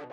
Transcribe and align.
Ben, 0.00 0.08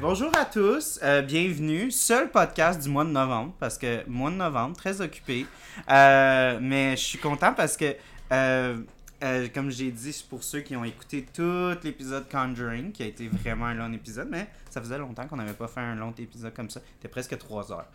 bonjour 0.00 0.32
à 0.36 0.44
tous, 0.44 0.98
euh, 1.04 1.22
bienvenue. 1.22 1.92
Seul 1.92 2.30
podcast 2.32 2.82
du 2.82 2.88
mois 2.88 3.04
de 3.04 3.10
novembre, 3.10 3.54
parce 3.60 3.78
que 3.78 4.04
mois 4.08 4.30
de 4.30 4.36
novembre, 4.36 4.76
très 4.76 5.00
occupé. 5.00 5.46
Euh, 5.88 6.58
mais 6.60 6.96
je 6.96 7.04
suis 7.04 7.18
content 7.18 7.54
parce 7.54 7.76
que, 7.76 7.94
euh, 8.32 8.78
euh, 9.22 9.48
comme 9.52 9.70
j'ai 9.70 9.90
dit, 9.90 10.24
pour 10.28 10.44
ceux 10.44 10.60
qui 10.60 10.76
ont 10.76 10.84
écouté 10.84 11.26
tout 11.32 11.76
l'épisode 11.82 12.28
Conjuring, 12.30 12.92
qui 12.92 13.02
a 13.02 13.06
été 13.06 13.28
vraiment 13.28 13.66
un 13.66 13.74
long 13.74 13.92
épisode, 13.92 14.28
mais 14.30 14.48
ça 14.70 14.80
faisait 14.80 14.98
longtemps 14.98 15.26
qu'on 15.26 15.36
n'avait 15.36 15.54
pas 15.54 15.68
fait 15.68 15.80
un 15.80 15.96
long 15.96 16.12
épisode 16.18 16.54
comme 16.54 16.70
ça. 16.70 16.80
C'était 16.96 17.08
presque 17.08 17.36
trois 17.38 17.72
heures. 17.72 17.86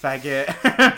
Fait 0.00 0.22
que. 0.22 0.44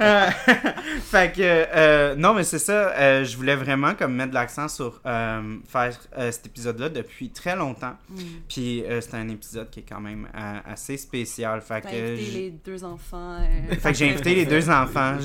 Euh, 0.00 0.30
fait 1.10 1.32
que. 1.34 1.40
euh, 1.42 2.14
non, 2.14 2.32
mais 2.34 2.44
c'est 2.44 2.58
ça. 2.60 2.90
euh, 2.90 3.24
je 3.24 3.36
voulais 3.36 3.56
vraiment 3.56 3.94
comme 3.94 4.14
mettre 4.14 4.32
l'accent 4.32 4.68
sur 4.68 5.00
euh, 5.06 5.56
faire 5.66 5.92
cet 6.30 6.46
épisode-là 6.46 6.88
depuis 6.88 7.30
très 7.30 7.56
longtemps. 7.56 7.96
Puis 8.48 8.84
euh, 8.84 9.00
c'est 9.00 9.14
un 9.16 9.28
épisode 9.28 9.70
qui 9.70 9.80
est 9.80 9.86
quand 9.88 10.00
même 10.00 10.28
assez 10.66 10.96
spécial. 10.96 11.60
Fait 11.62 11.80
que. 11.80 11.88
invité 11.88 12.32
les 12.32 12.50
deux 12.50 12.84
enfants. 12.84 13.38
Fait 13.80 13.92
que 13.92 13.98
j'ai 13.98 14.10
invité 14.10 14.34
les 14.36 14.46
deux 14.46 14.70
enfants. 14.70 15.16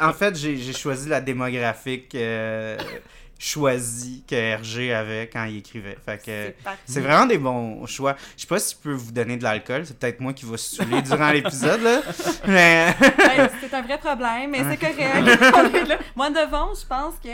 En 0.00 0.12
fait, 0.12 0.36
j'ai 0.36 0.56
j'ai 0.58 0.72
choisi 0.72 1.08
la 1.08 1.20
démographique 1.20 2.16
choisie 3.38 4.24
que 4.28 4.34
Hergé 4.34 4.92
avait 4.92 5.28
quand 5.32 5.44
il 5.44 5.58
écrivait. 5.58 5.96
Fait 6.04 6.20
que 6.22 6.70
C'est 6.86 7.00
vraiment 7.00 7.26
des 7.26 7.38
bons 7.38 7.86
choix. 7.86 8.16
Je 8.36 8.42
sais 8.42 8.46
pas 8.48 8.58
si 8.58 8.74
je 8.74 8.80
peux 8.82 8.92
vous 8.92 9.12
donner 9.12 9.36
de 9.36 9.44
l'alcool. 9.44 9.86
C'est 9.86 9.98
peut-être 9.98 10.20
moi 10.20 10.32
qui 10.32 10.44
va 10.44 10.56
se 10.56 10.76
saouler 10.76 11.02
durant 11.02 11.30
l'épisode, 11.30 11.80
là. 11.82 12.00
Mais... 12.46 12.94
Ouais, 13.00 13.50
c'est 13.60 13.72
un 13.74 13.82
vrai 13.82 13.98
problème, 13.98 14.50
mais 14.50 14.64
c'est 14.64 14.76
correct. 14.76 14.98
On 15.54 15.74
est 15.74 15.84
là. 15.84 15.98
Mois 16.16 16.30
de 16.30 16.34
novembre, 16.34 16.72
je 16.80 16.86
pense 16.86 17.14
que 17.22 17.28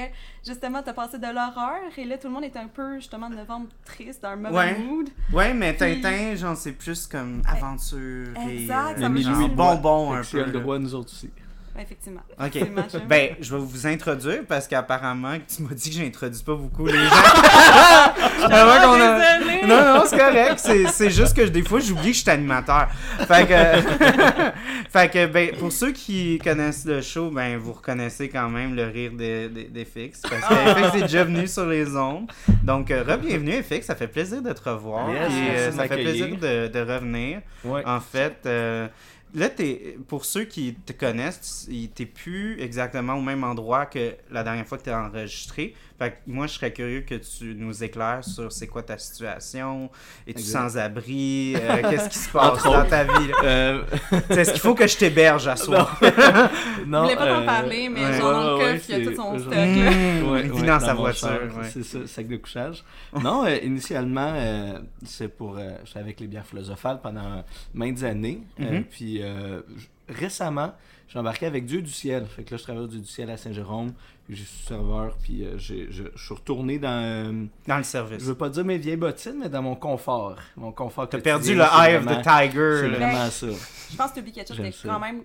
justement, 0.46 0.82
t'as 0.82 0.92
passé 0.92 1.18
de 1.18 1.26
l'horreur 1.26 1.80
et 1.96 2.04
là, 2.04 2.18
tout 2.18 2.26
le 2.28 2.34
monde 2.34 2.44
est 2.44 2.56
un 2.56 2.66
peu, 2.68 2.96
justement, 2.96 3.30
de 3.30 3.36
novembre 3.36 3.68
triste, 3.84 4.22
dans 4.22 4.30
un 4.30 4.36
mauvais 4.36 4.54
Ouais. 4.56 4.78
mood. 4.78 5.08
Ouais, 5.32 5.54
mais 5.54 5.74
Tintin, 5.74 6.34
genre, 6.34 6.56
c'est 6.56 6.72
plus 6.72 7.06
comme 7.06 7.40
aventure 7.48 8.28
et 8.48 8.62
Exact, 8.62 8.98
euh, 8.98 9.00
ça 9.02 9.08
me 9.08 9.20
genre 9.20 9.48
bonbon 9.48 10.12
un 10.14 10.22
peu. 10.22 10.44
le 10.44 10.52
droit, 10.52 10.78
nous 10.78 10.94
autres 10.94 11.12
aussi. 11.12 11.30
Effectivement. 11.78 12.20
Ok. 12.38 12.56
Effectivement. 12.56 12.84
Ben, 13.08 13.30
je 13.40 13.54
vais 13.54 13.60
vous 13.62 13.86
introduire 13.86 14.42
parce 14.48 14.68
qu'apparemment, 14.68 15.34
tu 15.54 15.62
m'as 15.62 15.74
dit 15.74 15.90
que 15.90 15.96
j'introduis 15.96 16.42
pas 16.44 16.54
beaucoup 16.54 16.86
les 16.86 16.92
gens. 16.92 16.98
Je 17.00 18.44
Avant 18.44 18.72
suis 18.72 18.80
qu'on 18.82 19.00
a- 19.00 19.38
désolée. 19.38 19.66
Non, 19.66 19.94
non, 19.98 20.02
c'est 20.06 20.18
correct. 20.18 20.54
C'est, 20.58 20.86
c'est 20.88 21.10
juste 21.10 21.36
que 21.36 21.42
des 21.42 21.62
fois, 21.62 21.80
j'oublie 21.80 22.10
que 22.12 22.16
je 22.16 22.22
suis 22.22 22.30
animateur. 22.30 22.88
Fait 23.26 23.46
que, 23.46 24.90
fait 24.92 25.08
que 25.10 25.26
ben, 25.26 25.50
pour 25.58 25.72
ceux 25.72 25.92
qui 25.92 26.38
connaissent 26.38 26.84
le 26.84 27.00
show, 27.02 27.30
ben, 27.30 27.56
vous 27.58 27.72
reconnaissez 27.72 28.28
quand 28.28 28.48
même 28.48 28.74
le 28.74 28.84
rire 28.84 29.10
de, 29.12 29.48
de, 29.48 29.62
d'FX. 29.62 30.20
Parce 30.22 30.42
que 30.48 30.54
FX 30.54 30.96
est 30.98 31.02
déjà 31.02 31.24
venu 31.24 31.46
sur 31.48 31.66
les 31.66 31.96
ondes. 31.96 32.30
Donc, 32.62 32.90
euh, 32.90 33.02
re-bienvenue, 33.02 33.62
FX. 33.62 33.82
Ça 33.86 33.94
fait 33.96 34.08
plaisir 34.08 34.42
de 34.42 34.52
te 34.52 34.68
revoir. 34.68 35.08
Yes, 35.10 35.32
euh, 35.32 35.72
ça 35.72 35.88
fait 35.88 35.96
plaisir 35.96 36.28
de, 36.36 36.68
de 36.68 36.80
revenir. 36.80 37.40
Ouais. 37.64 37.82
En 37.86 38.00
fait, 38.00 38.36
euh, 38.46 38.86
là, 39.34 39.50
t'es, 39.50 39.98
pour 40.08 40.24
ceux 40.24 40.44
qui 40.44 40.74
te 40.74 40.92
connaissent, 40.92 41.68
t'es 41.94 42.06
plus 42.06 42.60
exactement 42.60 43.14
au 43.14 43.20
même 43.20 43.44
endroit 43.44 43.86
que 43.86 44.14
la 44.30 44.42
dernière 44.44 44.66
fois 44.66 44.78
que 44.78 44.84
tu 44.84 44.90
as 44.90 45.00
enregistré. 45.00 45.74
Fait 46.04 46.10
que 46.10 46.16
moi, 46.26 46.46
je 46.46 46.52
serais 46.52 46.72
curieux 46.72 47.00
que 47.00 47.14
tu 47.14 47.54
nous 47.56 47.82
éclaires 47.82 48.22
sur 48.22 48.52
c'est 48.52 48.66
quoi 48.66 48.82
ta 48.82 48.98
situation, 48.98 49.90
es-tu 50.26 50.40
Exact. 50.40 50.58
sans 50.70 50.76
abri, 50.78 51.54
euh, 51.56 51.82
qu'est-ce 51.90 52.08
qui 52.10 52.18
se 52.18 52.28
passe 52.30 52.62
dans 52.62 52.84
ta 52.84 53.04
vie. 53.04 53.30
Euh, 53.42 53.82
Est-ce 54.28 54.52
qu'il 54.52 54.60
faut 54.60 54.74
que 54.74 54.86
je 54.86 54.96
t'héberge 54.98 55.48
à 55.48 55.56
soir? 55.56 55.98
Je 56.02 56.84
non, 56.84 57.02
voulais 57.04 57.16
pas 57.16 57.26
t'en 57.26 57.40
euh, 57.42 57.46
parler, 57.46 57.88
mais 57.88 58.04
ouais. 58.04 58.18
genre 58.18 58.32
le 58.32 58.54
Ouais, 58.58 58.64
ouais, 58.72 58.80
il 58.88 58.98
y 58.98 59.02
a 59.02 59.10
tout 59.10 59.16
son 59.16 59.34
je- 59.38 59.42
stock. 59.44 59.54
Mmh, 59.54 59.54
là. 59.56 60.40
il 60.42 60.52
vit 60.52 60.60
ouais, 60.60 60.66
dans 60.66 60.80
sa 60.80 60.94
voiture. 60.94 61.40
C'est 61.72 61.82
ça, 61.84 61.98
sac 62.06 62.28
de 62.28 62.36
couchage. 62.36 62.84
Non, 63.22 63.44
euh, 63.46 63.56
initialement, 63.62 64.32
euh, 64.36 64.78
c'est 65.06 65.28
pour. 65.28 65.56
euh, 65.58 65.70
J'étais 65.84 66.00
avec 66.00 66.20
les 66.20 66.26
bières 66.26 66.46
philosophales 66.46 67.00
pendant 67.02 67.42
maintes 67.72 68.02
années. 68.02 68.42
Euh, 68.60 68.64
Mhm. 68.78 68.84
puis 68.84 69.20
euh, 69.22 69.60
récemment, 70.08 70.74
j'ai 71.14 71.20
embarqué 71.20 71.46
avec 71.46 71.64
Dieu 71.64 71.80
du 71.80 71.92
ciel. 71.92 72.26
Fait 72.26 72.42
que 72.42 72.50
là, 72.50 72.56
je 72.56 72.62
travaille 72.64 72.82
au 72.82 72.88
Dieu 72.88 72.98
du 72.98 73.06
ciel 73.06 73.30
à 73.30 73.36
Saint-Jérôme. 73.36 73.92
Puis 74.26 74.34
je 74.36 74.42
suis 74.42 74.66
serveur. 74.66 75.16
Puis 75.22 75.44
euh, 75.44 75.56
j'ai- 75.56 75.86
je 75.90 76.02
je 76.14 76.24
suis 76.24 76.34
retourné 76.34 76.78
dans. 76.80 76.88
euh, 76.90 77.44
Dans 77.68 77.76
le 77.76 77.82
je 77.84 77.88
service. 77.88 78.22
veux 78.24 78.34
pas 78.34 78.48
dire 78.48 78.64
mes 78.64 78.78
vieilles 78.78 78.96
bottines, 78.96 79.36
mais 79.40 79.48
dans 79.48 79.62
mon 79.62 79.76
confort. 79.76 80.36
Mon 80.56 80.72
confort. 80.72 81.08
T'as 81.08 81.20
perdu 81.20 81.54
le 81.54 81.62
eye 81.62 81.96
of 81.96 82.04
the 82.06 82.20
tiger. 82.22 82.78
C'est 82.80 82.88
vraiment 82.88 83.30
ça. 83.30 83.46
Je 83.92 83.96
pense 83.96 84.10
que 84.12 84.20
J'aime 84.56 84.66
est 84.66 84.72
ça. 84.72 84.88
quand 84.88 84.98
même 84.98 85.22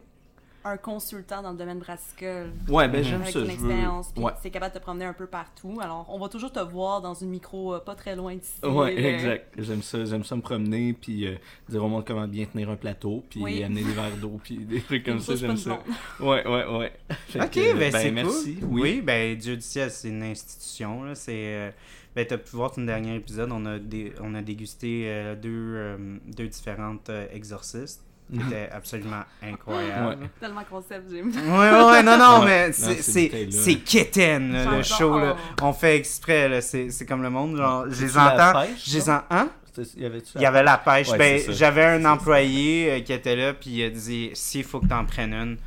un 0.69 0.77
consultant 0.77 1.41
dans 1.41 1.51
le 1.51 1.57
domaine 1.57 1.79
brassicole. 1.79 2.51
Ouais, 2.67 2.87
ben 2.87 3.03
j'aime 3.03 3.21
avec 3.21 3.33
ça. 3.33 3.39
une 3.39 3.45
veux- 3.45 3.51
expérience, 3.51 4.11
puis 4.13 4.23
Ouais. 4.23 4.31
c'est 4.41 4.49
capable 4.51 4.73
de 4.73 4.79
te 4.79 4.83
promener 4.83 5.05
un 5.05 5.13
peu 5.13 5.27
partout. 5.27 5.79
Alors, 5.81 6.05
on 6.09 6.19
va 6.19 6.29
toujours 6.29 6.51
te 6.51 6.59
voir 6.59 7.01
dans 7.01 7.13
une 7.13 7.29
micro 7.29 7.73
euh, 7.75 7.79
pas 7.79 7.95
très 7.95 8.15
loin 8.15 8.35
d'ici. 8.35 8.59
Ouais, 8.65 8.95
là. 8.95 9.09
exact. 9.09 9.53
J'aime 9.57 9.81
ça, 9.81 10.05
j'aime 10.05 10.23
ça 10.23 10.35
me 10.35 10.41
promener, 10.41 10.93
puis 10.93 11.27
euh, 11.27 11.35
dire 11.67 11.83
au 11.83 11.87
monde 11.87 12.05
comment 12.05 12.27
bien 12.27 12.45
tenir 12.45 12.69
un 12.69 12.75
plateau, 12.75 13.23
puis 13.29 13.41
Oui. 13.41 13.63
amener 13.63 13.83
des 13.83 13.91
verres 13.93 14.17
d'eau, 14.21 14.39
puis 14.43 14.57
des 14.57 14.81
trucs 14.81 15.03
comme 15.05 15.19
ça, 15.19 15.35
j'aime 15.35 15.57
ça. 15.57 15.79
Ouais, 16.19 16.45
ouais, 16.47 16.65
ouais. 16.77 16.91
Fait 17.27 17.41
Ok, 17.41 17.51
que, 17.51 17.77
ben, 17.77 17.91
c'est 17.91 18.11
merci. 18.11 18.55
cool. 18.55 18.69
Oui. 18.69 19.01
ben 19.01 19.35
Dieu 19.37 19.55
du 19.55 19.61
ciel, 19.61 19.89
c'est 19.91 20.09
une 20.09 20.23
institution. 20.23 21.03
Là. 21.03 21.15
C'est, 21.15 21.33
euh, 21.35 21.71
ben, 22.15 22.25
t'as 22.25 22.37
pu 22.37 22.55
voir 22.55 22.71
ton 22.71 22.81
dernier 22.83 23.15
épisode, 23.15 23.51
on 23.51 23.65
a, 23.65 23.77
dé- 23.79 24.13
on 24.21 24.33
a 24.35 24.41
dégusté 24.41 25.03
euh, 25.07 25.35
deux, 25.35 25.49
euh, 25.75 26.17
deux 26.27 26.47
différentes 26.47 27.09
euh, 27.09 27.27
exorcistes. 27.31 28.03
C'était 28.31 28.69
absolument 28.71 29.23
incroyable. 29.41 30.21
Ouais. 30.21 30.29
Tellement 30.39 30.63
concept, 30.69 31.09
j'aime. 31.11 31.29
Ouais, 31.29 31.83
ouais, 31.91 32.03
non, 32.03 32.17
non, 32.17 32.39
Ouais. 32.45 32.67
mais 32.67 32.71
c'est, 32.71 33.75
quétaine, 33.79 34.53
là, 34.53 34.77
le 34.77 34.83
show. 34.83 35.17
Là. 35.17 35.35
On 35.61 35.73
fait 35.73 35.95
exprès, 35.97 36.47
là. 36.47 36.61
C'est, 36.61 36.91
c'est 36.91 37.05
comme 37.05 37.23
le 37.23 37.29
monde. 37.29 37.57
Genre, 37.57 37.85
je 37.89 38.05
les 38.05 38.17
entends. 38.17 38.53
pêche, 38.61 38.87
Je 38.89 38.93
les 38.95 39.01
ça? 39.01 39.25
en... 39.31 39.35
Hein? 39.35 39.49
C'était- 39.73 39.99
Y 40.01 40.05
avait-tu 40.05 40.31
Il 40.35 40.41
y 40.41 40.45
avait 40.45 40.63
la 40.63 40.77
pêche. 40.77 41.09
Ouais, 41.09 41.17
ben, 41.17 41.41
j'avais 41.49 41.85
un 41.85 42.05
employé 42.05 42.91
euh, 42.91 42.99
qui 43.01 43.13
était 43.13 43.35
là, 43.35 43.53
puis 43.53 43.69
il 43.71 43.83
a 43.85 43.89
dit 43.89 44.29
s'il 44.33 44.63
faut 44.63 44.79
que 44.79 44.87
t'en 44.87 45.05
prennes 45.05 45.33
une, 45.33 45.57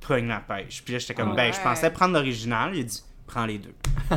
prends 0.00 0.16
la 0.16 0.40
pêche. 0.40 0.82
Puis 0.84 0.92
là, 0.92 0.98
j'étais 0.98 1.14
comme 1.14 1.30
Ah 1.32 1.36
ben, 1.36 1.52
je 1.52 1.60
pensais 1.60 1.90
prendre 1.90 2.14
l'original. 2.14 2.70
Il 2.74 2.80
a 2.80 2.84
dit 2.84 3.02
prends 3.32 3.46
les 3.46 3.58
deux. 3.58 3.74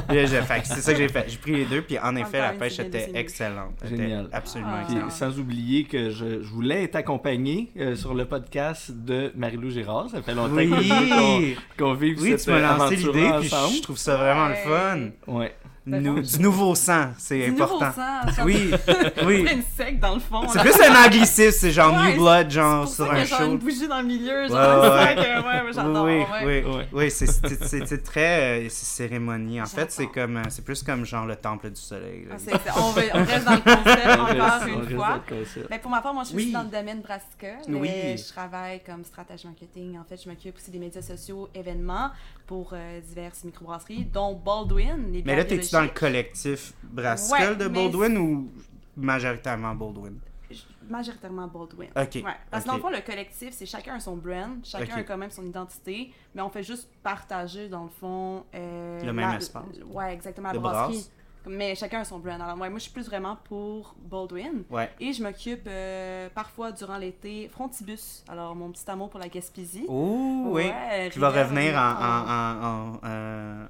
C'est 0.10 0.82
ça 0.82 0.92
que 0.94 0.98
j'ai 1.00 1.08
fait. 1.10 1.26
J'ai 1.30 1.38
pris 1.38 1.54
les 1.56 1.66
deux, 1.66 1.82
puis 1.82 1.98
en 2.00 2.16
effet, 2.16 2.40
la 2.40 2.48
Encore 2.48 2.60
pêche 2.60 2.80
était 2.80 3.12
excellente. 3.14 3.76
Était 3.86 3.96
Génial. 3.98 4.30
absolument 4.32 4.72
Ah. 4.76 4.82
Excellente. 4.84 5.12
sans 5.12 5.40
oublier 5.40 5.86
que 5.86 6.10
je, 6.10 6.42
je 6.44 6.48
voulais 6.50 6.84
être 6.84 6.96
accompagné 6.96 7.72
euh, 7.78 7.96
sur 7.96 8.14
le 8.14 8.26
podcast 8.26 8.92
de 8.92 9.32
Marie-Lou 9.36 9.70
Girard. 9.72 10.10
Ça 10.10 10.22
fait 10.22 10.34
longtemps 10.34 10.56
qu'on 10.56 10.70
qu'on- 10.70 11.38
Oui, 11.40 11.58
qu'on 11.78 11.94
vive 11.94 12.22
oui, 12.22 12.32
cette 12.32 12.44
tu 12.44 12.50
m'as 12.52 12.60
lancé 12.60 12.82
aventure 12.96 13.14
l'idée, 13.14 13.30
puis 13.40 13.50
je 13.78 13.82
trouve 13.82 13.98
ça 13.98 14.18
vraiment 14.18 14.50
le 14.50 14.56
fun. 14.56 15.00
Ouais. 15.28 15.56
Nou- 15.88 16.20
du 16.20 16.40
nouveau 16.40 16.74
sang, 16.74 17.10
c'est 17.18 17.46
Du 17.46 17.52
nouveau 17.52 17.64
important. 17.76 17.92
sang, 17.94 18.44
Oui, 18.46 18.72
On 19.22 19.26
oui. 19.28 19.46
une 19.54 19.62
secte 19.78 20.00
dans 20.00 20.16
le 20.16 20.20
fond. 20.20 20.42
C'est 20.52 20.60
plus 20.62 20.74
un 20.82 21.06
anglicisme, 21.06 21.52
c'est 21.60 21.72
genre 21.72 21.94
Ouais, 21.96 22.14
New 22.14 22.22
Blood, 22.22 22.50
genre 22.50 22.86
pour 22.86 22.94
sur 22.94 23.06
ça 23.06 23.12
un 23.12 23.16
a 23.18 23.24
genre 23.26 23.38
show. 23.40 23.46
une 23.46 23.58
bougie 23.60 23.88
dans 23.88 24.00
le 24.00 24.08
milieu, 24.08 24.48
genre 24.48 24.82
Ouais, 24.84 24.90
ouais, 24.90 25.74
j'adore. 25.74 26.06
oui, 26.06 26.24
oui, 26.44 26.64
Ouais. 26.76 26.88
oui, 26.92 27.12
c'est- 27.12 28.04
très 28.04 28.66
euh, 28.66 28.70
cérémonie. 28.70 29.62
En 29.62 29.66
fait, 29.68 29.92
c'est 29.92 30.08
comme 30.08 30.38
euh, 30.38 30.44
c'est 30.50 30.64
plus 30.66 30.82
comme 30.82 31.06
genre 31.06 31.26
le 31.28 31.36
temple 31.36 31.70
du 31.70 31.80
soleil. 31.80 32.26
là. 32.30 32.36
Ah, 32.36 32.40
c'est- 32.40 32.52
c'est- 32.52 32.80
on, 32.80 32.90
va- 32.92 33.02
on 33.14 33.24
reste 33.24 33.46
dans 33.46 33.52
le 33.52 33.58
concept 33.58 34.08
On 34.08 34.22
encore 34.24 34.62
on 34.64 34.68
une 34.68 34.96
fois. 34.98 35.22
Ben, 35.70 35.80
pour 35.80 35.92
ma 35.92 36.02
part, 36.02 36.14
moi, 36.14 36.24
je 36.24 36.30
suis 36.30 36.38
Oui. 36.38 36.52
dans 36.52 36.64
le 36.64 36.70
domaine 36.70 37.02
brassicole. 37.02 37.60
Oui. 37.70 37.80
mais 37.94 38.18
Je 38.18 38.28
travaille 38.34 38.82
comme 38.84 39.04
stratège 39.04 39.46
marketing. 39.46 39.98
En 40.00 40.04
fait, 40.04 40.20
je 40.24 40.30
m'occupe 40.30 40.56
aussi 40.58 40.72
des 40.72 40.80
médias 40.80 41.02
sociaux, 41.02 41.48
événements 41.54 42.10
pour 42.48 42.72
euh, 42.74 43.00
diverses 43.02 43.44
microbrasseries, 43.44 44.06
dont 44.06 44.34
Baldwin. 44.36 45.12
Les 45.12 45.24
Mais 45.24 45.36
là, 45.36 45.46
t'es-tu 45.46 45.72
dans 45.72 45.82
le 45.82 45.90
collectif 45.90 46.74
brassicole 46.84 47.40
Ouais, 47.50 47.56
de 47.56 47.68
Baldwin 47.68 48.18
ou 48.18 48.52
majoritairement 48.96 49.74
Baldwin? 49.76 50.20
Majoritairement 50.88 51.48
Baldwin. 51.48 51.90
Ok. 51.96 52.16
Ouais. 52.16 52.24
Parce 52.52 52.64
que 52.64 52.70
dans 52.70 52.76
le 52.76 52.82
fond, 52.82 52.90
le 52.92 53.02
collectif, 53.02 53.50
c'est 53.54 53.66
chacun 53.66 53.96
a 53.96 54.00
son 54.00 54.16
brand, 54.18 54.60
chacun 54.64 54.98
a 54.98 55.04
quand 55.04 55.18
même 55.18 55.32
son 55.32 55.44
identité, 55.46 56.12
mais 56.36 56.42
on 56.44 56.50
fait 56.50 56.62
juste 56.64 56.90
partager, 57.02 57.68
dans 57.70 57.84
le 57.86 57.90
fond. 57.90 58.44
euh, 58.54 59.04
Le 59.04 59.12
même 59.14 59.32
la- 59.32 59.38
espace. 59.38 59.64
Ouais, 59.92 60.14
exactement, 60.14 60.52
la 60.52 60.60
brasserie. 60.60 60.94
brasse. 60.94 61.12
Mais 61.48 61.76
chacun 61.76 62.02
a 62.02 62.06
son 62.06 62.20
brand. 62.20 62.42
Alors, 62.42 62.58
ouais, 62.58 62.70
moi, 62.70 62.80
je 62.80 62.84
suis 62.84 62.92
plus 62.92 63.06
vraiment 63.06 63.38
pour 63.44 63.96
Baldwin. 64.00 64.64
Ouais. 64.70 64.90
Et 65.00 65.14
je 65.14 65.22
m'occupe 65.24 65.68
euh, 65.68 66.28
parfois 66.34 66.72
durant 66.72 66.98
l'été 66.98 67.48
Frontibus. 67.50 68.24
Alors, 68.28 68.56
mon 68.56 68.72
petit 68.72 68.90
amour 68.90 69.10
pour 69.10 69.20
la 69.20 69.28
Gaspésie. 69.30 69.86
Oh, 69.88 70.44
oui. 70.48 70.64
Ouais, 70.68 71.10
Qui 71.12 71.20
va 71.20 71.30
revenir 71.30 71.76
en. 71.76 71.80
en, 71.80 72.94
en, 72.96 73.00
euh, 73.06 73.66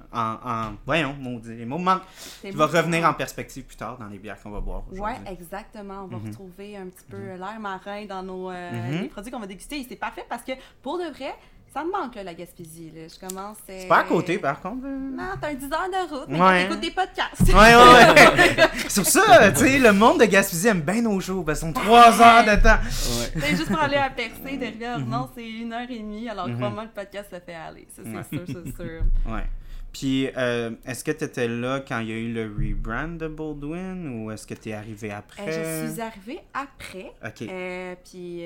voyons, 0.84 1.14
maudit, 1.18 1.54
les 1.54 1.64
mots 1.66 1.78
manquent. 1.78 2.02
Qui 2.40 2.50
va 2.52 2.66
revenir 2.66 3.04
en 3.08 3.14
perspective 3.14 3.64
plus 3.64 3.76
tard 3.76 3.98
dans 3.98 4.06
les 4.06 4.18
bières 4.18 4.40
qu'on 4.42 4.50
va 4.50 4.60
boire 4.60 4.82
Ouais, 4.90 4.98
aujourd'hui. 5.00 5.24
exactement. 5.32 6.02
On 6.04 6.06
va 6.06 6.16
Mhm. 6.18 6.26
retrouver 6.28 6.76
un 6.76 6.86
petit 6.86 7.04
peu 7.08 7.18
l'air 7.36 7.58
marin 7.60 8.04
dans 8.06 8.22
nos 8.22 8.50
euh, 8.50 8.70
Mhm. 8.72 9.02
les 9.02 9.08
produits 9.08 9.30
qu'on 9.30 9.40
va 9.40 9.46
déguster. 9.46 9.80
Et 9.80 9.86
c'est 9.88 9.96
parfait 9.96 10.24
parce 10.28 10.42
que 10.42 10.52
pour 10.82 10.98
de 10.98 11.04
vrai, 11.04 11.34
ça 11.76 11.84
me 11.84 11.90
manque, 11.92 12.14
là, 12.14 12.22
la 12.24 12.32
Gaspésie. 12.32 12.90
Là. 12.94 13.02
Je 13.06 13.18
commence. 13.28 13.58
euh, 13.68 13.78
C'est 13.82 13.86
pas 13.88 13.98
à 13.98 14.02
côté, 14.04 14.38
par 14.38 14.60
contre. 14.60 14.86
euh. 14.86 15.10
Non, 15.16 15.24
t'as 15.38 15.48
un 15.50 15.54
10 15.54 15.64
heures 15.66 15.88
de 15.92 16.14
route, 16.14 16.24
mais 16.28 16.40
Ouais. 16.40 16.62
t'écoutes 16.64 16.80
des 16.80 16.90
podcasts. 16.90 17.48
Ouais, 17.48 17.54
ouais, 17.54 18.56
ouais. 18.56 18.66
Sur 18.88 19.04
ça, 19.04 19.52
tu 19.52 19.58
sais, 19.58 19.78
le 19.78 19.92
monde 19.92 20.20
de 20.20 20.24
Gaspésie 20.24 20.68
aime 20.68 20.80
bien 20.80 21.02
nos 21.02 21.20
shows, 21.20 21.42
parce 21.42 21.60
qu'ils 21.60 21.68
sont 21.68 21.74
trois 21.74 22.18
heures 22.20 22.44
de 22.44 22.62
temps. 22.62 22.78
Ouais. 22.80 23.40
C'est 23.42 23.56
juste 23.56 23.68
pour 23.68 23.80
aller 23.80 23.96
à 23.96 24.08
Percé, 24.08 24.56
de 24.56 24.64
Rivière, 24.64 24.98
Mhm. 25.00 25.08
non, 25.10 25.28
c'est 25.34 25.46
une 25.46 25.72
heure 25.72 25.90
et 25.90 25.98
demie, 25.98 26.28
alors 26.30 26.48
Mhm. 26.48 26.56
crois-moi, 26.56 26.84
le 26.84 26.90
podcast 26.90 27.28
se 27.30 27.40
fait 27.40 27.54
aller. 27.54 27.86
Ça, 27.94 28.02
c'est 28.04 28.16
Ouais. 28.16 28.44
sûr, 28.46 28.56
c'est 28.64 28.76
sûr. 28.82 29.02
Ouais. 29.26 29.44
Puis, 29.98 30.28
euh, 30.36 30.72
est-ce 30.84 31.02
que 31.02 31.10
tu 31.10 31.24
étais 31.24 31.48
là 31.48 31.80
quand 31.80 32.00
il 32.00 32.08
y 32.08 32.12
a 32.12 32.16
eu 32.16 32.30
le 32.30 32.42
rebrand 32.54 33.16
de 33.16 33.28
Baldwin 33.28 34.08
ou 34.24 34.30
est-ce 34.30 34.46
que 34.46 34.52
tu 34.52 34.68
es 34.68 34.74
arrivé 34.74 35.10
après? 35.10 35.48
Euh, 35.48 35.86
je 35.86 35.92
suis 35.92 36.00
arrivée 36.02 36.40
après. 36.52 37.12
Ok. 37.24 37.42
Euh, 37.48 37.94
puis. 38.04 38.42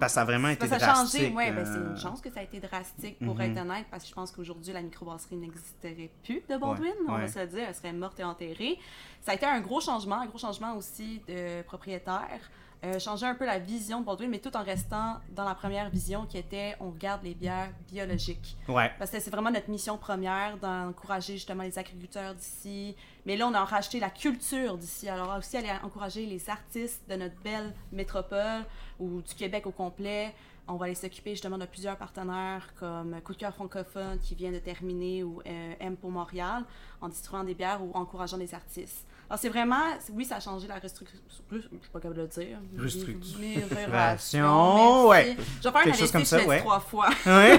Parce 0.00 0.12
que 0.12 0.14
ça 0.16 0.22
a 0.22 0.24
vraiment 0.24 0.48
été 0.48 0.58
parce 0.58 0.72
que 0.72 0.78
ça 0.80 0.90
a 0.90 0.94
changé. 0.96 1.18
drastique. 1.30 1.36
Ouais, 1.36 1.52
ben, 1.52 1.64
c'est 1.64 1.78
une 1.78 1.96
chance 1.96 2.20
que 2.20 2.30
ça 2.32 2.40
a 2.40 2.42
été 2.42 2.58
drastique 2.58 3.16
pour 3.24 3.36
Mhm. 3.36 3.40
être 3.42 3.58
honnête, 3.60 3.86
parce 3.92 4.02
que 4.02 4.08
je 4.08 4.14
pense 4.14 4.32
qu'aujourd'hui, 4.32 4.72
la 4.72 4.82
microbrasserie 4.82 5.36
n'existerait 5.36 6.10
plus 6.24 6.42
de 6.50 6.56
Baldwin, 6.56 6.86
Ouais, 6.90 6.96
on 7.08 7.14
ouais. 7.14 7.20
va 7.20 7.28
se 7.28 7.38
le 7.38 7.46
dire, 7.46 7.64
elle 7.68 7.74
serait 7.76 7.92
morte 7.92 8.18
et 8.18 8.24
enterrée. 8.24 8.76
Ça 9.20 9.30
a 9.32 9.34
été 9.36 9.46
un 9.46 9.60
gros 9.60 9.80
changement, 9.80 10.16
un 10.20 10.26
gros 10.26 10.38
changement 10.38 10.76
aussi 10.76 11.20
de 11.28 11.62
propriétaire. 11.62 12.40
Euh, 12.84 12.98
changer 12.98 13.26
un 13.26 13.36
peu 13.36 13.46
la 13.46 13.60
vision 13.60 14.00
de 14.00 14.04
Baldwin, 14.04 14.28
mais 14.28 14.40
tout 14.40 14.56
en 14.56 14.64
restant 14.64 15.20
dans 15.30 15.44
la 15.44 15.54
première 15.54 15.88
vision 15.88 16.26
qui 16.26 16.36
était 16.36 16.74
on 16.80 16.90
regarde 16.90 17.22
les 17.22 17.34
bières 17.34 17.70
biologiques. 17.88 18.56
Ouais. 18.68 18.90
Parce 18.98 19.12
que 19.12 19.20
c'est 19.20 19.30
vraiment 19.30 19.52
notre 19.52 19.70
mission 19.70 19.96
première 19.96 20.56
d'encourager 20.58 21.34
justement 21.34 21.62
les 21.62 21.78
agriculteurs 21.78 22.34
d'ici. 22.34 22.96
Mais 23.24 23.36
là, 23.36 23.46
on 23.46 23.54
a 23.54 23.64
racheté 23.64 24.00
la 24.00 24.10
culture 24.10 24.76
d'ici. 24.76 25.08
Alors 25.08 25.38
aussi, 25.38 25.56
aller 25.56 25.70
encourager 25.84 26.26
les 26.26 26.50
artistes 26.50 27.02
de 27.08 27.14
notre 27.14 27.40
belle 27.44 27.72
métropole 27.92 28.64
ou 28.98 29.22
du 29.22 29.34
Québec 29.34 29.64
au 29.68 29.72
complet. 29.72 30.34
On 30.66 30.74
va 30.74 30.86
aller 30.86 30.96
s'occuper 30.96 31.30
justement 31.30 31.58
de 31.58 31.66
plusieurs 31.66 31.96
partenaires 31.96 32.68
comme 32.80 33.20
Coup 33.20 33.32
de 33.32 33.38
cœur 33.38 33.54
francophone 33.54 34.18
qui 34.18 34.34
vient 34.34 34.50
de 34.50 34.58
terminer 34.58 35.22
ou 35.22 35.40
euh, 35.46 35.74
M 35.78 35.96
pour 35.96 36.10
Montréal 36.10 36.64
en 37.00 37.08
distribuant 37.08 37.44
des 37.44 37.54
bières 37.54 37.80
ou 37.80 37.92
encourageant 37.94 38.38
des 38.38 38.54
artistes. 38.54 39.06
Alors 39.32 39.40
c'est 39.40 39.48
vraiment, 39.48 39.80
oui, 40.12 40.26
ça 40.26 40.36
a 40.36 40.40
changé 40.40 40.68
la 40.68 40.74
restructuration. 40.74 41.42
Je 41.50 41.60
suis 41.60 41.90
pas 41.90 42.00
capable 42.00 42.16
de 42.16 42.20
le 42.20 42.28
dire. 42.28 42.58
Restructuration, 42.78 45.06
ouais. 45.08 45.36
Je 45.38 45.68
vais 45.68 45.72
faire 45.72 45.82
Quelque 45.84 45.94
un 45.94 45.98
chose 45.98 46.12
comme 46.12 46.26
ça, 46.26 46.44
ouais. 46.44 46.58
trois 46.58 46.80
fois. 46.80 47.08
Ouais. 47.24 47.58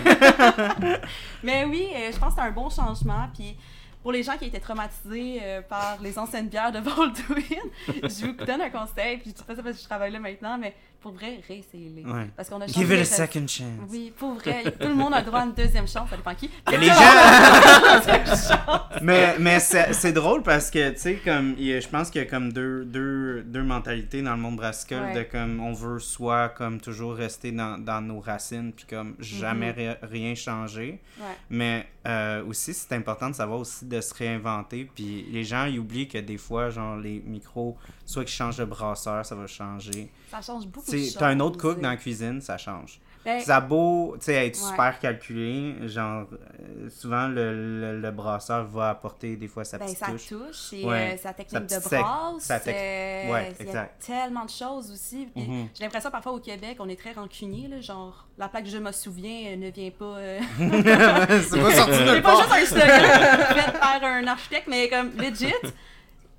Mais 1.43 1.65
oui, 1.65 1.87
euh, 1.95 2.11
je 2.13 2.19
pense 2.19 2.35
que 2.35 2.41
c'est 2.41 2.47
un 2.47 2.51
bon 2.51 2.69
changement. 2.69 3.27
Puis 3.33 3.57
pour 4.03 4.11
les 4.11 4.21
gens 4.21 4.37
qui 4.37 4.45
étaient 4.45 4.59
traumatisés 4.59 5.39
euh, 5.41 5.61
par 5.63 5.97
les 5.99 6.19
anciennes 6.19 6.47
bières 6.47 6.71
de 6.71 6.79
Baldwin, 6.79 7.63
je 7.87 8.25
vous 8.27 8.45
donne 8.45 8.61
un 8.61 8.69
conseil. 8.69 9.17
Puis 9.17 9.31
je 9.31 9.35
dis 9.37 9.43
pas 9.43 9.55
ça 9.55 9.63
parce 9.63 9.75
que 9.75 9.81
je 9.81 9.87
travaille 9.87 10.11
là 10.11 10.19
maintenant, 10.19 10.59
mais 10.59 10.75
pour 11.03 11.11
vrai, 11.11 11.41
réessayez-les. 11.47 12.03
Ouais. 12.05 12.29
Parce 12.35 12.49
qu'on 12.49 12.61
a 12.61 12.67
Give 12.67 12.91
it 12.91 13.01
a 13.01 13.05
second 13.05 13.45
chance. 13.47 13.67
Oui, 13.89 14.11
pour 14.17 14.33
vrai. 14.35 14.63
Tout 14.79 14.87
le 14.87 14.95
monde 14.95 15.13
a 15.13 15.19
le 15.19 15.25
droit 15.25 15.41
à 15.41 15.45
une 15.45 15.53
deuxième 15.53 15.87
chance, 15.87 16.09
ça 16.09 16.15
dépend 16.17 16.33
qui. 16.33 16.49
Et 16.71 16.77
les 16.77 16.87
gens. 16.87 16.93
mais 19.01 19.35
mais 19.39 19.59
c'est 19.59 19.93
c'est 19.93 20.13
drôle 20.13 20.43
parce 20.43 20.71
que, 20.71 20.91
tu 20.91 20.99
sais, 20.99 21.15
comme, 21.23 21.55
je 21.57 21.87
pense 21.89 22.09
qu'il 22.09 22.21
y 22.21 22.25
a 22.25 22.27
comme 22.27 22.53
deux, 22.53 22.85
deux, 22.85 23.43
deux 23.43 23.63
mentalités 23.63 24.21
dans 24.21 24.35
le 24.35 24.41
monde 24.41 24.55
brassicole 24.55 24.93
Ouais. 25.03 25.13
de 25.13 25.23
comme, 25.23 25.59
on 25.59 25.73
veut 25.73 25.99
soit 25.99 26.49
comme 26.49 26.79
toujours 26.79 27.15
rester 27.15 27.51
dans, 27.51 27.77
dans 27.77 27.99
nos 28.01 28.19
racines, 28.19 28.71
puis 28.71 28.85
comme 28.89 29.15
jamais 29.19 29.71
ri- 29.71 29.97
rien 30.03 30.35
changer. 30.35 31.01
Ouais. 31.19 31.25
Mais 31.49 31.87
euh, 32.07 32.45
aussi, 32.45 32.73
c'est 32.73 32.93
important 32.95 33.29
de 33.29 33.35
savoir 33.35 33.59
aussi 33.59 33.85
de 33.85 33.99
se 33.99 34.13
réinventer. 34.13 34.89
Puis 34.95 35.25
les 35.31 35.43
gens, 35.43 35.65
ils 35.65 35.79
oublient 35.79 36.07
que 36.07 36.19
des 36.19 36.37
fois, 36.37 36.69
genre, 36.69 36.95
les 36.97 37.21
micros, 37.25 37.77
soit 38.05 38.23
qu'ils 38.23 38.33
changent 38.35 38.57
de 38.57 38.65
brasseur, 38.65 39.25
ça 39.25 39.35
va 39.35 39.47
changer. 39.47 40.09
Ça 40.31 40.41
change 40.41 40.65
beaucoup 40.67 40.89
t'as 41.17 41.27
un 41.27 41.39
autre 41.39 41.59
cook 41.59 41.79
dans 41.81 41.89
la 41.89 41.97
cuisine, 41.97 42.41
ça 42.41 42.57
change. 42.57 42.99
Ben, 43.25 43.39
Ça 43.39 43.55
a 43.55 43.61
beau, 43.61 44.17
être 44.17 44.29
Ouais. 44.29 44.53
super 44.53 44.99
calculé, 44.99 45.75
genre, 45.87 46.25
euh, 46.33 46.89
souvent, 46.89 47.29
le, 47.29 47.79
le, 47.79 48.01
le 48.01 48.11
brasseur 48.11 48.65
va 48.65 48.89
apporter 48.89 49.37
des 49.37 49.47
fois 49.47 49.63
sa 49.63 49.77
ben, 49.77 49.85
petite 49.85 49.97
ça 49.99 50.07
touche. 50.07 50.27
touche, 50.27 50.73
et 50.73 50.85
Ouais. 50.85 51.13
euh, 51.13 51.17
sa 51.17 51.31
technique 51.31 51.69
Sa 51.71 51.79
de 51.79 51.83
brasse. 52.01 52.43
sa 52.43 52.59
tec- 52.59 52.75
euh, 52.75 53.31
Ouais, 53.31 53.53
il 53.61 53.65
y 53.65 53.67
a 53.69 53.69
exact. 53.69 54.05
tellement 54.05 54.43
de 54.43 54.49
choses 54.49 54.91
aussi. 54.91 55.29
Mhm. 55.37 55.69
J'ai 55.73 55.83
l'impression 55.85 56.11
parfois 56.11 56.33
au 56.33 56.39
Québec, 56.39 56.75
on 56.81 56.89
est 56.89 56.99
très 56.99 57.13
rancunier, 57.13 57.69
là, 57.69 57.79
genre 57.79 58.27
la 58.37 58.49
plaque 58.49 58.67
je 58.67 58.77
me 58.77 58.91
souviens 58.91 59.55
ne 59.55 59.69
vient 59.71 59.91
pas. 59.91 60.17
c'est 60.57 61.61
pas 61.61 61.71
sorti 61.75 61.99
de 61.99 62.19
pas 62.19 62.35
juste 62.35 62.51
un 62.51 62.65
slogan 62.65 63.45
fait 63.55 63.79
par 63.79 64.03
un 64.03 64.27
architecte, 64.27 64.67
mais 64.67 64.89
comme 64.89 65.11
legit. 65.15 65.53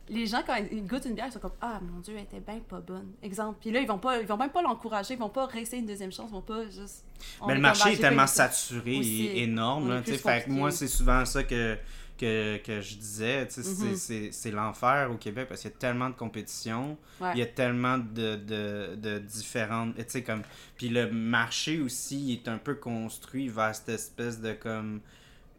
Les 0.08 0.26
gens, 0.26 0.42
quand 0.46 0.56
ils 0.70 0.86
goûtent 0.86 1.06
une 1.06 1.14
bière, 1.14 1.26
ils 1.28 1.32
sont 1.32 1.38
comme 1.38 1.52
Ah 1.60 1.80
mon 1.82 2.00
Dieu, 2.00 2.14
elle 2.16 2.24
était 2.24 2.40
bien 2.40 2.60
pas 2.60 2.80
bonne. 2.80 3.12
Exemple. 3.22 3.58
Puis 3.60 3.70
là, 3.70 3.80
ils 3.80 3.86
vont 3.88 3.98
pas, 3.98 4.20
ils 4.20 4.26
vont 4.26 4.36
même 4.36 4.50
pas 4.50 4.60
l'encourager, 4.62 5.14
ils 5.14 5.20
vont 5.20 5.30
pas 5.30 5.46
réessayer 5.46 5.80
une 5.80 5.86
deuxième 5.88 6.12
chance, 6.12 6.28
ils 6.30 6.34
vont 6.34 6.42
pas 6.42 6.64
juste. 6.66 7.04
Mais 7.46 7.54
le 7.54 7.60
marché 7.60 7.84
Ah, 7.86 7.92
est 7.92 7.96
tellement 7.96 8.26
saturé 8.26 8.96
et 8.96 9.42
énorme. 9.42 9.88
Là, 9.88 10.02
fait 10.02 10.44
que 10.44 10.50
moi, 10.50 10.70
c'est 10.70 10.88
souvent 10.88 11.24
ça 11.24 11.42
que, 11.42 11.78
que, 12.18 12.58
que 12.58 12.80
je 12.82 12.96
disais. 12.96 13.46
sais, 13.48 14.30
c'est- 14.30 14.50
l'enfer 14.50 15.10
au 15.10 15.16
Québec 15.16 15.46
parce 15.48 15.62
qu'il 15.62 15.70
y 15.70 15.74
a 15.74 15.76
tellement 15.78 16.10
de 16.10 16.14
compétition. 16.14 16.98
Ouais. 17.20 17.30
Il 17.34 17.38
y 17.38 17.42
a 17.42 17.46
tellement 17.46 17.96
de, 17.98 18.36
de, 18.36 18.96
de 18.96 19.18
différentes. 19.20 19.94
Comme. 20.26 20.42
Puis 20.76 20.90
le 20.90 21.10
marché 21.10 21.80
aussi 21.80 22.20
il 22.20 22.32
est 22.34 22.48
un 22.48 22.58
peu 22.58 22.74
construit 22.74 23.48
vers 23.48 23.74
cette 23.74 23.88
espèce 23.88 24.38
de 24.40 24.52
comme. 24.52 25.00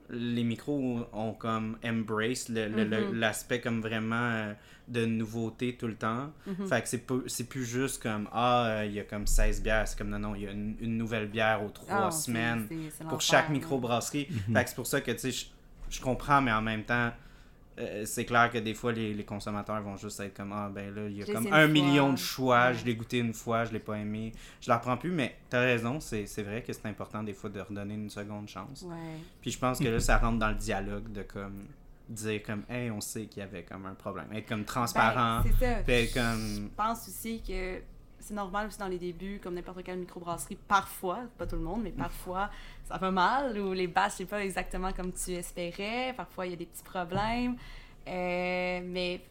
Les 0.10 0.44
micros 0.44 1.08
ont 1.14 1.34
comme 1.34 1.78
embrace 1.84 2.50
Mhm. 2.50 3.14
l'aspect 3.14 3.60
comme 3.62 3.82
vraiment 3.82 4.16
euh, 4.32 4.54
de 4.88 5.06
nouveauté 5.06 5.76
tout 5.76 5.88
le 5.88 5.96
temps. 5.96 6.32
Mhm. 6.46 6.68
Fait 6.68 6.82
que 6.84 6.88
c'est 6.88 7.00
peu- 7.06 7.24
c'est 7.28 7.50
plus 7.50 7.66
juste 7.66 8.02
comme 8.04 8.28
ah, 8.32 8.66
euh, 8.68 8.86
il 8.86 8.94
y 8.94 9.00
a 9.00 9.04
comme 9.04 9.26
16 9.26 9.62
bières. 9.64 9.88
C'est 9.88 9.98
comme 9.98 10.10
non, 10.10 10.20
non, 10.20 10.36
il 10.36 10.44
y 10.44 10.48
a 10.48 10.52
une, 10.52 10.76
une 10.80 10.98
nouvelle 10.98 11.28
bière 11.28 11.64
aux 11.64 11.70
trois 11.70 12.08
Ah, 12.08 12.12
semaines 12.12 12.68
pour 13.10 13.22
chaque 13.22 13.50
microbrasserie. 13.50 14.26
Fait 14.54 14.64
que 14.64 14.70
c'est 14.70 14.76
pour 14.76 14.88
ça 14.88 15.02
que 15.02 15.12
tu 15.12 15.32
sais, 15.32 15.48
je 15.90 16.00
comprends, 16.02 16.42
mais 16.42 16.52
en 16.52 16.62
même 16.62 16.84
temps, 16.84 17.12
euh, 17.78 18.04
c'est 18.06 18.24
clair 18.26 18.50
que 18.50 18.58
des 18.58 18.74
fois, 18.74 18.92
les, 18.94 19.14
les 19.14 19.24
consommateurs 19.26 19.82
vont 19.82 19.98
juste 19.98 20.20
être 20.22 20.34
comme 20.36 20.54
Ah, 20.54 20.70
ben 20.74 20.94
là, 20.96 21.08
il 21.10 21.18
y 21.18 21.24
a 21.24 21.26
comme 21.26 21.48
un 21.52 21.68
million 21.68 22.12
de 22.14 22.18
choix, 22.18 22.68
Ouais. 22.68 22.74
je 22.76 22.86
l'ai 22.86 22.96
goûté 22.96 23.18
une 23.20 23.34
fois, 23.34 23.66
je 23.66 23.74
l'ai 23.74 23.80
pas 23.80 23.96
aimé, 23.98 24.32
je 24.62 24.70
la 24.70 24.78
reprends 24.78 24.98
plus, 24.98 25.12
mais 25.12 25.36
t'as 25.50 25.60
raison, 25.60 26.00
c'est 26.00 26.26
vrai 26.44 26.62
que 26.64 26.72
c'est 26.72 26.86
important 26.86 27.22
des 27.24 27.34
fois 27.34 27.50
de 27.50 27.60
redonner 27.60 27.96
une 27.96 28.10
seconde 28.10 28.48
chance. 28.48 28.84
Ouais. 28.84 28.96
Puis 29.42 29.52
je 29.52 29.60
pense 29.60 29.80
que 29.80 29.88
là, 29.90 30.00
ça 30.00 30.18
rentre 30.18 30.40
dans 30.40 30.50
le 30.50 30.56
dialogue 30.56 31.12
de 31.12 31.24
comme 31.24 31.66
dire 32.08 32.44
comme 32.44 32.64
hey, 32.70 32.92
on 32.92 33.02
sait 33.02 33.26
qu'il 33.26 33.40
y 33.40 33.44
avait 33.44 33.64
comme 33.64 33.86
un 33.88 33.96
problème, 33.96 34.28
être 34.34 34.48
comme 34.48 34.64
transparent, 34.64 35.42
Ben, 35.44 35.52
c'est 35.60 35.66
ça. 35.66 35.76
puis 35.84 35.94
être 35.94 36.14
comme 36.14 36.56
Je 36.70 36.76
pense 36.78 37.08
aussi 37.08 37.42
que 37.42 37.80
c'est 38.26 38.34
normal 38.34 38.66
aussi 38.68 38.80
dans 38.80 38.88
les 38.88 38.98
débuts, 38.98 39.40
comme 39.42 39.54
n'importe 39.54 39.84
quelle 39.84 40.00
microbrasserie, 40.00 40.58
parfois, 40.68 41.20
pas 41.38 41.46
tout 41.46 41.56
le 41.58 41.62
monde, 41.62 41.82
mais 41.84 41.92
parfois, 41.92 42.50
ça 42.90 42.98
va 42.98 43.12
mal, 43.12 43.60
ou 43.60 43.72
les 43.74 43.86
batchs, 43.86 44.14
c'est 44.18 44.26
pas 44.26 44.44
exactement 44.44 44.92
comme 44.94 45.12
tu 45.14 45.32
espérais, 45.34 46.12
parfois 46.18 46.48
il 46.48 46.52
y 46.52 46.54
a 46.54 46.58
des 46.58 46.66
petits 46.66 46.84
problèmes, 46.84 47.56
Euh, 48.08 48.82
mais 48.84 49.22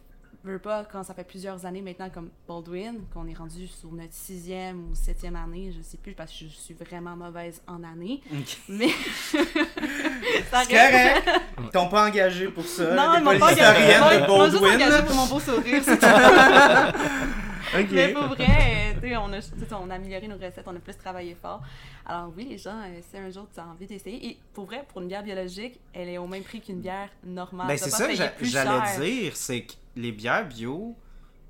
veux 0.43 0.59
pas, 0.59 0.83
quand 0.85 1.01
ça 1.03 1.13
fait 1.13 1.23
plusieurs 1.23 1.65
années 1.65 1.81
maintenant, 1.81 2.09
comme 2.09 2.29
Baldwin, 2.47 2.99
qu'on 3.13 3.27
est 3.27 3.33
rendu 3.33 3.67
sur 3.67 3.91
notre 3.91 4.13
sixième 4.13 4.91
ou 4.91 4.95
septième 4.95 5.35
année, 5.35 5.73
je 5.75 5.81
sais 5.81 5.97
plus, 5.97 6.13
parce 6.13 6.31
que 6.31 6.45
je 6.45 6.53
suis 6.55 6.73
vraiment 6.73 7.15
mauvaise 7.15 7.61
en 7.67 7.83
année, 7.83 8.21
mais... 8.69 8.89
C'est 9.31 10.51
correct. 10.51 11.29
Ils 11.59 11.69
t'ont 11.71 11.89
pas 11.89 12.07
engagé 12.07 12.47
pour 12.47 12.65
ça. 12.65 12.93
Non, 12.93 13.15
ils 13.17 13.23
m'ont 13.23 13.39
pas 13.39 13.51
engagé. 13.51 13.61
historiennes 13.61 14.01
de 14.01 14.23
Ils 14.23 14.27
m'ont 14.27 14.45
juste 14.45 14.61
Baldwin. 14.61 14.75
engagé 14.75 15.03
pour 15.05 15.15
mon 15.15 15.25
beau 15.25 15.39
sourire, 15.39 15.83
Mais 17.73 18.13
pour 18.13 18.27
vrai, 18.27 18.95
euh, 19.03 19.15
on 19.17 19.33
a, 19.33 19.39
on 19.79 19.89
a 19.89 19.95
amélioré 19.95 20.27
nos 20.27 20.35
recettes, 20.35 20.65
on 20.65 20.75
a 20.75 20.79
plus 20.79 20.97
travaillé 20.97 21.35
fort. 21.39 21.61
Alors 22.05 22.31
oui, 22.35 22.47
les 22.49 22.57
gens, 22.57 22.79
euh, 22.85 22.99
si 23.01 23.17
un 23.17 23.29
jour 23.29 23.47
tu 23.53 23.59
as 23.59 23.65
envie 23.65 23.87
d'essayer, 23.87 24.27
et 24.27 24.37
pour 24.53 24.65
vrai, 24.65 24.85
pour 24.87 25.01
une 25.01 25.07
bière 25.07 25.23
biologique, 25.23 25.79
elle 25.93 26.09
est 26.09 26.17
au 26.17 26.27
même 26.27 26.43
prix 26.43 26.61
qu'une 26.61 26.81
bière 26.81 27.09
normale. 27.23 27.67
Ben 27.67 27.77
c'est 27.77 27.89
ça 27.89 28.07
que 28.07 28.15
j'allais 28.45 28.97
dire, 28.99 29.35
c'est 29.35 29.61
que 29.61 29.73
les 29.95 30.11
bières 30.11 30.47
bio, 30.47 30.95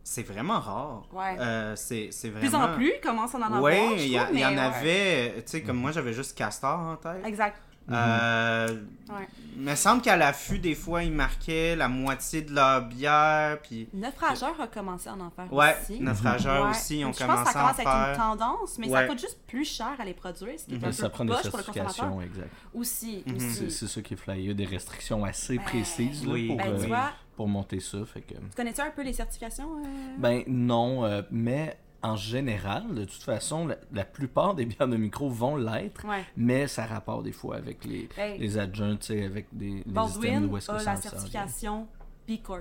c'est 0.03 0.23
vraiment 0.23 0.59
rare. 0.59 1.07
Ouais. 1.11 1.35
Euh, 1.39 1.75
c'est 1.75 2.09
vraiment... 2.23 2.39
plus 2.39 2.55
en 2.55 2.73
plus, 2.75 2.93
commence 3.01 3.35
à 3.35 3.39
en 3.39 3.41
avoir. 3.41 3.63
Oui, 3.63 3.95
il 3.97 4.07
y, 4.07 4.19
en 4.19 4.31
ouais. 4.31 4.59
avait, 4.59 5.33
tu 5.37 5.43
sais, 5.45 5.61
comme 5.63 5.77
moi 5.77 5.91
j'avais 5.91 6.13
juste 6.13 6.37
Castor 6.37 6.79
en 6.79 6.95
tête. 6.95 7.25
Exact. 7.25 7.57
Euh, 7.91 8.81
Ouais. 9.07 9.27
Il 9.55 9.61
me 9.61 9.75
semble 9.75 10.01
qu'à 10.01 10.17
l'affût, 10.17 10.57
des 10.57 10.73
fois, 10.73 11.03
ils 11.03 11.11
marquaient 11.11 11.75
la 11.75 11.87
moitié 11.87 12.41
de 12.41 12.51
leur 12.55 12.81
bière, 12.81 13.59
puis... 13.61 13.87
Naufrageur 13.93 14.59
a 14.59 14.65
commencé 14.67 15.07
à 15.07 15.13
en 15.13 15.29
faire 15.29 15.53
Ouais, 15.53 15.75
aussi. 15.79 15.99
naufrageurs 16.01 16.63
Ouais. 16.65 16.71
aussi, 16.71 16.99
ils 17.01 17.05
ont 17.05 17.13
Je 17.13 17.19
pense 17.19 17.27
que 17.27 17.31
commencé 17.31 17.53
ça 17.53 17.59
à 17.59 17.63
en 17.63 17.65
commence 17.67 17.79
à 17.79 17.81
être 17.83 17.87
une 18.09 18.15
faire. 18.15 18.17
tendance, 18.17 18.79
mais 18.79 18.87
Ouais. 18.89 18.93
ça 19.01 19.07
coûte 19.07 19.19
juste 19.19 19.39
plus 19.47 19.63
cher 19.63 19.93
à 19.99 20.03
les 20.05 20.15
produire, 20.15 20.59
ce 20.59 20.65
qui 20.65 20.73
est 20.73 20.83
un 20.83 20.87
Mais 20.87 20.91
ça 20.91 21.03
peu 21.03 21.09
prend 21.13 21.25
des 21.25 21.33
pour 21.33 21.41
le 21.57 21.63
consommateur. 21.63 22.21
exact. 22.23 22.49
Aussi, 22.73 23.23
Mhm. 23.27 23.35
aussi. 23.35 23.49
C'est 23.53 23.69
c'est 23.69 23.87
ça 23.87 24.01
qui 24.01 24.13
est 24.15 24.17
flyé. 24.17 24.39
Il 24.41 24.47
y 24.47 24.51
a 24.51 24.53
des 24.55 24.65
restrictions 24.65 25.23
assez 25.23 25.57
Ben, 25.57 25.63
précises 25.65 26.25
là, 26.25 26.33
oui. 26.33 26.47
pour, 26.47 26.57
Ben, 26.57 26.67
euh, 26.73 26.87
vois, 26.87 27.11
pour 27.35 27.47
monter 27.47 27.79
ça. 27.79 27.99
Fait 28.11 28.21
que... 28.21 28.33
tu 28.33 28.39
connais-tu 28.57 28.81
un 28.81 28.89
peu 28.89 29.03
les 29.03 29.13
certifications? 29.13 29.69
euh? 29.77 29.87
Ben 30.17 30.43
non, 30.47 31.05
euh, 31.05 31.21
mais 31.29 31.77
en 32.05 32.15
général, 32.15 32.93
de 32.93 33.05
toute 33.05 33.23
façon, 33.23 33.67
la, 33.67 33.77
la 33.91 34.05
plupart 34.05 34.53
des 34.55 34.65
bières 34.65 34.87
de 34.87 34.97
micro 34.97 35.29
vont 35.29 35.55
l'être, 35.57 36.05
Ouais. 36.05 36.23
mais 36.37 36.67
ça 36.67 36.85
rapporte 36.85 37.23
des 37.23 37.31
fois 37.31 37.55
avec 37.57 37.83
les, 37.85 38.07
Ben, 38.15 38.39
les 38.39 38.57
adjoints, 38.57 38.95
tu 38.97 39.07
sais, 39.07 39.25
avec 39.25 39.47
des 39.51 39.83
Baldwin 39.85 40.49
a 40.67 40.83
la 40.83 40.95
certification 40.97 41.87
B 42.27 42.41
Corps. 42.43 42.59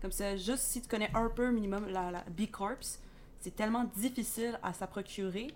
Comme 0.00 0.12
ça, 0.12 0.36
juste 0.36 0.62
si 0.62 0.80
tu 0.82 0.88
connais 0.88 1.10
un 1.14 1.28
peu 1.28 1.50
minimum 1.50 1.86
la, 1.88 2.10
la 2.10 2.24
B 2.30 2.50
Corps, 2.50 2.82
c'est 3.38 3.54
tellement 3.56 3.84
difficile 3.96 4.58
à 4.62 4.72
se 4.72 4.84
procurer 4.84 5.48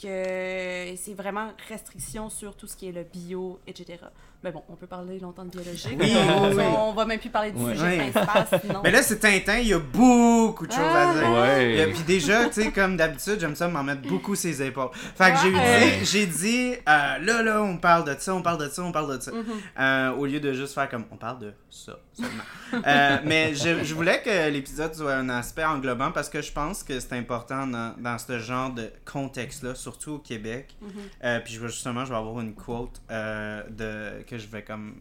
que 0.00 0.94
c'est 0.96 1.14
vraiment 1.14 1.50
restriction 1.68 2.28
sur 2.30 2.56
tout 2.56 2.66
ce 2.66 2.76
qui 2.76 2.86
est 2.88 2.92
le 2.92 3.04
bio, 3.04 3.60
etc. 3.66 3.98
Mais 4.44 4.50
bon, 4.50 4.62
on 4.68 4.74
peut 4.74 4.86
parler 4.88 5.20
longtemps 5.20 5.44
de 5.44 5.50
biologie. 5.50 5.96
Oui, 5.98 6.12
on, 6.16 6.50
oui. 6.52 6.64
on 6.76 6.92
va 6.92 7.04
même 7.04 7.20
plus 7.20 7.30
parler 7.30 7.52
du 7.52 7.62
Ouais. 7.62 7.74
sujet 7.74 7.84
Ouais. 7.98 8.10
principal, 8.10 8.60
sinon. 8.60 8.80
Mais 8.82 8.90
là, 8.90 9.02
c'est 9.02 9.18
Tintin, 9.20 9.58
il 9.58 9.68
y 9.68 9.72
a 9.74 9.78
beaucoup 9.78 10.66
de 10.66 10.72
choses 10.72 10.80
à 10.80 11.10
Ah. 11.10 11.14
dire. 11.14 11.30
Ouais. 11.32 11.78
Et 11.78 11.86
puis 11.92 12.02
déjà, 12.02 12.46
tu 12.46 12.62
sais, 12.62 12.72
comme 12.72 12.96
d'habitude, 12.96 13.38
j'aime 13.38 13.54
ça 13.54 13.68
m'en 13.68 13.84
mettre 13.84 14.02
beaucoup 14.02 14.34
ses 14.34 14.60
épaules. 14.62 14.90
Fait 14.92 15.32
que 15.32 15.38
j'ai 15.38 15.50
dit, 15.52 16.04
j'ai 16.04 16.26
dit, 16.26 16.72
euh, 16.74 17.18
là, 17.18 17.42
là, 17.42 17.62
on 17.62 17.76
parle 17.76 18.04
de 18.04 18.16
ça, 18.18 18.34
on 18.34 18.42
parle 18.42 18.58
de 18.64 18.68
ça, 18.68 18.82
on 18.82 18.90
parle 18.92 19.16
de 19.16 19.22
ça. 19.22 19.30
Mhm. 19.30 19.44
Euh, 19.78 20.10
au 20.16 20.26
lieu 20.26 20.40
de 20.40 20.52
juste 20.52 20.74
faire 20.74 20.88
comme, 20.88 21.04
on 21.12 21.16
parle 21.16 21.38
de 21.38 21.52
ça 21.70 21.92
seulement. 22.12 22.84
Euh, 22.86 23.18
mais 23.24 23.54
je, 23.54 23.84
je 23.84 23.94
voulais 23.94 24.20
que 24.22 24.50
l'épisode 24.50 24.94
soit 24.94 25.14
un 25.14 25.28
aspect 25.28 25.64
englobant 25.64 26.10
parce 26.10 26.28
que 26.28 26.42
je 26.42 26.52
pense 26.52 26.82
que 26.82 26.98
c'est 27.00 27.12
important 27.14 27.66
dans, 27.66 27.94
dans 27.98 28.18
ce 28.18 28.38
genre 28.38 28.70
de 28.70 28.90
contexte-là, 29.10 29.74
surtout 29.74 30.12
au 30.14 30.18
Québec. 30.18 30.74
Mhm. 30.80 30.88
Euh, 31.24 31.40
puis 31.44 31.54
justement, 31.54 32.04
je 32.04 32.10
vais 32.10 32.18
avoir 32.18 32.40
une 32.40 32.54
quote 32.54 33.00
euh, 33.10 33.62
de, 33.70 34.22
que 34.32 34.38
je 34.38 34.46
vais 34.46 34.62
comme 34.62 34.94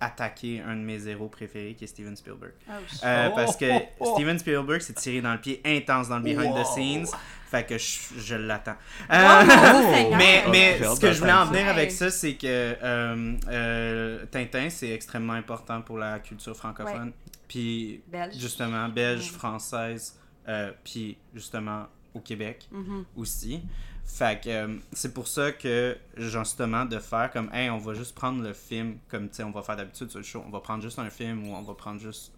attaquer 0.00 0.60
un 0.60 0.76
de 0.76 0.80
mes 0.82 1.08
héros 1.08 1.26
préférés 1.28 1.74
qui 1.74 1.82
est 1.82 1.88
Steven 1.88 2.14
Spielberg. 2.16 2.52
Oh. 2.68 2.72
Euh, 3.04 3.28
Oh, 3.30 3.34
parce 3.34 3.56
que 3.56 3.64
oh, 3.68 3.82
oh. 3.98 4.14
Steven 4.14 4.38
Spielberg 4.38 4.80
s'est 4.80 4.92
tiré 4.92 5.20
dans 5.20 5.32
le 5.32 5.40
pied 5.40 5.60
intense 5.64 6.08
dans 6.08 6.18
le 6.18 6.22
behind 6.22 6.54
the 6.54 6.64
scenes. 6.64 7.06
Fait 7.50 7.66
que 7.66 7.76
je, 7.78 7.98
je 8.18 8.34
l'attends. 8.36 8.76
Euh, 9.10 9.44
mais 10.16 10.44
Oh, 10.46 10.50
mais 10.50 10.78
ce 10.84 11.00
que 11.00 11.12
je 11.12 11.18
voulais 11.18 11.32
en 11.32 11.46
venir 11.46 11.66
avec 11.66 11.90
ça, 11.90 12.10
c'est 12.10 12.34
que 12.34 12.46
euh, 12.46 13.34
euh, 13.48 14.24
Tintin, 14.30 14.68
c'est 14.70 14.90
extrêmement 14.90 15.32
important 15.32 15.82
pour 15.82 15.98
la 15.98 16.20
culture 16.20 16.54
francophone. 16.56 17.12
Puis 17.48 18.02
Belge. 18.06 18.34
justement, 18.38 18.88
belge, 18.90 19.32
Ouais. 19.32 19.38
française, 19.38 20.16
euh, 20.46 20.70
puis 20.84 21.16
justement 21.34 21.86
au 22.14 22.20
Québec 22.20 22.68
Mhm. 22.70 23.04
aussi. 23.16 23.62
Fait 24.08 24.42
que 24.42 24.48
euh, 24.48 24.76
c'est 24.92 25.12
pour 25.12 25.28
ça 25.28 25.52
que, 25.52 25.96
justement, 26.16 26.86
de 26.86 26.98
faire 26.98 27.30
comme, 27.30 27.50
hey, 27.52 27.68
on 27.68 27.78
va 27.78 27.94
juste 27.94 28.14
prendre 28.14 28.42
le 28.42 28.54
film, 28.54 28.96
comme, 29.08 29.28
tu 29.28 29.36
sais, 29.36 29.44
on 29.44 29.50
va 29.50 29.62
faire 29.62 29.76
d'habitude 29.76 30.10
sur 30.10 30.18
le 30.18 30.24
show, 30.24 30.42
on 30.44 30.50
va 30.50 30.60
prendre 30.60 30.82
juste 30.82 30.98
un 30.98 31.10
film 31.10 31.46
ou 31.46 31.54
on 31.54 31.62
va 31.62 31.74
prendre 31.74 32.00
juste 32.00 32.32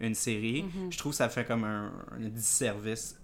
une 0.00 0.14
série. 0.14 0.62
Mhm. 0.62 0.92
Je 0.92 0.96
trouve 0.96 1.12
que 1.12 1.16
ça 1.16 1.28
fait 1.28 1.44
comme 1.44 1.64
un, 1.64 1.92
un 2.12 2.28
disservice 2.28 3.18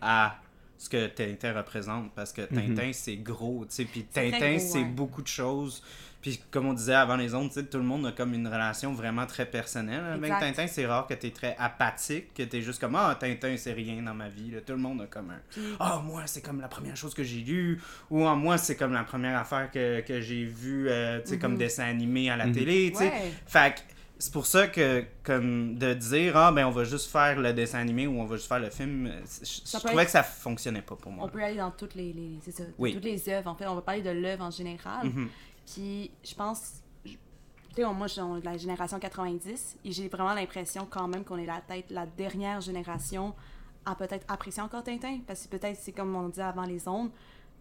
à 0.00 0.38
ce 0.78 0.88
que 0.88 1.08
Tintin 1.08 1.52
représente 1.52 2.12
parce 2.14 2.32
que 2.32 2.42
Tintin, 2.42 2.92
c'est 2.92 3.16
gros, 3.16 3.64
tu 3.68 3.74
sais, 3.74 3.84
puis 3.84 4.04
Tintin, 4.04 4.58
c'est 4.60 4.78
ouais. 4.78 4.84
beaucoup 4.84 5.22
de 5.22 5.26
choses. 5.26 5.82
Puis 6.28 6.40
comme 6.50 6.66
on 6.66 6.74
disait 6.74 6.94
avant 6.94 7.16
les 7.16 7.34
ondes, 7.34 7.48
tu 7.48 7.54
sais, 7.54 7.64
tout 7.64 7.78
le 7.78 7.84
monde 7.84 8.06
a 8.06 8.12
comme 8.12 8.34
une 8.34 8.46
relation 8.46 8.92
vraiment 8.92 9.24
très 9.24 9.46
personnelle 9.46 10.04
avec 10.04 10.24
Exact. 10.24 10.40
Tintin. 10.40 10.66
C'est 10.66 10.86
rare 10.86 11.06
que 11.06 11.14
tu 11.14 11.28
es 11.28 11.30
très 11.30 11.56
apathique, 11.58 12.34
que 12.34 12.42
tu 12.42 12.56
es 12.58 12.60
juste 12.62 12.80
comme 12.80 12.94
Ah, 12.96 13.16
Tintin, 13.18 13.56
c'est 13.56 13.72
rien 13.72 14.02
dans 14.02 14.14
ma 14.14 14.28
vie. 14.28 14.50
là. 14.50 14.60
Tout 14.60 14.72
le 14.74 14.78
monde 14.78 15.00
a 15.02 15.06
comme 15.06 15.30
un 15.30 15.40
Ah, 15.80 16.02
moi, 16.04 16.22
c'est 16.26 16.42
comme 16.42 16.60
la 16.60 16.68
première 16.68 16.96
chose 16.96 17.14
que 17.14 17.22
j'ai 17.22 17.40
lue. 17.40 17.80
Ou 18.10 18.26
ah, 18.26 18.34
moi, 18.34 18.58
c'est 18.58 18.76
comme 18.76 18.92
la 18.92 19.04
première 19.04 19.38
affaire 19.38 19.70
que, 19.70 20.00
que 20.02 20.20
j'ai 20.20 20.44
vue, 20.44 20.88
euh, 20.88 21.20
tu 21.22 21.28
sais, 21.30 21.38
comme 21.38 21.52
Mhm. 21.52 21.58
dessin 21.58 21.84
animé 21.84 22.28
à 22.30 22.36
la 22.36 22.46
Mhm. 22.46 22.52
télé, 22.52 22.90
tu 22.92 22.98
sais. 22.98 23.04
Ouais. 23.04 23.32
Fait 23.46 23.74
que 23.76 23.80
c'est 24.20 24.32
pour 24.32 24.46
ça 24.46 24.66
que, 24.66 25.04
comme 25.22 25.76
de 25.76 25.94
dire, 25.94 26.36
ah, 26.36 26.50
ben, 26.50 26.66
on 26.66 26.70
va 26.72 26.82
juste 26.84 27.08
faire 27.10 27.38
le 27.40 27.52
dessin 27.52 27.78
animé 27.78 28.06
ou 28.08 28.20
on 28.20 28.24
va 28.24 28.34
juste 28.36 28.48
faire 28.48 28.58
le 28.58 28.68
film, 28.70 29.06
euh, 29.06 29.12
je, 29.42 29.78
trouvais 29.78 30.02
être- 30.02 30.06
que 30.06 30.10
ça 30.10 30.24
fonctionnait 30.24 30.82
pas 30.82 30.96
pour 30.96 31.12
moi. 31.12 31.24
On 31.24 31.28
peut 31.28 31.40
aller 31.42 31.56
dans 31.58 31.70
toutes 31.70 31.94
les, 31.94 32.12
les- 32.12 32.38
c'est 32.42 32.50
ça, 32.50 32.64
Oui. 32.78 32.94
toutes 32.94 33.04
les 33.04 33.28
œuvres. 33.28 33.48
En 33.48 33.54
fait, 33.54 33.66
on 33.68 33.76
va 33.76 33.82
parler 33.82 34.02
de 34.02 34.10
l'œuvre 34.10 34.42
en 34.44 34.50
général. 34.50 35.06
Mhm. 35.06 35.28
Puis 35.72 36.10
je 36.24 36.34
pense, 36.34 36.82
tu 37.04 37.16
sais, 37.74 37.84
moi 37.84 38.06
je 38.06 38.12
suis 38.14 38.22
de 38.22 38.44
la 38.44 38.56
génération 38.56 38.98
90 38.98 39.76
et 39.84 39.92
j'ai 39.92 40.08
vraiment 40.08 40.34
l'impression 40.34 40.86
quand 40.88 41.08
même 41.08 41.24
qu'on 41.24 41.38
est 41.38 41.46
la 41.46 41.60
tête, 41.60 41.86
la 41.90 42.06
dernière 42.06 42.60
génération 42.60 43.34
à 43.84 43.94
peut-être 43.94 44.24
apprécier 44.28 44.62
encore 44.62 44.82
Tintin. 44.84 45.18
Parce 45.26 45.46
que 45.46 45.56
peut-être 45.56 45.78
c'est 45.80 45.92
comme 45.92 46.14
on 46.14 46.28
dit 46.28 46.40
avant 46.40 46.64
les 46.64 46.86
ondes, 46.88 47.10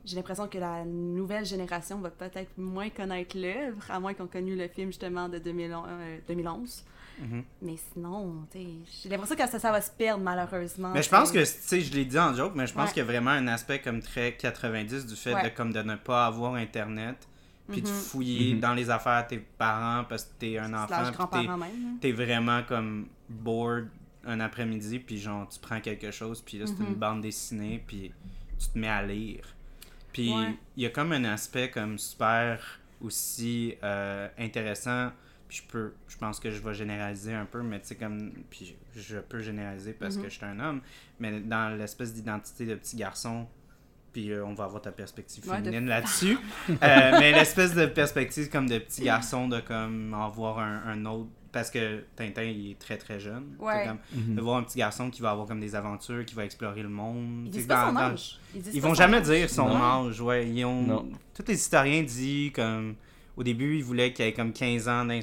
j'ai 0.05 0.15
l'impression 0.15 0.47
que 0.47 0.57
la 0.57 0.85
nouvelle 0.85 1.45
génération 1.45 1.99
va 1.99 2.09
peut-être 2.09 2.51
moins 2.57 2.89
connaître 2.89 3.37
l'œuvre, 3.37 3.83
à 3.89 3.99
moins 3.99 4.13
qu'on 4.13 4.27
connu 4.27 4.55
le 4.55 4.67
film 4.69 4.87
justement 4.89 5.27
de 5.27 5.37
2011. 5.39 5.85
euh, 5.89 6.17
2011. 6.27 6.83
Mhm. 7.19 7.43
Mais 7.63 7.75
sinon, 7.93 8.45
tu 8.51 8.59
sais, 8.59 8.67
j'ai 9.03 9.09
l'impression 9.09 9.35
que 9.35 9.47
ça, 9.49 9.57
ça 9.59 9.71
va 9.71 9.81
se 9.81 9.89
perdre 9.91 10.23
malheureusement. 10.23 10.91
Mais 10.93 11.01
je 11.01 11.09
pense 11.09 11.31
que, 11.31 11.39
tu 11.39 11.45
sais. 11.45 11.81
je 11.81 11.91
l'ai 11.93 12.05
dit 12.05 12.17
en 12.19 12.33
joke, 12.35 12.53
mais 12.55 12.67
je 12.67 12.73
pense 12.73 12.85
Ouais. 12.89 12.93
qu'il 12.93 12.99
y 12.99 13.01
a 13.01 13.05
vraiment 13.05 13.31
un 13.31 13.47
aspect 13.47 13.81
comme 13.81 14.01
très 14.01 14.35
90 14.37 15.07
du 15.07 15.15
fait 15.15 15.33
de, 15.43 15.49
comme 15.49 15.73
de 15.73 15.81
ne 15.81 15.95
pas 15.95 16.27
avoir 16.27 16.53
Internet, 16.53 17.27
puis 17.67 17.81
de 17.81 17.87
Mhm. 17.87 17.93
fouiller 17.93 18.53
Mhm. 18.55 18.59
dans 18.59 18.73
les 18.73 18.89
affaires 18.89 19.23
de 19.23 19.29
tes 19.29 19.37
parents 19.39 20.03
parce 20.05 20.23
que 20.25 20.33
t'es 20.39 20.57
un 20.57 20.73
enfant, 20.73 21.03
puis 21.11 21.41
t'es 21.43 21.47
hein. 21.49 21.97
t'es 22.01 22.11
vraiment 22.11 22.63
comme 22.63 23.07
bored 23.29 23.89
un 24.25 24.39
après-midi, 24.39 24.99
puis 24.99 25.17
genre, 25.17 25.47
tu 25.47 25.59
prends 25.59 25.79
quelque 25.79 26.11
chose, 26.11 26.41
puis 26.41 26.57
là, 26.59 26.67
c'est 26.67 26.79
Mhm. 26.79 26.87
une 26.87 26.95
bande 26.95 27.21
dessinée, 27.21 27.83
puis 27.85 28.11
tu 28.59 28.67
te 28.69 28.77
mets 28.77 28.87
à 28.89 29.01
lire. 29.03 29.55
Puis 30.11 30.33
Ouais. 30.33 30.55
il 30.75 30.83
y 30.83 30.85
a 30.85 30.89
comme 30.89 31.11
un 31.11 31.23
aspect 31.25 31.69
comme 31.69 31.97
super 31.97 32.79
aussi 33.01 33.75
euh, 33.83 34.27
intéressant, 34.37 35.11
puis 35.47 35.59
je 35.63 35.71
peux, 35.71 35.93
je 36.07 36.17
pense 36.17 36.39
que 36.39 36.49
je 36.51 36.61
vais 36.61 36.73
généraliser 36.73 37.33
un 37.33 37.45
peu, 37.45 37.61
mais 37.61 37.79
tu 37.79 37.87
sais, 37.87 37.95
comme, 37.95 38.31
puis 38.49 38.75
je 38.95 39.17
peux 39.19 39.39
généraliser 39.39 39.93
parce 39.93 40.15
Mhm. 40.17 40.23
que 40.23 40.29
je 40.29 40.35
suis 40.35 40.45
un 40.45 40.59
homme, 40.59 40.81
mais 41.19 41.39
dans 41.39 41.77
l'espèce 41.77 42.13
d'identité 42.13 42.65
de 42.65 42.75
petit 42.75 42.95
garçon, 42.97 43.47
puis 44.17 44.31
euh, 44.31 44.43
on 44.43 44.55
va 44.55 44.63
avoir 44.63 44.81
ta 44.81 44.91
perspective 44.91 45.47
Ouais, 45.47 45.59
de 45.59 45.65
féminine 45.65 45.87
là-dessus. 45.89 46.39
Euh, 46.69 46.75
mais 47.19 47.31
l'espèce 47.33 47.75
de 47.75 47.85
perspective 47.85 48.49
comme 48.49 48.67
de 48.67 48.79
petit 48.79 49.03
garçon, 49.03 49.47
de 49.47 49.59
comme 49.59 50.11
avoir 50.15 50.57
un, 50.57 50.81
un 50.87 51.05
autre. 51.05 51.29
Parce 51.51 51.69
que 51.69 52.03
Tintin, 52.15 52.43
il 52.43 52.71
est 52.71 52.79
très 52.79 52.97
très 52.97 53.19
jeune. 53.19 53.55
Ouais. 53.59 53.85
Comme 53.87 53.97
Mhm. 54.15 54.35
de 54.35 54.41
voir 54.41 54.57
un 54.57 54.63
petit 54.63 54.79
garçon 54.79 55.11
qui 55.11 55.21
va 55.21 55.29
avoir 55.31 55.45
comme 55.47 55.59
des 55.59 55.75
aventures, 55.75 56.25
qui 56.25 56.33
va 56.33 56.45
explorer 56.45 56.81
le 56.81 56.89
monde. 56.89 57.49
Ils 57.53 57.67
dans- 57.67 57.87
son 57.87 57.93
dans- 57.93 58.15
Ils 58.73 58.81
pas 58.81 58.87
vont 58.87 58.93
jamais 58.95 59.17
âge. 59.17 59.23
dire 59.27 59.49
son 59.49 59.67
Non. 59.69 60.07
âge, 60.07 60.19
ouais. 60.21 60.49
Ils 60.49 60.65
ont... 60.65 60.81
Non. 60.81 61.09
Tous 61.35 61.43
les 61.47 61.53
historiens 61.55 62.01
disent 62.01 62.51
comme. 62.53 62.95
Au 63.35 63.43
début, 63.43 63.77
ils 63.77 63.83
voulaient 63.83 64.13
qu'il 64.13 64.25
ait 64.25 64.33
comme 64.33 64.51
15 64.51 64.87
ans 64.87 65.05
dans 65.05 65.13
les 65.13 65.21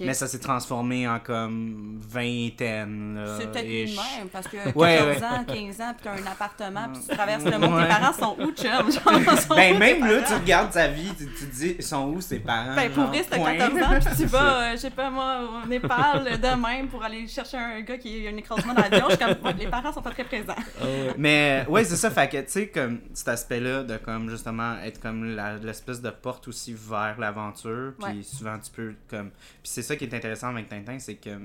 Mais 0.00 0.14
ça 0.14 0.26
s'est 0.28 0.38
transformé 0.38 1.08
en 1.08 1.18
comme 1.18 1.98
vingtaine. 2.08 3.16
là, 3.16 3.36
C'est 3.38 3.50
peut-être 3.50 3.66
ish. 3.68 3.90
une 3.90 3.96
même, 3.96 4.28
parce 4.32 4.46
que 4.46 4.56
14 4.56 4.74
Ouais, 4.76 5.00
ouais. 5.02 5.24
ans, 5.24 5.44
15 5.46 5.80
ans, 5.80 5.92
puis 5.96 6.04
t'as 6.04 6.12
un 6.12 6.26
appartement, 6.32 6.88
puis 6.92 7.02
tu 7.08 7.14
traverses 7.16 7.44
le 7.44 7.58
monde, 7.58 7.74
Ouais. 7.74 7.82
tes 7.82 7.88
parents 7.88 8.12
sont 8.12 8.36
où, 8.40 8.52
chum? 8.52 8.90
Genre, 8.92 9.38
sont 9.40 9.54
Ben 9.54 9.74
où, 9.74 9.78
même 9.78 10.06
là, 10.06 10.22
tu 10.26 10.34
regardes 10.34 10.72
sa 10.72 10.88
vie, 10.88 11.10
tu, 11.18 11.26
tu 11.26 11.46
te 11.46 11.54
dis, 11.54 11.76
ils 11.78 11.84
sont 11.84 12.06
où 12.08 12.20
ses 12.20 12.38
parents? 12.38 12.74
Ben, 12.76 12.90
pour 12.92 13.04
vrai, 13.06 13.24
t'as 13.28 13.36
point. 13.36 13.56
14 13.56 13.82
ans, 13.82 13.98
puis 14.06 14.16
tu 14.16 14.24
vas, 14.26 14.62
euh, 14.62 14.72
je 14.72 14.76
sais 14.76 14.90
pas 14.90 15.10
moi, 15.10 15.40
au 15.64 15.66
Népal, 15.68 16.26
euh, 16.26 16.36
de 16.36 16.60
même, 16.60 16.88
pour 16.88 17.02
aller 17.02 17.26
chercher 17.26 17.56
un 17.56 17.80
gars 17.80 17.98
qui 17.98 18.26
a 18.26 18.30
un 18.30 18.36
écrasement 18.36 18.74
d'avion, 18.74 19.06
je 19.10 19.16
suis 19.16 19.24
comme, 19.24 19.44
ouais, 19.44 19.54
les 19.58 19.66
parents 19.68 19.92
sont 19.92 20.02
pas 20.02 20.10
très 20.10 20.24
présents. 20.24 20.54
Ah. 20.80 20.84
Mais 21.18 21.64
ouais, 21.68 21.84
c'est 21.84 21.96
ça, 21.96 22.10
fait 22.10 22.28
que 22.28 22.36
tu 22.38 22.50
sais, 22.52 22.68
comme 22.68 23.00
cet 23.14 23.28
aspect-là 23.28 23.82
de 23.82 23.96
comme 23.96 24.30
justement 24.30 24.76
être 24.84 25.00
comme 25.00 25.24
l'espèce 25.62 26.00
de 26.00 26.10
porte 26.10 26.48
aussi 26.48 26.72
vers 26.74 27.16
l'aventure, 27.18 27.94
puis 28.00 28.18
Ouais. 28.18 28.22
souvent 28.22 28.58
tu 28.58 28.70
peux 28.70 28.94
comme. 29.08 29.30
C'est 29.72 29.82
ça 29.82 29.96
qui 29.96 30.04
est 30.04 30.14
intéressant 30.14 30.48
avec 30.48 30.68
Tintin, 30.68 30.98
c'est 30.98 31.16
que 31.16 31.40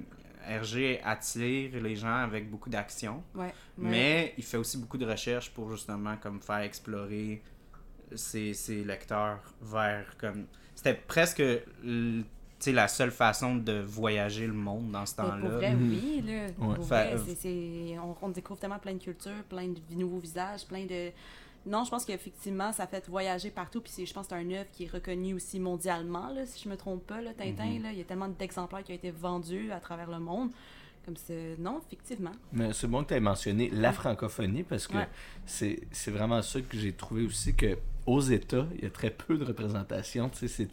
Hergé 0.48 1.02
attire 1.04 1.82
les 1.82 1.96
gens 1.96 2.16
avec 2.24 2.50
beaucoup 2.50 2.70
d'action, 2.70 3.22
Ouais. 3.36 3.54
mais 3.78 4.34
il 4.38 4.44
fait 4.44 4.58
aussi 4.58 4.78
beaucoup 4.78 4.98
de 4.98 5.06
recherches 5.06 5.50
pour 5.52 5.70
justement 5.72 6.16
comme 6.18 6.40
faire 6.42 6.60
explorer 6.60 7.42
ses, 8.16 8.54
ses 8.54 8.84
lecteurs 8.84 9.40
vers 9.62 10.16
comme. 10.18 10.46
C'était 10.76 10.94
presque 10.94 11.44
la 12.74 12.88
seule 12.88 13.12
façon 13.12 13.56
de 13.56 13.82
voyager 13.82 14.48
le 14.48 14.54
monde 14.54 14.92
dans 14.92 15.06
ce 15.06 15.16
temps-là. 15.16 15.40
pour 15.40 15.50
vrai, 15.50 15.74
Mhm. 15.74 15.90
oui, 15.90 16.24
là. 16.26 16.46
Ouais. 16.66 16.76
Pour 16.76 16.86
on, 18.04 18.16
on 18.22 18.30
découvre 18.30 18.60
tellement 18.60 18.80
plein 18.80 18.94
de 18.94 19.04
cultures, 19.04 19.44
plein 19.50 19.68
de 19.68 19.80
nouveaux 19.96 20.20
visages, 20.20 20.66
plein 20.66 20.86
de... 20.86 21.12
Non, 21.68 21.84
je 21.84 21.90
pense 21.92 22.06
qu'effectivement, 22.06 22.72
ça 22.72 22.88
fait 22.88 23.08
voyager 23.08 23.52
partout, 23.52 23.82
puis 23.82 23.92
c'est- 23.92 24.06
je 24.06 24.14
pense 24.14 24.28
que 24.28 24.36
c'est 24.36 24.42
un 24.42 24.52
œuvre 24.52 24.70
qui 24.72 24.86
est 24.86 24.92
reconnu 24.92 25.34
aussi 25.34 25.60
mondialement, 25.60 26.30
là, 26.34 26.46
si 26.46 26.64
je 26.64 26.70
me 26.70 26.78
trompe 26.78 27.06
pas, 27.06 27.22
là, 27.22 27.32
Tintin, 27.38 27.66
Mhm. 27.66 27.84
là, 27.84 27.92
il 27.92 27.98
y 27.98 28.02
a 28.02 28.06
tellement 28.06 28.30
d'exemplaires 28.30 28.84
qui 28.84 28.94
ont 28.94 28.96
été 28.96 29.12
vendus 29.12 29.72
à 29.72 29.80
travers 29.80 30.10
le 30.10 30.20
monde. 30.20 30.50
Comme 31.06 31.16
c'est... 31.16 31.56
Non, 31.58 31.80
effectivement. 31.86 32.32
Mais 32.52 32.74
c'est 32.74 32.88
bon 32.88 33.04
que 33.04 33.10
tu 33.10 33.14
aies 33.14 33.20
mentionné 33.22 33.70
la 33.72 33.94
francophonie 33.94 34.64
parce 34.64 34.88
que 34.88 34.98
Ouais. 34.98 35.08
c'est 35.46 36.12
vraiment 36.12 36.42
ça 36.42 36.60
que 36.62 36.78
j'ai 36.78 36.92
trouvé 36.94 37.26
aussi 37.26 37.54
que 37.56 37.78
aux 38.06 38.20
États, 38.22 38.66
il 38.76 38.84
y 38.84 38.88
a 38.88 38.90
très 38.90 39.10
peu 39.10 39.38
de 39.38 39.46
représentation. 39.46 40.30
c'est 40.34 40.70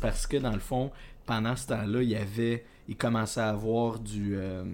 parce 0.00 0.26
que 0.26 0.36
dans 0.36 0.52
le 0.52 0.60
fond, 0.60 0.92
pendant 1.24 1.56
ce 1.56 1.66
temps-là, 1.68 2.02
il 2.02 2.08
y 2.10 2.14
avait, 2.16 2.64
il 2.88 2.96
commençait 2.96 3.40
à 3.40 3.48
avoir 3.50 3.98
du, 3.98 4.36
euh, 4.36 4.64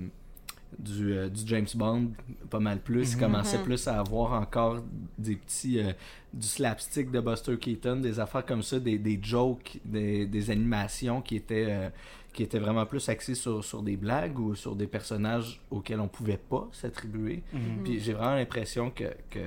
du, 0.78 1.12
euh, 1.12 1.28
du 1.28 1.42
James 1.46 1.66
Bond 1.74 2.10
pas 2.50 2.60
mal 2.60 2.78
plus. 2.80 3.12
Il 3.12 3.16
Mhm. 3.16 3.20
commençait 3.22 3.58
Mhm. 3.58 3.64
plus 3.64 3.88
à 3.88 3.98
avoir 4.00 4.32
encore 4.32 4.78
des 5.18 5.36
petits. 5.36 5.78
euh, 5.80 5.92
du 6.34 6.46
slapstick 6.46 7.10
de 7.10 7.20
Buster 7.20 7.58
Keaton, 7.58 7.96
des 8.00 8.18
affaires 8.18 8.46
comme 8.46 8.62
ça, 8.62 8.80
des, 8.80 8.96
des 8.98 9.18
jokes, 9.22 9.78
des, 9.84 10.24
des 10.26 10.50
animations 10.50 11.20
qui 11.20 11.36
étaient, 11.36 11.66
euh, 11.68 11.90
qui 12.32 12.42
étaient 12.42 12.58
vraiment 12.58 12.86
plus 12.86 13.06
axées 13.10 13.34
sur, 13.34 13.62
sur 13.62 13.82
des 13.82 13.96
blagues 13.98 14.38
ou 14.38 14.54
sur 14.54 14.74
des 14.74 14.86
personnages 14.86 15.60
auxquels 15.70 16.00
on 16.00 16.08
pouvait 16.08 16.38
pas 16.38 16.66
s'attribuer. 16.72 17.42
Mhm. 17.52 17.82
Puis 17.84 18.00
j'ai 18.00 18.14
vraiment 18.14 18.34
l'impression 18.36 18.90
que, 18.90 19.04
que 19.28 19.40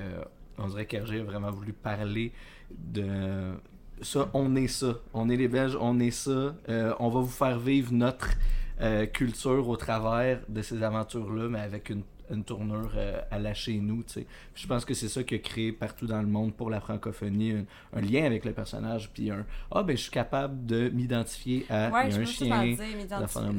on 0.58 0.68
dirait 0.68 0.86
qu'Hergé 0.86 1.18
a 1.20 1.24
vraiment 1.24 1.50
voulu 1.50 1.72
parler 1.72 2.30
de 2.70 3.54
ça, 4.02 4.30
on 4.34 4.54
est 4.56 4.68
ça, 4.68 4.98
on 5.12 5.28
est 5.28 5.36
les 5.36 5.48
Belges, 5.48 5.76
on 5.80 5.98
est 5.98 6.10
ça, 6.12 6.54
euh, 6.68 6.94
on 7.00 7.08
va 7.08 7.20
vous 7.20 7.26
faire 7.26 7.58
vivre 7.58 7.92
notre 7.92 8.28
euh, 8.80 9.06
culture 9.06 9.68
au 9.68 9.76
travers 9.76 10.40
de 10.48 10.62
ces 10.62 10.82
aventures-là, 10.82 11.48
mais 11.48 11.60
avec 11.60 11.90
une 11.90 12.02
une 12.30 12.44
tournure 12.44 12.90
euh, 12.96 13.20
à 13.30 13.38
la 13.38 13.54
chez 13.54 13.74
nous, 13.74 14.02
tu 14.02 14.14
sais. 14.14 14.26
Puis 14.54 14.62
Je 14.64 14.68
pense 14.68 14.84
que 14.84 14.94
c'est 14.94 15.08
ça 15.08 15.22
qui 15.22 15.34
a 15.34 15.38
créé 15.38 15.72
partout 15.72 16.06
dans 16.06 16.20
le 16.20 16.26
monde 16.26 16.54
pour 16.54 16.70
la 16.70 16.80
francophonie 16.80 17.52
un, 17.52 17.98
un 17.98 18.00
lien 18.00 18.24
avec 18.24 18.44
le 18.44 18.52
personnage, 18.52 19.10
puis 19.12 19.30
un 19.30 19.44
ah 19.70 19.82
ben 19.82 19.96
je 19.96 20.02
suis 20.02 20.10
capable 20.10 20.66
de 20.66 20.88
m'identifier 20.88 21.66
à 21.70 21.88
Ouais, 21.90 22.12
un 22.14 22.24
chien. 22.24 22.62
dire. 22.64 22.78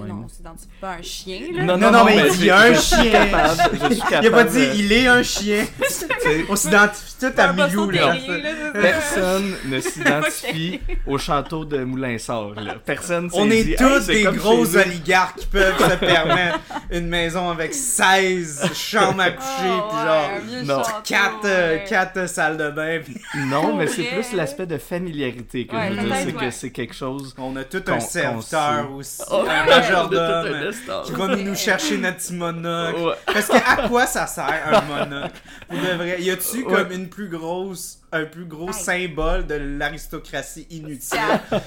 Non, 0.08 0.24
on 0.26 0.28
s'identifie 0.28 0.70
pas 0.82 0.92
à 0.92 0.98
un 0.98 1.02
chien, 1.02 1.40
là. 1.54 1.64
Non, 1.64 1.78
non, 1.78 2.06
mais 2.06 2.28
il 2.34 2.46
y 2.46 2.50
a 2.50 2.60
un 2.60 2.74
je 2.74 2.80
suis 2.80 2.96
chien. 2.96 3.12
capable, 3.12 3.78
suis 3.92 3.98
Il 3.98 4.02
a 4.04 4.06
pas 4.06 4.22
capable 4.22 4.50
dit 4.52 4.68
il 4.76 4.92
est 4.92 5.08
un 5.08 5.24
chien. 5.24 5.66
On 6.50 6.56
s'identifie 6.56 7.16
tout 7.20 7.32
à 7.38 7.54
Milou, 7.54 7.90
là. 7.90 8.16
Personne 8.74 9.54
ne 9.66 9.80
s'identifie 9.80 10.80
au 11.06 11.18
château 11.18 11.66
de 11.66 11.84
Moulin-Sort. 11.84 12.56
là. 12.56 12.76
Personne 12.86 13.30
On 13.34 13.50
est 13.50 13.64
dit, 13.64 13.76
tous 13.76 14.10
Hey, 14.10 14.24
des 14.26 14.32
gros 14.38 14.76
oligarques 14.76 15.40
qui 15.40 15.46
peuvent 15.48 15.78
se 15.78 15.96
permettre 15.98 16.60
une 16.92 17.08
maison 17.08 17.50
avec 17.50 17.74
16 17.74 18.57
chambres 18.74 19.22
à 19.22 19.32
coucher, 19.32 19.48
Oh, 19.70 19.82
puis 19.90 19.98
ouais, 19.98 20.06
genre 20.06 20.30
un 20.36 20.40
vieux 20.40 20.62
non. 20.64 20.84
château, 20.84 21.02
4, 21.90 22.16
ouais. 22.18 22.28
salles 22.28 22.58
de 22.58 22.70
bain. 22.70 23.00
puis 23.04 23.16
Non, 23.48 23.76
mais 23.76 23.88
c'est 23.88 24.04
plus 24.04 24.34
l'aspect 24.34 24.66
de 24.66 24.78
familiarité 24.78 25.68
que 25.68 25.76
Ouais, 25.76 25.90
je 25.92 26.00
veux 26.02 26.06
dire. 26.08 26.16
C'est 26.24 26.32
que 26.34 26.38
ouais. 26.40 26.52
c'est 26.52 26.70
quelque 26.72 26.94
chose. 26.94 27.34
On 27.38 27.56
a 27.56 27.64
tout 27.64 27.84
un 27.88 28.00
serviteur 28.00 28.92
aussi, 28.96 29.22
Oh, 29.32 29.42
un 29.42 29.44
ouais, 29.44 29.66
majordome 29.70 30.54
instant. 30.68 31.02
qui 31.04 31.12
va 31.14 31.28
nous, 31.28 31.44
nous 31.44 31.56
chercher 31.56 31.98
notre 31.98 32.18
petit 32.18 32.34
monocle. 32.34 33.00
Ouais. 33.02 33.14
Parce 33.26 33.48
que 33.48 33.56
à 33.58 33.88
quoi 33.88 34.06
ça 34.06 34.28
sert 34.28 34.46
un 34.72 34.82
monocle 34.82 35.34
Pour 35.68 35.78
de 35.80 35.94
vrai, 35.98 36.22
y 36.22 36.32
a-tu 36.32 36.64
Ouais. 36.64 36.74
comme 36.74 36.92
une 36.92 37.10
plus 37.10 37.30
grosse, 37.30 38.00
un 38.12 38.26
plus 38.26 38.46
gros 38.46 38.68
Hey. 38.70 38.74
symbole 38.74 39.46
de 39.48 39.56
l'aristocratie 39.56 40.66
inutile 40.70 41.20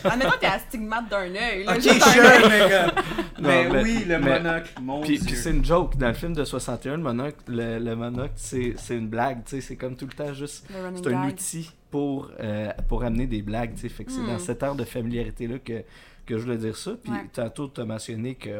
Admettons 0.04 0.30
que 0.30 0.38
t'es 0.40 0.46
astigmate 0.46 1.08
d'un 1.10 1.34
œil. 1.34 1.66
Ok, 1.68 1.80
sure, 1.82 2.24
œil. 2.24 2.42
mais 2.48 2.60
comme- 2.60 3.44
Mais 3.44 3.68
mais- 3.68 3.82
oui, 3.82 4.04
le 4.06 4.18
mais- 4.18 4.38
monocle, 4.40 4.70
mon 4.80 5.00
Puis, 5.02 5.18
dieu. 5.18 5.26
puis 5.26 5.36
c'est 5.36 5.50
une 5.50 5.64
joke. 5.64 5.96
Dans 5.96 6.08
le 6.08 6.14
film 6.14 6.32
de 6.34 6.44
61, 6.44 6.96
le 6.96 7.02
monocle, 7.02 7.36
le, 7.48 7.78
le 7.78 7.94
monocle 7.96 8.32
c'est, 8.36 8.74
c'est 8.76 8.96
une 8.96 9.08
blague. 9.08 9.44
tu 9.44 9.56
sais, 9.56 9.60
C'est 9.60 9.76
comme 9.76 9.96
tout 9.96 10.06
le 10.06 10.12
temps 10.12 10.32
juste. 10.32 10.66
C'est 10.68 11.06
un 11.08 11.22
gag. 11.24 11.32
outil 11.34 11.70
pour, 11.90 12.30
euh, 12.40 12.70
pour 12.88 13.04
amener 13.04 13.26
des 13.26 13.42
blagues. 13.42 13.76
Fait 13.76 14.04
que 14.04 14.10
c'est 14.12 14.20
Hmm. 14.20 14.26
dans 14.28 14.38
cette 14.38 14.62
art 14.62 14.74
de 14.74 14.84
familiarité-là 14.84 15.58
que, 15.58 15.82
que 16.26 16.38
je 16.38 16.42
voulais 16.44 16.56
dire 16.58 16.76
ça. 16.76 16.92
Puis 17.02 17.12
Ouais. 17.12 17.26
tantôt, 17.32 17.68
tu 17.68 17.80
as 17.80 17.84
mentionné 17.84 18.34
que. 18.34 18.50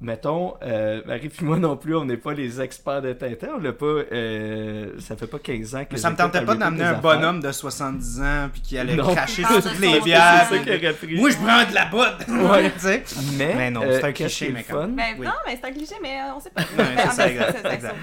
On- 0.00 0.04
Mettons, 0.04 0.54
euh, 0.62 1.02
Marie 1.06 1.28
puis 1.28 1.44
moi 1.44 1.58
non 1.58 1.76
plus, 1.76 1.94
on 1.96 2.04
n'est 2.04 2.16
pas 2.16 2.32
les 2.32 2.60
experts 2.60 3.02
de 3.02 3.12
Tintin. 3.12 3.48
On 3.56 3.60
l'a 3.60 3.72
pas. 3.72 3.84
euh, 3.86 4.92
ça 4.98 5.14
fait 5.16 5.26
pas 5.26 5.38
15 5.38 5.74
ans 5.74 5.84
que 5.84 5.92
Mais 5.92 5.98
ça 5.98 6.10
me 6.10 6.16
tentait 6.16 6.42
pas 6.44 6.54
d'amener 6.54 6.84
un 6.84 6.94
bonhomme 6.94 7.40
de 7.40 7.52
70 7.52 8.20
ans 8.20 8.48
puis 8.52 8.62
qui 8.62 8.78
allait 8.78 8.96
Non. 8.96 9.12
cracher 9.14 9.44
sur 9.44 9.56
de 9.56 9.68
toutes 9.68 9.78
les 9.78 10.00
bières. 10.00 10.48
Moi, 10.50 11.30
je 11.30 11.36
prends 11.36 11.68
de 11.68 11.74
la 11.74 11.84
botte. 11.86 12.26
Ouais. 12.50 12.70
tu 12.72 12.78
sais. 12.80 13.04
Mais, 13.36 13.54
Mais 13.54 13.70
non, 13.70 13.82
euh, 13.82 13.98
c'est 14.00 14.04
un 14.06 14.12
qu'est-ce 14.12 14.38
cliché, 14.38 14.52
mais 14.52 14.64
quand. 14.64 14.88
Ben, 14.88 15.14
Oui. 15.18 15.26
Non, 15.26 15.32
mais 15.46 15.58
c'est 15.60 15.68
un 15.68 15.72
cliché, 15.72 15.94
mais 16.02 16.16
euh, 16.18 16.34
on 16.36 16.40
sait 16.40 16.50
pas. 16.50 16.62
Ouais, 16.78 16.84
Ben, 16.96 16.96
c'est 17.10 17.16
ça, 17.16 17.28
exact, 17.30 17.66
exact. 17.72 17.94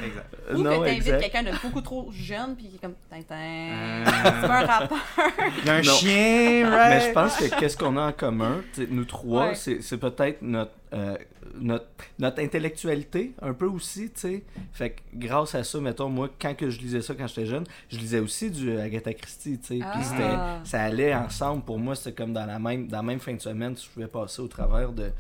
Ou 0.53 0.61
Non, 0.61 0.79
que 0.81 0.85
t'invites 0.85 1.17
quelqu'un 1.19 1.43
de 1.43 1.51
beaucoup 1.63 1.81
trop 1.81 2.09
jeune 2.11 2.55
puis 2.55 2.67
qui 2.69 2.75
est 2.75 2.79
comme 2.79 2.93
Tintin. 3.09 3.35
Euh, 3.35 4.05
C'est 4.05 4.47
pas 4.47 4.59
un 4.61 4.65
rapport. 4.65 4.97
Il 5.59 5.65
y 5.65 5.69
a 5.69 5.73
un 5.73 5.77
Non. 5.81 5.83
chien, 5.93 6.69
right? 6.69 6.89
Mais 6.89 7.07
je 7.07 7.11
pense 7.13 7.37
que 7.37 7.59
qu'est-ce 7.59 7.75
qu'on 7.77 7.97
a 7.97 8.01
en 8.07 8.11
commun, 8.11 8.61
tu 8.73 8.83
sais, 8.83 8.87
nous 8.91 9.05
trois, 9.05 9.53
c'est 9.55 9.97
peut-être 9.97 10.41
notre, 10.41 10.71
euh, 10.93 11.15
notre, 11.59 11.87
notre 12.19 12.41
intellectualité, 12.41 13.33
un 13.41 13.53
peu 13.53 13.65
aussi, 13.65 14.09
tu 14.09 14.19
sais. 14.19 14.43
Fait 14.73 14.91
que 14.91 15.01
grâce 15.13 15.55
à 15.55 15.63
ça, 15.63 15.79
mettons, 15.79 16.09
moi, 16.09 16.29
quand 16.39 16.55
que 16.55 16.69
je 16.69 16.79
lisais 16.79 17.01
ça 17.01 17.13
quand 17.15 17.27
j'étais 17.27 17.45
jeune, 17.45 17.63
je 17.89 17.97
lisais 17.97 18.19
aussi 18.19 18.49
du 18.49 18.77
Agatha 18.77 19.13
Christie, 19.13 19.59
tu 19.59 19.67
sais. 19.67 19.79
Ah. 19.83 19.91
Puis 19.93 20.03
c'était, 20.03 20.69
ça 20.69 20.83
allait 20.83 21.13
ensemble. 21.13 21.63
Pour 21.63 21.79
moi, 21.79 21.95
c'était 21.95 22.13
comme 22.13 22.33
dans 22.33 22.45
la 22.45 22.59
même, 22.59 22.87
dans 22.87 22.97
la 22.97 23.03
même 23.03 23.19
fin 23.19 23.33
de 23.33 23.41
semaine, 23.41 23.75
je 23.77 23.89
pouvais 23.89 24.07
passer 24.07 24.41
au 24.41 24.47
travers 24.47 24.91
de, 24.91 25.11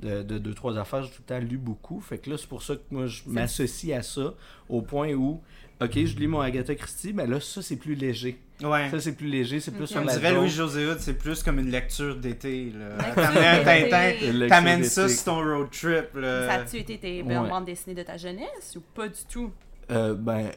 de, 0.00 0.22
de 0.22 0.38
deux, 0.38 0.54
trois 0.54 0.76
affaires. 0.78 1.02
J'ai 1.02 1.10
tout 1.10 1.22
le 1.28 1.34
temps 1.34 1.40
lu 1.40 1.58
beaucoup. 1.58 2.00
Fait 2.00 2.18
que 2.18 2.30
là, 2.30 2.36
c'est 2.38 2.48
pour 2.48 2.62
ça 2.62 2.76
que 2.76 2.82
moi, 2.90 3.06
je 3.06 3.22
m'associe 3.26 3.96
à 3.96 4.02
ça 4.02 4.34
au 4.68 4.82
point 4.82 5.12
où, 5.14 5.40
ok, 5.80 5.92
je 5.92 6.16
lis 6.16 6.26
mon 6.26 6.40
Agatha 6.40 6.74
Christie, 6.74 7.12
mais 7.12 7.26
là, 7.26 7.40
ça, 7.40 7.62
c'est 7.62 7.76
plus 7.76 7.94
léger. 7.94 8.40
Ouais. 8.62 8.88
Ça, 8.90 9.00
c'est 9.00 9.12
plus 9.12 9.26
léger, 9.26 9.60
c'est 9.60 9.70
plus 9.70 9.82
Ok. 9.84 9.88
sur 9.88 10.00
On 10.00 10.04
la 10.04 10.12
dirait 10.16 10.30
joke. 10.30 10.38
Louis-José 10.40 10.86
c'est 10.98 11.18
plus 11.18 11.42
comme 11.42 11.58
une 11.58 11.70
lecture 11.70 12.16
d'été. 12.16 12.72
T'amènes. 13.14 13.64
Tintin, 13.64 14.48
t'amènes 14.48 14.84
ça 14.84 15.08
sur 15.08 15.24
ton 15.24 15.40
road 15.44 15.68
trip. 15.70 16.06
Ça 16.14 16.20
Là. 16.20 16.52
a-tu 16.54 16.78
été 16.78 16.98
tes 16.98 17.22
belles 17.22 17.38
Ouais. 17.40 17.48
bandes 17.50 17.66
dessinées 17.66 17.94
de 17.94 18.02
ta 18.02 18.16
jeunesse 18.16 18.74
ou 18.76 18.80
pas 18.94 19.08
du 19.08 19.20
tout? 19.28 19.52
Euh, 19.90 20.14
ben, 20.14 20.50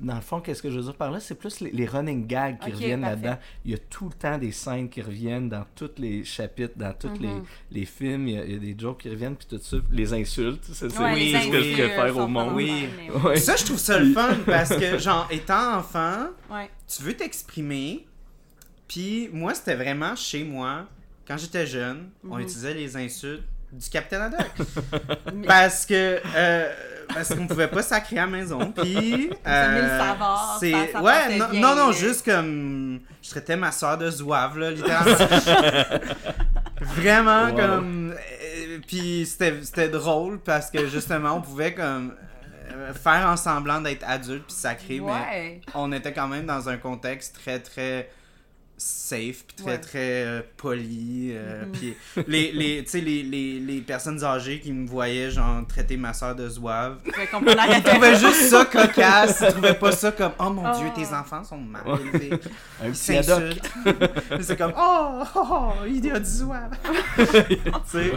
dans 0.00 0.16
le 0.16 0.20
fond, 0.20 0.40
qu'est-ce 0.40 0.60
que 0.62 0.70
je 0.70 0.76
veux 0.76 0.82
dire 0.82 0.94
par 0.96 1.10
là? 1.10 1.20
C'est 1.20 1.36
plus 1.36 1.60
les, 1.60 1.70
les 1.70 1.86
running 1.86 2.26
gags 2.26 2.58
qui 2.58 2.70
reviennent 2.72 3.02
là-dedans. 3.02 3.38
Il 3.64 3.70
y 3.70 3.74
a 3.74 3.78
tout 3.78 4.06
le 4.06 4.12
temps 4.14 4.36
des 4.38 4.50
scènes 4.52 4.88
qui 4.88 5.00
reviennent 5.02 5.48
dans 5.48 5.64
tous 5.74 5.92
les 5.98 6.24
chapitres, 6.24 6.74
dans 6.76 6.92
tous 6.92 7.12
les, 7.20 7.28
Mhm. 7.28 7.44
les 7.70 7.84
films. 7.84 8.28
Il 8.28 8.34
y, 8.34 8.38
a, 8.38 8.44
il 8.44 8.52
y 8.52 8.56
a 8.56 8.58
des 8.58 8.76
jokes 8.78 9.02
qui 9.02 9.10
reviennent, 9.10 9.36
puis 9.36 9.46
tout 9.48 9.58
ça. 9.62 9.76
Les 9.90 10.12
insultes, 10.12 10.64
c'est 10.72 10.86
Ouais, 10.98 11.12
oui, 11.14 11.32
ce 11.40 11.48
que 11.50 11.62
je 11.62 11.72
préfère 11.74 12.16
au 12.16 12.20
sont 12.20 12.28
monde. 12.28 12.54
Oui. 12.54 12.88
Ouais. 13.24 13.36
Ça, 13.36 13.56
je 13.56 13.64
trouve 13.64 13.78
ça 13.78 13.98
le 13.98 14.12
fun 14.12 14.34
parce 14.44 14.74
que, 14.76 14.98
genre, 14.98 15.28
étant 15.30 15.78
enfant, 15.78 16.26
Ouais. 16.50 16.68
tu 16.88 17.02
veux 17.02 17.14
t'exprimer. 17.14 18.06
Puis 18.88 19.30
moi, 19.32 19.54
c'était 19.54 19.76
vraiment 19.76 20.14
chez 20.16 20.44
moi, 20.44 20.86
quand 21.26 21.38
j'étais 21.38 21.66
jeune, 21.66 22.10
on 22.28 22.36
Mhm. 22.36 22.42
utilisait 22.42 22.74
les 22.74 22.96
insultes 22.96 23.44
du 23.72 23.88
Capitaine 23.88 24.20
Haddock. 24.22 24.50
Parce 25.46 25.86
que 25.86 26.20
euh, 26.36 26.72
parce 27.12 27.34
qu'on 27.34 27.46
pouvait 27.46 27.68
pas 27.68 27.82
sacrer 27.82 28.18
à 28.18 28.22
la 28.22 28.26
maison. 28.30 28.72
Puis 28.72 29.30
euh, 29.46 30.00
c'est 30.60 30.72
ça- 30.72 30.78
ça 30.92 31.02
ouais 31.02 31.38
non, 31.38 31.48
bien, 31.50 31.74
non 31.76 31.92
juste 31.92 32.24
comme 32.24 33.00
je 33.22 33.30
traitais 33.30 33.56
ma 33.56 33.72
soeur 33.72 33.98
de 33.98 34.10
zouave 34.10 34.58
là 34.58 34.70
littéralement. 34.70 35.16
Vraiment 36.80 37.46
Wow. 37.50 37.56
comme 37.56 38.12
euh, 38.12 38.78
puis 38.86 39.26
c'était 39.26 39.62
c'était 39.62 39.88
drôle 39.88 40.40
parce 40.40 40.70
que 40.70 40.86
justement 40.88 41.34
on 41.34 41.40
pouvait 41.40 41.72
comme 41.74 42.14
euh, 42.72 42.92
faire 42.92 43.26
en 43.28 43.36
semblant 43.36 43.80
d'être 43.80 44.04
adulte 44.06 44.44
puis 44.46 44.54
sacré 44.56 45.00
mais 45.00 45.60
on 45.74 45.92
était 45.92 46.12
quand 46.12 46.28
même 46.28 46.46
dans 46.46 46.68
un 46.68 46.76
contexte 46.76 47.36
très 47.36 47.60
très 47.60 48.10
safe 48.76 49.44
puis 49.46 49.56
très 49.56 49.66
Ouais. 49.72 49.78
très 49.78 49.98
euh, 50.24 50.42
poli 50.56 51.30
euh, 51.32 51.64
Mhm. 51.64 51.72
puis 51.72 51.94
les 52.26 52.52
les 52.52 52.82
tu 52.84 52.90
sais 52.90 53.00
les, 53.00 53.22
les, 53.22 53.60
les 53.60 53.80
personnes 53.80 54.22
âgées 54.24 54.58
qui 54.60 54.72
me 54.72 54.86
voyaient 54.86 55.30
genre 55.30 55.64
traiter 55.66 55.96
ma 55.96 56.12
soeur 56.12 56.34
de 56.34 56.48
zouave 56.48 56.98
ils 57.06 57.82
trouvaient 57.84 58.16
juste 58.16 58.48
ça 58.50 58.64
cocasse 58.64 59.42
ils 59.46 59.52
trouvaient 59.52 59.74
pas 59.74 59.92
ça 59.92 60.10
comme 60.12 60.32
oh 60.38 60.50
mon 60.50 60.62
dieu 60.78 60.86
Oh. 60.88 61.00
tes 61.00 61.06
enfants 61.14 61.44
sont 61.44 61.56
mal 61.58 61.82
Ouais. 61.86 61.98
élevés 62.12 62.30
Un 62.82 62.88
ils 62.88 62.94
s'insultent 62.96 63.72
c'est 64.40 64.56
comme 64.58 64.72
oh, 64.76 65.22
oh, 65.36 65.40
oh 65.50 65.72
il 65.86 66.04
y 66.04 66.10
a 66.10 66.18
du 66.18 66.28
zouave 66.28 66.76
tu 67.16 67.24
sais 67.86 68.12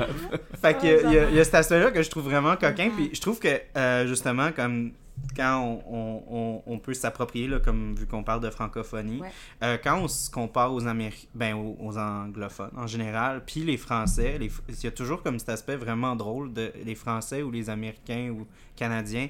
fait 0.61 0.73
que 0.73 1.05
il 1.29 1.33
y, 1.33 1.35
y 1.35 1.39
a 1.39 1.43
cet 1.43 1.55
aspect 1.55 1.79
là 1.79 1.91
que 1.91 2.01
je 2.01 2.09
trouve 2.09 2.23
vraiment 2.25 2.55
coquin 2.55 2.87
Mhm. 2.87 2.95
puis 2.95 3.09
je 3.13 3.21
trouve 3.21 3.39
que 3.39 3.47
euh, 3.77 4.07
justement 4.07 4.51
comme 4.51 4.91
quand 5.35 5.59
on, 5.61 5.83
on, 5.95 6.23
on, 6.29 6.63
on 6.73 6.79
peut 6.79 6.93
s'approprier, 6.93 7.47
là, 7.47 7.59
comme 7.59 7.95
vu 7.95 8.05
qu'on 8.07 8.23
parle 8.23 8.41
de 8.41 8.49
francophonie, 8.49 9.19
Ouais. 9.21 9.31
euh, 9.63 9.77
quand 9.83 9.99
on 9.99 10.07
se 10.07 10.29
compare 10.31 10.73
aux, 10.73 10.81
Améri- 10.87 11.27
ben, 11.35 11.53
aux, 11.55 11.77
aux 11.79 11.97
anglophones 11.97 12.71
en 12.75 12.87
général, 12.87 13.43
puis 13.45 13.61
les 13.63 13.77
Français, 13.77 14.37
les- 14.39 14.51
il 14.69 14.83
y 14.83 14.87
a 14.87 14.91
toujours 14.91 15.21
comme 15.23 15.37
cet 15.39 15.49
aspect 15.49 15.75
vraiment 15.75 16.15
drôle 16.15 16.53
de 16.53 16.71
les 16.83 16.95
Français 16.95 17.43
ou 17.43 17.51
les 17.51 17.69
Américains 17.69 18.29
ou 18.31 18.47
Canadiens. 18.75 19.29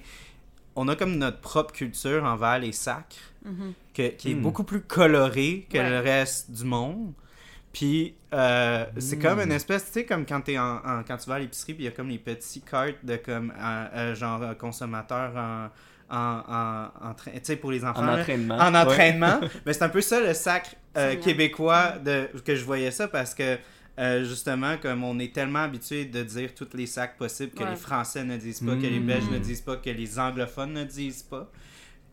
On 0.76 0.88
a 0.88 0.96
comme 0.96 1.18
notre 1.18 1.40
propre 1.40 1.74
culture 1.74 2.24
envers 2.24 2.60
les 2.60 2.72
sacres, 2.72 3.16
Mhm. 3.44 3.74
que- 3.94 4.10
qui 4.10 4.32
est 4.32 4.36
Hmm. 4.36 4.42
beaucoup 4.44 4.64
plus 4.64 4.82
colorée 4.82 5.66
que 5.70 5.78
Ouais. 5.78 5.90
le 5.90 6.00
reste 6.00 6.52
du 6.52 6.64
monde. 6.66 7.14
Puis 7.78 8.16
euh, 8.34 8.86
c'est 8.98 9.18
Hmm. 9.18 9.22
comme 9.22 9.40
une 9.42 9.52
espèce, 9.52 9.86
tu 9.86 9.92
sais, 9.92 10.06
comme 10.06 10.26
quand, 10.26 10.42
t'es 10.42 10.58
en, 10.58 10.78
en- 10.78 11.04
quand 11.08 11.18
tu 11.18 11.30
vas 11.30 11.36
à 11.36 11.40
l'épicerie, 11.40 11.74
puis 11.76 11.84
il 11.84 11.86
y 11.86 11.90
a 11.90 11.92
comme 11.92 12.10
les 12.10 12.18
petits 12.18 12.62
cartes 12.62 13.04
de 13.04 13.18
comme, 13.18 13.54
euh, 13.56 13.86
euh, 13.96 14.16
genre, 14.16 14.42
consommateurs 14.58 15.32
en, 15.36 15.70
en, 16.10 16.44
en, 16.48 17.10
en 17.10 17.14
train- 17.14 17.32
tu 17.34 17.40
sais, 17.44 17.56
pour 17.58 17.72
les 17.72 17.86
enfants. 17.86 18.02
En 18.02 18.06
là. 18.06 18.20
entraînement. 18.22 18.56
En 18.58 18.74
Ouais. 18.74 18.80
entraînement. 18.80 19.40
Mais 19.66 19.74
c'est 19.74 19.84
un 19.84 19.90
peu 19.90 20.02
ça 20.02 20.20
le 20.20 20.34
sacre 20.34 20.72
euh, 20.98 21.16
québécois 21.18 22.00
de, 22.04 22.28
que 22.44 22.56
je 22.56 22.66
voyais 22.66 22.90
ça 22.92 23.08
parce 23.08 23.36
que 23.36 23.58
euh, 24.00 24.24
justement, 24.24 24.78
comme 24.78 25.04
on 25.04 25.20
est 25.20 25.34
tellement 25.34 25.64
habitué 25.64 26.06
de 26.06 26.24
dire 26.24 26.56
tous 26.56 26.70
les 26.74 26.86
sacs 26.88 27.16
possibles 27.18 27.52
que 27.54 27.64
Ouais. 27.64 27.70
les 27.72 27.76
Français 27.76 28.24
ne 28.24 28.38
disent 28.38 28.62
pas, 28.62 28.76
que 28.76 28.82
les 28.82 29.00
Mm. 29.00 29.06
Belges 29.08 29.30
ne 29.32 29.38
disent 29.40 29.62
pas, 29.62 29.76
que 29.78 29.90
les 29.92 30.18
anglophones 30.20 30.74
ne 30.74 30.84
disent 30.84 31.24
pas, 31.24 31.52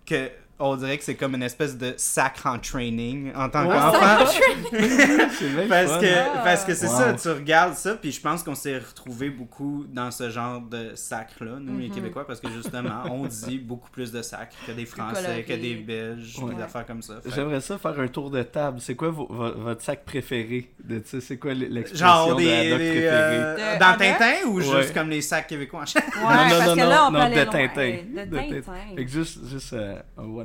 que 0.05 0.31
on 0.59 0.77
dirait 0.77 0.97
que 0.99 1.05
c'est 1.05 1.15
comme 1.17 1.35
une 1.35 1.43
espèce 1.43 1.77
de 1.77 1.95
sacre 1.97 2.47
en 2.47 2.59
training 2.59 3.33
en 3.35 3.49
tant 3.49 3.67
Ouais. 3.67 3.77
qu'enfant. 3.77 4.25
Parce 5.69 5.99
que, 6.01 6.07
Ah. 6.07 6.41
parce 6.45 6.65
que 6.65 6.75
c'est 6.75 6.87
Wow. 6.89 6.99
ça, 6.99 7.13
tu 7.15 7.29
regardes 7.29 7.75
ça, 7.75 7.95
puis 7.95 8.13
je 8.13 8.21
pense 8.21 8.43
qu'on 8.43 8.55
s'est 8.55 8.79
retrouvé 8.79 9.31
beaucoup 9.31 9.85
dans 9.89 10.11
ce 10.11 10.31
genre 10.31 10.61
de 10.61 10.93
sacre-là, 10.95 11.57
nous 11.61 11.79
les 11.79 11.89
Mhm. 11.89 11.95
Québécois, 11.95 12.27
parce 12.27 12.41
que 12.41 12.49
justement, 12.51 13.03
on 13.11 13.27
dit 13.27 13.59
beaucoup 13.59 13.91
plus 13.91 14.13
de 14.13 14.23
sacre 14.23 14.55
que 14.67 14.73
des 14.73 14.87
Français, 14.87 15.45
que 15.47 15.53
des 15.55 15.75
Belges, 15.75 16.39
Ouais. 16.41 16.55
des 16.55 16.63
affaires 16.63 16.87
comme 16.87 17.03
ça. 17.03 17.15
J'aimerais 17.35 17.61
ça 17.61 17.79
faire 17.79 17.99
un 17.99 18.09
tour 18.09 18.31
de 18.31 18.43
table. 18.43 18.79
C'est 18.81 18.95
quoi 18.95 19.11
vo- 19.11 19.27
vo- 19.29 19.55
votre 19.57 19.83
sac 19.83 20.05
préféré? 20.05 20.71
De, 20.83 21.03
c'est 21.05 21.37
quoi 21.39 21.55
l'expression 21.55 22.07
Genre 22.07 22.27
de. 22.29 22.33
Haddock 22.33 22.39
des, 22.49 22.75
préféré? 22.75 23.09
euh, 23.09 23.75
De 23.75 23.81
dans? 23.81 23.97
Tintin 23.97 24.35
ou 24.49 24.59
Ouais. 24.59 24.65
juste 24.83 24.95
comme 24.95 25.11
les 25.11 25.21
sacs 25.23 25.47
québécois 25.47 25.85
Ouais, 25.95 26.03
non, 26.21 26.21
parce 26.21 26.67
non, 26.69 26.75
que 26.75 26.81
non, 26.81 26.89
là, 26.89 27.07
on 27.07 27.11
non, 27.11 27.19
peut 27.19 27.25
aller 27.25 27.37
de. 27.37 27.51
Tintin. 27.51 27.97
De 28.25 28.25
De 28.31 28.37
Tintin. 28.37 28.73
Fait 28.97 29.05
que 29.05 29.11
juste, 29.11 29.39
juste 29.49 29.73
euh, 29.73 29.99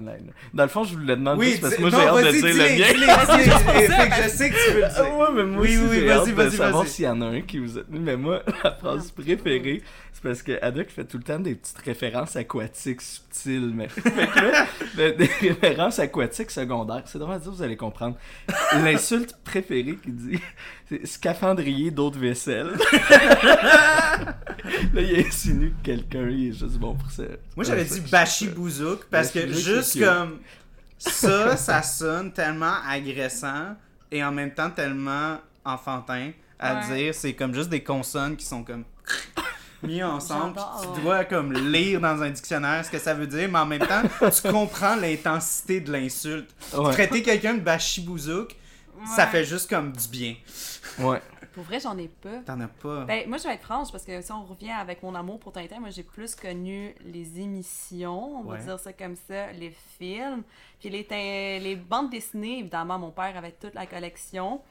one-liner. 0.07 0.31
Dans 0.53 0.63
le 0.63 0.69
fond, 0.69 0.83
je 0.83 0.93
vous 0.93 0.99
le 0.99 1.05
demande 1.15 1.37
Oui, 1.39 1.49
juste 1.51 1.61
parce 1.61 1.75
que 1.75 1.81
moi, 1.81 1.89
j'ai 1.89 1.97
hâte 1.97 2.25
de 2.25 2.31
dire 2.31 2.45
le 2.45 2.79
mien. 2.79 4.23
je 4.23 4.29
sais 4.29 4.49
que 4.49 4.55
tu 4.65 4.71
veux 4.73 4.79
le 4.79 4.85
Ah 4.85 4.89
dire. 5.03 5.17
ouais, 5.17 5.27
mais 5.35 5.43
moi 5.43 5.61
Oui, 5.61 5.77
aussi, 5.77 5.85
oui, 5.87 5.95
j'ai 5.99 6.05
vas-y, 6.07 6.17
hâte 6.19 6.27
de 6.27 6.31
vas-y, 6.33 6.51
savoir 6.57 6.83
vas-y. 6.83 6.91
s'il 6.91 7.05
y 7.05 7.07
en 7.07 7.21
a 7.21 7.25
un 7.25 7.41
qui 7.41 7.59
vous 7.59 7.77
a 7.77 7.81
tenu. 7.83 7.99
Mais 7.99 8.17
moi, 8.17 8.41
la 8.63 8.71
phrase 8.71 9.11
préférée, 9.11 9.81
c'est 10.13 10.23
parce 10.23 10.41
que 10.41 10.57
Haddock 10.61 10.89
fait 10.89 11.05
tout 11.05 11.17
le 11.17 11.23
temps 11.23 11.39
des 11.39 11.55
petites 11.55 11.77
références 11.79 12.35
aquatiques 12.35 13.01
subtiles. 13.01 13.71
Mais 13.75 13.87
fait 13.89 14.01
que 14.01 14.39
là, 14.97 15.11
des 15.11 15.29
références 15.41 15.99
aquatiques 15.99 16.51
secondaires, 16.51 17.03
c'est 17.05 17.19
drôle 17.19 17.35
à 17.35 17.39
dire, 17.39 17.51
vous 17.51 17.61
allez 17.63 17.77
comprendre. 17.77 18.15
L'insulte 18.83 19.35
préférée 19.43 19.97
qu'il 20.01 20.15
dit, 20.15 20.39
c'est 20.89 21.05
scaphandrier 21.05 21.91
d'eau 21.91 22.09
de 22.09 22.17
vaisselle. 22.17 22.71
là, 24.93 25.01
il 25.01 25.25
insinue 25.25 25.73
que 25.81 25.85
quelqu'un 25.85 26.27
il 26.29 26.49
est 26.49 26.51
juste 26.51 26.77
bon 26.77 26.95
pour 26.95 27.11
ça. 27.11 27.23
Moi, 27.55 27.63
j'avais 27.65 27.83
dit 27.85 28.01
Bashi 28.11 28.47
Bouzouk 28.47 29.05
parce 29.09 29.31
que 29.31 29.39
Bashi 29.45 29.61
juste 29.93 30.05
comme 30.05 30.39
ça, 30.97 31.55
ça 31.57 31.81
sonne 31.83 32.31
tellement 32.33 32.75
agressant 32.87 33.75
et 34.11 34.23
en 34.23 34.31
même 34.31 34.53
temps 34.53 34.69
tellement 34.69 35.37
enfantin 35.65 36.31
à 36.59 36.75
Ouais. 36.75 36.95
dire. 36.95 37.15
C'est 37.15 37.33
comme 37.33 37.53
juste 37.53 37.69
des 37.69 37.83
consonnes 37.83 38.35
qui 38.35 38.45
sont 38.45 38.63
comme 38.63 38.83
mis 39.83 40.03
ensemble. 40.03 40.59
Tu 40.95 41.01
dois 41.01 41.23
comme 41.23 41.53
lire 41.53 42.01
dans 42.01 42.21
un 42.21 42.29
dictionnaire 42.29 42.83
ce 42.83 42.89
que 42.91 42.99
ça 42.99 43.13
veut 43.13 43.27
dire, 43.27 43.47
mais 43.49 43.59
en 43.59 43.65
même 43.65 43.79
temps, 43.85 44.01
tu 44.29 44.51
comprends 44.51 44.95
l'intensité 44.97 45.79
de 45.79 45.91
l'insulte. 45.91 46.49
Ouais. 46.75 46.91
Traiter 46.91 47.21
quelqu'un 47.23 47.53
de 47.53 47.61
Bashi 47.61 48.01
Ça 49.05 49.27
fait 49.27 49.43
juste 49.43 49.69
comme 49.69 49.91
du 49.91 50.07
bien. 50.07 50.35
Ouais. 50.99 51.21
Pour 51.53 51.63
vrai, 51.63 51.79
j'en 51.79 51.97
ai 51.97 52.07
pas. 52.07 52.39
T'en 52.45 52.59
as 52.61 52.67
pas. 52.67 53.05
Ben, 53.05 53.27
moi, 53.27 53.37
je 53.37 53.43
vais 53.43 53.55
être 53.55 53.63
franche 53.63 53.91
parce 53.91 54.03
que 54.05 54.21
si 54.21 54.31
on 54.31 54.45
revient 54.45 54.71
avec 54.71 55.01
mon 55.03 55.15
amour 55.15 55.39
pour 55.39 55.51
Tintin, 55.51 55.79
moi, 55.79 55.89
j'ai 55.89 56.03
plus 56.03 56.35
connu 56.35 56.93
les 57.03 57.39
émissions, 57.39 58.39
on 58.39 58.43
va 58.43 58.53
Ouais. 58.57 58.63
dire 58.63 58.79
ça 58.79 58.93
comme 58.93 59.15
ça, 59.27 59.51
les 59.53 59.71
films. 59.97 60.43
Puis 60.79 60.89
les, 60.89 61.59
les 61.59 61.75
bandes 61.75 62.11
dessinées, 62.11 62.59
évidemment, 62.59 62.99
mon 62.99 63.11
père 63.11 63.35
avait 63.35 63.51
toute 63.51 63.73
la 63.73 63.87
collection. 63.87 64.61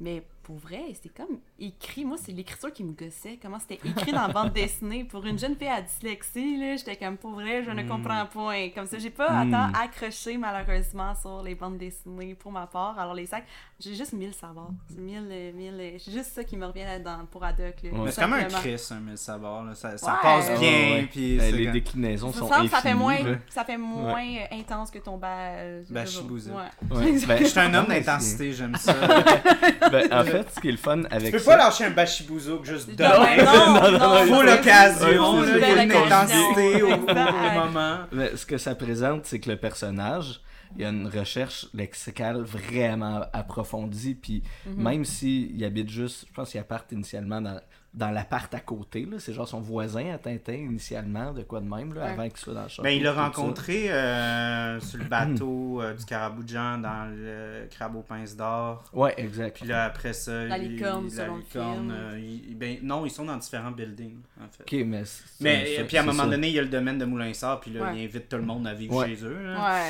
Mais 0.00 0.22
pour 0.42 0.56
vrai, 0.56 0.82
c'était 0.94 1.10
comme 1.10 1.38
écrit. 1.58 2.04
Moi, 2.04 2.16
c'est 2.20 2.32
l'écriture 2.32 2.72
qui 2.72 2.82
me 2.82 2.92
gossait. 2.92 3.38
Comment 3.40 3.58
c'était 3.60 3.78
écrit 3.86 4.10
dans 4.12 4.26
la 4.26 4.32
bande 4.32 4.52
dessinée. 4.52 5.04
Pour 5.04 5.24
une 5.26 5.38
jeune 5.38 5.54
fille 5.54 5.68
à 5.68 5.80
dyslexie, 5.82 6.56
là, 6.56 6.76
j'étais 6.76 6.96
comme 6.96 7.16
pour 7.16 7.32
vrai, 7.32 7.62
je 7.62 7.70
ne 7.70 7.82
Mm. 7.82 7.88
comprends 7.88 8.26
point. 8.26 8.70
Comme 8.74 8.86
ça, 8.86 8.98
j'ai 8.98 9.10
pas 9.10 9.30
Mm. 9.44 9.48
autant 9.48 9.72
accroché 9.80 10.36
malheureusement 10.38 11.14
sur 11.14 11.42
les 11.42 11.54
bandes 11.54 11.78
dessinées 11.78 12.34
pour 12.34 12.50
ma 12.52 12.66
part. 12.66 12.98
Alors, 12.98 13.14
les 13.14 13.26
sacs, 13.26 13.44
j'ai 13.78 13.94
juste 13.94 14.12
mille 14.12 14.34
savoirs. 14.34 14.70
C'est 14.88 14.98
mille, 15.00 15.28
euh, 15.30 15.52
mille. 15.52 15.78
euh, 15.78 15.96
C'est 15.98 16.12
juste 16.12 16.32
ça 16.32 16.42
qui 16.44 16.56
me 16.56 16.66
revient 16.66 16.84
là-dedans 16.84 17.26
pour 17.30 17.44
Adoc. 17.44 17.74
là, 17.82 17.90
Ouais. 17.98 18.10
c'est 18.10 18.20
comme 18.20 18.32
un. 18.32 18.44
Chris, 18.44 18.80
un 18.90 19.00
mille 19.00 19.18
savoir. 19.18 19.64
Là. 19.64 19.74
Ça, 19.74 19.96
ça 19.98 20.12
Ouais. 20.12 20.18
passe 20.22 20.58
bien. 20.58 20.70
Ouais. 20.70 21.08
Puis 21.10 21.36
Ben, 21.36 21.54
les 21.54 21.64
comme- 21.64 21.72
déclinaisons 21.74 22.32
sont 22.32 22.48
ça 22.48 22.80
fait 22.80 22.94
moins, 22.94 23.18
ça 23.48 23.64
fait 23.64 23.78
moins 23.78 24.36
intense 24.50 24.90
que 24.90 24.98
ton 24.98 25.16
ba... 25.16 25.28
euh, 25.52 25.82
Bachibouza. 25.90 26.50
Ouais. 26.52 26.96
Ouais. 26.96 27.12
Ben, 27.28 27.38
Je 27.38 27.44
suis 27.44 27.60
un 27.60 27.72
homme 27.74 27.86
d'intensité, 27.86 28.52
j'aime 28.52 28.74
ça. 28.76 28.94
Ben, 29.90 30.12
en 30.12 30.24
fait, 30.30 30.50
ce 30.54 30.60
qui 30.60 30.68
est 30.68 30.72
le 30.72 30.76
fun 30.78 31.02
Tu 31.02 31.06
avec 31.14 31.32
peux 31.32 31.38
ça... 31.38 31.50
pas 31.52 31.56
lâcher 31.64 31.84
un 31.84 31.90
bachibouzouk 31.90 32.64
juste 32.64 32.88
Non, 32.88 32.94
demain. 32.96 33.36
non, 33.44 33.66
Non, 33.66 33.74
non, 33.74 33.90
non, 33.90 33.98
non, 33.98 34.26
Faut 34.26 34.34
non, 34.34 34.42
l'occasion, 34.42 35.44
il 35.44 35.58
y 35.60 35.64
a 35.64 35.82
une 35.84 35.92
intensité 35.92 36.82
au, 36.82 36.96
moment. 36.96 37.98
Ce 38.36 38.46
que 38.46 38.58
ça 38.58 38.74
présente, 38.74 39.26
c'est 39.26 39.40
que 39.40 39.50
le 39.50 39.56
personnage, 39.56 40.40
il 40.76 40.82
y 40.82 40.84
a 40.84 40.88
une 40.90 41.08
recherche 41.08 41.66
lexicale 41.74 42.42
vraiment 42.42 43.22
approfondie, 43.32 44.14
puis 44.14 44.42
Mhm. 44.66 44.82
même 44.82 45.04
s'il 45.04 45.62
habite 45.64 45.88
juste, 45.90 46.26
je 46.28 46.32
pense 46.34 46.50
qu'il 46.50 46.60
appart 46.60 46.90
initialement 46.92 47.40
dans, 47.40 47.60
dans 47.92 48.10
l'appart 48.10 48.54
à 48.54 48.60
côté, 48.60 49.04
là, 49.04 49.18
c'est 49.18 49.32
genre 49.32 49.48
son 49.48 49.60
voisin 49.60 50.14
à 50.14 50.18
Tintin 50.18 50.52
initialement, 50.52 51.32
de 51.32 51.42
quoi 51.42 51.60
de 51.60 51.68
même, 51.68 51.92
là, 51.92 52.04
Ouais. 52.04 52.10
avant 52.12 52.28
qu'il 52.28 52.38
soit 52.38 52.54
dans 52.54 52.62
le 52.62 52.68
château. 52.68 52.82
Ben, 52.84 52.90
il 52.90 53.02
l'a 53.02 53.14
ça. 53.14 53.24
rencontré 53.24 53.90
euh, 53.90 54.78
sur 54.80 54.98
le 54.98 55.04
bateau 55.08 55.82
euh, 55.82 55.94
du 55.94 56.04
Caraboujan 56.04 56.78
dans 56.78 57.10
le 57.10 57.66
crabe 57.70 57.96
aux 57.96 58.02
pinces 58.02 58.36
d'or. 58.36 58.84
Ouais, 58.92 59.12
exact. 59.16 59.56
Puis 59.56 59.66
là, 59.66 59.84
après 59.86 60.12
ça, 60.12 60.44
La 60.44 60.58
il- 60.58 60.76
licorne, 60.76 61.06
la 61.06 61.10
selon 61.10 61.34
le 61.36 61.40
licorne, 61.42 61.76
film. 61.78 61.90
euh, 61.92 62.18
il- 62.48 62.56
ben, 62.56 62.76
non, 62.82 63.04
ils 63.06 63.10
sont 63.10 63.24
dans 63.24 63.36
différents 63.36 63.72
buildings, 63.72 64.18
en 64.40 64.48
fait. 64.48 64.62
Ok, 64.82 64.86
mais... 64.86 65.04
c'est- 65.04 65.24
Mais 65.40 65.64
c'est- 65.76 65.84
puis 65.84 65.96
à 65.96 66.02
un 66.02 66.06
moment 66.06 66.22
ça. 66.24 66.28
donné, 66.28 66.48
il 66.48 66.54
y 66.54 66.58
a 66.58 66.62
le 66.62 66.68
domaine 66.68 66.98
de 66.98 67.04
Moulinsart, 67.04 67.58
puis 67.60 67.72
là, 67.72 67.82
Ouais. 67.84 67.96
il 67.98 68.04
invite 68.04 68.28
tout 68.28 68.36
le 68.36 68.42
monde 68.44 68.66
à 68.68 68.74
vivre 68.74 68.94
Ouais. 68.94 69.08
chez 69.08 69.24
eux. 69.24 69.36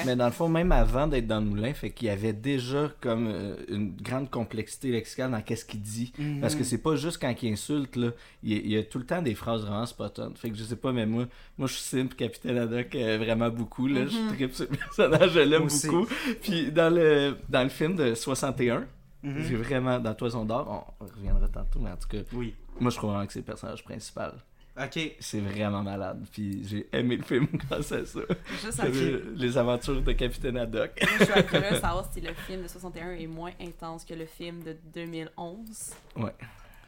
Mais 0.06 0.16
dans 0.16 0.26
le 0.26 0.32
fond, 0.32 0.48
même 0.48 0.72
avant 0.72 1.06
d'être 1.06 1.26
dans 1.26 1.40
le 1.40 1.46
moulin, 1.46 1.74
fait 1.74 1.90
qu'il 1.90 2.08
y 2.08 2.10
avait 2.10 2.32
déjà 2.32 2.90
comme 3.00 3.28
euh, 3.28 3.56
une 3.68 3.92
grande 4.00 4.30
complexité 4.30 4.90
lexicale 4.90 5.30
dans 5.32 5.40
qu'est-ce 5.42 5.64
qu'il 5.66 5.82
dit. 5.82 6.12
Mhm. 6.18 6.40
Parce 6.40 6.54
que 6.54 6.64
c'est 6.64 6.78
pas 6.82 6.96
juste 6.96 7.18
quand 7.20 7.34
il 7.42 7.52
insulte, 7.52 7.89
là, 7.96 8.10
il, 8.42 8.52
il 8.52 8.70
y 8.72 8.76
a 8.76 8.82
tout 8.84 8.98
le 8.98 9.06
temps 9.06 9.22
des 9.22 9.34
phrases 9.34 9.62
vraiment 9.62 9.86
spot 9.86 10.18
on. 10.18 10.34
Fait 10.34 10.50
que 10.50 10.56
je 10.56 10.64
sais 10.64 10.76
pas, 10.76 10.92
mais 10.92 11.06
moi, 11.06 11.26
moi 11.58 11.68
je 11.68 11.74
suis 11.74 11.82
simple 11.82 12.14
Capitaine 12.14 12.58
Haddock 12.58 12.94
euh, 12.94 13.18
vraiment 13.18 13.48
beaucoup. 13.50 13.86
Là, 13.86 14.06
Je 14.06 14.16
Mhm. 14.18 14.34
tripe 14.34 14.54
ce 14.54 14.64
personnage, 14.64 15.30
je 15.32 15.40
l'aime 15.40 15.68
beaucoup. 15.68 16.06
Puis 16.42 16.70
dans 16.72 16.94
le, 16.94 17.36
dans 17.48 17.62
le 17.62 17.68
film 17.70 17.96
de 17.96 18.14
61, 18.14 18.86
Mhm. 19.22 19.42
j'ai 19.42 19.56
vraiment, 19.56 19.98
dans 19.98 20.14
Toison 20.14 20.44
d'Or, 20.46 20.94
on 21.00 21.04
reviendra 21.04 21.46
tantôt, 21.48 21.78
mais 21.78 21.90
en 21.90 21.96
tout 21.96 22.08
cas, 22.08 22.18
Oui. 22.32 22.54
moi 22.80 22.90
je 22.90 22.96
trouve 22.96 23.10
vraiment 23.10 23.26
que 23.26 23.32
c'est 23.34 23.40
le 23.40 23.44
personnage 23.44 23.84
principal. 23.84 24.32
Ok. 24.82 24.98
C'est 25.18 25.40
vraiment 25.40 25.82
malade. 25.82 26.24
Puis 26.32 26.62
j'ai 26.66 26.88
aimé 26.92 27.16
le 27.16 27.22
film 27.24 27.46
grâce 27.68 27.92
à 27.92 28.06
ça. 28.06 28.20
Juste 28.62 28.80
à 28.80 28.86
Euh, 28.86 29.20
Les 29.36 29.58
aventures 29.58 30.00
de 30.00 30.12
Capitaine 30.12 30.56
Haddock. 30.56 30.92
Moi, 31.02 31.10
je 31.18 31.24
suis 31.24 31.44
curieuse 31.48 31.70
de 31.72 31.76
savoir 31.80 32.08
si 32.10 32.20
le 32.22 32.32
film 32.46 32.62
de 32.62 32.68
61 32.68 33.10
est 33.10 33.26
moins 33.26 33.50
intense 33.60 34.04
que 34.06 34.14
le 34.14 34.24
film 34.24 34.62
de 34.62 34.74
2011. 34.94 35.92
Ouais. 36.16 36.32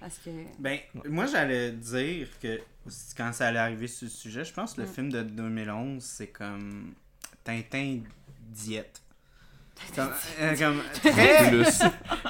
Parce 0.03 0.19
que. 0.19 0.31
Ben, 0.59 0.79
moi, 1.09 1.27
j'allais 1.27 1.71
dire 1.73 2.29
que 2.43 2.61
quand 3.17 3.33
ça 3.33 3.47
allait 3.49 3.59
arriver 3.61 3.87
sur 3.87 4.07
le 4.07 4.11
sujet, 4.11 4.45
je 4.45 4.53
pense 4.53 4.75
que 4.75 4.81
le 4.83 4.87
Mm. 4.89 4.93
film 4.93 5.13
de 5.13 5.23
2011, 5.23 6.03
c'est 6.03 6.27
comme 6.29 6.93
Tintin 7.45 8.01
diète. 8.51 9.01
Comme, 9.97 10.11
euh, 10.41 10.57
comme 10.57 10.81
très... 11.13 11.49
Plus. 11.51 11.83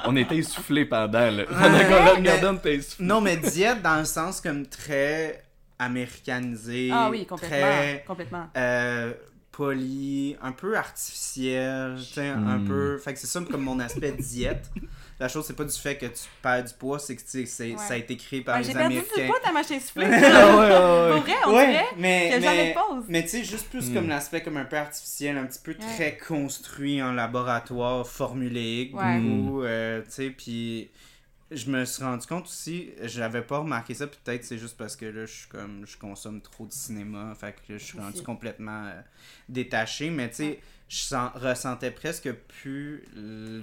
On 0.05 0.15
était 0.15 0.37
essoufflés 0.37 0.85
pendant, 0.85 1.19
là. 1.19 1.31
Ouais, 1.31 1.45
Pendant 1.45 1.77
qu'on 1.79 1.89
le 1.89 2.03
mais- 2.03 2.11
regardait, 2.31 2.47
on 2.47 2.55
était 2.57 2.75
essoufflés. 2.75 3.05
Non, 3.05 3.21
mais 3.21 3.37
diète 3.37 3.81
dans 3.81 3.99
le 3.99 4.05
sens 4.05 4.39
comme 4.41 4.65
très 4.65 5.43
américanisé. 5.77 6.89
Ah 6.91 7.09
oui, 7.09 7.25
complètement. 7.25 7.57
Très 7.57 8.03
Complètement. 8.07 8.49
euh, 8.57 9.13
poli, 9.51 10.35
un 10.41 10.51
peu 10.51 10.75
artificiel, 10.77 11.95
tu 11.97 12.13
sais, 12.13 12.29
un 12.29 12.57
Mm. 12.59 12.65
peu... 12.67 12.97
Fait 12.97 13.13
que 13.13 13.19
c'est 13.19 13.27
ça 13.27 13.39
comme 13.41 13.61
mon 13.63 13.79
aspect 13.79 14.11
diète. 14.13 14.71
La 15.19 15.27
chose, 15.29 15.45
c'est 15.45 15.55
pas 15.55 15.63
du 15.63 15.77
fait 15.77 15.97
que 15.97 16.07
tu 16.07 16.23
perds 16.41 16.63
du 16.65 16.73
poids, 16.73 16.99
c'est 16.99 17.15
que 17.15 17.21
tu 17.21 17.45
sais, 17.45 17.71
Ouais. 17.71 17.77
ça 17.77 17.93
a 17.93 17.97
été 17.97 18.17
créé 18.17 18.41
par 18.41 18.55
Ouais, 18.55 18.61
les 18.61 18.67
J'ai 18.67 18.73
perdu 18.73 18.95
Américains. 18.97 19.21
du 19.21 19.27
poids, 19.27 19.39
t'as 19.43 19.51
mâché 19.51 19.79
soufflé. 19.79 20.05
Ouais, 20.05 20.11
ouais, 20.11 20.29
Pour 20.29 20.33
ouais. 20.33 21.19
vrai, 21.19 21.33
on 21.45 21.53
Ouais, 21.55 21.67
dirait 21.67 21.85
mais, 21.97 22.31
jamais 22.31 22.47
mais, 22.57 22.69
de 22.69 22.73
pause. 22.73 23.05
mais 23.07 23.21
tu 23.23 23.29
sais, 23.29 23.43
juste 23.43 23.69
plus 23.69 23.89
Mm. 23.89 23.93
comme 23.93 24.07
l'aspect 24.09 24.41
comme 24.43 24.57
un 24.57 24.65
peu 24.65 24.75
artificiel, 24.77 25.37
un 25.37 25.45
petit 25.45 25.59
peu 25.63 25.71
Ouais. 25.71 25.77
très 25.95 26.17
construit 26.17 27.01
en 27.01 27.13
laboratoire, 27.13 28.07
formuléique, 28.07 28.95
Ouais. 28.95 29.19
beaucoup, 29.19 29.63
euh, 29.63 30.01
tu 30.03 30.11
sais, 30.11 30.29
puis 30.31 30.89
je 31.51 31.69
me 31.69 31.85
suis 31.85 32.03
rendu 32.03 32.25
compte 32.25 32.45
aussi, 32.47 32.89
j'avais 33.03 33.43
pas 33.43 33.59
remarqué 33.59 33.93
ça, 33.93 34.07
puis 34.07 34.19
peut-être 34.23 34.43
c'est 34.43 34.57
juste 34.57 34.75
parce 34.75 34.95
que 34.95 35.05
là, 35.05 35.25
je 35.27 35.31
suis 35.31 35.47
comme, 35.47 35.85
je 35.85 35.95
consomme 35.97 36.41
trop 36.41 36.65
de 36.65 36.71
cinéma, 36.73 37.33
fait 37.39 37.51
que 37.53 37.73
là, 37.73 37.77
je 37.77 37.83
suis 37.83 37.99
rendu 37.99 38.23
complètement 38.23 38.85
euh, 38.87 38.99
détaché, 39.49 40.09
mais 40.09 40.29
tu 40.29 40.35
sais, 40.35 40.43
Ouais. 40.43 40.59
Je 40.93 40.99
sens- 40.99 41.31
ressentais 41.33 41.89
presque 41.89 42.31
plus, 42.31 43.03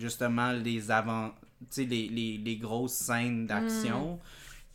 justement, 0.00 0.50
les 0.50 0.90
avant, 0.90 1.28
tu 1.60 1.66
sais, 1.70 1.84
les, 1.84 2.08
les, 2.08 2.38
les 2.38 2.56
grosses 2.56 2.94
scènes 2.94 3.46
d'action. 3.46 4.14
Mm. 4.14 4.18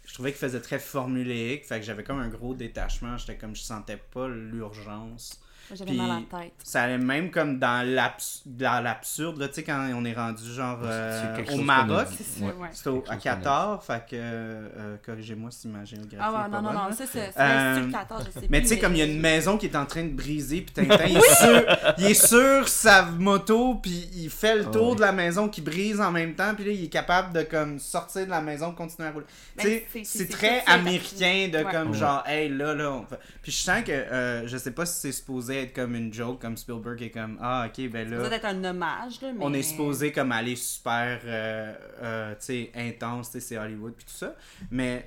Je 0.05 0.13
trouvais 0.13 0.31
qu'il 0.31 0.39
faisait 0.39 0.61
très 0.61 0.79
formulaïque, 0.79 1.65
fait 1.65 1.79
que 1.79 1.85
j'avais 1.85 2.03
comme 2.03 2.19
un 2.19 2.29
gros 2.29 2.53
détachement, 2.53 3.17
j'étais 3.17 3.37
comme, 3.37 3.55
je 3.55 3.61
sentais 3.61 3.97
pas 3.97 4.29
l'urgence. 4.29 5.41
J'avais 5.73 5.93
mal 5.93 6.11
à 6.11 6.13
la 6.37 6.39
tête. 6.43 6.53
Ça 6.63 6.83
allait 6.83 6.97
même 6.97 7.31
comme 7.31 7.57
dans 7.59 7.85
l'abs- 7.87 8.43
dans 8.45 8.83
l'absurde, 8.83 9.39
là, 9.39 9.47
tu 9.47 9.55
sais, 9.55 9.63
quand 9.63 9.87
on 9.95 10.05
est 10.05 10.13
rendu 10.13 10.43
genre 10.53 10.79
euh, 10.83 11.35
quelque 11.35 11.53
au 11.53 11.57
Maroc. 11.61 12.07
ouais. 12.09 12.67
C'était 12.71 12.89
au- 12.89 13.01
quelque 13.01 13.09
à 13.09 13.13
chose 13.13 13.23
qu'on 13.23 13.29
a 13.29 13.35
Qatar, 13.35 13.83
fait 13.83 13.99
que, 14.09 14.15
euh, 14.15 14.97
corrigez-moi 15.05 15.49
si 15.51 15.67
ma 15.67 15.83
géographie 15.85 16.17
Ah 16.19 16.29
est 16.29 16.35
ouais, 16.35 16.41
pas 16.51 16.61
non, 16.61 16.61
non, 16.61 16.73
bonne, 16.79 16.89
non, 16.89 16.95
ça, 16.95 17.03
c'est 17.11 17.31
Euh, 17.39 17.73
l'Institut 17.75 17.91
14, 17.91 18.23
je 18.35 18.39
sais 18.39 18.47
Mais 18.49 18.61
tu 18.61 18.67
sais, 18.67 18.79
comme 18.79 18.93
il 18.93 18.99
y 18.99 19.01
a 19.01 19.05
une 19.05 19.19
maison 19.19 19.57
qui 19.57 19.65
est 19.65 19.75
en 19.75 19.85
train 19.85 20.03
de 20.03 20.09
briser, 20.13 20.61
puis 20.61 20.73
Tintin, 20.73 21.05
il, 21.07 21.17
est 21.17 21.35
sur, 21.35 21.65
il 21.97 22.05
est 22.05 22.13
sur 22.27 22.67
sa 22.67 23.03
moto, 23.05 23.75
puis 23.75 24.09
il 24.15 24.29
fait 24.29 24.55
le 24.57 24.65
tour 24.65 24.89
Ouais. 24.89 24.95
de 24.97 25.01
la 25.01 25.11
maison 25.11 25.49
qui 25.49 25.61
brise 25.61 25.99
en 25.99 26.11
même 26.11 26.35
temps, 26.35 26.53
puis 26.55 26.65
là, 26.65 26.71
il 26.71 26.83
est 26.85 26.89
capable 26.89 27.33
de 27.33 27.41
comme 27.41 27.79
sortir 27.79 28.25
de 28.25 28.29
la 28.31 28.41
maison, 28.41 28.71
continuer 28.71 29.07
à 29.07 29.11
rouler. 29.11 29.25
Ben, 29.57 29.63
Tu 29.91 30.03
sais, 30.03 30.17
c'est- 30.17 30.31
très 30.31 30.63
américain 30.67 31.49
de 31.51 31.57
Ouais. 31.63 31.71
comme 31.71 31.91
Ouais. 31.91 31.97
genre, 31.97 32.23
hey, 32.27 32.49
là, 32.49 32.73
là, 32.75 33.01
Puis 33.41 33.51
je 33.51 33.57
sens 33.57 33.83
que, 33.83 33.91
euh, 33.91 34.47
je 34.47 34.57
sais 34.57 34.71
pas 34.71 34.85
si 34.85 34.99
c'est 34.99 35.11
supposé 35.11 35.54
être 35.55 35.73
comme 35.73 35.95
une 35.95 36.13
joke, 36.13 36.41
comme 36.41 36.57
Spielberg 36.57 37.01
est 37.01 37.11
comme, 37.11 37.37
ah, 37.41 37.67
ok, 37.67 37.89
ben 37.89 38.07
Ça 38.09 38.15
là. 38.15 38.27
doit 38.27 38.37
être 38.37 38.45
un 38.45 38.63
hommage, 38.63 39.21
là, 39.21 39.33
mais... 39.33 39.39
On 39.41 39.53
est 39.53 39.63
supposé 39.63 40.11
comme 40.11 40.31
aller 40.31 40.55
super, 40.55 41.21
euh, 41.25 41.75
euh, 42.01 42.35
tu 42.35 42.45
sais, 42.45 42.71
intense, 42.75 43.31
tu 43.31 43.33
sais, 43.33 43.47
c'est 43.47 43.57
Hollywood 43.57 43.93
puis 43.95 44.05
tout 44.05 44.13
ça. 44.13 44.35
Mais 44.71 45.05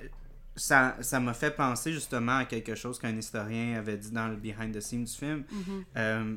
ça 0.55 0.97
ça 0.99 1.19
m'a 1.19 1.33
fait 1.33 1.51
penser 1.51 1.93
justement 1.93 2.37
à 2.37 2.45
quelque 2.45 2.75
chose 2.75 2.99
qu'un 2.99 3.15
historien 3.15 3.77
avait 3.77 3.97
dit 3.97 4.11
dans 4.11 4.27
le 4.27 4.35
behind 4.35 4.75
the 4.75 4.81
scenes 4.81 5.05
du 5.05 5.13
film. 5.13 5.43
Mhm. 5.49 5.85
Euh, 5.97 6.35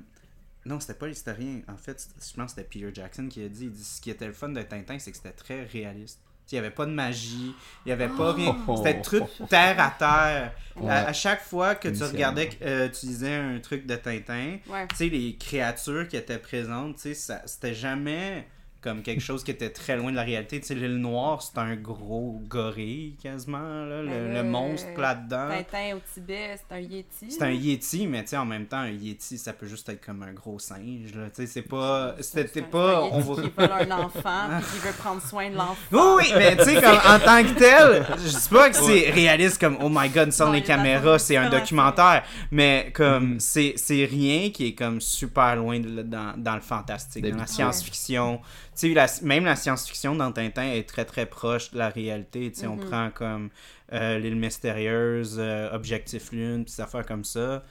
non, 0.64 0.78
c'était 0.78 0.94
pas 0.94 1.08
l'historien. 1.08 1.60
En 1.68 1.76
fait, 1.76 2.08
je 2.14 2.34
pense 2.34 2.54
que 2.54 2.60
c'était 2.60 2.68
Peter 2.68 2.90
Jackson 2.94 3.26
qui 3.28 3.42
a 3.42 3.48
dit, 3.48 3.64
il 3.64 3.72
dit 3.72 3.82
ce 3.82 4.00
qui 4.00 4.10
était 4.10 4.26
le 4.26 4.32
fun 4.32 4.50
de 4.50 4.62
Tintin, 4.62 4.98
c'est 4.98 5.10
que 5.10 5.16
c'était 5.16 5.32
très 5.32 5.64
réaliste. 5.64 6.20
Il 6.50 6.56
n'y 6.56 6.58
avait 6.58 6.70
pas 6.70 6.84
de 6.84 6.90
magie, 6.90 7.54
il 7.84 7.88
n'y 7.88 7.92
avait 7.92 8.08
pas 8.08 8.32
rien. 8.32 8.54
Oh. 8.68 8.76
C'était 8.76 9.00
tout 9.00 9.26
terre 9.48 9.80
à 9.80 9.90
terre. 9.90 10.52
Ouais. 10.76 10.90
À, 10.90 11.06
à 11.08 11.12
chaque 11.14 11.40
fois 11.42 11.74
que 11.74 11.88
tu 11.88 12.02
regardais, 12.02 12.50
euh, 12.62 12.88
tu 12.88 13.06
disais 13.06 13.34
un 13.34 13.58
truc 13.58 13.86
de 13.86 13.94
Tintin, 13.96 14.58
Ouais. 14.68 14.86
tu 14.88 14.96
sais, 14.96 15.08
les 15.08 15.36
créatures 15.36 16.08
qui 16.08 16.16
étaient 16.16 16.38
présentes, 16.38 16.96
tu 16.96 17.02
sais, 17.02 17.14
ça- 17.14 17.42
c'était 17.46 17.72
jamais 17.74 18.46
comme 18.82 19.02
quelque 19.02 19.20
chose 19.22 19.44
qui 19.44 19.50
était 19.52 19.70
très 19.70 19.96
loin 19.96 20.10
de 20.10 20.16
la 20.16 20.22
réalité. 20.22 20.60
Tu 20.60 20.66
sais, 20.66 20.74
l'île 20.74 20.96
Noire, 20.98 21.40
c'est 21.40 21.58
un 21.58 21.76
gros 21.76 22.40
gorille, 22.48 23.14
quasiment, 23.22 23.58
là, 23.84 24.02
le, 24.02 24.08
Ben, 24.08 24.34
le 24.34 24.42
monstre 24.42 24.88
là-dedans. 24.98 25.48
Tintin 25.50 25.96
au 25.96 26.00
Tibet, 26.12 26.58
c'est 26.68 26.74
un 26.74 26.80
Yeti. 26.80 27.30
C'est 27.30 27.42
un 27.42 27.50
Yeti, 27.50 28.06
mais 28.06 28.22
tu 28.22 28.28
sais, 28.30 28.36
en 28.36 28.44
même 28.44 28.66
temps, 28.66 28.78
un 28.78 28.90
Yeti, 28.90 29.38
ça 29.38 29.52
peut 29.52 29.66
juste 29.66 29.88
être 29.88 30.04
comme 30.04 30.22
un 30.22 30.32
gros 30.32 30.58
singe, 30.58 31.14
là. 31.14 31.28
Tu 31.30 31.42
sais, 31.42 31.46
c'est 31.46 31.62
pas... 31.62 32.16
C'était 32.20 32.62
pas... 32.62 33.02
c'est 33.08 33.14
un 33.14 33.18
On 33.18 33.20
va... 33.20 33.42
qui 33.42 33.48
vole 33.56 33.72
un 33.72 33.90
enfant 33.98 34.48
puis 34.60 34.80
qui 34.80 34.86
veut 34.86 34.92
prendre 34.98 35.22
soin 35.22 35.48
de 35.50 35.56
l'enfant. 35.56 35.76
Oui, 35.92 36.00
oui, 36.18 36.32
mais 36.36 36.56
tu 36.56 36.64
sais, 36.64 36.74
comme 36.74 36.96
en 36.96 37.18
tant 37.18 37.42
que 37.42 37.58
tel, 37.58 38.06
je 38.18 38.28
dis 38.38 38.48
pas 38.50 38.68
que 38.70 38.76
c'est 38.76 39.10
réaliste 39.10 39.58
comme 39.60 39.78
oh 39.80 39.88
my 39.90 40.08
god, 40.08 40.32
sans 40.32 40.46
Non, 40.46 40.52
les 40.52 40.60
la 40.60 40.66
caméras, 40.66 41.18
c'est 41.18 41.36
un 41.36 41.48
documentaire, 41.50 42.24
mais 42.50 42.90
comme 42.94 43.12
Mhm. 43.34 43.40
c'est 43.40 43.74
c'est 43.76 44.04
rien 44.04 44.50
qui 44.50 44.66
est 44.68 44.74
comme 44.74 45.00
super 45.00 45.54
loin 45.56 45.78
de- 45.78 46.02
dans, 46.02 46.34
dans 46.36 46.54
le 46.54 46.60
fantastique, 46.60 47.24
dans 47.28 47.36
la 47.38 47.46
science-fiction. 47.46 48.40
Tu 48.71 48.71
sais, 48.74 48.94
la- 48.94 49.06
même 49.22 49.44
la 49.44 49.56
science-fiction 49.56 50.14
dans 50.16 50.32
Tintin 50.32 50.72
est 50.72 50.88
très 50.88 51.04
très 51.04 51.26
proche 51.26 51.70
de 51.72 51.78
la 51.78 51.88
réalité. 51.90 52.50
Tu 52.52 52.60
sais, 52.60 52.66
on 52.66 52.76
Mhm. 52.76 52.80
prend 52.88 53.10
comme 53.10 53.50
euh, 53.92 54.18
l'île 54.18 54.36
mystérieuse, 54.36 55.36
euh, 55.38 55.70
Objectif 55.74 56.32
Lune, 56.32 56.64
puis 56.64 56.74
des 56.76 56.80
affaires 56.80 57.04
comme 57.06 57.24
ça. 57.24 57.62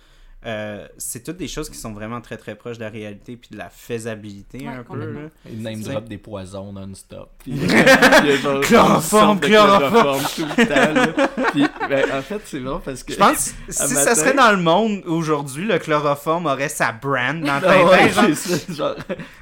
Euh, 0.44 0.88
c'est 0.98 1.24
toutes 1.24 1.38
des 1.38 1.48
choses 1.48 1.70
qui 1.70 1.78
sont 1.78 1.94
vraiment 1.94 2.20
très 2.20 2.36
très 2.36 2.56
proches 2.56 2.80
de 2.80 2.84
la 2.84 2.90
réalité 2.90 3.36
puis 3.36 3.50
de 3.52 3.58
la 3.58 3.70
faisabilité 3.70 4.58
Ouais, 4.60 4.68
un 4.70 4.84
peu. 4.84 4.98
Là. 4.98 5.30
Il 5.48 5.62
name 5.62 5.82
drop 5.82 6.06
des 6.06 6.18
poisons 6.18 6.74
non-stop. 6.74 7.30
Chloroforme, 8.64 9.40
de 9.40 9.46
chloroforme. 9.48 10.24
tout 10.36 10.46
le 10.58 10.66
temps. 10.66 11.26
Puis, 11.52 11.66
ben, 11.88 12.06
en 12.12 12.22
fait, 12.24 12.42
c'est 12.46 12.60
vrai 12.60 12.80
parce 12.84 13.04
que. 13.04 13.14
Je 13.14 13.18
pense 13.20 13.52
que 13.52 13.56
si 13.72 13.94
ça 13.94 14.16
serait 14.16 14.34
dans 14.34 14.52
le 14.52 14.58
monde 14.62 15.04
aujourd'hui, 15.06 15.66
le 15.66 15.78
chloroforme 15.78 16.48
aurait 16.48 16.70
sa 16.70 16.92
brand 16.92 17.40
dans 17.40 17.54
Ah 17.54 17.62
Tintin. 17.62 17.88
ouais, 17.88 18.10
genre, 18.10 18.26
c'est 18.34 18.58
ça, 18.58 18.74
genre. 18.74 18.96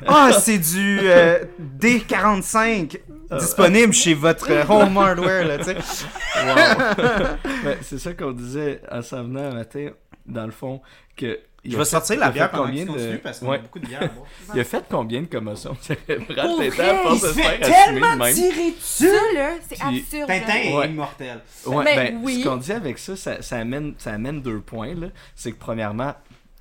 Ah, 0.05 0.31
c'est 0.33 0.57
du 0.57 0.99
euh, 1.03 1.39
D45 1.79 2.99
disponible 3.39 3.93
chez 3.93 4.13
votre 4.13 4.49
home 4.69 4.97
hardware, 4.97 5.45
là, 5.47 5.57
tu 5.59 5.65
sais. 5.65 5.75
Wow. 5.75 7.35
Ben, 7.63 7.77
c'est 7.81 7.99
ça 7.99 8.13
qu'on 8.13 8.31
disait 8.31 8.81
en 8.91 9.01
s'en 9.01 9.23
venant 9.23 9.51
un 9.51 9.53
matin, 9.53 9.89
dans 10.29 10.45
le 10.45 10.51
fond, 10.51 10.81
que. 11.17 11.39
il 11.63 11.71
Je 11.71 11.77
vais 11.77 11.83
fait- 11.83 11.89
sortir 11.89 12.19
la 12.19 12.29
bière 12.29 12.49
pendant 12.51 12.67
combien 12.67 12.85
de- 12.85 13.17
parce 13.17 13.39
qu'on 13.39 13.49
Ouais. 13.49 13.57
a 13.57 13.59
beaucoup 13.59 13.79
de 13.79 13.85
bière 13.87 14.03
à 14.03 14.07
boire. 14.07 14.27
Il 14.55 14.59
a 14.61 14.63
fait 14.63 14.83
combien 14.89 15.21
de 15.21 15.25
commotions? 15.27 15.75
Cérébrales 15.81 16.47
Pour 16.47 16.59
Tintin 16.59 17.17
se 17.17 17.27
faire 17.33 17.59
tellement 17.59 18.25
tirer 18.31 18.73
Ça, 18.79 19.05
dessus! 19.05 19.35
là, 19.35 19.49
c'est 19.67 19.75
Puis- 19.79 19.99
absurde. 19.99 20.27
Tintin 20.27 20.53
est 20.55 20.87
immortel. 20.89 21.39
Ouais, 21.65 21.83
Ben, 21.83 21.95
ben, 21.95 22.19
oui. 22.23 22.41
ce 22.41 22.47
qu'on 22.47 22.55
dit 22.57 22.71
avec 22.71 22.97
ça, 22.97 23.15
ça, 23.17 23.41
ça 23.41 23.57
amène, 23.57 23.93
ça 23.97 24.13
amène 24.13 24.41
deux 24.41 24.59
points. 24.61 24.93
là. 24.95 25.07
C'est 25.35 25.51
que 25.51 25.57
premièrement, 25.59 26.13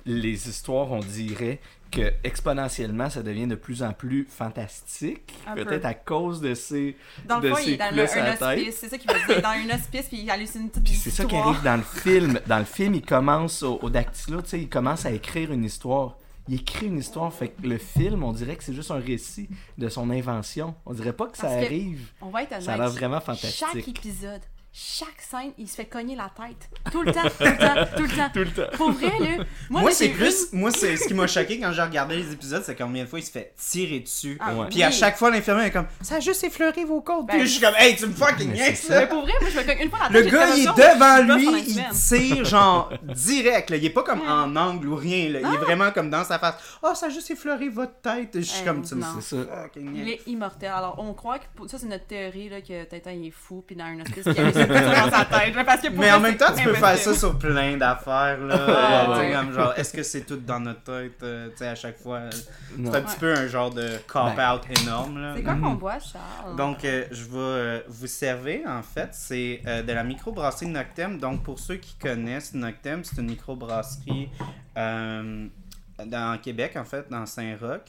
les 0.05 0.49
histoires, 0.49 0.91
on 0.91 0.99
dirait 0.99 1.59
que 1.91 2.13
exponentiellement, 2.23 3.09
ça 3.09 3.23
devient 3.23 3.47
de 3.47 3.55
plus 3.55 3.83
en 3.83 3.93
plus 3.93 4.27
fantastique. 4.29 5.33
Peut-être 5.55 5.81
peu. 5.81 5.87
à 5.87 5.93
cause 5.93 6.41
de 6.41 6.53
ces. 6.53 6.95
Dans 7.27 7.39
de 7.39 7.47
le 7.47 7.55
fond, 7.55 7.61
il 7.65 7.73
est 7.73 7.77
dans 7.77 7.89
coulées 7.89 8.01
un, 8.01 8.33
hospice. 8.33 8.75
C'est 8.79 8.89
ça 8.89 8.97
qu'il 8.97 9.11
veut 9.11 9.33
dire. 9.33 9.41
Dans 9.41 9.49
un 9.49 9.75
hospice, 9.75 10.05
puis 10.07 10.17
il 10.21 10.29
hallucine 10.29 10.69
toute 10.69 10.83
Puis 10.83 10.93
c'est 10.93 11.09
ça 11.09 11.25
qui 11.25 11.35
arrive 11.35 11.61
dans 11.63 11.77
le 11.77 11.83
film. 11.83 12.39
Dans 12.47 12.59
le 12.59 12.65
film, 12.65 12.95
il 12.95 13.01
commence 13.01 13.63
au, 13.63 13.79
au 13.81 13.89
dactylo, 13.89 14.41
tu 14.41 14.49
sais, 14.49 14.59
il 14.61 14.69
commence 14.69 15.05
à 15.05 15.11
écrire 15.11 15.51
une 15.51 15.63
histoire. 15.63 16.17
Il 16.47 16.55
écrit 16.55 16.87
une 16.87 16.97
histoire, 16.97 17.31
fait 17.31 17.49
que 17.49 17.67
le 17.67 17.77
film, 17.77 18.23
on 18.23 18.31
dirait 18.31 18.55
que 18.55 18.63
c'est 18.63 18.73
juste 18.73 18.89
un 18.89 18.99
récit 18.99 19.47
de 19.77 19.87
son 19.87 20.09
invention. 20.09 20.73
On 20.85 20.93
dirait 20.93 21.13
pas 21.13 21.27
que 21.27 21.37
ça 21.37 21.43
Parce 21.43 21.59
que- 21.59 21.65
arrive. 21.65 22.07
On 22.21 22.29
va 22.29 22.41
être 22.41 22.53
honnête. 22.53 22.63
Ça 22.63 22.73
a 22.73 22.77
l'air 22.77 22.89
vraiment 22.89 23.19
Chaque 23.19 23.37
fantastique. 23.37 23.87
épisode, 23.99 24.41
chaque 24.81 25.19
scène, 25.19 25.51
il 25.57 25.67
se 25.67 25.75
fait 25.75 25.85
cogner 25.85 26.15
la 26.15 26.29
tête. 26.35 26.69
Tout 26.89 27.01
le 27.01 27.11
temps, 27.11 27.23
tout 27.23 27.43
le 27.43 27.57
temps, 27.57 27.85
tout 27.97 28.03
le 28.03 28.07
temps. 28.09 28.29
Tout 28.33 28.39
le 28.39 28.51
temps. 28.51 28.77
Pour 28.77 28.91
vrai, 28.91 29.11
là. 29.19 29.43
Moi, 29.69 29.91
c'est 29.91 30.09
plus. 30.09 30.53
Moi, 30.53 30.71
c'est 30.71 30.95
ce 30.95 31.07
qui 31.07 31.13
m'a 31.13 31.27
choqué 31.27 31.59
quand 31.59 31.71
j'ai 31.73 31.81
regardé 31.81 32.15
les 32.15 32.31
épisodes, 32.31 32.63
c'est 32.65 32.75
combien 32.75 33.03
de 33.03 33.09
fois 33.09 33.19
il 33.19 33.23
se 33.25 33.31
fait 33.31 33.53
tirer 33.57 33.99
dessus. 33.99 34.37
Ah, 34.39 34.53
Ouais. 34.55 34.67
Puis 34.69 34.81
à 34.83 34.91
chaque 34.91 35.17
fois, 35.17 35.31
l'infirmière 35.31 35.65
est 35.65 35.71
comme 35.71 35.87
Ça 36.01 36.15
a 36.15 36.19
juste 36.21 36.43
effleuré 36.45 36.85
vos 36.85 37.01
côtes. 37.01 37.27
Ben, 37.27 37.37
Puis 37.37 37.47
je 37.47 37.51
suis 37.53 37.61
comme 37.61 37.73
Hey, 37.77 37.95
tu 37.97 38.05
me 38.07 38.13
fucking 38.13 38.55
c'est 38.55 38.89
là. 38.89 39.01
Mais 39.01 39.07
pour 39.07 39.21
vrai, 39.23 39.33
moi, 39.41 39.49
je 39.53 39.57
me 39.59 39.63
cogne 39.65 39.77
une 39.83 39.89
fois 39.89 39.99
la 40.03 40.09
Le 40.09 40.23
tête. 40.23 40.33
gars, 40.33 40.47
j'ai 40.47 40.61
il 40.61 40.63
est 40.63 40.65
ça, 40.65 40.93
devant 40.93 41.35
lui, 41.35 41.63
il 41.67 41.89
tire 41.89 42.45
genre 42.45 42.93
direct. 43.03 43.69
Là. 43.71 43.75
Il 43.77 43.85
est 43.85 43.89
pas 43.89 44.03
comme 44.03 44.21
en 44.27 44.55
angle 44.55 44.87
ou 44.87 44.95
rien. 44.95 45.29
Là. 45.29 45.39
Il 45.43 45.53
est 45.53 45.57
vraiment 45.57 45.91
comme 45.91 46.09
dans 46.09 46.23
sa 46.23 46.39
face. 46.39 46.55
Oh, 46.83 46.93
ça 46.95 47.07
a 47.07 47.09
juste 47.09 47.29
effleuré 47.31 47.67
votre 47.69 47.99
tête. 48.01 48.29
Je 48.35 48.41
suis 48.41 48.63
comme 48.63 48.81
tu 48.83 48.95
me 48.95 49.01
ça. 49.01 49.37
Il 49.75 50.09
est 50.09 50.21
immortel. 50.27 50.71
Alors, 50.73 50.95
on 50.99 51.13
croit 51.13 51.39
que 51.39 51.67
ça, 51.67 51.77
c'est 51.77 51.87
notre 51.87 52.05
théorie 52.07 52.49
là, 52.49 52.61
que 52.61 52.83
Tintin 52.85 53.11
il 53.11 53.27
est 53.27 53.31
fou, 53.31 53.63
puis 53.65 53.75
dans 53.75 53.85
un 53.85 53.99
hospice, 54.01 54.25
qu'il 54.73 54.81
y 54.81 54.85
a 54.85 55.03
des 55.05 55.09
dans 55.11 55.17
sa 55.17 55.25
tête. 55.25 55.55
là, 55.55 55.63
Parce 55.63 55.81
que 55.81 55.87
pour 55.89 55.99
Mais 55.99 56.11
en 56.11 56.19
même 56.19 56.37
temps, 56.37 56.53
tu 56.55 56.63
peux 56.63 56.73
faire 56.73 56.97
ça 56.97 57.13
sur 57.13 57.37
plein 57.37 57.77
d'affaires. 57.77 58.39
là. 58.39 58.57
Tu 58.57 59.13
sais, 59.13 59.19
ouais. 59.27 59.33
comme 59.33 59.53
genre, 59.53 59.73
est-ce 59.77 59.93
que 59.93 60.03
c'est 60.03 60.21
tout 60.21 60.37
dans 60.37 60.59
notre 60.59 60.81
tête 60.83 61.21
euh, 61.23 61.49
tu 61.51 61.57
sais, 61.57 61.67
à 61.67 61.75
chaque 61.75 61.97
fois? 61.97 62.21
C'est 62.31 62.95
un 62.95 63.01
petit 63.01 63.19
peu 63.19 63.33
un 63.33 63.47
genre 63.47 63.71
de 63.71 63.97
cop-out 64.07 64.61
énorme. 64.81 65.21
Là. 65.21 65.33
C'est 65.35 65.43
quoi 65.43 65.53
Mhm. 65.55 65.61
qu'on 65.63 65.73
boit, 65.75 65.99
Charles? 65.99 66.55
Donc, 66.55 66.85
euh, 66.85 67.05
je 67.11 67.23
vais 67.23 67.29
euh, 67.37 67.79
vous 67.87 68.07
servir, 68.07 68.61
en 68.67 68.81
fait, 68.81 69.09
c'est 69.13 69.61
euh, 69.67 69.81
de 69.83 69.91
la 69.93 70.03
microbrasserie 70.03 70.67
Noctem. 70.67 71.17
Donc, 71.19 71.43
pour 71.43 71.59
ceux 71.59 71.75
qui 71.75 71.95
connaissent 71.95 72.53
Noctem, 72.53 73.03
c'est 73.03 73.17
une 73.21 73.27
microbrasserie 73.29 74.29
euh, 74.77 75.47
dans 76.05 76.37
Québec, 76.41 76.73
en 76.77 76.85
fait, 76.85 77.09
dans 77.09 77.25
Saint-Roch. 77.25 77.81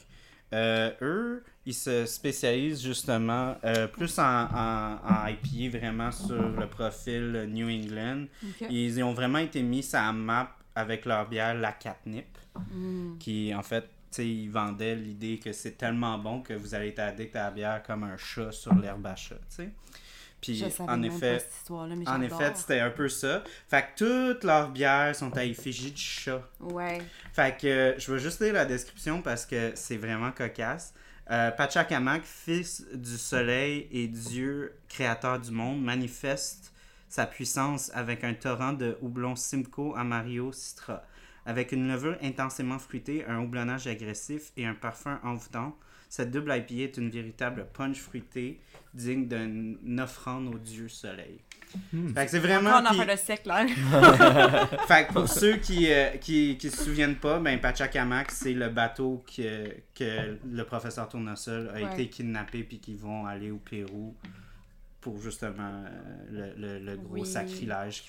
Euh, 0.53 0.91
eux, 1.01 1.43
ils 1.65 1.73
se 1.73 2.05
spécialisent 2.05 2.81
justement 2.83 3.55
euh, 3.63 3.87
plus 3.87 4.17
en, 4.19 4.23
en, 4.23 4.97
en 5.03 5.27
IPA, 5.27 5.77
vraiment 5.77 6.11
sur 6.11 6.41
le 6.49 6.67
profil 6.67 7.47
New 7.49 7.69
England. 7.69 8.25
Ils 8.69 9.01
ont 9.03 9.13
vraiment 9.13 9.39
été 9.39 9.61
mis 9.61 9.83
sur 9.83 9.99
la 9.99 10.11
map 10.11 10.55
avec 10.75 11.05
leur 11.05 11.27
bière, 11.27 11.53
la 11.55 11.71
Catnip 11.71 12.25
Mm. 12.69 13.17
qui 13.17 13.53
en 13.55 13.61
fait, 13.63 13.83
tu 13.83 13.87
sais, 14.11 14.27
ils 14.27 14.49
vendaient 14.49 14.93
l'idée 14.93 15.39
que 15.39 15.53
c'est 15.53 15.77
tellement 15.77 16.17
bon 16.17 16.41
que 16.41 16.51
vous 16.53 16.75
allez 16.75 16.89
être 16.89 16.99
addict 16.99 17.33
à 17.37 17.45
la 17.45 17.51
bière 17.51 17.81
comme 17.83 18.03
un 18.03 18.17
chat 18.17 18.51
sur 18.51 18.75
l'herbe 18.75 19.05
à 19.07 19.15
chat, 19.15 19.35
tu 19.35 19.41
sais. 19.47 19.69
Puis 20.41 20.61
en 20.79 21.01
effet, 21.03 21.41
en 22.07 22.21
effet, 22.21 22.51
c'était 22.55 22.79
un 22.81 22.89
peu 22.89 23.07
ça. 23.07 23.41
Fait 23.69 23.83
que 23.95 24.31
toutes 24.33 24.43
leurs 24.43 24.69
bières 24.69 25.15
sont 25.15 25.31
à 25.37 25.45
effigie 25.45 25.91
du 25.91 26.01
chat. 26.01 26.41
Ouais. 26.59 27.01
Fait 27.31 27.55
que 27.57 27.67
euh, 27.67 27.99
je 27.99 28.11
vais 28.11 28.19
juste 28.19 28.41
lire 28.41 28.53
la 28.55 28.65
description 28.65 29.21
parce 29.21 29.45
que 29.45 29.71
c'est 29.75 29.97
vraiment 29.97 30.31
cocasse. 30.31 30.93
Euh, 31.31 31.49
Pachacamac, 31.49 32.25
fils 32.25 32.85
du 32.93 33.17
soleil 33.17 33.87
et 33.89 34.09
Dieu 34.09 34.73
créateur 34.89 35.39
du 35.39 35.51
monde, 35.51 35.81
manifeste 35.81 36.73
sa 37.07 37.25
puissance 37.25 37.89
avec 37.93 38.25
un 38.25 38.33
torrent 38.33 38.73
de 38.73 38.97
houblon 39.01 39.37
Simcoe 39.37 39.95
Amario 39.95 40.51
Citra. 40.51 41.03
Avec 41.45 41.71
une 41.71 41.87
levure 41.87 42.17
intensément 42.21 42.79
fruitée, 42.79 43.23
un 43.25 43.39
houblonnage 43.39 43.87
agressif 43.87 44.51
et 44.57 44.65
un 44.65 44.73
parfum 44.73 45.21
envoûtant, 45.23 45.77
cette 46.09 46.31
double 46.31 46.53
IPA 46.53 46.83
est 46.83 46.97
une 46.97 47.09
véritable 47.09 47.65
punch 47.71 48.01
fruitée 48.01 48.59
digne 48.93 49.27
d'une 49.27 49.99
offrande 49.99 50.53
au 50.53 50.57
dieu 50.57 50.87
soleil. 50.89 51.39
Hmm. 51.93 52.13
Fait 52.13 52.25
que 52.25 52.31
c'est 52.31 52.37
Encore 52.39 52.49
vraiment... 52.49 52.79
une 52.79 52.85
puis- 52.87 52.99
affaire 53.01 53.15
de 53.15 53.19
siècle, 53.21 53.47
là. 53.47 53.65
fait 54.87 55.07
que 55.07 55.13
pour 55.13 55.27
ceux 55.29 55.55
qui, 55.57 55.89
euh, 55.91 56.09
qui, 56.17 56.57
qui 56.57 56.69
se 56.69 56.83
souviennent 56.83 57.15
pas, 57.15 57.39
ben 57.39 57.59
Pachacamac, 57.61 58.29
c'est 58.31 58.53
le 58.53 58.67
bateau 58.69 59.23
que, 59.25 59.69
que 59.95 60.37
le 60.51 60.63
professeur 60.65 61.07
Tournesol 61.07 61.69
a 61.69 61.73
Ouais. 61.81 61.93
été 61.93 62.07
kidnappé 62.09 62.63
puis 62.63 62.79
qui 62.79 62.93
vont 62.95 63.25
aller 63.25 63.51
au 63.51 63.57
Pérou 63.57 64.13
pour 64.99 65.19
justement 65.21 65.83
euh, 66.33 66.53
le, 66.57 66.79
le- 66.79 66.79
le 66.85 66.97
gros 66.97 67.19
Oui. 67.21 67.25
sacrilège 67.25 68.03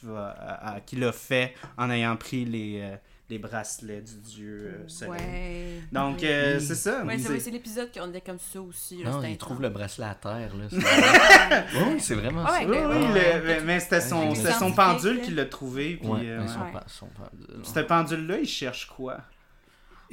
qu'il 0.87 1.05
a 1.05 1.13
fait 1.13 1.55
en 1.79 1.89
ayant 1.91 2.17
pris 2.17 2.45
les, 2.45 2.81
euh, 2.83 2.97
les 3.33 3.39
bracelets 3.39 4.03
du 4.03 4.17
dieu 4.19 4.75
euh, 4.75 4.89
soleil. 4.89 5.13
Ouais. 5.13 5.81
Donc 5.91 6.19
Oui. 6.21 6.27
euh, 6.29 6.61
c'est 6.61 6.75
ça. 6.75 7.03
Ouais, 7.05 7.15
c'est 7.17 7.23
c'est- 7.23 7.29
vrai, 7.31 7.41
c'est 7.41 7.51
l'épisode 7.51 7.89
qu'on 7.93 8.11
était 8.11 8.21
comme 8.21 8.39
ça 8.39 8.61
aussi. 8.61 9.03
Là, 9.03 9.11
Non, 9.11 9.23
il 9.23 9.39
trouve 9.39 9.63
le 9.63 9.71
bracelet 9.71 10.05
à 10.07 10.15
terre. 10.15 10.51
Là. 10.55 11.63
Oui, 11.75 11.99
c'est 11.99 12.15
vraiment 12.15 12.45
Ouais, 12.45 12.51
ça. 12.51 12.67
Oui, 12.67 12.77
le- 12.77 12.87
oui, 12.89 13.05
Ouais. 13.13 13.39
le- 13.39 13.45
mais, 13.47 13.61
mais 13.63 13.81
c'était 13.81 14.01
son, 14.03 14.35
son 14.35 14.73
pendule 14.73 15.17
là. 15.19 15.23
qui 15.25 15.31
l'a 15.31 15.47
trouvé. 15.47 15.97
Puis, 15.97 16.09
Ouais, 16.09 16.21
euh, 16.25 16.47
son 16.47 16.61
Ouais. 16.61 16.73
pa- 16.73 16.85
son 16.87 17.07
pendule. 17.07 17.65
Ce 17.65 17.81
pendule-là, 17.81 18.39
il 18.41 18.47
cherche 18.49 18.87
quoi? 18.87 19.19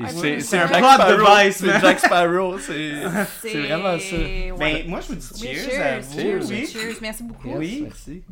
C'est 0.07 0.57
un. 0.57 0.67
Jack 0.67 0.77
Plot 0.79 0.87
Sparrow. 0.93 1.17
device, 1.43 1.57
C'est. 1.57 1.79
Jack 1.81 1.99
Sparrow. 1.99 2.57
C'est 2.59 2.93
c'est 3.41 3.61
vraiment 3.63 3.99
ça. 3.99 4.15
Ouais. 4.15 4.53
Ben, 4.57 4.87
moi, 4.87 5.01
je 5.01 5.07
vous 5.07 5.15
dis 5.15 5.29
Oui, 5.41 5.47
cheers, 5.55 5.69
cheers, 5.71 5.81
à 5.85 5.99
vous. 5.99 6.19
cheers, 6.19 6.47
oui. 6.47 6.65
cheers. 6.67 6.95
Merci 7.01 7.23
beaucoup. 7.23 7.47
Yes, 7.49 7.57
Oui. 7.57 7.79
Merci. 7.83 8.23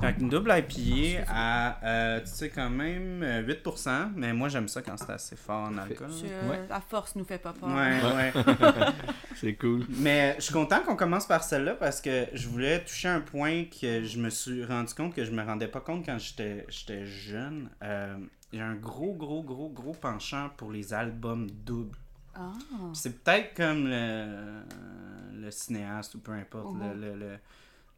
Fait 0.00 0.16
une 0.20 0.28
double 0.28 0.52
IPA 0.56 1.24
à, 1.28 1.78
euh, 1.84 2.20
tu 2.20 2.26
sais, 2.26 2.50
quand 2.50 2.68
même 2.70 3.22
euh, 3.22 3.42
8%, 3.42 4.10
mais 4.16 4.32
moi 4.32 4.48
j'aime 4.48 4.68
ça 4.68 4.82
quand 4.82 4.96
c'est 4.96 5.10
assez 5.10 5.36
fort 5.36 5.68
en 5.68 5.78
alcool. 5.78 6.08
Je- 6.10 6.48
Ouais. 6.48 6.60
La 6.68 6.80
force 6.80 7.14
nous 7.16 7.24
fait 7.24 7.38
pas 7.38 7.52
peur. 7.52 7.68
Ouais, 7.68 8.00
ouais. 8.02 8.32
C'est 9.36 9.54
cool. 9.54 9.84
Mais 9.98 10.34
je 10.38 10.42
suis 10.44 10.52
content 10.52 10.80
qu'on 10.82 10.96
commence 10.96 11.26
par 11.26 11.42
celle-là 11.44 11.74
parce 11.74 12.00
que 12.00 12.26
je 12.32 12.48
voulais 12.48 12.80
toucher 12.84 13.08
un 13.08 13.20
point 13.20 13.64
que 13.64 14.02
je 14.04 14.18
me 14.18 14.30
suis 14.30 14.64
rendu 14.64 14.92
compte 14.94 15.14
que 15.14 15.24
je 15.24 15.30
me 15.32 15.42
rendais 15.42 15.68
pas 15.68 15.80
compte 15.80 16.04
quand 16.06 16.18
j'étais 16.18 16.64
j'étais 16.68 17.04
jeune. 17.06 17.68
Euh, 17.82 18.16
J'ai 18.52 18.60
un 18.60 18.74
gros, 18.74 19.12
gros, 19.14 19.42
gros, 19.42 19.68
gros 19.70 19.92
penchant 19.94 20.50
pour 20.56 20.70
les 20.70 20.92
albums 20.94 21.48
doubles. 21.50 21.96
Ah. 22.36 22.52
C'est 22.94 23.22
peut-être 23.22 23.54
comme 23.54 23.86
le, 23.88 24.62
le 25.40 25.50
cinéaste 25.50 26.14
ou 26.16 26.18
peu 26.20 26.32
importe, 26.32 26.76
le, 26.80 27.00
le, 27.00 27.16
le, 27.16 27.38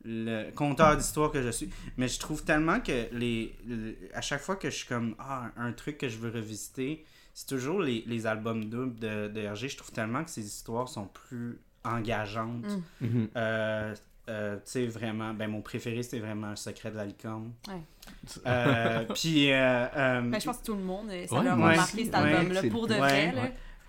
le 0.05 0.51
conteur 0.53 0.97
d'histoire 0.97 1.31
que 1.33 1.43
je 1.43 1.51
suis. 1.51 1.71
Mais 1.97 2.09
je 2.09 2.19
trouve 2.19 2.45
tellement 2.45 2.81
que 2.81 3.09
les, 3.13 3.57
le- 3.67 3.97
à 4.15 4.21
chaque 4.21 4.41
fois 4.41 4.57
que 4.57 4.71
je 4.71 4.77
suis 4.77 4.87
comme 4.89 5.15
ah, 5.19 5.51
un 5.57 5.73
truc 5.73 5.99
que 5.99 6.09
je 6.09 6.17
veux 6.19 6.31
revisiter, 6.31 7.05
c'est 7.35 7.49
toujours 7.49 7.81
les, 7.81 8.05
les 8.07 8.27
albums 8.27 8.65
doubles 8.67 8.99
de, 8.99 9.29
de 9.29 9.41
Hergé. 9.41 9.69
Je 9.69 9.77
trouve 9.77 9.93
tellement 9.93 10.25
que 10.25 10.31
ces 10.31 10.47
histoires 10.47 10.89
sont 10.89 11.07
plus 11.07 11.59
engageantes. 11.85 12.65
Mm. 13.01 13.07
Mhm. 13.07 13.29
Euh, 13.37 13.95
euh, 14.29 14.57
tu 14.57 14.63
sais, 14.65 14.87
vraiment, 14.87 15.33
ben 15.35 15.49
mon 15.49 15.61
préféré, 15.63 16.03
c'est 16.03 16.19
vraiment 16.19 16.51
Le 16.51 16.57
secret 16.57 16.91
de 16.91 16.97
la 16.97 17.05
licorne. 17.05 17.53
Ouais. 17.69 17.81
Euh, 18.47 19.05
puis, 19.15 19.53
euh, 19.53 19.87
Ben, 20.23 20.41
je 20.41 20.47
pense 20.47 20.59
que 20.59 20.65
tout 20.67 20.75
le 20.75 20.83
monde, 20.83 21.09
ça 21.29 21.37
Ouais, 21.37 21.45
leur 21.45 21.53
a 21.53 21.57
marqué 21.57 21.95
aussi, 21.95 22.05
cet 22.07 22.15
album-là 22.15 22.63
pour 22.71 22.87
de 22.89 22.95
ouais, 22.95 22.99
vrai. 22.99 23.33
là. 23.33 23.43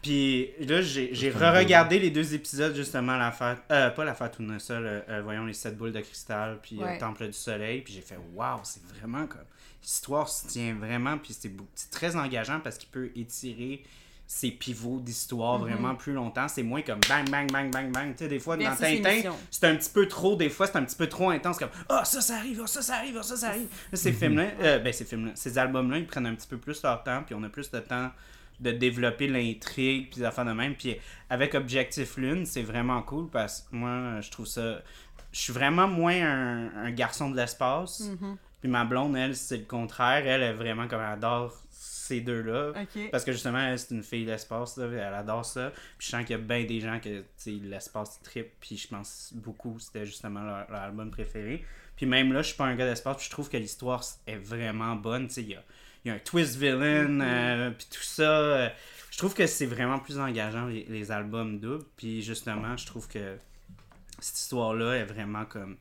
Puis 0.08 0.52
là, 0.66 0.82
j'ai 0.82 1.30
re-regardé 1.30 2.00
les 2.00 2.10
deux 2.12 2.34
épisodes, 2.34 2.74
justement, 2.74 3.18
l'affaire. 3.18 3.58
Euh, 3.72 3.90
pas 3.90 4.06
l'affaire 4.06 4.32
Tournesol, 4.32 4.86
euh, 4.86 5.00
euh, 5.10 5.22
voyons, 5.22 5.46
les 5.46 5.52
sept 5.54 5.78
boules 5.78 5.92
de 5.92 6.00
cristal, 6.00 6.60
puis 6.62 6.78
euh, 6.82 6.86
Ouais. 6.86 6.98
Temple 6.98 7.28
du 7.28 7.34
Soleil. 7.34 7.82
Puis 7.82 7.94
j'ai 7.94 8.02
fait, 8.02 8.18
waouh, 8.34 8.60
c'est 8.64 8.82
vraiment 8.86 9.28
comme. 9.28 9.42
L'histoire 9.84 10.30
se 10.30 10.48
tient 10.48 10.76
vraiment, 10.76 11.18
puis 11.18 11.36
c'est 11.38 11.50
beau- 11.50 11.68
c'est 11.76 11.92
très 11.92 12.16
engageant 12.16 12.60
parce 12.62 12.78
qu'il 12.78 12.88
peut 12.90 13.10
étirer 13.18 13.84
ses 14.26 14.52
pivots 14.52 15.00
d'histoire 15.02 15.60
Mhm. 15.60 15.64
vraiment 15.72 15.96
plus 15.96 16.14
longtemps. 16.14 16.48
C'est 16.48 16.64
moins 16.64 16.82
comme 16.82 17.00
bang, 17.10 17.30
bang, 17.30 17.50
bang, 17.52 17.70
bang, 17.72 17.92
bang. 17.92 18.12
Tu 18.14 18.20
sais, 18.24 18.28
des 18.30 18.40
fois, 18.40 18.56
dans 18.58 18.76
Tintin, 18.76 19.32
c'est 19.52 19.66
un 19.66 19.76
petit 19.76 19.90
peu 19.90 20.08
trop, 20.08 20.36
des 20.38 20.50
fois, 20.50 20.68
c'est 20.68 20.78
un 20.78 20.84
petit 20.86 20.96
peu 20.98 21.08
trop 21.08 21.30
intense, 21.32 21.58
comme 21.60 21.70
Ah, 21.90 22.04
ça, 22.06 22.22
ça 22.22 22.36
arrive, 22.38 22.62
ah, 22.64 22.68
ça, 22.68 22.82
ça 22.82 22.96
arrive, 22.96 23.18
ah, 23.20 23.24
ça, 23.24 23.36
ça 23.36 23.48
arrive. 23.50 23.68
Là, 23.92 23.98
ces 23.98 24.14
films-là, 24.14 24.46
euh, 24.62 24.80
ben, 24.80 24.92
ces 24.94 25.04
films-là, 25.06 25.32
ces 25.36 25.58
albums-là, 25.58 25.98
ils 25.98 26.08
prennent 26.08 26.26
un 26.28 26.36
petit 26.36 26.48
peu 26.48 26.58
plus 26.58 26.82
leur 26.84 27.04
temps, 27.04 27.24
puis 27.26 27.36
on 27.36 27.44
a 27.44 27.50
plus 27.50 27.70
de 27.72 27.80
temps 27.80 28.10
de 28.60 28.72
développer 28.72 29.28
l'intrigue, 29.28 30.10
puis 30.10 30.20
des 30.20 30.26
affaires 30.26 30.46
de 30.46 30.52
même. 30.52 30.76
Puis 30.76 30.98
avec 31.30 31.56
Objectif 31.56 32.18
Lune, 32.18 32.46
c'est 32.46 32.64
vraiment 32.64 33.02
cool 33.02 33.30
parce 33.30 33.62
que 33.62 33.76
moi, 33.76 34.22
je 34.22 34.32
trouve 34.32 34.48
ça. 34.48 34.82
Je 35.32 35.40
suis 35.40 35.54
vraiment 35.54 35.88
moins 35.88 36.16
un, 36.16 36.86
un 36.86 36.92
garçon 36.92 37.30
de 37.30 37.36
l'espace. 37.36 38.10
Mhm. 38.10 38.38
Puis 38.60 38.70
ma 38.70 38.86
blonde, 38.86 39.16
elle, 39.16 39.36
c'est 39.36 39.58
le 39.58 39.66
contraire. 39.66 40.26
Elle 40.26 40.42
est 40.42 40.54
vraiment 40.54 40.88
comme 40.88 41.02
elle 41.02 41.14
adore 41.14 41.54
ces 42.08 42.22
deux-là. 42.22 42.74
Parce 43.12 43.24
que 43.24 43.32
justement, 43.32 43.60
elle, 43.60 43.78
c'est 43.78 43.94
une 43.94 44.04
fille 44.04 44.26
de 44.26 44.32
l'espace, 44.32 44.78
elle 44.78 45.00
adore 45.00 45.46
ça. 45.46 45.72
Puis 45.98 46.08
je 46.08 46.12
sens 46.12 46.22
qu'il 46.26 46.32
y 46.38 46.40
a 46.40 46.42
bien 46.42 46.64
des 46.64 46.80
gens 46.80 47.00
que, 47.00 47.24
l'espace 47.46 48.22
trip, 48.24 48.48
puis 48.60 48.78
je 48.78 48.88
pense 48.88 49.34
beaucoup, 49.36 49.78
c'était 49.80 50.06
justement 50.06 50.42
leur, 50.42 50.70
leur 50.72 50.82
album 50.82 51.12
préféré. 51.12 51.66
Puis 51.96 52.06
même 52.06 52.32
là, 52.32 52.42
je 52.42 52.48
suis 52.48 52.58
pas 52.58 52.66
un 52.66 52.76
gars 52.76 52.88
d'espace, 52.88 53.18
puis 53.18 53.26
je 53.26 53.32
trouve 53.32 53.50
que 53.50 53.58
l'histoire 53.58 54.04
est 54.26 54.38
vraiment 54.38 54.96
bonne, 54.96 55.28
tu 55.28 55.34
sais, 55.34 55.42
il 55.42 55.50
y 55.50 55.56
a, 55.56 55.64
il 56.08 56.10
y 56.10 56.12
a 56.12 56.16
un 56.16 56.20
twist 56.20 56.56
villain, 56.58 57.20
euh, 57.22 57.72
puis 57.72 57.88
tout 57.90 58.02
ça. 58.04 58.24
euh, 58.40 58.70
je 59.12 59.18
trouve 59.18 59.34
que 59.34 59.46
c'est 59.48 59.66
vraiment 59.66 60.00
plus 60.00 60.20
engageant, 60.20 60.66
les, 60.68 60.86
les 60.90 61.12
albums 61.12 61.60
doubles. 61.60 61.86
Puis 61.98 62.22
justement, 62.22 62.78
je 62.78 62.86
trouve 62.86 63.08
que 63.08 63.38
cette 64.20 64.38
histoire-là 64.38 64.94
est 64.96 65.06
vraiment 65.06 65.46
comme 65.46 65.78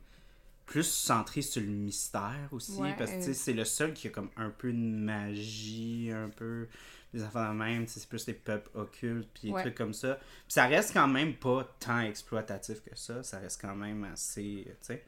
plus 0.65 0.83
centrée 0.89 1.41
sur 1.41 1.61
le 1.61 1.67
mystère 1.67 2.49
aussi. 2.51 2.73
Ouais. 2.73 2.93
Parce 2.97 3.11
que 3.11 3.33
c'est 3.33 3.53
le 3.53 3.63
seul 3.63 3.93
qui 3.93 4.07
a 4.07 4.09
comme 4.09 4.29
un 4.37 4.49
peu 4.49 4.71
de 4.71 4.77
magie, 4.77 6.11
un 6.13 6.29
peu 6.29 6.67
des 7.13 7.23
affaires 7.23 7.51
de 7.53 7.57
même. 7.57 7.87
C'est 7.87 8.07
plus 8.09 8.25
des 8.25 8.33
peuples 8.33 8.69
occultes, 8.73 9.29
puis 9.33 9.47
des 9.47 9.53
Ouais. 9.53 9.61
trucs 9.61 9.75
comme 9.75 9.93
ça. 9.93 10.15
Puis 10.15 10.25
ça 10.49 10.65
reste 10.65 10.93
quand 10.93 11.07
même 11.07 11.35
pas 11.35 11.73
tant 11.79 11.99
exploitatif 12.01 12.81
que 12.83 12.95
ça. 12.95 13.23
Ça 13.23 13.39
reste 13.39 13.61
quand 13.61 13.75
même 13.75 14.03
assez. 14.05 14.67
Sais. 14.81 15.05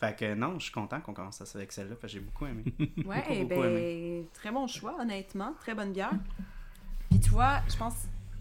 Fait 0.00 0.16
que 0.16 0.34
non, 0.34 0.58
je 0.58 0.64
suis 0.64 0.72
content 0.72 0.98
qu'on 1.00 1.12
commence 1.12 1.36
ça 1.36 1.58
avec 1.58 1.72
celle-là, 1.72 1.94
parce 2.00 2.12
que 2.12 2.18
j'ai 2.18 2.24
beaucoup 2.24 2.46
aimé. 2.46 2.64
Ouais, 3.04 3.22
beaucoup, 3.28 3.48
beaucoup 3.48 3.60
ben, 3.60 4.24
très 4.32 4.50
bon 4.50 4.66
choix, 4.66 4.96
honnêtement. 4.98 5.52
Très 5.60 5.74
bonne 5.74 5.92
bière. 5.92 6.12
Puis 7.10 7.20
tu 7.20 7.30
vois, 7.30 7.60
je 7.68 7.76
pense, 7.76 7.94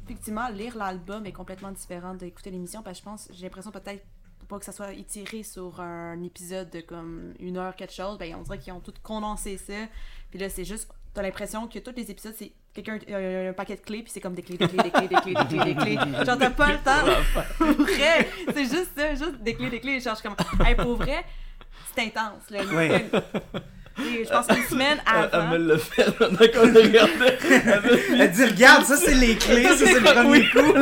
effectivement, 0.05 0.47
lire 0.47 0.77
l'album 0.77 1.25
est 1.25 1.33
complètement 1.33 1.71
différent 1.71 2.13
d'écouter 2.13 2.49
l'émission, 2.49 2.81
parce 2.81 2.99
que 2.99 3.03
je 3.03 3.09
pense, 3.09 3.29
j'ai 3.33 3.43
l'impression 3.43 3.71
peut-être, 3.71 4.05
pour 4.39 4.47
pas 4.47 4.59
que 4.59 4.65
ça 4.65 4.71
soit 4.71 4.93
étiré 4.93 5.43
sur 5.43 5.81
un 5.81 6.23
épisode 6.23 6.69
de 6.69 6.79
comme 6.79 7.33
une 7.39 7.57
heure, 7.57 7.75
quelque 7.75 7.93
chose, 7.93 8.17
ben 8.17 8.33
on 8.39 8.43
dirait 8.43 8.59
qu'ils 8.59 8.71
ont 8.71 8.79
tout 8.79 8.93
condensé 9.03 9.57
ça. 9.57 9.85
Puis 10.29 10.39
là, 10.39 10.47
c'est 10.47 10.63
juste, 10.63 10.89
t'as 11.13 11.21
l'impression 11.21 11.67
que 11.67 11.79
tous 11.79 11.93
les 11.93 12.09
épisodes, 12.09 12.35
c'est 12.37 12.53
quelqu'un 12.73 12.99
euh, 13.09 13.49
un 13.49 13.53
paquet 13.53 13.75
de 13.75 13.81
clés, 13.81 14.01
puis 14.01 14.11
c'est 14.13 14.21
comme 14.21 14.35
des 14.35 14.43
clés, 14.43 14.57
des 14.57 14.67
clés, 14.67 14.83
des 14.83 14.91
clés, 14.91 15.07
des 15.09 15.15
clés, 15.15 15.33
des 15.33 15.45
clés, 15.45 15.65
des 15.65 15.75
clés. 15.75 15.95
Genre, 16.25 16.37
t'as 16.37 16.51
pas 16.51 16.71
le 16.71 16.79
temps. 16.79 17.43
Pour 17.57 17.85
vrai, 17.85 18.29
c'est 18.53 18.63
juste 18.63 18.91
ça, 18.95 19.13
juste 19.13 19.41
des 19.41 19.55
clés, 19.55 19.69
des 19.69 19.81
clés. 19.81 19.99
Genre, 19.99 20.15
je 20.15 20.21
suis 20.21 20.29
comme, 20.29 20.65
hey, 20.65 20.75
pour 20.75 20.95
vrai, 20.95 21.25
c'est 21.95 22.03
intense. 22.03 22.49
Là. 22.49 22.59
Oui. 22.71 23.19
Et 24.01 24.23
je 24.23 24.29
pense 24.29 24.47
qu'une 24.47 24.63
semaine 24.63 24.97
Elle, 25.05 25.29
elle 25.33 25.39
avant. 25.39 25.49
me 25.49 25.57
l'a 25.57 25.77
fait 25.77 26.09
pendant 26.17 26.37
qu'on 26.37 26.67
le 26.67 26.81
regardait. 26.83 27.37
Elle 27.43 27.81
me- 27.81 28.21
Elle 28.21 28.31
dit 28.31 28.45
Regarde, 28.45 28.85
ça 28.85 28.95
c'est 28.95 29.13
les 29.15 29.35
clés, 29.35 29.63
ça 29.63 29.75
c'est 29.75 29.99
le 29.99 30.13
premier 30.13 30.49
coup. 30.49 30.73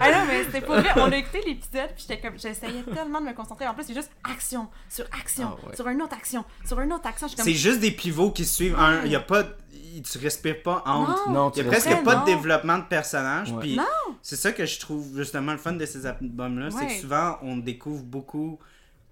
Ah 0.00 0.10
non, 0.10 0.24
mais 0.26 0.42
c'était 0.44 0.60
pour 0.60 0.74
vrai. 0.74 0.88
On 0.96 1.12
a 1.12 1.16
écouté 1.16 1.42
l'épisode, 1.46 1.90
puis 1.94 2.06
j'étais 2.08 2.18
comme, 2.20 2.36
j'essayais 2.36 2.82
tellement 2.92 3.20
de 3.20 3.26
me 3.26 3.34
concentrer. 3.34 3.68
En 3.68 3.74
plus, 3.74 3.84
c'est 3.84 3.94
juste 3.94 4.10
action, 4.28 4.66
sur 4.88 5.04
action, 5.16 5.56
Ah 5.62 5.68
ouais. 5.68 5.76
sur 5.76 5.86
une 5.86 6.02
autre 6.02 6.16
action, 6.16 6.44
sur 6.66 6.80
une 6.80 6.92
autre 6.92 7.06
action. 7.06 7.28
C'est 7.28 7.36
comme, 7.36 7.52
juste 7.52 7.78
des 7.78 7.92
pivots 7.92 8.32
qui 8.32 8.44
suivent. 8.44 8.74
Un, 8.76 9.04
y 9.06 9.14
a 9.14 9.20
pas, 9.20 9.44
tu 9.44 10.18
respires 10.18 10.60
pas 10.64 10.82
entre. 10.86 11.30
non, 11.30 11.52
Il 11.54 11.58
y 11.58 11.60
a 11.60 11.70
presque 11.70 12.02
pas 12.02 12.14
non. 12.16 12.20
de 12.22 12.26
développement 12.26 12.78
de 12.78 12.84
personnages. 12.84 13.52
Ouais. 13.52 13.76
C'est 14.22 14.34
ça 14.36 14.50
que 14.50 14.66
je 14.66 14.80
trouve 14.80 15.06
justement 15.16 15.52
le 15.52 15.58
fun 15.58 15.74
de 15.74 15.86
ces 15.86 16.04
albums-là. 16.04 16.70
C'est 16.76 16.86
que 16.88 16.92
souvent, 17.00 17.38
on 17.42 17.58
découvre 17.58 18.02
beaucoup. 18.02 18.58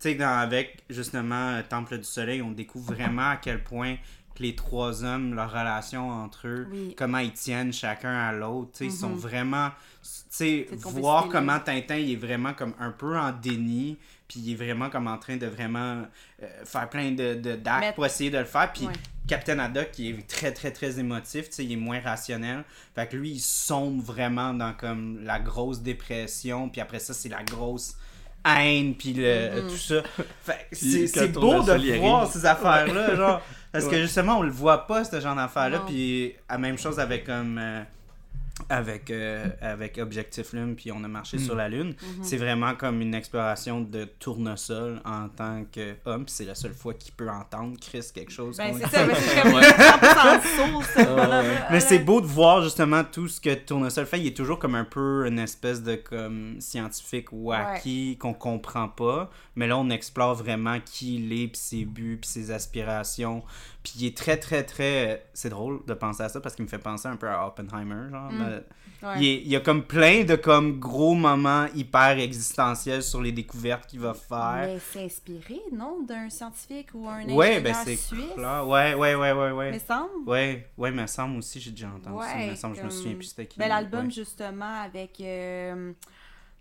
Tu 0.00 0.10
sais, 0.10 0.14
dans- 0.14 0.38
avec 0.38 0.84
justement 0.90 1.48
euh, 1.56 1.62
Temple 1.68 1.98
du 1.98 2.04
Soleil, 2.04 2.42
on 2.42 2.52
découvre 2.52 2.92
vraiment 2.94 3.30
à 3.30 3.36
quel 3.36 3.62
point 3.62 3.96
que 4.34 4.42
les 4.44 4.54
trois 4.54 5.02
hommes, 5.04 5.34
leur 5.34 5.50
relation 5.50 6.08
entre 6.10 6.46
eux, 6.46 6.68
Oui. 6.70 6.94
comment 6.96 7.18
ils 7.18 7.32
tiennent 7.32 7.72
chacun 7.72 8.14
à 8.14 8.32
l'autre. 8.32 8.70
Tu 8.72 8.78
sais, 8.78 8.84
Ils 8.86 8.92
sont 8.92 9.08
Mhm. 9.10 9.16
vraiment. 9.18 9.70
Tu 10.02 10.08
sais, 10.30 10.66
Cette 10.70 10.80
voir 10.82 11.28
comment 11.28 11.58
Tintin 11.58 11.96
il 11.96 12.12
est 12.12 12.16
vraiment 12.16 12.54
comme 12.54 12.74
un 12.78 12.90
peu 12.92 13.18
en 13.18 13.32
déni. 13.32 13.96
Puis 14.28 14.40
il 14.40 14.52
est 14.52 14.56
vraiment 14.56 14.90
comme 14.90 15.08
en 15.08 15.16
train 15.16 15.38
de 15.38 15.46
vraiment 15.46 16.02
euh, 16.42 16.46
faire 16.64 16.88
plein 16.90 17.12
de, 17.12 17.34
d'actes 17.56 17.80
Mettre- 17.80 17.94
pour 17.94 18.06
essayer 18.06 18.30
de 18.30 18.36
le 18.38 18.44
faire. 18.44 18.70
Puis 18.72 18.86
Ouais. 18.86 18.92
Captain 19.26 19.58
Haddock 19.58 19.90
qui 19.90 20.10
est 20.10 20.26
très 20.28 20.52
très 20.52 20.70
très 20.70 20.98
émotif, 21.00 21.46
il 21.58 21.72
est 21.72 21.76
moins 21.76 21.98
rationnel. 22.00 22.62
Fait 22.94 23.08
que 23.08 23.16
lui 23.16 23.30
il 23.32 23.40
sombre 23.40 24.02
vraiment 24.02 24.52
dans 24.54 24.74
comme 24.74 25.24
la 25.24 25.40
grosse 25.40 25.80
dépression, 25.82 26.68
puis 26.68 26.80
après 26.80 26.98
ça 26.98 27.12
c'est 27.14 27.28
la 27.30 27.42
grosse 27.42 27.96
haine 28.56 28.94
puis 28.94 29.12
le 29.14 29.48
Mm-hmm. 29.48 29.68
tout 29.68 29.76
ça. 29.76 30.02
C'est 30.72 31.32
beau 31.32 31.62
de 31.62 31.98
voir 31.98 32.26
ces 32.30 32.44
affaires 32.46 32.92
là 32.92 33.14
genre 33.14 33.42
parce 33.72 33.86
que 33.86 34.00
justement 34.00 34.38
on 34.38 34.42
le 34.42 34.50
voit 34.50 34.86
pas 34.86 35.04
ce 35.04 35.20
genre 35.20 35.36
d'affaires 35.36 35.70
là 35.70 35.78
Non. 35.78 35.84
puis 35.86 36.32
la 36.48 36.58
même 36.58 36.78
chose 36.78 36.98
avec 36.98 37.24
comme 37.24 37.58
euh, 37.60 37.82
avec, 38.68 39.10
euh, 39.10 39.46
avec 39.60 39.98
Objectif 39.98 40.52
Lune, 40.52 40.74
puis 40.76 40.90
on 40.92 41.02
a 41.04 41.08
marché 41.08 41.36
Mm. 41.36 41.40
sur 41.40 41.54
la 41.54 41.68
Lune. 41.68 41.88
Mhm. 42.02 42.22
C'est 42.24 42.36
vraiment 42.36 42.74
comme 42.74 43.00
une 43.00 43.14
exploration 43.14 43.80
de 43.80 44.04
tournesol 44.04 45.00
en 45.04 45.28
tant 45.28 45.64
qu'homme, 45.72 46.24
puis 46.24 46.34
c'est 46.34 46.44
la 46.44 46.54
seule 46.54 46.74
fois 46.74 46.94
qu'il 46.94 47.12
peut 47.12 47.28
entendre 47.30 47.76
Chris 47.80 48.04
quelque 48.14 48.32
chose. 48.32 48.56
Ben, 48.56 48.74
c'est 48.78 48.88
ça, 48.88 49.06
ben, 49.06 49.14
c'est 49.16 49.42
comme 49.42 49.54
Ouais. 49.54 49.62
100% 49.62 50.42
source, 50.42 50.86
ce 50.94 51.00
Ah, 51.00 51.40
ouais. 51.42 51.58
Mais 51.70 51.80
c'est 51.80 51.98
beau 52.00 52.20
de 52.20 52.26
voir 52.26 52.62
justement 52.62 53.04
tout 53.04 53.28
ce 53.28 53.40
que 53.40 53.54
Tournesol 53.54 54.06
fait. 54.06 54.20
Il 54.20 54.26
est 54.26 54.36
toujours 54.36 54.58
comme 54.58 54.74
un 54.74 54.84
peu 54.84 55.26
une 55.26 55.38
espèce 55.38 55.82
de 55.82 55.94
comme 55.96 56.60
scientifique 56.60 57.28
wacky 57.32 58.16
qu'on 58.18 58.34
comprend 58.34 58.88
pas. 58.88 59.30
Mais 59.56 59.66
là, 59.66 59.76
on 59.78 59.90
explore 59.90 60.34
vraiment 60.34 60.78
qui 60.84 61.16
il 61.16 61.32
est, 61.32 61.48
puis 61.48 61.60
ses 61.60 61.84
buts, 61.84 62.18
puis 62.20 62.28
ses 62.30 62.50
aspirations. 62.50 63.42
Puis 63.82 63.92
il 64.00 64.06
est 64.06 64.16
très, 64.16 64.36
très, 64.36 64.64
très... 64.64 65.26
C'est 65.34 65.50
drôle 65.50 65.80
de 65.86 65.94
penser 65.94 66.22
à 66.22 66.28
ça 66.28 66.40
parce 66.40 66.54
qu'il 66.54 66.64
me 66.64 66.68
fait 66.68 66.78
penser 66.78 67.08
un 67.08 67.16
peu 67.16 67.28
à 67.28 67.46
Oppenheimer, 67.46 68.10
genre. 68.10 68.30
Mm. 68.32 68.42
Ouais. 69.02 69.20
Il, 69.20 69.24
est- 69.24 69.42
il 69.42 69.48
y 69.48 69.54
a 69.54 69.60
comme 69.60 69.84
plein 69.84 70.24
de 70.24 70.34
comme 70.34 70.80
gros 70.80 71.14
moments 71.14 71.66
hyper 71.74 72.18
existentiels 72.18 73.02
sur 73.04 73.22
les 73.22 73.30
découvertes 73.30 73.86
qu'il 73.86 74.00
va 74.00 74.12
faire. 74.12 74.66
Mais 74.66 74.78
c'est 74.80 75.04
inspiré, 75.04 75.60
non, 75.72 76.02
d'un 76.02 76.28
scientifique 76.28 76.88
ou 76.94 77.08
un 77.08 77.24
Ouais, 77.28 77.60
ben 77.60 77.72
ingénieur 77.72 77.84
c'est 77.84 77.96
suisse? 77.96 78.36
Ouais, 78.36 78.94
ouais, 78.94 79.14
ouais, 79.14 79.32
ouais, 79.32 79.50
ouais. 79.52 79.70
Mais 79.70 79.78
semble. 79.78 80.28
Ouais, 80.28 80.68
ouais, 80.76 80.90
mais 80.90 81.06
semble 81.06 81.38
aussi, 81.38 81.60
j'ai 81.60 81.70
déjà 81.70 81.88
entendu 81.88 82.20
ça. 82.20 82.36
Ouais, 82.36 82.46
Mais 82.48 82.56
semble, 82.56 82.76
je 82.76 82.82
me 82.82 82.90
souviens 82.90 83.14
plus 83.14 83.24
c'était 83.28 83.46
qui. 83.46 83.58
Ben, 83.60 83.68
l'album, 83.68 84.10
justement, 84.10 84.82
avec 84.82 85.20
euh, 85.20 85.92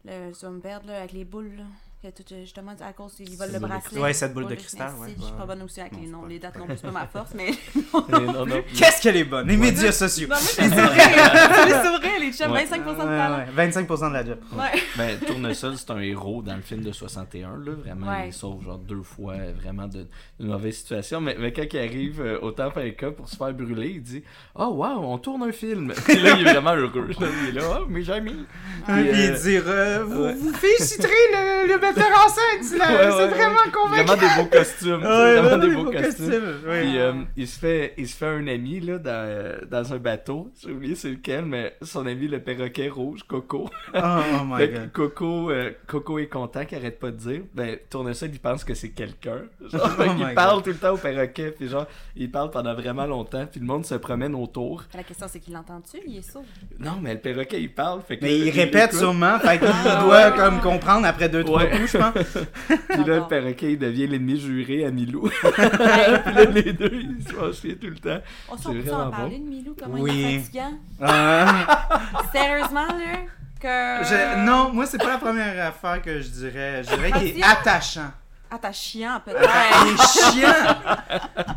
le 0.06 0.60
vert, 0.60 0.86
là, 0.86 1.00
avec 1.00 1.14
les 1.14 1.26
boules, 1.26 1.56
là. 1.58 1.64
Que 2.02 2.10
tout, 2.10 2.24
euh, 2.32 2.42
justement, 2.42 2.74
à 2.80 2.94
cause 2.94 3.14
qu'ils 3.16 3.36
volent 3.36 3.54
le 3.54 3.60
bracelet. 3.60 4.00
Ouais, 4.00 4.14
cette 4.14 4.34
boule 4.34 4.46
de 4.48 4.56
cristal, 4.56 4.92
ouais, 5.00 5.16
Je 5.18 5.24
suis 5.24 5.34
pas 5.34 5.46
bonne 5.46 5.62
aussi 5.64 5.82
avec 5.82 5.94
Non, 5.94 6.00
les 6.02 6.08
noms. 6.08 6.26
Les 6.28 6.40
dates 6.40 6.58
non 6.58 6.66
plus, 6.68 6.76
c'est 6.78 6.88
pas 6.88 6.92
ma 6.92 7.08
force, 7.08 7.32
mais. 7.34 7.52
Qu'est-ce 8.76 9.02
qu'elle 9.02 9.18
est 9.18 9.24
bonne, 9.24 9.48
les 9.48 9.58
médias 9.58 9.92
sociaux. 9.92 10.28
Non, 10.28 10.36
moi, 10.36 10.44
je 10.56 10.62
les 10.62 10.68
les 10.68 11.74
saurais, 11.74 12.20
les 12.20 12.32
chums, 12.34 12.52
Ouais. 12.52 12.66
25% 12.66 12.86
de 12.86 12.98
talent. 12.98 13.38
ouais, 13.56 13.70
25% 13.70 14.10
de 14.10 14.14
la 14.14 14.26
job. 14.26 14.38
Ouais. 14.54 14.82
Ben, 14.96 15.20
Tournesol, 15.20 15.78
c'est 15.78 15.90
un 15.92 16.00
héros 16.00 16.42
dans 16.42 16.56
le 16.56 16.62
film 16.62 16.82
de 16.82 16.92
61, 16.92 17.58
là. 17.58 17.72
Vraiment, 17.74 18.24
il 18.26 18.34
sauve 18.34 18.64
genre 18.64 18.78
deux 18.78 19.02
fois 19.04 19.36
vraiment 19.60 19.88
de, 19.88 20.08
d'une 20.40 20.50
mauvaise 20.50 20.76
situation. 20.76 21.20
Mais, 21.20 21.36
mais 21.40 21.52
quand 21.52 21.66
il 21.72 21.80
arrive 21.80 22.22
euh, 22.22 22.40
au 22.42 22.52
Temple 22.52 22.80
Inca 22.80 23.12
pour 23.12 23.28
se 23.28 23.36
faire 23.36 23.54
brûler, 23.54 23.90
il 23.96 24.02
dit 24.04 24.24
Oh, 24.56 24.68
wow, 24.68 25.04
on 25.04 25.18
tourne 25.18 25.44
un 25.44 25.52
film. 25.52 25.94
Puis 26.06 26.20
là, 26.20 26.36
il 26.40 26.48
est 26.48 26.52
vraiment 26.54 26.76
heureux. 26.76 27.08
là. 27.20 27.28
Il 27.44 27.50
est 27.50 27.60
là, 27.60 27.80
oh, 27.82 27.86
mes 27.88 28.10
amis. 28.10 28.46
Il 28.88 28.94
euh, 28.94 29.40
dire 29.42 29.64
euh, 29.66 30.04
vous, 30.04 30.40
vous 30.40 30.54
féliciterez 30.54 31.12
le, 31.34 31.74
le 31.74 31.80
metteur 31.88 32.26
en 32.26 32.30
scène, 32.30 32.80
l'as- 32.80 32.88
Ouais, 32.88 33.12
c'est 33.12 33.18
ouais, 33.18 33.28
vraiment 33.28 33.58
convaincant. 33.74 34.04
Vraiment 34.16 34.22
des 34.36 34.44
beaux 34.44 34.50
costumes. 34.50 35.02
Ouais, 35.02 35.08
vraiment 35.36 35.42
vraiment 35.50 35.58
des 35.68 35.76
beaux 35.76 35.92
costumes. 35.92 36.54
oui. 36.68 36.80
Puis 36.82 36.98
euh, 37.00 37.14
il, 37.36 37.48
se 37.48 37.60
fait, 37.60 37.94
il 37.98 38.08
se 38.08 38.16
fait 38.18 38.26
un 38.28 38.48
ami 38.48 38.80
là, 38.80 38.98
dans, 38.98 39.58
dans 39.70 39.94
un 39.94 39.98
bateau. 39.98 40.52
J'ai 40.64 40.72
oublié 40.72 40.96
c'est 40.96 41.10
lequel, 41.10 41.46
mais 41.46 41.76
son 41.82 42.06
ami 42.06 42.28
le 42.28 42.40
perroquet 42.40 42.90
rouge, 42.90 43.22
Coco. 43.28 43.70
Oh, 43.94 43.98
oh 43.98 44.44
my 44.46 44.58
Fait 44.58 44.70
god. 44.70 44.92
Coco, 44.94 45.52
euh, 45.52 45.72
Coco 45.88 46.20
est 46.20 46.28
content 46.28 46.66
qu'il 46.66 46.78
arrête 46.78 47.00
pas 47.00 47.12
de 47.12 47.18
dire. 47.18 47.42
Ben, 47.54 47.78
Tournesol, 47.90 48.30
il 48.32 48.40
pense 48.40 48.64
que 48.64 48.74
c'est 48.74 48.90
quelqu'un. 48.90 49.42
Genre, 49.72 49.90
Oh 50.00 50.04
my 50.18 50.34
parle 50.34 50.62
tout 50.64 50.70
le 50.70 50.76
temps 50.78 50.94
au 50.94 50.98
perroquet. 50.98 51.52
Puis 51.52 51.68
genre, 51.68 51.86
il 52.16 52.30
parle 52.32 52.52
pendant 52.52 52.74
vraiment 52.74 53.06
longtemps. 53.06 53.46
Puis 53.50 53.60
le 53.60 53.66
monde 53.66 53.86
se 53.86 53.96
promène 53.96 54.36
autour. 54.36 54.84
La 54.96 55.04
question, 55.04 55.28
c'est 55.30 55.40
qu'il 55.40 55.54
l'entend-tu? 55.54 55.98
Il 56.08 56.18
est 56.18 56.22
sourd. 56.32 56.44
Non, 56.80 57.00
mais 57.02 57.14
le 57.14 57.20
perroquet, 57.20 57.62
il 57.62 57.74
parle. 57.74 58.02
Fait 58.08 58.18
que 58.18 58.24
Mais 58.26 58.38
il 58.38 58.50
répète 58.50 58.88
écoute. 58.90 59.00
sûrement, 59.00 59.40
fait 59.40 59.58
qu'il 59.60 59.68
Ah, 59.86 60.04
doit 60.04 60.32
comme 60.32 60.60
comprendre 60.62 61.06
après 61.06 61.30
deux, 61.30 61.44
trois 61.44 61.64
Ouais. 61.64 61.72
Coups, 61.78 61.92
je 61.92 61.98
pense. 61.98 62.44
Puis 62.90 63.04
là, 63.06 63.16
le 63.18 63.28
perroquet, 63.28 63.72
il 63.74 63.80
devient 63.80 64.08
l'ennemi 64.08 64.40
juré 64.40 64.86
à 64.86 64.92
Milou. 64.92 65.30
Puis 65.42 66.34
là, 66.34 66.46
les 66.46 66.74
deux, 66.74 66.92
ils 66.94 67.24
se 67.28 67.34
font 67.34 67.52
chier 67.52 67.76
tout 67.78 67.88
le 67.88 67.98
temps. 67.98 68.20
On 68.50 68.58
C'est 68.58 68.64
s'en 68.64 68.72
peut 68.74 68.80
vraiment 68.80 69.04
en 69.06 69.12
parler 69.12 69.38
bon. 69.38 69.44
de 69.46 69.50
Milou? 69.50 69.76
Comment 69.82 69.98
Oui. 70.00 70.12
il 70.14 70.26
est 70.36 70.40
fatigant? 70.40 70.74
Ah. 71.02 71.90
Sérieusement, 72.32 72.88
là? 72.88 73.18
Que... 73.60 74.06
Je- 74.08 74.46
non, 74.46 74.72
moi, 74.72 74.86
c'est 74.86 75.00
pas 75.00 75.10
la 75.10 75.18
première 75.18 75.66
affaire 75.68 76.02
que 76.02 76.22
je 76.22 76.28
dirais. 76.30 76.84
Je 76.84 76.96
dirais 76.96 77.12
qu'il 77.14 77.40
est 77.40 77.44
attachant. 77.44 78.12
Ah, 78.52 78.58
t'as 78.62 78.72
chiant, 78.72 79.20
Il 79.28 79.34
peut-être. 79.34 79.50
est 79.88 80.32
chiant! 80.32 80.76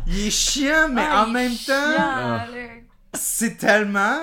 Il 0.07 0.27
est 0.27 0.29
chiant, 0.29 0.89
mais 0.91 1.03
Ah, 1.09 1.23
en 1.23 1.29
même 1.29 1.51
chiant, 1.53 1.73
temps, 1.75 2.03
là. 2.03 2.47
c'est 3.13 3.57
tellement 3.57 4.17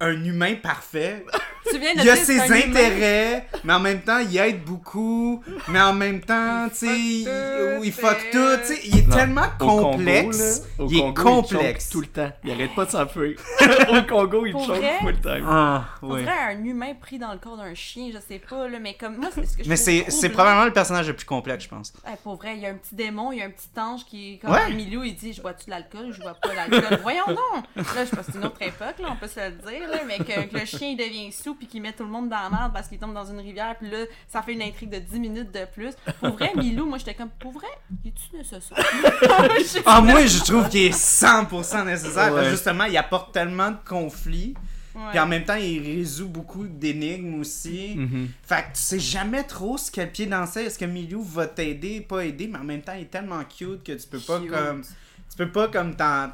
un 0.00 0.24
humain 0.24 0.54
parfait. 0.62 1.24
Tu 1.70 1.78
viens 1.78 1.94
de 1.94 2.00
Il 2.02 2.10
a 2.10 2.14
ses 2.16 2.34
humain. 2.34 2.56
intérêts, 2.68 3.46
mais 3.64 3.72
en 3.72 3.80
même 3.80 4.02
temps, 4.02 4.18
il 4.18 4.36
aide 4.36 4.62
beaucoup. 4.64 5.42
Mais 5.68 5.80
en 5.80 5.94
même 5.94 6.20
temps, 6.20 6.68
tu 6.68 6.74
sais, 6.86 6.98
il, 6.98 7.24
fuck 7.24 7.82
il 7.82 7.90
tout, 7.90 8.00
fuck 8.00 8.18
tout. 8.30 8.56
tu 8.60 8.74
sais, 8.74 8.80
Il 8.84 8.98
est 8.98 9.08
Non. 9.08 9.16
tellement 9.16 9.46
Au 9.60 9.64
Congo, 9.66 9.82
complexe. 9.92 10.60
là, 10.78 10.84
au 10.84 10.88
il 10.90 10.96
est 10.98 11.00
Congo, 11.00 11.22
complexe. 11.42 11.84
choke 11.84 11.92
tout 11.92 12.00
le 12.02 12.06
temps. 12.08 12.32
Il 12.44 12.50
arrête 12.50 12.74
pas 12.74 12.84
de 12.84 12.90
s'enfuir. 12.90 13.38
au 13.88 14.02
Congo, 14.02 14.44
il 14.44 14.52
choke 14.52 14.76
vrai? 14.76 14.98
full 15.00 15.20
time. 15.22 15.46
Ah, 15.48 15.84
oui. 16.02 16.20
dirait 16.20 16.38
un 16.54 16.64
humain 16.64 16.92
pris 17.00 17.18
dans 17.18 17.32
le 17.32 17.38
corps 17.38 17.56
d'un 17.56 17.72
chien, 17.74 18.10
je 18.12 18.18
sais 18.18 18.40
pas, 18.46 18.68
là, 18.68 18.78
mais 18.78 18.92
comme 19.00 19.16
moi, 19.16 19.30
c'est 19.34 19.46
ce 19.46 19.56
que 19.56 19.64
je 19.64 19.68
Mais 19.70 19.76
c'est 19.76 20.28
probablement 20.28 20.66
le 20.66 20.72
personnage 20.74 21.06
le 21.08 21.14
plus 21.16 21.24
complexe, 21.26 21.64
je 21.64 21.70
pense. 21.70 21.94
Ouais, 22.06 22.12
pour 22.22 22.36
vrai, 22.36 22.56
il 22.56 22.60
y 22.62 22.66
a 22.66 22.68
un 22.68 22.74
petit 22.74 22.94
démon, 22.94 23.32
il 23.32 23.38
y 23.38 23.42
a 23.42 23.46
un 23.46 23.50
petit 23.50 23.70
ange 23.80 24.04
qui 24.04 24.34
est 24.34 24.38
comme 24.38 24.50
Ouais. 24.52 24.70
Milou, 24.74 25.02
il 25.02 25.14
dit 25.16 25.32
Je 25.32 25.40
bois-tu 25.40 25.64
de 25.64 25.70
l'alcool 25.70 26.12
Je 26.12 26.20
bois 26.20 26.34
pas 26.34 26.50
d'alcool. 26.54 26.98
Voyons 27.00 27.24
donc 27.26 27.64
Là, 27.74 27.82
je 28.04 28.10
sais 28.10 28.16
pas, 28.16 28.22
c'est 28.22 28.36
une 28.36 28.44
autre 28.44 28.60
époque, 28.60 28.96
là, 28.98 29.08
on 29.10 29.16
peut 29.16 29.28
se 29.28 29.40
le 29.40 29.52
dire, 29.52 29.88
là, 29.94 30.00
mais 30.06 30.18
que, 30.18 30.46
que 30.48 30.58
le 30.58 30.64
chien 30.64 30.88
il 30.88 30.96
devient 30.96 31.30
sous 31.32 31.54
puis 31.54 31.66
qu'il 31.66 31.82
met 31.82 31.92
tout 31.92 32.04
le 32.04 32.10
monde 32.10 32.28
dans 32.28 32.38
la 32.40 32.50
merde 32.50 32.72
parce 32.72 32.88
qu'il 32.88 32.98
tombe 32.98 33.14
dans 33.14 33.24
une 33.30 33.38
rivière, 33.40 33.76
puis 33.78 33.90
là, 33.90 33.98
ça 34.28 34.42
fait 34.42 34.52
une 34.52 34.62
intrigue 34.62 34.90
de 34.90 34.98
10 34.98 35.20
minutes 35.20 35.52
de 35.52 35.64
plus. 35.72 35.92
Pour 36.20 36.30
vrai, 36.36 36.52
Milou, 36.56 36.86
moi 36.86 36.98
j'étais 36.98 37.14
comme 37.14 37.30
Pour 37.38 37.52
vrai, 37.52 37.68
es-tu 38.04 38.36
nécessaire 38.36 38.76
Ah, 39.28 39.82
pas. 39.84 40.00
moi, 40.00 40.26
je 40.26 40.42
trouve 40.42 40.68
qu'il 40.68 40.82
est 40.86 40.96
100% 40.96 41.84
nécessaire. 41.86 42.14
Parce 42.14 42.34
Ouais. 42.34 42.44
que 42.44 42.50
justement, 42.50 42.84
il 42.84 42.96
apporte 42.96 43.32
tellement 43.32 43.70
de 43.70 43.76
conflits. 43.86 44.54
Puis 45.10 45.18
en 45.18 45.26
même 45.26 45.44
temps, 45.44 45.56
il 45.56 45.80
résout 45.82 46.28
beaucoup 46.28 46.66
d'énigmes 46.68 47.40
aussi. 47.40 47.94
Mhm. 47.96 48.28
Fait 48.44 48.62
que 48.62 48.76
tu 48.76 48.82
sais 48.82 49.00
jamais 49.00 49.42
trop 49.42 49.76
ce 49.76 49.90
quel 49.90 50.12
pied 50.12 50.26
danser. 50.26 50.60
Est-ce 50.60 50.78
que 50.78 50.84
Milou 50.84 51.20
va 51.22 51.48
t'aider, 51.48 52.00
pas 52.00 52.24
aider, 52.24 52.46
mais 52.46 52.58
en 52.58 52.64
même 52.64 52.80
temps, 52.80 52.92
il 52.94 53.02
est 53.02 53.10
tellement 53.10 53.42
cute 53.42 53.82
que 53.82 53.90
tu 53.92 54.06
peux 54.08 54.20
pas 54.20 54.38
comme. 54.38 54.82
Tu 54.82 55.36
peux 55.36 55.50
pas 55.50 55.66
comme 55.66 55.96
t'en. 55.96 56.28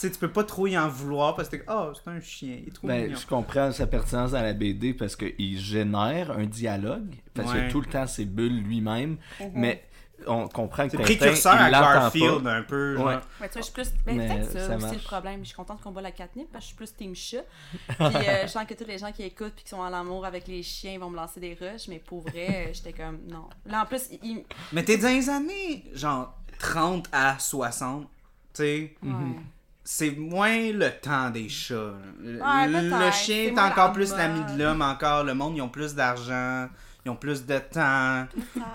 Sais, 0.00 0.10
tu 0.10 0.18
peux 0.18 0.30
pas 0.32 0.44
trop 0.44 0.66
y 0.66 0.76
en 0.78 0.88
vouloir 0.88 1.34
parce 1.36 1.48
que 1.48 1.56
oh, 1.68 1.92
c'est 1.94 2.10
un 2.10 2.20
chien, 2.20 2.58
il 2.62 2.68
est 2.68 2.72
trop 2.74 2.86
Ben, 2.88 3.04
mignon. 3.04 3.18
je 3.18 3.26
comprends 3.26 3.72
sa 3.72 3.86
pertinence 3.86 4.32
dans 4.32 4.42
la 4.42 4.52
BD 4.52 4.94
parce 4.94 5.16
qu'il 5.16 5.58
génère 5.58 6.30
un 6.30 6.44
dialogue. 6.46 7.14
Parce 7.34 7.52
Ouais. 7.52 7.66
que 7.66 7.72
tout 7.72 7.80
le 7.80 7.86
temps 7.86 8.06
ses 8.06 8.24
bulles 8.24 8.62
lui-même. 8.62 9.16
Mhm. 9.40 9.50
Mais 9.54 9.84
on 10.26 10.48
comprend 10.48 10.84
que 10.86 10.90
C'est 10.92 10.96
précurseur 10.98 11.52
à 11.54 11.70
Garfield 11.70 12.42
pas. 12.42 12.52
un 12.56 12.62
peu. 12.62 12.96
genre. 12.96 13.06
Ouais. 13.06 13.14
Ouais, 13.40 13.48
tu 13.48 13.52
vois, 13.52 13.60
je 13.60 13.62
suis 13.62 13.72
plus. 13.72 13.88
Ben, 14.04 14.16
Mais 14.16 14.26
peut-être 14.28 14.50
ça, 14.50 14.80
ça 14.80 14.92
le 14.92 14.98
problème. 14.98 15.40
Je 15.42 15.46
suis 15.48 15.56
contente 15.56 15.80
qu'on 15.80 15.92
voit 15.92 16.02
la 16.02 16.10
catnip 16.10 16.48
parce 16.52 16.64
que 16.64 16.70
je 16.70 16.86
suis 16.86 16.94
plus 16.94 16.94
team 16.96 17.14
chat. 17.14 17.44
Puis 17.86 18.06
euh, 18.28 18.42
je 18.42 18.46
sens 18.48 18.64
que 18.66 18.74
tous 18.74 18.84
les 18.86 18.98
gens 18.98 19.12
qui 19.12 19.22
écoutent 19.22 19.54
puis 19.54 19.62
qui 19.62 19.70
sont 19.70 19.76
en 19.78 19.92
amour 19.92 20.26
avec 20.26 20.48
les 20.48 20.62
chiens 20.64 20.92
ils 20.94 20.98
vont 21.00 21.10
me 21.10 21.16
lancer 21.16 21.38
des 21.38 21.54
rushs, 21.54 21.86
mais 21.88 22.00
pour 22.00 22.22
vrai, 22.22 22.66
euh, 22.68 22.72
j'étais 22.72 22.92
comme 22.92 23.18
non. 23.28 23.48
Là 23.66 23.82
en 23.82 23.86
plus, 23.86 24.08
il. 24.22 24.42
Mais 24.72 24.82
t'es 24.84 24.96
dans 24.98 25.08
les 25.08 25.30
années 25.30 25.84
genre 25.94 26.34
30 26.58 27.08
à 27.12 27.38
60. 27.38 28.02
Tu 28.02 28.08
sais, 28.54 28.96
ouais. 29.04 29.10
C'est 29.90 30.10
moins 30.10 30.70
le 30.70 30.90
temps 31.00 31.30
des 31.30 31.48
chats. 31.48 31.94
Le- 32.22 33.10
chien 33.10 33.44
est 33.44 33.58
encore 33.58 33.92
plus 33.94 34.14
l'ami 34.14 34.40
de 34.52 34.62
l'homme, 34.62 34.82
encore. 34.82 35.24
Le 35.24 35.32
monde, 35.32 35.56
ils 35.56 35.62
ont 35.62 35.70
plus 35.70 35.94
d'argent, 35.94 36.68
ils 37.08 37.10
ont 37.10 37.16
plus 37.16 37.44
de 37.46 37.58
temps. 37.58 38.26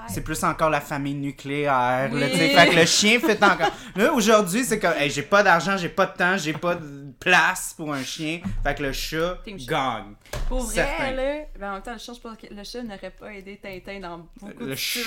C'est 0.08 0.22
plus 0.22 0.44
encore 0.44 0.70
la 0.70 0.82
famille 0.82 1.14
nucléaire. 1.14 2.10
Oui. 2.12 2.22
fait 2.30 2.68
que 2.70 2.76
le 2.76 2.86
chien 2.86 3.20
fait 3.20 3.42
encore. 3.44 3.72
Là, 3.96 4.12
aujourd'hui, 4.14 4.64
c'est 4.64 4.80
comme, 4.80 4.94
hey, 4.98 5.10
j'ai 5.10 5.22
pas 5.22 5.44
d'argent, 5.44 5.78
j'ai 5.78 5.90
pas 5.90 6.06
de 6.08 6.18
temps, 6.18 6.36
j'ai 6.38 6.54
pas 6.54 6.76
de 6.76 7.14
place 7.20 7.74
pour 7.78 7.94
un 7.94 8.04
chien. 8.04 8.40
Fait 8.64 8.76
que 8.76 8.84
le 8.84 8.92
chat 8.92 9.38
gagne. 9.46 10.16
Pour 10.50 10.64
vrai, 10.64 11.14
là, 11.16 11.46
ben, 11.60 11.70
en 11.70 11.74
même 11.74 11.82
temps, 11.84 11.94
le 11.94 12.00
chat, 12.00 12.14
je 12.14 12.20
pense 12.20 12.38
que 12.38 12.48
le 12.54 12.64
chat 12.64 12.82
n'aurait 12.84 13.12
pas 13.18 13.32
aidé 13.34 13.60
Tintin 13.62 14.00
dans 14.00 14.18
beaucoup 14.42 14.64
Le 14.64 14.72
de 14.72 14.76
chat 14.76 15.00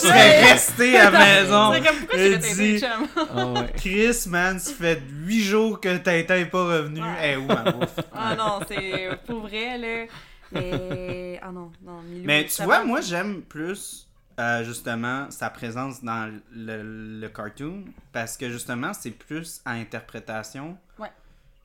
serait 0.00 0.52
resté 0.52 0.96
à 0.98 1.10
la 1.10 1.18
maison. 1.18 1.72
C'est 1.72 1.86
comme 1.86 1.96
pourquoi 1.98 2.18
Il 2.18 2.32
j'ai 2.32 2.40
fait 2.40 2.54
dit- 2.54 2.72
des 2.72 2.80
chums? 2.80 3.54
Ouais. 3.54 3.72
Chris, 3.76 4.28
man, 4.28 4.58
ça 4.58 4.72
fait 4.74 5.00
8 5.24 5.42
jours 5.44 5.80
que 5.80 5.96
Tintin 5.98 6.36
est 6.36 6.46
pas 6.46 6.64
revenu. 6.64 7.00
Ouais. 7.00 7.32
Eh, 7.32 7.36
où 7.36 7.46
ma 7.46 7.70
bouffe? 7.70 7.96
Ah 8.12 8.34
non, 8.34 8.58
c'est 8.68 9.08
pour 9.26 9.40
vrai, 9.42 9.78
là. 9.78 10.06
Mais. 10.52 11.40
Ah 11.42 11.50
non, 11.52 11.70
non, 11.82 12.00
Milou. 12.02 12.24
Mais 12.24 12.46
tu 12.46 12.62
vois, 12.62 12.84
moi, 12.84 13.00
j'aime 13.00 13.42
plus, 13.42 14.08
euh, 14.38 14.62
justement, 14.64 15.30
sa 15.30 15.50
présence 15.50 16.02
dans 16.04 16.32
le, 16.52 17.18
le 17.20 17.28
cartoon. 17.28 17.84
Parce 18.12 18.36
que, 18.36 18.48
justement, 18.50 18.92
c'est 18.94 19.10
plus 19.10 19.60
à 19.64 19.72
interprétation. 19.72 20.76
Ouais. 20.98 21.10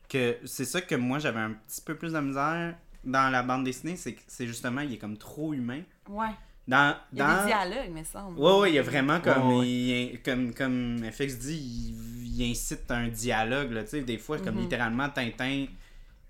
Que 0.09 0.37
c'est 0.45 0.65
ça 0.65 0.81
que 0.81 0.95
moi, 0.95 1.19
j'avais 1.19 1.39
un 1.39 1.51
petit 1.67 1.81
peu 1.81 1.95
plus 1.95 2.13
de 2.13 2.19
misère 2.19 2.75
dans 3.03 3.29
la 3.29 3.43
bande 3.43 3.63
dessinée. 3.65 3.95
C'est 3.95 4.13
que 4.13 4.21
c'est 4.27 4.47
justement, 4.47 4.81
il 4.81 4.93
est 4.93 4.97
comme 4.97 5.17
trop 5.17 5.53
humain. 5.53 5.81
Ouais. 6.09 6.27
Dans, 6.67 6.97
Il 7.13 7.19
y 7.19 7.21
a 7.21 7.27
dans... 7.27 7.39
des 7.41 7.45
dialogues, 7.47 7.91
mais 7.93 8.03
ça. 8.03 8.25
on- 8.27 8.33
Ouais, 8.41 8.59
ouais, 8.61 8.71
il 8.71 8.75
y 8.75 8.79
a 8.79 8.81
vraiment 8.83 9.21
comme, 9.21 9.47
Ouais, 9.51 9.59
ouais. 9.59 9.67
il- 10.13 10.21
comme, 10.21 10.53
comme 10.53 10.99
FX 11.11 11.37
dit, 11.39 11.55
il, 11.57 12.41
il 12.41 12.51
incite 12.51 12.91
un 12.91 13.07
dialogue, 13.07 13.71
là, 13.71 13.83
tu 13.83 13.91
sais, 13.91 14.01
des 14.01 14.17
fois, 14.17 14.37
comme 14.39 14.55
Mhm. 14.55 14.61
littéralement, 14.63 15.07
Tintin, 15.09 15.67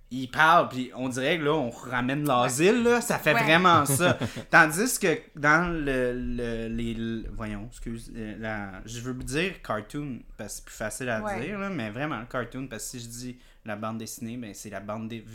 il 0.10 0.28
parle, 0.32 0.70
puis 0.70 0.92
on 0.96 1.10
dirait 1.10 1.38
que 1.38 1.44
là, 1.44 1.54
on 1.54 1.70
ramène 1.70 2.26
l'asile, 2.26 2.84
là, 2.84 3.02
ça 3.02 3.20
fait 3.20 3.34
Ouais. 3.34 3.44
vraiment 3.44 3.86
ça. 3.86 4.18
Tandis 4.50 4.98
que 5.00 5.20
dans 5.36 5.70
le, 5.72 6.14
le- 6.14 6.68
les, 6.70 6.94
le- 6.94 7.26
voyons, 7.36 7.68
excuse, 7.70 8.12
euh, 8.16 8.36
la, 8.40 8.82
je 8.86 9.00
veux 9.02 9.14
dire 9.16 9.62
cartoon, 9.62 10.20
parce 10.38 10.54
que 10.54 10.56
c'est 10.60 10.66
plus 10.66 10.76
facile 10.76 11.10
à 11.10 11.22
Ouais. 11.22 11.42
dire, 11.46 11.60
là, 11.60 11.70
mais 11.70 11.90
vraiment 11.90 12.20
le 12.20 12.26
cartoon, 12.26 12.68
parce 12.68 12.84
que 12.92 12.98
si 12.98 13.04
je 13.04 13.08
dis 13.10 13.38
la 13.66 13.76
bande 13.76 13.98
dessinée, 13.98 14.38
ben 14.38 14.54
c'est 14.54 14.70
la 14.70 14.80
bande 14.80 15.10
dé- 15.10 15.26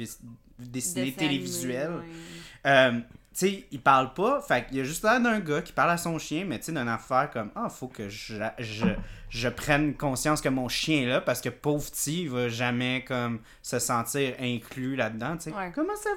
dessinée 0.59 1.05
Dessin 1.11 1.17
télévisuelle. 1.19 1.91
ouais. 1.91 2.71
Euh, 2.71 2.93
tu 3.35 3.39
sais, 3.49 3.65
il 3.71 3.81
parle 3.81 4.13
pas. 4.15 4.41
Fait 4.43 4.67
qu'il 4.67 4.77
y 4.77 4.81
a 4.81 4.85
juste 4.85 5.03
l'air 5.05 5.21
d'un 5.21 5.41
gars 5.41 5.63
qui 5.63 5.73
parle 5.73 5.91
à 5.91 5.97
son 5.97 6.19
chien, 6.19 6.45
mais 6.47 6.59
tu 6.59 6.67
sais, 6.67 6.73
d'une 6.73 6.89
affaire 6.89 7.31
comme 7.31 7.51
Ah, 7.55 7.69
faut 7.69 7.89
que 7.89 8.09
je, 8.09 8.37
je, 8.59 8.87
je 9.33 9.49
prenne 9.49 9.95
conscience 9.95 10.43
que 10.43 10.51
mon 10.51 10.69
chien 10.69 11.05
est 11.05 11.07
là 11.07 11.23
parce 11.23 11.41
que 11.41 11.49
pauvre 11.49 11.91
petit, 11.91 12.25
il 12.25 12.31
va 12.31 12.51
jamais 12.51 13.03
comme 13.09 13.41
se 13.63 13.79
sentir 13.79 14.35
inclus 14.39 14.95
là-dedans. 14.95 15.39
Ouais. 15.47 15.73
comment 15.75 15.97
ça 15.97 16.11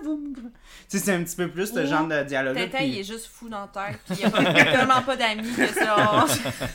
sais, 0.89 0.99
c'est 0.99 1.13
un 1.13 1.23
petit 1.23 1.37
peu 1.37 1.47
plus 1.47 1.73
ce 1.73 1.85
genre 1.85 2.05
de 2.05 2.23
dialogue. 2.23 2.57
Tintin, 2.57 2.83
il 2.83 2.99
est 2.99 3.03
juste 3.05 3.27
fou 3.27 3.47
dans 3.47 3.67
tête, 3.67 3.99
puis 4.05 4.17
il 4.19 4.25
a 4.25 4.29
pas- 4.29 4.43
tellement 4.53 5.01
pas 5.01 5.15
d'amis 5.15 5.49
que 5.49 5.65
ça. 5.65 6.25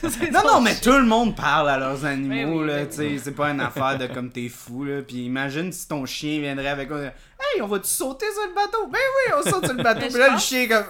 Non, 0.31 0.41
non, 0.53 0.61
mais 0.61 0.73
tout 0.73 0.93
le 0.93 1.05
monde 1.05 1.35
parle 1.35 1.69
à 1.69 1.77
leurs 1.77 2.05
animaux, 2.05 2.61
Oui, 2.61 2.67
là, 2.67 2.85
oui, 2.97 3.19
c'est 3.23 3.35
pas 3.35 3.51
une 3.51 3.61
affaire 3.61 3.99
de 3.99 4.07
comme 4.07 4.31
t'es 4.31 4.49
fou, 4.49 4.83
là, 4.83 5.03
puis 5.03 5.25
imagine 5.25 5.71
si 5.71 5.87
ton 5.87 6.07
chien 6.07 6.39
viendrait 6.39 6.69
avec 6.69 6.89
Hey, 6.89 7.61
on 7.61 7.67
va-tu 7.67 7.87
sauter 7.87 8.25
sur 8.33 8.47
le 8.47 8.55
bateau? 8.55 8.87
Ben 8.87 8.97
oui, 8.97 9.33
on 9.37 9.49
saute 9.49 9.65
sur 9.65 9.75
le 9.75 9.83
bateau, 9.83 10.01
Mais 10.01 10.07
puis 10.07 10.17
là, 10.17 10.33
le 10.33 10.39
chien 10.39 10.67
comme... 10.67 10.85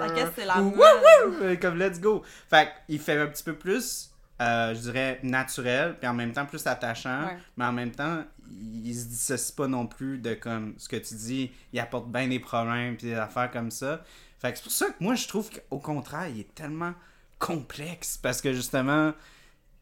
Ça 0.00 0.14
casse, 0.14 0.32
c'est 0.36 0.44
la 0.44 1.56
comme 1.60 1.78
let's 1.78 2.00
go. 2.00 2.22
Fait 2.50 2.68
qu'il 2.86 2.98
fait 2.98 3.18
un 3.18 3.26
petit 3.26 3.42
peu 3.44 3.54
plus, 3.54 4.07
euh, 4.40 4.74
je 4.74 4.80
dirais, 4.80 5.18
naturel, 5.22 5.96
puis 5.98 6.08
en 6.08 6.14
même 6.14 6.32
temps 6.32 6.46
plus 6.46 6.66
attachant, 6.66 7.26
Ouais. 7.26 7.36
mais 7.56 7.64
en 7.64 7.72
même 7.72 7.90
temps, 7.90 8.22
il 8.50 8.94
se 8.94 9.06
dissocie 9.06 9.52
pas 9.54 9.66
non 9.66 9.86
plus 9.86 10.18
de 10.18 10.34
comme 10.34 10.74
ce 10.78 10.88
que 10.88 10.96
tu 10.96 11.14
dis, 11.14 11.50
il 11.72 11.80
apporte 11.80 12.08
bien 12.08 12.28
des 12.28 12.38
problèmes, 12.40 12.96
puis 12.96 13.08
des 13.08 13.14
affaires 13.14 13.50
comme 13.50 13.70
ça. 13.70 14.02
Fait 14.38 14.52
que 14.52 14.58
c'est 14.58 14.62
pour 14.62 14.72
ça 14.72 14.86
que 14.86 14.94
moi, 15.00 15.14
je 15.16 15.26
trouve 15.26 15.50
qu'au 15.50 15.78
contraire, 15.78 16.28
il 16.28 16.40
est 16.40 16.54
tellement 16.54 16.92
complexe, 17.40 18.16
parce 18.16 18.40
que 18.40 18.52
justement, 18.52 19.12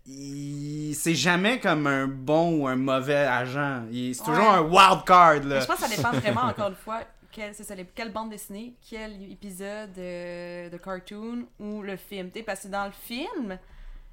il... 0.06 0.94
c'est 0.94 1.14
jamais 1.14 1.58
comme 1.60 1.86
un 1.86 2.06
bon 2.06 2.60
ou 2.60 2.68
un 2.68 2.76
mauvais 2.76 3.14
agent. 3.14 3.84
Il- 3.90 4.14
C'est 4.14 4.24
toujours 4.24 4.42
Ouais. 4.44 4.54
un 4.56 4.60
wild 4.62 5.04
card, 5.04 5.34
là. 5.44 5.56
Mais 5.56 5.60
je 5.60 5.66
pense 5.66 5.76
que 5.76 5.82
ça 5.88 5.96
dépend 5.96 6.12
vraiment, 6.12 6.42
encore 6.50 6.68
une 6.68 6.74
fois, 6.76 7.00
quelle, 7.32 7.54
c'est 7.54 7.64
ça, 7.64 7.74
les- 7.74 7.84
quelle 7.86 8.12
bande 8.12 8.30
dessinée, 8.30 8.74
quel 8.88 9.30
épisode 9.30 9.92
de, 9.92 10.70
de 10.70 10.76
cartoon 10.78 11.46
ou 11.58 11.82
le 11.82 11.96
film. 11.96 12.30
Parce 12.46 12.60
que 12.62 12.68
dans 12.68 12.86
le 12.86 12.92
film, 12.92 13.58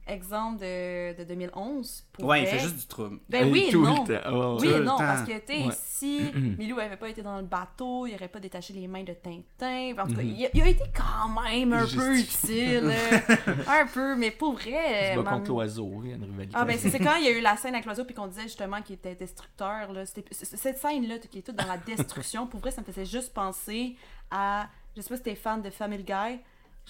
exemple 0.08 0.60
de, 0.62 1.18
de 1.18 1.24
2011. 1.24 2.04
Pour 2.14 2.26
Ouais, 2.26 2.42
il 2.44 2.48
fait 2.48 2.60
juste 2.60 2.76
du 2.78 2.86
trouble. 2.88 3.20
Ben 3.30 3.52
oui 3.52 3.66
et 3.68 3.72
tout 3.72 3.84
non. 3.86 4.04
le 4.08 4.20
temps. 4.22 4.32
Ouais, 4.32 4.40
ouais. 4.40 4.54
Oui 4.62 4.68
Tout 4.68 4.74
et 4.76 4.80
le 4.80 4.84
non, 4.84 4.92
temps. 4.92 4.98
parce 5.00 5.24
que, 5.24 5.38
tu 5.40 5.68
Ouais. 5.68 5.74
si 5.76 6.22
Milou 6.58 6.80
avait 6.80 6.98
pas 6.98 7.10
été 7.10 7.22
dans 7.22 7.38
le 7.38 7.44
bateau, 7.44 8.06
il 8.08 8.14
aurait 8.16 8.28
pas 8.28 8.40
détaché 8.40 8.74
les 8.74 8.88
mains 8.88 9.04
de 9.04 9.14
Tintin. 9.14 9.94
En 10.02 10.08
tout 10.08 10.16
cas, 10.16 10.22
Mhm. 10.22 10.36
il, 10.38 10.46
a, 10.46 10.50
il 10.54 10.62
a 10.62 10.68
été 10.68 10.84
quand 10.96 11.30
même 11.42 11.74
un 11.74 11.86
Il 11.86 11.96
peu 11.96 12.18
utile. 12.18 12.92
euh, 12.92 13.36
un 13.68 13.86
peu, 13.88 14.16
mais 14.16 14.32
pour 14.32 14.60
Il 14.66 14.72
vrai. 14.72 15.12
se 15.14 15.16
bat 15.18 15.24
man- 15.24 15.40
contre 15.40 15.50
l'oiseau, 15.52 16.02
il 16.04 16.10
y 16.10 16.14
a 16.14 16.16
une 16.16 16.24
rivalité. 16.26 16.56
Ah 16.58 16.66
ben 16.66 16.78
c'est 16.78 17.00
quand 17.00 17.16
il 17.16 17.24
y 17.26 17.28
a 17.28 17.32
eu 17.32 17.42
la 17.42 17.56
scène 17.58 17.74
avec 17.74 17.86
l'oiseau 17.86 18.04
puis 18.06 18.14
qu'on 18.14 18.28
disait 18.28 18.44
justement 18.44 18.82
qu'il 18.82 18.96
était 18.96 19.16
destructeur 19.16 19.92
là, 19.94 20.04
cette 20.06 20.78
scène 20.78 21.08
là 21.08 21.18
qui 21.20 21.40
est 21.40 21.42
toute 21.42 21.56
dans 21.56 21.66
la 21.68 21.78
destruction 21.86 22.48
pour 22.48 22.60
vrai 22.60 22.72
ça 22.72 22.82
me 22.82 22.86
faisait 22.86 23.06
juste 23.06 23.34
penser 23.34 23.96
à 24.32 24.68
je 24.96 25.02
sais 25.02 25.10
pas 25.10 25.18
si 25.18 25.24
t'es 25.24 25.36
fan 25.36 25.62
de 25.62 25.70
Family 25.70 26.04
Guy 26.04 26.40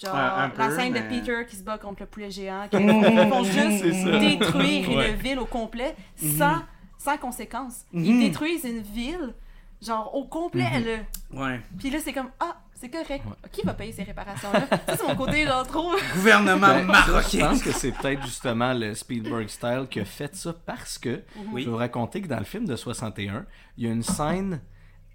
genre 0.02 0.16
Un- 0.16 0.20
un 0.20 0.48
la 0.48 0.50
peu, 0.50 0.76
scène 0.76 0.94
mais- 0.94 1.02
de 1.02 1.08
Peter 1.08 1.46
qui 1.48 1.56
se 1.56 1.64
bat 1.64 1.78
contre 1.78 2.02
le 2.02 2.08
poulet 2.08 2.32
géant 2.32 2.68
qui 2.72 2.78
font 2.78 3.44
juste 3.44 3.84
détruire 4.20 4.90
Ouais. 4.90 5.12
une 5.12 5.16
ville 5.18 5.40
au 5.40 5.46
complet 5.46 5.96
sans 6.16 6.62
sans 6.98 7.18
conséquence 7.18 7.84
Mhm. 7.92 8.06
ils 8.06 8.20
détruisent 8.20 8.64
une 8.64 8.82
ville 8.82 9.34
genre 9.82 10.16
au 10.16 10.24
complet 10.26 10.70
Mhm. 10.80 10.86
là 10.86 11.46
Ouais. 11.46 11.62
puis 11.78 11.90
là 11.90 12.00
c'est 12.04 12.14
comme 12.14 12.30
ah 12.40 12.58
c'est 12.74 12.90
correct 12.90 13.24
qui 13.52 13.62
va 13.62 13.74
payer 13.74 13.92
ces 13.92 14.04
réparations 14.04 14.52
là 14.52 14.66
ça 14.70 14.98
c'est 14.98 15.08
mon 15.08 15.16
côté 15.16 15.46
genre 15.46 15.66
trop 15.68 15.92
Gouvernement 16.16 16.68
Ben, 16.68 16.88
ça, 16.94 17.04
Je 17.04 17.12
marocain. 17.12 17.40
pense 17.50 17.62
que 17.64 17.72
c'est 17.72 17.92
peut-être 17.92 18.24
justement 18.24 18.74
le 18.74 18.94
Spielberg 18.96 19.48
style 19.48 19.88
qui 19.90 20.00
a 20.00 20.06
fait 20.06 20.36
ça 20.36 20.54
parce 20.66 20.98
que 20.98 21.22
Oui. 21.52 21.62
je 21.62 21.66
vais 21.68 21.72
vous 21.72 21.78
raconter 21.78 22.22
que 22.22 22.28
dans 22.28 22.40
le 22.40 22.46
film 22.46 22.66
de 22.66 22.76
61, 22.76 23.46
il 23.78 23.86
y 23.86 23.88
a 23.88 23.92
une 23.92 24.04
scène 24.04 24.62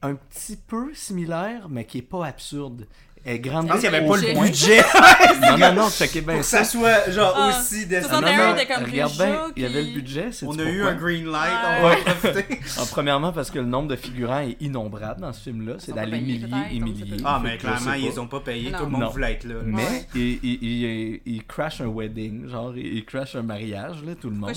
un 0.01 0.15
petit 0.15 0.57
peu 0.57 0.95
similaire, 0.95 1.69
mais 1.69 1.85
qui 1.85 1.99
est 1.99 2.03
pas 2.03 2.25
absurde. 2.27 2.87
Est 3.25 3.39
grande. 3.41 3.67
Je 3.67 3.73
pense 3.73 3.81
qu'il 3.81 3.91
n'y 3.91 3.97
avait 3.97 4.07
pas 4.07 4.17
le 4.17 4.41
budget 4.41 4.81
Non, 5.43 5.59
non, 5.59 5.73
non, 5.75 5.91
checkez 5.91 6.21
bien 6.21 6.35
pour 6.35 6.41
que 6.43 6.47
ça. 6.47 6.59
ça 6.59 6.65
soit 6.65 7.11
genre 7.11 7.35
Ah, 7.37 7.49
aussi 7.61 7.87
des. 7.87 8.01
61, 8.01 8.37
Non, 8.37 8.49
non, 8.51 8.57
t'es 8.57 8.67
comme 8.67 8.85
regarde 8.85 9.13
bien, 9.17 9.43
il 9.57 9.63
y 9.63 9.67
avait 9.67 9.83
le 9.83 9.93
budget. 9.93 10.31
On 10.47 10.59
a 10.59 10.63
eu 10.65 10.83
un 10.83 10.95
green 10.95 11.27
light, 11.27 11.53
Ouais. 11.53 11.79
on 11.81 11.83
va 11.89 11.95
en 11.95 12.15
profiter. 12.17 12.61
Premièrement, 12.91 13.33
parce 13.33 13.51
que 13.51 13.59
le 13.59 13.67
nombre 13.67 13.89
de 13.89 13.97
figurants 13.97 14.41
est 14.41 14.57
innombrable 14.61 15.21
dans 15.21 15.33
ce 15.33 15.41
film-là. 15.43 15.75
C'est 15.79 15.93
Ils 15.93 16.01
les 16.03 16.11
payés, 16.11 16.21
milliers 16.21 16.47
et 16.73 16.81
milliers. 16.81 17.17
Ah, 17.25 17.41
mais 17.43 17.59
clairement, 17.59 17.93
ils 17.95 18.11
pas. 18.11 18.21
ont 18.21 18.27
pas 18.29 18.41
payé, 18.41 18.71
Non. 18.71 18.79
tout 18.79 18.85
le 18.85 18.91
monde 18.91 19.13
voulait 19.13 19.33
être 19.33 19.45
là. 19.45 19.55
Mais 19.65 19.83
Ouais. 19.83 20.07
il, 20.15 20.39
il, 20.43 20.63
il, 20.63 21.21
il 21.27 21.45
crash 21.47 21.81
un 21.81 21.87
wedding, 21.89 22.49
genre, 22.49 22.73
il, 22.77 22.87
il 22.99 23.05
crash 23.05 23.35
un 23.37 23.43
mariage, 23.43 23.97
là, 24.07 24.15
tout 24.15 24.31
le 24.31 24.37
monde. 24.37 24.53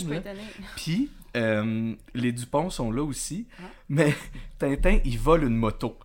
Puis, 0.76 1.09
euh, 1.38 1.93
les 2.14 2.32
Dupont 2.32 2.70
sont 2.70 2.91
là 2.91 3.03
aussi. 3.03 3.47
Ah. 3.59 3.64
Mais 3.89 4.14
Tintin, 4.59 4.99
il 5.05 5.18
vole 5.18 5.43
une 5.43 5.55
moto. 5.55 5.97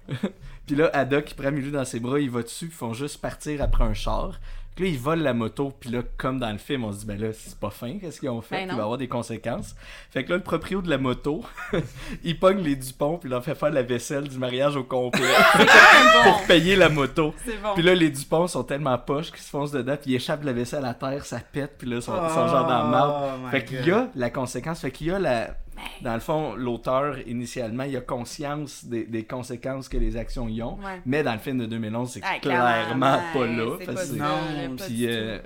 Puis 0.67 0.77
là, 0.77 0.91
Haddock, 0.93 1.31
il 1.31 1.35
prend 1.35 1.53
Milou 1.53 1.71
dans 1.71 1.85
ses 1.85 2.01
bras, 2.01 2.19
il 2.19 2.31
va 2.31 2.43
dessus, 2.43 2.67
ils 2.67 2.71
font 2.71 2.93
juste 2.93 3.21
partir 3.21 3.63
après 3.63 3.85
un 3.85 3.95
char. 3.95 4.41
Puis 4.75 4.85
là, 4.85 4.91
ils 4.91 4.99
volent 4.99 5.23
la 5.23 5.33
moto, 5.33 5.73
puis 5.81 5.89
là, 5.89 6.03
comme 6.19 6.39
dans 6.39 6.53
le 6.53 6.59
film, 6.59 6.85
on 6.85 6.93
se 6.93 6.99
dit, 6.99 7.07
ben 7.07 7.19
là, 7.19 7.29
c'est 7.33 7.59
pas 7.59 7.71
fin, 7.71 7.99
qu'est-ce 7.99 8.21
qu'ils 8.21 8.29
ont 8.29 8.43
fait? 8.43 8.57
Ben 8.57 8.63
il 8.65 8.71
va 8.73 8.77
y 8.77 8.81
avoir 8.81 8.99
des 8.99 9.09
conséquences. 9.09 9.75
Fait 10.11 10.23
que 10.23 10.29
là, 10.29 10.37
le 10.37 10.43
proprio 10.43 10.83
de 10.83 10.91
la 10.91 10.99
moto, 10.99 11.43
il 12.25 12.39
pogne 12.39 12.59
les 12.59 12.77
Dupont, 12.77 13.17
puis 13.17 13.31
il 13.31 13.31
leur 13.31 13.43
fait 13.43 13.55
faire 13.55 13.71
la 13.71 13.83
vaisselle 13.83 14.29
du 14.29 14.37
mariage 14.37 14.77
au 14.77 14.85
complet 14.85 15.33
pour 15.53 16.25
bon 16.25 16.39
payer 16.47 16.77
la 16.77 16.91
moto. 16.91 17.33
c'est 17.43 17.57
bon 17.63 17.73
Puis 17.75 17.83
là, 17.83 17.95
les 17.95 18.11
Dupont 18.11 18.49
sont 18.49 18.65
tellement 18.65 18.99
poches 18.99 19.31
qu'ils 19.31 19.41
se 19.41 19.49
foncent 19.49 19.73
dedans, 19.73 19.97
puis 19.97 20.11
ils 20.11 20.17
échappent 20.17 20.45
la 20.45 20.53
vaisselle 20.53 20.85
à 20.85 20.93
terre, 20.93 21.25
ça 21.25 21.41
pète, 21.41 21.79
puis 21.79 21.89
là, 21.89 21.97
ils 21.97 22.03
sont, 22.03 22.13
genre 22.13 22.67
dans 22.67 22.85
le 22.85 22.91
marbre. 22.91 23.33
Oh 23.35 23.47
my 23.47 23.51
Fait 23.53 23.65
qu'il 23.65 23.87
y 23.87 23.91
a 23.93 24.09
la 24.15 24.29
conséquence, 24.29 24.81
fait 24.81 24.91
qu'il 24.91 25.07
y 25.07 25.11
a 25.11 25.19
la. 25.19 25.57
Dans 26.03 26.15
le 26.15 26.21
fond, 26.21 26.55
l'auteur, 26.55 27.19
initialement, 27.27 27.85
il 27.85 27.97
a 27.97 28.01
conscience 28.01 28.85
des, 28.85 29.05
des 29.05 29.25
conséquences 29.25 29.89
que 29.89 29.97
les 29.97 30.17
actions 30.17 30.49
y 30.49 30.63
ont. 30.63 30.77
Ouais. 30.77 31.01
Mais 31.07 31.23
dans 31.23 31.33
le 31.33 31.39
film 31.39 31.59
de 31.59 31.67
2011, 31.67 32.11
c'est 32.11 32.21
Ah, 32.23 32.39
clairement 32.41 33.19
pas 33.33 33.39
ouais, 33.41 33.57
là. 33.57 33.77
parce 33.87 34.09
pas 34.11 34.17
Non, 34.17 34.77
Puis, 34.77 35.07
euh, 35.07 35.39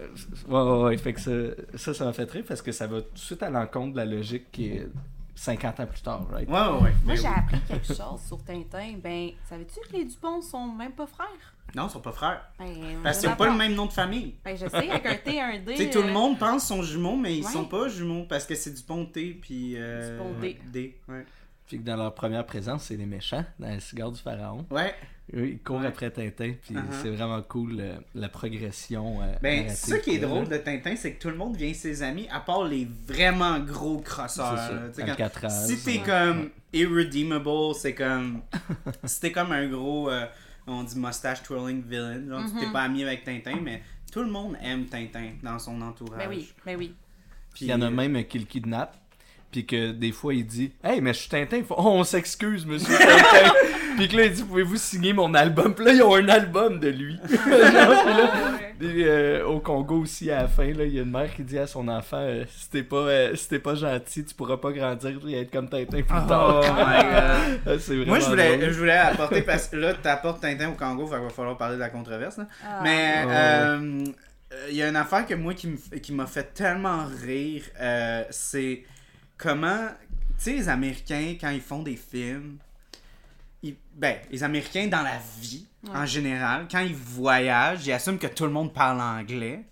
ouais, 0.48 0.60
ouais, 0.62 0.82
ouais, 0.82 0.96
fait 0.98 1.12
que 1.12 1.20
ça, 1.20 1.30
ça, 1.74 1.94
ça 1.94 2.04
m'a 2.04 2.12
fait 2.12 2.30
rire 2.30 2.44
parce 2.46 2.62
que 2.62 2.72
ça 2.72 2.86
va 2.86 3.00
tout 3.00 3.12
de 3.14 3.18
suite 3.18 3.42
à 3.42 3.50
l'encontre 3.50 3.92
de 3.92 3.96
la 3.98 4.04
logique 4.06 4.50
qui 4.52 4.66
est 4.68 4.88
50 5.34 5.80
ans 5.80 5.86
plus 5.86 6.02
tard, 6.02 6.26
right? 6.30 6.48
Ouais, 6.48 6.54
ouais, 6.54 6.66
ouais. 6.68 6.80
Moi, 6.80 6.92
Ben 7.06 7.16
j'ai 7.16 7.22
oui. 7.28 7.34
appris 7.36 7.60
quelque 7.66 7.86
chose 7.94 8.20
sur 8.26 8.38
Tintin. 8.44 8.94
Ben, 9.02 9.30
savais-tu 9.48 9.80
que 9.88 9.96
les 9.96 10.04
Dupont 10.04 10.40
sont 10.42 10.66
même 10.72 10.92
pas 10.92 11.06
frères? 11.06 11.54
Non, 11.74 11.86
ils 11.86 11.90
sont 11.90 12.00
pas 12.00 12.12
frères. 12.12 12.42
Ben, 12.58 12.66
Parce 13.02 13.18
qu'ils 13.20 13.28
ont 13.28 13.36
pas 13.36 13.48
le 13.48 13.56
même 13.56 13.74
nom 13.74 13.86
de 13.86 13.92
famille. 13.92 14.34
Ben, 14.44 14.56
je 14.56 14.66
sais, 14.68 14.90
avec 14.90 15.06
un 15.06 15.14
T 15.16 15.34
et 15.36 15.40
un 15.40 15.58
D. 15.58 15.64
Tu 15.76 15.84
sais, 15.84 15.90
tout 15.90 16.02
le 16.02 16.08
euh, 16.08 16.12
monde 16.12 16.38
pense 16.38 16.66
qu'ils 16.66 16.76
sont 16.76 16.82
jumeaux, 16.82 17.16
mais 17.16 17.36
ils 17.38 17.44
Ouais. 17.44 17.52
sont 17.52 17.64
pas 17.64 17.88
jumeaux 17.88 18.24
parce 18.28 18.44
que 18.44 18.54
c'est 18.54 18.72
du 18.74 18.82
pont 18.82 19.04
T 19.06 19.38
puis. 19.40 19.74
Euh, 19.76 20.12
Dupont 20.18 20.40
D. 20.40 20.58
D. 20.72 20.96
Ouais. 21.08 21.24
Puis 21.66 21.78
que 21.78 21.84
dans 21.84 21.96
leur 21.96 22.12
première 22.14 22.44
présence, 22.44 22.84
c'est 22.84 22.96
les 22.96 23.06
méchants, 23.06 23.44
dans 23.58 23.72
le 23.72 23.78
cigare 23.80 24.10
du 24.10 24.20
pharaon. 24.20 24.66
Ouais. 24.70 24.92
Eux, 25.32 25.46
ils 25.50 25.58
courent 25.60 25.78
Ouais. 25.78 25.86
après 25.86 26.10
Tintin, 26.10 26.54
puis 26.60 26.74
Uh-huh. 26.74 26.80
c'est 27.02 27.10
vraiment 27.10 27.40
cool 27.42 27.76
euh, 27.78 27.94
la 28.16 28.28
progression. 28.28 29.22
euh, 29.22 29.32
Ben, 29.40 29.68
c'est 29.68 29.92
ça 29.92 29.98
qui 29.98 30.16
est 30.16 30.18
drôle 30.18 30.48
de 30.48 30.56
Tintin, 30.56 30.96
c'est 30.96 31.12
que 31.12 31.22
tout 31.22 31.28
le 31.28 31.36
monde 31.36 31.52
devient 31.52 31.72
ses 31.72 32.02
amis, 32.02 32.26
à 32.32 32.40
part 32.40 32.64
les 32.64 32.88
vraiment 33.06 33.60
gros 33.60 33.98
C'est 33.98 34.10
crosseurs. 34.10 34.58
ça, 34.58 34.72
quand- 34.96 35.02
Alcatraz, 35.08 35.66
Si 35.68 35.78
t'es 35.84 35.98
ouais. 35.98 36.04
comme 36.04 36.50
irredeemable, 36.72 37.74
c'est 37.76 37.94
comme. 37.94 38.42
si 39.04 39.20
t'es 39.20 39.30
comme 39.32 39.52
un 39.52 39.68
gros. 39.68 40.10
On 40.72 40.84
dit 40.84 40.98
mustache 40.98 41.42
twirling 41.42 41.82
villain, 41.82 42.26
genre 42.28 42.44
tu 42.46 42.58
t'es 42.58 42.72
pas 42.72 42.82
ami 42.82 43.02
avec 43.02 43.24
Tintin, 43.24 43.60
mais 43.62 43.82
tout 44.12 44.22
le 44.22 44.30
monde 44.30 44.56
aime 44.62 44.86
Tintin 44.86 45.32
dans 45.42 45.58
son 45.58 45.80
entourage. 45.80 46.18
Ben 46.18 46.28
oui, 46.28 46.52
ben 46.64 46.76
oui. 46.76 46.94
Puis, 47.54 47.66
Il 47.66 47.68
y 47.68 47.74
en 47.74 47.82
a 47.82 47.86
euh, 47.86 47.90
même 47.90 48.24
qui 48.24 48.38
le 48.38 48.44
kidnappe. 48.44 48.96
Puis 49.50 49.66
que 49.66 49.90
des 49.92 50.12
fois 50.12 50.34
il 50.34 50.46
dit 50.46 50.72
Hey, 50.84 51.00
mais 51.00 51.12
je 51.12 51.20
suis 51.20 51.28
Tintin. 51.28 51.56
Il 51.58 51.64
fait, 51.64 51.74
oh, 51.76 51.82
on 51.86 52.04
s'excuse, 52.04 52.64
monsieur 52.66 52.96
Tintin. 52.96 53.52
puis 53.96 54.08
que 54.08 54.16
là, 54.16 54.24
il 54.26 54.32
dit 54.32 54.42
Pouvez-vous 54.44 54.76
signer 54.76 55.12
mon 55.12 55.34
album 55.34 55.74
Puis 55.74 55.84
là, 55.84 55.92
ils 55.92 56.02
ont 56.02 56.14
un 56.14 56.28
album 56.28 56.78
de 56.78 56.88
lui. 56.88 57.18
Ouais. 57.30 58.74
Et, 58.82 59.04
euh, 59.04 59.44
au 59.46 59.60
Congo 59.60 59.98
aussi, 60.00 60.30
à 60.30 60.42
la 60.42 60.48
fin, 60.48 60.64
là, 60.72 60.84
il 60.84 60.94
y 60.94 60.98
a 60.98 61.02
une 61.02 61.10
mère 61.10 61.34
qui 61.34 61.42
dit 61.42 61.58
à 61.58 61.66
son 61.66 61.86
enfant 61.88 62.16
euh, 62.20 62.44
Si 62.48 62.70
t'es 62.70 62.82
pas, 62.82 62.96
euh, 62.96 63.36
si 63.36 63.48
t'es 63.48 63.58
pas 63.58 63.74
gentil, 63.74 64.24
tu 64.24 64.34
pourras 64.34 64.56
pas 64.56 64.72
grandir 64.72 65.18
et 65.28 65.40
être 65.40 65.50
comme 65.50 65.68
Tintin 65.68 66.00
plus 66.02 66.16
Oh 66.24 66.28
tard. 66.28 66.64
Ah, 67.66 67.72
c'est 67.78 67.94
vraiment 67.94 68.06
Moi, 68.06 68.20
je 68.20 68.26
voulais, 68.26 68.56
drôle. 68.56 68.70
je 68.72 68.78
voulais 68.78 68.92
apporter, 68.96 69.42
parce 69.42 69.68
que 69.68 69.76
là, 69.76 69.92
t'apportes 69.94 70.40
Tintin 70.40 70.70
au 70.70 70.72
Congo, 70.72 71.04
qu'il 71.06 71.18
va 71.18 71.28
falloir 71.28 71.58
parler 71.58 71.74
de 71.76 71.80
la 71.80 71.90
controverse. 71.90 72.38
là. 72.38 72.46
Ah. 72.64 72.80
Mais 72.82 73.14
euh, 73.26 74.04
euh, 74.52 74.66
il 74.70 74.76
y 74.76 74.82
a 74.82 74.88
une 74.88 74.96
affaire 74.96 75.26
que 75.26 75.34
moi 75.34 75.52
qui 75.54 76.12
m'a 76.12 76.26
fait 76.26 76.54
tellement 76.54 77.04
rire, 77.22 77.62
euh, 77.80 78.24
c'est 78.30 78.82
comment, 79.40 79.88
tu 80.38 80.44
sais, 80.44 80.52
les 80.52 80.68
Américains, 80.68 81.36
quand 81.40 81.50
ils 81.50 81.60
font 81.60 81.82
des 81.82 81.96
films, 81.96 82.58
ils- 83.62 83.76
ben, 83.94 84.16
les 84.30 84.42
Américains 84.42 84.86
dans 84.86 85.02
la 85.02 85.18
vie, 85.40 85.66
Ouais. 85.84 85.96
en 85.96 86.06
général, 86.06 86.66
quand 86.70 86.80
ils 86.80 86.94
voyagent, 86.94 87.86
ils 87.86 87.92
assument 87.92 88.18
que 88.18 88.26
tout 88.26 88.44
le 88.44 88.50
monde 88.50 88.72
parle 88.72 89.00
anglais. 89.00 89.64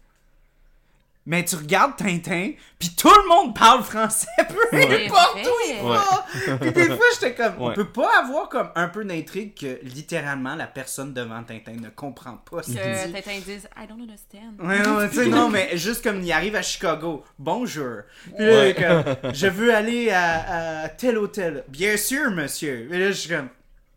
Mais 1.31 1.45
tu 1.45 1.57
regardes 1.57 1.95
Tintin, 1.97 2.53
puis 2.79 2.89
tout 2.97 3.11
le 3.11 3.29
monde 3.29 3.55
parle 3.55 3.83
français, 3.85 4.27
peu 4.49 4.77
Ouais. 4.79 5.05
importe 5.07 5.37
où 5.47 5.69
il 5.69 5.87
va. 5.87 6.57
Puis 6.59 6.73
des 6.73 6.87
fois, 6.87 7.05
j'étais 7.13 7.35
comme, 7.35 7.53
on 7.59 7.73
peut 7.75 7.85
pas 7.91 8.09
avoir 8.25 8.49
comme 8.49 8.71
un 8.75 8.89
peu 8.89 9.05
d'intrigue 9.05 9.55
que 9.55 9.79
littéralement 9.83 10.55
la 10.55 10.67
personne 10.67 11.13
devant 11.13 11.43
Tintin 11.45 11.73
ne 11.83 11.91
comprend 11.91 12.39
pas 12.51 12.63
ce 12.63 12.69
qu'il 12.71 12.77
Que 12.81 13.07
dit. 13.07 13.13
Tintin 13.13 13.39
dise 13.45 13.69
I 13.77 13.87
don't 13.87 14.01
understand. 14.01 14.55
Ouais, 14.59 14.81
non, 14.83 15.01
mais 15.03 15.09
tu 15.11 15.17
sais, 15.17 15.27
non, 15.27 15.51
mais 15.51 15.77
juste 15.77 16.03
comme 16.03 16.23
il 16.23 16.33
arrive 16.33 16.57
à 16.57 16.63
Chicago, 16.63 17.23
bonjour. 17.39 17.99
Puis 18.35 18.47
là, 18.47 18.65
il 18.65 18.71
est 18.71 18.75
comme, 18.75 19.33
je 19.35 19.47
veux 19.49 19.75
aller 19.75 20.11
à, 20.11 20.85
à 20.85 20.89
tel 20.89 21.19
hôtel. 21.19 21.65
Bien 21.69 21.99
sûr, 21.99 22.31
monsieur. 22.31 22.89
Et 22.91 22.99
là, 22.99 23.09
je 23.09 23.13
suis 23.13 23.29
comme, 23.29 23.51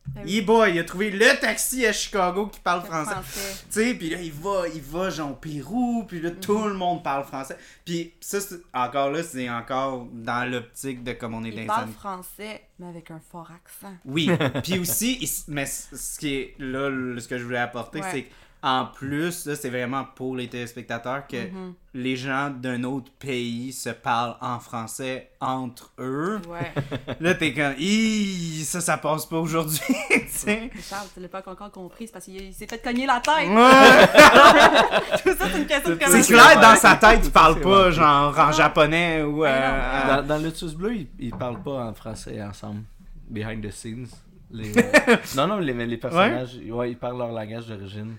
Ben 0.08 0.28
yeah 0.28 0.42
boy, 0.42 0.72
il 0.74 0.80
a 0.80 0.84
trouvé 0.84 1.10
le 1.12 1.40
taxi 1.40 1.86
à 1.86 1.94
Chicago 1.94 2.48
qui 2.48 2.60
parle 2.60 2.82
Le 2.82 2.88
français. 2.88 3.16
Tu 3.24 3.62
sais, 3.70 3.94
puis 3.94 4.10
là, 4.10 4.20
il 4.22 4.32
va, 4.34 4.64
il 4.74 4.82
va 4.82 5.10
genre 5.10 5.32
au 5.32 5.36
Pérou, 5.36 6.04
puis 6.08 6.20
là, 6.20 6.32
tout 6.32 6.66
le 6.68 6.74
monde 6.74 7.02
parle 7.04 7.24
français. 7.24 7.56
Puis 7.86 8.14
ça, 8.20 8.42
c'est- 8.42 8.60
encore 8.74 9.12
là, 9.12 9.24
c'est 9.24 9.50
encore 9.50 10.08
dans 10.12 10.50
l'optique 10.52 11.04
de 11.04 11.14
comme 11.14 11.36
on 11.36 11.44
est 11.44 11.52
dans 11.52 11.62
Il 11.62 11.68
parle 11.68 11.84
années- 11.84 11.94
français, 11.94 12.62
mais 12.80 12.88
avec 12.88 13.10
un 13.12 13.22
fort 13.32 13.52
accent. 13.52 13.96
Oui, 14.06 14.30
puis 14.64 14.80
aussi, 14.80 15.18
il 15.22 15.30
mais 15.54 15.66
ce 15.68 16.20
qui 16.20 16.34
est 16.36 16.56
là, 16.60 16.90
ce 17.20 17.28
que 17.28 17.38
je 17.38 17.44
voulais 17.44 17.60
apporter, 17.60 18.02
Ouais. 18.02 18.08
c'est 18.12 18.28
qu'en 18.62 18.86
plus, 18.86 19.46
là, 19.46 19.56
c'est 19.56 19.70
vraiment 19.70 20.06
pour 20.16 20.36
les 20.36 20.48
téléspectateurs 20.48 21.26
que 21.28 21.38
Mhm. 21.38 21.74
les 21.96 22.16
gens 22.16 22.50
d'un 22.52 22.84
autre 22.84 23.12
pays 23.20 23.74
se 23.74 23.90
parlent 23.90 24.36
en 24.42 24.60
français 24.60 25.30
entre 25.42 25.92
eux. 26.00 26.40
Ouais. 26.48 26.72
Là, 27.20 27.34
t'es 27.34 27.54
comme, 27.54 27.74
Ih, 27.80 28.64
ça, 28.64 28.80
ça 28.82 28.98
passe 28.98 29.26
pas 29.26 29.38
aujourd'hui, 29.40 29.80
tu 30.12 30.22
sais. 30.30 30.70
Charles, 30.90 31.08
tu 31.14 31.20
l'as 31.20 31.28
pas 31.28 31.44
encore 31.46 31.72
compris, 31.72 32.06
c'est 32.08 32.14
parce 32.14 32.26
qu'il 32.26 32.42
il 32.42 32.54
s'est 32.54 32.68
fait 32.68 32.82
cogner 32.82 33.06
la 33.08 33.20
tête. 33.20 33.50
Ouais. 33.50 35.22
Tout 35.24 35.30
ça, 35.38 35.46
c'est 35.52 35.60
une 35.60 35.66
question 35.68 35.96
de 35.96 36.00
C'est 36.22 36.34
clair, 36.34 36.60
dans 36.62 36.76
sa 36.76 36.96
tête, 36.96 37.22
il 37.24 37.32
parle 37.32 37.60
pas 37.62 37.84
vrai. 37.84 37.92
genre 37.92 38.38
en 38.40 38.52
japonais 38.52 39.24
ou. 39.24 39.42
Ben 39.42 39.50
non. 39.60 39.78
euh, 40.14 40.22
Dans, 40.22 40.28
dans 40.28 40.38
Lotus 40.44 40.74
Bleu, 40.74 40.96
ils, 40.96 41.08
ils 41.20 41.32
parlent 41.32 41.62
pas 41.62 41.86
en 41.86 41.94
français 41.94 42.42
ensemble. 42.42 42.82
Behind 43.30 43.66
the 43.66 43.72
scenes. 43.72 44.08
Les, 44.54 44.78
euh, 44.78 45.16
non, 45.38 45.48
non, 45.48 45.58
les, 45.60 45.74
les 45.74 45.98
personnages, 45.98 46.58
ouais. 46.70 46.92
ils 46.92 46.98
parlent 46.98 47.18
leur 47.18 47.32
langage 47.32 47.68
d'origine. 47.68 48.16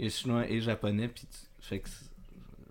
A 0.00 0.08
chinois 0.08 0.48
et 0.48 0.60
japonais, 0.60 1.08
puis 1.08 1.26
tu- 1.26 1.66
fait 1.68 1.80
que. 1.80 1.88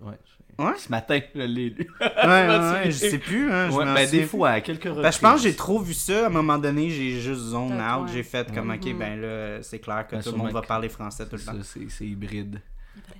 Ouais. 0.01 0.17
Ouais? 0.59 0.73
Ce 0.77 0.89
matin, 0.89 1.19
je 1.33 1.41
l'ai 1.41 1.69
lu. 1.71 1.89
Ouais, 1.99 2.07
ouais, 2.27 2.83
je 2.85 2.91
sais 2.91 3.17
plus. 3.17 3.51
Hein, 3.51 3.71
je 3.71 3.77
ben, 3.77 4.09
des 4.09 4.25
fois, 4.25 4.49
à 4.51 4.61
quelques 4.61 4.83
reprises. 4.83 5.01
Ben, 5.01 5.11
je 5.11 5.19
pense 5.19 5.41
que 5.41 5.47
j'ai 5.49 5.55
trop 5.55 5.79
vu 5.79 5.93
ça. 5.95 6.25
À 6.25 6.27
un 6.27 6.29
moment 6.29 6.59
donné, 6.59 6.89
j'ai 6.91 7.19
juste 7.19 7.41
zone 7.41 7.73
out. 7.81 8.05
ouais. 8.07 8.13
J'ai 8.13 8.23
fait 8.23 8.53
comme, 8.53 8.69
ok, 8.69 8.85
Mhm. 8.85 8.97
ben 8.99 9.21
là, 9.21 9.63
c'est 9.63 9.79
clair 9.79 10.05
que 10.07 10.15
Ben, 10.17 10.21
tout 10.21 10.31
le 10.31 10.37
monde 10.37 10.51
va 10.51 10.61
parler 10.61 10.89
français 10.89 11.25
tout 11.27 11.37
le 11.37 11.41
temps. 11.41 11.53
ça, 11.53 11.63
c'est 11.63 11.89
c'est 11.89 12.05
hybride. 12.05 12.61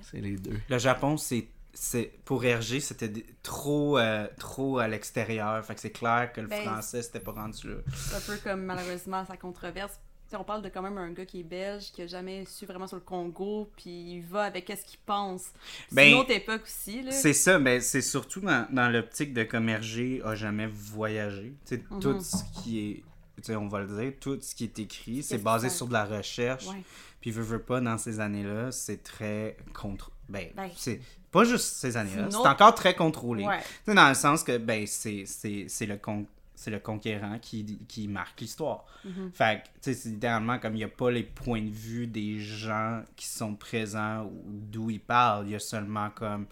C'est 0.02 0.20
les 0.20 0.36
deux. 0.36 0.60
Le 0.68 0.78
Japon, 0.78 1.16
c'est 1.16 1.48
c'est 1.76 2.12
pour 2.24 2.44
Hergé, 2.44 2.78
c'était 2.78 3.10
trop, 3.42 3.98
euh, 3.98 4.28
trop 4.38 4.78
à 4.78 4.86
l'extérieur. 4.86 5.64
Fait 5.64 5.74
que 5.74 5.80
c'est 5.80 5.90
clair 5.90 6.30
que 6.32 6.40
le 6.40 6.46
Ben, 6.46 6.62
français, 6.62 7.02
c'était 7.02 7.18
pas 7.18 7.32
rendu 7.32 7.68
là. 7.68 7.74
C'est 7.92 8.14
un 8.14 8.20
peu 8.20 8.36
comme 8.44 8.62
malheureusement 8.64 9.24
sa 9.24 9.36
controverse. 9.36 9.98
On 10.38 10.44
parle 10.44 10.62
de 10.62 10.68
quand 10.68 10.82
même 10.82 10.98
un 10.98 11.10
gars 11.12 11.24
qui 11.26 11.40
est 11.40 11.44
belge, 11.44 11.92
qui 11.92 12.02
a 12.02 12.06
jamais 12.06 12.44
su 12.46 12.66
vraiment 12.66 12.86
sur 12.86 12.96
le 12.96 13.02
Congo, 13.02 13.70
puis 13.76 13.90
il 14.16 14.22
va 14.22 14.44
avec 14.44 14.68
ce 14.68 14.84
qu'il 14.84 14.98
pense? 15.06 15.42
C'est 15.88 15.94
Ben, 15.94 16.08
une 16.10 16.14
autre 16.18 16.30
époque 16.32 16.62
aussi. 16.64 17.04
C'est 17.10 17.32
ça, 17.32 17.58
mais 17.58 17.80
c'est 17.80 18.02
surtout 18.02 18.40
dans, 18.40 18.66
dans 18.70 18.88
l'optique 18.88 19.32
de 19.32 19.44
comme 19.44 19.68
Hergé 19.68 20.20
a 20.24 20.34
jamais 20.34 20.66
voyagé. 20.66 21.54
Mhm. 21.70 22.00
Tout 22.00 22.20
ce 22.20 22.36
qui 22.62 23.02
est, 23.48 23.54
on 23.56 23.68
va 23.68 23.80
le 23.80 23.86
dire, 24.02 24.12
tout 24.20 24.38
ce 24.40 24.54
qui 24.54 24.64
est 24.64 24.78
écrit, 24.78 25.22
c'est 25.22 25.34
Qu'est-ce 25.36 25.44
basé 25.44 25.68
sur 25.68 25.86
de 25.86 25.92
la 25.92 26.04
recherche. 26.04 26.66
Ouais. 26.68 26.82
Puis 27.20 27.30
veut, 27.30 27.42
veut 27.42 27.62
pas, 27.62 27.80
dans 27.80 27.96
ces 27.98 28.20
années-là, 28.20 28.70
c'est 28.72 29.02
très 29.02 29.56
contre... 29.72 30.10
Ben, 30.28 30.48
Ben, 30.56 30.70
c'est 30.76 31.00
pas 31.30 31.44
juste 31.44 31.74
ces 31.76 31.96
années-là, 31.96 32.28
c'est 32.30 32.36
autre- 32.36 32.48
encore 32.50 32.74
très 32.74 32.94
contrôlé. 32.94 33.44
Ouais. 33.44 33.60
Dans 33.92 34.08
le 34.08 34.14
sens 34.14 34.42
que, 34.42 34.56
ben, 34.56 34.86
c'est 34.86 35.24
le, 35.86 35.96
con- 35.96 36.26
c'est 36.64 36.70
le 36.70 36.78
conquérant 36.78 37.38
qui, 37.40 37.78
qui 37.86 38.08
marque 38.08 38.40
l'histoire. 38.40 38.84
Mhm. 39.04 39.30
Fait 39.34 39.62
que, 39.62 39.66
tu 39.66 39.70
sais, 39.82 39.94
c'est 39.94 40.08
littéralement 40.08 40.58
comme 40.58 40.72
il 40.74 40.78
n'y 40.78 40.84
a 40.84 40.88
pas 40.88 41.10
les 41.10 41.22
points 41.22 41.60
de 41.62 41.68
vue 41.70 42.06
des 42.06 42.38
gens 42.40 43.02
qui 43.16 43.26
sont 43.26 43.54
présents 43.54 44.24
ou 44.24 44.42
d'où 44.46 44.90
ils 44.90 45.00
parlent. 45.00 45.46
Il 45.46 45.52
y 45.52 45.54
a 45.56 45.58
seulement 45.60 46.10
comme. 46.10 46.46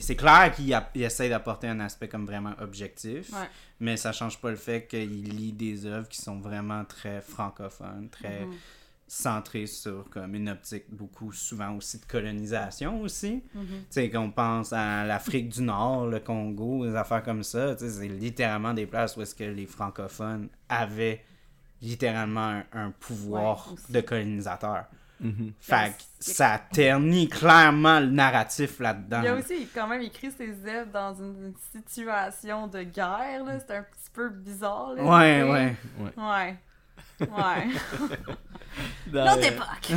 C'est 0.00 0.16
clair 0.16 0.50
qu'il 0.54 0.74
essaie 1.02 1.28
d'apporter 1.28 1.68
un 1.68 1.78
aspect 1.80 2.08
comme 2.08 2.24
vraiment 2.24 2.54
objectif, 2.60 3.30
Ouais. 3.34 3.48
mais 3.80 3.98
ça 3.98 4.12
change 4.12 4.38
pas 4.40 4.48
le 4.50 4.56
fait 4.56 4.86
qu'il 4.86 5.24
lit 5.36 5.52
des 5.52 5.84
œuvres 5.84 6.08
qui 6.08 6.22
sont 6.22 6.38
vraiment 6.38 6.86
très 6.86 7.20
francophones, 7.20 8.08
très 8.10 8.46
Mhm. 8.46 8.54
Centrées 9.06 9.66
sur 9.66 10.08
comme 10.10 10.34
une 10.34 10.48
optique 10.48 10.84
beaucoup 10.90 11.32
souvent 11.32 11.76
aussi 11.76 11.98
de 11.98 12.06
colonisation 12.06 13.00
aussi. 13.02 13.42
Mhm. 13.54 13.66
Tu 13.66 13.84
sais, 13.90 14.10
qu'on 14.10 14.30
pense 14.30 14.72
à 14.72 15.04
l'Afrique 15.04 15.50
du 15.50 15.62
Nord, 15.62 16.06
le 16.06 16.20
Congo, 16.20 16.86
des 16.86 16.96
affaires 16.96 17.22
comme 17.22 17.42
ça, 17.42 17.74
tu 17.74 17.84
sais, 17.84 17.90
c'est 17.90 18.08
littéralement 18.08 18.74
des 18.74 18.86
places 18.86 19.16
où 19.16 19.22
est-ce 19.22 19.34
que 19.34 19.44
les 19.44 19.66
francophones 19.66 20.48
avaient 20.68 21.22
littéralement 21.82 22.62
un, 22.72 22.86
un 22.86 22.90
pouvoir 22.90 23.72
Ouais, 23.72 23.78
de 23.90 24.00
colonisateur. 24.00 24.84
Mhm. 25.20 25.52
Fait 25.60 25.92
que 25.96 26.02
ça 26.18 26.60
ternit 26.72 27.28
clairement 27.28 28.00
le 28.00 28.10
narratif 28.10 28.80
là-dedans. 28.80 29.20
Il 29.22 29.28
a 29.28 29.34
aussi 29.34 29.68
quand 29.74 29.86
même 29.86 30.02
écrit 30.02 30.30
ses 30.30 30.54
œuvres 30.66 30.90
dans 30.92 31.14
une, 31.14 31.54
situation 31.80 32.66
de 32.66 32.82
guerre, 32.82 33.44
là. 33.44 33.58
C'est 33.60 33.76
un 33.76 33.82
petit 33.82 34.10
peu 34.12 34.28
bizarre, 34.28 34.94
là. 34.94 35.04
Ouais, 35.04 35.40
tu 35.40 35.46
sais. 35.46 35.52
ouais. 35.52 35.76
Ouais. 36.16 36.56
Ouais. 37.20 37.68
Dans, 39.06 39.24
L'autre 39.24 39.46
époque! 39.46 39.92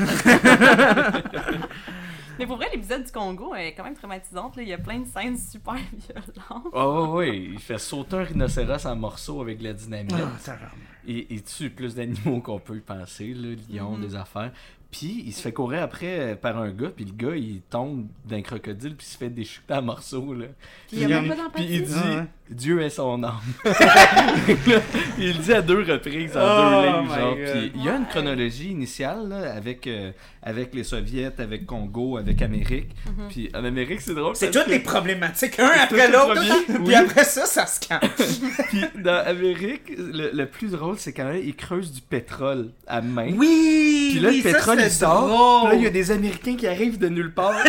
Mais 2.39 2.45
pour 2.45 2.57
vrai, 2.57 2.67
l'épisode 2.71 3.03
du 3.03 3.11
Congo 3.11 3.55
est 3.55 3.73
quand 3.73 3.83
même 3.83 3.95
traumatisante. 3.95 4.55
Là. 4.57 4.61
Il 4.61 4.67
y 4.69 4.73
a 4.73 4.77
plein 4.77 4.99
de 4.99 5.07
scènes 5.07 5.37
super 5.37 5.73
violentes. 5.91 6.67
Oh, 6.71 7.07
ouais, 7.15 7.29
ouais, 7.29 7.37
il 7.53 7.59
fait 7.59 7.79
sauter 7.79 8.17
un 8.17 8.23
rhinocéros 8.23 8.85
en 8.85 8.95
morceaux 8.95 9.41
avec 9.41 9.59
la 9.61 9.73
dynamite. 9.73 10.13
Ah, 10.13 10.29
tabarnak. 10.43 10.71
Il, 11.07 11.25
il 11.31 11.41
tue 11.41 11.71
plus 11.71 11.95
d'animaux 11.95 12.39
qu'on 12.41 12.59
peut 12.59 12.75
y 12.77 12.81
penser, 12.81 13.33
là, 13.33 13.55
lions, 13.71 13.97
Mhm. 13.97 14.01
des 14.05 14.15
affaires. 14.15 14.51
Puis 14.91 15.23
il 15.25 15.33
se 15.33 15.41
fait 15.41 15.51
courir 15.51 15.81
après 15.83 16.37
par 16.39 16.57
un 16.57 16.69
gars, 16.71 16.89
puis 16.95 17.03
le 17.05 17.11
gars 17.11 17.35
il 17.35 17.59
tombe 17.69 18.07
d'un 18.23 18.41
crocodile, 18.41 18.95
puis 18.95 19.05
il 19.05 19.11
se 19.11 19.17
fait 19.17 19.29
déchiqueter 19.29 19.73
en 19.73 19.81
morceaux. 19.81 20.33
Là. 20.33 20.45
Puis 20.87 20.97
il 20.97 21.09
y 21.09 21.13
a 21.13 21.21
même 21.21 21.27
pas 21.35 21.49
Puis 21.55 21.65
il 21.65 21.83
dit 21.85 21.93
Ah 21.95 22.09
ouais. 22.19 22.25
Dieu 22.49 22.81
est 22.81 22.89
son 22.89 23.23
âme. 23.23 23.33
Là, 23.65 23.73
il 25.17 25.27
le 25.27 25.33
dit 25.43 25.53
à 25.53 25.61
deux 25.61 25.83
reprises 25.83 26.35
en 26.37 26.41
Oh 26.41 26.81
deux 26.81 26.87
lignes. 26.87 27.07
my 27.09 27.15
Genre. 27.15 27.35
Puis 27.53 27.71
il 27.75 27.83
y 27.83 27.89
a 27.89 27.95
une 27.95 28.05
chronologie 28.07 28.69
initiale 28.71 29.27
là, 29.29 29.53
avec, 29.53 29.85
euh, 29.87 30.11
avec 30.41 30.73
les 30.73 30.83
Soviets, 30.83 31.31
avec 31.39 31.65
Congo, 31.65 32.17
avec 32.17 32.41
Amérique. 32.41 32.89
Mhm. 33.05 33.27
Puis 33.29 33.49
en 33.53 33.63
Amérique, 33.65 34.01
c'est 34.01 34.13
drôle. 34.13 34.35
C'est 34.35 34.51
toutes 34.51 34.65
que- 34.65 34.71
les 34.71 34.79
problématiques, 34.79 35.59
un 35.59 35.67
après 35.83 36.09
l'autre, 36.11 36.39
puis 36.67 36.75
oui. 36.85 36.95
après 36.95 37.23
ça, 37.25 37.45
ça 37.45 37.65
se 37.65 37.79
calme. 37.85 38.01
Puis 38.69 38.81
dans 39.03 39.25
Amérique, 39.25 39.91
le, 39.97 40.31
le 40.33 40.45
plus 40.45 40.69
drôle, 40.71 40.95
c'est 40.97 41.13
quand 41.13 41.25
même, 41.25 41.41
ils 41.43 41.55
creusent 41.55 41.91
du 41.91 42.01
pétrole 42.01 42.69
à 42.87 43.01
main. 43.01 43.31
Oui! 43.35 44.09
Puis 44.11 44.19
là, 44.19 44.29
oui, 44.29 44.41
le 44.43 44.49
ça, 44.51 44.57
pétrole, 44.57 44.79
il 44.81 44.89
sort. 44.91 45.27
drôle. 45.27 45.69
Puis 45.69 45.71
là, 45.71 45.75
il 45.81 45.83
y 45.83 45.87
a 45.87 45.89
des 45.91 46.11
Américains 46.11 46.55
qui 46.55 46.67
arrivent 46.67 46.97
de 46.97 47.09
nulle 47.09 47.33
part. 47.33 47.53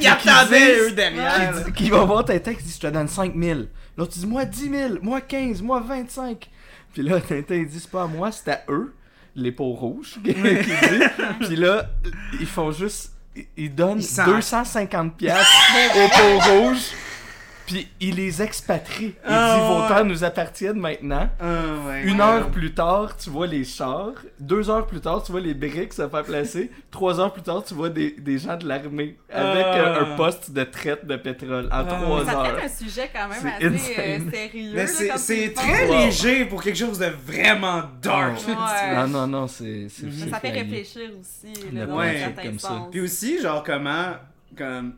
Ils 0.00 0.08
attendaient, 0.08 0.76
eux, 0.80 0.90
derrière. 0.90 1.54
qui, 1.74 1.88
vont 1.88 2.04
voir 2.04 2.24
Tintin 2.24 2.52
qui 2.54 2.64
dit 2.64 2.72
Je 2.74 2.80
te 2.80 2.92
donne 2.92 3.08
5 3.08 3.32
000. 3.36 3.60
L'autre 3.96 4.12
dit 4.12 4.26
Moi 4.26 4.44
10 4.44 4.70
000, 4.70 4.94
moi 5.02 5.20
15, 5.20 5.62
moi 5.62 5.80
25. 5.80 6.48
Puis 6.92 7.02
là, 7.02 7.20
Tintin 7.20 7.54
il 7.56 7.66
dit 7.66 7.80
C'est 7.80 7.90
pas 7.90 8.04
à 8.04 8.06
moi, 8.06 8.30
c'est 8.32 8.50
à 8.50 8.62
eux, 8.68 8.94
les 9.36 9.52
peaux 9.52 9.72
rouges. 9.72 10.18
Puis 10.22 11.56
là, 11.56 11.90
ils 12.40 12.46
font 12.46 12.70
juste. 12.72 13.12
ils- 13.56 13.74
donnent 13.74 13.98
Ils 13.98 14.04
s'en- 14.04 14.26
250 14.26 15.16
piastres 15.16 15.50
aux 15.96 16.08
peaux 16.08 16.38
rouges. 16.68 16.90
Puis 17.66 17.88
ils 18.00 18.14
les 18.14 18.42
expatrient. 18.42 19.14
Il 19.24 19.32
Ah, 19.32 19.56
dit 19.58 19.66
Vos 19.66 19.88
terres 19.88 20.04
nous 20.04 20.22
appartiennent 20.22 20.78
maintenant. 20.78 21.28
Ah, 21.40 21.44
ouais. 21.86 22.02
Une 22.04 22.18
Ouais. 22.20 22.22
heure 22.26 22.50
plus 22.50 22.74
tard, 22.74 23.16
tu 23.16 23.30
vois 23.30 23.46
les 23.46 23.64
chars. 23.64 24.12
Deux 24.38 24.68
heures 24.68 24.86
plus 24.86 25.00
tard, 25.00 25.22
tu 25.22 25.32
vois 25.32 25.40
les 25.40 25.54
briques 25.54 25.92
se 25.94 26.06
faire 26.08 26.22
placer. 26.24 26.70
Trois 26.90 27.18
heures 27.20 27.32
plus 27.32 27.42
tard, 27.42 27.64
tu 27.64 27.72
vois 27.74 27.88
des, 27.88 28.10
des 28.18 28.38
gens 28.38 28.56
de 28.56 28.68
l'armée 28.68 29.16
avec 29.30 29.64
Ah. 29.66 29.76
euh, 29.78 30.00
un 30.12 30.16
poste 30.16 30.50
de 30.50 30.62
traite 30.64 31.06
de 31.06 31.16
pétrole 31.16 31.66
en 31.66 31.78
Ah. 31.78 31.84
trois 31.84 32.24
Ça 32.26 32.32
heures. 32.32 32.54
traite 32.54 32.64
un 32.70 32.84
sujet 32.84 33.10
quand 33.14 33.28
même 33.28 33.38
C'est 33.40 33.66
assez 33.66 33.96
euh, 33.98 34.30
sérieux. 34.30 34.86
C'est 34.86 35.18
c'est 35.18 35.52
très. 35.54 35.86
Wow. 35.88 35.94
léger 36.04 36.44
pour 36.44 36.62
quelque 36.62 36.78
chose 36.78 36.98
de 36.98 37.06
vraiment 37.26 37.82
dark. 38.02 38.36
Oh. 38.46 38.50
Ouais. 38.50 38.94
Non, 38.94 39.06
non, 39.08 39.26
non, 39.26 39.46
c'est. 39.48 39.86
c'est- 39.88 40.06
c'est 40.12 40.28
Ça 40.30 40.38
fait 40.38 40.50
réfléchir 40.50 41.10
aussi, 41.18 41.52
Il 41.72 41.78
là, 41.78 41.86
dans 41.86 42.42
comme 42.42 42.58
ça. 42.58 42.88
Puis 42.90 43.00
aussi, 43.00 43.40
genre, 43.40 43.62
comment, 43.64 44.12
comme, 44.56 44.94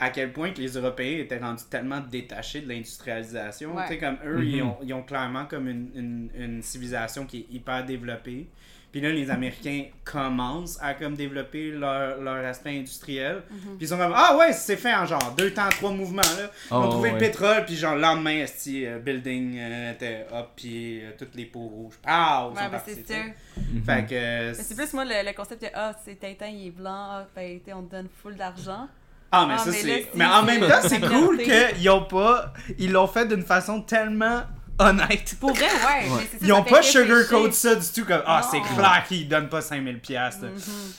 à 0.00 0.10
quel 0.10 0.32
point 0.32 0.50
que 0.52 0.60
les 0.60 0.70
Européens 0.78 1.18
étaient 1.18 1.38
rendus 1.38 1.64
tellement 1.70 2.00
détachés 2.00 2.62
de 2.62 2.68
l'industrialisation. 2.68 3.76
Ouais. 3.76 3.82
Tu 3.86 3.94
sais, 3.94 3.98
comme 3.98 4.16
eux, 4.24 4.44
ils, 4.44 4.62
Mhm. 4.62 4.68
ont, 4.68 4.76
ils 4.82 4.94
ont 4.94 5.02
clairement 5.02 5.44
comme 5.44 5.68
une, 5.68 5.90
une, 5.94 6.30
une 6.34 6.62
civilisation 6.62 7.26
qui 7.26 7.40
est 7.40 7.54
hyper 7.54 7.84
développée. 7.84 8.48
Puis 8.92 9.00
là, 9.00 9.10
les 9.12 9.30
Américains 9.30 9.84
commencent 10.04 10.76
à 10.82 10.94
comme 10.94 11.14
développer 11.14 11.70
leur, 11.70 12.20
leur 12.20 12.44
aspect 12.44 12.70
industriel. 12.76 13.42
Mhm. 13.48 13.58
Puis 13.60 13.76
ils 13.82 13.88
sont 13.88 13.96
comme 13.98 14.12
Ah 14.16 14.36
ouais, 14.36 14.52
c'est 14.52 14.76
fait 14.76 14.92
en 14.92 15.06
genre 15.06 15.32
deux 15.38 15.52
temps, 15.52 15.68
trois 15.68 15.92
mouvements 15.92 16.22
là. 16.22 16.50
Ils 16.70 16.74
ont 16.74 16.84
Oh, 16.86 16.88
trouvé 16.88 17.10
ouais. 17.10 17.14
le 17.14 17.20
pétrole, 17.20 17.64
puis 17.66 17.76
genre 17.76 17.94
le 17.94 18.00
lendemain, 18.00 18.38
esti, 18.38 18.86
euh, 18.86 18.98
building 18.98 19.58
euh, 19.60 19.92
était 19.92 20.26
up, 20.32 20.48
puis 20.56 21.04
euh, 21.04 21.10
toutes 21.16 21.36
les 21.36 21.44
peaux 21.44 21.68
rouges. 21.68 21.94
Ah, 22.04 22.48
Ouais, 22.52 22.62
mais 22.72 22.78
c'est 22.84 23.06
sûr. 23.06 23.24
Mhm. 23.58 23.82
Mais 23.86 24.54
c'est 24.54 24.74
plus 24.74 24.92
moi 24.92 25.04
le, 25.04 25.24
le 25.24 25.32
concept 25.36 25.62
de 25.62 25.68
ah, 25.72 25.92
c'est 26.04 26.18
Tintin, 26.18 26.48
il 26.48 26.66
est 26.66 26.70
blanc, 26.70 27.06
ah, 27.10 27.26
ben, 27.36 27.60
on 27.74 27.82
te 27.82 27.92
donne 27.92 28.08
full 28.22 28.34
d'argent. 28.34 28.88
Ah, 29.32 29.46
mais 29.46 29.54
Ah, 29.56 29.58
ça, 29.58 29.72
c'est. 29.72 29.80
c'est- 29.82 30.06
Mais 30.14 30.26
en 30.26 30.42
même 30.42 30.60
temps, 30.60 30.78
c'est 30.82 30.88
c'est 30.88 31.00
cool 31.00 31.38
qu'ils 31.38 31.90
ont 31.90 32.02
pas. 32.04 32.52
Ils 32.78 32.90
l'ont 32.92 33.06
fait 33.06 33.26
d'une 33.26 33.42
façon 33.42 33.80
tellement 33.80 34.42
honnête. 34.82 35.36
Pour 35.38 35.50
vrai, 35.52 35.66
ouais. 35.66 36.08
Ouais. 36.10 36.16
mais 36.20 36.28
c'est 36.32 36.38
ça, 36.40 36.46
Ils 36.46 36.52
ont 36.54 36.62
pas 36.64 36.80
sugarcoat 36.82 37.52
ça 37.52 37.74
du 37.74 37.86
tout 37.94 38.06
comme 38.06 38.22
Ah, 38.26 38.40
c'est 38.50 38.58
Non. 38.60 38.64
clair 38.64 39.04
qu'ils 39.06 39.28
donnent 39.28 39.50
pas 39.50 39.60
5000 39.60 39.98
piastres. 40.00 40.46
Mhm. 40.46 40.52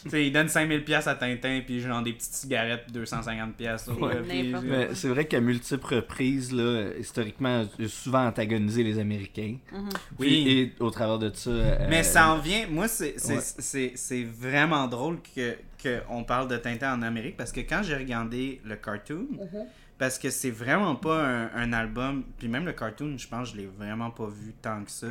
Tu 0.03 0.09
sais, 0.11 0.25
ils 0.27 0.31
donnent 0.31 0.49
5000 0.49 0.83
piastres 0.83 1.09
à 1.09 1.15
Tintin, 1.15 1.61
puis 1.65 1.81
genre 1.81 2.03
des 2.03 2.13
petites 2.13 2.31
cigarettes, 2.33 2.85
250 2.93 3.55
piastres. 3.55 3.91
C'est 4.29 4.95
c'est 4.95 5.07
vrai 5.07 5.25
qu'à 5.25 5.39
multiples 5.39 5.95
reprises, 5.95 6.51
là, 6.53 6.89
historiquement, 6.99 7.61
a 7.63 7.87
souvent 7.87 8.27
antagonisé 8.27 8.83
les 8.83 8.99
Américains. 8.99 9.55
Mhm. 9.71 9.89
Oui. 10.19 10.27
Puis- 10.27 10.51
et 10.59 10.73
au 10.79 10.91
travers 10.91 11.17
de 11.19 11.31
ça. 11.33 11.49
euh, 11.49 11.87
Mais 11.89 12.03
ça 12.03 12.29
en 12.29 12.37
vient, 12.37 12.67
moi, 12.69 12.87
c'est 12.87 13.15
c'est- 13.17 13.33
Ouais. 13.33 13.39
c'est- 13.41 13.93
c'est 13.95 14.23
vraiment 14.23 14.87
drôle 14.87 15.17
que 15.35 15.55
qu'on 15.81 16.23
parle 16.23 16.47
de 16.47 16.57
Tintin 16.57 16.93
en 16.97 17.01
Amérique 17.01 17.37
parce 17.37 17.51
que 17.51 17.61
quand 17.61 17.81
j'ai 17.83 17.95
regardé 17.95 18.61
le 18.65 18.75
cartoon, 18.75 19.27
Mhm. 19.31 19.65
parce 19.97 20.17
que 20.19 20.29
c'est 20.29 20.51
vraiment 20.51 20.95
pas 20.95 21.23
un, 21.25 21.51
un 21.55 21.73
album, 21.73 22.23
puis 22.37 22.47
même 22.47 22.65
le 22.65 22.73
cartoon, 22.73 23.17
je 23.17 23.27
pense 23.27 23.49
que 23.51 23.55
je 23.57 23.61
l'ai 23.61 23.67
vraiment 23.67 24.09
pas 24.11 24.27
vu 24.27 24.53
tant 24.61 24.83
que 24.83 24.91
ça. 24.91 25.07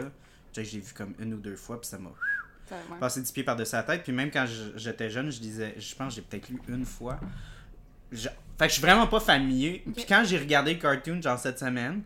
J'ai 0.52 0.62
vu 0.80 0.92
comme 0.94 1.14
une 1.20 1.34
ou 1.34 1.38
deux 1.38 1.56
fois, 1.56 1.80
puis 1.80 1.88
ça 1.88 1.98
m'a 1.98 2.10
passé 2.98 3.22
du 3.22 3.32
pied 3.32 3.44
par-dessus 3.44 3.74
la 3.76 3.82
tête. 3.84 4.02
Puis 4.02 4.12
même 4.12 4.30
quand 4.30 4.46
j'étais 4.76 5.08
jeune, 5.10 5.30
je 5.30 5.40
disais, 5.40 5.74
je 5.78 5.94
pense 5.94 6.08
que 6.08 6.16
j'ai 6.16 6.22
peut-être 6.22 6.48
lu 6.48 6.58
une 6.68 6.84
fois. 6.84 7.18
Je- 8.12 8.28
Fait 8.58 8.66
que 8.66 8.68
je 8.68 8.72
suis 8.74 8.82
vraiment 8.82 9.06
pas 9.06 9.20
familier. 9.20 9.82
Puis 9.94 10.04
quand 10.06 10.22
j'ai 10.24 10.36
regardé 10.38 10.74
le 10.74 10.80
cartoon, 10.80 11.22
genre 11.22 11.38
cette 11.38 11.58
semaine, 11.58 12.02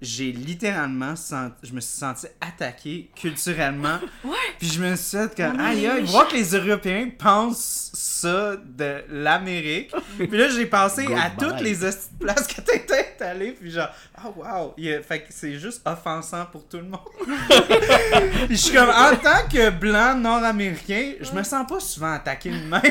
j'ai 0.00 0.32
littéralement 0.32 1.14
senti, 1.16 1.54
je 1.62 1.72
me 1.72 1.80
suis 1.80 1.96
senti 1.96 2.26
attaqué 2.40 3.10
culturellement. 3.14 3.98
Puis 4.58 4.68
je 4.68 4.82
me 4.82 4.96
suis 4.96 5.18
dit 5.18 5.34
comme, 5.36 5.60
est 5.60 5.64
aïe 5.64 5.86
aïe, 5.86 6.04
voir 6.04 6.28
que 6.28 6.34
les 6.34 6.54
Européens 6.54 7.10
pensent 7.18 7.90
ça 7.94 8.56
de 8.56 9.04
l'Amérique. 9.08 9.92
puis 10.16 10.38
là, 10.38 10.48
j'ai 10.48 10.66
pensé 10.66 11.06
à 11.14 11.30
toutes 11.30 11.60
les 11.60 11.76
places 12.18 12.46
que 12.46 12.60
est 12.94 13.22
allé. 13.22 13.52
Puis 13.52 13.70
genre, 13.70 13.88
oh 14.24 14.34
wow. 14.36 14.74
Fait 15.02 15.20
que 15.20 15.26
c'est 15.30 15.58
juste 15.58 15.82
offensant 15.86 16.46
pour 16.50 16.66
tout 16.66 16.78
le 16.78 16.84
monde. 16.84 17.00
puis 18.46 18.56
je 18.56 18.62
suis 18.62 18.74
comme, 18.74 18.88
en 18.88 19.16
tant 19.16 19.48
que 19.50 19.70
blanc 19.70 20.16
nord-américain, 20.16 21.14
je 21.20 21.32
me 21.32 21.42
sens 21.42 21.66
pas 21.66 21.80
souvent 21.80 22.12
attaqué 22.12 22.50
de 22.50 22.56
même. 22.56 22.80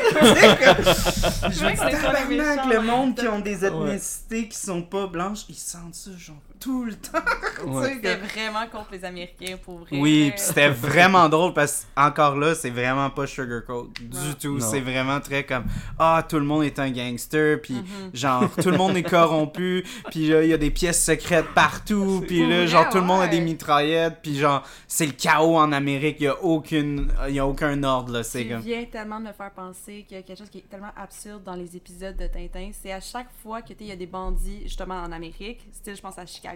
Je 1.50 1.64
me 1.64 1.72
dis, 1.72 2.68
le 2.74 2.80
monde 2.80 3.16
qui 3.16 3.26
ont 3.26 3.40
des 3.40 3.64
ethnicités 3.64 4.48
qui 4.48 4.58
sont 4.58 4.82
pas 4.82 5.06
blanches, 5.06 5.44
ils 5.48 5.54
sentent 5.54 5.94
ça, 5.94 6.10
genre. 6.16 6.36
Tout 6.60 6.84
le 6.84 6.94
temps. 6.94 7.18
Ouais. 7.60 7.82
Tu 7.82 7.88
sais, 7.88 7.94
C'était 7.96 8.16
que- 8.16 8.32
vraiment 8.40 8.66
contre 8.72 8.88
les 8.92 9.04
Américains 9.04 9.56
pour 9.62 9.80
vrai. 9.80 9.98
Oui, 9.98 10.30
puis 10.30 10.40
c'était 10.40 10.70
vraiment 10.70 11.28
drôle 11.28 11.52
parce 11.52 11.86
qu'encore 11.94 12.36
là, 12.36 12.54
c'est 12.54 12.70
vraiment 12.70 13.10
pas 13.10 13.26
sugarcoat 13.26 13.88
du 14.00 14.16
Non. 14.16 14.34
tout. 14.40 14.60
C'est 14.60 14.80
vraiment 14.80 15.20
très 15.20 15.44
comme 15.44 15.64
ah 15.98 16.24
tout 16.26 16.36
le 16.38 16.46
monde 16.46 16.64
est 16.64 16.78
un 16.78 16.90
gangster, 16.90 17.60
puis 17.60 17.74
Mhm. 17.74 18.10
genre 18.14 18.48
tout 18.62 18.70
le 18.70 18.78
monde 18.78 18.96
est 18.96 19.02
corrompu, 19.02 19.84
puis 20.10 20.28
là 20.28 20.42
il 20.42 20.48
y 20.48 20.54
a 20.54 20.56
des 20.56 20.70
pièces 20.70 21.04
secrètes 21.04 21.52
partout, 21.54 22.24
puis 22.26 22.40
là 22.48 22.60
Ouais, 22.60 22.66
genre 22.66 22.88
tout 22.88 22.96
le 22.96 23.04
monde 23.04 23.20
a 23.20 23.24
ouais. 23.24 23.28
des 23.28 23.40
mitraillettes, 23.42 24.20
puis 24.22 24.38
genre 24.38 24.62
c'est 24.88 25.04
le 25.06 25.12
chaos 25.12 25.58
en 25.58 25.72
Amérique, 25.72 26.16
il 26.20 26.24
y 26.24 26.28
a 26.28 26.42
aucune, 26.42 27.12
il 27.28 27.34
y 27.34 27.38
a 27.40 27.46
aucun 27.46 27.82
ordre 27.82 28.10
là, 28.14 28.22
c'est 28.22 28.46
comme. 28.48 28.60
viens 28.60 28.84
tellement 28.86 29.20
de 29.20 29.26
me 29.26 29.32
faire 29.32 29.50
penser 29.50 30.04
qu'il 30.08 30.16
y 30.16 30.20
a 30.20 30.22
quelque 30.22 30.38
chose 30.38 30.48
qui 30.50 30.58
est 30.58 30.70
tellement 30.70 30.92
absurde 30.96 31.42
dans 31.44 31.56
les 31.56 31.76
épisodes 31.76 32.16
de 32.16 32.26
Tintin. 32.26 32.70
C'est 32.72 32.92
à 32.92 33.00
chaque 33.00 33.28
fois 33.42 33.60
que 33.60 33.74
il 33.78 33.86
y 33.86 33.92
a 33.92 33.96
des 33.96 34.06
bandits, 34.06 34.62
justement 34.64 34.94
en 35.02 35.12
Amérique, 35.12 35.60
style 35.72 35.94
je 35.94 36.00
pense 36.00 36.16
à 36.18 36.24
Chicago. 36.24 36.49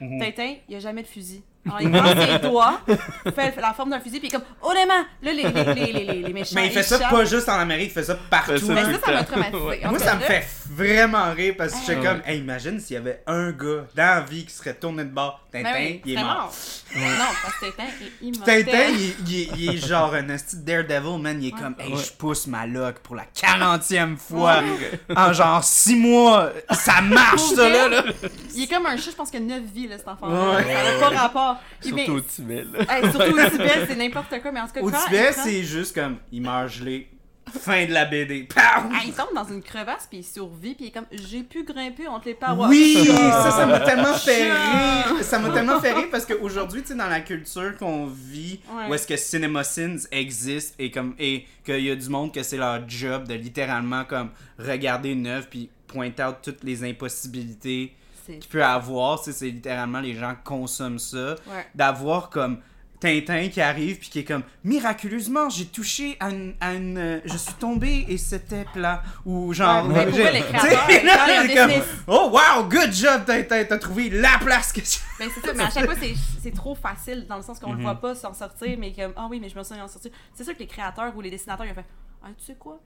Mhm. 0.00 0.18
Tintin, 0.20 0.54
il 0.68 0.70
n'y 0.70 0.76
a 0.76 0.80
jamais 0.80 1.02
de 1.02 1.06
fusil. 1.06 1.42
Alors, 1.66 1.80
il 1.80 1.90
prend 1.90 2.14
ses 2.26 2.38
doigts, 2.40 2.80
fait 3.34 3.54
la 3.60 3.72
forme 3.72 3.90
d'un 3.90 4.00
fusil, 4.00 4.18
puis 4.20 4.28
il 4.28 4.34
est 4.34 4.38
comme, 4.38 4.46
honnêtement, 4.62 5.02
là, 5.22 5.32
les, 5.32 5.42
les, 5.42 5.74
les, 5.74 5.92
les, 5.92 6.04
les, 6.04 6.22
les 6.22 6.32
méchants. 6.32 6.52
Mais 6.56 6.66
il 6.66 6.72
fait 6.72 6.82
ça 6.82 6.98
pas 6.98 7.24
juste 7.24 7.48
en 7.48 7.58
Amérique, 7.58 7.88
il 7.90 7.94
fait 7.94 8.02
ça 8.04 8.16
partout. 8.28 8.52
Mais 8.68 8.82
ça, 8.84 9.12
m'a 9.12 9.24
traumatisé. 9.24 9.86
Moi, 9.88 9.98
ça 9.98 10.14
me 10.16 10.20
fait 10.20 10.46
vraiment 10.70 11.32
rire 11.32 11.54
parce 11.56 11.72
que 11.72 11.78
j'étais 11.86 11.94
Ouais. 12.00 12.06
comme, 12.06 12.22
hey, 12.26 12.38
imagine 12.38 12.78
s'il 12.80 12.94
y 12.94 12.96
avait 12.98 13.22
un 13.26 13.50
gars 13.52 13.84
dans 13.94 14.14
la 14.16 14.20
vie 14.20 14.44
qui 14.44 14.52
serait 14.52 14.74
tourné 14.74 15.04
de 15.04 15.10
bord. 15.10 15.40
Tintin, 15.52 15.70
Ben 15.72 15.74
oui, 15.78 16.02
il 16.04 16.18
est 16.18 16.22
mort. 16.22 16.52
Non, 16.96 17.02
parce 17.42 17.54
que 17.60 17.66
Tintin 17.76 17.84
est 18.02 18.24
immortel. 18.26 18.64
Tintin, 18.64 18.78
il, 18.90 19.04
est- 19.04 19.16
il 19.26 19.40
est- 19.40 19.48
il 19.56 19.74
est 19.74 19.86
genre 19.86 20.14
un 20.14 20.28
esti 20.30 20.56
de 20.56 20.62
Daredevil, 20.64 21.18
man. 21.22 21.40
Il 21.42 21.48
est 21.48 21.54
Ouais. 21.54 21.60
comme, 21.60 21.74
hey, 21.78 21.92
Ouais. 21.92 22.02
je 22.04 22.12
pousse 22.12 22.46
ma 22.48 22.66
lock 22.66 22.96
pour 22.98 23.14
la 23.14 23.24
40e 23.32 24.16
fois. 24.16 24.56
En 25.16 25.32
genre 25.32 25.62
6 25.62 25.96
mois. 25.96 26.50
Ça 26.72 27.00
marche, 27.00 27.40
ça, 27.54 27.68
là. 27.68 27.88
là. 27.88 28.02
Il 28.54 28.64
est 28.64 28.66
comme 28.66 28.84
un 28.86 28.96
chat, 28.96 29.10
je 29.12 29.16
pense 29.16 29.30
qu'il 29.30 29.40
a 29.40 29.44
9 29.44 29.62
vies, 29.72 29.86
là, 29.88 29.96
cet 29.98 30.08
enfant-là. 30.08 30.56
Ouais. 30.56 30.64
Ça 30.64 30.92
n'a 30.92 31.08
pas 31.10 31.16
rapport. 31.22 31.53
Surtout 31.80 32.12
au 32.12 32.20
Tibet. 32.20 32.64
là. 32.72 32.80
Hey, 32.96 33.10
surtout 33.10 33.32
au 33.36 33.50
Tibet, 33.50 33.86
c'est 33.88 33.96
n'importe 33.96 34.40
quoi, 34.40 34.52
mais 34.52 34.60
en 34.60 34.66
tout 34.66 34.72
cas, 34.74 34.80
Au 34.80 34.90
quand 34.90 35.04
Tibet, 35.06 35.30
prend- 35.32 35.42
c'est 35.44 35.62
juste 35.62 35.94
comme, 35.94 36.16
il 36.32 36.42
meurt 36.42 36.68
gelé. 36.68 37.08
Fin 37.60 37.84
de 37.84 37.92
la 37.92 38.06
BD. 38.06 38.44
Pow! 38.44 38.56
Ah, 38.64 38.88
il 39.04 39.12
tombe 39.12 39.34
dans 39.34 39.44
une 39.44 39.62
crevasse, 39.62 40.06
puis 40.08 40.20
il 40.20 40.24
survit, 40.24 40.74
puis 40.74 40.86
il 40.86 40.88
est 40.88 40.90
comme, 40.90 41.04
j'ai 41.12 41.42
pu 41.42 41.62
grimper 41.62 42.08
entre 42.08 42.26
les 42.28 42.34
parois. 42.34 42.68
Oui, 42.68 43.06
ça, 43.06 43.50
ça 43.50 43.66
m'a 43.66 43.80
tellement 43.80 44.14
fait 44.14 44.50
rire. 44.50 45.22
Ça 45.22 45.38
m'a 45.38 45.50
tellement 45.50 45.78
fait 45.78 45.92
rire 45.92 46.06
parce 46.10 46.24
qu'aujourd'hui, 46.24 46.80
tu 46.80 46.88
sais, 46.88 46.94
dans 46.94 47.06
la 47.06 47.20
culture 47.20 47.76
qu'on 47.76 48.06
vit, 48.06 48.60
Ouais. 48.74 48.88
où 48.88 48.94
est-ce 48.94 49.06
que 49.06 49.16
CinemaSins 49.16 49.98
existe 50.10 50.74
et 50.78 50.90
comme 50.90 51.14
et 51.18 51.44
qu'il 51.66 51.80
y 51.84 51.90
a 51.90 51.94
du 51.96 52.08
monde 52.08 52.32
que 52.32 52.42
c'est 52.42 52.56
leur 52.56 52.88
job 52.88 53.28
de 53.28 53.34
littéralement 53.34 54.04
comme 54.04 54.30
regarder 54.58 55.10
une 55.10 55.26
œuvre 55.26 55.46
puis 55.48 55.68
pointer 55.86 56.24
out 56.24 56.36
toutes 56.42 56.64
les 56.64 56.82
impossibilités 56.82 57.92
qu'il 58.26 58.48
peut 58.50 58.64
avoir, 58.64 59.22
tu 59.22 59.32
c'est 59.32 59.46
littéralement 59.50 60.00
les 60.00 60.14
gens 60.14 60.34
consomment 60.44 60.98
ça, 60.98 61.34
Ouais. 61.46 61.66
d'avoir 61.74 62.30
comme 62.30 62.58
Tintin 63.00 63.48
qui 63.48 63.60
arrive 63.60 63.98
puis 63.98 64.08
qui 64.08 64.18
est 64.20 64.24
comme 64.24 64.44
miraculeusement 64.62 65.50
j'ai 65.50 65.66
touché 65.66 66.16
à 66.20 66.30
une, 66.30 66.54
à 66.60 66.72
une- 66.72 66.96
euh, 66.96 67.20
je 67.26 67.36
suis 67.36 67.52
tombé 67.54 68.06
et 68.08 68.16
c'était 68.16 68.64
plat 68.72 69.02
ou 69.26 69.52
genre 69.52 69.86
Ouais, 69.88 70.06
mais 70.06 70.32
les 70.32 70.40
tu 70.46 70.52
créateurs, 70.52 71.68
comme, 71.68 71.82
oh 72.06 72.30
wow 72.32 72.64
good 72.64 72.92
job 72.92 73.24
Tintin 73.26 73.64
t'as 73.64 73.78
trouvé 73.78 74.08
la 74.10 74.38
place 74.40 74.72
que 74.72 74.80
tu 74.80 75.00
Ben, 75.18 75.28
c'est 75.34 75.46
ça, 75.46 75.52
mais 75.54 75.64
à 75.64 75.70
chaque 75.70 75.84
fois, 75.84 75.94
c'est- 76.40 76.50
trop 76.52 76.74
facile, 76.74 77.26
dans 77.28 77.36
le 77.36 77.42
sens 77.42 77.58
qu'on 77.58 77.70
Mhm. 77.72 77.78
le 77.78 77.82
voit 77.82 77.94
pas 78.00 78.14
s'en 78.14 78.32
sortir, 78.32 78.76
mais 78.78 78.92
comme, 78.92 79.12
ah 79.16 79.26
oui, 79.30 79.38
mais 79.40 79.48
je 79.48 79.56
me 79.58 79.62
souviens 79.64 79.84
en 79.84 79.88
sortir. 79.88 80.10
C'est 80.34 80.44
sûr 80.44 80.54
que 80.54 80.58
les 80.60 80.66
créateurs 80.66 81.12
ou 81.16 81.20
les 81.20 81.30
dessinateurs, 81.30 81.66
ils 81.66 81.72
ont 81.72 81.74
fait, 81.74 81.84
ah, 82.22 82.28
tu 82.38 82.44
sais 82.44 82.54
quoi? 82.54 82.78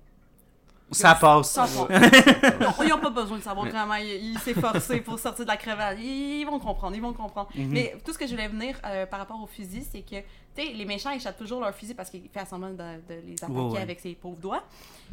Ça 0.91 1.15
passe 1.15 1.51
Ça 1.51 1.63
passe. 1.63 1.77
Non, 2.61 2.75
ils 2.83 2.89
n'ont 2.89 2.99
pas 2.99 3.11
besoin 3.11 3.39
de 3.39 3.43
savoir 3.43 3.67
comment 3.71 3.95
il, 3.97 4.33
il 4.33 4.39
s'est 4.39 4.55
forcé 4.55 5.01
pour 5.01 5.19
sortir 5.19 5.45
de 5.45 5.51
la 5.51 5.57
crevasse. 5.57 5.99
Ils, 6.01 6.45
vont 6.45 6.59
comprendre, 6.59 6.97
ils 6.97 7.03
vont 7.03 7.13
comprendre. 7.13 7.49
Mhm. 7.55 7.69
Mais 7.69 7.97
tout 8.05 8.13
ce 8.13 8.19
que 8.19 8.27
je 8.27 8.33
voulais 8.33 8.49
venir 8.49 8.77
euh, 8.85 9.07
par 9.07 9.19
rapport 9.19 9.41
au 9.43 9.47
fusil, 9.47 9.85
c'est 9.91 10.03
que, 10.03 10.17
tu 10.17 10.25
sais, 10.57 10.73
les 10.73 10.85
méchants 10.85 11.11
échappent 11.11 11.37
toujours 11.39 11.61
leur 11.61 11.75
fusil 11.75 11.95
parce 11.95 12.11
qu'il 12.11 12.29
fait 12.29 12.47
semblant 12.47 12.71
de, 12.71 12.77
de 12.77 13.21
les 13.27 13.35
attaquer 13.35 13.53
ouais. 13.53 13.81
avec 13.81 14.01
ses 14.01 14.15
pauvres 14.15 14.39
doigts. 14.41 14.63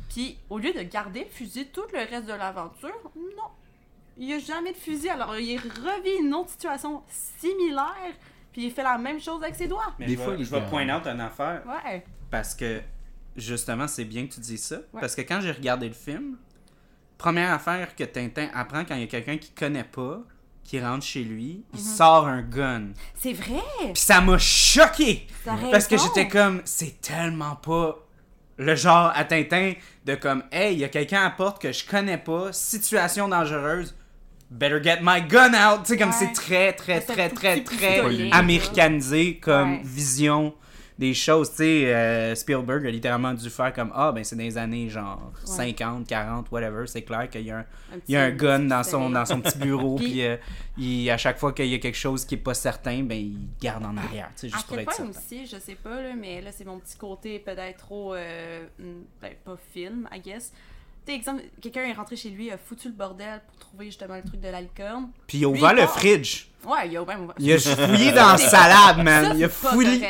Puis, 0.10 0.38
au 0.50 0.58
lieu 0.60 0.74
de 0.74 0.82
garder 0.82 1.22
le 1.22 1.30
fusil 1.30 1.68
tout 1.68 1.84
le 1.94 2.00
reste 2.00 2.28
de 2.28 2.34
l'aventure, 2.34 3.12
non. 3.16 3.50
Il 4.18 4.28
n'y 4.28 4.34
a 4.34 4.40
jamais 4.40 4.72
de 4.72 4.78
fusil. 4.78 5.10
Alors, 5.10 5.38
il 5.38 5.58
revit 5.58 6.26
une 6.26 6.34
autre 6.34 6.52
situation 6.52 7.04
similaire, 7.10 8.14
puis 8.54 8.66
il 8.66 8.72
fait 8.72 8.84
la 8.84 8.98
même 8.98 9.20
chose 9.20 9.44
avec 9.44 9.56
ses 9.56 9.68
doigts. 9.68 9.94
Mais 10.00 10.06
Des 10.06 10.16
je 10.16 10.22
fois, 10.22 10.32
vais, 10.32 10.38
les 10.38 10.46
je 10.46 10.52
vais 10.52 10.62
point 10.70 10.88
out 10.96 11.06
une 11.06 11.20
affaire 11.20 11.64
Ouais. 11.68 12.06
parce 12.32 12.56
que 12.56 12.82
justement 13.36 13.88
c'est 13.88 14.06
bien 14.06 14.28
que 14.28 14.34
tu 14.34 14.40
dises 14.40 14.64
ça 14.64 14.76
Ouais. 14.94 15.02
parce 15.02 15.16
que 15.16 15.22
quand 15.22 15.42
j'ai 15.42 15.52
regardé 15.52 15.88
le 15.88 15.94
film 15.94 16.38
première 17.18 17.52
affaire 17.54 17.96
que 17.96 18.04
Tintin 18.04 18.48
apprend 18.54 18.84
quand 18.86 18.96
il 18.96 19.02
y 19.02 19.04
a 19.04 19.08
quelqu'un 19.08 19.38
qui 19.38 19.52
connaît 19.52 19.84
pas 19.84 20.22
qui 20.64 20.80
rentre 20.82 21.06
chez 21.06 21.24
lui 21.24 21.64
il 21.74 21.80
Mhm. 21.80 21.86
sort 21.86 22.28
un 22.28 22.42
gun 22.42 22.88
C'est 23.16 23.34
vrai! 23.34 23.62
puis 23.94 24.02
ça 24.02 24.22
m'a 24.22 24.38
choqué 24.38 25.28
parce 25.72 25.88
que 25.88 25.98
j'étais 25.98 26.28
comme 26.28 26.62
c'est 26.66 27.00
tellement 27.02 27.56
pas 27.56 27.98
le 28.58 28.76
genre 28.76 29.12
à 29.14 29.26
Tintin 29.26 29.74
de 30.06 30.16
comme 30.16 30.44
hey 30.52 30.74
il 30.74 30.80
y 30.80 30.84
a 30.86 30.90
quelqu'un 30.90 31.22
à 31.22 31.24
la 31.26 31.30
porte 31.32 31.62
que 31.62 31.72
je 31.72 31.86
connais 31.86 32.18
pas 32.18 32.52
situation 32.54 33.28
dangereuse 33.28 33.96
better 34.50 34.82
get 34.82 35.00
my 35.02 35.22
gun 35.22 35.54
out 35.54 35.82
tu 35.84 35.90
sais 35.94 35.98
comme 35.98 36.10
Ouais. 36.10 36.16
c'est 36.18 36.32
très 36.34 36.72
très 36.74 37.02
très 37.02 37.30
très 37.30 37.62
très 37.62 37.62
pistolet, 37.62 38.30
américanisé 38.32 39.38
comme 39.40 39.74
Ouais. 39.74 39.82
vision 39.84 40.54
des 40.98 41.14
choses 41.14 41.50
tu 41.52 41.58
sais 41.58 41.94
euh, 41.94 42.36
Spielberg 42.36 42.86
a 42.86 42.90
littéralement 42.90 43.34
dû 43.34 43.50
faire 43.50 43.74
comme 43.74 43.92
ah 43.94 44.12
ben 44.14 44.24
c'est 44.24 44.36
les 44.38 44.58
années 44.58 44.88
genre 44.90 45.32
Ouais. 45.46 45.74
50 45.74 46.08
40 46.08 46.50
whatever 46.52 46.88
c'est 46.88 47.02
clair 47.02 47.30
qu'il 47.30 47.42
y 47.42 47.52
a 47.52 47.58
un 47.58 47.60
Un 47.60 48.00
il 48.08 48.14
y 48.14 48.16
a 48.18 48.24
un 48.24 48.32
petit- 48.32 48.38
gun 48.46 48.60
dans 48.60 48.84
son 48.84 49.10
dans 49.10 49.26
son 49.26 49.42
petit 49.42 49.58
bureau 49.58 49.96
Puis- 49.98 50.06
puis 50.12 50.26
euh, 50.26 50.38
il- 50.78 51.10
à 51.10 51.18
chaque 51.18 51.38
fois 51.38 51.52
qu'il 51.52 51.68
y 51.68 51.76
a 51.76 51.80
quelque 51.80 51.98
chose 51.98 52.24
qui 52.24 52.36
est 52.36 52.38
pas 52.38 52.54
certain 52.54 53.04
ben 53.04 53.18
il 53.18 53.38
garde 53.62 53.86
en 53.86 53.98
arrière 53.98 54.30
tu 54.38 54.48
sais 54.48 54.54
À 54.54 54.58
juste 54.58 54.68
pour 54.68 54.78
quel 54.78 54.84
être 54.84 54.96
point 54.96 55.06
certain 55.06 55.20
aussi, 55.20 55.46
je 55.46 55.58
sais 55.58 55.76
pas, 55.76 56.02
là, 56.02 56.14
mais 56.18 56.42
là, 56.42 56.52
c'est 56.54 56.66
mon 56.66 56.80
petit 56.80 56.98
côté 56.98 57.40
peut-être 57.40 57.78
trop. 57.78 58.14
Euh, 58.16 58.64
hmm, 58.80 59.02
ben, 59.22 59.34
pas 59.44 59.58
film, 59.74 60.08
I 60.14 60.20
guess. 60.22 60.52
Tu 61.06 61.12
sais, 61.12 61.18
exemple, 61.18 61.44
quelqu'un 61.62 61.84
est 61.84 61.94
rentré 61.94 62.16
chez 62.16 62.30
lui, 62.30 62.50
a 62.52 62.58
foutu 62.58 62.88
le 62.88 62.94
bordel 62.96 63.40
pour 63.48 63.60
trouver 63.60 63.86
justement 63.86 64.16
le 64.16 64.24
truc 64.24 64.40
de 64.42 64.48
la 64.48 64.60
licorne. 64.62 65.10
puis 65.28 65.38
il 65.38 65.46
a 65.46 65.50
ouvert 65.50 65.74
le 65.74 65.86
fridge 65.88 66.48
Ouais, 66.66 66.88
il 66.90 66.98
a 66.98 67.04
ouvert. 67.04 67.20
il 67.38 67.54
a 67.54 67.60
fouillé 67.60 68.12
dans 68.12 68.32
la 68.32 68.38
salade 68.40 68.98
man 69.04 69.34
il 69.38 69.44
a 69.44 69.50
fouillé 69.50 70.02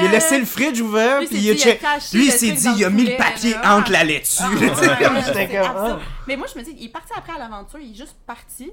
il 0.00 0.06
a 0.06 0.10
laissé 0.10 0.40
le 0.40 0.44
fridge 0.44 0.80
ouvert 0.80 1.18
puis 1.20 1.28
il 1.38 1.50
a 1.50 1.54
check- 1.54 1.80
lui 2.12 2.26
il 2.26 2.32
s'est 2.32 2.50
dit 2.50 2.68
il 2.76 2.84
a 2.84 2.90
mis 2.90 3.04
le 3.04 3.16
papier 3.16 3.52
là. 3.52 3.76
entre 3.76 3.92
la 3.92 4.02
laitue 4.02 4.42
Ah, 4.42 5.74
ah. 5.76 5.98
Mais 6.26 6.36
moi, 6.36 6.46
je 6.52 6.58
me 6.58 6.64
dis, 6.64 6.74
il 6.78 6.86
est 6.86 6.88
parti 6.88 7.12
après 7.16 7.32
à 7.34 7.38
l'aventure, 7.38 7.78
il 7.80 7.92
est 7.92 7.94
juste 7.94 8.16
parti. 8.26 8.70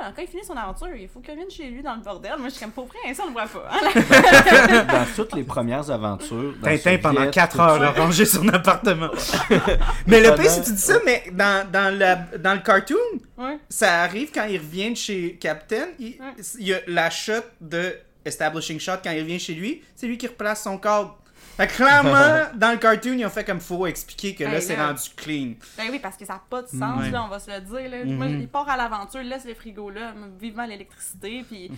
Là, 0.00 0.12
quand 0.14 0.22
il 0.22 0.28
finit 0.28 0.44
son 0.44 0.54
aventure, 0.56 0.94
il 0.94 1.08
faut 1.08 1.18
qu'il 1.20 1.34
vienne 1.34 1.50
chez 1.50 1.64
lui 1.64 1.82
dans 1.82 1.94
le 1.96 2.00
bordel. 2.02 2.32
Moi, 2.38 2.48
je 2.50 2.54
suis 2.54 2.62
comme, 2.62 2.72
pour 2.72 2.86
vrai, 2.86 3.12
ça, 3.14 3.22
on 3.24 3.28
le 3.28 3.32
voit 3.32 3.46
pas. 3.46 3.68
hein. 3.72 4.84
dans 4.92 5.06
toutes 5.16 5.34
les 5.34 5.42
premières 5.42 5.90
aventures. 5.90 6.54
Tintin 6.62 6.98
pendant 6.98 7.16
Soviet, 7.20 7.30
4 7.32 7.52
tout 7.56 7.60
heures 7.62 7.82
a 7.82 7.90
rangé 7.92 8.24
son 8.24 8.46
appartement. 8.48 9.08
mais 10.06 10.20
le 10.20 10.34
pire, 10.34 10.50
c'est 10.50 10.60
que 10.60 10.66
tu 10.66 10.72
dis 10.72 10.80
ça, 10.82 10.98
mais 11.04 11.24
dans, 11.32 11.68
dans, 11.70 11.96
la, 11.98 12.16
dans 12.38 12.54
le 12.54 12.60
cartoon, 12.60 12.96
Ouais. 13.36 13.58
ça 13.68 14.02
arrive 14.02 14.30
quand 14.32 14.44
il 14.44 14.58
revient 14.58 14.90
de 14.90 14.96
chez 14.96 15.36
Captain, 15.40 15.86
il, 15.98 16.16
Ouais. 16.20 16.42
il 16.58 16.66
y 16.68 16.74
a 16.74 16.80
la 16.86 17.08
shot 17.10 17.34
de 17.60 17.94
Establishing 18.24 18.78
Shot 18.80 18.94
quand 19.02 19.10
il 19.12 19.20
revient 19.20 19.38
chez 19.38 19.54
lui, 19.54 19.82
c'est 19.96 20.06
lui 20.06 20.18
qui 20.18 20.26
replace 20.26 20.64
son 20.64 20.76
cadre. 20.78 21.17
Fait 21.58 21.66
que 21.66 21.74
clairement, 21.74 22.46
dans 22.54 22.70
le 22.70 22.78
cartoon, 22.78 23.14
ils 23.18 23.26
ont 23.26 23.30
fait 23.30 23.44
comme 23.44 23.60
faut 23.60 23.86
expliquer 23.86 24.34
que 24.34 24.44
là, 24.44 24.54
Hey, 24.54 24.62
c'est 24.62 24.76
là. 24.76 24.86
rendu 24.86 25.02
clean. 25.16 25.54
Ben 25.76 25.88
oui, 25.90 25.98
parce 26.00 26.16
que 26.16 26.24
ça 26.24 26.34
n'a 26.34 26.42
pas 26.48 26.62
de 26.62 26.68
sens, 26.68 27.00
Ouais. 27.00 27.10
là, 27.10 27.24
on 27.24 27.28
va 27.28 27.38
se 27.40 27.50
le 27.50 27.60
dire. 27.60 27.90
Là. 27.90 28.04
Moi, 28.06 28.26
il 28.28 28.48
part 28.48 28.68
à 28.68 28.76
l'aventure, 28.76 29.20
il 29.20 29.28
laisse 29.28 29.44
le 29.44 29.54
frigo 29.54 29.90
là, 29.90 30.14
vivement 30.40 30.64
l'électricité, 30.64 31.44
puis 31.46 31.70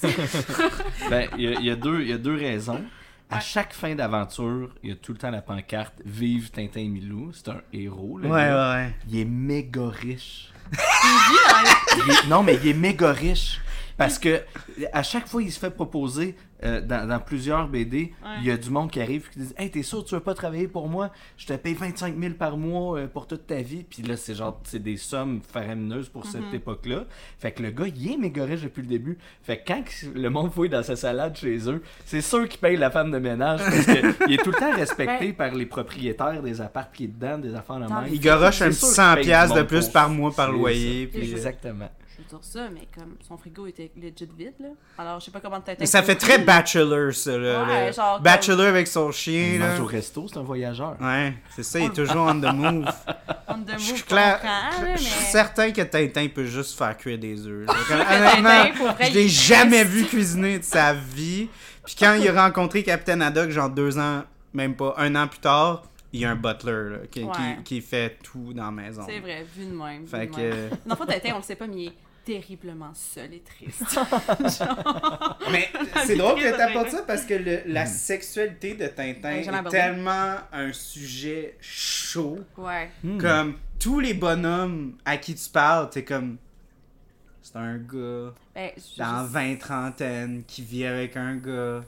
Ben, 1.10 1.28
il 1.36 1.60
y, 1.60 1.64
y 1.66 1.70
a 1.70 1.76
deux- 1.76 2.00
il 2.02 2.08
y 2.08 2.12
a 2.12 2.18
deux 2.18 2.36
raisons. 2.36 2.82
À 3.30 3.36
Ouais. 3.36 3.40
chaque 3.40 3.72
fin 3.72 3.94
d'aventure, 3.94 4.70
il 4.82 4.90
y 4.90 4.92
a 4.92 4.96
tout 4.96 5.12
le 5.12 5.18
temps 5.18 5.30
la 5.30 5.40
pancarte 5.42 5.94
Vive 6.04 6.50
Tintin 6.50 6.80
et 6.80 6.88
Milou. 6.88 7.32
C'est 7.32 7.48
un 7.48 7.60
héros. 7.72 8.18
le 8.18 8.28
Ouais, 8.28 8.40
gars. 8.44 8.74
ouais. 8.74 8.94
Il 9.08 9.18
est 9.18 9.24
méga 9.24 9.88
riche. 9.88 10.52
Il 10.72 12.10
est- 12.12 12.28
non, 12.28 12.42
mais 12.42 12.56
il 12.62 12.68
est 12.68 12.74
méga 12.74 13.12
riche. 13.12 13.60
Parce 13.96 14.18
que 14.18 14.42
à 14.92 15.02
chaque 15.02 15.26
fois, 15.28 15.42
il 15.42 15.50
se 15.52 15.58
fait 15.58 15.70
proposer 15.70 16.36
euh, 16.64 16.80
dans, 16.80 17.06
dans 17.08 17.18
plusieurs 17.20 17.68
BD, 17.68 18.12
Ouais. 18.22 18.30
il 18.40 18.46
y 18.46 18.50
a 18.50 18.56
du 18.56 18.70
monde 18.70 18.90
qui 18.90 19.00
arrive 19.00 19.26
et 19.30 19.32
qui 19.34 19.38
dit 19.40 19.54
Hey, 19.58 19.70
t'es 19.70 19.82
sûr, 19.82 20.04
tu 20.04 20.14
veux 20.14 20.20
pas 20.20 20.34
travailler 20.34 20.68
pour 20.68 20.88
moi? 20.88 21.10
Je 21.36 21.46
te 21.46 21.52
paye 21.54 21.74
25 21.74 22.14
000 22.18 22.34
par 22.34 22.56
mois 22.56 22.98
euh, 22.98 23.06
pour 23.06 23.26
toute 23.26 23.46
ta 23.46 23.56
vie. 23.62 23.84
Puis 23.88 24.02
là, 24.02 24.16
c'est 24.16 24.34
genre, 24.34 24.60
c'est 24.64 24.82
des 24.82 24.96
sommes 24.96 25.40
faramineuses 25.52 26.08
pour 26.08 26.24
cette 26.26 26.42
Mhm. 26.48 26.54
époque-là. 26.54 27.04
Fait 27.38 27.52
que 27.52 27.62
le 27.62 27.70
gars, 27.70 27.86
il 27.86 28.12
est 28.12 28.16
méga 28.16 28.44
riche 28.44 28.62
depuis 28.62 28.82
le 28.82 28.88
début. 28.88 29.18
Fait 29.42 29.58
que 29.58 29.62
quand 29.72 29.82
le 30.14 30.28
monde 30.30 30.52
fouille 30.52 30.68
dans 30.70 30.82
sa 30.82 30.96
salade 30.96 31.36
chez 31.36 31.68
eux, 31.70 31.82
c'est 32.04 32.20
sûr 32.20 32.48
qu'il 32.48 32.60
paye 32.60 32.76
la 32.76 32.90
femme 32.90 33.10
de 33.10 33.18
ménage 33.18 33.60
parce 33.60 33.84
qu'il 33.86 33.96
est 34.32 34.42
tout 34.42 34.50
le 34.50 34.58
temps 34.58 34.72
respecté 34.74 35.32
par 35.32 35.54
les 35.54 35.66
propriétaires 35.66 36.42
des 36.42 36.60
apparts 36.60 36.90
qui 36.92 37.04
est 37.04 37.08
dedans, 37.08 37.38
des 37.38 37.54
affaires 37.54 37.76
de 37.76 37.82
même. 37.92 38.04
Il 38.12 38.20
garoche 38.20 38.62
un 38.62 38.68
petit 38.70 38.76
sûr 38.78 38.88
qu'il 38.88 38.96
100$ 39.02 39.14
paye 39.14 39.22
du 39.24 39.28
piastres 39.28 39.56
de 39.56 39.62
plus 39.62 39.84
pour- 39.84 39.92
par 39.92 40.08
mois 40.10 40.32
par 40.34 40.46
c'est 40.50 40.52
loyer. 40.56 41.06
Puis, 41.08 41.20
euh, 41.30 41.32
Exactement. 41.36 41.90
Je 42.16 42.22
veux 42.22 42.28
dire 42.28 42.38
ça, 42.42 42.68
mais 42.72 42.86
comme 42.96 43.16
son 43.26 43.36
frigo 43.36 43.66
était 43.66 43.90
legit 43.96 44.28
vide, 44.38 44.54
là. 44.60 44.68
Alors, 44.98 45.18
je 45.20 45.24
sais 45.26 45.30
pas 45.30 45.40
comment 45.40 45.60
Tintin. 45.60 45.84
Ça 45.86 46.02
fait 46.02 46.14
très 46.14 46.38
bachelor, 46.38 47.12
ça, 47.12 47.36
là. 47.36 47.64
Ouais, 47.64 47.86
le 47.88 47.92
genre 47.92 48.20
bachelor 48.20 48.66
avec 48.68 48.86
son 48.86 49.10
chien, 49.10 49.52
Il 49.54 49.58
là. 49.60 49.68
mange 49.70 49.80
au 49.80 49.86
resto, 49.86 50.26
c'est 50.28 50.38
un 50.38 50.42
voyageur. 50.42 50.96
Ouais, 51.00 51.34
c'est 51.56 51.62
ça, 51.64 51.78
il 51.80 51.86
est 51.86 51.94
toujours 51.94 52.22
on 52.26 52.40
the 52.40 52.52
move. 52.54 52.86
On 53.48 53.58
the 53.62 53.72
Je 53.76 53.78
suis 53.78 53.92
move, 53.92 54.04
clair- 54.06 54.40
je 54.96 55.02
suis 55.02 55.10
mais... 55.20 55.26
certain 55.30 55.70
que 55.70 55.82
Tintin 55.82 56.26
peut 56.34 56.46
juste 56.46 56.76
faire 56.78 56.96
cuire 56.96 57.18
des 57.18 57.46
œufs. 57.46 57.68
honnêtement, 57.90 58.48
Tintin, 58.48 58.72
pour 58.76 58.92
vrai, 58.92 59.06
je 59.10 59.14
l'ai 59.14 59.28
jamais 59.28 59.84
vu 59.84 60.04
cuisiner 60.06 60.58
de 60.58 60.64
sa 60.64 60.92
vie. 60.94 61.48
Puis 61.84 61.94
quand 61.98 62.14
il 62.14 62.26
a 62.28 62.44
rencontré 62.44 62.82
Captain 62.82 63.20
Haddock, 63.20 63.50
genre 63.50 63.68
deux 63.70 63.98
ans, 63.98 64.22
même 64.54 64.74
pas 64.74 64.94
un 64.98 65.14
an 65.14 65.26
plus 65.28 65.40
tard, 65.40 65.82
il 66.14 66.20
y 66.20 66.24
a 66.24 66.30
un 66.30 66.36
butler 66.36 66.90
là, 66.90 66.98
qui, 67.10 67.20
qui- 67.20 67.24
Ouais. 67.26 67.58
qui 67.64 67.80
fait 67.80 68.16
tout 68.22 68.52
dans 68.54 68.64
la 68.66 68.70
maison. 68.70 69.02
C'est 69.06 69.18
vrai, 69.20 69.44
vu 69.56 69.66
de 69.66 69.72
même. 69.72 70.02
vu 70.04 70.08
Fait 70.08 70.26
de 70.26 70.32
que. 70.34 70.40
même. 70.40 70.70
Non, 70.86 70.96
pas 70.96 71.06
Tintin, 71.06 71.32
on 71.34 71.38
le 71.38 71.42
sait 71.42 71.56
pas, 71.56 71.66
mais 71.66 71.74
il 71.76 71.86
est 71.88 71.92
terriblement 72.24 72.92
seul 72.94 73.34
et 73.34 73.40
triste. 73.42 73.82
Mais 75.52 75.68
c'est 76.06 76.16
drôle 76.16 76.40
que 76.40 76.56
t'apportes 76.56 76.90
ça 76.90 77.02
parce 77.06 77.24
que 77.24 77.34
le- 77.34 77.62
la 77.66 77.86
sexualité 77.86 78.74
de 78.74 78.86
Tintin 78.86 79.28
Ouais, 79.30 79.44
est 79.44 79.48
abordé. 79.48 79.70
tellement 79.70 80.36
un 80.52 80.72
sujet 80.72 81.56
chaud. 81.60 82.38
ouais. 82.56 82.90
Hmm. 83.02 83.18
Comme 83.18 83.54
tous 83.78 84.00
les 84.00 84.14
bonhommes 84.14 84.96
à 85.04 85.16
qui 85.18 85.34
tu 85.34 85.48
parles, 85.50 85.90
t'es 85.90 86.04
comme. 86.04 86.38
C'est 87.42 87.56
un 87.56 87.76
gars 87.76 88.32
Ben, 88.54 88.70
je- 88.76 88.98
dans 89.02 89.26
je- 89.26 89.32
20 89.32 89.56
trentaine 89.58 90.44
qui 90.46 90.62
vit 90.62 90.86
avec 90.86 91.16
un 91.16 91.36
gars 91.36 91.84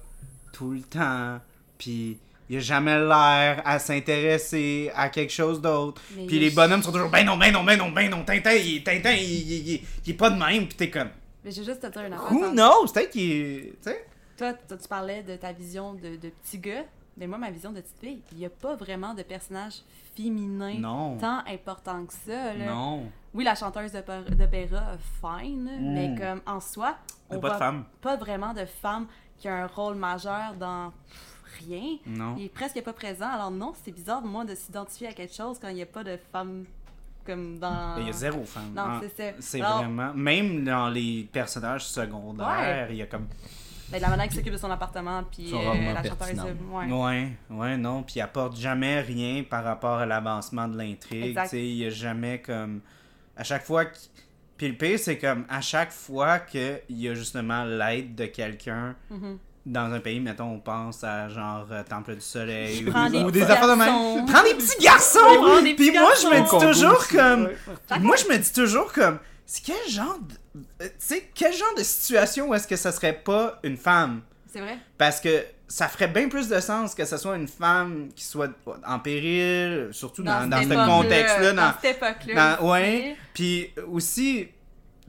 tout 0.53 0.73
le 0.73 0.83
temps. 0.83 1.41
Puis 1.79 2.19
il 2.49 2.57
a 2.59 2.61
jamais 2.61 2.99
l'air 2.99 3.63
à 3.65 3.79
s'intéresser 3.79 4.91
à 4.95 5.09
quelque 5.09 5.33
chose 5.33 5.61
d'autre. 5.61 6.01
Puis 6.27 6.39
les 6.39 6.51
bonhommes 6.51 6.83
sont 6.83 6.93
toujours 6.93 7.11
ben 7.11 7.25
non, 7.25 7.37
ben 7.37 7.53
non, 7.53 7.65
ben 7.65 7.79
non, 7.79 7.91
ben 7.91 8.11
non. 8.11 8.25
Tintin, 8.25 8.53
il, 8.55 8.83
Tintin, 8.83 9.13
il, 9.13 9.23
il- 9.23 9.69
il- 9.75 9.83
il 10.07 10.11
est 10.11 10.15
pas 10.17 10.31
de 10.31 10.37
même. 10.39 10.67
Puis 10.67 10.77
t'es 10.77 10.91
comme. 10.91 11.11
Mais 11.45 11.51
je 11.51 11.61
vais 11.61 11.67
juste 11.67 11.81
te 11.81 11.87
dire 11.87 12.03
une 12.03 12.13
affaire. 12.13 12.33
Who 12.33 12.51
knows? 12.51 12.87
Peut-être 12.93 13.11
qu'il 13.11 13.31
est. 13.33 13.63
Tu 13.83 13.91
sais? 13.91 14.07
Toi, 14.37 14.53
toi, 14.55 14.77
tu 14.77 14.89
parlais 14.89 15.23
de 15.23 15.37
ta 15.37 15.53
vision 15.53 15.95
de, 15.95 16.17
de 16.17 16.29
petit 16.43 16.59
gars. 16.59 16.85
Mais 17.19 17.27
moi, 17.27 17.39
ma 17.39 17.51
vision 17.51 17.73
de 17.73 17.81
petite 17.81 17.99
fille, 17.99 18.21
il 18.33 18.39
n'y 18.39 18.45
a 18.45 18.51
pas 18.51 18.75
vraiment 18.77 19.15
de 19.15 19.23
personnage 19.23 19.77
féminin 20.15 20.75
Non. 20.79 21.17
tant 21.17 21.39
important 21.47 22.05
que 22.05 22.13
ça. 22.13 22.53
Là. 22.55 22.67
Non. 22.67 23.05
Oui, 23.33 23.43
la 23.45 23.55
chanteuse 23.55 23.93
d'opéra, 23.93 24.97
fine, 25.21 25.65
Mm. 25.81 25.95
mais 25.95 26.15
comme 26.21 26.41
en 26.47 26.61
soi, 26.61 26.97
on 27.31 27.39
pas 27.39 27.51
de 27.51 27.57
femme. 27.57 27.85
pas 28.03 28.17
vraiment 28.17 28.53
de 28.53 28.65
femme 28.67 29.07
qui 29.39 29.49
a 29.49 29.55
un 29.65 29.67
rôle 29.67 29.95
majeur 29.95 30.55
dans 30.61 30.93
rien. 31.67 31.97
Non. 32.07 32.35
Il 32.39 32.45
est 32.47 32.49
presque 32.49 32.81
pas 32.83 32.93
présent. 32.93 33.29
Alors 33.29 33.51
non, 33.51 33.73
c'est 33.85 33.93
bizarre, 33.93 34.23
moi, 34.23 34.45
de 34.45 34.55
s'identifier 34.55 35.09
à 35.09 35.13
quelque 35.13 35.35
chose 35.35 35.59
quand 35.61 35.69
il 35.69 35.75
n'y 35.77 35.83
a 35.83 35.87
pas 35.87 36.05
de 36.05 36.19
femme 36.33 36.65
comme 37.25 37.59
dans... 37.59 37.97
Il 37.99 38.07
y 38.07 38.11
a 38.11 38.13
zéro 38.13 38.45
femme. 38.45 38.73
Non, 38.75 38.83
Ah, 38.87 39.01
c'est 39.03 39.33
ça. 39.33 39.37
C'est 39.41 39.61
Alors, 39.61 39.79
vraiment. 39.79 40.13
Même 40.15 40.65
dans 40.65 40.89
les 40.89 41.29
personnages 41.33 41.85
secondaires, 41.87 42.87
il 42.91 42.97
y 42.99 43.03
a 43.03 43.07
comme. 43.07 43.27
ben, 43.91 44.01
la 44.01 44.09
manière 44.09 44.29
qui 44.29 44.37
s'occupe 44.37 44.53
de 44.53 44.59
son 44.59 44.71
appartement, 44.71 45.25
puis 45.25 45.53
euh, 45.53 45.93
la 45.93 46.03
chanteuse... 46.05 46.41
ouais. 46.71 46.93
Ouais, 46.93 47.33
ouais, 47.51 47.77
non. 47.77 48.03
Puis 48.05 48.15
il 48.17 48.21
apporte 48.21 48.57
jamais 48.57 49.01
rien 49.01 49.43
par 49.43 49.65
rapport 49.65 49.99
à 49.99 50.07
l'avancement 50.07 50.69
de 50.69 50.77
l'intrigue. 50.79 51.25
Exact. 51.25 51.45
Tu 51.45 51.49
sais, 51.51 51.65
il 51.67 51.77
y 51.77 51.87
a 51.87 51.91
jamais 51.91 52.41
comme. 52.41 52.81
À 53.37 53.43
chaque 53.45 53.65
fois. 53.65 53.87
qu'- 53.87 54.09
Puis 54.57 54.69
le 54.69 54.75
pire, 54.77 54.99
c'est 54.99 55.19
comme 55.19 55.45
à 55.49 55.61
chaque 55.61 55.91
fois 55.93 56.39
qu'il 56.39 56.81
y 56.91 57.09
a 57.09 57.15
justement 57.15 57.65
l'aide 57.65 58.15
de 58.15 58.27
quelqu'un 58.27 58.95
Mhm. 59.11 59.39
Dans 59.67 59.93
un 59.93 59.99
pays, 60.01 60.21
mettons, 60.21 60.45
on 60.53 60.59
pense 60.61 61.03
à 61.05 61.29
genre 61.29 61.67
euh, 61.73 61.83
Temple 61.83 62.15
du 62.15 62.21
Soleil 62.21 62.85
ou, 62.89 63.11
des 63.11 63.19
ou 63.19 63.31
des 63.33 63.41
petits 63.41 63.53
affaires 63.53 63.69
de 63.69 63.75
même. 63.75 64.25
Prends 64.27 64.43
des 64.45 64.55
petits 64.55 64.79
garçons! 64.83 65.19
Prends 65.21 65.61
des 65.61 65.75
Puis 65.75 65.91
moi, 65.91 66.13
je 66.21 66.27
me 66.29 66.43
dis 66.43 66.73
toujours 66.73 67.09
comme. 67.09 67.51
Moi, 68.01 68.17
je 68.17 68.33
me 68.33 68.39
dis 68.39 68.53
toujours 68.53 68.93
comme. 68.93 69.19
C'est 69.45 69.65
quel 69.65 69.91
genre 69.93 70.19
de. 70.21 70.63
euh, 70.85 70.89
Tu 70.89 70.95
sais, 70.99 71.31
quel 71.35 71.53
genre 71.53 71.75
de 71.77 71.83
situation 71.83 72.49
où 72.49 72.55
est-ce 72.55 72.67
que 72.69 72.77
ça 72.77 72.93
serait 72.93 73.13
pas 73.13 73.59
une 73.65 73.77
femme? 73.77 74.23
C'est 74.53 74.61
vrai? 74.61 74.79
Parce 74.97 75.21
que 75.21 75.45
ça 75.69 75.89
ferait 75.89 76.09
bien 76.09 76.29
plus 76.29 76.49
de 76.49 76.61
sens 76.61 76.95
que 76.95 77.05
ce 77.05 77.17
soit 77.17 77.37
une 77.37 77.49
femme 77.49 78.09
qui 78.15 78.25
soit 78.25 78.51
en 78.87 79.01
péril, 79.01 79.89
surtout 79.91 80.23
dans, 80.23 80.49
dans 80.49 80.63
ce 80.63 80.69
contexte-là. 80.87 81.53
Dans, 81.53 81.73
cette 81.83 81.97
époque-là. 81.97 82.57
dans- 82.57 82.69
ouais. 82.71 83.17
Puis 83.35 83.73
aussi, 83.93 84.49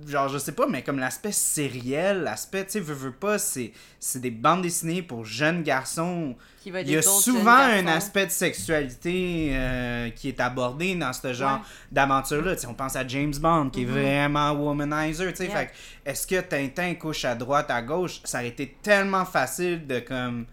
genre, 0.05 0.27
je 0.29 0.37
sais 0.37 0.51
pas, 0.51 0.67
mais 0.67 0.83
comme 0.83 0.99
l'aspect 0.99 1.31
sériel, 1.31 2.21
l'aspect, 2.23 2.65
tu 2.65 2.73
sais, 2.73 2.79
veux, 2.79 2.93
veux 2.93 3.11
pas, 3.11 3.37
c'est 3.39 3.71
c'est 3.99 4.19
des 4.21 4.29
bandes 4.31 4.61
dessinées 4.61 5.01
pour 5.01 5.25
jeunes 5.25 5.63
garçons. 5.63 6.35
Qui 6.61 6.69
va 6.71 6.81
Il 6.81 6.89
y 6.91 6.97
a 6.97 7.01
souvent 7.01 7.51
un 7.57 7.87
aspect 7.87 8.25
de 8.25 8.31
sexualité 8.31 9.49
euh, 9.53 10.09
qui 10.11 10.27
est 10.29 10.39
abordé 10.39 10.93
dans 10.95 11.13
ce 11.13 11.33
genre 11.33 11.59
Ouais. 11.59 11.65
d'aventure-là. 11.91 12.55
Tu 12.55 12.61
sais, 12.61 12.67
on 12.67 12.73
pense 12.73 12.95
à 12.95 13.07
James 13.07 13.33
Bond, 13.39 13.69
qui 13.69 13.83
est 13.83 13.85
vraiment 13.85 14.51
womanizer. 14.51 15.31
tu 15.31 15.37
sais. 15.37 15.45
Yeah. 15.47 15.55
Fait 15.57 15.65
que, 15.67 15.71
est-ce 16.11 16.27
que 16.27 16.41
Tintin 16.41 16.93
couche 16.95 17.25
à 17.25 17.35
droite, 17.35 17.71
à 17.71 17.81
gauche? 17.81 18.19
Ça 18.23 18.39
aurait 18.39 18.49
été 18.49 18.77
tellement 18.83 19.25
facile 19.25 19.87
de 19.87 19.99
comme. 19.99 20.45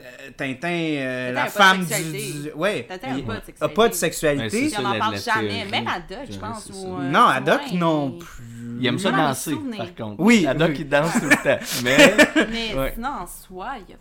euh, 0.00 0.04
Tintin, 0.36 0.68
euh, 0.68 1.28
Tintin 1.28 1.32
la 1.32 1.46
femme 1.46 1.84
du, 1.84 2.50
Ouais, 2.54 2.84
Tintin 2.88 3.14
a 3.14 3.18
il- 3.18 3.24
pas 3.24 3.34
de 3.40 3.44
sexualité. 3.44 3.74
pas 3.74 3.88
de 3.88 3.92
Ouais, 3.92 3.98
sexualité. 3.98 4.50
c'est 4.50 4.58
Puis 4.60 4.70
ça, 4.70 4.80
on 4.80 4.84
en 4.86 4.92
la- 4.92 4.98
parle 4.98 5.18
jamais. 5.20 5.64
Même 5.66 5.86
à 5.88 6.00
Doc, 6.00 6.18
je 6.30 6.38
pense. 6.38 6.70
ou, 6.72 6.96
euh, 6.98 7.10
non, 7.10 7.26
à 7.26 7.40
Doc 7.40 7.60
ouais. 7.70 7.76
non 7.78 8.18
plus. 8.18 8.44
Il 8.78 8.86
aime 8.86 8.98
ça 8.98 9.10
danser, 9.12 9.56
par 9.76 9.94
contre. 9.94 10.20
Oui. 10.20 10.46
Haddock, 10.46 10.78
il 10.78 10.88
danse 10.88 11.12
tout 11.14 11.26
le 11.26 11.42
temps. 11.42 11.64
Mais. 11.84 12.46
Mais 12.50 12.74
Ouais. 12.78 12.92
sinon, 12.94 13.08
en 13.08 13.26
soi, 13.26 13.74
il 13.86 13.90
y 13.90 13.94
a... 13.94 13.96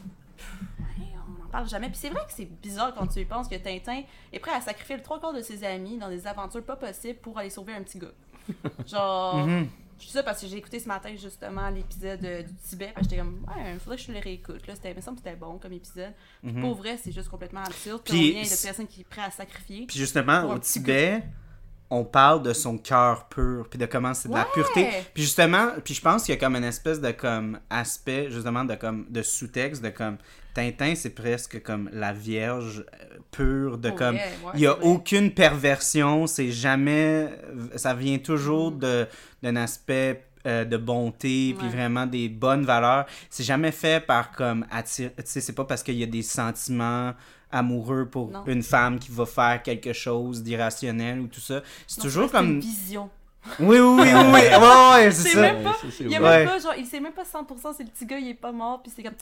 Parle 1.52 1.70
jamais. 1.70 1.88
Puis 1.90 1.98
c'est 2.02 2.10
vrai 2.10 2.22
que 2.28 2.34
c'est 2.34 2.50
bizarre 2.62 2.96
quand 2.96 3.06
tu 3.06 3.20
y 3.20 3.26
penses 3.26 3.48
que 3.48 3.54
Tintin 3.56 4.02
est 4.32 4.40
prêt 4.40 4.54
à 4.54 4.60
sacrifier 4.62 4.96
le 4.98 5.04
trois 5.04 5.20
quarts 5.20 5.34
de 5.34 5.42
ses 5.42 5.64
amis 5.64 6.00
dans 6.00 6.10
des 6.10 6.26
aventures 6.26 6.64
pas 6.64 6.76
possibles 6.76 7.20
pour 7.20 7.38
aller 7.38 7.52
sauver 7.52 7.74
un 7.76 7.84
petit 7.84 8.00
gars. 8.00 8.08
Genre, 8.88 9.46
Mhm. 9.46 9.68
je 10.00 10.06
dis 10.08 10.12
ça 10.12 10.24
parce 10.24 10.42
que 10.42 10.48
j'ai 10.48 10.58
écouté 10.58 10.80
ce 10.80 10.88
matin 10.88 11.12
justement 11.16 11.70
l'épisode 11.70 12.26
euh, 12.26 12.42
du 12.42 12.54
Tibet. 12.68 12.92
Puis 12.96 13.04
j'étais 13.04 13.18
comme, 13.18 13.46
ouais, 13.56 13.74
il 13.74 13.80
faudrait 13.80 13.98
que 13.98 14.02
je 14.04 14.12
le 14.12 14.18
réécoute. 14.20 14.66
Là, 14.66 14.74
c'était, 14.74 14.96
me 14.96 15.02
semble 15.02 15.18
que 15.18 15.24
c'était 15.24 15.36
bon 15.38 15.60
comme 15.60 15.74
épisode. 15.74 16.14
Puis 16.42 16.54
pour 16.54 16.74
vrai, 16.74 16.98
c'est 16.98 17.12
juste 17.12 17.30
complètement 17.30 17.62
absurde. 17.62 18.02
Puis 18.04 18.30
combien 18.34 18.42
de 18.44 18.64
personnes 18.64 18.88
qui 18.88 19.02
est 19.02 19.08
prêt 19.08 19.22
à 19.22 19.30
sacrifier. 19.30 19.86
Puis 19.86 20.00
justement, 20.00 20.46
au 20.50 20.58
Tibet, 20.58 21.22
on 21.94 22.04
parle 22.04 22.42
de 22.42 22.54
son 22.54 22.78
cœur 22.78 23.26
pur, 23.30 23.68
puis 23.70 23.78
de 23.78 23.86
comment 23.86 24.14
c'est 24.14 24.30
de 24.30 24.34
la 24.34 24.46
pureté. 24.46 24.88
Puis 25.14 25.24
justement, 25.24 25.68
puis 25.84 25.94
je 25.94 26.02
pense 26.02 26.24
qu'il 26.24 26.34
y 26.34 26.38
a 26.38 26.40
comme 26.40 26.56
une 26.56 26.64
espèce 26.64 27.00
de 27.00 27.12
comme 27.12 27.60
aspect 27.70 28.30
justement 28.32 28.66
de 28.66 28.76
comme 28.76 29.06
de 29.10 29.22
sous-texte 29.22 29.84
de 29.84 29.90
comme 29.90 30.18
Tintin, 30.56 30.94
c'est 30.96 31.12
presque 31.16 31.62
comme 31.64 31.90
la 31.94 32.14
vierge 32.14 32.86
euh, 32.94 33.18
pure 33.32 33.78
de 33.78 33.90
comme 33.90 34.16
ouais, 34.16 34.52
il 34.56 34.62
y 34.62 34.68
a 34.68 34.78
aucune 34.84 35.32
perversion, 35.32 36.28
c'est 36.28 36.52
jamais 36.52 37.30
ça 37.76 37.94
vient 37.94 38.18
toujours 38.18 38.72
Mm. 38.72 38.80
de 38.80 39.08
d'un 39.42 39.56
aspect 39.56 40.26
euh, 40.46 40.66
de 40.66 40.78
bonté 40.78 41.56
puis 41.58 41.70
vraiment 41.70 42.06
des 42.06 42.30
bonnes 42.30 42.66
valeurs. 42.66 43.06
C'est 43.30 43.44
jamais 43.44 43.72
fait 43.72 44.06
par 44.06 44.32
comme 44.32 44.66
attirer, 44.72 45.14
tu 45.18 45.24
sais 45.26 45.42
c'est 45.42 45.54
pas 45.54 45.66
parce 45.66 45.84
qu'il 45.84 45.96
y 45.96 46.04
a 46.04 46.08
des 46.08 46.22
sentiments 46.22 47.14
amoureux 47.54 48.06
pour 48.10 48.32
Non. 48.32 48.44
une 48.48 48.64
femme 48.64 49.00
qui 49.00 49.12
va 49.12 49.26
faire 49.26 49.62
quelque 49.64 49.94
chose 49.94 50.44
d'irrationnel 50.44 51.20
ou 51.22 51.28
tout 51.28 51.40
ça. 51.40 51.62
C'est 51.88 52.02
toujours 52.02 52.30
c'est 52.30 52.38
une 52.40 52.46
comme 52.48 52.60
vision. 52.60 53.10
oui 53.60 53.78
oui 53.78 53.80
oui 53.80 54.02
oui, 54.04 54.12
oui. 54.14 54.32
ouais, 54.34 54.92
ouais, 55.06 55.12
c'est 55.12 55.30
ça. 55.30 55.42
même 55.42 55.64
pas- 55.64 55.70
Ouais, 55.70 55.76
ça, 55.82 55.88
c'est 55.98 56.04
Il 56.06 56.12
y 56.12 56.16
a 56.16 56.20
même 56.20 56.48
pas, 56.48 56.60
genre, 56.60 56.74
il 56.78 56.86
sait 56.86 57.00
même 57.00 57.14
pas 57.14 57.24
100% 57.24 57.76
si 57.78 57.84
le 57.84 57.90
petit 57.90 58.06
gars 58.06 58.18
il 58.18 58.30
est 58.30 58.34
pas 58.34 58.52
mort. 58.52 58.82
Puis 58.84 58.92
c'est 58.96 59.04
comme, 59.04 59.14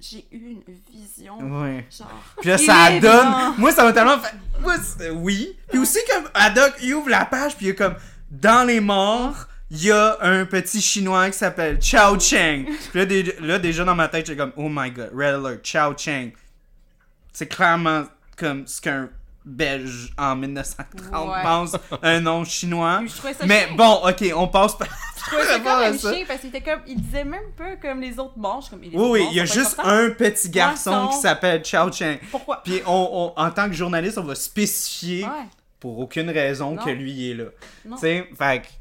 j'ai 0.00 0.24
eu 0.32 0.52
une 0.52 0.62
vision. 0.90 1.38
Ouais. 1.38 1.86
Genre. 1.96 2.08
Puis 2.40 2.48
là, 2.48 2.56
ça 2.58 2.90
est 2.92 3.00
donne. 3.00 3.26
vivant. 3.26 3.54
Moi, 3.58 3.72
ça 3.72 3.84
m'a 3.84 3.92
tellement 3.92 4.18
fait. 4.18 4.34
Moi, 4.62 4.74
oui. 5.14 5.56
Puis 5.68 5.78
aussi, 5.78 5.98
comme 6.10 6.24
Haddock, 6.34 6.74
il 6.82 6.94
ouvre 6.94 7.10
la 7.10 7.24
page, 7.26 7.56
puis 7.56 7.66
il 7.66 7.70
a 7.70 7.74
comme. 7.74 7.94
Dans 8.30 8.66
les 8.66 8.80
morts, 8.80 9.46
il 9.70 9.84
y 9.84 9.90
a 9.90 10.16
un 10.20 10.44
petit 10.46 10.80
chinois 10.80 11.28
qui 11.30 11.36
s'appelle 11.38 11.80
Chao 11.82 12.18
Cheng. 12.18 12.64
Puis 12.92 13.04
là, 13.04 13.32
là, 13.40 13.58
déjà 13.58 13.84
dans 13.84 13.94
ma 13.94 14.08
tête, 14.08 14.26
j'ai 14.26 14.36
comme, 14.36 14.52
oh 14.56 14.68
my 14.70 14.90
god, 14.90 15.10
Red 15.14 15.34
Alert, 15.34 15.64
Chao 15.64 15.92
Cheng. 15.96 16.30
C'est 17.32 17.46
clairement 17.46 18.04
comme 18.36 18.66
ce 18.66 18.80
qu'un 18.80 19.08
Belge 19.44 20.12
en 20.18 20.36
1930 20.36 21.28
Ouais. 21.28 21.42
pense 21.42 21.76
un 22.02 22.20
nom 22.20 22.44
chinois. 22.44 23.00
Je 23.06 23.46
Mais 23.46 23.68
bon, 23.74 24.00
ok, 24.06 24.24
on 24.36 24.48
passe 24.48 24.76
par. 24.76 24.88
Je 25.16 25.22
trouvais 25.26 25.44
ça 25.44 25.60
quand 25.60 25.80
même 25.80 25.98
chien 25.98 26.24
parce 26.26 26.40
qu'il 26.40 26.48
était 26.48 26.60
comme. 26.62 26.80
Il 26.86 27.00
disait 27.00 27.24
même 27.24 27.50
pas 27.56 27.76
comme 27.76 28.00
les 28.00 28.18
autres 28.18 28.34
suis 28.62 28.70
comme, 28.70 28.80
Oui, 28.80 28.90
oui, 29.22 29.26
il 29.30 29.36
y 29.36 29.40
a 29.40 29.44
juste 29.44 29.76
un 29.82 30.10
petit 30.10 30.48
garçon 30.50 30.90
Poisson. 30.90 31.08
qui 31.08 31.16
s'appelle 31.22 31.64
Chao 31.64 31.90
Cheng. 31.92 32.18
Pourquoi? 32.30 32.62
Puis 32.62 32.80
on, 32.86 33.32
on- 33.36 33.40
en 33.40 33.50
tant 33.50 33.66
que 33.68 33.74
journaliste, 33.74 34.18
on 34.18 34.24
va 34.24 34.34
spécifier 34.34 35.24
Ouais. 35.24 35.30
Pour 35.80 35.98
aucune 35.98 36.28
raison 36.28 36.74
Non. 36.74 36.84
que 36.84 36.90
lui 36.90 37.10
il 37.12 37.30
est 37.30 37.34
là. 37.34 37.50
Tu 37.82 37.96
sais, 37.96 38.28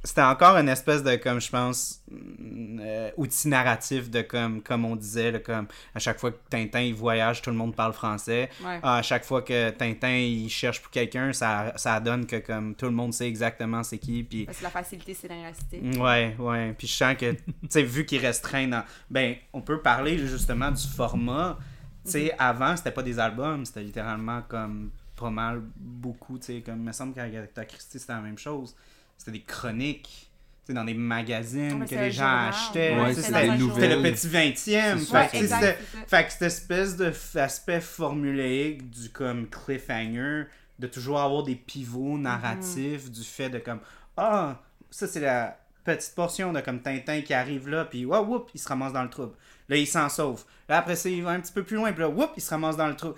c'était 0.03 0.21
encore 0.21 0.57
une 0.57 0.67
espèce 0.67 1.01
de, 1.01 1.15
comme 1.15 1.39
je 1.39 1.49
pense, 1.49 2.01
mm, 2.11 2.79
euh, 2.83 3.11
outil 3.15 3.47
narratif 3.47 4.09
de 4.11 4.21
comme, 4.21 4.61
comme 4.61 4.83
on 4.83 4.97
disait, 4.97 5.31
là, 5.31 5.39
comme 5.39 5.67
à 5.95 5.99
chaque 5.99 6.19
fois 6.19 6.31
que 6.31 6.37
Tintin 6.49 6.81
il 6.81 6.93
voyage, 6.93 7.41
tout 7.41 7.49
le 7.49 7.55
monde 7.55 7.73
parle 7.73 7.93
français. 7.93 8.49
Ouais. 8.63 8.79
Ah, 8.83 8.97
à 8.97 9.01
chaque 9.01 9.23
fois 9.23 9.41
que 9.41 9.69
Tintin 9.71 10.09
il 10.17 10.49
cherche 10.49 10.81
pour 10.81 10.91
quelqu'un, 10.91 11.31
ça, 11.31 11.71
ça 11.77 11.99
donne 12.01 12.25
que 12.25 12.35
comme 12.35 12.75
tout 12.75 12.85
le 12.85 12.91
monde 12.91 13.13
sait 13.13 13.27
exactement 13.27 13.81
c'est 13.83 13.97
qui. 13.97 14.23
Puis 14.23 14.45
Parce 14.45 14.57
que 14.57 14.63
la 14.63 14.69
facilité 14.69 15.13
scénaristique. 15.13 15.81
Ouais, 15.99 16.35
ouais. 16.37 16.75
Puis 16.77 16.87
je 16.87 16.93
sens 16.93 17.15
que, 17.15 17.31
tu 17.31 17.39
sais, 17.69 17.83
vu 17.83 18.05
qu'il 18.05 18.19
restreint 18.19 18.67
dans. 18.67 18.83
Ben, 19.09 19.35
on 19.53 19.61
peut 19.61 19.81
parler 19.81 20.17
justement 20.17 20.69
du 20.69 20.85
format. 20.85 21.57
Tu 22.05 22.11
sais, 22.11 22.31
avant, 22.37 22.75
c'était 22.75 22.91
pas 22.91 23.03
des 23.03 23.19
albums, 23.19 23.65
c'était 23.65 23.83
littéralement 23.83 24.41
comme 24.47 24.89
pas 25.19 25.29
mal 25.29 25.61
beaucoup, 25.75 26.37
tu 26.39 26.45
sais. 26.45 26.61
Comme, 26.61 26.77
il 26.79 26.83
me 26.85 26.91
semble 26.91 27.13
qu'Agatha 27.13 27.65
Christie, 27.65 27.99
c'était 27.99 28.13
la 28.13 28.21
même 28.21 28.37
chose. 28.37 28.75
C'était 29.17 29.31
des 29.31 29.41
chroniques. 29.43 30.31
sais, 30.65 30.73
dans 30.73 30.85
des 30.85 30.93
magazines 30.93 31.81
Ouais, 31.81 31.87
que 31.87 31.95
les 31.95 32.11
gens 32.11 32.47
achetaient. 32.49 32.95
Ouais, 32.99 33.13
tu 33.15 33.21
c'était 33.21 33.95
le 33.95 34.01
petit 34.01 34.27
20e. 34.27 34.53
C'est 34.55 34.97
ça, 34.99 35.23
Fait 35.27 35.41
Ouais, 35.41 35.77
tu 35.77 36.05
fait 36.07 36.25
que 36.25 36.31
cette 36.31 36.41
espèce 36.43 36.95
de 36.95 37.09
f- 37.11 37.37
aspect 37.39 37.81
formulaïque 37.81 38.89
du 38.89 39.09
comme 39.09 39.47
cliffhanger, 39.49 40.45
de 40.77 40.87
toujours 40.87 41.19
avoir 41.19 41.43
des 41.43 41.55
pivots 41.55 42.17
narratifs, 42.17 43.11
du 43.11 43.23
fait 43.23 43.49
de 43.49 43.59
comme 43.59 43.79
Ah, 44.15 44.61
ça 44.89 45.07
c'est 45.07 45.19
la 45.19 45.57
petite 45.83 46.13
portion 46.15 46.53
de 46.53 46.59
comme 46.61 46.81
Tintin 46.81 47.21
qui 47.21 47.33
arrive 47.33 47.67
là, 47.67 47.85
puis 47.85 48.05
wow, 48.05 48.23
whoop, 48.23 48.51
il 48.53 48.59
se 48.59 48.67
ramasse 48.69 48.93
dans 48.93 49.03
le 49.03 49.09
trouble. 49.09 49.33
Là, 49.69 49.75
il 49.75 49.87
s'en 49.87 50.07
sauve. 50.09 50.45
Là, 50.67 50.77
après 50.79 50.95
ça, 50.95 51.09
il 51.09 51.23
va 51.23 51.31
un 51.31 51.39
petit 51.39 51.51
peu 51.53 51.63
plus 51.63 51.75
loin, 51.75 51.91
puis 51.91 52.01
là, 52.01 52.09
whoop, 52.09 52.31
il 52.37 52.41
se 52.41 52.49
ramasse 52.49 52.75
dans 52.77 52.87
le 52.87 52.95
trouble. 52.95 53.15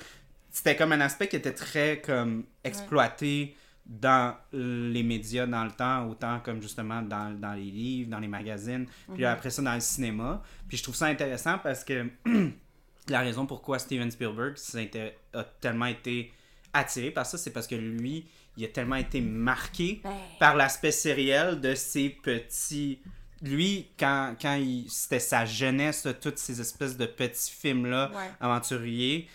C'était 0.52 0.76
comme 0.76 0.92
un 0.92 1.02
aspect 1.02 1.28
qui 1.28 1.38
était 1.38 1.54
très 1.54 2.02
comme 2.02 2.44
exploité 2.64 3.56
dans 3.86 4.36
les 4.54 5.02
médias 5.04 5.48
dans 5.48 5.64
le 5.66 5.72
temps, 5.72 6.08
autant 6.08 6.40
comme 6.40 6.62
justement 6.62 7.02
dans, 7.02 7.32
dans 7.38 7.54
les 7.54 7.64
livres, 7.72 8.10
dans 8.10 8.20
les 8.20 8.28
magazines, 8.28 8.86
puis 9.14 9.24
là, 9.24 9.32
après 9.34 9.50
ça 9.50 9.62
dans 9.62 9.74
le 9.74 9.80
cinéma. 9.80 10.42
Puis 10.68 10.78
je 10.78 10.84
trouve 10.84 10.96
ça 10.96 11.08
intéressant 11.08 11.58
parce 11.58 11.84
que 11.84 12.08
la 13.10 13.20
raison 13.22 13.46
pourquoi 13.46 13.80
Steven 13.80 14.10
Spielberg 14.12 14.56
a 15.34 15.44
tellement 15.60 15.88
été 15.88 16.32
attiré 16.74 17.12
par 17.12 17.26
ça, 17.26 17.38
c'est 17.38 17.50
parce 17.52 17.68
que 17.68 17.76
lui, 17.76 18.26
il 18.56 18.64
a 18.66 18.68
tellement 18.68 18.96
été 18.98 19.20
marqué 19.20 20.00
Ben. 20.04 20.12
par 20.40 20.56
l'aspect 20.56 20.92
sériel 20.92 21.60
de 21.60 21.74
ces 21.76 22.10
petits... 22.10 23.00
Lui, 23.42 23.88
quand, 24.00 24.36
quand 24.40 24.56
il... 24.56 24.86
c'était 24.90 25.20
sa 25.20 25.46
jeunesse, 25.46 26.08
toutes 26.22 26.38
ces 26.38 26.62
espèces 26.62 26.96
de 26.96 27.08
petits 27.08 27.52
films-là, 27.52 28.12
Ouais. 28.14 28.30
aventuriers, 28.40 29.28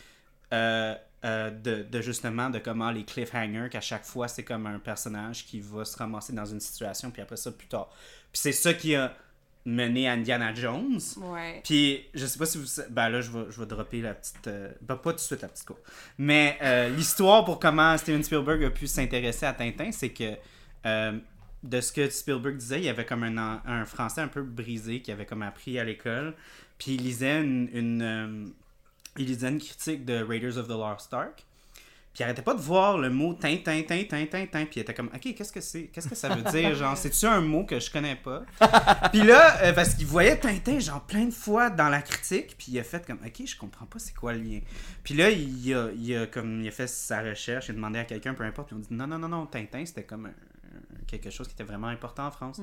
euh, 0.52 0.94
euh, 1.26 1.50
de, 1.50 1.82
de 1.82 2.00
justement 2.00 2.48
de 2.48 2.58
comment 2.60 2.90
les 2.90 3.04
cliffhangers, 3.04 3.68
qu'à 3.70 3.80
chaque 3.82 4.04
fois, 4.04 4.28
c'est 4.28 4.44
comme 4.44 4.66
un 4.66 4.78
personnage 4.78 5.44
qui 5.46 5.60
va 5.60 5.84
se 5.84 5.96
ramasser 5.98 6.32
dans 6.32 6.46
une 6.46 6.60
situation, 6.60 7.10
puis 7.10 7.20
après 7.20 7.36
ça, 7.36 7.50
plus 7.52 7.66
tard. 7.68 7.88
Puis 8.32 8.40
c'est 8.40 8.52
ça 8.52 8.72
qui 8.72 8.94
a 8.94 9.12
mené 9.68 10.08
Indiana 10.08 10.54
Jones. 10.54 11.00
Ouais. 11.16 11.60
Puis, 11.64 12.04
je 12.14 12.24
sais 12.24 12.38
pas 12.38 12.46
si 12.46 12.56
vous. 12.58 12.66
Ben 12.90 13.08
là, 13.08 13.20
je 13.20 13.30
vais, 13.32 13.46
je 13.50 13.58
vais 13.60 13.66
dropper 13.66 14.00
la 14.00 14.14
petite. 14.14 14.46
euh, 14.46 14.70
ben, 14.80 14.94
pas 14.96 15.10
tout 15.10 15.16
de 15.16 15.20
suite 15.22 15.42
la 15.42 15.48
petite 15.48 15.66
cour. 15.66 15.78
Mais 16.18 16.56
euh, 16.62 16.88
l'histoire 16.90 17.44
pour 17.44 17.58
comment 17.58 17.98
Steven 17.98 18.22
Spielberg 18.22 18.62
a 18.64 18.70
pu 18.70 18.86
s'intéresser 18.86 19.44
à 19.46 19.52
Tintin, 19.52 19.90
c'est 19.92 20.10
que. 20.10 20.34
euh, 20.86 21.18
de 21.62 21.80
ce 21.80 21.90
que 21.90 22.08
Spielberg 22.08 22.56
disait, 22.58 22.78
il 22.78 22.84
y 22.84 22.88
avait 22.88 23.06
comme 23.06 23.24
un, 23.24 23.60
un 23.66 23.84
français 23.86 24.20
un 24.20 24.28
peu 24.28 24.42
brisé 24.42 25.00
qui 25.02 25.10
avait 25.10 25.26
comme 25.26 25.42
appris 25.42 25.80
à 25.80 25.84
l'école. 25.84 26.34
Puis 26.78 26.92
il 26.94 27.02
lisait 27.02 27.40
une. 27.42 27.68
une, 27.72 28.52
il 29.18 29.26
lisait 29.26 29.48
une 29.48 29.58
critique 29.58 30.04
de 30.04 30.22
Raiders 30.22 30.56
of 30.58 30.66
the 30.68 30.70
Lost 30.72 31.12
Ark. 31.14 31.44
Puis 32.14 32.22
il 32.22 32.24
arrêtait 32.24 32.40
pas 32.40 32.54
de 32.54 32.60
voir 32.62 32.96
le 32.96 33.10
mot 33.10 33.34
Tintin, 33.34 33.82
Tintin, 33.86 34.24
Tintin. 34.24 34.64
Puis 34.64 34.76
il 34.76 34.80
était 34.80 34.94
comme, 34.94 35.10
OK, 35.14 35.34
qu'est-ce 35.34 35.52
que 35.52 35.60
c'est? 35.60 35.88
Qu'est-ce 35.92 36.08
que 36.08 36.14
ça 36.14 36.30
veut 36.34 36.50
dire? 36.50 36.74
Genre, 36.76 36.96
c'est-tu 36.96 37.26
un 37.26 37.42
mot 37.42 37.64
que 37.64 37.78
je 37.78 37.90
connais 37.90 38.16
pas? 38.16 38.42
Puis 39.12 39.20
là, 39.22 39.62
euh, 39.64 39.74
parce 39.74 39.92
qu'il 39.94 40.06
voyait 40.06 40.38
Tintin, 40.38 40.78
genre, 40.78 41.02
plein 41.02 41.26
de 41.26 41.30
fois 41.30 41.68
dans 41.68 41.90
la 41.90 42.00
critique. 42.00 42.54
Puis 42.56 42.68
il 42.72 42.78
a 42.78 42.84
fait 42.84 43.06
comme, 43.06 43.18
OK, 43.22 43.46
je 43.46 43.54
comprends 43.58 43.84
pas 43.84 43.98
c'est 43.98 44.14
quoi 44.14 44.32
le 44.32 44.38
lien. 44.40 44.60
Puis 45.04 45.12
là, 45.12 45.28
il 45.30 45.74
a, 45.74 45.90
il 45.94 46.16
a, 46.16 46.26
comme, 46.26 46.62
il 46.62 46.68
a 46.68 46.70
fait 46.70 46.86
sa 46.86 47.20
recherche, 47.20 47.66
il 47.68 47.72
a 47.72 47.74
demandé 47.74 47.98
à 47.98 48.04
quelqu'un, 48.06 48.32
peu 48.32 48.44
importe. 48.44 48.68
Puis 48.68 48.76
on 48.76 48.80
dit, 48.80 48.88
non, 48.92 49.06
non, 49.06 49.18
non, 49.18 49.28
non, 49.28 49.44
Tintin, 49.44 49.84
c'était 49.84 50.04
comme 50.04 50.24
un- 50.24 50.30
un- 50.30 50.32
quelque 51.06 51.30
chose 51.30 51.46
qui 51.48 51.54
était 51.54 51.64
vraiment 51.64 51.88
important 51.88 52.26
en 52.26 52.30
France. 52.30 52.60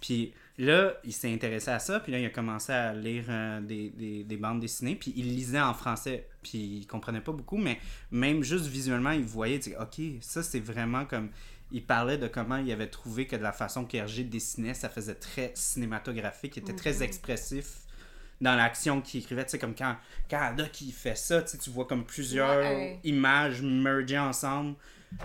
Puis 0.00 0.32
là, 0.58 0.94
il 1.04 1.12
s'est 1.12 1.32
intéressé 1.32 1.70
à 1.70 1.78
ça, 1.78 2.00
puis 2.00 2.12
là, 2.12 2.18
il 2.18 2.26
a 2.26 2.30
commencé 2.30 2.72
à 2.72 2.92
lire 2.92 3.24
euh, 3.28 3.60
des, 3.60 3.90
des, 3.90 4.24
des 4.24 4.36
bandes 4.36 4.60
dessinées, 4.60 4.96
puis 4.96 5.12
il 5.16 5.34
lisait 5.34 5.60
en 5.60 5.74
français, 5.74 6.28
puis 6.42 6.58
il 6.58 6.86
comprenait 6.86 7.20
pas 7.20 7.32
beaucoup, 7.32 7.58
mais 7.58 7.78
même 8.10 8.42
juste 8.42 8.66
visuellement, 8.66 9.12
il 9.12 9.24
voyait, 9.24 9.56
il 9.56 9.60
dit, 9.60 9.74
OK, 9.80 10.00
ça, 10.20 10.42
c'est 10.42 10.60
vraiment 10.60 11.04
comme... 11.04 11.30
Il 11.74 11.82
parlait 11.82 12.18
de 12.18 12.28
comment 12.28 12.58
il 12.58 12.70
avait 12.70 12.88
trouvé 12.88 13.26
que 13.26 13.34
de 13.34 13.42
la 13.42 13.52
façon 13.52 13.86
qu'Hergé 13.86 14.24
dessinait, 14.24 14.74
ça 14.74 14.90
faisait 14.90 15.14
très 15.14 15.52
cinématographique, 15.54 16.56
il 16.56 16.62
était 16.64 16.74
très 16.76 17.02
expressif 17.02 17.78
dans 18.42 18.54
l'action 18.56 19.00
qu'il 19.00 19.20
écrivait, 19.20 19.44
tu 19.44 19.52
sais, 19.52 19.58
comme 19.58 19.74
quand, 19.74 19.96
quand 20.28 20.38
Ada 20.40 20.66
qui 20.68 20.90
fait 20.92 21.16
ça, 21.16 21.40
tu 21.42 21.56
tu 21.58 21.70
vois 21.70 21.86
comme 21.86 22.04
plusieurs 22.04 22.58
Ouais. 22.58 23.00
images 23.04 23.62
mergées 23.62 24.18
ensemble. 24.18 24.74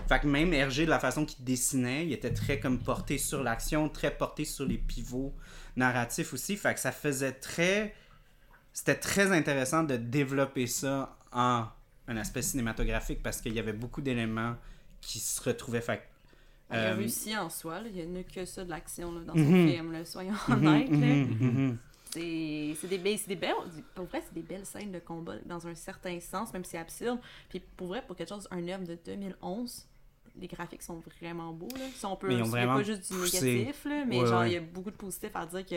Fait 0.08 0.20
que 0.20 0.26
même 0.26 0.52
Hergé, 0.52 0.84
de 0.84 0.90
la 0.90 0.98
façon 0.98 1.24
qu'il 1.24 1.44
dessinait, 1.44 2.06
il 2.06 2.12
était 2.12 2.32
très 2.32 2.60
comme 2.60 2.78
porté 2.78 3.18
sur 3.18 3.42
l'action, 3.42 3.88
très 3.88 4.10
porté 4.10 4.44
sur 4.44 4.64
les 4.66 4.78
pivots 4.78 5.34
narratifs 5.76 6.32
aussi. 6.32 6.56
Fait 6.56 6.74
que 6.74 6.80
ça 6.80 6.92
faisait 6.92 7.32
très... 7.32 7.94
C'était 8.72 8.94
très 8.96 9.32
intéressant 9.32 9.82
de 9.82 9.96
développer 9.96 10.66
ça 10.66 11.16
en 11.32 11.66
un 12.06 12.16
aspect 12.16 12.42
cinématographique 12.42 13.22
parce 13.22 13.40
qu'il 13.40 13.52
y 13.52 13.58
avait 13.58 13.72
beaucoup 13.72 14.00
d'éléments 14.00 14.54
qui 15.00 15.18
se 15.18 15.42
retrouvaient. 15.42 15.80
Fait 15.80 15.98
que, 15.98 16.02
Il 16.70 16.76
a 16.76 16.78
euh, 16.80 16.94
réussi 16.94 17.36
en 17.36 17.50
soi, 17.50 17.80
là. 17.80 17.88
il 17.94 18.08
n'y 18.08 18.18
a 18.18 18.22
que 18.22 18.44
ça 18.44 18.64
de 18.64 18.70
l'action 18.70 19.12
dans 19.12 19.34
Mhm. 19.34 19.44
son 19.66 19.72
film, 19.72 19.92
là. 19.92 20.04
soyons 20.04 20.34
honnêtes. 20.48 20.90
mhm, 20.90 21.36
mhm. 21.40 21.78
C'est 21.97 21.97
c'est 22.12 22.86
des, 22.88 22.98
belles- 22.98 23.18
c'est 23.18 23.28
des 23.28 23.36
belles, 23.36 23.54
pour 23.94 24.06
vrai, 24.06 24.22
c'est 24.24 24.34
des 24.34 24.42
belles 24.42 24.66
scènes 24.66 24.92
de 24.92 24.98
combat 24.98 25.34
dans 25.46 25.66
un 25.66 25.74
certain 25.74 26.18
sens, 26.20 26.52
même 26.52 26.64
si 26.64 26.72
c'est 26.72 26.78
absurde. 26.78 27.18
Puis 27.48 27.60
pour 27.76 27.88
vrai, 27.88 28.02
pour 28.06 28.16
quelque 28.16 28.28
chose, 28.28 28.46
un 28.50 28.66
œuvre 28.68 28.84
de 28.84 28.98
2011, 29.04 29.86
les 30.40 30.46
graphiques 30.46 30.82
sont 30.82 31.02
vraiment 31.20 31.52
beaux. 31.52 31.68
Là. 31.76 31.84
Si 31.94 32.06
on 32.06 32.14
peut, 32.16 32.32
il 32.32 32.40
a 32.40 32.66
pas 32.66 32.82
juste 32.82 33.10
du 33.12 33.18
poussé. 33.18 33.40
négatif, 33.44 33.84
là, 33.84 34.04
mais 34.06 34.20
Ouais, 34.20 34.26
genre, 34.26 34.40
ouais. 34.40 34.50
il 34.50 34.52
y 34.54 34.56
a 34.56 34.60
beaucoup 34.60 34.90
de 34.90 34.96
positifs 34.96 35.34
à 35.34 35.46
dire 35.46 35.66
que 35.66 35.76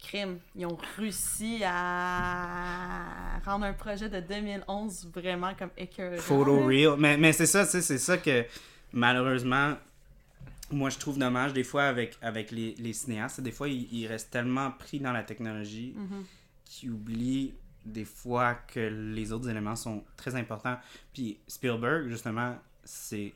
crime, 0.00 0.38
ils 0.54 0.64
ont 0.66 0.78
réussi 0.96 1.62
à 1.64 3.40
rendre 3.44 3.64
un 3.66 3.72
projet 3.72 4.08
de 4.08 4.20
2011 4.20 5.10
vraiment 5.12 5.52
comme 5.58 5.70
écœurant. 5.76 6.16
Photo 6.20 6.64
real. 6.64 6.94
Mais, 6.98 7.16
mais 7.16 7.32
c'est 7.32 7.46
ça, 7.46 7.64
c'est 7.64 7.98
ça 7.98 8.18
que 8.18 8.44
malheureusement, 8.92 9.74
moi 10.70 10.90
je 10.90 10.98
trouve 10.98 11.18
dommage 11.18 11.52
des 11.52 11.64
fois 11.64 11.84
avec, 11.84 12.16
avec 12.22 12.50
les, 12.50 12.74
les 12.78 12.92
cinéastes. 12.92 13.40
Des 13.40 13.52
fois, 13.52 13.68
ils, 13.68 13.88
ils 13.92 14.06
restent 14.06 14.30
tellement 14.30 14.70
pris 14.70 15.00
dans 15.00 15.12
la 15.12 15.22
technologie 15.22 15.94
Mhm. 15.96 16.24
qu'ils 16.64 16.90
oublient 16.90 17.54
des 17.84 18.04
fois 18.04 18.54
que 18.54 18.80
les 19.14 19.32
autres 19.32 19.48
éléments 19.48 19.76
sont 19.76 20.04
très 20.16 20.34
importants. 20.34 20.76
Puis 21.14 21.38
Spielberg, 21.46 22.08
justement, 22.08 22.56
c'est 22.84 23.32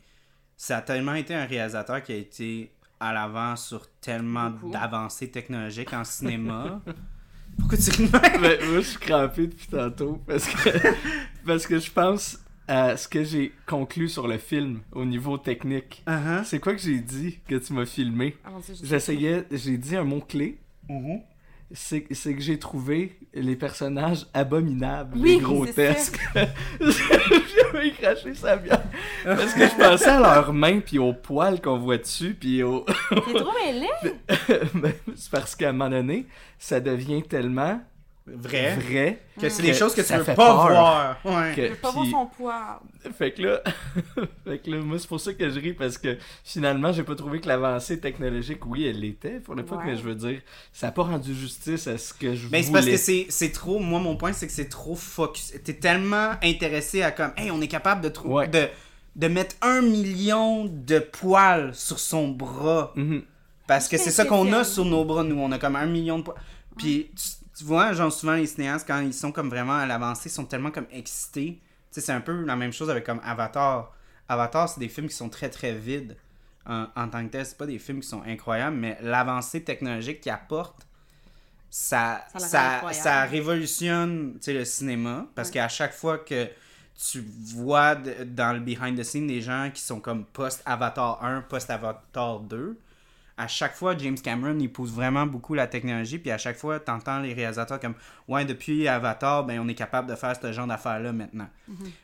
ça 0.57 0.79
a 0.79 0.83
tellement 0.83 1.15
été 1.15 1.35
un 1.35 1.47
réalisateur 1.47 2.03
qui 2.03 2.13
a 2.13 2.17
été 2.17 2.73
à 3.01 3.13
l'avant 3.13 3.57
sur 3.57 3.89
tellement 4.01 4.51
Beaucoup. 4.51 4.71
d'avancées 4.71 5.31
technologiques 5.31 5.93
en 5.93 6.05
cinéma. 6.05 6.81
Pourquoi 7.59 7.77
tu 7.79 8.03
même? 8.03 8.11
Ben, 8.13 8.41
moi, 8.71 8.77
je 8.77 8.81
suis 8.81 8.99
crampé 8.99 9.47
depuis 9.49 9.67
tantôt 9.67 10.23
parce 10.27 10.47
que, 10.47 10.71
parce 11.47 11.67
que 11.67 11.79
je 11.79 11.91
pense 11.91 12.39
à 12.73 12.97
ce 12.97 13.07
que 13.07 13.23
j'ai 13.23 13.53
conclu 13.67 14.09
sur 14.09 14.27
le 14.27 14.39
film 14.39 14.81
au 14.93 15.05
niveau 15.05 15.37
technique. 15.37 16.03
Uh-huh. 16.07 16.43
C'est 16.45 16.59
quoi 16.59 16.73
que 16.75 16.81
j'ai 16.81 17.01
dit 17.01 17.41
que 17.47 17.57
tu 17.57 17.75
m'as 17.75 17.85
filmé? 17.85 18.35
Ah, 18.47 18.51
J'essayais, 18.83 19.45
j'ai 19.51 19.77
dit 19.77 19.95
un 19.95 20.05
mot-clé. 20.05 20.59
Mhm. 20.89 21.21
C'est 21.75 22.07
c'est 22.11 22.35
que 22.35 22.41
j'ai 22.41 22.59
trouvé 22.59 23.19
les 23.35 23.57
personnages 23.57 24.27
abominables, 24.35 25.19
Oui, 25.19 25.33
et 25.33 25.39
grotesques. 25.39 26.19
J'avais 26.81 27.91
craché 27.93 28.35
sa 28.35 28.57
bière. 28.57 28.83
Parce 29.25 29.55
que 29.55 29.67
je 29.67 29.75
pensais 29.77 30.11
à 30.11 30.21
leurs 30.21 30.53
mains, 30.53 30.81
puis 30.81 30.99
aux 30.99 31.15
poils 31.15 31.61
qu'on 31.61 31.79
voit 31.79 31.99
dessus, 31.99 32.35
puis 32.39 32.63
au... 32.63 32.85
C'est 33.11 33.35
trop 33.35 33.53
mêlé! 33.65 33.89
Ben, 34.75 34.93
c'est 35.15 35.31
parce 35.31 35.55
qu'à 35.57 35.71
un 35.71 35.73
moment 35.73 35.91
donné, 35.91 36.27
ça 36.59 36.81
devient 36.81 37.23
tellement 37.23 37.81
Vrai. 38.25 38.77
vrai 38.77 39.19
Que 39.41 39.49
c'est 39.49 39.63
des 39.63 39.73
Que 39.73 39.77
choses 39.77 39.95
que 39.97 40.01
tu 40.01 40.07
ça 40.07 40.19
veux 40.19 40.25
fait 40.25 40.37
pas 40.37 40.47
peur. 40.47 40.69
voir. 40.71 41.17
Ouais. 41.25 41.53
que... 41.57 41.63
Je 41.67 41.71
veux 41.73 41.75
pas 41.77 41.91
voir 41.91 42.07
son 42.07 42.27
poids. 42.27 42.81
Fait 43.19 43.33
que 43.33 43.43
là, 43.43 43.63
fait 44.45 44.59
que 44.59 44.71
là, 44.71 44.77
moi, 44.81 44.97
c'est 45.01 45.09
pour 45.09 45.19
ça 45.21 45.35
que 45.35 45.51
je 45.51 45.59
ris, 45.59 45.73
parce 45.73 45.99
que 45.99 46.17
finalement, 46.45 46.93
j'ai 46.93 47.03
pas 47.03 47.17
trouvé 47.17 47.41
que 47.41 47.49
l'avancée 47.49 47.99
technologique, 47.99 48.65
oui, 48.67 48.87
elle 48.87 49.01
l'était, 49.01 49.41
pour 49.41 49.57
l'époque, 49.57 49.81
Ouais. 49.81 49.87
mais 49.87 49.97
je 49.97 50.03
veux 50.03 50.15
dire, 50.15 50.41
ça 50.73 50.89
a 50.89 50.93
pas 50.93 51.03
rendu 51.03 51.35
justice 51.35 51.89
à 51.89 51.99
ce 51.99 52.15
que 52.15 52.35
je 52.37 52.47
Mais 52.53 52.63
c'est 52.63 52.69
voulais. 52.69 52.81
parce 52.81 52.87
que 52.93 52.97
c'est, 52.97 53.27
c'est 53.29 53.51
trop. 53.51 53.81
Moi, 53.81 53.99
mon 53.99 54.15
point, 54.17 54.33
c'est 54.33 54.47
que 54.47 54.53
c'est 54.53 54.69
trop 54.69 54.95
focus. 54.95 55.53
T'es 55.65 55.75
tellement 55.75 56.31
intéressé 56.45 57.03
à 57.03 57.11
comme, 57.11 57.33
hey, 57.37 57.51
on 57.51 57.61
est 57.61 57.67
capable 57.69 58.03
de, 58.03 58.09
trou- 58.09 58.35
Ouais. 58.39 58.47
de, 58.47 58.69
de 59.17 59.27
mettre 59.27 59.57
un 59.63 59.83
million 59.83 60.67
de 60.67 61.01
poils 61.01 61.75
sur 61.75 61.99
son 61.99 62.29
bras. 62.29 62.93
Mhm. 62.95 63.23
Parce 63.67 63.89
que 63.89 63.97
C'est 63.97 64.05
c'est 64.05 64.11
ça 64.13 64.25
qu'on 64.27 64.53
a 64.53 64.63
sur 64.63 64.85
nos 64.85 65.05
bras, 65.05 65.25
nous. 65.25 65.41
On 65.41 65.51
a 65.51 65.59
comme 65.59 65.75
un 65.77 65.87
million 65.87 66.19
de 66.19 66.25
poils. 66.25 66.37
Puis, 66.79 67.11
tu, 67.17 67.42
tu 67.63 67.69
vois, 67.69 67.93
genre, 67.93 68.13
souvent, 68.13 68.35
les 68.35 68.47
cinéastes, 68.47 68.87
quand 68.87 69.01
ils 69.01 69.15
sont 69.15 69.33
comme 69.33 69.49
vraiment 69.49 69.77
à 69.79 69.87
l'avancée, 69.87 70.29
sont 70.29 70.45
tellement 70.45 70.71
comme 70.71 70.87
excités. 70.93 71.61
Tu 71.93 72.01
sais, 72.01 72.01
c'est 72.01 72.13
un 72.13 72.21
peu 72.21 72.45
la 72.45 72.57
même 72.57 72.73
chose 72.73 72.91
avec 72.91 73.05
comme 73.05 73.21
Avatar. 73.25 73.93
Avatar, 74.29 74.69
c'est 74.69 74.81
des 74.81 74.89
films 74.89 75.09
qui 75.09 75.15
sont 75.17 75.29
très, 75.29 75.51
très 75.51 75.73
vides 75.75 76.17
en, 76.67 76.87
en 76.97 77.09
tant 77.09 77.25
que 77.27 77.31
tel. 77.33 77.47
C'est 77.47 77.59
pas 77.59 77.67
des 77.67 77.79
films 77.79 78.01
qui 78.01 78.09
sont 78.09 78.23
incroyables, 78.23 78.77
mais 78.77 78.99
l'avancée 79.03 79.63
technologique 79.65 80.21
qu'ils 80.21 80.33
apportent, 80.33 80.87
ça, 81.71 82.25
Ça 82.37 82.83
ça, 82.93 83.25
révolutionne 83.25 84.35
tu 84.35 84.43
sais, 84.43 84.55
le 84.55 84.65
cinéma. 84.65 85.27
Parce 85.35 85.51
qu'à 85.51 85.69
chaque 85.69 85.95
fois 85.95 86.19
que 86.19 86.49
tu 87.11 87.25
vois 87.57 87.95
de- 87.95 88.25
dans 88.25 88.53
le 88.53 88.61
behind 88.61 88.99
the 88.99 89.03
scenes 89.03 89.27
des 89.27 89.41
gens 89.41 89.71
qui 89.73 89.83
sont 89.83 90.01
comme 90.01 90.25
post-Avatar 90.27 91.25
1, 91.25 91.43
post-Avatar 91.43 92.41
2, 92.41 92.79
à 93.43 93.49
chaque 93.49 93.75
fois, 93.75 93.97
James 93.99 94.19
Cameron, 94.19 94.57
il 94.61 94.71
pousse 94.71 94.91
vraiment 94.91 95.27
beaucoup 95.27 95.55
la 95.55 95.67
technologie, 95.67 96.19
puis 96.19 96.31
à 96.31 96.39
chaque 96.39 96.57
fois, 96.57 96.79
t'entends 96.79 97.19
les 97.19 97.35
réalisateurs 97.35 97.81
comme 97.81 97.95
«Ouais, 98.29 98.45
depuis 98.45 98.87
Avatar, 98.87 99.45
ben, 99.45 99.59
on 99.59 99.67
est 99.67 99.75
capable 99.75 100.09
de 100.09 100.15
faire 100.15 100.35
ce 100.41 100.53
genre 100.53 100.67
d'affaires-là 100.67 101.13
maintenant. 101.13 101.49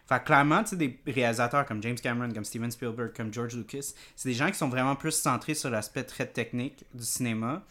Fait 0.08 0.18
que 0.18 0.24
clairement, 0.24 0.64
tu 0.64 0.70
sais, 0.70 0.76
des 0.76 0.98
réalisateurs 1.06 1.64
comme 1.64 1.82
James 1.82 1.96
Cameron, 1.96 2.32
comme 2.32 2.44
Steven 2.44 2.70
Spielberg, 2.70 3.12
comme 3.16 3.32
George 3.32 3.54
Lucas, 3.54 3.92
c'est 4.16 4.28
des 4.28 4.34
gens 4.34 4.48
qui 4.48 4.58
sont 4.58 4.68
vraiment 4.68 4.96
plus 4.96 5.12
centrés 5.12 5.54
sur 5.54 5.70
l'aspect 5.70 6.02
très 6.02 6.26
technique 6.26 6.84
du 6.92 7.04
cinéma. 7.04 7.62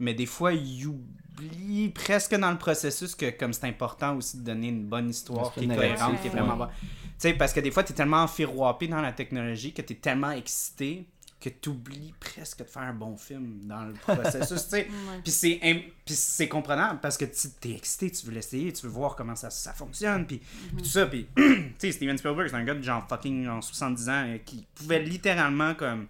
mais 0.00 0.14
des 0.14 0.26
fois, 0.26 0.52
il 0.52 0.86
oublie 0.86 1.90
presque 1.90 2.34
dans 2.34 2.50
le 2.50 2.58
processus 2.58 3.14
que 3.14 3.30
comme 3.30 3.52
c'est 3.52 3.66
important 3.66 4.16
aussi 4.16 4.38
de 4.38 4.42
donner 4.42 4.68
une 4.68 4.86
bonne 4.86 5.10
histoire 5.10 5.52
qui 5.52 5.64
est 5.64 5.68
cohérente, 5.68 6.20
qui 6.22 6.28
est 6.28 6.30
vraiment 6.30 6.52
ouais. 6.52 6.58
bonne. 6.58 6.70
Tu 6.80 7.28
sais, 7.28 7.34
parce 7.34 7.52
que 7.52 7.60
des 7.60 7.70
fois, 7.70 7.84
tu 7.84 7.92
es 7.92 7.94
tellement 7.94 8.22
enfiroipé 8.22 8.88
dans 8.88 9.02
la 9.02 9.12
technologie 9.12 9.74
que 9.74 9.82
tu 9.82 9.92
es 9.92 9.96
tellement 9.96 10.30
excité 10.30 11.06
que 11.40 11.48
tu 11.48 11.70
oublies 11.70 12.12
presque 12.20 12.58
de 12.58 12.64
faire 12.64 12.82
un 12.82 12.92
bon 12.92 13.16
film 13.16 13.60
dans 13.64 13.84
le 13.84 13.94
processus, 13.94 14.62
tu 14.64 14.70
sais. 14.70 14.88
Puis 15.24 15.32
c'est 15.32 15.58
im- 15.62 15.80
puis 16.04 16.14
c'est 16.14 16.48
comprenable 16.48 17.00
parce 17.00 17.16
que 17.16 17.24
tu 17.24 17.68
es 17.68 17.76
excité, 17.76 18.10
tu 18.10 18.26
veux 18.26 18.32
l'essayer, 18.32 18.72
tu 18.72 18.84
veux 18.86 18.92
voir 18.92 19.16
comment 19.16 19.34
ça, 19.36 19.48
ça 19.48 19.72
fonctionne, 19.72 20.26
puis 20.26 20.38
puis 20.38 20.82
tout 20.82 20.88
ça. 20.88 21.06
Puis, 21.06 21.26
tu 21.36 21.72
sais, 21.78 21.92
Steven 21.92 22.18
Spielberg, 22.18 22.48
c'est 22.48 22.56
un 22.56 22.64
gars 22.64 22.74
de 22.74 22.82
genre 22.82 23.06
fucking 23.08 23.44
genre 23.44 23.62
70 23.64 24.08
ans 24.08 24.24
euh, 24.26 24.38
qui 24.44 24.66
pouvait 24.74 25.02
littéralement 25.02 25.74
comme 25.74 26.08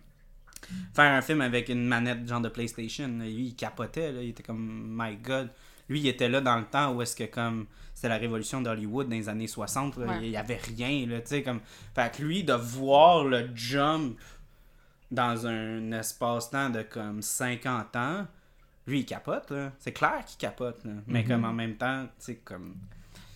faire 0.94 1.12
un 1.12 1.22
film 1.22 1.40
avec 1.40 1.68
une 1.68 1.86
manette 1.86 2.26
genre 2.28 2.40
de 2.40 2.48
PlayStation. 2.48 3.06
Lui, 3.08 3.46
il 3.48 3.54
capotait, 3.54 4.12
là. 4.12 4.22
il 4.22 4.30
était 4.30 4.42
comme 4.42 4.96
my 4.98 5.16
god. 5.16 5.50
Lui, 5.88 6.00
il 6.00 6.08
était 6.08 6.28
là 6.28 6.40
dans 6.40 6.56
le 6.56 6.64
temps 6.64 6.92
où 6.94 7.02
est-ce 7.02 7.16
que 7.16 7.24
comme 7.24 7.66
c'était 7.94 8.08
la 8.08 8.18
révolution 8.18 8.62
d'Hollywood 8.62 9.08
dans 9.08 9.16
les 9.16 9.28
années 9.28 9.46
60, 9.48 9.96
là. 9.98 10.06
Ouais. 10.06 10.18
il 10.22 10.30
y 10.30 10.36
avait 10.36 10.56
rien, 10.56 11.06
là, 11.06 11.20
tu 11.20 11.26
sais, 11.28 11.42
comme... 11.42 11.60
Fait 11.94 12.10
que 12.16 12.22
lui, 12.22 12.44
de 12.44 12.54
voir 12.54 13.24
le 13.24 13.50
jump 13.54 14.16
dans 15.10 15.46
un 15.46 15.92
espace-temps 15.92 16.70
de 16.70 16.82
comme 16.82 17.22
50 17.22 17.96
ans, 17.96 18.26
lui, 18.86 19.00
il 19.00 19.04
capote, 19.04 19.50
là. 19.50 19.72
C'est 19.78 19.92
clair 19.92 20.24
qu'il 20.26 20.38
capote, 20.38 20.84
là. 20.84 20.92
Mais 21.06 21.24
comme 21.24 21.44
en 21.44 21.52
même 21.52 21.76
temps, 21.76 22.04
tu 22.04 22.10
sais, 22.18 22.34
comme... 22.44 22.74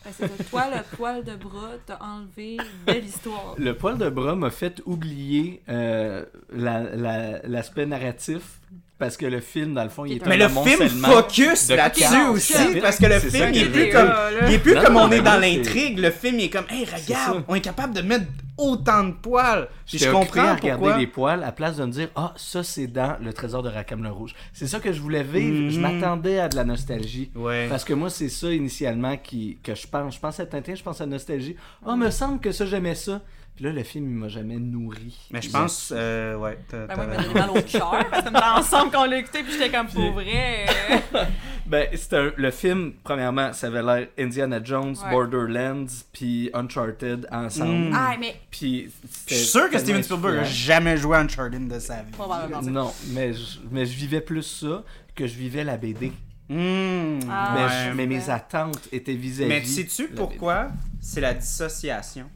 Ben, 0.05 0.11
c'est. 0.13 0.51
Toi, 0.51 0.65
le 0.71 0.97
poil 0.97 1.25
de 1.25 1.35
bras 1.35 1.71
t'a 1.87 1.99
enlevé 2.03 2.59
de 2.87 2.93
l'histoire. 2.93 3.55
Le 3.59 3.75
poil 3.75 3.97
de 3.97 4.11
bras 4.11 4.35
m'a 4.35 4.51
fait 4.51 4.83
oublier 4.85 5.63
euh, 5.71 6.25
la- 6.53 6.95
la- 6.95 7.39
l'aspect 7.47 7.87
narratif 7.87 8.61
parce 9.05 9.19
que 9.19 9.27
le 9.27 9.41
film, 9.41 9.75
dans 9.75 9.83
le 9.85 9.91
fond, 9.91 10.07
il 10.07 10.15
est 10.17 10.27
Mais 10.27 10.43
un 10.43 10.49
le 10.49 10.49
film 10.49 10.89
focus 11.05 11.67
de 11.69 11.75
là-dessus 11.75 12.23
aussi, 12.33 12.55
parce 12.81 12.97
que 12.97 13.05
le 13.05 13.21
film, 13.21 13.33
ça 13.33 13.51
il 13.51 13.59
est 13.59 13.69
plus 13.69 13.91
comme, 13.91 14.11
il 14.49 14.55
est 14.55 14.59
plus 14.59 14.75
Non, 14.75 14.83
comme 14.83 14.95
non, 14.95 15.01
on 15.03 15.11
est 15.13 15.21
dans 15.21 15.39
l'intrigue. 15.39 15.99
Le 15.99 16.11
film, 16.11 16.39
il 16.39 16.45
est 16.45 16.49
comme, 16.49 16.65
hey, 16.71 16.87
regarde, 16.87 17.45
on 17.47 17.55
est 17.55 17.61
capable 17.61 17.93
de 17.95 18.01
mettre 18.01 18.25
autant 18.57 19.05
de 19.05 19.13
poils. 19.13 19.69
Puis 19.87 19.99
je 19.99 20.09
comprends 20.11 20.41
à 20.43 20.55
regarder 20.55 20.71
pourquoi. 20.81 20.97
les 20.97 21.07
poils 21.07 21.45
à 21.45 21.53
place 21.53 21.77
de 21.77 21.85
me 21.85 21.91
dire 21.91 22.09
ah 22.17 22.33
ça 22.37 22.63
c'est 22.63 22.87
dans 22.87 23.17
le 23.21 23.33
trésor 23.33 23.63
de 23.65 23.69
Rackham 23.69 24.03
le 24.03 24.11
rouge. 24.11 24.33
C'est 24.53 24.69
ça 24.69 24.79
que 24.81 24.93
je 24.93 25.01
voulais 25.01 25.25
vivre. 25.25 25.71
Je 25.71 25.79
Mhm. 25.79 25.83
m'attendais 25.83 26.39
à 26.39 26.49
de 26.49 26.55
la 26.57 26.65
nostalgie. 26.65 27.31
Ouais. 27.35 27.67
Parce 27.69 27.85
que 27.85 27.93
moi 27.93 28.11
c'est 28.11 28.29
ça 28.29 28.53
initialement 28.53 29.17
qui 29.17 29.59
que 29.63 29.75
je 29.75 29.87
pense. 29.89 30.15
Je 30.15 30.21
pense 30.21 30.39
à 30.41 30.47
Tintin, 30.47 30.77
je 30.77 30.83
pense 30.85 31.01
à 31.01 31.07
nostalgie. 31.07 31.57
Ah 31.85 31.97
me 31.97 32.11
semble 32.11 32.39
que 32.41 32.53
ça 32.53 32.65
j'aimais 32.65 32.95
ça. 32.95 33.21
Puis 33.57 33.65
là 33.67 33.71
le 33.73 33.85
film 33.85 34.07
il 34.09 34.15
m'a 34.17 34.29
jamais 34.29 34.57
nourri. 34.57 35.17
Mais 35.31 35.41
je 35.41 35.49
pense, 35.49 35.93
euh, 35.95 36.35
ouais, 36.37 36.59
t'as- 36.69 36.87
Ben, 36.89 36.97
moi, 36.97 37.05
il 37.05 37.11
t'as 37.11 37.17
m'a 37.17 37.23
donné 37.23 37.35
mal 37.41 37.51
au 37.51 37.63
cœur. 37.63 37.91
Parce 38.11 38.23
que 38.25 38.29
c'était 38.29 38.45
ensemble 38.45 38.91
qu'on 38.93 39.05
l'a 39.05 39.19
écouté, 39.19 39.43
puis 39.45 39.53
j'étais 39.53 39.71
comme 39.71 39.87
pour 39.87 40.11
vrai. 40.13 40.67
euh, 41.15 41.25
Ben, 41.67 41.89
c'était 41.95 42.17
un- 42.17 42.33
le 42.37 42.51
film, 42.51 42.93
premièrement, 43.05 43.53
ça 43.55 43.69
avait 43.69 43.83
l'air 43.83 44.09
Indiana 44.19 44.61
Jones, 44.63 44.97
Ouais. 45.05 45.11
Borderlands, 45.11 45.87
puis 46.13 46.51
Uncharted 46.53 47.27
ensemble. 47.33 47.91
Mm. 47.91 47.93
Ah, 47.95 48.17
mais 48.21 48.37
Puis 48.51 48.91
Je 49.29 49.35
suis 49.35 49.45
sûr 49.47 49.71
que 49.71 49.79
Steven 49.79 50.03
Spielberg 50.03 50.39
a 50.39 50.41
a 50.41 50.45
jamais 50.45 50.97
joué 50.99 51.17
Uncharted 51.17 51.67
de 51.69 51.79
sa 51.79 52.03
vie. 52.03 52.11
probablement. 52.13 52.61
Non, 52.63 52.93
mais 53.13 53.33
je, 53.33 53.61
mais 53.71 53.87
je 53.87 53.95
vivais 53.97 54.21
plus 54.21 54.43
ça 54.43 54.83
que 55.15 55.27
je 55.29 55.35
vivais 55.37 55.65
la 55.65 55.77
BD. 55.79 56.13
Hmm, 56.51 57.21
Ah, 57.31 57.53
mais, 57.55 57.65
ouais. 57.65 57.71
je- 57.91 57.97
mais 57.97 58.07
mes 58.07 58.29
attentes 58.29 58.89
étaient 58.93 59.15
vis-à-vis. 59.15 59.49
Mais 59.49 59.65
sais-tu 59.65 60.09
pourquoi? 60.09 60.69
C'est 61.01 61.21
la 61.23 61.33
dissociation. 61.33 62.29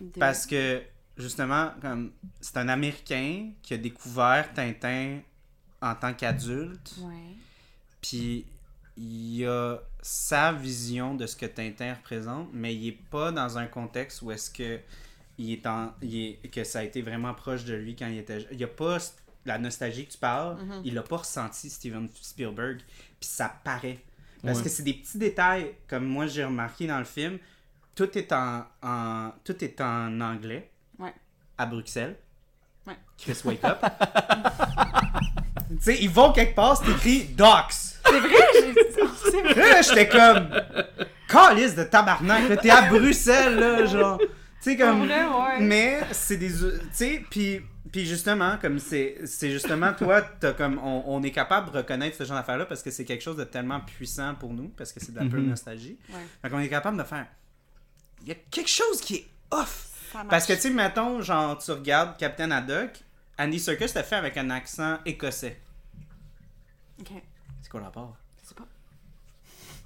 De- 0.00 0.18
Parce 0.18 0.46
que, 0.46 0.82
justement, 1.16 1.72
comme 1.80 2.12
c'est 2.40 2.56
un 2.56 2.68
Américain 2.68 3.50
qui 3.62 3.74
a 3.74 3.76
découvert 3.76 4.52
Tintin 4.54 5.20
en 5.82 5.94
tant 5.94 6.14
qu'adulte. 6.14 6.94
Ouais. 7.00 7.34
Puis 8.02 8.44
il 8.96 9.44
a 9.46 9.78
sa 10.02 10.52
vision 10.52 11.14
de 11.14 11.26
ce 11.26 11.36
que 11.36 11.46
Tintin 11.46 11.94
représente, 11.94 12.48
mais 12.52 12.74
il 12.74 12.88
est 12.88 12.98
pas 13.10 13.32
dans 13.32 13.58
un 13.58 13.66
contexte 13.66 14.22
où 14.22 14.30
est-ce 14.30 14.50
que 14.50 14.80
il 15.38 15.52
est 15.52 15.66
en 15.66 15.92
il 16.02 16.16
est- 16.16 16.48
que 16.50 16.64
ça 16.64 16.80
a 16.80 16.82
été 16.82 17.00
vraiment 17.02 17.32
proche 17.34 17.64
de 17.64 17.74
lui 17.74 17.96
quand 17.96 18.06
il 18.08 18.18
était 18.18 18.40
jeune. 18.40 18.48
Il 18.52 18.62
a 18.64 18.68
pas 18.68 18.98
la 19.46 19.58
nostalgie 19.58 20.06
que 20.06 20.12
tu 20.12 20.18
parles, 20.18 20.62
Mhm. 20.62 20.82
il 20.84 20.98
a 20.98 21.02
pas 21.02 21.16
ressenti 21.18 21.70
Steven 21.70 22.08
Spielberg, 22.20 22.78
puis 22.78 23.28
ça 23.28 23.48
paraît. 23.64 23.98
Parce 24.42 24.58
Ouais. 24.58 24.64
que 24.64 24.70
c'est 24.70 24.82
des 24.82 24.94
petits 24.94 25.18
détails 25.18 25.74
comme 25.88 26.04
moi 26.06 26.26
j'ai 26.26 26.44
remarqué 26.44 26.86
dans 26.86 26.98
le 26.98 27.04
film, 27.04 27.38
tout 28.06 28.16
est 28.18 28.32
en, 28.32 28.64
en- 28.82 29.30
tout 29.44 29.62
est 29.62 29.78
en 29.82 30.20
anglais 30.22 30.70
Ouais. 30.98 31.12
à 31.58 31.66
Bruxelles. 31.66 32.16
Ouais. 32.86 32.94
Chris 33.18 33.36
wake 33.44 33.62
up. 33.64 33.78
tu 35.70 35.76
sais, 35.80 35.98
ils 36.00 36.08
vont 36.10 36.32
quelque 36.32 36.54
part, 36.54 36.76
c'est 36.82 36.90
écrit 36.90 37.24
Docs. 37.34 37.46
C'est 37.72 38.18
vrai, 38.20 38.30
j'ai- 38.54 38.74
c'est 39.30 39.42
vrai. 39.54 39.82
J'étais 39.82 40.08
comme. 40.08 40.48
Calice 41.28 41.74
de 41.76 41.84
tabarnak, 41.84 42.48
là, 42.48 42.56
t'es 42.56 42.70
à 42.70 42.88
Bruxelles, 42.88 43.56
là, 43.58 43.84
genre. 43.86 44.18
Tu 44.18 44.26
sais, 44.60 44.76
comme. 44.76 45.06
vrai, 45.06 45.24
ouais. 45.26 45.60
Mais 45.60 46.00
c'est 46.12 46.36
des. 46.38 46.48
Tu 46.48 46.70
sais, 46.92 47.24
puis. 47.30 47.60
Puis 47.92 48.06
justement, 48.06 48.56
comme 48.62 48.78
c'est 48.78 49.16
c'est 49.24 49.50
justement 49.50 49.92
toi, 49.94 50.22
t'as 50.22 50.52
comme 50.52 50.78
on, 50.78 51.02
on 51.08 51.22
est 51.24 51.32
capable 51.32 51.72
de 51.72 51.78
reconnaître 51.78 52.16
ce 52.16 52.22
genre 52.22 52.36
d'affaires-là 52.36 52.64
parce 52.66 52.84
que 52.84 52.90
c'est 52.92 53.04
quelque 53.04 53.22
chose 53.22 53.34
de 53.36 53.42
tellement 53.42 53.80
puissant 53.80 54.36
pour 54.36 54.52
nous, 54.52 54.68
parce 54.68 54.92
que 54.92 55.00
c'est 55.00 55.10
de 55.12 55.18
la 55.18 55.24
pure 55.24 55.40
Mhm. 55.40 55.48
nostalgie. 55.48 55.98
Ouais. 56.08 56.20
Fait 56.40 56.50
qu'on 56.50 56.60
est 56.60 56.68
capable 56.68 56.96
de 56.98 57.02
faire. 57.02 57.26
Il 58.22 58.28
y 58.28 58.32
a 58.32 58.36
quelque 58.50 58.68
chose 58.70 59.00
qui 59.00 59.16
est 59.16 59.26
off. 59.50 59.86
Parce 60.28 60.46
que 60.46 60.52
tu 60.54 60.60
sais, 60.60 60.70
mettons, 60.70 61.20
genre, 61.22 61.56
tu 61.58 61.70
regardes 61.70 62.16
Captain 62.18 62.50
Haddock, 62.50 62.90
Andy 63.38 63.58
Serkis 63.60 63.92
l'a 63.94 64.02
fait 64.02 64.16
avec 64.16 64.36
un 64.36 64.50
accent 64.50 64.98
écossais. 65.06 65.60
Ok. 67.00 67.08
C'est 67.62 67.70
quoi 67.70 67.80
le 67.80 67.86
rapport? 67.86 68.16
Je 68.42 68.48
sais 68.48 68.54
pas. 68.54 68.66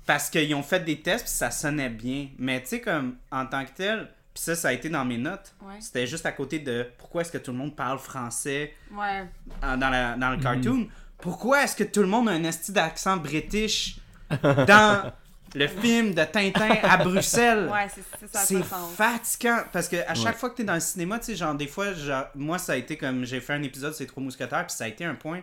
Parce 0.06 0.30
qu'ils 0.30 0.54
ont 0.54 0.62
fait 0.62 0.80
des 0.80 1.00
tests 1.00 1.24
puis 1.26 1.32
ça 1.34 1.50
sonnait 1.50 1.90
bien. 1.90 2.28
Mais 2.38 2.60
tu 2.62 2.68
sais, 2.68 2.80
comme 2.80 3.16
en 3.30 3.46
tant 3.46 3.64
que 3.64 3.70
tel, 3.72 4.10
puis 4.32 4.42
ça, 4.42 4.56
ça 4.56 4.68
a 4.68 4.72
été 4.72 4.88
dans 4.88 5.04
mes 5.04 5.18
notes. 5.18 5.54
Ouais. 5.62 5.80
C'était 5.80 6.06
juste 6.06 6.26
à 6.26 6.32
côté 6.32 6.58
de 6.58 6.88
pourquoi 6.98 7.20
est-ce 7.22 7.30
que 7.32 7.38
tout 7.38 7.52
le 7.52 7.58
monde 7.58 7.76
parle 7.76 7.98
français 7.98 8.74
Ouais. 8.92 9.28
dans, 9.62 9.90
la- 9.90 10.16
dans 10.16 10.30
le 10.30 10.38
cartoon. 10.38 10.88
Pourquoi 11.18 11.62
est-ce 11.64 11.76
que 11.76 11.84
tout 11.84 12.00
le 12.00 12.08
monde 12.08 12.28
a 12.28 12.32
un 12.32 12.44
esti 12.44 12.72
d'accent 12.72 13.16
british 13.18 13.98
dans 14.42 15.12
le 15.54 15.68
film 15.68 16.14
de 16.14 16.24
Tintin 16.24 16.76
à 16.82 16.96
Bruxelles? 16.98 17.68
Ouais, 17.72 17.88
c'est 17.94 18.26
ça. 18.32 18.40
C'est 18.44 18.62
fatigant 18.62 19.62
parce 19.72 19.88
que 19.88 19.96
à 20.08 20.14
chaque 20.14 20.26
Ouais. 20.26 20.32
fois 20.34 20.50
que 20.50 20.56
t'es 20.56 20.64
dans 20.64 20.74
le 20.74 20.80
cinéma, 20.80 21.18
tu 21.18 21.26
sais, 21.26 21.36
genre 21.36 21.54
des 21.54 21.66
fois, 21.66 21.92
genre, 21.92 22.26
moi 22.34 22.58
ça 22.58 22.72
a 22.72 22.76
été 22.76 22.96
comme 22.96 23.24
j'ai 23.24 23.40
fait 23.40 23.52
un 23.54 23.62
épisode 23.62 23.94
c'est 23.94 24.06
trois 24.06 24.22
mousquetaires, 24.22 24.66
puis 24.66 24.76
ça 24.76 24.84
a 24.84 24.88
été 24.88 25.04
un 25.04 25.14
point. 25.14 25.40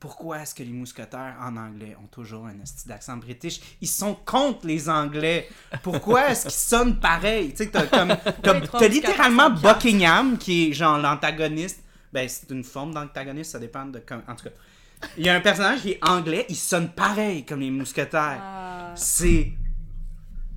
Pourquoi 0.00 0.40
est-ce 0.42 0.54
que 0.54 0.62
les 0.62 0.72
mousquetaires 0.72 1.34
en 1.40 1.56
anglais 1.56 1.96
ont 2.02 2.06
toujours 2.08 2.44
un 2.44 2.60
esti 2.62 2.86
d'accent 2.88 3.16
british? 3.16 3.60
Ils 3.80 3.88
sont 3.88 4.14
contre 4.26 4.66
les 4.66 4.90
Anglais. 4.90 5.48
Pourquoi 5.82 6.28
est-ce 6.30 6.42
qu'ils 6.42 6.50
sonnent 6.52 7.00
pareil? 7.00 7.52
Tu 7.52 7.64
sais, 7.64 7.70
t'as 7.70 7.86
comme 7.86 8.14
t'as, 8.42 8.88
littéralement. 8.88 9.48
Buckingham 9.48 10.36
qui 10.36 10.68
est 10.68 10.72
genre 10.74 10.98
l'antagoniste. 10.98 11.80
Ben 12.12 12.28
c'est 12.28 12.50
une 12.50 12.64
forme 12.64 12.92
d'antagoniste, 12.92 13.52
ça 13.52 13.58
dépend 13.58 13.86
de 13.86 13.98
comme. 14.00 14.22
En 14.28 14.34
tout 14.34 14.44
cas, 14.44 14.50
il 15.18 15.26
y 15.26 15.28
a 15.28 15.34
un 15.34 15.40
personnage 15.40 15.80
qui 15.82 15.92
est 15.92 15.98
anglais, 16.08 16.46
il 16.48 16.56
sonne 16.56 16.88
pareil 16.90 17.44
comme 17.44 17.60
les 17.60 17.70
mousquetaires. 17.70 18.40
Ah. 18.40 18.92
C'est 18.96 19.52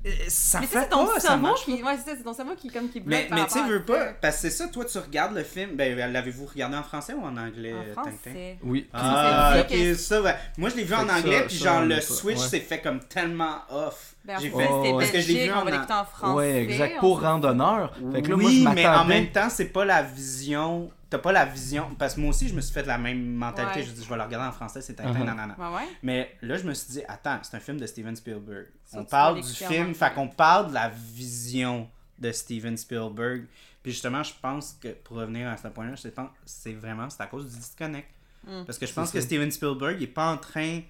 euh, 0.06 0.10
ça 0.30 0.60
Mais 0.62 0.68
fait 0.68 0.74
ça, 0.76 0.84
c'est 0.84 0.89
ton 0.89 1.06
pas, 1.06 1.14
ça 1.16 1.20
cerveau 1.20 1.41
marche 1.48 1.66
qui. 1.66 1.84
Ouais, 1.84 1.98
c'est 1.98 2.12
ça, 2.12 2.18
c'est 2.18 2.24
ton 2.24 2.34
cerveau 2.34 2.56
qui, 2.56 2.70
comme, 2.70 2.88
qui 2.89 3.00
bloque 3.02 3.20
mais, 3.20 3.28
par 3.28 3.39
mais 3.39 3.45
tu 3.45 3.54
sais, 3.54 3.64
veux 3.68 3.84
pas. 3.84 4.06
ça. 4.06 4.14
Parce 4.22 4.36
que 4.36 4.41
c'est 4.43 4.50
ça, 4.52 4.68
toi, 4.68 4.86
tu 4.86 4.98
regardes 5.00 5.36
le 5.36 5.43
film. 5.43 5.72
Ben, 5.76 5.98
l'avez-vous 6.14 6.45
regardé 6.45 6.78
en 6.78 6.84
français 6.84 7.14
ou 7.14 7.24
en 7.26 7.36
anglais, 7.36 7.74
En 7.74 8.04
Tintin? 8.04 8.12
français. 8.18 8.58
Oui. 8.64 8.88
Ah, 8.93 9.56
ok, 9.60 9.95
ça, 9.95 10.22
ouais. 10.22 10.36
Moi, 10.58 10.70
je 10.70 10.76
l'ai 10.78 10.84
vu 10.84 10.93
en 10.93 11.10
anglais, 11.10 11.39
ça- 11.39 11.45
puis 11.48 11.58
ça, 11.58 11.66
genre, 11.66 11.82
le 11.82 12.00
switch 12.00 12.38
ouais. 12.38 12.48
s'est 12.48 12.60
fait 12.60 12.80
comme 12.80 13.00
tellement 13.00 13.58
off. 13.70 14.16
Ben, 14.24 14.38
en 14.38 14.39
J'ai 14.39 14.50
fait, 14.50 14.58
c'était 14.68 14.91
Parce 14.98 15.12
que 15.12 15.22
je 15.22 15.28
l'ai 15.28 15.45
vu 15.45 15.52
en 15.52 15.66
va 15.66 15.72
l'écouter 15.72 15.93
en 15.93 16.06
français. 16.06 16.36
Ouais, 16.38 16.64
exact. 16.64 17.00
Pour. 17.00 17.20
Fait 17.20 17.26
que 17.26 18.30
là, 18.30 18.36
moi, 18.38 18.45
oui, 18.45 18.64
je 18.64 18.70
mais 18.76 18.88
en 18.88 19.06
même 19.06 19.28
temps, 19.32 19.50
c'est 19.50 19.66
pas 19.66 19.84
la 19.84 20.04
vision. 20.04 20.89
T'as 21.10 21.20
pas 21.20 21.32
la 21.32 21.45
vision. 21.45 21.95
Parce 21.97 22.16
que 22.16 22.20
moi 22.20 22.32
aussi, 22.32 22.49
je 22.49 22.53
me 22.53 22.60
suis 22.62 22.74
fait 22.74 22.86
la 22.86 22.97
même 22.97 23.34
mentalité. 23.34 23.80
Ouais. 23.80 23.86
Je 23.86 23.91
dis, 23.91 24.03
je 24.03 24.10
vais 24.10 24.18
le 24.18 24.24
regarder 24.24 24.47
en 24.47 24.51
français, 24.51 24.82
c'est 24.82 24.93
Tintin, 24.95 25.14
Uh-huh. 25.22 25.26
nanana. 25.26 25.55
Ouais, 25.58 25.76
ouais. 25.78 25.88
Mais 26.03 26.36
là, 26.41 26.58
je 26.58 26.64
me 26.64 26.74
suis 26.74 26.91
dit, 26.93 27.01
attends, 27.08 27.39
c'est 27.43 27.55
un 27.55 27.60
film 27.62 27.80
de 27.80 27.86
Steven 27.86 28.16
Spielberg. 28.16 28.68
Ça, 28.84 28.99
on 28.99 29.05
parle 29.05 29.41
du 29.41 29.47
film, 29.47 29.93
fait 29.95 30.14
qu'on 30.14 30.28
parle 30.28 30.70
de 30.70 30.74
la 30.74 30.89
vision 30.89 31.89
de 32.20 32.32
Steven 32.32 32.76
Spielberg. 32.76 33.45
Puis 33.84 33.93
justement, 33.93 34.22
je 34.24 34.34
pense 34.41 34.78
que 34.82 34.89
pour 34.89 35.18
revenir 35.18 35.47
à 35.47 35.55
ce 35.55 35.70
point-là, 35.70 35.95
je 35.95 36.10
pense 36.10 36.30
c'est 36.45 36.74
vraiment 36.74 37.10
c'est 37.10 37.22
à 37.24 37.28
cause 37.28 37.49
du 37.49 37.58
disconnect. 37.58 38.10
Mm. 38.45 38.64
Parce 38.66 38.78
que 38.78 38.86
je 38.86 38.91
pense 38.93 39.12
que. 39.12 39.22
Steven 39.22 39.49
Spielberg 39.49 39.95
il 39.99 40.03
est 40.03 40.08
pas 40.08 40.30
en 40.34 40.38
train 40.38 40.82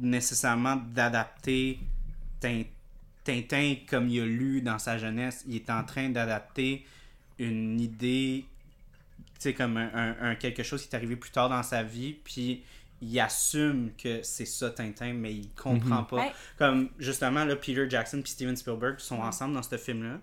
nécessairement 0.00 0.76
d'adapter 0.76 1.78
Tin- 2.40 2.64
Tintin 3.24 3.74
comme 3.88 4.08
il 4.08 4.20
a 4.20 4.24
lu 4.26 4.60
dans 4.62 4.78
sa 4.78 4.98
jeunesse. 4.98 5.44
Il 5.46 5.56
est 5.56 5.70
en 5.70 5.84
train 5.84 6.08
d'adapter 6.08 6.86
une 7.38 7.80
idée, 7.80 8.44
sais, 9.40 9.54
comme 9.54 9.76
un, 9.76 9.90
un- 9.94 10.30
un 10.30 10.34
quelque 10.34 10.62
chose 10.62 10.82
qui 10.82 10.88
est 10.92 10.96
arrivé 10.96 11.16
plus 11.16 11.30
tard 11.30 11.48
dans 11.48 11.62
sa 11.62 11.82
vie, 11.82 12.14
puis 12.24 12.62
il 13.02 13.18
assume 13.20 13.90
que 13.96 14.22
c'est 14.22 14.44
ça 14.44 14.70
Tintin, 14.70 15.12
mais 15.14 15.32
il 15.34 15.48
comprend 15.54 16.00
Mhm. 16.02 16.06
pas. 16.06 16.32
Comme 16.58 16.90
justement, 16.98 17.44
là, 17.44 17.56
Peter 17.56 17.88
Jackson 17.88 18.20
puis 18.22 18.32
Steven 18.32 18.56
Spielberg 18.56 18.98
sont 19.00 19.18
ensemble 19.20 19.54
dans 19.54 19.62
ce 19.62 19.76
film-là. 19.78 20.18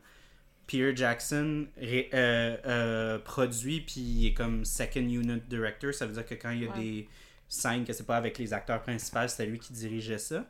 Peter 0.68 0.94
Jackson 0.96 1.66
ré- 1.78 2.10
euh, 2.14 2.58
euh, 2.66 3.20
produit, 3.20 3.82
puis 3.82 4.02
il 4.02 4.28
est 4.28 4.34
comme 4.34 4.66
second 4.66 5.00
unit 5.00 5.42
director. 5.50 5.94
Ça 5.94 6.06
veut 6.06 6.14
dire 6.14 6.26
que 6.26 6.36
quand 6.36 6.52
il 6.52 6.64
y 6.64 6.68
a 6.68 6.72
Ouais. 6.72 6.80
des 6.80 7.10
scènes 7.48 7.86
que 7.86 7.94
c'est 7.94 8.06
pas 8.06 8.18
avec 8.18 8.38
les 8.38 8.54
acteurs 8.54 8.82
principaux, 8.82 9.28
c'était 9.28 9.46
lui 9.46 9.58
qui 9.60 9.72
dirigeait 9.74 10.18
ça. 10.18 10.46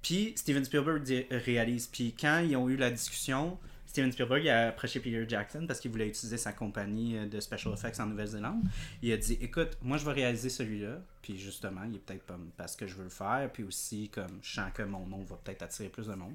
Puis 0.00 0.32
Steven 0.36 0.64
Spielberg 0.64 1.02
réalise. 1.30 1.88
Puis 1.88 2.14
quand 2.18 2.38
ils 2.38 2.56
ont 2.56 2.68
eu 2.68 2.76
la 2.76 2.90
discussion, 2.90 3.58
Steven 3.98 4.12
Spielberg 4.12 4.46
a 4.48 4.68
approché 4.68 5.00
Peter 5.00 5.24
Jackson 5.28 5.64
parce 5.66 5.80
qu'il 5.80 5.90
voulait 5.90 6.06
utiliser 6.06 6.36
sa 6.36 6.52
compagnie 6.52 7.16
euh, 7.18 7.26
de 7.26 7.40
special 7.40 7.74
effects 7.74 7.98
en 7.98 8.06
Nouvelle-Zélande. 8.06 8.62
Il 9.02 9.10
a 9.12 9.16
dit 9.16 9.36
Écoute, 9.40 9.76
moi 9.82 9.96
je 9.96 10.04
vais 10.04 10.12
réaliser 10.12 10.50
celui-là. 10.50 11.00
Puis 11.20 11.36
justement, 11.36 11.82
il 11.82 11.96
est 11.96 11.98
peut-être 11.98 12.22
pas 12.24 12.38
parce 12.56 12.76
que 12.76 12.86
je 12.86 12.94
veux 12.94 13.02
le 13.04 13.10
faire. 13.10 13.50
Puis 13.52 13.64
aussi, 13.64 14.08
comme 14.08 14.38
je 14.42 14.54
sens 14.54 14.70
que 14.72 14.82
mon 14.84 15.04
nom 15.06 15.22
va 15.24 15.34
peut-être 15.36 15.62
attirer 15.62 15.88
plus 15.88 16.06
de 16.06 16.14
monde 16.14 16.34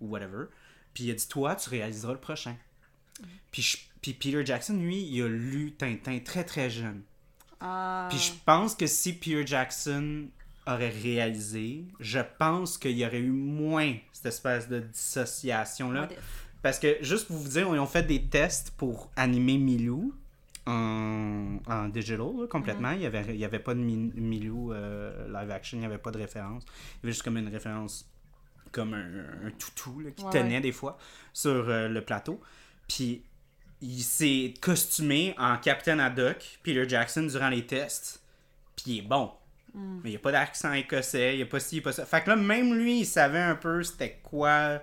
ou 0.00 0.06
whatever. 0.08 0.44
Puis 0.94 1.04
il 1.04 1.10
a 1.10 1.14
dit 1.14 1.26
Toi, 1.28 1.56
tu 1.56 1.68
réaliseras 1.70 2.12
le 2.12 2.20
prochain. 2.20 2.54
Puis, 3.50 3.62
je- 3.62 3.76
puis 4.00 4.12
Peter 4.14 4.46
Jackson, 4.46 4.74
lui, 4.78 5.02
il 5.02 5.22
a 5.22 5.28
lu 5.28 5.74
Tintin 5.76 6.20
très 6.20 6.44
très 6.44 6.70
jeune. 6.70 7.02
Ah. 7.60 8.06
Puis 8.08 8.18
je 8.20 8.32
pense 8.46 8.74
que 8.76 8.86
si 8.86 9.12
Peter 9.14 9.44
Jackson 9.46 10.28
aurait 10.66 10.88
réalisé, 10.90 11.84
je 11.98 12.20
pense 12.38 12.78
qu'il 12.78 12.96
y 12.96 13.04
aurait 13.04 13.18
eu 13.18 13.30
moins 13.30 13.94
cette 14.12 14.26
espèce 14.26 14.68
de 14.68 14.78
dissociation-là. 14.80 16.06
Parce 16.62 16.78
que, 16.78 16.98
juste 17.02 17.26
pour 17.28 17.36
vous 17.36 17.48
dire, 17.48 17.68
ils 17.72 17.78
ont 17.78 17.86
fait 17.86 18.02
des 18.02 18.22
tests 18.22 18.70
pour 18.72 19.10
animer 19.16 19.56
Milou 19.58 20.14
en, 20.66 21.58
en 21.66 21.88
digital, 21.88 22.18
là, 22.38 22.46
complètement. 22.48 22.90
Il 22.92 22.98
n'y 22.98 23.06
avait, 23.06 23.24
il 23.30 23.36
y 23.36 23.44
avait 23.44 23.58
pas 23.58 23.74
de 23.74 23.80
Mi- 23.80 24.12
Milou 24.14 24.72
euh, 24.72 25.26
live 25.28 25.50
action, 25.50 25.78
il 25.78 25.80
n'y 25.80 25.86
avait 25.86 25.98
pas 25.98 26.10
de 26.10 26.18
référence. 26.18 26.62
Il 26.64 26.68
y 26.68 27.06
avait 27.06 27.12
juste 27.12 27.22
comme 27.22 27.38
une 27.38 27.48
référence, 27.48 28.10
comme 28.72 28.94
un, 28.94 29.46
un 29.46 29.50
toutou 29.58 30.00
là, 30.00 30.10
qui 30.10 30.22
Ouais, 30.24 30.30
tenait 30.30 30.56
ouais. 30.56 30.60
des 30.60 30.72
fois 30.72 30.98
sur 31.32 31.50
euh, 31.68 31.88
le 31.88 32.02
plateau. 32.04 32.40
Puis 32.88 33.22
il 33.80 34.02
s'est 34.02 34.52
costumé 34.60 35.34
en 35.38 35.56
Captain 35.56 35.98
Haddock, 35.98 36.58
Peter 36.62 36.86
Jackson, 36.86 37.22
durant 37.22 37.48
les 37.48 37.64
tests. 37.66 38.22
Puis 38.76 38.84
il 38.92 38.98
est 38.98 39.02
bon. 39.08 39.30
Mm. 39.72 40.00
Mais 40.02 40.10
il 40.10 40.12
n'y 40.12 40.16
a 40.16 40.20
pas 40.20 40.32
d'accent 40.32 40.72
écossais, 40.74 41.34
il 41.34 41.36
n'y 41.38 41.42
a 41.42 41.46
pas 41.46 41.58
ci, 41.60 41.76
il 41.76 41.78
n'y 41.78 41.84
a 41.84 41.84
pas 41.84 41.92
ça. 41.92 42.04
Fait 42.04 42.22
que 42.22 42.28
là, 42.28 42.36
même 42.36 42.74
lui, 42.74 43.00
il 43.00 43.06
savait 43.06 43.38
un 43.40 43.54
peu 43.54 43.82
c'était 43.82 44.20
quoi. 44.22 44.82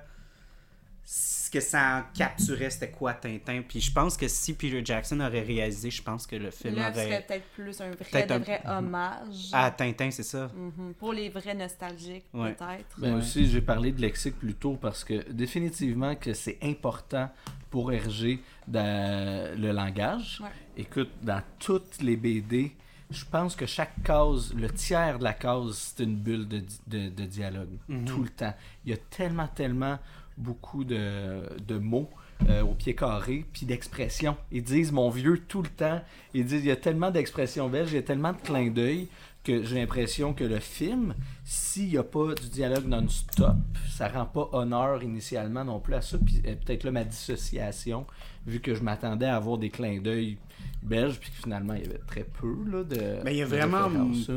Ce 1.10 1.50
que 1.50 1.62
ça 1.62 2.06
capturait, 2.14 2.70
c'était 2.70 2.92
quoi 2.92 3.14
Tintin? 3.14 3.62
Puis 3.66 3.80
je 3.80 3.94
pense 3.94 4.18
que 4.18 4.28
si 4.28 4.54
Peter 4.54 4.82
Jackson 4.84 5.18
aurait 5.22 5.42
réalisé, 5.44 5.90
je 5.90 6.04
pense 6.04 6.28
que 6.28 6.36
le 6.36 6.52
film 6.52 6.76
Là, 6.76 6.90
ce 6.94 7.00
serait 7.00 7.08
aurait. 7.08 7.26
peut-être 7.26 7.46
plus 7.56 7.80
un 7.80 7.92
vrai, 7.92 8.06
Peut-être 8.12 8.28
de 8.28 8.34
un- 8.34 8.40
vrai 8.40 8.62
hommage. 8.68 9.50
À 9.54 9.72
Tintin, 9.72 10.12
c'est 10.12 10.24
ça. 10.24 10.52
Mhm. 10.54 10.94
Pour 10.96 11.14
les 11.14 11.30
vrais 11.30 11.56
nostalgiques, 11.56 12.26
Ouais. 12.34 12.52
peut-être. 12.56 13.00
Ben 13.00 13.14
Ouais. 13.14 13.20
aussi, 13.22 13.48
j'ai 13.50 13.62
parlé 13.62 13.94
de 13.94 14.02
lexique 14.02 14.38
plus 14.38 14.56
tôt 14.56 14.74
parce 14.76 15.06
que 15.06 15.32
définitivement 15.32 16.14
que 16.18 16.34
c'est 16.34 16.58
important 16.62 17.32
pour 17.70 17.94
Hergé 17.94 18.42
de- 18.68 19.56
le 19.56 19.72
langage. 19.72 20.42
Ouais. 20.44 20.50
Écoute, 20.76 21.12
dans 21.22 21.42
toutes 21.60 22.02
les 22.02 22.18
BD, 22.18 22.74
je 23.10 23.24
pense 23.24 23.56
que 23.56 23.66
chaque 23.66 24.04
case, 24.04 24.54
le 24.54 24.70
tiers 24.70 25.20
de 25.20 25.24
la 25.24 25.32
case, 25.34 25.94
c'est 25.96 26.04
une 26.04 26.18
bulle 26.18 26.46
de, 26.46 26.58
di- 26.60 26.80
de, 26.88 27.08
de 27.10 27.24
dialogue. 27.24 27.78
Mhm. 27.88 28.04
Tout 28.04 28.24
le 28.24 28.30
temps. 28.30 28.54
Il 28.84 28.92
y 28.92 28.94
a 28.94 28.98
tellement, 28.98 29.48
tellement 29.48 29.98
beaucoup 30.38 30.84
de, 30.84 31.42
de 31.68 31.78
mots 31.78 32.10
euh, 32.50 32.62
au 32.62 32.74
pied 32.76 32.94
carré, 32.96 33.46
puis 33.52 33.66
d'expressions. 33.66 34.38
Ils 34.52 34.64
disent 34.64 34.92
mon 34.92 35.10
vieux 35.10 35.40
tout 35.48 35.62
le 35.64 35.70
temps. 35.70 36.02
Ils 36.34 36.46
disent 36.46 36.64
il 36.64 36.68
y 36.68 36.72
a 36.72 36.76
tellement 36.76 37.10
d'expressions 37.12 37.68
belges, 37.70 37.92
il 37.92 37.96
y 37.96 38.00
a 38.00 38.04
tellement 38.04 38.34
de 38.34 38.38
clins 38.38 38.70
d'œil 38.70 39.08
que 39.44 39.64
j'ai 39.64 39.76
l'impression 39.80 40.34
que 40.34 40.44
le 40.44 40.60
film, 40.60 41.16
s'il 41.46 41.88
n'y 41.88 41.98
a 41.98 42.04
pas 42.04 42.34
du 42.36 42.50
dialogue 42.50 42.86
non-stop, 42.86 43.56
ça 43.90 44.10
rend 44.10 44.26
pas 44.26 44.50
honneur 44.52 45.02
initialement 45.04 45.64
non 45.64 45.80
plus 45.80 45.94
à 45.96 46.02
ça. 46.02 46.18
Puis 46.24 46.42
euh, 46.46 46.54
peut-être 46.56 46.84
là 46.84 46.92
ma 46.92 47.04
dissociation, 47.06 48.06
vu 48.46 48.60
que 48.60 48.76
je 48.76 48.84
m'attendais 48.84 49.26
à 49.26 49.38
avoir 49.38 49.58
des 49.58 49.70
clins 49.70 50.00
d'œil 50.02 50.38
belges, 50.84 51.18
puis 51.20 51.30
que 51.32 51.38
finalement 51.38 51.74
il 51.76 51.84
y 51.84 51.86
avait 51.86 52.02
très 52.06 52.24
peu 52.26 52.56
là, 52.70 52.84
de. 52.84 53.24
Mais 53.24 53.32
il 53.34 53.38
n'y 53.38 53.42
a 53.42 53.46
vraiment 53.46 53.90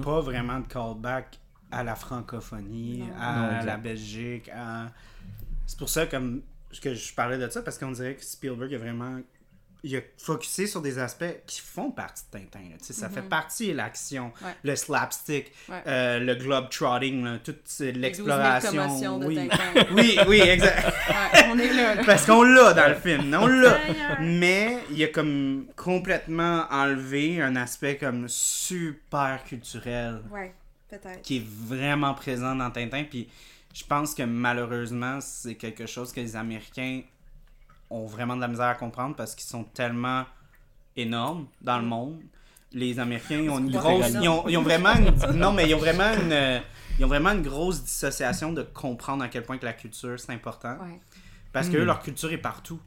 pas 0.03 0.21
vraiment 0.21 0.61
de 0.61 0.67
callback 0.67 1.39
à 1.73 1.83
la 1.85 1.95
francophonie, 1.97 2.99
Non. 3.01 3.15
à 3.21 3.59
Non, 3.61 3.67
la 3.67 3.77
Belgique. 3.77 4.49
à- 4.55 4.87
C'est 5.71 5.79
pour 5.79 5.89
ça 5.89 6.05
comme 6.07 6.43
que 6.83 6.95
je 6.95 7.15
parlais 7.15 7.39
de 7.39 7.49
ça, 7.49 7.63
parce 7.63 7.79
qu'on 7.79 7.93
dirait 7.93 8.17
que 8.17 8.25
Spielberg 8.25 8.75
a 8.75 8.79
vraiment. 8.79 9.21
Il 9.85 9.97
a 9.97 10.01
focusé 10.19 10.67
sur 10.67 10.83
des 10.83 10.99
aspects 10.99 11.43
qui 11.47 11.61
font 11.61 11.93
partie 11.93 12.25
de 12.33 12.39
Tintin. 12.39 12.59
là. 12.71 12.77
Tu 12.81 12.87
sais, 12.87 12.93
Ça 12.93 13.09
fait 13.09 13.23
partie 13.23 13.69
de 13.69 13.77
l'action, 13.77 14.33
Ouais. 14.45 14.51
le 14.65 14.75
slapstick, 14.77 15.53
Ouais. 15.69 15.83
euh, 15.87 16.19
le 16.19 16.35
globe-trotting, 16.35 17.39
toute 17.45 17.57
Les 17.79 17.93
12 17.93 17.95
000 17.95 17.99
l'exploration. 17.99 19.19
Oui. 19.21 19.49
Oui, 19.93 20.19
oui, 20.27 20.41
exact. 20.41 20.87
Ouais, 21.09 21.45
on 21.53 21.59
est 21.59 21.73
là, 21.73 21.95
là. 21.95 22.03
Parce 22.05 22.27
qu'on 22.27 22.43
l'a 22.43 22.75
dans 22.75 22.89
le 22.89 22.97
film, 22.97 23.33
on 23.41 23.47
l'a. 23.47 23.79
Mais 24.21 24.79
il 24.91 25.03
a 25.05 25.07
comme 25.07 25.67
complètement 25.77 26.67
enlevé 26.71 27.41
un 27.41 27.55
aspect 27.55 27.97
comme 27.97 28.27
super 28.29 29.45
culturel 29.45 30.21
qui 31.23 31.37
est 31.39 31.47
vraiment 31.47 32.13
présent 32.15 32.57
dans 32.57 32.71
Tintin. 32.71 33.05
Puis 33.05 33.29
je 33.73 33.85
pense 33.85 34.15
que 34.15 34.23
malheureusement, 34.23 35.19
c'est 35.21 35.55
quelque 35.55 35.87
chose 35.87 36.13
que 36.13 36.21
les 36.21 36.37
Américains 36.37 37.03
ont 37.91 38.07
vraiment 38.07 38.37
de 38.37 38.41
la 38.41 38.49
misère 38.49 38.67
à 38.67 38.75
comprendre 38.75 39.17
parce 39.17 39.35
qu'ils 39.35 39.49
sont 39.49 39.65
tellement 39.65 40.25
énormes 40.97 41.47
dans 41.61 41.79
le 41.79 41.85
monde. 41.87 42.21
Les 42.73 42.99
Américains 43.01 43.41
ils 43.41 43.51
ont 43.51 43.59
une 43.59 43.71
grosse. 43.71 44.11
Ils 44.21 44.29
ont, 44.29 44.47
ils 44.49 44.57
ont 44.57 44.63
vraiment 44.63 44.93
une, 44.95 45.33
non, 45.37 45.53
mais 45.53 45.69
ils 45.69 45.75
ont 45.75 45.79
vraiment 45.79 46.13
une. 46.15 46.63
Ils 46.99 47.05
ont 47.05 47.09
vraiment 47.09 47.31
une 47.31 47.43
grosse 47.43 47.83
dissociation 47.83 48.53
de 48.53 48.63
comprendre 48.63 49.25
à 49.25 49.29
quel 49.29 49.43
point 49.43 49.59
que 49.59 49.65
la 49.65 49.73
culture 49.73 50.21
c'est 50.21 50.33
important. 50.33 50.77
Ouais. 50.83 51.01
Parce 51.53 51.69
que 51.69 51.77
Hmm. 51.77 51.81
eux, 51.81 51.85
leur 51.85 52.01
culture 52.01 52.31
est 52.33 52.39
partout. 52.39 52.79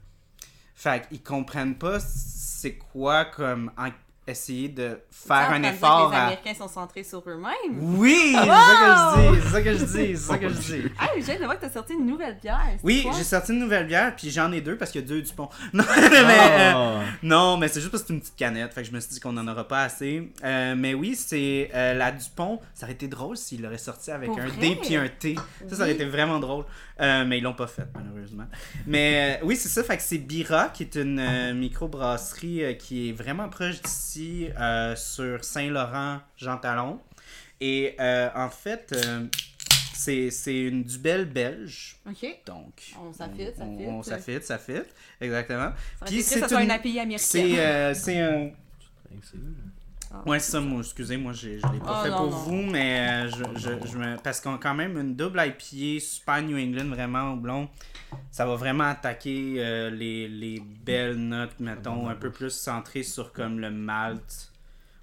Fait 0.76 1.08
qu'ils 1.10 1.22
comprennent 1.24 1.76
pas 1.76 2.00
c'est 2.00 2.76
quoi 2.78 3.26
comme 3.26 3.72
en- 3.78 3.90
essayer 4.26 4.70
de 4.70 5.00
faire 5.12 5.52
un 5.52 5.64
effort 5.64 6.10
que 6.10 6.14
Les 6.14 6.18
à. 6.18 6.24
Américains 6.28 6.54
sont 6.54 6.68
centrés 6.68 7.04
sur 7.04 7.24
eux-mêmes. 7.28 7.98
Oui, 7.98 8.36
c'est 8.36 9.50
ça 9.50 9.62
que 9.62 9.74
je 9.74 9.84
dis, 9.84 9.92
c'est 10.16 10.16
ça 10.16 10.38
que 10.38 10.50
je 10.50 10.54
dis, 10.54 10.66
c'est 10.68 10.72
ça 10.72 10.78
que 10.78 10.88
je 10.88 10.88
dis. 10.88 10.92
Ah, 11.00 11.08
j'ai 11.18 11.32
hâte 11.34 11.40
de 11.40 11.46
voir 11.46 11.58
que 11.58 11.66
t'as 11.66 11.72
sorti 11.72 11.94
une 11.94 12.06
nouvelle 12.06 12.38
bière. 12.42 12.78
Oui, 12.84 13.06
j'ai 13.16 13.24
sorti 13.24 13.52
une 13.52 13.60
nouvelle 13.60 13.88
bière, 13.88 14.16
puis 14.16 14.30
j'en 14.30 14.52
ai 14.52 14.62
deux 14.62 14.78
parce 14.78 14.92
qu'il 14.92 15.02
y 15.02 15.04
a 15.04 15.08
deux 15.08 15.22
du 15.22 15.34
pont. 15.34 15.50
Non, 15.74 15.84
mais, 15.98 16.74
euh, 16.76 17.02
non, 17.24 17.58
mais 17.58 17.68
c'est 17.68 17.80
juste 17.80 17.92
parce 17.92 18.04
que 18.04 18.08
c'est 18.08 18.14
une 18.14 18.22
petite 18.22 18.36
canette, 18.36 18.74
fait 18.74 18.82
que 18.84 18.88
je 18.88 18.94
me 18.94 19.00
suis 19.00 19.14
dit 19.14 19.20
qu'on 19.20 19.34
n'en 19.34 19.48
aura 19.48 19.68
pas 19.68 19.84
assez. 19.84 20.32
Euh, 20.44 20.76
mais 20.78 20.94
oui, 20.94 21.16
c'est 21.16 21.70
euh, 21.74 21.94
la 21.94 22.12
Dupont. 22.12 22.60
Ça 22.74 22.86
aurait 22.86 22.94
été 22.94 23.08
drôle 23.08 23.38
s'il 23.38 23.62
l'aurait 23.62 23.78
sorti 23.78 24.12
avec 24.12 24.30
Pour 24.30 24.40
un 24.40 24.48
vrai? 24.48 24.58
D 24.60 24.78
puis 24.82 24.96
un 24.96 25.08
T. 25.08 25.36
Ça, 25.68 25.76
ça 25.76 25.82
aurait 25.84 25.94
été 25.94 26.06
vraiment 26.06 26.40
drôle. 26.40 26.66
Euh, 27.02 27.26
mais 27.26 27.40
ils 27.40 27.42
l'ont 27.42 27.54
pas 27.54 27.68
fait, 27.68 27.88
malheureusement. 27.96 28.46
Mais 28.86 29.40
euh, 29.42 29.46
oui, 29.46 29.56
c'est 29.56 29.70
ça. 29.70 29.84
Fait 29.84 29.98
que 29.98 30.04
c'est 30.04 30.20
Bira, 30.20 30.70
qui 30.70 30.84
est 30.84 30.96
une 30.96 31.20
euh, 31.20 31.54
microbrasserie 31.54 32.64
euh, 32.64 32.74
qui 32.74 33.10
est 33.10 33.12
vraiment 33.14 33.50
proche 33.50 33.82
d'ici, 33.82 34.13
euh, 34.18 34.96
sur 34.96 35.44
Saint-Laurent, 35.44 36.20
Jean 36.38 36.58
Talon. 36.58 37.00
Et 37.62 37.96
euh, 38.00 38.30
en 38.36 38.50
fait, 38.50 38.94
euh, 38.94 39.26
c'est 39.94 40.30
c'est 40.32 40.60
une 40.60 40.84
dubelle 40.84 41.26
belge. 41.26 41.98
Ok. 42.10 42.26
Donc, 42.46 42.74
On 43.02 43.14
s'affite, 43.14 43.56
ça 43.58 43.64
on- 43.64 43.78
fit. 43.78 43.86
On 43.88 44.04
s'affite, 44.04 44.44
ça 44.44 44.58
fit. 44.58 44.74
Exactement. 45.22 45.72
Ça 46.00 46.06
Puis 46.06 46.22
c'est 46.24 46.52
une- 46.52 46.60
une 46.62 46.72
API 46.72 47.00
américaine. 47.00 47.18
C'est 47.20 47.60
euh, 47.60 47.94
c'est 47.94 48.20
un. 48.20 48.50
Ah. 50.16 50.22
Ouais, 50.28 50.40
ça, 50.40 50.60
moi, 50.62 50.82
excusez, 50.82 51.18
moi, 51.18 51.34
je 51.34 51.50
l'ai 51.50 51.60
pas 51.60 52.02
Ah, 52.02 52.04
fait 52.04 52.10
non, 52.12 52.18
pour 52.18 52.30
non. 52.30 52.38
vous, 52.38 52.62
mais 52.72 53.00
euh, 53.26 53.30
je, 53.32 53.60
je, 53.60 53.88
je 53.88 53.98
me... 53.98 54.16
parce 54.18 54.40
qu'on 54.40 54.56
a 54.56 54.58
quand 54.60 54.76
même 54.76 54.96
une 54.98 55.16
double 55.16 55.42
IPA 55.44 56.00
super 56.00 56.42
New 56.44 56.58
England, 56.58 56.90
vraiment 56.90 57.34
au 57.34 57.36
blond. 57.36 57.68
Ça 58.30 58.46
va 58.46 58.56
vraiment 58.56 58.84
attaquer 58.84 59.56
euh, 59.58 59.90
les, 59.90 60.28
les 60.28 60.60
belles 60.60 61.16
notes, 61.16 61.60
mettons, 61.60 62.08
un 62.10 62.16
peu 62.16 62.30
plus 62.32 62.52
centrées 62.52 63.02
sur 63.04 63.34
comme 63.34 63.60
le 63.60 63.72
malt. 63.72 64.52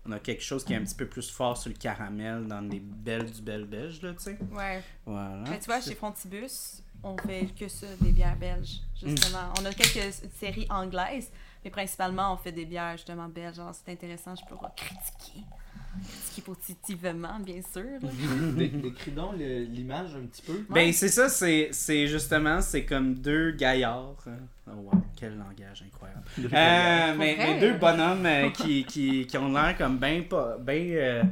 On 0.06 0.12
a 0.12 0.18
quelque 0.20 0.42
chose 0.42 0.64
qui 0.64 0.72
est 0.72 0.76
un 0.76 0.84
petit 0.84 0.94
peu 0.94 1.06
plus 1.06 1.28
fort 1.28 1.56
sur 1.56 1.70
le 1.70 1.76
caramel 1.76 2.46
dans 2.46 2.60
les 2.60 2.80
belles 2.80 3.30
du 3.30 3.42
bel 3.42 3.64
belge, 3.66 4.00
là, 4.02 4.12
tu 4.12 4.20
sais. 4.22 4.38
Ouais. 4.52 4.82
Voilà. 5.04 5.42
Mais 5.50 5.58
tu 5.58 5.66
vois, 5.66 5.80
chez 5.80 5.94
Frontibus, 5.94 6.82
on 7.02 7.16
fait 7.18 7.48
que 7.58 7.68
ça, 7.68 7.86
des 8.00 8.12
bières 8.12 8.36
belges, 8.36 8.78
justement. 8.98 9.52
On 9.60 9.64
a 9.66 9.74
quelques 9.74 10.14
séries 10.38 10.66
anglaises, 10.70 11.30
mais 11.64 11.70
principalement, 11.70 12.32
on 12.32 12.36
fait 12.36 12.52
des 12.52 12.64
bières, 12.64 12.92
justement, 12.92 13.28
belges. 13.28 13.58
Alors, 13.58 13.74
c'est 13.74 13.92
intéressant, 13.92 14.34
je 14.34 14.44
pourrais 14.44 14.70
critiquer. 14.76 15.44
Critiquer 16.08 16.42
positivement, 16.42 17.40
bien 17.40 17.60
sûr. 17.62 17.98
Décris 18.56 19.10
donc 19.10 19.34
l'image 19.36 20.14
un 20.14 20.26
petit 20.26 20.42
peu. 20.42 20.64
Ben, 20.70 20.92
c'est 20.92 21.08
ça, 21.08 21.28
c'est 21.28 21.70
c'est 21.72 22.06
justement, 22.06 22.60
c'est 22.60 22.84
comme 22.84 23.14
deux 23.14 23.52
gaillards. 23.52 24.14
Oh, 24.68 24.70
wow, 24.76 25.02
quel 25.16 25.36
langage 25.36 25.84
incroyable. 25.84 26.22
Euh, 26.38 27.14
mais, 27.18 27.58
deux 27.58 27.74
bonhommes 27.74 28.24
euh, 28.24 28.50
qui, 28.50 28.84
qui, 28.84 29.26
qui 29.26 29.36
ont 29.36 29.52
l'air 29.52 29.76
comme 29.76 29.98
bien 29.98 30.22
ben, 30.30 30.30
Mara- 30.30 31.24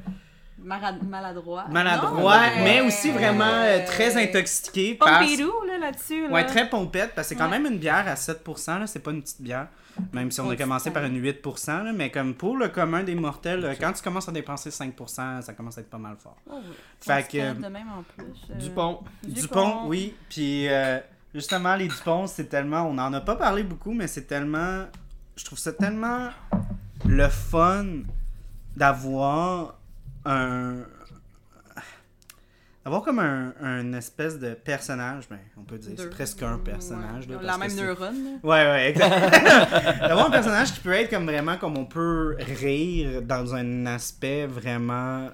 maladroit. 0.62 1.66
maladroits, 1.68 2.38
Non, 2.50 2.64
mais 2.64 2.80
aussi 2.80 3.10
vraiment 3.10 3.44
euh, 3.44 3.84
très 3.86 4.16
intoxiqués. 4.22 4.94
par- 4.94 5.20
Pompidou, 5.20 5.52
là, 5.66 5.78
là-dessus. 5.78 6.26
Là. 6.28 6.32
Ouais, 6.34 6.46
très 6.46 6.68
pompette, 6.68 7.14
parce 7.14 7.28
que 7.28 7.34
c'est 7.34 7.38
quand 7.38 7.50
Ouais. 7.50 7.58
même 7.58 7.72
une 7.72 7.78
bière 7.78 8.06
à 8.08 8.16
7%, 8.16 8.78
là, 8.78 8.86
c'est 8.86 8.98
pas 9.00 9.10
une 9.12 9.22
petite 9.22 9.40
bière. 9.40 9.68
Même 10.12 10.30
si 10.30 10.40
on 10.40 10.48
a 10.48 10.54
commencé 10.56 10.92
par 10.92 11.02
une 11.04 11.16
8%, 11.20 11.82
là, 11.82 11.92
mais 11.92 12.10
comme 12.10 12.34
pour 12.34 12.56
le 12.56 12.68
commun 12.68 13.02
des 13.02 13.16
mortels, 13.16 13.64
euh, 13.64 13.74
quand 13.80 13.92
tu 13.92 14.00
commences 14.02 14.28
à 14.28 14.32
dépenser 14.32 14.70
5%, 14.70 15.42
ça 15.42 15.52
commence 15.54 15.76
à 15.76 15.80
être 15.80 15.90
pas 15.90 15.98
mal 15.98 16.16
fort. 16.22 16.36
Oh, 16.48 16.54
oui. 16.56 16.72
Fait 17.00 17.24
On 17.26 17.32
que- 17.32 17.36
calme 17.38 17.62
de 17.62 17.68
même 17.68 17.88
en 17.88 18.02
plus. 18.02 18.32
euh, 18.50 18.54
Dupont. 18.58 19.00
Dupont, 19.24 19.86
oui. 19.86 20.14
Puis 20.28 20.68
euh, 20.68 21.00
justement, 21.34 21.74
les 21.74 21.88
Dupont, 21.88 22.28
c'est 22.28 22.44
tellement. 22.48 22.82
On 22.82 22.96
en 22.98 23.12
a 23.12 23.20
pas 23.20 23.34
parlé 23.34 23.64
beaucoup, 23.64 23.92
mais 23.92 24.06
c'est 24.06 24.26
tellement. 24.28 24.84
Je 25.34 25.44
trouve 25.44 25.58
ça 25.58 25.72
tellement 25.72 26.28
le 27.04 27.28
fun 27.28 27.84
d'avoir 28.76 29.77
un, 30.24 30.84
Avoir 32.84 33.02
comme 33.02 33.18
un, 33.18 33.52
un 33.60 33.92
espèce 33.92 34.38
de 34.38 34.54
personnage, 34.54 35.28
ben, 35.28 35.38
on 35.58 35.62
peut 35.62 35.76
dire, 35.76 35.92
c'est 35.98 36.08
presque 36.08 36.42
un 36.42 36.56
personnage. 36.58 37.26
Ouais. 37.26 37.34
là, 37.34 37.42
La 37.42 37.58
même 37.58 37.74
neurone. 37.74 38.40
Ouais, 38.42 38.50
ouais, 38.64 38.90
exact. 38.90 40.00
D'avoir 40.08 40.28
un 40.28 40.30
personnage 40.30 40.72
qui 40.72 40.80
peut 40.80 40.92
être 40.92 41.10
comme 41.10 41.26
vraiment 41.26 41.58
comme 41.58 41.76
on 41.76 41.84
peut 41.84 42.36
rire 42.38 43.20
dans 43.20 43.54
un 43.54 43.84
aspect 43.84 44.46
vraiment 44.46 45.28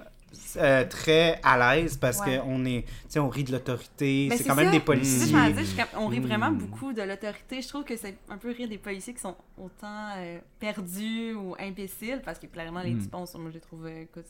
euh, 0.57 0.83
très 0.89 1.39
à 1.43 1.75
l'aise 1.77 1.95
parce 1.95 2.19
Ouais. 2.19 2.39
qu'on 2.39 2.65
est, 2.65 2.81
tu 2.81 2.91
sais, 3.07 3.19
on 3.19 3.29
rit 3.29 3.45
de 3.45 3.53
l'autorité, 3.53 4.29
c'est 4.35 4.43
quand 4.43 4.55
même 4.55 4.71
des 4.71 4.81
policiers. 4.81 5.31
je 5.33 5.97
on 5.97 6.07
rit 6.07 6.19
vraiment 6.19 6.51
Mm. 6.51 6.57
beaucoup 6.57 6.91
de 6.91 7.03
l'autorité. 7.03 7.61
Je 7.61 7.67
trouve 7.69 7.85
que 7.85 7.95
c'est 7.95 8.17
un 8.29 8.37
peu 8.37 8.51
rire 8.51 8.67
des 8.67 8.77
policiers 8.77 9.13
qui 9.13 9.21
sont 9.21 9.35
autant 9.57 10.09
euh, 10.17 10.39
perdus 10.59 11.33
ou 11.35 11.55
imbéciles 11.57 12.21
parce 12.25 12.37
que 12.39 12.47
clairement, 12.47 12.81
les 12.81 12.95
Mm. 12.95 12.99
Dupont, 12.99 13.23
moi, 13.35 13.49
je 13.49 13.53
les 13.55 13.59
trouve, 13.61 13.85
euh, 13.85 14.01
écoute, 14.01 14.25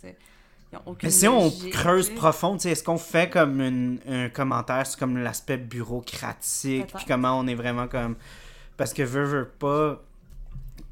ils 0.75 0.87
ont 0.87 0.91
aucune 0.91 1.07
Mais 1.07 1.11
si 1.11 1.27
on 1.27 1.51
creuse 1.71 2.09
profond, 2.09 2.57
est-ce 2.57 2.83
qu'on 2.83 2.97
fait 2.97 3.29
comme 3.29 3.61
une- 3.61 3.99
un 4.07 4.29
commentaire 4.29 4.85
sur 4.85 4.99
comme 4.99 5.17
l'aspect 5.17 5.57
bureaucratique, 5.57 6.87
puis 6.95 7.05
comment 7.07 7.39
on 7.39 7.47
est 7.47 7.55
vraiment 7.55 7.87
comme... 7.87 8.15
Parce 8.77 8.93
que 8.93 9.03
veut, 9.03 9.23
veut 9.23 9.47
pas, 9.47 10.01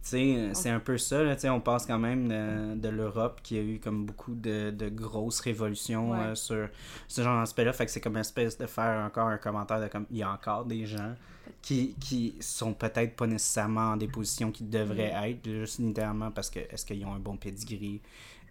sais, 0.02 0.50
c'est 0.54 0.70
un 0.70 0.80
peu 0.80 0.98
ça, 0.98 1.24
là, 1.24 1.36
on 1.54 1.60
passe 1.60 1.86
quand 1.86 2.00
même 2.00 2.28
de, 2.28 2.76
de 2.80 2.90
l'Europe 2.90 3.40
qui 3.44 3.58
a 3.58 3.62
eu 3.62 3.80
comme 3.80 4.06
beaucoup 4.06 4.34
de, 4.36 4.72
de 4.72 4.90
grosses 4.90 5.40
révolutions 5.42 6.12
Ouais. 6.12 6.18
euh, 6.20 6.36
sur 6.36 6.68
ce 7.08 7.22
genre 7.22 7.40
d'aspect-là, 7.40 7.74
fait 7.74 7.86
que 7.86 7.92
c'est 7.92 8.02
comme 8.02 8.16
une 8.16 8.22
espèce 8.22 8.58
de 8.58 8.66
faire 8.66 9.06
encore 9.06 9.28
un 9.28 9.38
commentaire 9.38 9.82
de 9.82 9.88
comme, 9.88 10.06
il 10.12 10.18
y 10.18 10.24
a 10.24 10.32
encore 10.32 10.66
des 10.66 10.86
gens 10.86 11.14
qui, 11.62 11.96
qui 12.00 12.36
sont 12.40 12.74
peut-être 12.74 13.16
pas 13.16 13.28
nécessairement 13.28 13.92
en 13.92 13.98
des 13.98 14.08
positions 14.08 14.52
qu'ils 14.52 14.70
devraient 14.70 15.14
Mm. 15.14 15.24
être, 15.26 15.50
juste 15.50 15.80
littéralement 15.80 16.32
parce 16.32 16.50
que, 16.50 16.60
est-ce 16.60 16.86
qu'ils 16.86 17.06
ont 17.06 17.14
un 17.14 17.20
bon 17.20 17.36
pedigree, 17.38 18.02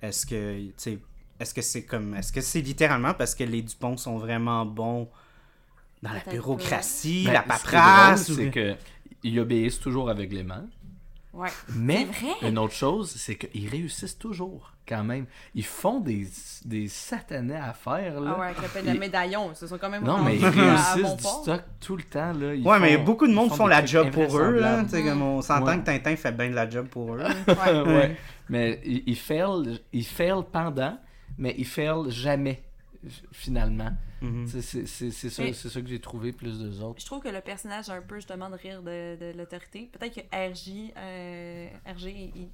est-ce 0.03 0.27
que, 0.27 0.59
tu 0.67 0.73
sais, 0.77 0.99
est-ce 1.43 1.53
que 1.55 1.63
c'est 1.63 1.85
comme. 1.85 2.15
Est-ce 2.15 2.33
que 2.33 2.41
c'est 2.41 2.61
littéralement 2.61 3.15
parce 3.15 3.35
que 3.35 3.45
les 3.45 3.63
Dupont 3.63 3.97
sont 3.97 4.17
vraiment 4.19 4.65
bons 4.65 5.09
dans 6.03 6.13
la 6.13 6.21
bureaucratie, 6.33 7.25
Ben, 7.27 7.33
la 7.35 7.43
ce 7.43 7.49
paperasse? 7.49 8.31
drôle, 8.31 8.39
ou- 8.39 8.43
c'est 8.45 8.51
que 8.51 8.75
ils 9.23 9.39
obéissent 9.39 9.79
toujours 9.81 10.09
aveuglément. 10.11 10.65
Ouais. 11.33 11.49
Mais 11.75 12.07
C'est 12.13 12.27
vrai. 12.27 12.51
une 12.51 12.59
autre 12.59 12.75
chose, 12.75 13.11
c'est 13.17 13.37
qu'ils 13.37 13.67
réussissent 13.69 14.19
toujours, 14.19 14.71
quand 14.87 15.03
même. 15.03 15.25
Ils 15.55 15.65
font 15.65 15.99
des, 16.01 16.27
des 16.67 16.89
satanés 16.89 17.57
affaires, 17.57 18.21
là. 18.21 18.35
Ah 18.37 18.41
ouais, 18.41 18.47
avec 18.59 18.85
le 18.85 18.93
de 18.93 18.99
médaillon, 18.99 19.51
ils 19.51 19.57
se 19.57 19.67
sont 19.67 19.79
quand 19.79 19.89
même 19.89 20.05
Non, 20.05 20.23
mais 20.23 20.37
ils 20.37 20.45
réussissent 20.45 21.03
bon 21.03 21.15
du 21.17 21.23
port. 21.23 21.43
stock 21.43 21.63
tout 21.81 21.97
le 21.97 22.03
temps, 22.03 22.33
là. 22.35 22.55
Ils 22.55 22.63
Ouais, 22.67 22.79
mais 22.79 22.99
beaucoup 22.99 23.27
de 23.27 23.33
monde 23.33 23.51
font 23.55 23.67
la 23.67 23.83
job 23.87 24.11
pour 24.11 24.25
eux, 24.37 24.51
là. 24.61 24.81
invraisemblables. 24.81 24.91
Tu 24.91 24.97
sais, 24.97 25.03
comme 25.05 25.23
on 25.23 25.41
s'entend 25.41 25.67
Ouais. 25.69 25.79
que 25.79 25.85
Tintin 25.87 26.17
fait 26.17 26.33
bien 26.33 26.51
de 26.51 26.55
la 26.55 26.69
job 26.69 26.89
pour 26.89 27.15
eux. 27.15 27.23
Ouais. 27.23 27.83
ouais. 27.87 28.17
Mais 28.51 28.81
ils, 28.85 29.03
ils 29.07 29.17
fail, 29.17 29.81
ils 29.95 30.05
fail 30.05 30.43
pendant, 30.53 30.99
mais 31.43 31.55
ils 31.59 31.67
fail 31.67 32.09
jamais, 32.11 32.63
finalement. 33.33 33.93
Mhm. 34.21 34.47
C'est- 34.47 34.63
C'est 34.63 34.87
c'est- 34.87 35.11
c'est 35.11 35.29
ça, 35.53 35.69
ça 35.71 35.81
que 35.81 35.89
j'ai 35.89 35.99
trouvé 36.01 36.33
plus 36.33 36.59
d'eux 36.61 36.81
autres. 36.81 37.01
Je 37.01 37.07
trouve 37.07 37.21
que 37.21 37.29
le 37.29 37.41
personnage 37.41 37.89
a 37.91 37.95
un 37.95 38.01
peu 38.03 38.15
justement 38.17 38.49
de 38.49 38.55
rire 38.55 38.81
de, 38.81 39.17
de 39.21 39.33
l'autorité. 39.37 39.91
Peut-être 39.93 40.15
que 40.15 40.21
RJ, 40.33 40.93
euh, 40.97 41.67
RG, 41.85 42.31
il, 42.37 42.49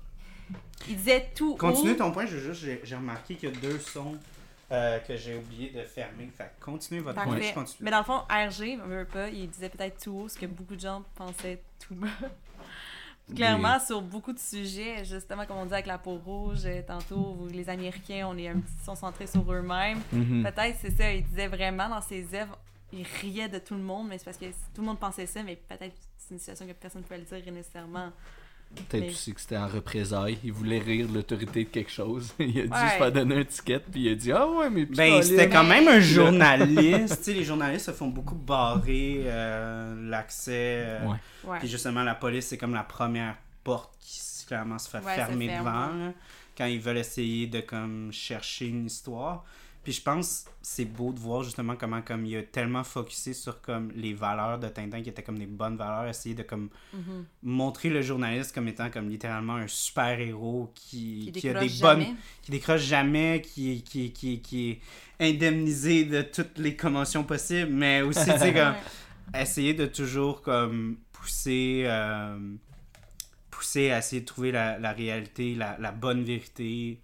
il 0.89 0.97
disait 0.97 1.31
tout. 1.35 1.56
Continue 1.56 1.93
haut. 1.93 1.97
ton 1.97 2.10
point, 2.12 2.24
j'ai 2.24 2.39
juste 2.40 2.62
j'ai- 2.65 2.81
j'ai 2.82 2.97
remarqué 2.97 3.35
qu'il 3.35 3.51
y 3.51 3.52
a 3.52 3.60
deux 3.60 3.78
sons 3.78 4.16
euh, 4.73 4.98
que 5.01 5.16
j'ai 5.16 5.36
oublié 5.36 5.70
de 5.70 5.82
fermer. 5.82 6.31
Fait 6.36 6.44
que 6.59 6.65
continuez 6.65 7.01
votre 7.02 7.23
point, 7.23 7.32
Parfait. 7.35 7.48
je 7.51 7.55
continue. 7.55 7.78
Mais 7.85 7.90
dans 7.90 7.98
le 7.98 8.05
fond, 8.05 8.20
RG, 8.31 8.78
on 8.82 8.89
veut 8.89 9.05
pas, 9.05 9.28
il 9.28 9.48
disait 9.51 9.69
peut-être 9.69 10.02
tout 10.02 10.12
haut 10.12 10.28
ce 10.28 10.39
que 10.39 10.47
beaucoup 10.47 10.74
de 10.77 10.81
gens 10.81 11.05
pensaient 11.15 11.60
tout 11.86 11.94
bas. 11.94 12.09
Clairement, 13.35 13.79
sur 13.79 14.01
beaucoup 14.01 14.33
de 14.33 14.39
sujets, 14.39 15.05
justement, 15.05 15.45
comme 15.45 15.59
on 15.59 15.67
dit 15.67 15.75
avec 15.75 15.87
la 15.87 15.99
peau 15.99 16.17
rouge, 16.17 16.65
euh, 16.65 16.81
tantôt, 16.87 17.47
les 17.51 17.69
Américains, 17.69 18.27
on 18.31 18.37
est 18.39 18.49
un 18.49 18.59
petit 18.59 18.85
sont 18.85 18.95
centrés 18.95 19.27
sur 19.27 19.51
eux-mêmes. 19.53 20.01
Mhm. 20.13 20.43
Peut-être, 20.45 20.77
c'est 20.81 20.91
ça, 20.91 21.13
il 21.13 21.25
disait 21.25 21.49
vraiment 21.49 21.89
dans 21.89 22.01
ses 22.01 22.35
œuvres, 22.35 22.59
il 22.93 23.07
riait 23.21 23.49
de 23.49 23.59
tout 23.59 23.75
le 23.75 23.83
monde, 23.83 24.09
mais 24.09 24.19
c'est 24.19 24.25
parce 24.25 24.39
que 24.39 24.47
tout 24.47 24.81
le 24.81 24.85
monde 24.85 24.99
pensait 24.99 25.27
ça, 25.27 25.43
mais 25.43 25.57
peut-être 25.57 25.95
c'est 26.17 26.35
une 26.35 26.39
situation 26.41 26.67
que 26.67 26.73
personne 26.73 27.03
ne 27.03 27.07
pouvait 27.07 27.19
le 27.19 27.25
dire 27.25 27.53
nécessairement. 27.53 28.11
Peut-être 28.74 29.01
Mais- 29.05 29.09
aussi 29.11 29.32
que 29.35 29.40
c'était 29.40 29.57
en 29.57 29.66
représailles. 29.66 30.39
Il 30.45 30.53
voulait 30.53 30.78
rire 30.78 31.09
de 31.09 31.15
l'autorité 31.15 31.65
de 31.65 31.69
quelque 31.69 31.90
chose. 31.90 32.32
Il 32.39 32.61
a 32.61 32.62
dû 32.65 32.70
Ouais. 32.70 32.90
se 32.90 32.97
faire 32.97 33.12
donner 33.12 33.39
un 33.39 33.45
ticket, 33.45 33.81
puis 33.81 34.03
il 34.03 34.12
a 34.12 34.15
dit 34.15 34.31
Ah 34.31 34.47
ouais, 34.47 34.70
mais. 34.70 34.85
Ben, 34.85 35.20
c'était 35.23 35.49
quand 35.49 35.65
même 35.65 35.89
un 35.89 36.01
journaliste. 36.53 37.16
tu 37.19 37.23
sais, 37.24 37.32
les 37.32 37.45
journalistes 37.45 37.86
se 37.86 37.90
font 37.93 38.09
beaucoup 38.09 38.35
barrer 38.36 39.23
euh, 39.24 40.09
l'accès. 40.09 40.85
euh, 40.86 41.07
Ouais. 41.07 41.16
Ouais. 41.45 41.59
Puis 41.59 41.69
justement, 41.69 42.03
la 42.05 42.15
police, 42.15 42.47
c'est 42.47 42.59
comme 42.59 42.74
la 42.74 42.85
première 42.85 43.36
porte 43.65 43.95
qui 44.01 44.20
clairement 44.47 44.78
se 44.78 44.89
fait 44.89 45.01
fermer 45.03 45.49
ferme, 45.49 45.65
devant 45.65 45.86
là, 46.07 46.12
quand 46.57 46.65
ils 46.66 46.81
veulent 46.81 46.97
essayer 46.99 47.47
de 47.49 47.61
comme 47.61 48.11
chercher 48.12 48.66
une 48.69 48.86
histoire. 48.86 49.45
Puis 49.85 49.93
je 49.95 50.03
pense 50.03 50.45
c'est 50.61 50.85
beau 50.85 51.13
de 51.13 51.19
voir 51.19 51.43
justement 51.45 51.75
comment 51.77 52.03
comme 52.03 52.27
il 52.27 52.37
a 52.37 52.43
tellement 52.43 52.85
focusé 52.85 53.33
sur 53.33 53.63
comme 53.63 53.91
les 53.93 54.13
valeurs 54.13 54.59
de 54.59 54.69
Tintin 54.69 55.01
qui 55.03 55.09
étaient 55.09 55.23
comme 55.23 55.39
des 55.39 55.47
bonnes 55.47 55.77
valeurs, 55.79 56.07
essayer 56.09 56.35
de 56.35 56.43
comme 56.43 56.69
Mhm. 56.93 57.25
montrer 57.43 57.89
le 57.89 58.03
journaliste 58.03 58.55
comme 58.55 58.69
étant 58.69 58.91
comme 58.91 59.09
littéralement 59.09 59.55
un 59.57 59.67
super 59.69 60.21
héros 60.21 60.71
qui, 60.75 61.31
Qui 61.33 61.41
qui 61.41 61.49
a 61.49 61.55
des 61.55 61.61
décroche 61.69 61.81
bonnes 61.81 62.01
jamais. 62.03 62.15
qui 62.43 62.51
décroche 62.51 62.83
jamais, 62.83 63.41
qui, 63.43 63.83
qui, 63.83 64.13
qui, 64.13 64.41
qui 64.43 64.71
est 64.71 64.81
indemnisé 65.31 66.05
de 66.05 66.23
toutes 66.23 66.59
les 66.59 66.77
commotions 66.77 67.25
possibles, 67.25 67.71
mais 67.73 68.03
aussi, 68.03 68.25
tu 68.31 68.39
sais, 68.39 68.53
comme, 68.55 68.75
essayer 69.35 69.75
de 69.75 69.87
toujours, 69.87 70.43
comme, 70.43 70.99
pousser, 71.13 71.85
euh, 71.87 72.39
pousser 73.51 73.91
à 73.91 73.99
essayer 73.99 74.21
de 74.23 74.27
trouver 74.27 74.53
la, 74.53 74.79
la 74.79 74.93
réalité, 74.93 75.55
la, 75.55 75.77
la 75.79 75.93
bonne 75.93 76.23
vérité, 76.23 77.01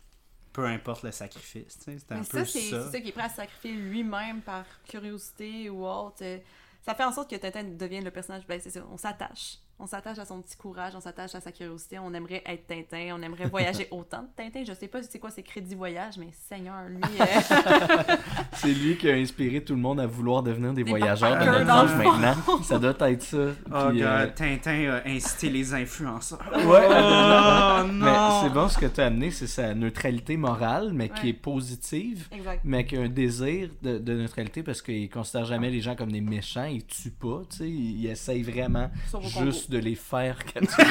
peu 0.55 0.64
importe 0.64 1.02
le 1.02 1.10
sacrifice, 1.12 1.76
c'est 1.85 2.10
un 2.12 2.16
Mais 2.16 2.20
peu 2.24 2.44
ça, 2.44 2.47
c'est 2.47 2.70
ça. 2.70 3.01
qui 3.01 3.09
est 3.09 3.12
prêt 3.12 3.24
à 3.24 3.28
sacrifier 3.28 3.72
lui-même 3.72 4.40
par 4.40 4.64
curiosité 4.89 5.68
ou 5.68 5.85
autre. 5.86 6.22
Euh, 6.22 6.39
Ça 6.86 6.94
fait 6.94 7.05
en 7.05 7.12
sorte 7.12 7.28
que 7.31 7.36
Tintin 7.36 7.64
devienne 7.64 8.05
le 8.05 8.10
personnage. 8.10 8.47
Ben, 8.47 8.60
c'est 8.62 8.70
ça, 8.70 8.81
on 8.90 8.97
s'attache. 8.97 9.59
On 9.81 9.87
s'attache 9.87 10.19
à 10.19 10.25
son 10.25 10.41
petit 10.41 10.57
courage, 10.57 10.93
on 10.95 11.01
s'attache 11.01 11.35
à 11.35 11.41
sa 11.41 11.51
curiosité. 11.51 11.99
On 11.99 12.15
aimerait 12.15 12.43
être 12.47 12.67
Tintin, 12.69 13.17
on 13.19 13.23
aimerait 13.23 13.47
voyager 13.49 13.89
autant 13.91 14.23
de 14.23 14.29
Tintin. 14.37 14.63
Je 14.67 14.73
sais 14.73 14.87
pas 14.87 15.03
c'est 15.03 15.19
quoi 15.19 15.31
ses 15.31 15.43
crédits 15.43 15.75
voyage, 15.75 16.15
mais 16.17 16.29
Seigneur, 16.49 16.85
lui. 16.89 17.01
euh, 17.21 17.25
C'est 18.53 18.73
lui 18.73 18.97
qui 18.97 19.11
a 19.11 19.15
inspiré 19.15 19.63
tout 19.65 19.75
le 19.75 19.81
monde 19.81 19.99
à 20.01 20.07
vouloir 20.07 20.43
devenir 20.45 20.73
des, 20.73 20.85
Des 20.85 20.91
voyageurs 20.91 21.39
de 21.39 21.45
notre 21.45 21.71
âge 21.71 21.97
maintenant. 21.97 22.63
Ça 22.63 22.79
doit 22.79 22.95
être 23.11 23.23
ça. 23.23 23.37
Oh, 23.67 23.89
Puis, 23.91 23.99
God, 23.99 24.07
euh, 24.07 24.27
Tintin 24.35 24.91
a 25.05 25.09
incité 25.09 25.51
les 25.51 25.75
influenceurs. 25.75 26.39
Ouais. 26.55 26.87
Oh, 26.89 27.85
Mais 27.93 28.13
c'est 28.43 28.53
bon 28.55 28.69
ce 28.69 28.79
que 28.79 28.87
tu 28.87 29.01
as 29.01 29.07
amené, 29.07 29.31
c'est 29.33 29.49
sa 29.49 29.75
neutralité 29.75 30.37
morale, 30.37 30.93
mais 30.95 31.09
qui 31.09 31.23
Ouais. 31.25 31.29
est 31.31 31.33
positive, 31.33 32.29
exact. 32.33 32.61
mais 32.65 32.85
qui 32.87 32.97
a 32.97 33.01
un 33.01 33.09
désir 33.09 33.71
de, 33.83 33.99
de 33.99 34.15
neutralité 34.15 34.63
parce 34.63 34.83
qu'il 34.83 35.09
considère 35.11 35.45
jamais 35.47 35.71
les 35.71 35.81
gens 35.81 35.97
comme 35.97 36.13
des 36.13 36.21
méchants, 36.21 36.65
il 36.65 36.85
tue 36.87 37.11
pas, 37.11 37.43
tu 37.51 37.57
sais, 37.59 37.69
il, 37.69 38.01
il 38.01 38.07
essaye 38.07 38.43
vraiment 38.43 38.91
Congo. 39.11 39.29
Juste 39.65 39.70
de 39.70 39.78
les 39.78 39.95
faire 39.95 40.36
capturer. 40.45 40.86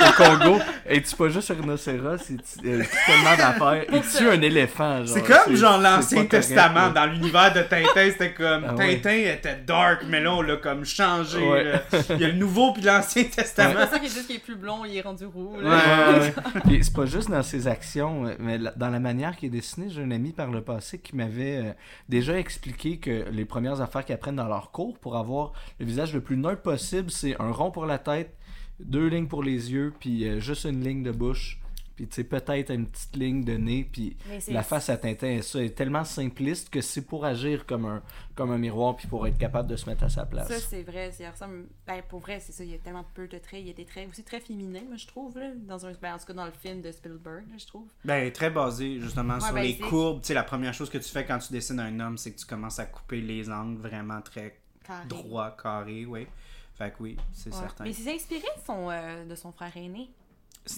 Au 0.00 0.12
Congo, 0.22 0.58
il 0.90 1.02
tue 1.02 1.16
pas 1.16 1.28
juste 1.28 1.50
un 1.50 1.54
rhinocéros, 1.54 2.16
il 2.30 2.36
tue, 2.38 2.68
euh, 2.68 2.82
tellement 3.06 3.36
d'affaires, 3.36 3.84
il 3.92 4.02
tue 4.02 4.28
un 4.28 4.40
éléphant. 4.40 5.04
genre, 5.04 5.08
C'est 5.16 5.22
comme 5.22 5.56
genre 5.56 5.76
c'est 5.76 5.82
l'Ancien 5.82 6.24
Testament. 6.26 6.90
Dans 6.90 7.06
l'univers 7.06 7.52
de 7.52 7.62
Tintin, 7.62 8.10
c'était 8.10 8.32
comme 8.34 8.64
Ah 8.68 8.74
ouais. 8.74 8.96
Tintin 9.00 9.32
était 9.32 9.56
dark, 9.66 10.02
mais 10.06 10.20
là 10.20 10.34
on 10.34 10.42
l'a 10.42 10.56
comme 10.56 10.84
changé. 10.84 11.38
Ouais. 11.38 11.64
là. 11.64 11.82
Il 12.10 12.20
y 12.20 12.24
a 12.24 12.28
le 12.28 12.34
Nouveau 12.34 12.72
puis 12.72 12.82
l'Ancien 12.82 13.24
C'est 13.30 13.36
Testament. 13.42 13.74
pour 13.74 13.88
ça 13.90 13.98
qu'ils 13.98 14.08
disent 14.10 14.26
qu'il 14.26 14.36
est 14.36 14.40
plus 14.40 14.56
blond, 14.56 14.84
il 14.84 14.96
est 14.96 15.00
rendu 15.02 15.26
roux. 15.26 15.56
Ouais, 15.56 15.64
là. 15.64 16.10
ouais, 16.12 16.18
ouais. 16.20 16.34
Puis 16.64 16.80
c'est 16.84 16.94
pas 16.94 17.06
juste 17.06 17.30
dans 17.30 17.42
ses 17.42 17.66
actions, 17.66 18.24
mais 18.38 18.58
dans 18.76 18.88
la 18.90 19.00
manière 19.00 19.36
qu'il 19.36 19.48
est 19.48 19.50
dessiné. 19.58 19.86
J'ai 19.90 20.02
un 20.02 20.10
ami 20.10 20.32
par 20.32 20.48
le 20.50 20.62
passé 20.62 20.98
qui 20.98 21.16
m'avait 21.16 21.56
euh, 21.56 21.72
déjà 22.08 22.38
expliqué 22.38 22.98
que 22.98 23.24
les 23.30 23.44
premières 23.44 23.80
affaires 23.80 24.04
qu'ils 24.04 24.14
apprennent 24.14 24.36
dans 24.36 24.48
leur 24.48 24.70
cours 24.70 24.98
pour 24.98 25.16
avoir 25.16 25.52
le 25.78 25.86
visage 25.86 26.12
le 26.14 26.20
plus 26.20 26.36
neutre 26.36 26.62
possible, 26.62 27.10
c'est 27.10 27.36
un 27.40 27.50
rond 27.50 27.70
pour 27.70 27.86
la 27.86 27.98
tête, 27.98 28.09
deux 28.78 29.08
lignes 29.08 29.28
pour 29.28 29.42
les 29.42 29.72
yeux, 29.72 29.92
puis 29.98 30.26
euh, 30.26 30.40
juste 30.40 30.64
une 30.64 30.82
ligne 30.82 31.02
de 31.02 31.12
bouche. 31.12 31.56
Puis 31.96 32.08
tu 32.08 32.14
sais, 32.14 32.24
peut-être 32.24 32.70
une 32.72 32.86
petite 32.86 33.14
ligne 33.14 33.44
de 33.44 33.52
nez, 33.58 33.86
puis 33.92 34.16
la 34.48 34.62
face 34.62 34.88
à 34.88 34.96
Tintin 34.96 35.26
est 35.26 35.42
ça, 35.42 35.62
est 35.62 35.74
tellement 35.76 36.02
simpliste 36.04 36.70
que 36.70 36.80
c'est 36.80 37.02
pour 37.02 37.26
agir 37.26 37.66
comme 37.66 37.84
un, 37.84 38.02
comme 38.34 38.50
un 38.52 38.56
miroir, 38.56 38.96
puis 38.96 39.06
pour 39.06 39.26
être 39.26 39.36
capable 39.36 39.68
de 39.68 39.76
se 39.76 39.86
mettre 39.86 40.04
à 40.04 40.08
sa 40.08 40.24
place. 40.24 40.48
Ça, 40.48 40.58
c'est 40.60 40.82
vrai. 40.82 41.10
ressemble- 41.30 41.66
Ben, 41.86 42.00
pour 42.08 42.20
vrai, 42.20 42.40
c'est 42.40 42.52
ça. 42.52 42.64
Il 42.64 42.70
y 42.70 42.74
a 42.74 42.78
tellement 42.78 43.04
peu 43.12 43.28
de 43.28 43.36
traits. 43.36 43.60
Il 43.60 43.66
y 43.66 43.70
a 43.70 43.74
des 43.74 43.84
traits 43.84 44.08
aussi 44.08 44.24
très 44.24 44.40
féminins, 44.40 44.80
moi, 44.88 44.96
je 44.96 45.06
trouve. 45.08 45.38
Là, 45.38 45.50
dans 45.68 45.84
un... 45.84 45.92
ben, 46.00 46.14
en 46.14 46.18
tout 46.18 46.24
cas, 46.24 46.32
dans 46.32 46.46
le 46.46 46.52
film 46.52 46.80
de 46.80 46.90
Spielberg, 46.90 47.44
là, 47.50 47.56
je 47.58 47.66
trouve. 47.66 47.88
Ben, 48.02 48.32
très 48.32 48.48
basé 48.48 48.98
justement 48.98 49.34
Ouais, 49.34 49.40
sur 49.40 49.52
ben, 49.52 49.60
les 49.62 49.76
courbes. 49.76 50.22
Tu 50.22 50.28
sais, 50.28 50.34
la 50.34 50.44
première 50.44 50.72
chose 50.72 50.88
que 50.88 50.96
tu 50.96 51.10
fais 51.10 51.26
quand 51.26 51.38
tu 51.38 51.52
dessines 51.52 51.80
un 51.80 52.00
homme, 52.00 52.16
c'est 52.16 52.32
que 52.32 52.38
tu 52.38 52.46
commences 52.46 52.78
à 52.78 52.86
couper 52.86 53.20
les 53.20 53.50
angles 53.50 53.78
vraiment 53.78 54.22
très 54.22 54.58
Carré. 54.86 55.06
droits, 55.06 55.54
carrés, 55.62 56.06
oui. 56.06 56.26
Fait 56.80 56.90
que 56.90 56.96
oui, 57.00 57.16
c'est 57.32 57.52
Ouais. 57.52 57.60
certain. 57.60 57.84
Mais 57.84 57.92
c'est 57.92 58.14
inspiré 58.14 58.40
de 58.56 58.62
son, 58.66 58.88
euh, 58.90 59.26
de 59.26 59.34
son 59.34 59.52
frère 59.52 59.76
aîné. 59.76 60.08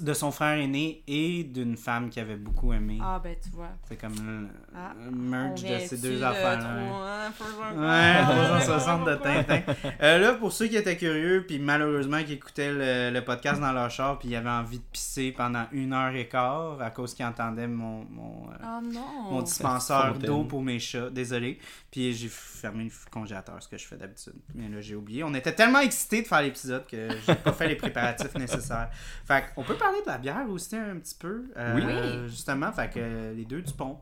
de 0.01 0.15
son 0.15 0.31
frère 0.31 0.57
aîné 0.59 1.03
et 1.09 1.43
d'une 1.43 1.77
femme 1.77 2.09
qui 2.09 2.21
avait 2.21 2.37
beaucoup 2.37 2.73
aimé. 2.73 2.99
Ah, 3.03 3.21
ben, 3.23 3.35
tu 3.43 3.51
vois. 3.51 3.71
C'est 3.89 3.97
comme 4.01 4.15
le, 4.15 4.49
Ah, 4.75 4.93
le 5.05 5.11
merge 5.11 5.61
de 5.65 5.79
ces 5.81 5.97
deux 5.99 6.19
de 6.21 6.23
affaires-là. 6.23 6.77
ouais. 6.77 6.89
trop, 6.89 7.03
hein, 7.03 7.33
faut- 7.35 7.81
Ouais, 7.81 8.23
360 8.57 9.05
de 9.07 9.15
Tintin. 9.17 9.61
Euh, 10.03 10.19
là, 10.19 10.35
pour 10.35 10.53
ceux 10.53 10.69
qui 10.69 10.77
étaient 10.77 10.97
curieux, 10.97 11.45
puis 11.47 11.59
malheureusement 11.59 12.23
qui 12.23 12.35
écoutaient 12.35 12.73
le, 12.73 13.13
le 13.13 13.25
podcast 13.25 13.61
dans 13.61 13.73
leur 13.73 13.91
char, 13.91 14.19
puis 14.21 14.29
ils 14.29 14.37
avaient 14.37 14.49
envie 14.51 14.79
de 14.79 14.85
pisser 14.93 15.33
pendant 15.33 15.65
une 15.73 15.93
heure 15.93 16.15
et 16.15 16.29
quart 16.29 16.81
à 16.81 16.91
cause 16.91 17.13
qu'ils 17.13 17.27
entendaient 17.27 17.67
mon, 17.69 18.05
mon, 18.09 18.47
euh, 18.51 18.57
Oh 18.65 18.81
non. 18.85 19.31
mon 19.33 19.43
dispenseur 19.43 20.15
d'eau 20.17 20.45
pour 20.45 20.63
mes 20.63 20.79
chats. 20.79 21.11
Désolé. 21.11 21.59
Puis 21.93 22.13
j'ai 22.15 22.29
fermé 22.29 22.85
le 22.85 22.91
congélateur, 23.11 23.63
ce 23.63 23.69
que 23.69 23.77
je 23.77 23.87
fais 23.87 23.97
d'habitude. 23.99 24.33
Mais 24.55 24.69
là, 24.69 24.81
j'ai 24.81 24.95
oublié. 24.97 25.23
On 25.25 25.35
était 25.35 25.55
tellement 25.55 25.79
excités 25.81 26.23
de 26.23 26.27
faire 26.27 26.41
l'épisode 26.43 26.87
que 26.87 27.09
j'ai 27.27 27.35
pas 27.37 27.53
fait 27.53 27.69
les 27.69 27.77
préparatifs 27.77 28.35
nécessaires. 28.39 28.91
Fait 29.27 29.45
on 29.59 29.63
peut 29.63 29.77
parler 29.77 30.01
de 30.01 30.07
la 30.07 30.17
bière 30.19 30.49
aussi 30.49 30.75
un 30.75 30.97
petit 30.99 31.15
peu. 31.15 31.45
euh, 31.57 31.75
Oui. 31.77 31.83
Oui. 31.85 32.29
Justement, 32.31 32.73
fait 32.73 32.91
que 32.91 33.33
les 33.37 33.45
deux 33.45 33.61
du 33.63 33.73
pont. 33.75 33.99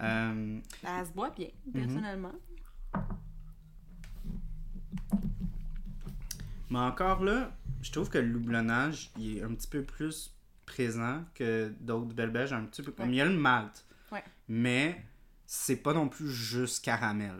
Euh, 0.00 0.60
Elle 0.84 1.06
se 1.06 1.12
boit 1.12 1.30
bien, 1.30 1.48
Mhm. 1.66 1.72
personnellement. 1.86 2.32
Mais 6.70 6.78
encore 6.78 7.22
là, 7.22 7.52
je 7.82 7.90
trouve 7.92 8.08
que 8.08 8.18
le 8.18 8.36
houblonnage, 8.36 9.10
il 9.18 9.38
est 9.38 9.42
un 9.42 9.52
petit 9.54 9.68
peu 9.68 9.82
plus 9.82 10.34
présent 10.64 11.24
que 11.34 11.72
d'autres 11.80 12.14
belles 12.14 12.30
belges, 12.30 12.52
un 12.52 12.64
petit 12.64 12.82
peu 12.82 12.92
comme 12.92 13.06
Ouais. 13.06 13.12
il 13.12 13.16
y 13.16 13.20
a 13.20 13.24
le 13.26 13.36
malt. 13.36 13.84
Ouais. 14.10 14.22
Mais 14.48 15.04
c'est 15.54 15.76
pas 15.76 15.92
non 15.92 16.08
plus 16.08 16.30
juste 16.30 16.82
caramel. 16.82 17.34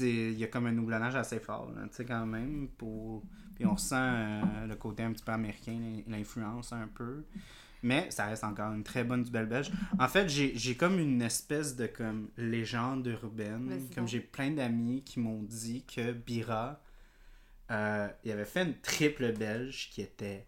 Il 0.00 0.32
y 0.32 0.42
a 0.42 0.48
comme 0.48 0.66
un 0.66 0.76
houblonnage 0.76 1.14
assez 1.14 1.38
fort, 1.38 1.70
là, 1.72 1.82
tu 1.88 1.94
sais, 1.94 2.04
quand 2.04 2.26
même. 2.26 2.66
Pour... 2.76 3.22
Puis 3.54 3.64
on 3.64 3.74
ressent 3.74 3.94
euh, 3.96 4.66
le 4.66 4.74
côté 4.74 5.04
un 5.04 5.12
petit 5.12 5.22
peu 5.22 5.30
américain, 5.30 5.78
l'in- 5.80 6.02
l'influence 6.18 6.72
un 6.72 6.88
peu. 6.88 7.22
Mais 7.84 8.10
ça 8.10 8.26
reste 8.26 8.42
encore 8.42 8.72
une 8.72 8.82
très 8.82 9.04
bonne 9.04 9.22
du 9.22 9.30
belle 9.30 9.46
belge. 9.46 9.70
En 10.00 10.08
fait, 10.08 10.28
j'ai 10.28 10.52
j'ai 10.56 10.76
comme 10.76 10.98
une 10.98 11.22
espèce 11.22 11.76
de 11.76 11.86
comme 11.86 12.28
légende 12.36 13.06
urbaine. 13.06 13.88
Comme 13.94 14.08
j'ai 14.08 14.20
plein 14.20 14.50
d'amis 14.50 15.04
qui 15.04 15.20
m'ont 15.20 15.42
dit 15.44 15.84
que 15.84 16.10
Bira, 16.12 16.80
euh, 17.70 18.08
il 18.24 18.32
avait 18.32 18.46
fait 18.46 18.64
une 18.64 18.74
triple 18.80 19.32
belge 19.32 19.90
qui 19.92 20.00
était 20.02 20.44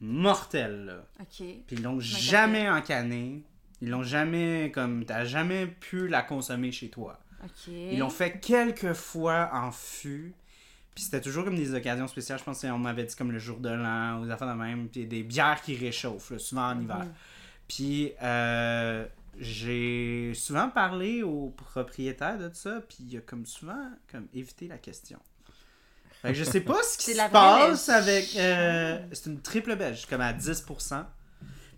mortelle. 0.00 0.86
Là. 0.86 1.06
Ok. 1.20 1.28
Puis 1.36 1.64
ils 1.72 1.82
l'ont 1.82 1.96
Ma 1.96 2.00
jamais 2.00 2.70
encanée. 2.70 3.44
Ils 3.82 3.90
l'ont 3.90 4.02
jamais 4.02 4.70
comme 4.74 5.04
t'as 5.04 5.24
jamais 5.24 5.66
pu 5.66 6.06
la 6.08 6.22
consommer 6.22 6.72
chez 6.72 6.88
toi. 6.90 7.18
Ils 7.66 7.98
l'ont 7.98 8.10
fait 8.10 8.38
quelques 8.40 8.92
fois 8.92 9.50
en 9.52 9.70
fût. 9.72 10.34
Puis 10.94 11.04
c'était 11.04 11.20
toujours 11.20 11.44
comme 11.44 11.56
des 11.56 11.74
occasions 11.74 12.06
spéciales. 12.08 12.38
Je 12.38 12.44
pense 12.44 12.60
qu'on 12.60 12.78
m'avait 12.78 13.04
dit 13.04 13.16
comme 13.16 13.32
le 13.32 13.38
jour 13.38 13.58
de 13.58 13.70
l'an 13.70 14.20
ou 14.20 14.26
des 14.26 14.30
affaires 14.30 14.48
de 14.54 14.60
même. 14.60 14.88
Puis 14.88 15.06
des 15.06 15.22
bières 15.22 15.62
qui 15.62 15.76
réchauffent, 15.76 16.30
là, 16.32 16.38
souvent 16.38 16.68
en 16.70 16.80
hiver. 16.80 16.98
Mhm. 16.98 17.12
Puis 17.68 18.12
euh, 18.22 19.06
j'ai 19.38 20.32
souvent 20.34 20.68
parlé 20.68 21.22
au 21.22 21.54
propriétaire 21.56 22.36
de 22.36 22.50
ça. 22.52 22.82
Puis 22.86 22.98
il 23.08 23.16
a 23.16 23.20
comme 23.20 23.46
souvent 23.46 23.88
comme 24.10 24.26
évité 24.34 24.68
la 24.68 24.78
question. 24.78 25.18
Fait 26.20 26.32
que 26.32 26.34
je 26.34 26.44
sais 26.44 26.60
pas 26.60 26.82
ce 26.82 26.98
qui 26.98 27.14
se 27.14 27.30
passe 27.30 27.88
avec. 27.88 28.36
euh, 28.36 28.98
c'est 29.12 29.30
une 29.30 29.40
triple 29.40 29.74
belge, 29.76 30.04
comme 30.04 30.20
à 30.20 30.34
10%. 30.34 31.04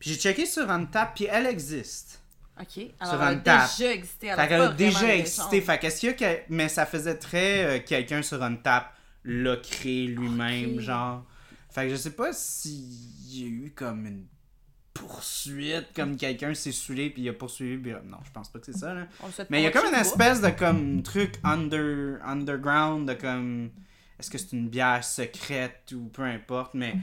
Puis 0.02 0.10
j'ai 0.10 0.16
checké 0.16 0.46
sur 0.46 0.68
Untap, 0.68 1.14
puis 1.14 1.28
elle 1.30 1.46
existe. 1.46 2.20
Ok. 2.60 2.86
Alors, 2.98 3.14
Sur 3.14 3.22
elle 3.22 3.28
a 3.48 3.68
déjà 3.68 3.92
existé. 3.92 4.26
elle 4.26 4.36
Fait 4.36 4.48
qu'elle 4.48 4.60
a 4.60 4.68
déjà 4.72 5.14
existé. 5.14 5.60
Fait 5.60 5.78
qu'est-ce 5.78 6.00
qu'il 6.00 6.20
y 6.20 6.24
a. 6.24 6.36
Mais 6.48 6.68
ça 6.68 6.86
faisait 6.86 7.16
très 7.16 7.64
euh, 7.64 7.80
quelqu'un 7.86 8.20
sur 8.20 8.42
une 8.42 8.60
table 8.60 8.86
l'a 9.24 9.56
créé 9.58 10.08
lui-même, 10.08 10.80
genre. 10.80 11.24
Fait 11.70 11.84
que 11.84 11.90
je 11.90 11.94
sais 11.94 12.10
pas 12.10 12.32
s'il 12.32 13.30
y 13.30 13.44
a 13.44 13.46
eu 13.46 13.72
comme 13.76 14.04
une 14.06 14.26
poursuite, 14.92 15.94
comme 15.94 16.16
quelqu'un 16.16 16.52
s'est 16.52 16.72
saoulé 16.72 17.08
puis 17.10 17.22
il 17.22 17.28
a 17.28 17.32
poursuivi. 17.32 17.80
puis, 17.80 17.92
Non, 18.04 18.18
je 18.24 18.32
pense 18.32 18.48
pas 18.48 18.58
que 18.58 18.66
c'est 18.66 18.76
ça, 18.76 18.94
là. 18.94 19.06
Mais 19.50 19.60
il 19.60 19.64
y 19.64 19.68
a 19.68 19.70
comme 19.70 19.86
une 19.86 20.00
espèce 20.00 20.40
de 20.40 20.50
comme 20.50 21.04
truc 21.04 21.36
under, 21.44 22.18
underground 22.24 23.08
de 23.08 23.14
comme 23.14 23.70
est-ce 24.18 24.28
que 24.28 24.38
c'est 24.38 24.52
une 24.52 24.68
bière 24.68 25.04
secrète 25.04 25.92
ou 25.94 26.08
peu 26.08 26.22
importe 26.22 26.74
mais 26.74 26.96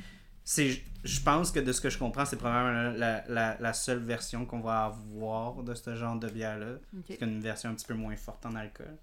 c'est 0.43 0.81
je 1.03 1.19
pense 1.21 1.51
que 1.51 1.59
de 1.59 1.71
ce 1.71 1.79
que 1.81 1.89
je 1.89 1.97
comprends 1.97 2.25
c'est 2.25 2.35
probablement 2.37 2.91
la, 2.97 3.23
la, 3.29 3.57
la 3.59 3.73
seule 3.73 3.99
version 3.99 4.45
qu'on 4.45 4.59
va 4.59 4.85
avoir 4.85 5.63
de 5.63 5.73
ce 5.73 5.95
genre 5.95 6.15
de 6.17 6.27
bière 6.29 6.57
là 6.57 6.67
Ok. 6.97 7.05
c'est 7.07 7.21
une 7.21 7.39
version 7.41 7.69
un 7.69 7.73
petit 7.73 7.85
peu 7.85 7.93
moins 7.93 8.15
forte 8.15 8.45
en 8.45 8.55
alcool. 8.55 8.95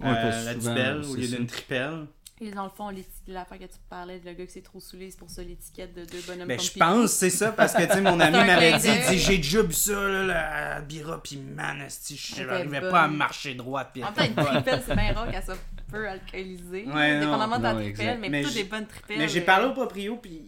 Ouais, 0.00 0.08
Euh, 0.08 0.44
la 0.44 0.54
Dubelle 0.54 1.04
au 1.04 1.14
lieu 1.14 1.28
d'une 1.28 1.46
tripelle. 1.46 2.06
Et 2.40 2.50
dans 2.50 2.64
le 2.64 2.70
fond, 2.70 2.90
l'affaire 3.28 3.58
que 3.58 3.64
tu 3.64 3.78
parlais 3.88 4.18
de 4.18 4.24
le 4.28 4.32
gars 4.34 4.46
qui 4.46 4.52
s'est 4.52 4.62
trop 4.62 4.80
saoulé, 4.80 5.10
c'est 5.12 5.18
pour 5.18 5.30
ça 5.30 5.42
l'étiquette 5.44 5.94
de 5.94 6.04
deux 6.04 6.20
bonhommes 6.26 6.48
ben 6.48 6.56
comme 6.56 6.66
je 6.66 6.72
pense 6.76 7.12
c'est 7.12 7.30
ça 7.30 7.52
parce 7.52 7.72
que 7.72 7.82
tu 7.84 7.92
sais 7.92 8.00
mon 8.00 8.18
ami 8.18 8.32
m'avait 8.36 8.78
dit 8.78 8.88
dit, 9.10 9.18
j'ai 9.18 9.36
déjà 9.36 9.62
bu 9.62 9.72
ça 9.74 9.92
là, 9.92 10.24
la 10.24 10.80
bira 10.80 11.22
puis 11.22 11.36
man 11.36 11.86
je 11.88 12.42
n'arrivais 12.44 12.80
pas 12.80 13.02
à 13.02 13.08
marcher 13.08 13.54
droit 13.54 13.84
puis 13.84 14.02
En 14.02 14.10
temps, 14.12 14.24
une 14.24 14.34
tripelle, 14.34 14.82
c'est 14.84 14.96
bien 14.96 15.12
rare 15.12 15.30
qu'elle 15.30 15.44
soit 15.44 15.58
peu 15.88 16.08
alcoolisée. 16.08 16.86
Ouais, 16.88 17.20
dépendamment 17.20 17.58
de 17.58 17.62
la 17.62 17.74
tripelle, 17.74 18.18
mais, 18.18 18.28
Mais 18.30 18.42
j'ai- 18.44 18.62
des 18.64 18.68
bonnes 18.68 18.86
tripelles. 18.86 19.18
Mais 19.18 19.28
j'ai 19.28 19.42
euh, 19.42 19.44
parlé 19.44 19.66
au 19.66 19.72
proprio, 19.72 20.16
puis 20.16 20.42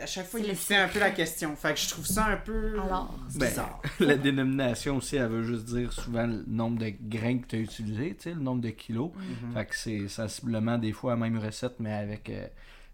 à 0.00 0.06
chaque 0.06 0.26
fois, 0.26 0.40
C'est 0.40 0.46
il 0.46 0.50
évitait 0.50 0.76
un 0.76 0.88
peu 0.88 0.98
la 1.00 1.10
question. 1.10 1.54
Fait 1.56 1.74
que 1.74 1.80
je 1.80 1.88
trouve 1.88 2.06
ça 2.06 2.26
un 2.26 2.36
peu 2.36 2.72
Alors, 2.80 3.14
Ben, 3.36 3.48
bizarre. 3.48 3.80
La 4.00 4.16
dénomination 4.16 4.96
aussi, 4.96 5.16
elle 5.16 5.28
veut 5.28 5.42
juste 5.42 5.64
dire 5.66 5.92
souvent 5.92 6.26
le 6.26 6.44
nombre 6.46 6.78
de 6.78 6.92
grains 7.00 7.38
que 7.38 7.46
tu 7.46 7.56
as 7.56 7.60
utilisé, 7.60 8.14
tu 8.16 8.22
sais, 8.24 8.34
le 8.34 8.40
nombre 8.40 8.60
de 8.62 8.70
kilos. 8.70 9.10
Mhm. 9.14 9.52
Fait 9.54 9.66
que 9.66 9.76
c'est 9.76 10.08
sensiblement 10.08 10.78
des 10.78 10.92
fois 10.92 11.12
la 11.12 11.16
même 11.18 11.38
recette, 11.38 11.80
mais 11.80 11.92
avec 11.92 12.28
euh, 12.30 12.46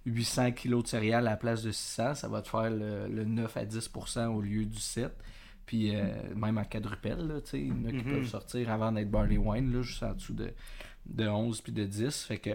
800 0.06 0.52
kilos 0.52 0.82
de 0.84 0.88
céréales 0.88 1.26
à 1.26 1.30
la 1.30 1.36
place 1.36 1.62
de 1.62 1.72
600, 1.72 2.14
ça 2.14 2.28
va 2.28 2.42
te 2.42 2.48
faire 2.48 2.70
le, 2.70 3.08
le 3.08 3.24
9 3.24 3.56
à 3.56 3.64
10% 3.64 4.26
au 4.26 4.40
lieu 4.40 4.64
du 4.64 4.78
7. 4.78 5.10
Puis 5.66 5.94
euh, 5.94 6.04
même 6.34 6.58
en 6.58 6.64
quadrupelle, 6.64 7.26
là, 7.28 7.40
tu 7.40 7.50
sais, 7.50 7.60
il 7.60 7.68
y 7.68 7.72
en 7.72 7.84
a 7.84 7.90
qui 7.90 7.96
Mhm. 7.98 8.04
peuvent 8.14 8.26
sortir 8.26 8.70
avant 8.70 8.90
d'être 8.92 9.10
barley 9.10 9.36
wine, 9.36 9.72
là, 9.72 9.82
juste 9.82 10.02
en 10.02 10.12
dessous 10.14 10.34
de, 10.34 10.50
de 11.06 11.28
11 11.28 11.60
puis 11.60 11.72
de 11.72 11.84
10. 11.84 12.24
Fait 12.24 12.38
que 12.38 12.50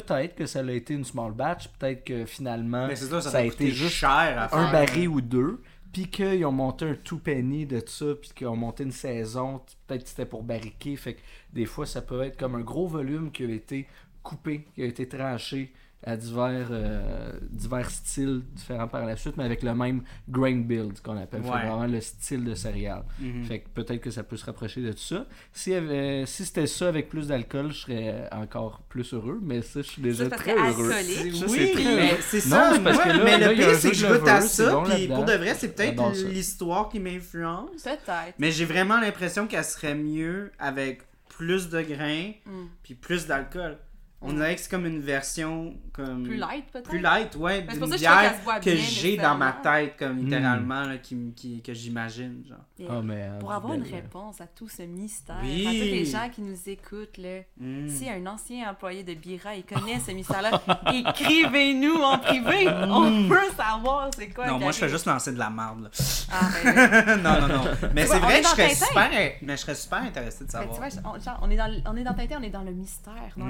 peut-être 0.00 0.34
que 0.34 0.46
ça 0.46 0.60
a 0.60 0.70
été 0.70 0.94
une 0.94 1.04
small 1.04 1.32
batch, 1.32 1.68
peut-être 1.68 2.04
que 2.04 2.24
finalement 2.24 2.86
Mais 2.86 2.96
ça, 2.96 3.20
ça, 3.20 3.30
ça 3.30 3.38
a 3.38 3.42
été 3.42 3.70
juste 3.70 3.94
cher 3.94 4.36
à 4.38 4.48
faire. 4.48 4.58
un 4.58 4.72
baril 4.72 5.08
ou 5.08 5.20
deux, 5.20 5.62
puis 5.92 6.08
qu'ils 6.08 6.44
ont 6.44 6.52
monté 6.52 6.84
un 6.84 6.94
two 6.94 7.18
penny 7.18 7.66
de 7.66 7.82
ça, 7.86 8.06
puis 8.20 8.30
qu'ils 8.34 8.46
ont 8.46 8.56
monté 8.56 8.84
une 8.84 8.92
saison, 8.92 9.62
peut-être 9.86 10.04
que 10.04 10.08
c'était 10.08 10.26
pour 10.26 10.42
barriquer, 10.42 10.96
fait 10.96 11.14
que 11.14 11.20
des 11.52 11.66
fois 11.66 11.86
ça 11.86 12.02
peut 12.02 12.22
être 12.22 12.36
comme 12.36 12.54
un 12.54 12.60
gros 12.60 12.86
volume 12.86 13.30
qui 13.30 13.44
a 13.44 13.48
été 13.48 13.86
coupé, 14.22 14.66
qui 14.74 14.82
a 14.82 14.86
été 14.86 15.08
tranché 15.08 15.72
à 16.04 16.16
divers, 16.16 16.68
euh, 16.70 17.32
divers 17.50 17.90
styles 17.90 18.42
différents 18.54 18.86
par 18.86 19.04
la 19.06 19.16
suite, 19.16 19.36
mais 19.36 19.44
avec 19.44 19.62
le 19.64 19.74
même 19.74 20.02
grain 20.28 20.54
build 20.56 21.00
qu'on 21.00 21.16
appelle, 21.16 21.42
Fait 21.42 21.48
Ouais. 21.50 21.58
vraiment 21.66 21.86
le 21.86 22.00
style 22.00 22.44
de 22.44 22.54
céréales. 22.54 23.02
Mhm. 23.18 23.44
Fait 23.44 23.60
que 23.60 23.68
peut-être 23.70 24.00
que 24.00 24.10
ça 24.12 24.22
peut 24.22 24.36
se 24.36 24.44
rapprocher 24.44 24.82
de 24.82 24.92
tout 24.92 24.98
ça. 24.98 25.26
Si, 25.52 25.74
avait- 25.74 26.24
si 26.26 26.44
c'était 26.44 26.66
ça 26.68 26.88
avec 26.88 27.08
plus 27.08 27.28
d'alcool, 27.28 27.72
je 27.72 27.78
serais 27.78 28.28
encore 28.30 28.82
plus 28.88 29.12
heureux, 29.14 29.40
mais 29.42 29.62
ça, 29.62 29.82
je 29.82 29.88
suis 29.88 30.02
déjà 30.02 30.28
Ça, 30.28 30.36
très 30.36 30.54
heureux. 30.54 30.90
Ça, 30.92 30.98
oui, 31.00 31.32
c'est 31.48 31.72
très 31.72 31.84
mais 31.96 32.10
heureux. 32.12 32.18
c'est 32.20 32.44
Non, 32.46 32.50
ça. 32.56 32.70
c'est 32.74 32.82
parce 32.84 32.98
que 32.98 33.08
là- 33.08 33.24
mais 33.24 33.38
là, 33.38 33.48
le 33.48 33.54
pire, 33.56 33.74
c'est 33.74 33.90
que 33.90 33.96
je 33.96 34.06
goûte 34.06 34.28
à 34.28 34.40
ça, 34.42 34.70
bon 34.72 34.82
puis 34.84 34.92
là-dedans. 34.92 35.14
pour 35.16 35.24
de 35.24 35.32
vrai, 35.32 35.54
c'est 35.54 35.74
peut-être 35.74 36.28
l'histoire 36.28 36.88
qui 36.88 37.00
m'influence. 37.00 37.82
Peut-être. 37.82 38.34
Mais 38.38 38.52
j'ai 38.52 38.64
vraiment 38.64 39.00
l'impression 39.00 39.46
qu'elle 39.48 39.64
serait 39.64 39.94
mieux 39.96 40.52
avec 40.58 41.02
plus 41.28 41.68
de 41.68 41.80
grains, 41.82 42.32
Hmm. 42.46 42.66
puis 42.82 42.94
plus 42.94 43.26
d'alcool. 43.26 43.76
On 44.22 44.32
dirait 44.32 44.54
que 44.54 44.60
c'est 44.62 44.70
comme 44.70 44.86
une 44.86 45.00
version 45.02 45.74
comme 45.92 46.24
Plus 46.24 46.36
light, 46.36 46.64
peut-être? 46.72 46.88
plus 46.88 46.98
light, 47.00 47.36
ouais, 47.36 47.62
d'une 47.62 47.78
que 47.80 47.96
bière 47.98 48.34
que 48.60 48.70
bien, 48.70 48.74
j'ai 48.76 49.16
dans 49.18 49.36
ma 49.36 49.52
tête, 49.52 49.94
comme 49.98 50.16
littéralement, 50.18 50.82
là, 50.84 50.96
qui, 50.98 51.32
qui- 51.36 51.62
que 51.62 51.74
j'imagine, 51.74 52.42
genre. 52.48 52.58
Yeah. 52.78 52.88
Ah, 52.92 53.00
mais, 53.04 53.22
euh, 53.22 53.38
Pour 53.38 53.52
avoir 53.52 53.74
une 53.74 53.82
réponse 53.82 54.40
à 54.40 54.46
tout 54.46 54.68
ce 54.68 54.82
mystère, 54.82 55.36
Oui. 55.42 55.66
à 55.66 55.70
tous 55.70 55.76
les 55.76 56.04
gens 56.06 56.28
qui 56.30 56.40
nous 56.42 56.58
écoutent, 56.66 57.18
là, 57.18 57.40
Mm. 57.58 57.88
si 57.88 58.08
un 58.08 58.26
ancien 58.26 58.70
employé 58.70 59.04
de 59.04 59.14
Bira 59.14 59.54
il 59.54 59.64
connaît 59.64 60.00
ce 60.00 60.10
mystère-là, 60.12 60.50
écrivez-nous 60.92 61.94
en 62.02 62.18
privé. 62.18 62.68
On 62.68 63.28
veut 63.28 63.50
savoir 63.56 64.10
c'est 64.16 64.28
quoi. 64.30 64.46
Mm. 64.46 64.50
Non, 64.50 64.58
moi 64.58 64.72
je 64.72 64.78
fais 64.78 64.88
juste 64.88 65.06
lancer 65.06 65.32
de 65.32 65.38
la 65.38 65.50
marde, 65.50 65.82
là. 65.84 65.90
Ah, 66.32 66.48
ben, 66.64 67.22
non, 67.22 67.40
non, 67.40 67.48
non. 67.64 67.64
Mais 67.94 68.06
c'est 68.06 68.18
vrai 68.18 68.40
que 68.40 68.44
je 68.46 68.50
serais 68.50 68.74
super, 68.74 69.10
mais 69.42 69.56
je 69.56 69.56
serais 69.56 69.74
super 69.74 69.98
intéressé 70.02 70.44
de 70.44 70.50
savoir. 70.50 70.74
tu 70.88 70.96
vois, 70.98 71.38
on, 71.42 71.50
est 71.50 71.56
dans, 71.56 71.66
le- 71.70 71.80
on 71.86 71.96
est 71.96 72.04
dans 72.04 72.14
Tintin, 72.14 72.38
on 72.40 72.42
est 72.42 72.50
dans 72.50 72.62
le 72.62 72.72
mystère, 72.72 73.12
dans 73.36 73.44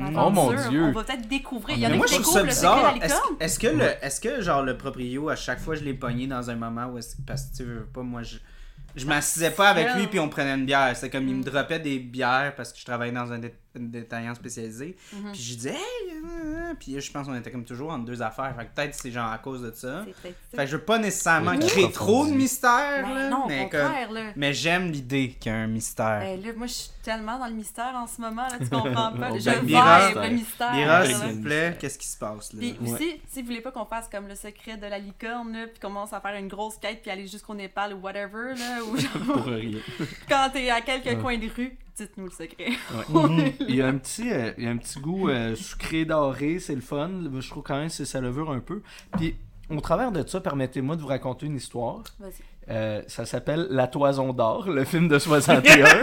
Dieu. 0.69 0.83
On 0.85 0.93
va 0.93 1.05
peut-être 1.05 1.29
découvrir. 1.29 1.77
Il 1.77 1.83
y 1.83 1.87
en 1.87 1.93
a 1.93 1.97
moi 1.97 2.07
qui 2.07 2.15
je 2.17 2.21
trouve 2.21 2.35
ça 2.35 2.43
découvrent 2.43 2.65
le 2.67 2.77
secret 2.77 2.95
de 2.95 3.01
la 3.01 3.07
bizarre. 3.07 3.21
Est-ce 3.21 3.27
licorne. 3.27 3.37
est-ce 3.41 3.59
que, 3.59 3.67
le, 3.67 4.05
est-ce 4.07 4.21
que 4.21 4.41
genre 4.43 4.63
le 4.63 4.77
proprio, 4.77 5.29
à 5.29 5.37
chaque 5.37 5.61
fois 5.61 5.75
je 5.75 5.85
l'ai 5.85 5.95
pogné 5.95 6.27
dans 6.27 6.49
un 6.51 6.57
moment 6.57 6.87
où 6.87 6.99
est-ce- 6.99 7.17
parce 7.27 7.47
que 7.47 7.57
tu 7.57 7.65
veux 7.65 7.87
pas, 7.87 8.03
moi 8.03 8.23
je. 8.23 8.37
Je 8.95 9.05
m'assisais 9.05 9.51
pas 9.51 9.69
avec 9.69 9.95
lui 9.95 10.07
puis 10.07 10.19
on 10.19 10.31
prenait 10.31 10.55
une 10.55 10.65
bière. 10.65 10.97
C'est 10.97 11.11
comme 11.11 11.29
il 11.29 11.35
me 11.35 11.41
Mm. 11.41 11.45
droppait 11.45 11.79
des 11.81 11.99
bières 11.99 12.55
parce 12.57 12.73
que 12.73 12.79
je 12.79 12.85
travaillais 12.87 13.13
dans 13.13 13.31
un, 13.31 13.39
dé- 13.39 13.55
détaillant 13.79 14.35
spécialisé. 14.35 14.97
Mhm. 15.13 15.33
Puis 15.33 15.41
je 15.43 15.55
disais, 15.57 15.71
hey, 15.75 16.13
euh, 16.15 16.75
puis 16.79 16.93
là, 16.93 17.01
je 17.01 17.11
pense 17.11 17.27
qu'on 17.27 17.35
était 17.35 17.51
comme 17.51 17.65
toujours 17.65 17.91
entre 17.91 18.05
deux 18.05 18.23
affaires. 18.23 18.55
Fait 18.57 18.65
que 18.67 18.75
peut-être 18.75 18.95
c'est 18.95 19.11
genre 19.11 19.31
à 19.31 19.39
cause 19.39 19.63
de 19.63 19.71
ça. 19.73 20.05
Fait 20.23 20.35
que 20.57 20.67
je 20.67 20.77
veux 20.77 20.83
pas 20.83 20.99
nécessairement 20.99 21.53
Oui, 21.53 21.59
créer 21.61 21.85
approfondi. 21.85 21.93
trop 21.93 22.27
de 22.27 22.33
mystère, 22.33 23.03
Ben 23.07 23.15
là, 23.15 23.29
non, 23.31 23.47
mais, 23.47 23.69
comme- 23.69 24.15
là. 24.15 24.23
mais 24.37 24.53
j'aime 24.53 24.91
l'idée 24.91 25.37
qu'il 25.39 25.53
y 25.53 25.55
a 25.55 25.59
un 25.59 25.67
mystère. 25.67 26.21
Ben 26.21 26.43
là, 26.43 26.53
moi, 26.57 26.67
je 26.67 26.73
suis 26.73 26.91
tellement 27.03 27.39
dans 27.39 27.47
le 27.47 27.53
mystère 27.55 27.93
en 27.95 28.07
ce 28.07 28.21
moment, 28.21 28.43
là, 28.49 28.59
tu 28.59 28.69
comprends 28.69 29.13
pas. 29.13 29.31
Je 29.39 29.51
Mira, 29.65 30.09
vibe 30.09 30.19
le 30.23 30.29
mystère. 30.31 30.73
Mira, 30.73 31.05
s'il 31.07 31.17
vous 31.17 31.43
plaît, 31.43 31.77
qu'est-ce 31.79 31.99
qui 31.99 32.07
se 32.09 32.17
passe 32.19 32.53
là? 32.53 32.59
Puis 32.61 32.77
Ouais. 32.81 32.93
aussi, 32.93 33.21
si 33.29 33.41
vous 33.43 33.47
voulez 33.47 33.61
pas 33.61 33.71
qu'on 33.71 33.85
fasse 33.85 34.09
comme 34.09 34.27
le 34.29 34.35
secret 34.35 34.77
de 34.77 34.87
la 34.87 34.99
licorne, 34.99 35.53
là, 35.53 35.67
puis 35.69 35.79
commence 35.81 36.13
à 36.13 36.21
faire 36.21 36.35
une 36.37 36.49
grosse 36.49 36.77
quête, 36.79 37.03
puis 37.03 37.11
aller 37.11 37.27
jusqu'au 37.27 37.55
Népal 37.55 37.95
ou 37.95 37.99
whatever, 38.01 38.55
là, 38.59 38.83
ou 38.85 38.97
genre, 38.99 39.11
Pour 39.25 39.45
rien. 39.45 39.79
quand 40.29 40.51
t'es 40.53 40.71
à 40.71 40.81
quelques 40.81 41.07
Ouais. 41.07 41.19
coins 41.19 41.39
de 41.39 41.49
rue, 41.55 41.77
dites-nous 41.97 42.27
le 42.27 42.31
secret. 42.31 42.71
Mhm. 43.09 43.53
Il 43.61 43.75
y 43.75 43.83
a 43.83 43.87
un 43.87 43.97
petit, 43.97 44.31
euh, 44.31 44.53
il 44.59 44.65
y 44.65 44.67
a 44.67 44.71
un 44.71 44.77
petit 44.77 45.01
goût 45.01 45.29
euh, 45.29 45.55
sucré 45.55 46.05
doré, 46.05 46.59
c'est 46.59 46.75
le 46.75 46.81
fun. 46.81 47.11
Je 47.39 47.51
trouve 47.51 47.63
quand 47.63 47.77
même 47.77 47.89
que 47.89 48.05
ça 48.05 48.21
levure 48.21 48.51
un 48.51 48.61
peu. 48.61 48.83
Puis, 49.17 49.37
au 49.71 49.81
travers 49.81 50.13
de 50.13 50.27
ça, 50.27 50.41
permettez-moi 50.41 50.97
de 50.97 51.01
vous 51.01 51.09
raconter 51.09 51.47
une 51.47 51.57
histoire. 51.57 52.03
Vas-y. 52.21 52.33
Euh, 52.69 53.03
ça 53.07 53.25
s'appelle 53.25 53.69
La 53.71 53.87
Toison 53.87 54.33
d'or, 54.33 54.69
le 54.69 54.85
film 54.85 55.07
de 55.09 55.19
61. 55.19 55.87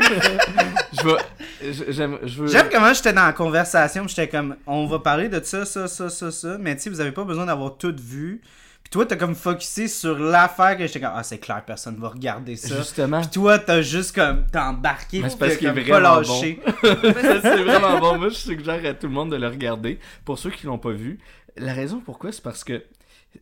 je. 0.93 2.47
J'aime 2.47 2.69
comment 2.71 2.93
j'étais 2.93 3.11
dans 3.11 3.25
la 3.25 3.33
conversation, 3.33 4.07
j'étais 4.07 4.29
comme, 4.29 4.55
on 4.65 4.85
va 4.85 4.99
parler 4.99 5.27
de 5.27 5.41
ça, 5.43 5.65
ça, 5.65 5.89
ça, 5.89 6.09
ça, 6.09 6.31
ça, 6.31 6.57
mais 6.59 6.75
tu 6.75 6.83
sais, 6.83 6.89
vous 6.89 7.01
avez 7.01 7.11
pas 7.11 7.25
besoin 7.25 7.45
d'avoir 7.45 7.77
tout 7.77 7.95
vu. 7.99 8.41
Puis 8.83 8.91
toi, 8.91 9.05
t'as 9.05 9.15
comme 9.15 9.35
focusé 9.35 9.87
sur 9.87 10.19
l'affaire 10.19 10.77
que 10.77 10.85
j'étais 10.85 10.99
comme, 10.99 11.13
ah, 11.15 11.23
c'est 11.23 11.39
clair, 11.39 11.63
personne 11.65 11.95
va 11.95 12.09
regarder 12.09 12.55
ça. 12.55 12.75
Justement, 12.77 13.21
Puis 13.21 13.29
toi, 13.29 13.57
t'as 13.57 13.81
juste 13.81 14.13
comme, 14.13 14.45
t'as 14.51 14.69
embarqué, 14.69 15.17
Mais 15.17 15.23
puis 15.23 15.31
c'est 15.31 15.37
parce 15.39 15.57
qu'il 15.57 15.67
est 15.67 15.89
pas 15.89 16.23
c'est 17.41 17.63
vraiment 17.63 17.99
bon. 17.99 18.17
Moi, 18.17 18.29
je 18.29 18.35
suggère 18.35 18.85
à 18.85 18.93
tout 18.93 19.07
le 19.07 19.13
monde 19.13 19.31
de 19.31 19.37
le 19.37 19.47
regarder. 19.47 19.99
Pour 20.25 20.37
ceux 20.37 20.51
qui 20.51 20.65
l'ont 20.65 20.77
pas 20.77 20.91
vu, 20.91 21.19
la 21.55 21.73
raison 21.73 22.01
pourquoi, 22.03 22.31
c'est 22.31 22.43
parce 22.43 22.63
que 22.63 22.83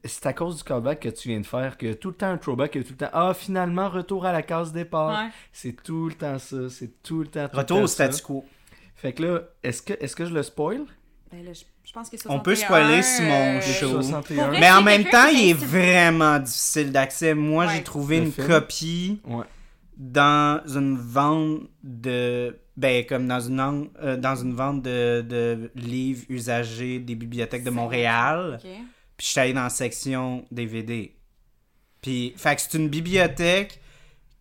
c'est 0.04 0.26
à 0.26 0.34
cause 0.34 0.58
du 0.58 0.64
callback 0.64 1.00
que 1.02 1.10
tu 1.10 1.30
viens 1.30 1.40
de 1.40 1.46
faire 1.46 1.78
que 1.78 1.94
tout 1.94 2.10
le 2.10 2.16
temps 2.16 2.30
un 2.30 2.38
throwback, 2.38 2.72
que 2.72 2.80
tout 2.80 2.92
le 2.92 2.98
temps 2.98 3.10
ah 3.14 3.34
finalement 3.34 3.90
retour 3.90 4.26
à 4.26 4.32
la 4.32 4.42
case 4.42 4.72
départ. 4.72 5.26
Ouais. 5.26 5.30
C'est 5.52 5.82
tout 5.84 6.08
le 6.08 6.16
temps 6.16 6.40
ça, 6.40 6.70
c'est 6.70 7.02
tout 7.04 7.22
le 7.22 7.28
temps. 7.28 7.48
tout 7.48 7.56
le 7.56 7.60
Retour 7.60 7.78
temps 7.78 7.84
au 7.84 7.88
statu 7.88 8.22
quo. 8.22 8.46
Fait 8.96 9.14
que 9.14 9.24
là, 9.24 9.42
est-ce 9.64 9.82
que 9.82 9.94
est-ce 10.00 10.16
que 10.16 10.26
je 10.26 10.34
le 10.34 10.44
spoil? 10.44 10.86
Ben 11.32 11.44
là, 11.44 11.54
je, 11.54 11.64
je 11.92 11.94
pense 12.00 12.10
que 12.10 12.16
On 12.30 12.40
peut 12.40 12.56
61, 12.56 12.56
spoiler 12.56 13.04
sur 13.04 13.24
mon 13.26 13.58
euh, 13.58 13.62
show. 13.62 13.90
61. 14.02 14.36
Pour 14.38 14.46
vrai, 14.48 14.60
Mais 14.62 14.72
en 14.72 14.82
même 14.82 15.04
temps, 15.04 15.28
il 15.28 15.50
est 15.50 15.54
vraiment 15.54 16.40
difficile 16.40 16.90
d'accès. 16.94 17.34
Moi, 17.34 17.66
Ouais. 17.66 17.76
j'ai 17.76 17.84
trouvé 17.84 18.20
Le 18.20 18.26
une 18.28 18.32
film? 18.32 18.48
copie 18.48 19.20
Ouais. 19.26 19.44
dans 19.98 20.62
une 20.68 20.98
vente 20.98 21.64
de 21.84 22.58
ben 22.78 23.06
comme 23.06 23.28
dans 23.28 23.42
une 23.42 23.90
euh, 24.02 24.16
dans 24.16 24.36
une 24.38 24.54
vente 24.54 24.82
de, 24.84 25.20
de 25.28 25.70
livres 25.76 26.24
usagés 26.30 27.00
des 27.00 27.16
bibliothèques 27.16 27.66
de 27.66 27.70
Montréal 27.70 28.58
puis 28.64 29.26
je 29.28 29.32
suis 29.32 29.40
allé 29.42 29.52
dans 29.54 29.64
la 29.64 29.70
section 29.70 30.46
DVD 30.50 31.14
puis 32.02 32.34
fait 32.38 32.56
que 32.56 32.62
c'est 32.62 32.78
une 32.78 32.88
bibliothèque 32.88 33.82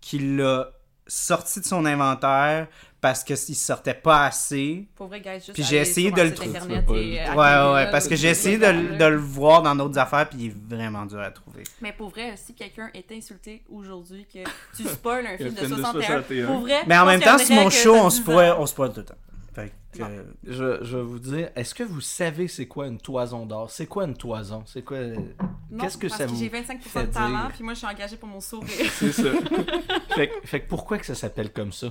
qui 0.00 0.20
l'a 0.20 0.70
sorti 1.08 1.58
de 1.60 1.64
son 1.64 1.84
inventaire 1.84 2.68
parce 3.00 3.24
que 3.24 3.34
s'il 3.34 3.54
sortait 3.56 3.94
pas 3.94 4.26
assez 4.26 4.86
Pour 4.94 5.06
vrai, 5.08 5.20
guys, 5.20 5.34
juste 5.36 5.54
Puis 5.54 5.62
j'ai 5.62 5.78
essayé 5.78 6.08
sur 6.08 6.16
de 6.16 6.22
le 6.22 6.34
trouver. 6.34 7.20
euh, 7.20 7.34
ouais 7.34 7.74
ouais 7.84 7.90
parce 7.90 8.06
que 8.08 8.14
j'ai 8.16 8.28
essayé 8.28 8.58
de, 8.58 8.66
le- 8.66 8.88
là. 8.90 8.96
de 8.98 9.04
le 9.06 9.16
voir 9.16 9.62
dans 9.62 9.74
d'autres 9.74 9.98
affaires 9.98 10.28
puis 10.28 10.38
il 10.40 10.46
est 10.48 10.56
vraiment 10.76 11.06
dur 11.06 11.20
à 11.20 11.30
trouver 11.30 11.64
Mais 11.80 11.92
pour 11.92 12.10
vrai, 12.10 12.34
si 12.36 12.54
quelqu'un 12.54 12.90
est 12.94 13.10
insulté 13.12 13.62
aujourd'hui 13.70 14.26
que 14.26 14.40
tu 14.76 14.84
spoil 14.88 15.26
un 15.26 15.36
film 15.36 15.50
de 15.54 15.56
film 15.58 15.70
de 15.70 15.76
61, 15.76 16.06
61. 16.22 16.46
pour 16.46 16.60
vrai, 16.60 16.82
mais 16.86 16.98
en 16.98 17.06
même 17.06 17.20
temps 17.20 17.38
sur 17.38 17.54
mon 17.54 17.70
show 17.70 17.94
on 17.94 18.08
10 18.08 18.16
spoil 18.16 18.54
on 18.58 18.66
spoil 18.66 18.92
tout 18.92 19.00
le 19.00 19.04
temps 19.06 19.14
fait 19.52 19.72
que, 19.92 20.02
euh, 20.04 20.22
Je, 20.46 20.84
je 20.84 20.96
vais 20.96 21.02
vous 21.02 21.18
dire, 21.18 21.50
est-ce 21.56 21.74
que 21.74 21.82
vous 21.82 22.00
savez 22.00 22.46
c'est 22.46 22.66
quoi 22.68 22.86
une 22.86 22.98
toison 22.98 23.44
d'or? 23.46 23.68
C'est 23.72 23.86
quoi 23.86 24.04
une 24.04 24.16
toison? 24.16 24.62
C'est 24.64 24.82
quoi 24.82 24.98
Non, 25.00 25.82
Qu'est-ce 25.82 25.98
que 25.98 26.06
parce 26.06 26.18
ça 26.18 26.26
que 26.26 26.30
vous 26.30 26.36
j'ai 26.38 26.48
25% 26.48 26.80
fait 26.82 27.06
de 27.08 27.12
talent, 27.12 27.28
dire? 27.30 27.48
puis 27.52 27.64
moi 27.64 27.72
je 27.74 27.78
suis 27.78 27.86
engagée 27.88 28.16
pour 28.16 28.28
mon 28.28 28.40
sourire. 28.40 28.70
C'est 28.92 29.10
ça. 29.10 29.24
fait, 30.14 30.28
que- 30.28 30.46
fait 30.46 30.60
que 30.60 30.68
pourquoi 30.68 30.98
que 30.98 31.06
ça 31.06 31.16
s'appelle 31.16 31.52
comme 31.52 31.72
ça? 31.72 31.88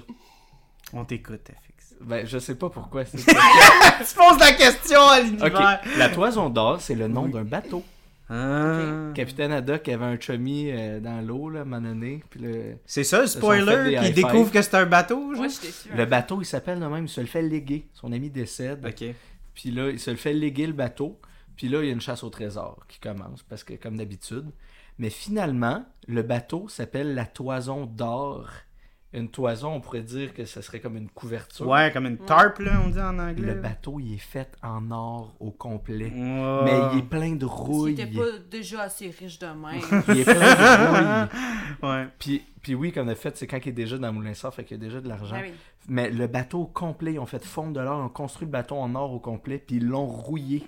On 0.93 1.05
t'écoute 1.05 1.49
FX 1.49 1.95
Ben, 2.01 2.25
je 2.25 2.37
sais 2.39 2.55
pas 2.55 2.69
pourquoi. 2.69 3.05
c'est- 3.05 3.17
tu 3.25 4.15
poses 4.15 4.39
la 4.39 4.53
question 4.53 5.01
à 5.01 5.19
l'univers 5.21 5.81
la 5.97 6.09
toison 6.09 6.49
d'or, 6.49 6.81
c'est 6.81 6.95
le 6.95 7.07
nom 7.07 7.27
d'un 7.27 7.43
bateau. 7.43 7.83
Ah. 8.31 9.11
Capitaine 9.15 9.51
Haddock 9.51 9.89
avait 9.89 10.05
un 10.05 10.19
chummy 10.19 10.69
euh, 10.71 10.99
dans 10.99 11.19
l'eau, 11.25 11.49
là, 11.49 11.59
à 11.59 11.61
un 11.63 11.65
moment 11.65 11.81
donné. 11.89 12.23
Puis 12.29 12.39
le, 12.39 12.75
C'est 12.85 13.03
ça 13.03 13.21
le 13.21 13.27
spoiler, 13.27 13.97
puis 13.97 14.07
il 14.07 14.13
découvre 14.13 14.51
que 14.51 14.61
c'est 14.61 14.75
un 14.75 14.85
bateau, 14.85 15.33
genre? 15.33 15.49
Suis 15.49 15.65
déçue. 15.67 15.89
le 15.95 16.05
bateau, 16.05 16.39
il 16.39 16.45
s'appelle 16.45 16.79
de 16.79 16.85
même, 16.85 17.05
il 17.05 17.09
se 17.09 17.21
le 17.21 17.27
fait 17.27 17.41
léguer. 17.41 17.87
Son 17.93 18.11
ami 18.11 18.29
décède. 18.29 18.85
Ok. 18.85 19.03
Puis 19.55 19.71
là, 19.71 19.89
il 19.89 19.99
se 19.99 20.11
le 20.11 20.17
fait 20.17 20.33
léguer 20.33 20.67
le 20.67 20.73
bateau. 20.73 21.19
Puis 21.55 21.69
là, 21.69 21.81
il 21.81 21.87
y 21.87 21.89
a 21.89 21.93
une 21.93 22.01
chasse 22.01 22.23
au 22.23 22.29
trésor 22.29 22.77
qui 22.87 22.99
commence, 22.99 23.41
parce 23.43 23.63
que 23.63 23.73
comme 23.73 23.97
d'habitude. 23.97 24.45
Mais 24.99 25.09
finalement, 25.09 25.83
le 26.07 26.21
bateau 26.21 26.69
s'appelle 26.69 27.15
la 27.15 27.25
toison 27.25 27.85
d'or. 27.87 28.47
Une 29.11 29.27
toison, 29.27 29.73
on 29.73 29.81
pourrait 29.81 30.03
dire 30.03 30.36
que 30.36 30.45
ce 30.45 30.61
serait 30.61 30.80
comme 30.80 30.95
une 30.95 31.10
couverture. 31.10 31.68
Ouais, 31.68 31.90
comme 31.91 32.06
une 32.06 32.19
tarp, 32.19 32.60
là, 32.60 32.80
on 32.86 32.90
dit 32.90 32.99
en 32.99 33.18
anglais. 33.18 33.56
Le 33.56 33.56
bateau, 33.56 33.99
il 33.99 34.14
est 34.14 34.18
fait 34.18 34.56
en 34.61 34.91
or 34.91 35.34
au 35.40 35.49
complet. 35.49 36.11
Mais 36.11 36.80
il 36.94 36.99
est 36.99 37.10
plein 37.10 37.34
de 37.36 37.45
rouille. 37.45 37.94
était 37.94 38.06
pas 38.06 38.38
déjà 38.52 38.81
assez 38.84 39.10
riche 39.10 39.40
de 39.40 39.48
même. 39.48 40.03
Il 40.10 40.19
est 40.19 40.23
plein 40.23 40.36
de 40.36 41.27
rouille. 41.27 41.30
Ouais. 41.90 42.07
Puis, 42.19 42.44
puis 42.61 42.76
oui, 42.76 42.91
comme 42.91 43.07
on 43.07 43.11
a 43.11 43.15
fait, 43.15 43.36
c'est 43.38 43.48
quand 43.48 43.57
il 43.64 43.69
est 43.69 43.72
déjà 43.72 43.98
dans 43.98 44.11
Moulin-Sort, 44.11 44.53
fait 44.53 44.64
qu'il 44.64 44.77
y 44.77 44.80
a 44.80 44.84
déjà 44.84 44.99
de 44.99 45.07
l'argent. 45.07 45.36
Ah 45.38 45.44
oui. 45.44 45.53
Mais 45.88 46.10
le 46.10 46.27
bateau 46.27 46.61
au 46.61 46.65
complet, 46.65 47.14
ils 47.14 47.19
ont 47.19 47.26
fait 47.26 47.44
fondre 47.44 47.73
de 47.73 47.80
l'or, 47.80 47.99
ils 47.99 48.06
ont 48.06 48.10
construit 48.10 48.45
le 48.45 48.52
bateau 48.52 48.76
en 48.76 48.94
or 48.95 49.14
au 49.14 49.19
complet, 49.19 49.64
puis 49.65 49.77
ils 49.77 49.86
l'ont 49.86 50.06
rouillé 50.06 50.64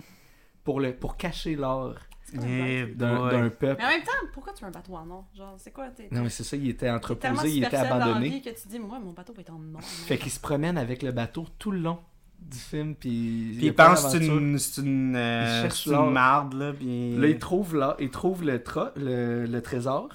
pour, 0.63 0.79
le, 0.79 0.93
pour 0.93 1.17
cacher 1.17 1.55
l'or 1.55 1.95
D'un 2.37 3.49
peuple. 3.49 3.75
Mais 3.79 3.85
en 3.85 3.89
même 3.89 4.03
temps, 4.03 4.11
pourquoi 4.33 4.53
tu 4.53 4.61
veux 4.63 4.67
un 4.69 4.71
bateau 4.71 4.95
en 4.95 5.09
or? 5.09 5.25
Genre, 5.35 5.55
c'est 5.57 5.71
quoi 5.71 5.89
t'es- 5.89 6.07
Non, 6.11 6.23
mais 6.23 6.29
c'est 6.29 6.43
ça, 6.43 6.55
il 6.57 6.69
était 6.69 6.89
entreposé, 6.89 7.49
il 7.49 7.57
était 7.63 7.65
superficiel 7.77 7.89
dans 7.89 7.97
la 7.97 8.03
abandonné. 8.05 8.29
vie 8.29 8.41
que 8.41 8.49
tu 8.49 8.67
dis, 8.67 8.79
moi 8.79 8.99
mon 8.99 9.11
bateau 9.11 9.33
va 9.33 9.41
être 9.41 9.51
en 9.53 9.61
or. 9.75 9.81
Fait 9.83 10.17
qu'il 10.17 10.31
se 10.31 10.39
promène 10.39 10.77
avec 10.77 11.03
le 11.03 11.11
bateau 11.11 11.45
tout 11.59 11.71
le 11.71 11.79
long 11.79 11.99
du 12.39 12.57
film, 12.57 12.95
puis... 12.95 13.55
Il 13.61 13.73
pense 13.75 14.03
que 14.03 14.09
c'est 14.11 14.25
une, 14.25 14.57
c'est 14.57 14.81
une, 14.81 15.15
euh, 15.15 15.43
Il 15.45 15.61
cherche 15.61 15.83
c'est 15.83 15.93
une 15.93 16.11
marde, 16.11 16.53
là, 16.55 16.73
puis... 16.73 17.15
Là, 17.15 17.27
il 17.27 17.37
trouve, 17.37 17.75
là, 17.75 17.95
il 17.99 18.09
trouve 18.09 18.43
le, 18.43 18.57
tra- 18.57 18.91
le, 18.95 19.45
le 19.45 19.61
trésor. 19.61 20.09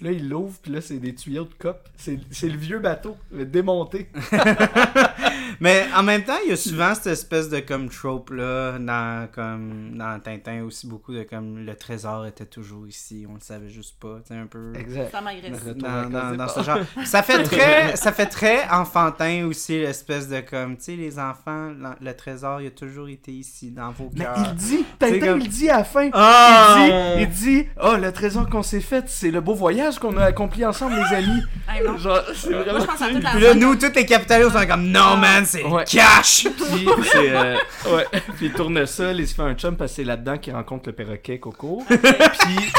Là, 0.00 0.12
il 0.12 0.28
l'ouvre, 0.28 0.56
puis 0.62 0.70
là, 0.72 0.80
c'est 0.80 0.98
des 0.98 1.12
tuyaux 1.14 1.44
de 1.44 1.54
cop. 1.58 1.76
C'est 1.96 2.18
c'est 2.30 2.48
le 2.48 2.56
vieux 2.56 2.78
bateau, 2.78 3.16
le 3.32 3.44
démonté. 3.44 4.08
Mais 5.60 5.86
en 5.96 6.02
même 6.04 6.22
temps, 6.22 6.36
il 6.44 6.50
y 6.50 6.52
a 6.52 6.56
souvent 6.56 6.94
cette 6.94 7.08
espèce 7.08 7.48
de 7.48 7.58
comme 7.60 7.88
trope 7.88 8.30
là 8.30 8.78
dans 8.78 9.26
comme 9.32 9.96
dans 9.96 10.20
Tintin 10.20 10.62
aussi 10.62 10.86
beaucoup 10.86 11.12
de 11.12 11.24
comme 11.24 11.64
le 11.64 11.74
trésor 11.74 12.26
était 12.26 12.44
toujours 12.46 12.86
ici, 12.86 13.26
on 13.28 13.34
le 13.34 13.40
savait 13.40 13.68
juste 13.68 13.98
pas, 13.98 14.18
tu 14.24 14.28
sais 14.34 14.38
un 14.40 14.46
peu 14.46 14.72
Exact. 14.76 15.10
Ça 15.10 15.20
m'agresse. 15.20 15.64
Dans, 15.76 16.36
dans, 16.36 16.48
ce 16.48 16.62
genre. 16.62 16.78
Ça 17.04 17.22
fait 17.24 17.42
très 17.42 17.96
ça 17.96 18.12
fait 18.12 18.26
très 18.26 18.68
enfantin 18.70 19.46
aussi 19.46 19.78
l'espèce 19.80 20.28
de 20.28 20.40
comme 20.40 20.76
tu 20.76 20.84
sais 20.84 20.96
les 20.96 21.18
enfants 21.18 21.72
le 22.00 22.12
trésor 22.14 22.60
il 22.60 22.68
a 22.68 22.70
toujours 22.70 23.08
été 23.08 23.32
ici 23.32 23.70
dans 23.72 23.90
vos 23.90 24.10
Mais 24.14 24.24
cœurs. 24.24 24.36
il 24.50 24.54
dit, 24.54 24.84
Tintin, 24.98 25.18
comme- 25.26 25.40
il 25.40 25.48
dit 25.48 25.70
à 25.70 25.78
la 25.78 25.84
fin, 25.84 26.08
Ah! 26.12 27.16
il 27.18 27.28
dit, 27.28 27.32
il 27.50 27.62
dit, 27.62 27.68
oh, 27.82 27.94
le 28.00 28.12
trésor 28.12 28.48
qu'on 28.48 28.62
s'est 28.62 28.80
fait, 28.80 29.04
c'est 29.08 29.30
le 29.30 29.40
beau 29.40 29.54
voyage 29.54 29.87
qu'on 29.96 30.16
a 30.16 30.24
accompli 30.24 30.64
ensemble, 30.66 30.96
les 30.96 31.14
amis? 31.16 31.42
Ah, 31.68 31.74
non. 31.84 31.96
Genre, 31.96 32.20
c'est 32.34 32.50
Moi, 32.50 32.64
je 32.80 32.84
pense 32.84 33.00
à 33.02 33.08
toute 33.08 33.22
la 33.22 33.30
Puis 33.30 33.40
là 33.40 33.54
nous 33.54 33.76
tous 33.76 33.92
les 33.94 34.04
capitalistes 34.04 34.50
sont 34.58 34.66
comme 34.66 34.88
non 34.88 35.16
man, 35.16 35.44
c'est 35.46 35.64
Ouais. 35.64 35.84
cash. 35.84 36.46
Puis, 36.56 36.88
c'est, 37.12 37.30
euh, 37.30 37.56
ouais. 37.94 38.06
Puis 38.36 38.46
il 38.46 38.52
tournesol, 38.52 39.20
il 39.20 39.28
se 39.28 39.34
fait 39.34 39.42
un 39.42 39.54
chum 39.54 39.76
parce 39.76 39.92
que 39.92 39.96
c'est 39.96 40.04
là-dedans 40.04 40.38
qu'il 40.38 40.52
rencontre 40.54 40.88
le 40.88 40.92
perroquet 40.94 41.38
Coco. 41.38 41.84
Puis 41.88 42.72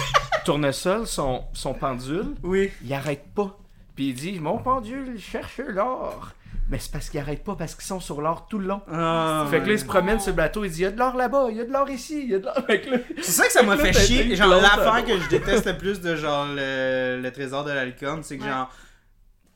tournesol, 0.45 1.07
son, 1.07 1.43
son 1.53 1.73
pendule, 1.73 2.35
Oui. 2.43 2.71
il 2.83 2.93
arrête 2.93 3.23
pas. 3.33 3.55
Puis 3.95 4.09
il 4.09 4.13
dit 4.13 4.39
Mon 4.39 4.57
pendule, 4.59 5.13
il 5.15 5.21
cherche 5.21 5.59
l'or. 5.67 6.29
Mais 6.69 6.77
c'est 6.77 6.91
parce 6.91 7.09
qu'il 7.09 7.19
arrête 7.19 7.43
pas, 7.43 7.55
parce 7.55 7.73
qu'ils 7.73 7.85
sont 7.85 7.99
sur 7.99 8.21
l'or 8.21 8.47
tout 8.47 8.59
le 8.59 8.67
long. 8.67 8.81
Ah, 8.91 9.47
fait 9.49 9.57
que 9.57 9.61
là, 9.63 9.67
il 9.69 9.71
ouais. 9.71 9.77
se 9.79 9.85
promène 9.85 10.19
sur 10.19 10.29
le 10.31 10.35
bateau, 10.37 10.63
il 10.63 10.69
dit 10.69 10.79
Il 10.79 10.83
y 10.83 10.85
a 10.85 10.91
de 10.91 10.99
l'or 10.99 11.15
là-bas, 11.15 11.47
il 11.49 11.57
y 11.57 11.61
a 11.61 11.65
de 11.65 11.71
l'or 11.71 11.89
ici, 11.89 12.21
il 12.25 12.29
y 12.29 12.35
a 12.35 12.39
de 12.39 12.45
l'or. 12.45 12.55
Fait 12.67 12.81
que 12.81 12.91
là, 12.91 12.97
C'est 13.17 13.31
ça 13.31 13.45
que 13.47 13.51
ça 13.51 13.63
m'a 13.63 13.75
fait 13.77 13.91
chier. 13.93 14.35
Genre, 14.35 14.47
l'affaire 14.49 15.03
que 15.03 15.17
je 15.19 15.27
déteste 15.29 15.65
le 15.65 15.77
plus 15.77 15.99
de 15.99 16.15
genre 16.15 16.45
le, 16.47 17.19
le 17.21 17.31
trésor 17.31 17.63
de 17.63 17.71
la 17.71 17.85
licorne, 17.85 18.21
c'est 18.23 18.37
que 18.37 18.43
Ouais. 18.43 18.49
genre. 18.49 18.69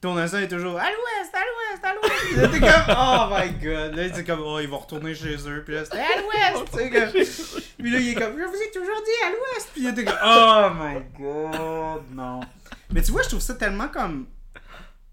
Tournesol 0.02 0.44
est 0.44 0.48
toujours 0.50 0.78
à 0.78 0.84
l'ouest, 0.90 1.34
à 1.34 1.40
l'ouest, 1.48 1.86
à 1.86 1.94
l'ouest. 1.94 2.52
T'es 2.52 2.60
comme, 2.60 2.96
oh 2.98 3.28
my 3.32 3.52
god. 3.64 3.96
Là, 3.96 4.04
c'est 4.14 4.26
comme, 4.26 4.42
oh, 4.44 4.60
ils 4.60 4.68
vont 4.68 4.80
retourner 4.80 5.16
chez 5.16 5.36
eux. 5.48 5.64
Puis 5.66 5.76
là, 5.76 5.86
c'est 5.86 5.98
à 5.98 6.20
l'ouest. 6.20 6.72
tu 6.74 6.78
sais, 6.78 6.90
comme- 6.90 7.64
Puis 7.80 7.90
là, 7.92 8.00
il 8.00 8.10
est 8.10 8.16
comme, 8.16 8.38
je 8.38 8.44
vous 8.44 8.54
ai 8.62 8.72
toujours 8.72 9.02
dit 9.02 9.26
à 9.26 9.30
l'ouest. 9.30 9.70
Puis 9.74 9.84
là, 9.84 9.94
t'es 9.94 10.04
comme, 10.04 10.18
oh 10.26 10.70
my 10.78 11.00
god, 11.18 12.02
non. 12.14 12.42
Mais 12.92 13.02
tu 13.02 13.14
vois, 13.14 13.22
je 13.22 13.30
trouve 13.30 13.40
ça 13.40 13.54
tellement 13.54 13.88
comme. 13.88 14.26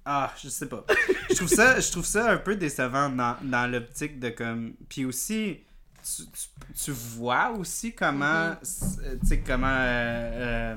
Ah, 0.05 0.32
je 0.43 0.48
sais 0.48 0.68
pas. 0.68 0.85
Je 1.28 1.35
trouve 1.36 1.48
ça, 1.48 1.78
je 1.81 1.90
trouve 1.90 2.06
ça 2.06 2.31
un 2.32 2.39
peu 2.39 2.56
décevant 2.56 3.10
dans, 3.10 3.36
dans 3.43 3.70
l'optique 3.70 4.18
de 4.18 4.31
comme. 4.31 4.74
Puis 4.89 5.05
aussi, 5.05 5.60
tu, 6.02 6.22
tu, 6.24 6.74
tu 6.85 6.90
vois 6.90 7.51
aussi 7.51 7.94
comment. 7.94 8.48
Mhm. 8.51 8.56
s- 8.62 8.98
Tu 9.20 9.27
sais, 9.27 9.40
comment. 9.40 9.66
euh, 9.68 10.77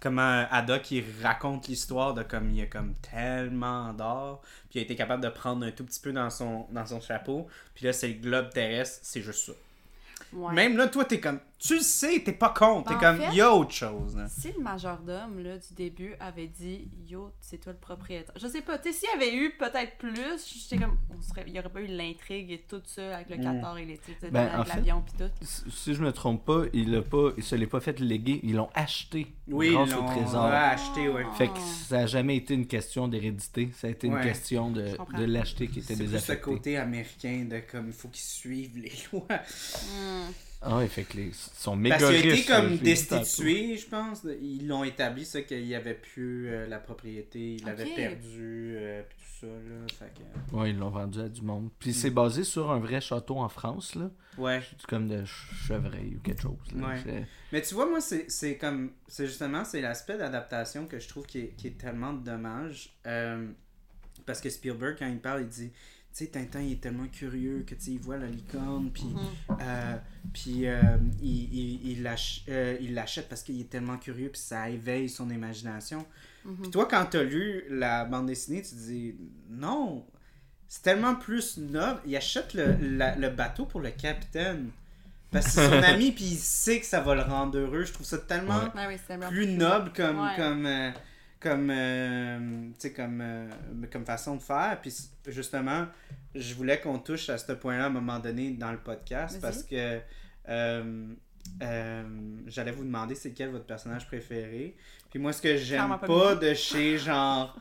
comment 0.00 0.46
Haddock 0.50 0.90
il 0.92 1.04
raconte 1.22 1.66
l'histoire 1.68 2.14
de 2.14 2.22
comme 2.22 2.50
il 2.50 2.56
y 2.56 2.62
a 2.62 2.66
comme 2.66 2.94
tellement 2.94 3.92
d'or, 3.92 4.42
puis 4.70 4.78
il 4.78 4.78
a 4.78 4.82
été 4.82 4.94
capable 4.96 5.22
de 5.22 5.28
prendre 5.28 5.66
un 5.66 5.72
tout 5.72 5.84
petit 5.84 6.00
peu 6.00 6.12
dans 6.12 6.30
son, 6.30 6.66
dans 6.70 6.86
son 6.86 7.00
chapeau, 7.00 7.48
puis 7.74 7.84
là 7.84 7.92
c'est 7.92 8.06
le 8.08 8.14
globe 8.14 8.50
terrestre, 8.50 9.00
c'est 9.02 9.22
juste 9.22 9.46
ça. 9.46 9.52
Ouais. 10.32 10.52
Même 10.54 10.76
là, 10.76 10.86
toi, 10.88 11.04
t'es 11.04 11.18
comme. 11.20 11.40
Tu 11.58 11.74
le 11.74 11.80
sais, 11.80 12.20
t'es 12.24 12.32
pas 12.32 12.50
con. 12.50 12.82
T'es 12.84 12.94
En 12.94 12.98
comme. 13.00 13.16
fait- 13.18 13.28
Il 13.32 13.36
y 13.36 13.40
a 13.40 13.52
autre 13.52 13.72
chose. 13.72 14.16
là. 14.16 14.28
Si 14.28 14.52
le 14.56 14.62
majordome 14.62 15.40
là, 15.42 15.56
du 15.58 15.74
début 15.74 16.14
avait 16.20 16.46
dit 16.46 16.88
Yo, 17.08 17.32
c'est 17.40 17.58
toi 17.58 17.72
le 17.72 17.78
propriétaire. 17.78 18.32
Je 18.40 18.46
sais 18.46 18.62
pas, 18.62 18.78
tu 18.78 18.92
sais, 18.92 18.98
s'il 19.00 19.08
y 19.08 19.12
avait 19.24 19.34
eu 19.34 19.50
peut-être 19.58 19.98
plus, 19.98 20.14
j'étais 20.46 20.80
comme. 20.84 20.96
On 21.10 21.20
serait... 21.20 21.42
Il 21.48 21.52
y 21.54 21.58
aurait 21.58 21.68
pas 21.68 21.80
eu 21.80 21.88
l'intrigue 21.88 22.52
et 22.52 22.58
tout 22.68 22.80
ça 22.86 23.16
avec 23.16 23.28
le 23.30 23.38
Mm. 23.38 23.42
14 23.60 23.78
et 23.80 23.84
les 23.86 23.98
tu 23.98 24.12
sais, 24.20 24.30
Ben, 24.30 24.48
en 24.50 24.60
avec 24.60 24.68
fait- 24.68 24.76
l'avion 24.76 25.02
pis 25.02 25.12
tout. 25.14 25.30
Si 25.68 25.94
je 25.94 26.00
me 26.02 26.12
trompe 26.12 26.44
pas, 26.44 26.62
il 26.72 26.94
a 26.94 27.02
pas, 27.02 27.30
il 27.36 27.42
se 27.42 27.56
l'est 27.56 27.66
pas 27.66 27.80
fait 27.80 27.98
léguer, 27.98 28.38
ils 28.44 28.54
l'ont 28.54 28.70
acheté 28.74 29.26
Oui, 29.48 29.72
grâce 29.72 29.88
ils 29.90 29.94
au 29.94 30.00
l'ont 30.02 30.06
trésor. 30.06 30.44
acheté, 30.44 31.08
ouais. 31.08 31.24
Fait 31.36 31.48
que 31.48 31.58
ça 31.58 31.98
a 31.98 32.06
jamais 32.06 32.36
été 32.36 32.54
une 32.54 32.68
question 32.68 33.08
d'hérédité, 33.08 33.70
ça 33.74 33.88
a 33.88 33.90
été 33.90 34.08
Ouais. 34.08 34.14
une 34.16 34.22
question 34.22 34.70
de, 34.70 34.82
de 35.16 35.24
l'acheter 35.24 35.66
qui 35.66 35.80
était 35.80 35.94
C'est 35.94 35.96
plus 35.96 36.06
ce 36.06 36.10
désaffecté. 36.12 36.40
côté 36.44 36.76
américain 36.76 37.46
de 37.50 37.58
comme. 37.68 37.88
Il 37.88 37.92
faut 37.92 38.08
qu'ils 38.08 38.22
suivent 38.22 38.78
les 38.78 38.92
lois. 39.12 39.26
Hmm. 39.28 40.30
Ah 40.60 40.78
ouais, 40.78 40.88
fait 40.88 41.04
que 41.04 41.16
les, 41.16 41.26
ils 41.26 41.34
sont 41.34 41.76
méga 41.76 41.98
Parce 41.98 42.10
qu'il 42.10 42.30
a 42.30 42.34
été 42.34 42.44
comme 42.44 42.76
destitué, 42.78 43.76
je 43.76 43.86
pense. 43.86 44.26
Ils 44.42 44.66
l'ont 44.66 44.82
établi, 44.82 45.24
ça, 45.24 45.42
qu'il 45.42 45.64
y 45.64 45.74
avait 45.74 45.94
plus 45.94 46.48
euh, 46.48 46.66
la 46.66 46.78
propriété. 46.80 47.54
Il 47.54 47.64
l'avait 47.64 47.94
perdu, 47.94 48.74
euh, 48.76 49.02
puis 49.08 49.18
tout 49.18 49.46
ça, 49.46 49.46
là. 49.46 49.86
Fait 49.98 50.12
que. 50.14 50.56
Ouais, 50.56 50.70
ils 50.70 50.78
l'ont 50.78 50.90
vendu 50.90 51.20
à 51.20 51.28
du 51.28 51.42
monde. 51.42 51.66
Mm. 51.66 51.70
Puis 51.78 51.94
c'est 51.94 52.10
basé 52.10 52.42
sur 52.42 52.72
un 52.72 52.80
vrai 52.80 53.00
château 53.00 53.36
en 53.36 53.48
France, 53.48 53.94
là. 53.94 54.10
Ouais. 54.36 54.60
C'est 54.76 54.86
comme 54.86 55.06
de 55.08 55.24
chevreuil 55.24 56.16
ou 56.16 56.20
quelque 56.20 56.42
chose. 56.42 56.58
là. 56.74 56.88
Ouais. 56.88 57.26
Mais 57.52 57.62
tu 57.62 57.74
vois, 57.74 57.88
moi, 57.88 58.00
c'est 58.00 58.28
c'est 58.28 58.56
comme. 58.56 58.90
C'est 59.06 59.26
justement, 59.26 59.64
c'est 59.64 59.80
l'aspect 59.80 60.18
d'adaptation 60.18 60.86
que 60.86 60.98
je 60.98 61.06
trouve 61.06 61.24
qui 61.24 61.38
est, 61.38 61.48
qui 61.56 61.68
est 61.68 61.78
tellement 61.78 62.12
dommage. 62.12 62.96
Euh, 63.06 63.46
parce 64.26 64.40
que 64.40 64.50
Spielberg, 64.50 64.96
quand 64.98 65.06
il 65.06 65.20
parle, 65.20 65.42
il 65.42 65.48
dit. 65.48 65.70
Tu 66.18 66.24
sais, 66.24 66.30
Tintin, 66.30 66.60
il 66.62 66.72
est 66.72 66.80
tellement 66.80 67.06
curieux 67.06 67.62
que, 67.64 67.76
tu 67.76 67.80
sais, 67.84 67.90
il 67.92 68.00
voit 68.00 68.16
la 68.16 68.26
licorne, 68.26 68.90
puis 68.90 69.04
Mhm. 69.04 69.56
euh, 69.60 69.96
puis 70.32 70.66
euh, 70.66 70.80
il, 71.22 71.54
il, 71.54 71.90
il 71.92 72.02
l'ach- 72.02 72.42
euh, 72.48 72.76
il 72.80 72.94
l'achète 72.94 73.28
parce 73.28 73.42
qu'il 73.44 73.60
est 73.60 73.70
tellement 73.70 73.98
curieux, 73.98 74.28
puis 74.30 74.40
ça 74.40 74.68
éveille 74.68 75.08
son 75.08 75.30
imagination. 75.30 76.04
Mhm. 76.44 76.56
Puis 76.62 76.70
toi, 76.72 76.86
quand 76.90 77.06
t'as 77.08 77.22
lu 77.22 77.62
la 77.70 78.04
bande 78.04 78.26
dessinée, 78.26 78.62
tu 78.62 78.70
te 78.70 78.74
dis 78.74 79.14
non, 79.48 80.04
c'est 80.66 80.82
tellement 80.82 81.14
plus 81.14 81.56
noble. 81.58 82.00
Il 82.04 82.16
achète 82.16 82.52
le, 82.54 82.76
la- 82.80 83.14
le 83.14 83.28
bateau 83.30 83.64
pour 83.66 83.80
le 83.80 83.90
capitaine. 83.90 84.70
Parce 85.30 85.44
que 85.44 85.50
c'est 85.52 85.68
son 85.68 85.82
ami, 85.84 86.10
puis 86.12 86.24
il 86.24 86.36
sait 86.38 86.80
que 86.80 86.86
ça 86.86 87.00
va 87.00 87.14
le 87.14 87.20
rendre 87.22 87.56
heureux. 87.58 87.84
Je 87.84 87.92
trouve 87.92 88.06
ça 88.06 88.18
tellement 88.18 88.58
Ouais. 88.74 88.96
Vraiment 89.06 89.28
plus 89.28 89.46
noble 89.46 89.92
comme, 89.94 90.18
Ouais. 90.18 90.36
comme, 90.36 90.66
euh, 90.66 90.90
comme, 91.40 91.70
euh, 91.70 92.38
tu 92.70 92.74
sais, 92.78 92.92
comme, 92.92 93.20
euh, 93.20 93.48
comme 93.92 94.04
façon 94.04 94.36
de 94.36 94.42
faire. 94.42 94.78
Puis 94.82 94.92
justement, 95.26 95.86
je 96.34 96.54
voulais 96.54 96.80
qu'on 96.80 96.98
touche 96.98 97.28
à 97.28 97.38
ce 97.38 97.52
point-là 97.52 97.84
à 97.84 97.86
un 97.86 97.90
moment 97.90 98.18
donné 98.18 98.50
dans 98.52 98.72
le 98.72 98.78
podcast 98.78 99.40
parce 99.40 99.62
que 99.62 100.00
euh, 100.48 101.14
euh, 101.62 102.02
j'allais 102.46 102.72
vous 102.72 102.84
demander 102.84 103.14
c'est 103.14 103.32
quel 103.32 103.50
votre 103.50 103.66
personnage 103.66 104.06
préféré. 104.06 104.76
Puis 105.10 105.18
moi, 105.18 105.32
ce 105.32 105.40
que 105.42 105.56
j'aime 105.56 105.88
pas, 105.88 106.06
pas 106.06 106.34
de 106.34 106.54
chez 106.54 106.98
genre 106.98 107.58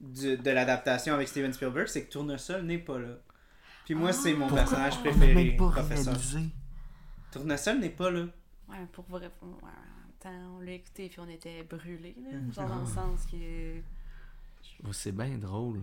du- 0.00 0.36
de 0.36 0.50
l'adaptation 0.50 1.14
avec 1.14 1.28
Steven 1.28 1.52
Spielberg, 1.52 1.86
c'est 1.88 2.04
que 2.04 2.10
Tournesol 2.12 2.62
n'est 2.62 2.78
pas 2.78 2.98
là. 2.98 3.14
Puis 3.84 3.94
moi, 3.94 4.12
c'est 4.12 4.34
mon 4.34 4.48
Ah. 4.48 4.54
personnage 4.54 4.98
préféré, 5.00 5.34
même 5.34 5.56
pas 5.56 5.70
professeur. 5.70 6.16
Tournesol 7.30 7.78
n'est 7.78 7.88
pas 7.90 8.10
là. 8.10 8.26
Ouais, 8.68 8.86
pour 8.92 9.04
vrai. 9.06 9.30
Ouais, 9.42 9.48
on 10.30 10.60
l'a 10.60 10.72
écouté 10.72 11.08
puis 11.08 11.20
on 11.20 11.28
était 11.28 11.62
brûlés, 11.62 12.16
là. 12.24 12.38
Mhm. 12.38 12.52
Genre 12.52 12.68
dans 12.68 12.80
le 12.80 12.86
sens 12.86 13.20
que. 13.30 13.80
Oh, 14.86 14.92
c'est 14.92 15.12
bien 15.12 15.36
drôle. 15.38 15.80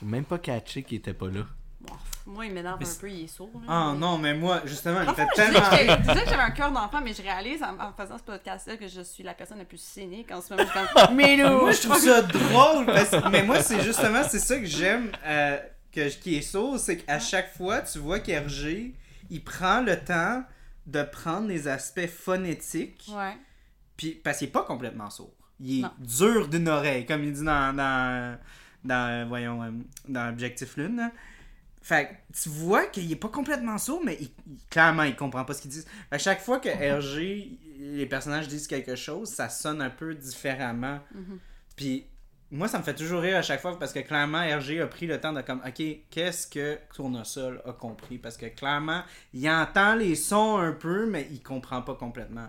J'ai 0.00 0.06
même 0.06 0.24
pas 0.24 0.38
catché 0.38 0.82
qu'il 0.82 0.98
était 0.98 1.14
pas 1.14 1.28
là. 1.28 1.42
Bon, 1.78 1.92
moi, 2.26 2.46
il 2.46 2.54
m'énerve 2.54 2.82
un 2.82 3.00
peu, 3.00 3.10
il 3.10 3.24
est 3.24 3.26
sourd. 3.26 3.50
Ah 3.68 3.90
mais- 3.92 3.98
non, 3.98 4.16
mais 4.18 4.34
moi, 4.34 4.62
justement, 4.64 5.02
il 5.02 5.14
fait 5.14 5.26
tellement 5.34 5.60
je 5.70 5.96
disais 6.08 6.24
que 6.24 6.30
j'avais 6.30 6.42
un 6.42 6.50
cœur 6.50 6.72
d'enfant, 6.72 7.00
mais 7.02 7.12
je 7.12 7.20
réalise 7.22 7.62
en, 7.62 7.78
en 7.78 7.92
faisant 7.92 8.16
ce 8.16 8.22
podcast-là 8.24 8.76
que 8.78 8.88
je 8.88 9.02
suis 9.02 9.22
la 9.22 9.34
personne 9.34 9.58
la 9.58 9.66
plus 9.66 9.80
cynique 9.80 10.32
en 10.32 10.40
ce 10.40 10.54
moment. 10.54 10.66
Je 10.66 10.78
suis 10.78 10.88
comme, 11.06 11.14
mais 11.16 11.36
là, 11.36 11.50
Moi, 11.50 11.72
je 11.72 11.82
trouve 11.82 11.98
ça 11.98 12.22
drôle. 12.22 12.86
Parce... 12.86 13.12
Mais 13.30 13.42
moi, 13.42 13.60
c'est 13.62 13.82
justement, 13.82 14.22
c'est 14.26 14.38
ça 14.38 14.58
que 14.58 14.64
j'aime 14.64 15.12
euh, 15.26 15.58
que, 15.92 16.08
qui 16.18 16.36
est 16.36 16.42
sourd, 16.42 16.78
c'est 16.78 16.96
qu'à 16.96 17.20
chaque 17.20 17.54
fois, 17.54 17.82
tu 17.82 17.98
vois 17.98 18.20
qu'Hergé, 18.20 18.94
il 19.28 19.44
prend 19.44 19.82
le 19.82 20.02
temps 20.02 20.42
de 20.86 21.02
prendre 21.02 21.46
les 21.46 21.68
aspects 21.68 22.06
phonétiques, 22.06 23.04
Ouais. 23.14 23.36
Puis 23.96 24.12
parce 24.22 24.38
qu'il 24.38 24.48
est 24.48 24.52
pas 24.52 24.64
complètement 24.64 25.10
sourd. 25.10 25.34
Il 25.60 25.78
est 25.78 25.82
Non. 25.82 25.90
dur 25.98 26.48
d'une 26.48 26.68
oreille, 26.68 27.06
comme 27.06 27.24
il 27.24 27.32
dit 27.32 27.42
dans, 27.44 27.74
dans, 27.74 28.38
dans 28.84 29.28
voyons, 29.28 29.62
euh, 29.62 29.70
dans 30.08 30.28
Objectif 30.28 30.76
Lune. 30.76 30.96
là. 30.96 31.10
Fait 31.82 32.08
que 32.32 32.40
tu 32.42 32.48
vois 32.48 32.86
qu'il 32.86 33.10
est 33.12 33.16
pas 33.16 33.28
complètement 33.28 33.78
sourd, 33.78 34.02
mais 34.04 34.16
il- 34.20 34.30
il- 34.48 34.58
clairement, 34.68 35.04
il 35.04 35.14
comprend 35.14 35.44
pas 35.44 35.54
ce 35.54 35.62
qu'ils 35.62 35.70
disent. 35.70 35.86
À 36.10 36.18
chaque 36.18 36.40
fois 36.40 36.58
que 36.58 36.68
RG, 36.68 37.58
les 37.78 38.06
personnages 38.06 38.48
disent 38.48 38.66
quelque 38.66 38.96
chose, 38.96 39.28
ça 39.28 39.48
sonne 39.48 39.80
un 39.80 39.90
peu 39.90 40.14
différemment. 40.14 40.98
Mhm. 41.14 41.38
Puis 41.76 42.06
moi, 42.50 42.66
ça 42.66 42.78
me 42.78 42.82
fait 42.82 42.94
toujours 42.94 43.20
rire 43.22 43.36
à 43.36 43.42
chaque 43.42 43.60
fois 43.60 43.78
parce 43.78 43.92
que 43.92 44.00
clairement, 44.00 44.40
RG 44.40 44.80
a 44.80 44.86
pris 44.88 45.06
le 45.06 45.20
temps 45.20 45.32
de 45.32 45.42
comme, 45.42 45.62
ok, 45.66 45.82
qu'est-ce 46.10 46.48
que 46.48 46.76
Tournesol 46.94 47.62
a 47.64 47.72
compris? 47.72 48.18
Parce 48.18 48.36
que 48.36 48.46
clairement, 48.46 49.02
il 49.32 49.48
entend 49.48 49.94
les 49.94 50.16
sons 50.16 50.58
un 50.58 50.72
peu, 50.72 51.06
mais 51.06 51.28
il 51.30 51.40
comprend 51.42 51.82
pas 51.82 51.94
complètement. 51.94 52.48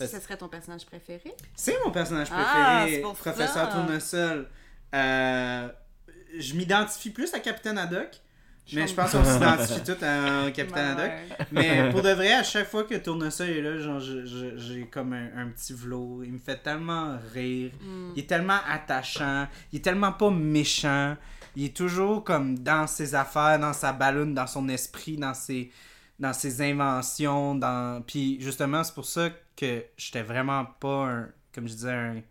Est-ce 0.00 0.12
que 0.12 0.18
ce 0.18 0.24
serait 0.24 0.36
ton 0.36 0.48
personnage 0.48 0.86
préféré? 0.86 1.34
C'est 1.54 1.76
mon 1.84 1.90
personnage 1.90 2.28
Ah, 2.32 2.82
préféré, 2.82 3.02
Professeur. 3.02 3.70
Tournesol. 3.70 4.48
Euh, 4.94 5.68
je 6.38 6.54
m'identifie 6.54 7.10
plus 7.10 7.32
à 7.34 7.40
Capitaine 7.40 7.78
Haddock, 7.78 8.20
mais 8.72 8.86
je 8.86 8.94
pense 8.94 9.12
qu'on 9.12 9.24
s'identifie 9.24 9.82
tous 9.82 10.02
à 10.04 10.50
Capitaine 10.50 10.98
Haddock. 10.98 11.12
Mais 11.52 11.90
pour 11.90 12.02
de 12.02 12.10
vrai, 12.10 12.32
à 12.32 12.42
chaque 12.42 12.68
fois 12.68 12.84
que 12.84 12.94
Tournesol 12.94 13.48
est 13.48 13.62
là, 13.62 13.78
genre, 13.78 14.00
j'ai 14.00 14.86
comme 14.90 15.12
un, 15.12 15.28
un 15.36 15.48
petit 15.48 15.72
vlot. 15.72 16.22
Il 16.24 16.32
me 16.32 16.38
fait 16.38 16.62
tellement 16.62 17.16
rire. 17.32 17.70
Mm. 17.80 18.12
Il 18.16 18.22
est 18.22 18.26
tellement 18.26 18.58
attachant. 18.68 19.46
Il 19.72 19.78
est 19.78 19.82
tellement 19.82 20.12
pas 20.12 20.30
méchant. 20.30 21.16
Il 21.54 21.64
est 21.64 21.76
toujours 21.76 22.22
comme 22.22 22.58
dans 22.58 22.86
ses 22.86 23.14
affaires, 23.14 23.58
dans 23.58 23.72
sa 23.72 23.92
balloune, 23.92 24.34
dans 24.34 24.46
son 24.46 24.68
esprit, 24.68 25.16
dans 25.16 25.32
ses, 25.32 25.70
dans 26.18 26.32
ses 26.32 26.60
inventions. 26.60 27.54
Dans... 27.54 28.02
Puis 28.06 28.38
justement, 28.40 28.84
c'est 28.84 28.94
pour 28.94 29.06
ça 29.06 29.30
que 29.30 29.36
j'étais 29.96 30.22
vraiment 30.22 30.64
pas, 30.64 31.06
un, 31.06 31.28
comme 31.54 31.66
je 31.68 31.72
disais, 31.74 31.92
un, 31.92 32.22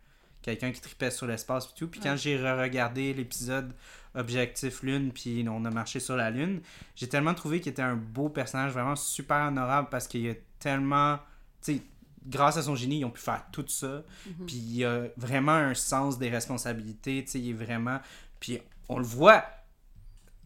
quelqu'un 0.42 0.72
qui 0.72 0.82
tripait 0.82 1.12
sur 1.12 1.26
l'espace 1.28 1.66
et 1.66 1.78
tout. 1.78 1.88
Puis 1.88 2.00
quand 2.00 2.12
Ouais. 2.12 2.18
j'ai 2.18 2.38
re-regardé 2.38 3.14
l'épisode 3.14 3.74
Objectif 4.14 4.84
Lune, 4.84 5.12
puis 5.12 5.46
on 5.50 5.66
a 5.66 5.72
marché 5.72 6.00
sur 6.00 6.16
la 6.16 6.30
Lune, 6.30 6.62
j'ai 6.96 7.10
tellement 7.10 7.34
trouvé 7.34 7.60
qu'il 7.60 7.72
était 7.72 7.82
un 7.82 7.96
beau 7.96 8.30
personnage, 8.30 8.72
vraiment 8.72 8.96
super 8.96 9.48
honorable 9.48 9.88
parce 9.90 10.08
qu'il 10.08 10.30
a 10.30 10.34
tellement. 10.60 11.18
Tu 11.62 11.74
sais, 11.76 11.82
grâce 12.28 12.58
à 12.58 12.62
son 12.62 12.76
génie, 12.76 13.00
ils 13.00 13.06
ont 13.06 13.10
pu 13.12 13.22
faire 13.22 13.44
tout 13.52 13.66
ça. 13.68 14.04
Mhm. 14.28 14.46
Puis 14.46 14.56
il 14.56 14.86
a 14.86 15.04
vraiment 15.18 15.52
un 15.54 15.74
sens 15.74 16.18
des 16.18 16.30
responsabilités. 16.30 17.24
Tu 17.26 17.32
sais, 17.32 17.40
il 17.40 17.50
est 17.50 17.66
vraiment. 17.66 18.00
Puis 18.40 18.60
on 18.88 19.00
le 19.00 19.06
voit 19.06 19.44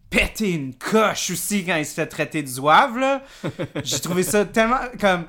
péter 0.09 0.53
une 0.53 0.73
coche 0.73 1.29
aussi 1.29 1.63
quand 1.65 1.75
il 1.75 1.85
se 1.85 1.93
fait 1.93 2.07
traiter 2.07 2.41
de 2.41 2.47
zouave, 2.47 2.97
là. 2.97 3.21
J'ai 3.83 3.99
trouvé 3.99 4.23
ça 4.23 4.45
tellement. 4.45 4.79
Comme. 4.99 5.25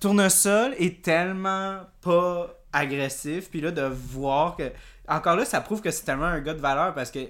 Tournesol 0.00 0.74
est 0.78 1.02
tellement 1.02 1.80
pas 2.02 2.54
agressif. 2.72 3.50
Puis 3.50 3.60
là, 3.60 3.70
de 3.70 3.82
voir 3.82 4.56
que. 4.56 4.70
Encore 5.08 5.36
là, 5.36 5.44
ça 5.44 5.60
prouve 5.60 5.80
que 5.80 5.90
c'est 5.90 6.04
tellement 6.04 6.24
un 6.26 6.40
gars 6.40 6.54
de 6.54 6.60
valeur 6.60 6.92
parce 6.94 7.10
que 7.10 7.20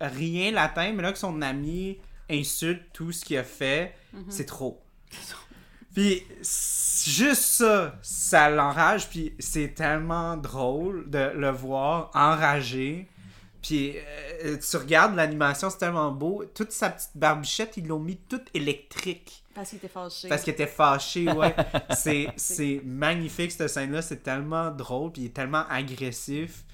rien 0.00 0.50
l'atteint, 0.50 0.92
mais 0.92 1.02
là 1.02 1.12
que 1.12 1.18
son 1.18 1.42
ami 1.42 1.98
insulte 2.30 2.82
tout 2.92 3.12
ce 3.12 3.24
qu'il 3.24 3.36
a 3.36 3.44
fait, 3.44 3.94
Mhm. 4.14 4.24
c'est 4.30 4.46
trop. 4.46 4.80
Puis 5.94 6.22
juste 7.06 7.42
ça, 7.42 7.94
ça 8.02 8.50
l'enrage, 8.50 9.08
puis 9.10 9.34
c'est 9.38 9.74
tellement 9.74 10.36
drôle 10.36 11.08
de 11.08 11.30
le 11.36 11.50
voir 11.50 12.10
enragé. 12.14 13.08
Puis 13.62 13.94
euh, 14.44 14.58
tu 14.58 14.76
regardes 14.76 15.14
l'animation, 15.14 15.70
c'est 15.70 15.78
tellement 15.78 16.10
beau. 16.10 16.44
Toute 16.54 16.72
sa 16.72 16.90
petite 16.90 17.10
barbichette, 17.14 17.76
ils 17.76 17.86
l'ont 17.86 18.00
mis 18.00 18.16
toute 18.16 18.48
électrique. 18.54 19.43
Parce 19.54 19.70
qu'il 19.70 19.78
était 19.78 19.88
fâché. 19.88 20.28
Parce 20.28 20.42
qu'il 20.42 20.52
était 20.52 20.66
fâché, 20.66 21.30
ouais. 21.30 21.54
c'est, 21.96 22.28
c'est 22.36 22.82
magnifique, 22.84 23.52
cette 23.52 23.68
scène-là. 23.68 24.02
C'est 24.02 24.22
tellement 24.22 24.70
drôle, 24.70 25.12
puis 25.12 25.22
il 25.22 25.26
est 25.26 25.34
tellement 25.34 25.64
agressif. 25.68 26.64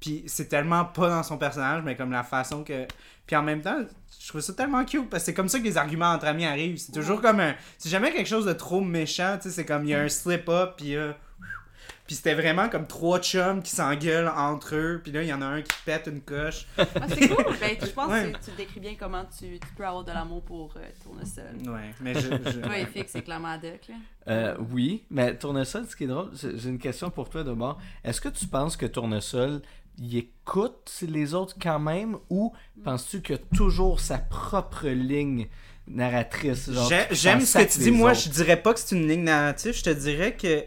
Puis 0.00 0.24
c'est 0.26 0.48
tellement 0.48 0.84
pas 0.84 1.08
dans 1.08 1.22
son 1.22 1.38
personnage, 1.38 1.82
mais 1.84 1.96
comme 1.96 2.12
la 2.12 2.22
façon 2.22 2.62
que... 2.62 2.86
Puis 3.26 3.36
en 3.36 3.42
même 3.42 3.60
temps, 3.60 3.78
je 4.20 4.28
trouve 4.28 4.40
ça 4.40 4.52
tellement 4.54 4.84
cute, 4.84 5.10
parce 5.10 5.22
que 5.22 5.26
c'est 5.26 5.34
comme 5.34 5.48
ça 5.48 5.58
que 5.58 5.64
les 5.64 5.76
arguments 5.76 6.12
entre 6.12 6.26
amis 6.26 6.46
arrivent. 6.46 6.78
C'est 6.78 6.92
toujours 6.92 7.20
comme 7.20 7.40
un... 7.40 7.54
C'est 7.76 7.90
jamais 7.90 8.12
quelque 8.12 8.28
chose 8.28 8.46
de 8.46 8.52
trop 8.52 8.80
méchant, 8.80 9.36
tu 9.36 9.48
sais, 9.48 9.54
c'est 9.54 9.66
comme 9.66 9.84
il 9.84 9.90
y 9.90 9.94
a 9.94 10.00
un 10.00 10.08
slip-up, 10.08 10.74
puis... 10.76 10.96
euh, 10.96 11.12
Puis 12.08 12.16
c'était 12.16 12.34
vraiment 12.34 12.68
comme 12.70 12.86
trois 12.88 13.20
chums 13.20 13.62
qui 13.62 13.70
s'engueulent 13.70 14.32
entre 14.34 14.74
eux. 14.74 15.00
Puis 15.02 15.12
là, 15.12 15.22
il 15.22 15.28
y 15.28 15.32
en 15.32 15.42
a 15.42 15.44
un 15.46 15.60
qui 15.62 15.76
pète 15.84 16.06
une 16.10 16.22
coche. 16.22 16.66
Ah, 16.78 16.86
c'est 17.06 17.28
cool. 17.28 17.44
Ben, 17.60 17.76
je 17.80 17.86
pense 17.90 18.10
Ouais. 18.10 18.32
que 18.32 18.38
tu 18.50 18.56
décris 18.56 18.80
bien 18.80 18.94
comment 18.98 19.24
tu, 19.26 19.58
tu 19.60 19.68
peux 19.76 19.84
avoir 19.86 20.02
de 20.04 20.10
l'amour 20.12 20.42
pour 20.42 20.74
euh, 20.78 20.80
Tournesol. 21.04 21.44
Ouais, 21.70 21.90
mais 22.00 22.14
je. 22.14 22.20
je- 22.22 22.60
Toi, 22.60 22.72
FX, 22.86 23.04
c'est 23.12 23.22
clairement 23.22 23.56
Doc, 23.58 23.80
là. 23.90 23.94
Euh, 24.28 24.56
oui, 24.72 25.04
mais 25.10 25.36
Tournesol, 25.36 25.86
ce 25.86 25.94
qui 25.94 26.04
est 26.04 26.08
drôle, 26.08 26.30
j'ai 26.34 26.68
une 26.70 26.78
question 26.78 27.10
pour 27.10 27.28
toi 27.28 27.44
d'abord. 27.44 27.78
Est-ce 28.02 28.20
que 28.22 28.30
tu 28.30 28.46
penses 28.46 28.76
que 28.78 28.86
Tournesol, 28.86 29.60
il 29.98 30.16
écoute 30.16 30.90
les 31.02 31.34
autres 31.34 31.56
quand 31.60 31.78
même 31.78 32.16
ou 32.30 32.54
penses-tu 32.84 33.20
qu'il 33.20 33.34
a 33.34 33.38
toujours 33.54 34.00
sa 34.00 34.16
propre 34.16 34.88
ligne 34.88 35.46
narratrice? 35.86 36.70
J'aime 37.10 37.40
ce 37.40 37.58
que 37.58 37.70
tu 37.72 37.78
dis. 37.80 37.90
Moi, 37.90 38.12
autres? 38.12 38.20
je 38.22 38.28
dirais 38.30 38.60
pas 38.62 38.74
que 38.74 38.80
c'est 38.80 38.96
une 38.96 39.08
ligne 39.08 39.24
narrative. 39.24 39.74
Je 39.76 39.82
te 39.82 39.90
dirais 39.90 40.36
que 40.36 40.64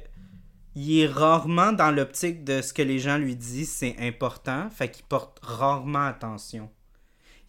il 0.76 1.00
est 1.00 1.08
rarement 1.08 1.74
dans 1.74 1.92
l'optique 1.92 2.44
de 2.44 2.62
ce 2.62 2.74
que 2.74 2.82
les 2.82 3.00
gens 3.00 3.18
lui 3.18 3.36
disent, 3.36 3.72
c'est 3.72 3.96
important. 4.00 4.70
Fait 4.70 4.90
qu'il 4.90 5.06
porte 5.06 5.40
rarement 5.42 6.06
attention. 6.06 6.70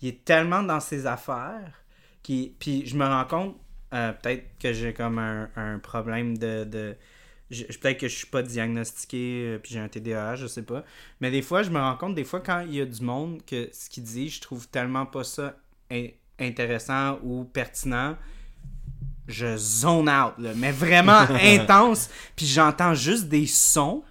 Il 0.00 0.08
est 0.08 0.24
tellement 0.24 0.62
dans 0.62 0.80
ses 0.80 1.06
affaires. 1.06 1.84
Puis 2.22 2.86
je 2.86 2.96
me 2.96 3.04
rends 3.04 3.24
compte, 3.24 3.56
euh, 3.92 4.12
peut-être 4.12 4.44
que 4.58 4.72
j'ai 4.72 4.92
comme 4.92 5.18
un, 5.18 5.78
problème 5.80 6.36
de. 6.38 6.96
Peut-être 7.50 7.98
que 7.98 8.08
je 8.08 8.16
suis 8.16 8.26
pas 8.26 8.42
diagnostiqué, 8.42 9.44
euh, 9.44 9.58
puis 9.58 9.74
j'ai 9.74 9.78
un 9.78 9.88
TDAH, 9.88 10.36
je 10.36 10.46
sais 10.46 10.62
pas. 10.62 10.84
Mais 11.20 11.30
des 11.30 11.42
fois, 11.42 11.62
je 11.62 11.68
me 11.68 11.78
rends 11.78 11.96
compte, 11.96 12.14
des 12.14 12.24
fois, 12.24 12.40
quand 12.40 12.60
il 12.60 12.74
y 12.74 12.80
a 12.80 12.86
du 12.86 13.02
monde, 13.02 13.44
que 13.44 13.68
ce 13.74 13.90
qu'il 13.90 14.04
dit, 14.04 14.30
je 14.30 14.40
trouve 14.40 14.68
tellement 14.68 15.04
pas 15.04 15.22
ça 15.22 15.56
in- 15.90 16.08
intéressant 16.38 17.18
ou 17.22 17.44
pertinent, 17.44 18.16
je 19.32 19.56
zone 19.56 20.08
out, 20.08 20.34
là, 20.38 20.50
mais 20.54 20.72
vraiment 20.72 21.26
intense. 21.42 22.08
Puis 22.36 22.46
j'entends 22.46 22.94
juste 22.94 23.24
des 23.24 23.46
sons. 23.46 24.02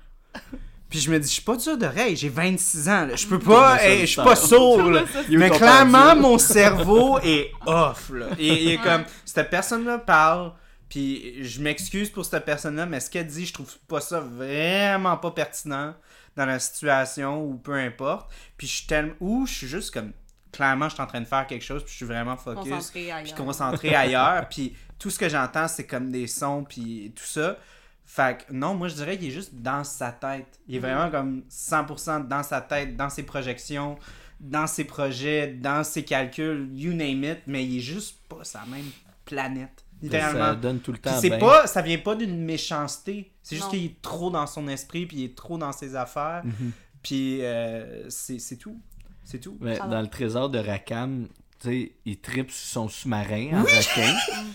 Puis 0.90 1.00
je 1.00 1.10
me 1.10 1.18
dis, 1.20 1.28
je 1.28 1.34
suis 1.34 1.42
pas 1.42 1.56
dur 1.56 1.78
d'oreille, 1.78 2.18
j'ai 2.18 2.28
26 2.28 2.90
ans, 2.90 3.06
là. 3.06 3.16
je 3.16 3.26
peux 3.26 3.40
pas, 3.40 3.82
hey, 3.82 4.02
je 4.02 4.06
suis 4.08 4.22
pas 4.22 4.36
sourd. 4.36 4.90
là. 4.90 5.04
Mais 5.30 5.50
clairement, 5.50 6.18
mon 6.18 6.38
cerveau 6.38 7.18
est 7.20 7.52
off. 7.66 8.10
Là. 8.14 8.28
Il 8.38 8.72
est 8.72 8.78
comme, 8.78 9.06
cette 9.24 9.50
personne-là 9.50 10.00
parle, 10.00 10.52
puis 10.90 11.46
je 11.46 11.62
m'excuse 11.62 12.10
pour 12.10 12.26
cette 12.26 12.44
personne-là, 12.44 12.86
mais 12.86 13.00
ce 13.00 13.10
qu'elle 13.10 13.28
dit, 13.28 13.46
je 13.46 13.54
trouve 13.54 13.74
pas 13.88 14.02
ça 14.02 14.20
vraiment 14.20 15.16
pas 15.16 15.32
pertinent 15.32 15.94
dans 16.36 16.46
la 16.46 16.60
situation 16.60 17.42
ou 17.44 17.56
peu 17.56 17.76
importe. 17.76 18.30
Puis 18.58 18.68
je 18.68 18.76
suis 18.76 18.88
tellement. 18.88 19.14
Ou 19.20 19.46
je 19.48 19.54
suis 19.54 19.68
juste 19.68 19.92
comme. 19.94 20.12
Clairement, 20.52 20.90
je 20.90 20.96
suis 20.96 21.02
en 21.02 21.08
train 21.08 21.22
de 21.22 21.26
faire 21.26 21.48
quelque 21.48 21.64
chose, 21.64 21.82
puis 21.82 21.92
je 21.94 21.96
suis 21.98 22.06
vraiment 22.06 22.36
focus 22.36 22.70
Concentré 22.70 23.00
puis 23.00 23.12
ailleurs. 23.12 23.36
concentré 23.38 23.96
ailleurs. 23.96 24.50
Puis 24.50 24.76
tout 25.02 25.10
ce 25.10 25.18
que 25.18 25.28
j'entends, 25.28 25.68
c'est 25.68 25.88
comme 25.88 26.12
des 26.12 26.28
sons, 26.28 26.64
puis 26.64 27.12
tout 27.16 27.26
ça. 27.26 27.58
Fait 28.06 28.46
que 28.46 28.54
non, 28.54 28.76
moi 28.76 28.88
je 28.88 28.94
dirais 28.94 29.18
qu'il 29.18 29.30
est 29.30 29.32
juste 29.32 29.56
dans 29.56 29.84
sa 29.84 30.12
tête. 30.12 30.60
Il 30.68 30.76
est 30.76 30.80
vraiment 30.80 31.10
comme 31.10 31.42
100% 31.50 32.28
dans 32.28 32.44
sa 32.44 32.62
tête, 32.62 32.96
dans 32.96 33.10
ses 33.10 33.24
projections, 33.24 33.98
dans 34.40 34.68
ses 34.68 34.84
projets, 34.84 35.48
dans 35.48 35.84
ses 35.84 36.04
calculs, 36.04 36.70
you 36.74 36.94
name 36.94 37.24
it, 37.24 37.40
mais 37.48 37.66
il 37.66 37.78
est 37.78 37.82
juste 37.82 38.20
pas 38.30 38.44
sa 38.44 38.64
même 38.66 38.86
planète. 39.26 39.72
Ça 39.78 39.84
Littéralement. 40.04 40.54
donne 40.54 40.80
tout 40.82 40.92
le 40.92 40.98
temps 41.00 41.20
c'est 41.20 41.30
bien. 41.30 41.40
pas, 41.40 41.66
ça 41.66 41.82
vient 41.82 41.98
pas 41.98 42.16
d'une 42.16 42.44
méchanceté. 42.44 43.32
C'est 43.42 43.56
juste 43.56 43.70
qu'il 43.72 43.86
est 43.86 44.02
trop 44.04 44.30
dans 44.30 44.46
son 44.46 44.68
esprit, 44.68 45.08
puis 45.08 45.18
il 45.18 45.24
est 45.26 45.36
trop 45.36 45.58
dans 45.58 45.72
ses 45.72 45.96
affaires. 45.96 46.44
Mhm. 46.46 46.72
Puis 47.02 47.44
euh, 47.44 48.08
c'est 48.10 48.38
c'est 48.38 48.58
tout. 48.58 48.80
C'est 49.24 49.40
tout. 49.40 49.58
Mais 49.62 49.78
Ça 49.78 49.88
dans 49.88 50.02
le 50.02 50.08
trésor 50.08 50.50
de 50.52 50.60
Rakam, 50.60 51.28
tu 51.60 51.70
sais, 51.70 51.92
il 52.06 52.20
tripe 52.20 52.52
sur 52.52 52.68
son 52.68 52.88
sous-marin 52.88 53.50
en 53.54 53.64
requin. 53.64 54.14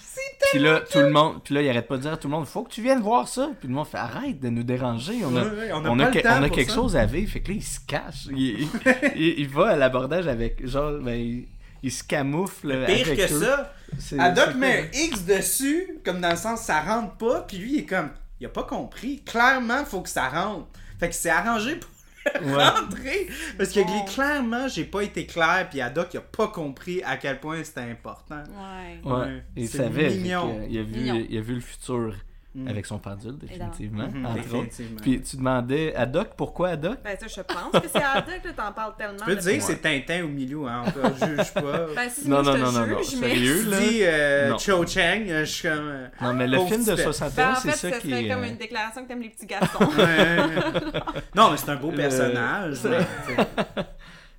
Puis 0.50 0.58
là, 0.60 0.80
tout 0.90 0.98
le 0.98 1.10
monde, 1.10 1.42
puis 1.42 1.54
là, 1.54 1.62
il 1.62 1.68
arrête 1.68 1.86
pas 1.88 1.96
de 1.96 2.02
dire 2.02 2.12
à 2.12 2.16
tout 2.16 2.28
le 2.28 2.34
monde, 2.34 2.46
faut 2.46 2.62
que 2.62 2.70
tu 2.72 2.82
viennes 2.82 3.00
voir 3.00 3.28
ça. 3.28 3.50
Puis 3.58 3.68
le 3.68 3.74
monde 3.74 3.86
fait, 3.86 3.98
arrête 3.98 4.40
de 4.40 4.48
nous 4.48 4.62
déranger. 4.62 5.14
On 5.24 5.34
a, 5.36 5.42
Ouais, 5.44 5.50
ouais, 5.50 5.72
on 5.72 5.84
a 5.84 5.88
on 5.90 5.98
a, 5.98 6.06
que- 6.06 6.18
on 6.44 6.48
quelque 6.50 6.68
ça. 6.70 6.74
chose 6.74 6.96
à 6.96 7.06
vivre. 7.06 7.30
Fait 7.32 7.40
que 7.40 7.48
là, 7.50 7.54
il 7.56 7.62
se 7.62 7.80
cache. 7.86 8.26
Il, 8.30 8.38
il, 8.62 8.68
il- 9.16 9.38
il 9.40 9.48
va 9.48 9.68
à 9.70 9.76
l'abordage 9.76 10.26
avec, 10.26 10.66
genre, 10.66 10.92
ben, 11.00 11.14
il, 11.18 11.46
il 11.82 11.92
se 11.92 12.02
camoufle 12.04 12.84
Pire 12.86 13.06
avec 13.06 13.16
que 13.16 13.32
eux. 13.34 13.40
ça, 13.40 13.72
C'est- 13.98 14.18
Adoc 14.18 14.48
c'est 14.52 14.54
met 14.58 14.90
un 14.92 14.98
X 14.98 15.24
dessus, 15.24 15.98
comme 16.04 16.20
dans 16.20 16.30
le 16.30 16.36
sens 16.36 16.60
ça 16.62 16.80
rentre 16.80 17.16
pas, 17.16 17.40
puis 17.42 17.58
lui 17.58 17.72
il 17.74 17.78
est 17.80 17.84
comme, 17.86 18.10
il 18.40 18.46
a 18.46 18.48
pas 18.50 18.64
compris. 18.64 19.22
Clairement, 19.24 19.84
faut 19.84 20.00
que 20.00 20.08
ça 20.08 20.28
rentre. 20.28 20.66
Fait 20.98 21.08
que 21.08 21.14
c'est 21.14 21.30
arrangé 21.30 21.76
pour. 21.76 21.90
rentrer. 22.54 23.28
Parce 23.58 23.70
que 23.72 24.14
clairement, 24.14 24.68
j'ai 24.68 24.84
pas 24.84 25.02
été 25.02 25.26
clair, 25.26 25.66
puis 25.70 25.80
Adoc 25.80 26.08
il 26.14 26.18
a 26.18 26.20
pas 26.20 26.48
compris 26.48 27.02
à 27.04 27.16
quel 27.16 27.40
point 27.40 27.62
c'était 27.64 27.80
important. 27.80 28.42
Ouais. 28.50 29.00
Ouais, 29.10 29.16
Ouais, 29.18 29.42
il 29.56 29.68
savait. 29.68 30.10
mignon. 30.10 30.66
Il 30.68 30.78
a, 30.78 30.82
vu, 30.82 31.00
Mignon. 31.00 31.26
il 31.28 31.38
a 31.38 31.40
vu 31.40 31.54
le 31.54 31.60
futur 31.60 32.14
Mm. 32.56 32.68
avec 32.68 32.86
son 32.86 32.98
pendule, 32.98 33.36
définitivement. 33.36 34.08
Mhm, 34.08 34.24
entre 34.24 34.38
autres. 34.38 34.64
définitivement. 34.64 35.00
Puis 35.02 35.20
tu 35.20 35.36
demandais 35.36 35.94
à 35.94 36.06
Doc 36.06 36.28
pourquoi 36.38 36.70
à 36.70 36.76
Doc? 36.76 36.98
Ben, 37.04 37.14
ça, 37.20 37.26
je 37.26 37.40
pense 37.42 37.82
que 37.82 37.88
c'est 37.88 38.02
Adoc, 38.02 38.40
là, 38.44 38.52
t'en 38.56 38.72
parles 38.72 38.94
tellement. 38.96 39.18
Tu 39.18 39.24
peux 39.26 39.36
dire 39.36 39.58
que 39.58 39.62
c'est 39.62 39.76
Tintin 39.82 40.22
ou 40.24 40.28
Milou, 40.28 40.66
hein, 40.66 40.84
encore, 40.86 41.10
juge 41.16 41.52
pas. 41.52 41.86
Ben, 41.94 42.08
si 42.08 42.28
Non, 42.28 42.42
non, 42.42 42.56
non, 42.56 42.72
non, 42.72 42.86
non, 42.86 43.02
sérieux, 43.02 43.60
Tu 43.62 43.68
là? 43.70 43.78
dis 43.80 43.98
euh, 44.02 44.48
Non. 44.50 44.58
Cho 44.58 44.86
Chang, 44.86 45.24
je 45.28 45.44
suis 45.44 45.68
comme. 45.68 45.86
euh, 45.86 46.06
Non, 46.22 46.32
mais 46.32 46.46
le 46.46 46.58
film 46.60 46.82
de 46.82 46.90
petit 46.92 46.96
pet. 46.96 47.02
61, 47.02 47.44
Ben, 47.44 47.52
en 47.52 47.60
c'est 47.60 47.70
ça 47.72 47.92
ce 47.92 48.00
qui 48.00 48.12
est. 48.14 48.28
comme 48.28 48.44
une 48.44 48.56
déclaration 48.56 49.02
que 49.02 49.08
t'aimes 49.08 49.20
les 49.22 49.28
petits 49.28 49.46
garçons. 49.54 49.84
ouais, 49.84 50.04
ouais, 50.04 50.38
ouais. 50.46 51.00
non, 51.34 51.50
mais 51.50 51.56
c'est 51.58 51.68
un 51.68 51.76
beau 51.76 51.90
Le- 51.90 51.96
personnage. 51.98 52.78
mais. 52.84 53.84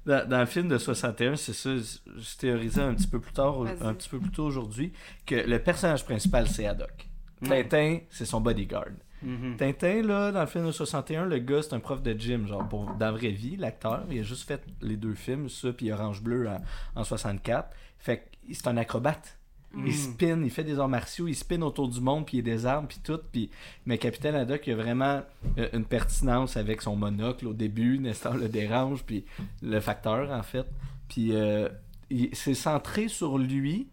Dans, 0.06 0.26
dans 0.28 0.40
le 0.40 0.46
film 0.46 0.70
de 0.70 0.78
61, 0.78 1.36
c'est 1.36 1.52
ça, 1.54 1.70
je 1.76 2.38
théorisais 2.38 2.82
un 2.82 2.94
petit 2.94 3.08
peu 3.08 3.20
plus 3.20 3.34
tard, 3.34 3.56
un 3.82 3.94
petit 3.94 4.08
peu 4.08 4.20
plus 4.20 4.32
tôt 4.32 4.46
aujourd'hui, 4.46 4.94
que 5.26 5.36
le 5.36 5.60
personnage 5.60 6.06
principal, 6.06 6.48
c'est 6.48 6.66
Haddock. 6.66 7.07
Tintin, 7.44 8.00
c'est 8.10 8.26
son 8.26 8.42
bodyguard. 8.42 8.90
Mhm. 9.24 9.58
Tintin, 9.58 10.02
là, 10.04 10.32
dans 10.32 10.42
le 10.42 10.46
film 10.48 10.68
de 10.68 10.72
61, 10.72 11.26
le 11.26 11.40
gars, 11.40 11.62
c'est 11.64 11.74
un 11.74 11.80
prof 11.80 12.02
de 12.04 12.14
gym, 12.14 12.48
genre, 12.48 12.68
pour, 12.68 12.86
dans 12.86 13.06
la 13.08 13.12
vraie 13.12 13.30
vie, 13.32 13.56
l'acteur. 13.58 14.06
Il 14.12 14.20
a 14.20 14.24
juste 14.24 14.48
fait 14.48 14.62
les 14.82 14.96
deux 14.96 15.16
films, 15.16 15.50
ça, 15.50 15.74
puis 15.74 15.92
Orange 15.92 16.22
Bleu 16.22 16.48
en, 16.48 16.62
en 16.96 17.04
64. 17.04 17.76
Fait 17.98 18.18
que 18.20 18.54
c'est 18.54 18.68
un 18.68 18.78
acrobate. 18.78 19.38
Il 19.86 19.94
spin, 19.94 20.42
il 20.44 20.50
fait 20.50 20.64
des 20.64 20.80
arts 20.80 20.88
martiaux, 20.88 21.28
il 21.28 21.36
spin 21.36 21.62
autour 21.62 21.88
du 21.90 22.00
monde, 22.00 22.26
puis 22.26 22.38
il 22.38 22.40
a 22.40 22.44
des 22.44 22.66
armes, 22.66 22.88
puis 22.88 23.00
tout. 23.04 23.20
Puis... 23.32 23.52
Mais 23.86 23.98
Capitaine 24.00 24.34
Haddock, 24.34 24.66
il 24.66 24.74
a 24.74 24.76
vraiment 24.76 25.22
euh, 25.58 25.68
une 25.74 25.84
pertinence 25.86 26.58
avec 26.58 26.82
son 26.82 26.96
monocle 26.96 27.46
au 27.48 27.54
début. 27.54 28.00
Nestor 28.00 28.36
le 28.36 28.48
dérange, 28.50 29.04
puis 29.04 29.26
le 29.62 29.80
facteur, 29.80 30.32
en 30.32 30.42
fait. 30.42 30.66
Puis 31.10 31.36
euh, 31.36 31.68
il- 32.10 32.30
c'est 32.34 32.54
centré 32.56 33.08
sur 33.08 33.38
lui, 33.38 33.88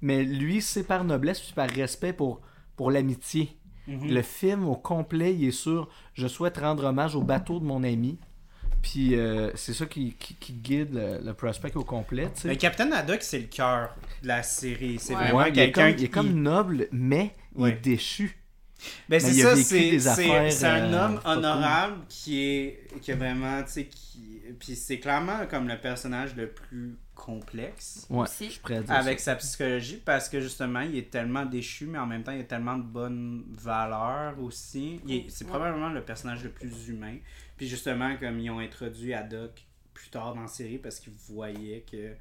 mais 0.00 0.22
lui, 0.22 0.62
c'est 0.62 0.84
par 0.84 1.04
noblesse, 1.04 1.40
puis 1.40 1.52
par 1.54 1.68
respect 1.68 2.12
pour, 2.14 2.40
pour 2.80 2.90
l'amitié. 2.90 3.58
Mhm. 3.86 4.08
Le 4.10 4.22
film 4.22 4.66
au 4.66 4.74
complet, 4.74 5.34
il 5.34 5.48
est 5.48 5.50
sur 5.50 5.90
je 6.14 6.26
souhaite 6.26 6.56
rendre 6.56 6.84
hommage 6.84 7.14
au 7.14 7.20
bateau 7.20 7.60
de 7.60 7.64
mon 7.66 7.84
ami. 7.84 8.18
Puis 8.80 9.14
euh, 9.16 9.50
c'est 9.54 9.74
ça 9.74 9.84
qui, 9.84 10.14
qui, 10.18 10.34
qui 10.36 10.54
guide 10.54 10.94
le, 10.94 11.20
le 11.22 11.34
prospect 11.34 11.76
au 11.76 11.84
complet. 11.84 12.30
tu 12.34 12.40
sais. 12.40 12.48
Le 12.48 12.54
Capitaine 12.54 12.94
Haddock, 12.94 13.20
c'est 13.20 13.40
le 13.40 13.48
cœur 13.48 13.94
de 14.22 14.28
la 14.28 14.42
série. 14.42 14.98
C'est 14.98 15.14
Ouais. 15.14 15.24
vraiment 15.24 15.38
Ouais, 15.40 15.50
il, 15.50 15.58
est 15.58 15.72
quelqu'un 15.72 15.88
comme, 15.88 15.94
qui. 15.96 16.02
il 16.02 16.04
est 16.06 16.08
comme 16.08 16.32
noble, 16.32 16.88
mais 16.90 17.34
il 17.58 17.66
est 17.66 17.72
déchu. 17.84 18.38
Ben, 19.10 19.20
c'est 19.20 19.32
ça, 19.34 19.54
c'est 19.56 19.90
des 19.90 20.00
c'est- 20.00 20.08
affaires, 20.08 20.50
c'est 20.50 20.64
un 20.66 20.90
euh, 20.94 21.04
homme 21.04 21.20
cool. 21.20 21.30
honorable 21.32 21.96
qui 22.08 22.40
est 22.42 22.86
qui 23.02 23.10
est 23.10 23.14
vraiment, 23.14 23.62
tu 23.64 23.72
sais, 23.72 23.84
qui. 23.88 24.40
Puis 24.58 24.74
c'est 24.74 24.98
clairement 24.98 25.40
comme 25.50 25.68
le 25.68 25.78
personnage 25.78 26.34
le 26.34 26.48
plus 26.48 26.96
complexe 27.24 28.06
Ouais, 28.10 28.22
Aussi. 28.22 28.50
je 28.50 28.80
dire 28.80 28.90
avec 28.92 29.20
ça. 29.20 29.32
sa 29.32 29.36
psychologie 29.36 30.00
parce 30.04 30.28
que 30.28 30.40
justement, 30.40 30.80
il 30.80 30.96
est 30.96 31.10
tellement 31.10 31.44
déchu, 31.44 31.86
mais 31.86 31.98
en 31.98 32.06
même 32.06 32.22
temps, 32.24 32.32
il 32.32 32.40
a 32.40 32.44
tellement 32.44 32.78
de 32.78 32.82
bonnes 32.84 33.44
valeurs 33.50 34.38
aussi. 34.40 35.00
C'est 35.28 35.44
Ouais. 35.44 35.50
probablement 35.50 35.90
le 35.90 36.02
personnage 36.04 36.42
le 36.44 36.50
plus 36.50 36.88
humain. 36.88 37.16
Puis 37.56 37.68
justement, 37.68 38.16
comme 38.16 38.38
ils 38.40 38.50
ont 38.50 38.58
introduit 38.58 39.12
Haddock 39.14 39.64
plus 39.92 40.08
tard 40.10 40.34
dans 40.34 40.42
la 40.42 40.46
série 40.48 40.78
parce 40.78 40.98
qu'ils 40.98 41.12
voyaient 41.12 41.84
que 41.90 42.14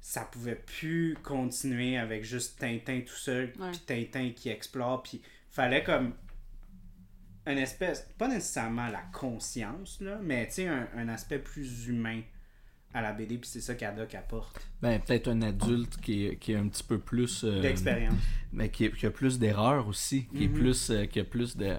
ça 0.00 0.22
pouvait 0.22 0.56
plus 0.56 1.16
continuer 1.22 1.96
avec 1.96 2.24
juste 2.24 2.58
Tintin 2.58 3.00
tout 3.06 3.14
seul, 3.14 3.52
Ouais. 3.58 3.70
puis 3.70 3.80
Tintin 3.80 4.30
qui 4.34 4.48
explore, 4.50 5.02
puis 5.02 5.22
fallait 5.50 5.84
comme 5.84 6.14
un 7.46 7.56
espèce, 7.56 8.08
pas 8.18 8.28
nécessairement 8.28 8.88
la 8.88 9.02
conscience, 9.12 10.00
là, 10.00 10.18
mais 10.22 10.46
tu 10.48 10.54
sais, 10.54 10.66
un, 10.68 10.88
un 10.96 11.08
aspect 11.08 11.38
plus 11.38 11.86
humain 11.88 12.22
à 12.94 13.02
la 13.02 13.12
BD, 13.12 13.36
puis 13.38 13.50
c'est 13.50 13.60
ça 13.60 13.74
qu'Haddock 13.74 14.14
apporte, 14.14 14.60
Ben, 14.80 15.00
peut-être 15.00 15.28
un 15.28 15.42
adulte 15.42 15.96
qui 16.00 16.26
est, 16.26 16.36
qui 16.36 16.52
est 16.52 16.56
un 16.56 16.68
petit 16.68 16.84
peu 16.84 16.98
plus. 16.98 17.42
euh, 17.44 17.60
d'expérience. 17.60 18.14
mais 18.52 18.68
qui, 18.70 18.90
qui 18.92 19.04
a 19.06 19.10
plus 19.10 19.38
d'erreurs 19.38 19.88
aussi, 19.88 20.26
qui, 20.26 20.44
est 20.44 20.48
Mhm. 20.48 20.54
plus, 20.54 20.90
euh, 20.90 21.04
qui 21.06 21.18
a 21.20 21.24
plus 21.24 21.56
de, 21.56 21.74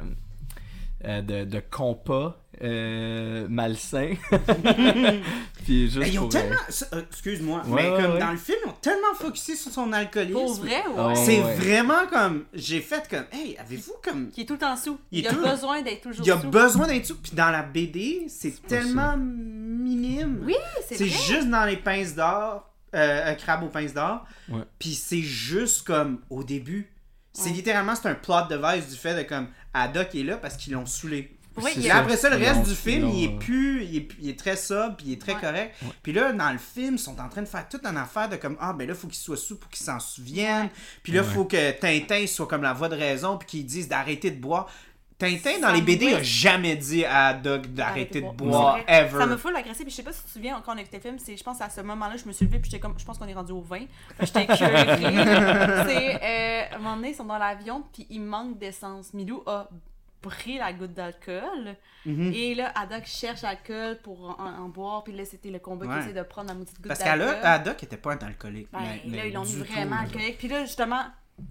euh, 1.06 1.22
de, 1.22 1.44
de 1.46 1.60
compas 1.72 2.42
euh, 2.64 3.48
malsains. 3.50 4.14
Puis 5.66 5.86
juste 5.86 5.98
Mais 5.98 6.10
ils 6.10 6.20
ont 6.20 6.24
pour, 6.24 6.30
tellement, 6.32 6.56
ça, 6.70 6.86
euh, 6.94 7.02
excuse-moi, 7.10 7.62
Ouais, 7.68 7.84
mais 7.84 7.90
ouais, 7.92 8.02
comme 8.02 8.14
ouais. 8.14 8.20
dans 8.20 8.32
le 8.32 8.38
film, 8.38 8.58
ils 8.66 8.70
ont 8.70 8.76
tellement 8.82 9.14
focusé 9.16 9.56
sur 9.56 9.72
son 9.72 9.92
alcoolisme. 9.94 10.34
Pour 10.34 10.54
vrai, 10.56 10.84
Ah 10.86 10.90
ouais. 10.90 11.14
ouais. 11.14 11.16
C'est 11.26 11.40
vraiment 11.42 12.08
comme, 12.12 12.46
j'ai 12.54 12.82
fait 12.82 13.08
comme, 13.10 13.26
hey, 13.34 13.58
avez-vous 13.58 13.96
comme 14.04 14.30
Qui 14.30 14.42
est 14.42 14.46
tout 14.46 14.54
le 14.54 14.60
temps 14.60 14.78
sous. 14.78 14.98
Il 15.12 15.28
a 15.28 15.32
tout- 15.34 15.42
besoin 15.42 15.82
d'être 15.82 16.02
toujours 16.02 16.26
Il 16.26 16.32
a 16.32 16.40
sous. 16.40 16.48
besoin 16.50 16.88
d'être 16.88 17.06
sous. 17.06 17.18
Puis 17.18 17.32
dans 17.34 17.50
la 17.52 17.64
BD, 17.64 18.26
c'est 18.30 18.66
tellement 18.68 19.18
minime. 19.18 20.42
Oui, 20.46 20.56
c'est 20.88 20.96
C'est 20.98 21.08
juste 21.10 21.50
dans 21.50 21.66
les 21.66 21.78
pinces 21.78 22.16
d'or, 22.16 22.70
euh, 22.96 23.32
un 23.32 23.36
crabe 23.36 23.64
aux 23.64 23.70
pinces 23.70 23.94
d'or. 23.94 24.24
Ouais. 24.50 24.62
Puis 24.80 24.94
c'est 24.94 25.22
juste 25.22 25.86
comme 25.86 26.20
au 26.30 26.44
début. 26.44 26.90
C'est 27.38 27.50
Ouais. 27.50 27.56
littéralement 27.58 27.94
c'est 27.96 28.08
un 28.08 28.16
plot 28.16 28.48
device 28.50 28.90
du 28.90 28.96
fait 28.96 29.14
de 29.16 29.24
comme 29.28 29.48
Haddock 29.74 30.16
est 30.16 30.24
là 30.24 30.38
parce 30.38 30.56
qu'ils 30.56 30.74
l'ont 30.74 30.86
saoulé. 30.86 31.32
Oui, 31.58 31.72
il 31.78 31.84
ça. 31.84 31.98
après 32.00 32.18
ça, 32.18 32.30
le 32.30 32.36
reste 32.36 32.64
du 32.64 32.76
film, 32.76 33.10
il 33.10 33.24
est 33.26 33.40
plus, 33.40 33.84
il 33.86 33.96
est, 33.98 34.08
il 34.22 34.30
est 34.30 34.38
très 34.40 34.58
sobre, 34.58 34.98
puis 34.98 35.06
il 35.08 35.14
est 35.14 35.22
très 35.22 35.36
Ouais. 35.36 35.40
correct. 35.42 35.76
Puis 36.04 36.12
là, 36.12 36.34
dans 36.34 36.52
le 36.52 36.58
film, 36.58 36.96
ils 36.96 37.00
sont 37.00 37.18
en 37.20 37.30
train 37.30 37.42
de 37.44 37.48
faire 37.48 37.68
toute 37.70 37.86
une 37.86 37.96
affaire 37.96 38.28
de 38.28 38.36
comme, 38.36 38.58
ah, 38.60 38.74
ben 38.74 38.86
là, 38.86 38.94
faut 38.94 39.08
qu'il 39.08 39.16
soit 39.18 39.38
sous 39.38 39.58
pour 39.58 39.70
qu'il 39.70 39.86
s'en 39.86 40.00
souvienne. 40.02 40.68
Puis 41.02 41.14
là, 41.14 41.22
Ouais. 41.22 41.28
faut 41.34 41.46
que 41.46 41.72
Tintin 41.72 42.28
soit 42.28 42.48
comme 42.48 42.62
la 42.62 42.74
voix 42.74 42.90
de 42.90 42.98
raison, 42.98 43.38
puis 43.38 43.48
qu'ils 43.48 43.66
disent 43.66 43.88
d'arrêter 43.88 44.32
de 44.32 44.40
boire. 44.42 44.70
Tintin, 45.18 45.60
dans 45.62 45.68
Ça 45.70 45.74
les 45.74 45.82
BD, 45.82 46.14
a 46.14 46.22
jamais 46.22 46.76
dit 46.76 47.06
à 47.06 47.34
Doug 47.34 47.68
d'arrêter 47.68 48.20
de 48.22 48.30
boire, 48.32 48.80
ever. 48.86 49.18
Ça 49.18 49.26
me 49.26 49.38
fout 49.38 49.56
agressé, 49.56 49.84
puis 49.84 49.92
je 49.92 49.96
sais 49.96 50.04
pas 50.04 50.12
si 50.12 50.20
tu 50.22 50.26
te 50.28 50.32
souviens 50.32 50.60
quand 50.66 50.74
on 50.76 50.78
écoutait 50.78 50.98
le 50.98 51.04
film, 51.04 51.20
c'est 51.20 51.38
je 51.38 51.44
pense 51.44 51.62
à 51.62 51.70
ce 51.70 51.80
moment-là, 51.82 52.18
je 52.18 52.26
me 52.28 52.34
suis 52.34 52.46
levée 52.46 52.60
puis 52.60 52.70
j'étais 52.70 52.82
comme 52.82 53.00
je 53.00 53.06
pense 53.06 53.18
qu'on 53.18 53.28
est 53.28 53.34
rendu 53.34 53.54
au 53.54 53.62
20. 53.62 53.78
Fait 53.80 53.86
que 54.20 54.26
J'étais 54.26 54.46
curieuse. 54.48 54.58
c'est 55.88 56.20
euh, 56.22 56.64
à 56.72 56.76
un 56.76 56.78
moment 56.80 56.96
donné, 56.98 57.10
ils 57.12 57.16
sont 57.16 57.24
dans 57.24 57.38
l'avion 57.38 57.84
puis 57.94 58.06
il 58.10 58.22
manque 58.22 58.58
d'essence. 58.58 59.14
Milou 59.14 59.42
a 59.46 59.70
pris 60.22 60.58
la 60.58 60.74
goutte 60.74 60.94
d'alcool 60.94 61.76
Mhm. 62.08 62.34
et 62.36 62.54
là 62.56 62.72
Haddock 62.76 63.06
cherche 63.06 63.42
l'alcool 63.42 63.98
pour 64.04 64.36
en, 64.40 64.64
en 64.64 64.70
boire 64.70 65.04
puis 65.04 65.12
là 65.14 65.24
c'était 65.26 65.50
le 65.50 65.58
combat 65.60 65.86
Ouais. 65.88 65.94
qu'il 65.94 66.04
essaie 66.04 66.14
de 66.14 66.22
prendre 66.24 66.50
la 66.50 66.54
maudite 66.56 66.76
goutte 66.78 66.88
Parce 66.90 67.00
d'alcool. 67.00 67.40
qu'à 67.42 67.54
Haddock 67.54 67.82
était 67.84 67.98
pas 67.98 68.14
un 68.14 68.18
alcoolique. 68.18 68.68
Ben, 68.72 68.80
mais- 68.82 69.02
mais 69.08 69.18
là, 69.18 69.26
ils 69.28 69.34
l'ont 69.34 69.44
mis 69.44 69.56
vraiment 69.56 69.98
alcoolique. 70.02 70.38
Puis 70.38 70.48
là, 70.48 70.66
justement, 70.66 71.02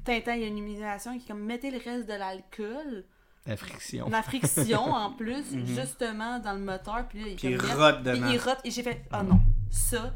Tintin, 0.04 0.34
il 0.34 0.42
y 0.42 0.44
a 0.44 0.46
une 0.48 0.58
humiliation 0.58 1.12
qui 1.18 1.24
est 1.24 1.28
comme 1.28 1.40
mettez 1.44 1.70
le 1.72 1.78
reste 1.78 2.06
de 2.08 2.14
l'alcool, 2.14 3.04
La 3.46 3.56
friction. 3.56 4.08
la 4.08 4.22
friction 4.22 4.80
en 4.92 5.10
plus, 5.18 5.44
Mhm. 5.52 5.66
justement 5.66 6.38
dans 6.38 6.52
le 6.54 6.60
moteur. 6.60 7.04
Puis 7.08 7.18
là, 7.20 7.26
il, 7.28 7.36
Puis 7.36 7.48
il 7.48 7.56
rote 7.60 8.02
puis 8.02 8.12
dedans. 8.12 8.28
il 8.30 8.38
rote. 8.38 8.58
Et 8.64 8.70
j'ai 8.70 8.82
fait, 8.82 9.04
oh 9.12 9.22
non, 9.22 9.38
ça, 9.70 10.12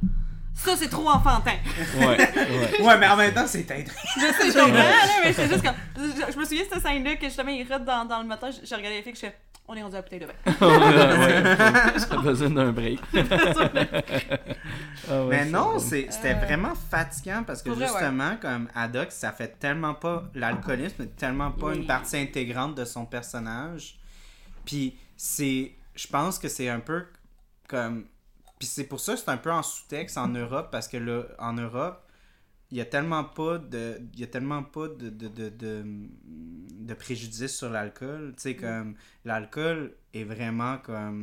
ça 0.55 0.77
c'est 0.77 0.89
trop 0.89 1.09
enfantin. 1.11 1.53
Ouais, 1.99 2.07
ouais. 2.07 2.81
Ouais, 2.83 2.97
mais 2.99 3.07
en 3.09 3.17
même 3.17 3.35
temps, 3.35 3.47
c'est 3.47 3.65
Tintin. 3.65 3.93
je 4.17 4.21
sais, 4.21 4.51
je 4.51 4.59
comprends, 4.59 5.23
mais 5.25 5.33
c'est 5.35 5.49
juste 5.49 5.63
comme. 5.63 5.75
Je, 5.97 6.33
je 6.33 6.39
me 6.39 6.45
souviens 6.45 6.65
de 6.65 6.69
cette 6.73 6.83
scène-là 6.83 7.17
que 7.17 7.27
justement, 7.27 7.51
il 7.51 7.71
rote 7.71 7.85
dans, 7.85 8.05
dans 8.07 8.21
le 8.21 8.27
moteur. 8.27 8.51
J'ai 8.63 8.75
regardé 8.75 8.97
les 8.97 9.03
filles, 9.03 9.15
je 9.15 9.21
fais, 9.21 9.37
on 9.69 9.75
est 9.75 9.83
rendu 9.83 9.95
à 9.95 9.99
la 9.99 10.03
bouteille 10.03 10.21
de 10.21 10.27
vin. 10.27 10.33
ouais, 11.97 11.99
J'ai 12.11 12.17
besoin 12.19 12.51
d'un 12.51 12.73
break. 12.73 13.01
Ah 15.11 15.25
ouais, 15.25 15.29
Mais 15.29 15.45
non, 15.47 15.79
c'était 15.79 16.35
Euh, 16.35 16.45
vraiment 16.47 16.75
fatigant 16.75 17.43
parce 17.47 17.63
que 17.63 17.71
vrai, 17.71 17.87
justement, 17.87 18.37
comme 18.41 18.69
Haddock, 18.75 19.11
ça 19.11 19.33
fait 19.33 19.59
tellement 19.59 19.95
pas. 19.95 20.25
L'alcoolisme 20.35 21.03
est 21.03 21.17
tellement 21.17 21.51
pas 21.51 21.69
Oui. 21.69 21.79
une 21.79 21.87
partie 21.87 22.17
intégrante 22.19 22.75
de 22.75 22.85
son 22.85 23.07
personnage. 23.07 23.99
Puis 24.67 24.99
c'est. 25.17 25.73
Je 25.95 26.07
pense 26.09 26.39
que 26.39 26.49
c'est 26.49 26.69
un 26.69 26.81
peu 26.81 27.07
comme. 27.69 28.05
Puis 28.59 28.69
c'est 28.69 28.85
pour 28.85 29.01
ça 29.01 29.15
que 29.15 29.21
c'est 29.21 29.31
un 29.31 29.37
peu 29.37 29.53
en 29.53 29.63
sous-texte 29.63 30.19
en 30.19 30.29
Europe 30.29 30.69
parce 30.71 30.89
que 30.89 30.97
là, 30.97 31.23
en 31.39 31.53
Europe, 31.55 32.05
il 32.71 32.79
y 32.79 32.81
a 32.81 32.85
tellement 32.85 33.25
pas 33.25 33.59
de. 33.59 34.01
Il 34.15 34.21
y 34.21 34.25
a 34.25 34.27
tellement 34.27 34.63
pas 34.63 34.89
de. 34.89 35.11
de, 35.11 35.29
de, 35.29 35.49
de, 35.49 35.85
de 36.25 36.95
préjudice 36.95 37.57
sur 37.57 37.71
l'alcool. 37.71 38.35
Tu 38.37 38.43
sais, 38.43 38.57
comme. 38.57 38.95
L'alcool 39.25 39.95
est 40.15 40.25
vraiment 40.25 40.79
comme. 40.79 41.23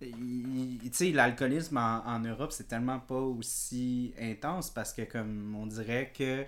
il- 0.00 0.78
tu 0.82 0.90
sais, 0.92 1.12
l'alcoolisme 1.12 1.76
en, 1.78 2.06
en 2.06 2.18
Europe, 2.20 2.52
c'est 2.52 2.68
tellement 2.68 2.98
pas 3.00 3.18
aussi 3.20 4.14
intense 4.20 4.70
parce 4.70 4.92
que, 4.92 5.02
comme 5.02 5.54
on 5.56 5.66
dirait 5.66 6.12
que 6.16 6.44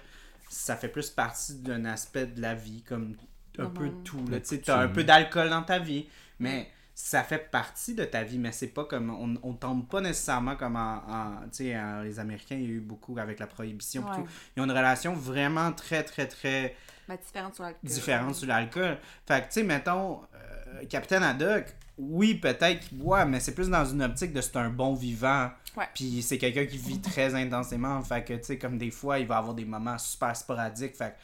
ça 0.48 0.76
fait 0.76 0.88
plus 0.88 1.10
partie 1.10 1.56
d'un 1.56 1.84
aspect 1.84 2.26
de 2.26 2.40
la 2.40 2.54
vie, 2.54 2.82
comme 2.82 3.16
un 3.58 3.64
Normal. 3.64 3.72
peu 3.74 3.88
de 3.88 3.94
tout. 4.04 4.26
Là. 4.28 4.40
Tu 4.40 4.46
sais, 4.48 4.58
t'as 4.60 4.80
un 4.82 4.88
peu 4.88 5.04
d'alcool 5.04 5.50
dans 5.50 5.62
ta 5.62 5.78
vie, 5.78 6.06
mais 6.38 6.70
ça 6.98 7.22
fait 7.22 7.50
partie 7.50 7.94
de 7.94 8.04
ta 8.06 8.22
vie, 8.24 8.38
mais 8.38 8.52
c'est 8.52 8.68
pas 8.68 8.84
comme. 8.86 9.10
On, 9.10 9.34
on 9.42 9.52
tombe 9.52 9.86
pas 9.86 10.00
nécessairement 10.00 10.56
comme 10.56 10.76
en. 10.76 11.02
en- 11.06 11.40
tu 11.52 11.64
sais, 11.66 11.76
les 12.02 12.18
Américains, 12.18 12.56
il 12.56 12.62
y 12.62 12.66
a 12.66 12.70
eu 12.70 12.80
beaucoup 12.80 13.18
avec 13.18 13.38
la 13.38 13.46
prohibition. 13.46 14.02
Ouais. 14.08 14.16
tout. 14.16 14.26
Ils 14.56 14.60
ont 14.62 14.64
une 14.64 14.70
relation 14.70 15.12
vraiment 15.12 15.72
très, 15.72 16.02
très, 16.02 16.26
très 16.26 16.74
Ben, 17.06 17.18
différente 17.22 17.54
sur 17.54 17.64
l'alcool. 17.64 17.80
différente 17.90 18.34
sur 18.34 18.48
l'alcool. 18.48 18.96
Fait 19.28 19.42
que, 19.42 19.46
tu 19.48 19.52
sais, 19.52 19.62
mettons, 19.62 20.22
euh, 20.34 20.84
Capitaine 20.88 21.22
Haddock, 21.22 21.66
oui, 21.98 22.34
peut-être 22.34 22.80
qu'il 22.88 22.96
boit, 22.96 23.26
mais 23.26 23.40
c'est 23.40 23.54
plus 23.54 23.68
dans 23.68 23.84
une 23.84 24.02
optique 24.02 24.32
de 24.32 24.40
c'est 24.40 24.56
un 24.56 24.70
bon 24.70 24.94
vivant. 24.94 25.50
Ouais. 25.76 25.88
Puis 25.94 26.22
c'est 26.22 26.38
quelqu'un 26.38 26.64
qui 26.64 26.78
vit 26.78 27.00
très 27.02 27.34
intensément. 27.34 28.00
Fait 28.02 28.24
que, 28.24 28.32
tu 28.32 28.44
sais, 28.44 28.58
comme 28.58 28.78
des 28.78 28.90
fois, 28.90 29.18
il 29.18 29.26
va 29.26 29.36
avoir 29.36 29.54
des 29.54 29.66
moments 29.66 29.98
super 29.98 30.34
sporadiques. 30.34 30.96
Fait 30.96 31.10
que, 31.10 31.16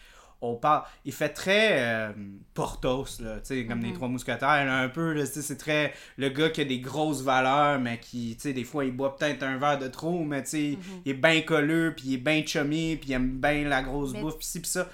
on 0.42 0.56
parle. 0.56 0.82
Il 1.04 1.12
fait 1.12 1.28
très 1.30 1.78
euh, 1.80 2.12
Portos, 2.52 3.06
là, 3.20 3.36
tu 3.40 3.40
sais, 3.44 3.66
comme 3.66 3.80
les 3.80 3.88
Mhm. 3.88 3.94
trois 3.94 4.08
mousquetaires, 4.08 4.64
là, 4.66 4.78
un 4.80 4.88
peu, 4.88 5.12
là, 5.12 5.24
c'est 5.24 5.56
très 5.56 5.94
le 6.18 6.28
gars 6.28 6.50
qui 6.50 6.60
a 6.60 6.64
des 6.64 6.80
grosses 6.80 7.22
valeurs, 7.22 7.80
mais 7.80 7.98
qui, 7.98 8.34
tu 8.36 8.42
sais, 8.42 8.52
des 8.52 8.64
fois, 8.64 8.84
il 8.84 8.90
boit 8.92 9.16
peut-être 9.16 9.42
un 9.42 9.56
verre 9.56 9.78
de 9.78 9.88
trop, 9.88 10.22
mais 10.24 10.42
tu 10.42 10.48
sais, 10.50 10.70
Mhm. 10.76 11.02
il 11.04 11.10
est 11.12 11.14
bien 11.14 11.40
colleux, 11.42 11.94
puis 11.96 12.08
il 12.08 12.14
est 12.14 12.18
bien 12.18 12.44
chummy, 12.44 12.96
puis 12.96 13.10
il 13.10 13.12
aime 13.12 13.40
bien 13.40 13.64
la 13.68 13.82
grosse 13.82 14.12
Mais- 14.12 14.20
bouffe, 14.20 14.36
pis 14.38 14.46
ci, 14.46 14.60
pis 14.60 14.68
ça. 14.68 14.88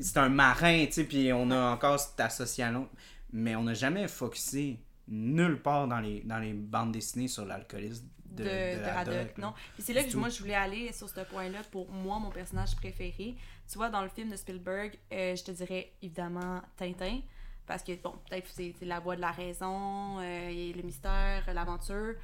C'est 0.00 0.16
un 0.18 0.28
marin, 0.28 0.86
tu 0.86 0.92
sais, 0.92 1.04
puis 1.04 1.32
on 1.32 1.50
a 1.50 1.70
encore 1.72 1.98
cette 2.00 2.18
association, 2.20 2.88
mais 3.32 3.56
on 3.56 3.64
n'a 3.64 3.74
jamais 3.74 4.08
focusé 4.08 4.78
nulle 5.08 5.60
part 5.60 5.88
dans 5.88 6.00
les, 6.00 6.20
dans 6.24 6.38
les 6.38 6.52
bandes 6.52 6.92
dessinées 6.92 7.28
sur 7.28 7.44
l'alcoolisme 7.44 8.06
de, 8.30 8.44
de, 8.44 8.48
de, 8.48 8.50
de 8.50 8.84
Haddock, 8.84 9.14
Haddock, 9.14 9.38
là. 9.38 9.44
non. 9.46 9.52
Puis 9.74 9.82
c'est 9.82 9.92
là 9.94 10.04
que 10.04 10.10
tout. 10.12 10.18
moi 10.18 10.28
je 10.28 10.38
voulais 10.38 10.54
aller 10.54 10.92
sur 10.92 11.08
ce 11.08 11.20
point-là 11.20 11.60
pour 11.72 11.90
moi 11.90 12.18
mon 12.18 12.30
personnage 12.30 12.76
préféré. 12.76 13.34
Tu 13.70 13.76
vois 13.78 13.90
dans 13.90 14.02
le 14.02 14.08
film 14.08 14.30
de 14.30 14.36
Spielberg, 14.36 14.98
euh, 15.12 15.36
je 15.36 15.44
te 15.44 15.50
dirais 15.50 15.92
évidemment 16.02 16.62
Tintin 16.76 17.20
parce 17.66 17.82
que 17.82 17.92
bon 18.02 18.14
peut-être 18.28 18.48
c'est 18.48 18.74
la 18.82 18.98
voix 18.98 19.14
de 19.14 19.20
la 19.20 19.30
raison, 19.30 20.18
euh, 20.20 20.48
et 20.48 20.72
le 20.72 20.82
mystère, 20.82 21.42
l'aventure. 21.52 22.14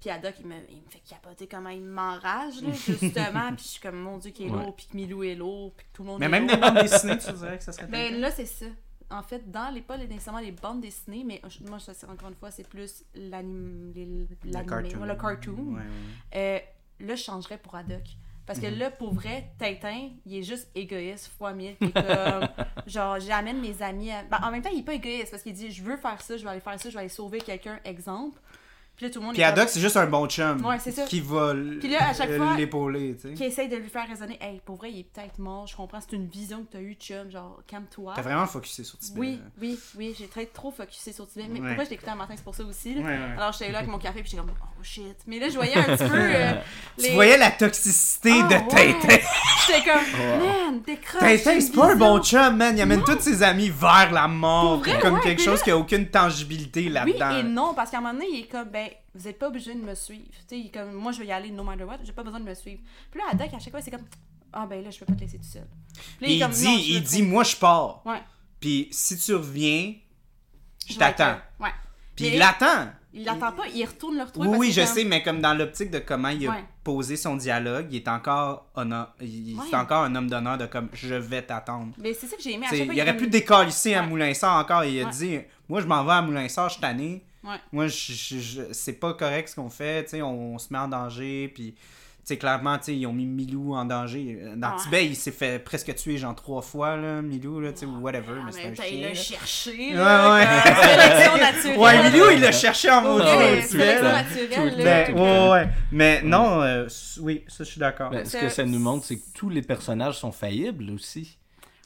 Puis 0.00 0.10
Haddock 0.10 0.34
il 0.40 0.46
me, 0.46 0.54
il 0.70 0.76
me 0.82 0.90
fait 0.90 1.02
capoter 1.08 1.46
comment 1.46 1.68
il 1.70 1.82
m'enrage 1.82 2.60
là 2.62 2.72
justement. 2.72 3.52
puis 3.54 3.64
je 3.64 3.68
suis 3.68 3.80
comme 3.80 3.98
mon 4.00 4.18
dieu 4.18 4.30
qui 4.32 4.44
est 4.46 4.50
Ouais. 4.50 4.62
lourd, 4.64 4.74
puis 4.76 4.86
que 4.86 4.96
Milou 4.96 5.22
est 5.24 5.34
lourd, 5.36 5.72
puis 5.76 5.86
que 5.86 5.92
tout 5.92 6.02
le 6.02 6.08
monde 6.08 6.18
Mais 6.20 6.26
est 6.26 6.28
même 6.28 6.46
lourd. 6.48 6.56
des 6.56 6.60
bandes 6.60 6.74
dessinées, 6.82 7.18
tu 7.18 7.32
dirais 7.32 7.58
que 7.58 7.64
ça 7.64 7.72
serait 7.72 7.86
Ben 7.86 8.20
là, 8.20 8.30
c'est 8.30 8.46
ça. 8.46 8.66
En 9.10 9.22
fait, 9.22 9.50
dans 9.50 9.70
les 9.72 9.80
pas 9.80 9.96
les- 9.96 10.06
nécessairement 10.06 10.40
les 10.40 10.52
bandes 10.52 10.80
dessinées, 10.82 11.24
mais 11.24 11.40
je- 11.48 11.64
moi, 11.68 11.78
c'est- 11.78 12.04
encore 12.06 12.28
une 12.28 12.34
fois, 12.34 12.50
c'est 12.50 12.68
plus 12.68 13.04
l'anim- 13.14 13.92
les- 13.94 14.04
Le 14.44 14.64
cartoon. 14.64 15.04
le 15.04 15.14
cartoon. 15.16 15.74
Ouais, 15.74 15.80
ouais. 15.80 16.64
Euh, 17.00 17.06
là, 17.06 17.14
je 17.14 17.22
changerais 17.22 17.56
pour 17.58 17.74
Haddock. 17.74 18.04
Parce 18.48 18.58
que 18.58 18.66
Mhm. 18.66 18.78
là, 18.78 18.90
pour 18.90 19.12
vrai, 19.14 19.44
Tintin, 19.58 20.08
il 20.26 20.38
est 20.38 20.42
juste 20.42 20.68
égoïste 20.74 21.30
fois 21.38 21.52
mille. 21.52 21.76
Puis 21.80 21.92
comme, 21.92 22.48
genre, 22.86 23.20
j'amène 23.20 23.60
mes 23.60 23.80
amis. 23.82 24.10
à- 24.10 24.22
Ben, 24.24 24.38
en 24.42 24.50
même 24.50 24.62
temps, 24.62 24.70
il 24.72 24.80
est 24.80 24.84
pas 24.84 24.94
égoïste 24.94 25.30
parce 25.30 25.42
qu'il 25.44 25.52
dit 25.52 25.70
Je 25.70 25.82
veux 25.82 25.98
faire 25.98 26.20
ça, 26.22 26.36
je 26.36 26.42
vais 26.44 26.50
aller 26.50 26.60
faire 26.60 26.80
ça, 26.80 26.88
je 26.88 26.94
vais 26.94 27.00
aller 27.00 27.08
sauver 27.10 27.38
quelqu'un, 27.42 27.78
exemple. 27.84 28.40
Puis 28.98 29.06
là, 29.06 29.12
tout 29.12 29.20
le 29.20 29.26
monde 29.26 29.34
Puis 29.34 29.42
est 29.42 29.44
comme- 29.46 29.52
Haddock, 29.54 29.68
c'est 29.68 29.78
juste 29.80 29.96
un 29.96 30.06
bon 30.08 30.26
chum 30.26 30.66
Ouais, 30.66 30.76
c'est 30.80 30.90
ça. 30.90 31.04
qui 31.04 31.20
va 31.20 31.54
euh, 31.54 31.78
fois- 32.36 32.56
l'épauler, 32.56 33.14
tu 33.14 33.28
sais. 33.28 33.34
qui 33.34 33.44
essaye 33.44 33.68
de 33.68 33.76
lui 33.76 33.88
faire 33.88 34.08
raisonner 34.08 34.36
Hey, 34.40 34.60
pour 34.64 34.74
vrai, 34.74 34.90
il 34.90 34.98
est 34.98 35.04
peut-être 35.04 35.38
mort, 35.38 35.68
je 35.68 35.76
comprends, 35.76 36.00
c'est 36.00 36.16
une 36.16 36.26
vision 36.26 36.64
que 36.64 36.72
t'as 36.72 36.80
eue, 36.80 36.96
chum, 36.98 37.30
genre, 37.30 37.62
calme-toi. 37.68 38.12
T'as 38.16 38.22
vraiment 38.22 38.46
focusé 38.46 38.82
sur 38.82 38.98
Tibet. 38.98 39.20
Oui, 39.20 39.32
là. 39.36 39.50
oui, 39.60 39.78
oui, 39.96 40.16
j'ai 40.18 40.26
très 40.26 40.46
trop 40.46 40.72
focusé 40.72 41.12
sur 41.12 41.28
Tibet. 41.28 41.46
Mais 41.48 41.60
Ouais. 41.60 41.66
pourquoi 41.68 41.84
je 41.84 41.90
l'écoutais 41.90 42.10
un 42.10 42.16
matin, 42.16 42.34
c'est 42.36 42.42
pour 42.42 42.56
ça 42.56 42.64
aussi. 42.64 42.94
là. 42.94 43.00
Ouais, 43.02 43.06
ouais. 43.06 43.18
Alors 43.36 43.52
j'étais 43.52 43.70
là 43.70 43.78
avec 43.78 43.90
mon 43.90 43.98
café, 43.98 44.20
puis 44.20 44.30
j'étais 44.32 44.42
comme, 44.42 44.50
oh 44.60 44.82
shit. 44.82 45.16
Mais 45.28 45.38
là, 45.38 45.48
je 45.48 45.54
voyais 45.54 45.76
un 45.76 45.84
petit 45.96 46.08
peu. 46.08 46.16
euh, 46.18 46.52
Tu 46.98 47.10
voyais 47.12 47.38
la 47.38 47.52
toxicité 47.52 48.32
Ah, 48.42 48.48
de. 48.48 48.68
Tintin. 48.68 49.16
J'étais 49.68 49.84
comme, 49.90 50.40
man, 50.40 50.80
décroche. 50.84 51.20
Tintin, 51.20 51.60
c'est 51.60 51.72
pas 51.72 51.92
un 51.92 51.96
bon 51.96 52.20
chum, 52.20 52.56
man. 52.56 52.76
Il 52.76 52.80
amène 52.80 53.04
tous 53.04 53.20
ses 53.20 53.42
amis 53.44 53.70
vers 53.70 54.10
la 54.10 54.26
mort. 54.26 54.78
Vrai, 54.78 54.98
comme 54.98 55.20
quelque 55.20 55.40
chose 55.42 55.62
qui 55.62 55.70
a 55.70 55.76
aucune 55.76 56.08
tangibilité 56.08 56.80
Oui 56.86 56.88
là-dedans. 56.90 57.38
et 57.38 57.42
non, 57.44 57.74
parce 57.74 57.90
qu'à 57.92 57.98
un 57.98 58.00
moment 58.00 58.14
donné, 58.14 58.26
il 58.32 58.40
est 58.40 58.46
comme, 58.46 58.68
ben, 58.68 58.87
vous 59.14 59.28
êtes 59.28 59.38
pas 59.38 59.48
obligé 59.48 59.74
de 59.74 59.80
me 59.80 59.94
suivre. 59.94 60.26
Tu 60.30 60.38
sais, 60.48 60.58
il 60.60 60.66
est 60.66 60.70
comme, 60.70 60.92
moi, 60.92 61.12
je 61.12 61.18
vais 61.20 61.26
y 61.26 61.32
aller 61.32 61.50
no 61.50 61.62
matter 61.64 61.84
what, 61.84 61.98
j'ai 62.04 62.12
pas 62.12 62.22
besoin 62.22 62.40
de 62.40 62.44
me 62.44 62.54
suivre. 62.54 62.80
Puis 63.10 63.20
là, 63.20 63.26
Haddock, 63.32 63.54
à 63.54 63.58
chaque 63.58 63.70
fois, 63.70 63.80
c'est 63.82 63.90
comme, 63.90 64.04
ah 64.52 64.66
ben 64.66 64.82
là, 64.82 64.90
je 64.90 64.98
peux 64.98 65.06
pas 65.06 65.14
te 65.14 65.20
laisser 65.20 65.38
tout 65.38 65.44
seul. 65.44 65.66
Puis 66.20 66.38
là, 66.38 66.48
Puis 66.48 66.56
il 66.56 66.62
dit, 66.62 66.64
Non, 66.64 66.78
il 66.78 67.02
dit, 67.02 67.22
moi 67.22 67.44
je 67.44 67.56
pars. 67.56 68.02
Ouais. 68.06 68.22
Puis 68.60 68.88
si 68.90 69.16
tu 69.18 69.34
reviens, 69.34 69.94
je 70.88 70.96
t'attends. 70.96 71.38
Ouais. 71.60 71.70
Puis 72.16 72.28
il 72.28 72.38
l'attend. 72.38 72.90
Il 73.14 73.24
l'attend 73.24 73.52
pas, 73.52 73.66
il 73.74 73.84
retourne 73.86 74.16
le 74.18 74.22
retrouver. 74.24 74.48
Oui, 74.48 74.52
parce 74.56 74.60
oui, 74.68 74.72
je 74.72 74.80
comme- 74.82 74.94
sais, 74.94 75.04
mais 75.04 75.22
comme 75.22 75.40
dans 75.40 75.54
l'optique 75.54 75.90
de 75.90 75.98
comment 75.98 76.28
il 76.28 76.46
a 76.46 76.50
Ouais. 76.50 76.64
posé 76.84 77.16
son 77.16 77.36
dialogue, 77.36 77.86
il 77.90 77.96
est 77.96 78.08
encore, 78.08 78.66
honneur- 78.74 79.14
il- 79.20 79.56
Ouais. 79.58 79.64
c'est 79.70 79.76
encore 79.76 80.04
un 80.04 80.14
homme 80.14 80.28
d'honneur 80.28 80.58
de 80.58 80.66
comme 80.66 80.88
je 80.92 81.14
vais 81.14 81.42
t'attendre. 81.42 81.94
Mais 81.98 82.12
c'est 82.12 82.26
ça 82.26 82.36
que 82.36 82.42
j'ai 82.42 82.52
aimé 82.52 82.66
à 82.66 82.70
chaque 82.70 82.84
fois. 82.84 82.94
il 82.94 83.00
aurait 83.00 83.16
pu 83.16 83.28
décalisser 83.28 83.94
à 83.94 84.02
Ouais. 84.02 84.06
Moulinsart 84.08 84.58
encore. 84.58 84.84
Il 84.84 85.00
a 85.00 85.06
dit 85.10 85.38
Moi, 85.68 85.80
je 85.80 85.86
m'en 85.86 86.04
vais 86.04 86.12
à 86.12 86.22
Moulinsart, 86.22 86.68
je 86.68 86.74
suis 86.74 86.80
tanné. 86.82 87.24
Ouais. 87.48 87.56
Moi, 87.72 87.86
je, 87.88 88.12
je- 88.12 88.38
je- 88.38 88.72
c'est 88.72 88.92
pas 89.00 89.14
correct 89.14 89.48
ce 89.48 89.54
qu'on 89.56 89.70
fait. 89.70 90.04
t'sais, 90.04 90.22
on, 90.22 90.54
on 90.54 90.58
se 90.58 90.72
met 90.72 90.78
en 90.78 90.88
danger. 90.88 91.50
Puis, 91.54 91.74
t'sais, 92.24 92.36
clairement, 92.36 92.76
t'sais, 92.78 92.94
ils 92.94 93.06
ont 93.06 93.12
mis 93.12 93.24
Milou 93.24 93.74
en 93.74 93.84
danger. 93.86 94.38
Dans 94.56 94.72
Ouais. 94.72 94.82
Tibet, 94.82 95.06
il 95.06 95.16
s'est 95.16 95.30
fait 95.32 95.58
presque 95.58 95.94
tuer, 95.94 96.18
genre 96.18 96.34
trois 96.34 96.60
fois, 96.60 96.96
là, 96.98 97.22
Milou, 97.22 97.58
là, 97.60 97.72
t'sais, 97.72 97.86
ou 97.86 98.00
whatever. 98.00 98.34
Ah, 98.38 98.42
mais 98.46 98.52
c'est 98.52 98.66
un 98.66 98.70
putain, 98.72 98.84
il 98.84 98.98
chien. 98.98 99.08
l'a 99.08 99.14
cherché. 99.14 99.70
Ouais, 99.90 99.94
là, 99.94 100.34
ouais. 100.34 101.40
naturelle. 101.40 101.78
Ouais, 101.78 102.10
Milou, 102.10 102.24
il 102.34 102.40
l'a 102.40 102.52
cherché 102.52 102.90
en 102.90 103.00
maudit 103.02 103.24
Ouais, 103.24 103.34
au 103.34 103.38
Ouais, 103.38 103.66
Tibet, 103.66 104.02
naturelle. 104.02 104.74
Ben, 104.76 105.14
ouais, 105.14 105.50
ouais. 105.50 105.68
Mais 105.92 106.22
non, 106.22 106.60
euh, 106.62 106.86
oui, 107.20 107.44
ça, 107.48 107.64
je 107.64 107.70
suis 107.70 107.80
d'accord. 107.80 108.10
Ben, 108.10 108.24
ce 108.26 108.36
que 108.36 108.48
ça 108.48 108.64
nous 108.64 108.78
montre, 108.78 109.06
c'est 109.06 109.16
que 109.16 109.24
tous 109.34 109.48
les 109.48 109.62
personnages 109.62 110.18
sont 110.18 110.32
faillibles 110.32 110.90
aussi. 110.90 111.38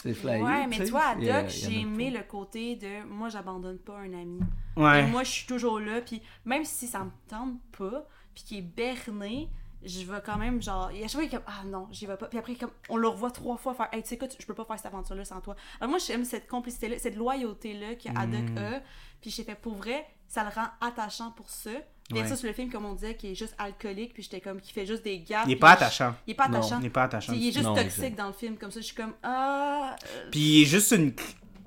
C'est 0.02 0.14
flyé. 0.14 0.42
Ouais, 0.42 0.66
mais 0.66 0.78
tu 0.78 0.86
toi, 0.90 1.00
à 1.00 1.18
y 1.18 1.30
a- 1.30 1.42
Doc, 1.42 1.52
y 1.52 1.64
a 1.64 1.68
j'ai 1.70 1.80
aimé 1.80 2.10
le 2.10 2.22
côté 2.24 2.74
de 2.76 3.04
moi, 3.06 3.28
j'abandonne 3.28 3.78
pas 3.78 3.98
un 3.98 4.12
ami. 4.12 4.40
Ouais. 4.76 5.00
Et 5.04 5.06
moi, 5.06 5.22
je 5.22 5.30
suis 5.30 5.46
toujours 5.46 5.78
là, 5.78 6.00
puis 6.00 6.20
même 6.44 6.64
si 6.64 6.86
ça 6.88 7.04
me 7.04 7.10
tente 7.28 7.60
pas, 7.78 8.06
puis 8.34 8.42
qu'il 8.44 8.58
est 8.58 8.62
berné, 8.62 9.48
je 9.84 10.04
vais 10.04 10.20
quand 10.24 10.36
même, 10.38 10.60
genre, 10.62 10.90
et 10.90 10.98
à 11.04 11.08
chaque 11.08 11.12
fois, 11.12 11.22
il 11.22 11.26
est 11.26 11.30
comme, 11.30 11.42
ah 11.46 11.64
non, 11.66 11.88
j'y 11.92 12.06
vais 12.06 12.16
pas. 12.16 12.26
Puis 12.26 12.38
après, 12.38 12.54
comme, 12.56 12.70
on 12.88 12.96
le 12.96 13.06
revoit 13.08 13.30
trois 13.30 13.56
fois 13.56 13.74
faire, 13.74 13.88
hey, 13.92 14.02
tu 14.02 14.08
sais 14.10 14.18
quoi, 14.18 14.26
tu- 14.28 14.36
je 14.40 14.46
peux 14.46 14.54
pas 14.54 14.64
faire 14.64 14.76
cette 14.76 14.86
aventure-là 14.86 15.24
sans 15.24 15.40
toi. 15.40 15.54
Alors 15.80 15.90
moi, 15.90 15.98
j'aime 15.98 16.24
cette 16.24 16.48
complicité-là, 16.48 16.98
cette 16.98 17.16
loyauté-là 17.16 17.94
que 17.96 18.08
Haddock 18.16 18.50
Mm. 18.50 18.58
a. 18.58 18.80
Puis 19.20 19.30
j'ai 19.30 19.44
fait, 19.44 19.54
pour 19.54 19.74
vrai, 19.74 20.04
ça 20.26 20.42
le 20.44 20.50
rend 20.50 20.66
attachant 20.80 21.30
pour 21.32 21.48
ça. 21.50 21.70
Bien 22.12 22.24
Ouais. 22.24 22.36
le 22.42 22.52
film, 22.52 22.70
comme 22.70 22.84
on 22.84 22.94
disait, 22.94 23.14
qui 23.16 23.28
est 23.32 23.34
juste 23.34 23.54
alcoolique, 23.58 24.14
puis 24.14 24.22
j'étais 24.22 24.40
comme, 24.40 24.60
qui 24.60 24.72
fait 24.72 24.86
juste 24.86 25.02
des 25.04 25.20
gaffes. 25.20 25.44
Il 25.46 25.52
est 25.52 25.56
pas 25.56 25.72
attachant. 25.72 26.14
Il 26.26 26.32
est 26.32 26.34
pas 26.34 26.48
Non, 26.48 26.58
attachant. 26.58 26.80
Il 26.80 26.86
est 26.86 26.90
pas 26.90 27.02
attachant. 27.04 27.32
Il 27.32 27.48
est 27.48 27.52
juste 27.52 27.64
Non, 27.64 27.74
toxique 27.74 28.14
dans 28.16 28.26
le 28.28 28.32
film, 28.32 28.56
comme 28.56 28.70
ça, 28.70 28.80
je 28.80 28.86
suis 28.86 28.94
comme, 28.96 29.14
ah. 29.22 29.96
euh, 30.04 30.28
Puis 30.30 30.40
il 30.40 30.62
est 30.62 30.66
juste 30.66 30.90
une. 30.92 31.12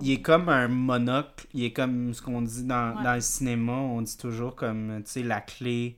Il 0.01 0.11
est 0.11 0.21
comme 0.21 0.49
un 0.49 0.67
monocle. 0.67 1.47
Il 1.53 1.63
est 1.63 1.71
comme 1.73 2.13
ce 2.13 2.21
qu'on 2.21 2.41
dit 2.41 2.63
dans, 2.63 2.97
Ouais. 2.97 3.03
dans 3.03 3.13
le 3.15 3.21
cinéma. 3.21 3.71
On 3.73 4.01
dit 4.01 4.17
toujours 4.17 4.55
comme, 4.55 5.01
tu 5.05 5.11
sais, 5.11 5.23
la 5.23 5.39
clé 5.41 5.97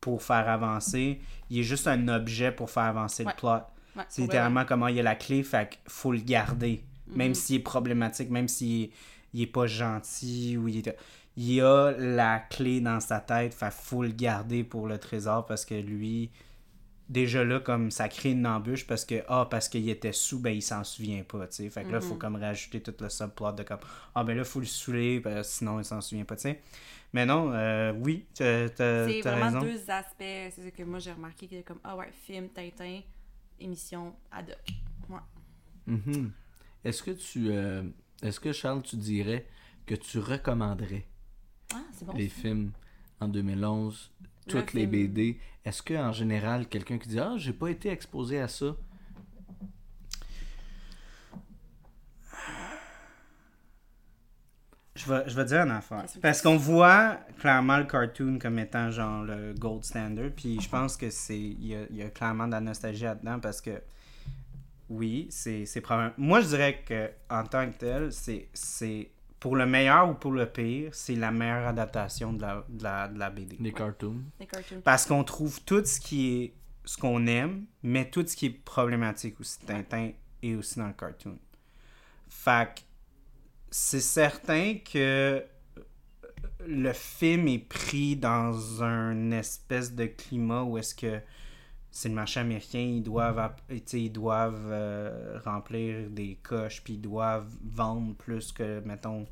pour 0.00 0.22
faire 0.22 0.48
avancer. 0.48 1.20
Il 1.50 1.58
est 1.60 1.62
juste 1.62 1.86
un 1.86 2.08
objet 2.08 2.50
pour 2.52 2.70
faire 2.70 2.84
avancer 2.84 3.24
Ouais. 3.24 3.32
le 3.32 3.36
plot. 3.40 4.04
C'est 4.08 4.22
littéralement 4.22 4.64
comment 4.64 4.88
il 4.88 4.96
y 4.96 5.00
a 5.00 5.02
la 5.02 5.14
clé, 5.14 5.42
fait 5.42 5.68
qu'il 5.70 5.80
faut 5.88 6.10
le 6.12 6.20
garder. 6.20 6.82
Même 7.08 7.28
Mhm. 7.30 7.34
s'il 7.34 7.56
est 7.56 7.60
problématique, 7.60 8.30
même 8.30 8.48
s'il 8.48 8.84
est, 8.84 8.90
il 9.34 9.42
est 9.42 9.46
pas 9.46 9.66
gentil 9.66 10.56
ou 10.56 10.68
il 10.68 10.78
est... 10.88 10.96
Il 11.36 11.60
a 11.62 11.92
la 11.92 12.38
clé 12.40 12.80
dans 12.80 13.00
sa 13.00 13.20
tête, 13.20 13.54
fait 13.54 13.72
faut 13.72 14.02
le 14.02 14.10
garder 14.10 14.64
pour 14.64 14.86
le 14.88 14.98
trésor 14.98 15.46
parce 15.46 15.64
que 15.64 15.74
lui, 15.74 16.30
déjà 17.08 17.44
là, 17.44 17.60
comme 17.60 17.90
ça 17.90 18.08
crée 18.08 18.32
une 18.32 18.46
embûche 18.46 18.86
parce 18.86 19.04
que, 19.04 19.22
ah, 19.28 19.46
parce 19.50 19.68
qu'il 19.68 19.88
était 19.88 20.12
sous, 20.12 20.40
ben 20.40 20.50
il 20.52 20.62
s'en 20.62 20.84
souvient 20.84 21.22
pas, 21.24 21.46
tu 21.48 21.56
sais. 21.56 21.70
Fait 21.70 21.84
que 21.86 21.92
là, 21.92 21.98
il 21.98 22.04
faut 22.04 22.14
Mhm. 22.14 22.18
comme 22.18 22.36
rajouter 22.36 22.82
tout 22.82 22.94
le 23.00 23.08
subplot 23.08 23.52
de 23.52 23.62
comme, 23.64 23.80
ah, 24.14 24.24
ben 24.24 24.34
là, 24.36 24.42
il 24.42 24.48
faut 24.48 24.60
le 24.60 24.66
saouler, 24.66 25.20
parce 25.20 25.48
que 25.48 25.54
sinon 25.54 25.80
il 25.80 25.84
s'en 25.84 26.00
souvient 26.00 26.24
pas, 26.24 26.36
tu 26.36 26.42
sais. 26.42 26.60
Mais 27.12 27.26
non, 27.26 27.52
euh, 27.52 27.92
oui, 27.94 28.26
t'as 28.34 28.68
t'as- 28.70 29.08
C'est 29.08 29.22
vraiment 29.22 29.52
raison. 29.52 29.60
deux 29.60 29.90
aspects. 29.90 30.16
C'est 30.20 30.62
ça 30.64 30.70
que 30.70 30.82
moi 30.84 30.98
j'ai 30.98 31.12
remarqué 31.12 31.48
que 31.48 31.62
comme 31.62 31.80
ah 31.84 31.96
ouais, 31.96 32.10
film, 32.12 32.48
Tintin, 32.50 33.00
émission, 33.58 34.14
ad 34.30 34.50
hoc. 34.50 34.74
Ouais. 35.10 35.20
Mhm. 35.86 36.32
Est-ce 36.84 37.02
que 37.02 37.10
tu. 37.12 37.50
euh, 37.50 37.82
Est-ce 38.22 38.38
que 38.40 38.52
Charles, 38.52 38.82
tu 38.82 38.96
dirais 38.96 39.46
que 39.86 39.94
tu 39.94 40.18
recommanderais 40.18 41.06
Ah, 41.74 41.82
c'est 41.92 42.04
bon. 42.06 42.12
les 42.14 42.28
ça. 42.28 42.34
films 42.42 42.72
en 43.20 43.28
2011, 43.28 44.10
Le 44.46 44.52
toutes 44.52 44.72
les. 44.72 44.86
BD 44.86 45.38
Est-ce 45.64 45.82
que 45.82 45.94
en 45.94 46.12
général, 46.12 46.66
quelqu'un 46.68 46.98
qui 46.98 47.08
dit 47.08 47.20
Ah, 47.20 47.34
j'ai 47.36 47.52
pas 47.52 47.68
été 47.68 47.90
exposé 47.90 48.40
à 48.40 48.48
ça? 48.48 48.74
Je 54.96 55.06
vais, 55.10 55.22
je 55.28 55.34
vais 55.36 55.44
dire 55.44 55.60
une 55.62 55.70
affaire. 55.70 56.04
Parce 56.20 56.42
qu'on 56.42 56.56
voit 56.56 57.18
clairement 57.38 57.78
le 57.78 57.84
cartoon 57.84 58.38
comme 58.38 58.58
étant 58.58 58.90
genre 58.90 59.22
le 59.22 59.54
gold 59.54 59.84
standard. 59.84 60.30
Puis 60.36 60.60
je 60.60 60.68
pense 60.68 60.96
que 60.96 61.10
c'est. 61.10 61.38
Il 61.38 61.66
y 61.66 61.74
a, 61.74 61.82
il 61.90 61.96
y 61.96 62.02
a 62.02 62.10
clairement 62.10 62.46
de 62.46 62.52
la 62.52 62.60
nostalgie 62.60 63.04
là-dedans 63.04 63.38
parce 63.40 63.60
que. 63.60 63.80
Oui, 64.88 65.28
c'est 65.30 65.64
c'est 65.66 65.80
probablement. 65.80 66.14
Moi, 66.18 66.40
je 66.40 66.48
dirais 66.48 66.82
que 66.84 67.10
en 67.30 67.44
tant 67.44 67.70
que 67.70 67.78
tel, 67.78 68.12
c'est. 68.12 69.10
Pour 69.40 69.56
le 69.56 69.64
meilleur 69.66 70.10
ou 70.10 70.14
pour 70.14 70.32
le 70.32 70.46
pire, 70.46 70.94
c'est 70.94 71.16
la 71.16 71.30
meilleure 71.30 71.66
adaptation 71.66 72.32
de 72.34 72.42
la, 72.42 72.64
de 72.68 72.82
la, 72.82 73.08
de 73.08 73.18
la 73.18 73.30
BD. 73.30 73.56
Les 73.58 73.72
cartoons 73.72 74.22
cartoons. 74.46 74.82
Parce 74.84 75.06
qu'on 75.06 75.24
trouve 75.24 75.62
tout 75.62 75.84
ce 75.84 75.98
qui 75.98 76.36
est. 76.36 76.54
ce 76.84 76.98
qu'on 76.98 77.26
aime, 77.26 77.64
mais 77.82 78.10
tout 78.10 78.26
ce 78.26 78.36
qui 78.36 78.46
est 78.46 78.50
problématique 78.50 79.40
aussi. 79.40 79.58
Tintin 79.60 80.10
et 80.42 80.54
aussi 80.54 80.78
dans 80.78 80.88
le 80.88 80.92
cartoon. 80.92 81.38
Fait 82.28 82.74
que 82.74 82.80
c'est 83.70 84.00
certain 84.00 84.74
que 84.74 85.42
le 86.66 86.92
film 86.92 87.48
est 87.48 87.58
pris 87.58 88.16
dans 88.16 88.82
un 88.82 89.30
espèce 89.30 89.94
de 89.94 90.06
climat 90.06 90.62
où 90.62 90.76
est-ce 90.76 90.94
que 90.94 91.20
c'est 91.90 92.08
le 92.08 92.14
marché 92.14 92.40
américain, 92.40 92.78
ils 92.78 93.02
doivent, 93.02 93.52
ils 93.92 94.12
doivent 94.12 94.68
euh, 94.70 95.38
remplir 95.44 96.08
des 96.10 96.38
coches, 96.42 96.82
puis 96.82 96.94
ils 96.94 97.00
doivent 97.00 97.50
vendre 97.64 98.14
plus 98.14 98.52
que, 98.52 98.80
mettons, 98.80 99.26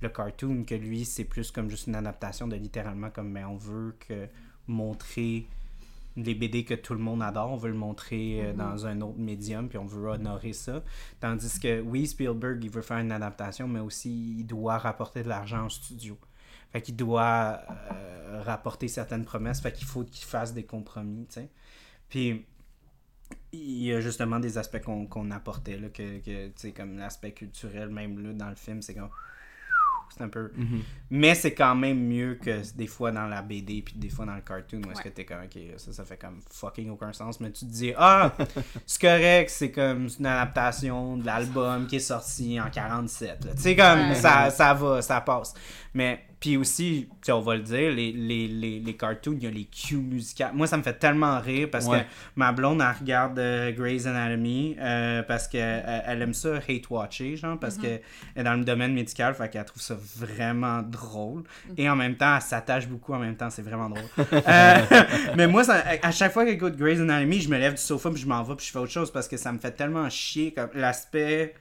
le 0.00 0.08
cartoon, 0.10 0.64
que 0.64 0.74
lui, 0.74 1.04
c'est 1.04 1.24
plus 1.24 1.50
comme 1.50 1.70
juste 1.70 1.86
une 1.86 1.96
adaptation 1.96 2.46
de 2.46 2.56
littéralement 2.56 3.10
comme, 3.10 3.30
mais 3.30 3.44
on 3.44 3.56
veut 3.56 3.96
que 4.06 4.28
montrer 4.66 5.46
les 6.16 6.34
BD 6.34 6.64
que 6.64 6.74
tout 6.74 6.92
le 6.92 7.00
monde 7.00 7.22
adore, 7.22 7.50
on 7.50 7.56
veut 7.56 7.70
le 7.70 7.76
montrer 7.76 8.40
euh, 8.44 8.52
dans 8.52 8.86
un 8.86 9.00
autre 9.00 9.18
médium, 9.18 9.68
puis 9.68 9.78
on 9.78 9.86
veut 9.86 10.10
honorer 10.10 10.52
ça. 10.52 10.82
Tandis 11.20 11.58
que, 11.58 11.80
oui, 11.80 12.06
Spielberg, 12.06 12.62
il 12.62 12.70
veut 12.70 12.82
faire 12.82 12.98
une 12.98 13.12
adaptation, 13.12 13.66
mais 13.66 13.80
aussi, 13.80 14.36
il 14.38 14.44
doit 14.44 14.78
rapporter 14.78 15.22
de 15.22 15.28
l'argent 15.28 15.66
au 15.66 15.70
studio. 15.70 16.16
Fait 16.70 16.82
qu'il 16.82 16.96
doit 16.96 17.60
euh, 17.70 18.42
rapporter 18.44 18.88
certaines 18.88 19.24
promesses, 19.24 19.60
fait 19.60 19.72
qu'il 19.72 19.86
faut 19.86 20.04
qu'il 20.04 20.24
fasse 20.24 20.52
des 20.52 20.64
compromis, 20.64 21.26
tu 21.26 21.34
sais. 21.34 21.48
Puis, 22.14 22.46
il 23.52 23.82
y 23.86 23.92
a 23.92 24.00
justement 24.00 24.38
des 24.38 24.56
aspects 24.56 24.80
qu'on 24.80 25.06
qu'on 25.06 25.32
apportait, 25.32 25.76
là, 25.78 25.88
que, 25.88 26.18
que 26.20 26.46
tu 26.46 26.52
sais, 26.54 26.70
comme 26.70 26.96
l'aspect 26.96 27.32
culturel, 27.32 27.88
même 27.88 28.22
là, 28.24 28.32
dans 28.32 28.50
le 28.50 28.54
film, 28.54 28.80
c'est 28.82 28.94
comme... 28.94 29.10
C'est 30.16 30.22
un 30.22 30.28
peu... 30.28 30.52
Mhm. 30.54 30.82
Mais 31.10 31.34
c'est 31.34 31.54
quand 31.54 31.74
même 31.74 31.98
mieux 32.06 32.36
que 32.36 32.60
des 32.76 32.86
fois 32.86 33.10
dans 33.10 33.26
la 33.26 33.42
BD 33.42 33.82
puis 33.82 33.94
des 33.96 34.10
fois 34.10 34.24
dans 34.26 34.34
le 34.36 34.42
cartoon 34.42 34.80
où 34.86 34.90
est-ce 34.92 34.98
Ouais. 34.98 35.04
que 35.04 35.08
t'es 35.08 35.24
comme 35.24 35.42
ok 35.42 35.58
ça 35.78 35.92
ça 35.92 36.04
fait 36.04 36.18
comme 36.18 36.40
fucking 36.52 36.88
aucun 36.90 37.12
sens 37.12 37.40
mais 37.40 37.50
tu 37.50 37.66
te 37.66 37.70
dis 37.72 37.92
ah 37.96 38.32
c'est 38.86 39.00
correct 39.00 39.50
c'est 39.50 39.72
comme 39.72 40.06
une 40.20 40.26
adaptation 40.26 41.16
de 41.16 41.24
l'album 41.26 41.86
qui 41.88 41.96
est 41.96 42.00
sorti 42.00 42.60
en 42.60 42.70
47 42.70 43.44
là. 43.46 43.54
tu 43.54 43.62
sais 43.62 43.74
comme 43.74 44.10
Ouais. 44.10 44.14
ça 44.14 44.50
ça 44.50 44.72
va 44.74 45.02
ça 45.02 45.20
passe 45.20 45.54
mais 45.94 46.24
puis 46.44 46.58
aussi 46.58 47.08
on 47.30 47.40
va 47.40 47.54
le 47.56 47.62
dire 47.62 47.90
les, 47.90 48.12
les, 48.12 48.46
les, 48.48 48.78
les 48.78 48.96
cartoons 48.96 49.32
il 49.32 49.44
y 49.44 49.46
a 49.46 49.50
les 49.50 49.64
cues 49.64 49.96
musicales. 49.96 50.50
Moi 50.52 50.66
ça 50.66 50.76
me 50.76 50.82
fait 50.82 50.92
tellement 50.98 51.40
rire 51.40 51.68
parce 51.72 51.86
Ouais. 51.86 52.00
que 52.00 52.04
ma 52.36 52.52
blonde 52.52 52.82
elle 52.82 52.94
regarde 53.00 53.38
euh, 53.38 53.72
Grey's 53.72 54.04
Anatomy 54.06 54.76
euh, 54.78 55.22
parce 55.22 55.48
que 55.48 55.56
euh, 55.58 56.00
elle 56.06 56.20
aime 56.20 56.34
ça 56.34 56.56
hate 56.68 56.90
watcher 56.90 57.36
genre 57.36 57.58
parce 57.58 57.78
que 57.78 57.86
elle 57.86 58.00
est 58.36 58.42
dans 58.44 58.54
le 58.54 58.64
domaine 58.64 58.92
médical 58.92 59.32
fait 59.34 59.48
qu'elle 59.48 59.64
trouve 59.64 59.80
ça 59.80 59.96
vraiment 60.16 60.82
drôle. 60.82 61.44
Et 61.78 61.88
en 61.88 61.96
même 61.96 62.16
temps 62.16 62.34
elle 62.36 62.42
s'attache 62.42 62.86
beaucoup 62.88 63.14
en 63.14 63.18
même 63.20 63.36
temps 63.36 63.48
c'est 63.48 63.62
vraiment 63.62 63.88
drôle. 63.88 64.04
Euh, 64.46 64.80
mais 65.36 65.46
moi 65.46 65.64
ça- 65.64 65.82
à 66.02 66.10
chaque 66.10 66.32
fois 66.32 66.44
que 66.44 66.50
j'écoute 66.50 66.76
Grey's 66.76 67.00
Anatomy 67.00 67.40
je 67.40 67.48
me 67.48 67.56
lève 67.58 67.72
du 67.74 67.80
sofa 67.80 68.10
puis 68.10 68.20
je 68.20 68.26
m'en 68.26 68.42
vais 68.42 68.54
puis 68.56 68.66
je 68.66 68.72
fais 68.72 68.78
autre 68.78 68.92
chose 68.92 69.10
parce 69.10 69.28
que 69.28 69.38
ça 69.38 69.50
me 69.50 69.58
fait 69.58 69.70
tellement 69.72 70.10
chier 70.10 70.52
comme 70.52 70.68
l'aspect 70.74 71.54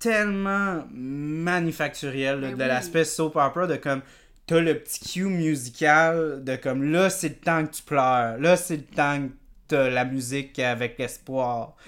tellement 0.00 0.82
manufacturiel 0.92 2.40
là, 2.40 2.50
de 2.50 2.54
Ben 2.56 2.64
oui. 2.64 2.68
l'aspect 2.68 3.04
soap 3.04 3.36
opera 3.36 3.66
de 3.66 3.76
comme 3.76 4.00
t'as 4.46 4.60
le 4.60 4.74
petit 4.78 5.00
cue 5.12 5.26
musical 5.26 6.42
de 6.42 6.56
comme 6.56 6.90
là 6.90 7.10
c'est 7.10 7.28
le 7.28 7.34
temps 7.36 7.64
que 7.64 7.70
tu 7.72 7.82
pleures 7.82 8.36
là 8.38 8.56
c'est 8.56 8.76
le 8.76 8.82
temps 8.82 9.18
que 9.20 9.32
t'as 9.68 9.88
la 9.88 10.04
musique 10.04 10.58
avec 10.58 10.96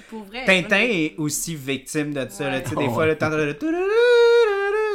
Pour 0.09 0.23
vrai. 0.25 0.45
Tintin 0.47 0.79
est 0.89 1.15
aussi 1.19 1.57
victime 1.57 2.15
de 2.15 2.27
ça. 2.29 2.45
Ouais. 2.45 2.63
tu 2.63 2.71
sais, 2.71 2.77
des 2.77 2.89
fois, 2.89 3.07
le 3.07 3.19
temps 3.19 3.29
de. 3.29 3.57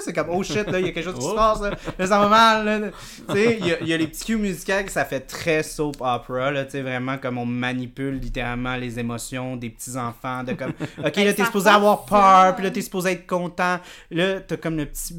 C'est 0.08 0.14
comme, 0.14 0.30
oh 0.32 0.42
shit, 0.42 0.66
là, 0.68 0.80
il 0.80 0.86
y 0.86 0.90
a 0.90 0.92
quelque 0.94 1.04
chose 1.06 1.16
qui 1.16 1.22
se 1.22 1.28
Oh. 1.28 1.36
passe, 1.36 1.62
là, 1.62 1.72
Là, 2.00 2.08
ça 2.08 2.20
va 2.20 2.28
mal, 2.30 2.66
là. 2.66 2.90
Tu 3.30 3.36
sais, 3.36 3.58
il 3.60 3.68
y 3.68 3.74
a, 3.74 3.80
il 3.82 3.88
y 3.88 3.94
a 3.94 3.98
les 3.98 4.08
petits 4.08 4.26
cues 4.26 4.38
musicaux 4.38 4.84
que 4.86 4.92
ça 4.92 5.04
fait 5.06 5.20
très 5.20 5.64
soap 5.64 5.98
opera, 6.00 6.50
là, 6.52 6.64
tu 6.66 6.72
sais, 6.72 6.82
vraiment 6.82 7.18
comme 7.18 7.38
on 7.38 7.46
manipule 7.46 8.16
littéralement 8.20 8.76
les 8.78 9.00
émotions 9.00 9.56
des 9.58 9.70
petits-enfants, 9.70 10.44
de 10.44 10.54
comme, 10.54 10.72
ok, 11.04 11.14
Ben, 11.16 11.26
là, 11.26 11.34
t'es 11.34 11.46
supposé 11.46 11.70
avoir 11.70 12.06
peur, 12.06 12.56
puis 12.56 12.64
là, 12.64 12.72
t'es 12.72 12.82
supposé 12.82 13.12
être 13.12 13.28
content. 13.28 13.80
Là, 14.12 14.40
t'as 14.40 14.58
comme 14.58 14.78
le 14.78 14.86
petit, 14.86 15.14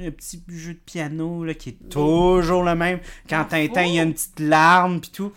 le 0.00 0.10
petit 0.10 0.42
jeu 0.48 0.72
de 0.74 0.80
piano, 0.84 1.44
là, 1.44 1.54
qui 1.54 1.70
est 1.70 1.88
toujours 1.90 2.62
le 2.62 2.74
même. 2.74 3.00
Quand 3.28 3.44
Tintin, 3.44 3.82
il 3.84 3.94
y 3.94 4.00
a 4.00 4.02
une 4.04 4.14
petite 4.14 4.40
larme, 4.40 5.00
puis 5.00 5.10
tout. 5.10 5.32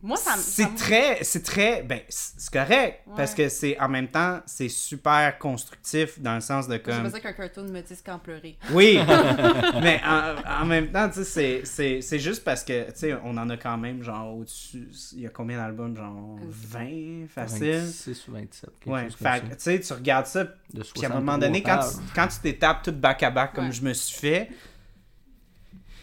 Moi, 0.00 0.16
ça 0.16 0.36
me. 0.36 0.40
ça 0.42 0.44
C'est 0.64 0.74
très, 0.76 1.24
c'est 1.24 1.42
très, 1.42 1.82
ben, 1.82 2.00
c'est 2.08 2.34
c'est 2.38 2.52
correct, 2.52 3.00
Ouais. 3.08 3.14
parce 3.16 3.34
que 3.34 3.48
c'est, 3.48 3.78
en 3.80 3.88
même 3.88 4.06
temps, 4.06 4.40
c'est 4.46 4.68
super 4.68 5.36
constructif 5.38 6.20
dans 6.20 6.36
le 6.36 6.40
sens 6.40 6.68
de 6.68 6.76
comme, 6.76 7.02
besoin 7.02 7.18
qu'un 7.18 7.32
cartoon 7.32 7.64
me 7.64 7.80
dise 7.80 8.00
quand 8.06 8.18
pleurer. 8.20 8.56
oui, 8.70 8.98
mais 9.82 10.00
en, 10.06 10.62
en 10.62 10.64
même 10.66 10.92
temps, 10.92 11.08
tu 11.08 11.24
sais, 11.24 11.24
c'est- 11.24 11.62
c'est, 11.64 12.00
c'est 12.00 12.18
juste 12.20 12.44
parce 12.44 12.62
que, 12.62 12.84
tu 12.90 12.92
sais, 12.94 13.14
on 13.24 13.36
en 13.36 13.50
a 13.50 13.56
quand 13.56 13.76
même, 13.76 14.02
genre, 14.04 14.36
au-dessus, 14.36 14.88
il 15.14 15.20
y 15.22 15.26
a 15.26 15.30
combien 15.30 15.56
d'albums, 15.58 15.96
genre, 15.96 16.38
20, 16.48 17.26
facile? 17.28 17.78
26 17.80 18.28
ou 18.28 18.32
27. 18.32 18.70
quelque 18.80 18.94
Ouais, 18.94 19.02
fait 19.10 19.16
que, 19.16 19.18
ça. 19.24 19.40
tu 19.40 19.54
sais, 19.58 19.80
tu 19.80 19.92
regardes 19.92 20.26
ça, 20.26 20.44
puis 20.44 20.54
à 20.78 20.80
un 20.80 20.84
63 20.84 21.20
moment 21.20 21.38
donné, 21.38 21.62
quand 21.62 21.80
tu, 21.80 21.96
quand 22.14 22.28
tu 22.28 22.38
t'étapes 22.40 22.82
tout 22.84 22.92
back-à-back 22.92 23.52
comme 23.52 23.66
Ouais. 23.66 23.72
je 23.72 23.82
me 23.82 23.92
suis 23.92 24.16
fait, 24.16 24.48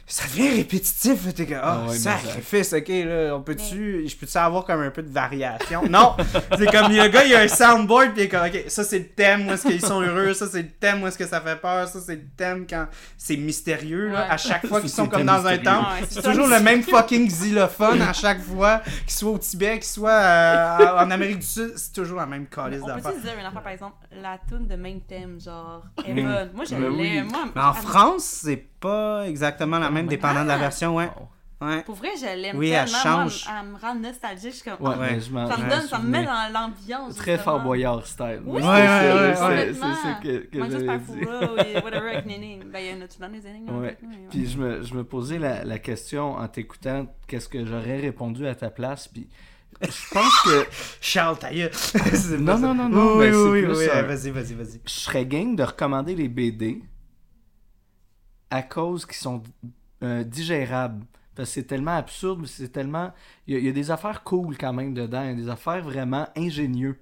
ça 0.08 0.26
devient 0.28 0.50
répétitif. 0.58 1.34
T'es 1.34 1.46
comme, 1.48 1.58
Ah 1.62 1.82
oh, 1.86 1.90
ouais, 1.90 1.98
sacrifice, 1.98 2.74
ok, 2.74 2.88
là, 2.90 3.36
on 3.36 3.42
peut-tu, 3.42 4.08
je 4.08 4.16
peux-tu 4.16 4.38
avoir 4.38 4.64
comme 4.64 4.82
un 4.82 4.92
peu 4.92 5.02
de 5.02 5.12
variation? 5.12 5.84
Non! 5.90 6.16
c'est 6.58 6.72
comme, 6.72 6.92
le 6.92 7.08
gars, 7.08 7.24
il 7.26 7.34
a 7.34 7.40
un 7.42 7.48
soundboard, 7.48 8.14
pis 8.14 8.22
il 8.22 8.24
est 8.24 8.30
comme, 8.30 8.46
ok, 8.46 8.66
ça 8.68 8.84
c'est 8.84 9.00
le 9.00 9.08
thème 9.08 9.48
où 9.48 9.52
est-ce 9.52 9.68
qu'ils 9.68 9.82
sont 9.84 10.02
heureux, 10.02 10.34
ça 10.34 10.48
c'est 10.48 10.62
le 10.62 10.70
thème 10.70 11.02
où 11.04 11.08
est-ce 11.08 11.18
que 11.18 11.26
ça 11.26 11.42
fait 11.42 11.56
peur, 11.56 11.88
ça 11.88 12.00
c'est 12.00 12.16
le 12.16 12.28
thème 12.38 12.66
quand 12.70 12.88
c'est 13.18 13.38
mystérieux, 13.38 14.10
là, 14.10 14.32
à 14.32 14.38
chaque 14.38 14.66
fois 14.68 14.82
qu'ils 14.82 14.90
sont 14.90 15.08
comme 15.08 15.24
dans 15.24 15.46
un 15.46 15.58
temple. 15.58 15.88
Ouais, 16.02 16.08
c'est 16.10 16.22
toujours 16.22 16.48
le 16.48 16.60
même 16.60 16.84
fucking 16.84 17.28
xylophone 17.28 18.02
à 18.02 18.14
chaque 18.26 18.42
fois, 18.42 18.82
qu'il 19.06 19.14
soit 19.14 19.32
au 19.32 19.38
Tibet, 19.38 19.76
qu'il 19.80 19.86
soit 19.86 20.10
euh, 20.12 20.98
en 21.04 21.10
Amérique 21.12 21.40
du 21.40 21.46
Sud, 21.46 21.74
c'est 21.78 21.94
toujours 21.94 22.18
la 22.20 22.26
même 22.26 22.46
calice 22.48 22.82
On 22.84 22.88
d'affaires. 22.88 23.14
dire 23.14 23.34
une 23.40 23.46
affaire, 23.46 23.64
par 23.64 23.72
exemple, 23.72 23.96
la 24.22 24.38
tune 24.48 24.68
de 24.68 24.76
même 24.76 25.02
thème, 25.02 25.40
genre, 25.40 25.84
Evan. 26.06 26.50
Moi, 26.54 26.66
je 26.66 26.76
Ben 26.76 26.90
oui. 26.92 27.22
Moi, 27.22 27.40
Mais 27.56 27.62
en 27.62 27.74
France, 27.74 28.24
c'est 28.44 28.64
pas 28.80 29.24
exactement 29.28 29.80
la 29.80 29.90
même, 29.90 29.95
Ah, 30.02 30.10
dépendant 30.10 30.44
de 30.44 30.48
la 30.48 30.56
ah. 30.56 30.58
version, 30.60 30.96
ouais. 30.96 31.06
Wow. 31.06 31.30
Ouais. 31.62 31.84
Pour 31.84 31.96
vrai, 31.96 32.10
je 32.20 32.26
l'aime 32.26 32.58
Oui, 32.58 32.70
elle 32.72 32.86
tellement. 32.86 33.22
Moi, 33.22 33.30
change. 33.30 33.46
elle 33.50 33.68
me 33.70 33.78
rend 33.78 33.96
nostalgique. 33.96 34.52
Je 34.52 34.56
suis 34.58 34.64
comme, 34.70 34.86
Ouais, 34.86 34.94
ah, 34.96 35.00
Ouais. 35.00 35.12
mais 35.14 35.22
je 35.22 35.32
m'en- 35.32 35.48
ça 35.48 35.58
me 35.58 35.70
donne, 35.70 35.88
ça 35.88 36.00
me 36.00 36.10
met 36.10 36.26
dans 36.26 36.52
l'ambiance. 36.54 37.16
Très. 37.16 37.38
Fort 37.38 37.62
Boyard 37.62 38.06
style. 38.06 38.42
Oui, 38.46 38.62
c'est 38.62 38.68
ouais, 38.68 39.74
ça, 39.74 40.20
que, 40.22 40.38
que 40.48 40.58
Moi, 40.58 40.68
juste 40.68 40.86
j'avais 40.86 40.86
par 40.86 41.00
dit. 41.00 41.82
Whatever 41.84 42.10
avec 42.10 42.26
Néné. 42.26 42.60
Ben, 42.66 42.80
il 42.80 42.92
y 42.98 43.02
en 43.02 43.06
a-tu 43.06 43.20
dans 43.20 43.30
les 43.30 43.48
énigmes? 43.48 43.80
Ouais. 43.80 43.98
Puis 44.30 44.48
je 44.48 44.58
me, 44.58 44.84
je 44.84 44.94
me 44.94 45.06
posais 45.06 45.40
la, 45.40 45.64
la 45.64 45.80
question 45.80 46.36
en 46.36 46.48
t'écoutant, 46.50 47.08
qu'est-ce 47.26 47.48
que 47.48 47.66
j'aurais 47.66 48.02
répondu 48.02 48.46
à 48.48 48.54
ta 48.54 48.70
place, 48.70 49.08
puis 49.08 49.30
je 49.82 50.14
pense 50.14 50.42
que 50.42 50.68
Charles, 51.02 51.40
ta 51.40 51.54
gueule. 51.54 51.72
C'est 51.74 52.38
Non, 52.38 52.60
non, 52.60 52.74
non, 52.76 52.90
non, 52.90 53.16
Oui, 53.18 53.30
ben, 53.30 53.36
oui, 53.36 53.62
oui, 53.62 53.76
oui, 53.78 53.86
Vas-y, 53.88 54.30
vas-y, 54.30 54.54
vas-y. 54.54 54.82
je 54.86 54.92
serais 54.92 55.26
game 55.26 55.56
de 55.56 55.64
recommander 55.64 56.16
les 56.16 56.28
BD 56.28 56.84
à 58.50 58.62
cause 58.62 59.06
qu'ils 59.06 59.16
sont 59.16 59.42
euh, 60.06 60.24
digérables. 60.24 61.06
Parce 61.36 61.50
que 61.50 61.54
c'est 61.56 61.64
tellement 61.68 61.98
absurde, 61.98 62.46
c'est 62.46 62.72
tellement... 62.72 63.12
Il 63.48 63.54
y, 63.56 63.58
a, 63.58 63.60
il 63.60 63.66
y 63.66 63.70
a 63.70 63.74
des 63.74 63.92
affaires 63.92 64.24
cool 64.24 64.58
quand 64.58 64.72
même 64.72 64.94
dedans, 64.94 65.22
il 65.24 65.30
y 65.30 65.32
a 65.32 65.36
des 65.36 65.50
affaires 65.50 65.84
vraiment 65.84 66.28
ingénieuses 66.38 66.96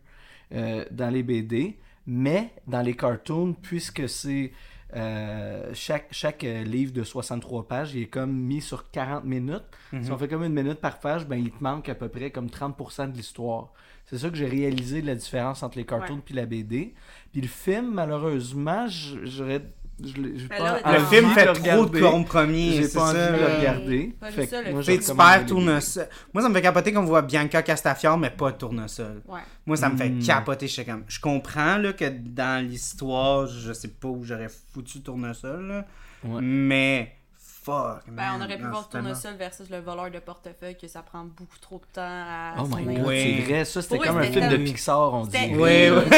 euh, 0.53 0.85
dans 0.89 1.09
les 1.11 1.21
BD, 1.23 1.77
mais 2.07 2.51
dans 2.67 2.81
les 2.81 2.95
cartoons, 2.95 3.53
puisque 3.53 4.09
c'est... 4.09 4.51
euh, 4.95 5.71
chaque 5.73 6.07
chaque 6.11 6.43
livre 6.43 6.93
de 6.93 7.03
63 7.03 7.67
pages, 7.67 7.93
il 7.95 8.03
est 8.03 8.07
comme 8.07 8.31
mis 8.31 8.61
sur 8.61 8.89
40 8.91 9.23
minutes. 9.25 9.63
Mhm. 9.91 10.03
Si 10.03 10.11
on 10.11 10.17
fait 10.17 10.27
comme 10.27 10.43
une 10.43 10.53
minute 10.53 10.80
par 10.80 10.99
page, 10.99 11.25
ben 11.27 11.38
il 11.38 11.49
te 11.51 11.63
manque 11.63 11.89
à 11.89 11.95
peu 11.95 12.09
près 12.09 12.30
comme 12.31 12.47
30% 12.47 13.11
de 13.11 13.17
l'histoire. 13.17 13.71
C'est 14.05 14.17
ça 14.19 14.30
que 14.30 14.35
j'ai 14.35 14.47
réalisé 14.47 15.01
la 15.01 15.15
différence 15.15 15.63
entre 15.63 15.77
les 15.77 15.85
cartoons 15.85 16.15
Ouais. 16.15 16.21
puis 16.25 16.35
la 16.35 16.45
BD. 16.45 16.93
Puis 17.31 17.41
le 17.41 17.47
film, 17.47 17.91
malheureusement, 17.93 18.85
j'aurais. 18.88 19.61
Je 20.03 20.48
pas 20.48 20.94
Le 20.94 20.99
film 21.06 21.30
fait 21.32 21.45
le 21.45 21.53
trop 21.53 21.86
de 21.86 21.99
compromis, 21.99 22.74
J'ai 22.74 22.84
c'est 22.84 22.98
pas 22.98 23.10
envie 23.10 23.20
ça. 23.20 23.32
de 23.32 23.38
le 23.38 23.45
regarder. 23.57 24.15
Pas 24.20 24.32
Fait 24.32 24.72
moi, 24.72 24.82
je 24.82 24.91
tu 24.94 25.15
perds 25.15 25.45
tournesol. 25.45 26.07
Moi, 26.34 26.44
ça 26.44 26.49
me 26.49 26.53
fait 26.56 26.61
capoter 26.61 26.94
qu'on 26.94 27.03
voit 27.03 27.22
Bianca 27.22 27.61
Castafiore, 27.61 28.18
mais 28.18 28.30
pas 28.32 28.52
tournesol. 28.53 29.22
Ouais. 29.28 29.40
Moi, 29.65 29.78
ça 29.78 29.90
me 29.90 29.98
fait 29.98 30.10
Hmm. 30.10 30.20
capoter. 30.20 30.68
Je, 30.68 30.82
comme... 30.82 31.03
je 31.07 31.20
comprends 31.20 31.78
là, 31.78 31.94
que 31.94 32.06
dans 32.10 32.65
l'histoire, 32.68 33.48
je 33.48 33.72
sais 33.74 33.88
pas 33.90 34.07
où 34.07 34.24
j'aurais 34.24 34.49
foutu 34.74 35.02
tournesol, 35.02 35.68
là, 35.68 35.86
Ouais. 36.26 36.41
mais 36.41 37.15
fuck. 37.64 38.03
Ben, 38.07 38.23
on 38.38 38.44
aurait 38.44 38.57
pu 38.57 38.64
Non, 38.64 38.69
voir 38.72 38.90
Tournesol 38.90 39.35
versus 39.35 39.69
le 39.69 39.80
voleur 39.80 40.11
de 40.11 40.19
portefeuille, 40.19 40.77
que 40.77 40.88
ça 40.88 41.02
prend 41.02 41.23
beaucoup 41.26 41.57
trop 41.61 41.77
de 41.80 41.85
temps 41.94 42.02
à. 42.02 42.56
Oh 42.60 42.68
my 42.68 42.95
god, 42.95 43.06
Ouais. 43.06 43.23
c'est 43.45 43.52
vrai. 43.52 43.65
Ça, 43.65 43.81
c'était 43.81 43.98
comme 43.99 44.18
un 44.18 44.23
film 44.23 44.49
de 44.49 44.57
Pixar, 44.57 45.14
on 45.14 45.26
dit. 45.26 45.38
Ouais, 45.56 45.90
ouais. 45.91 46.03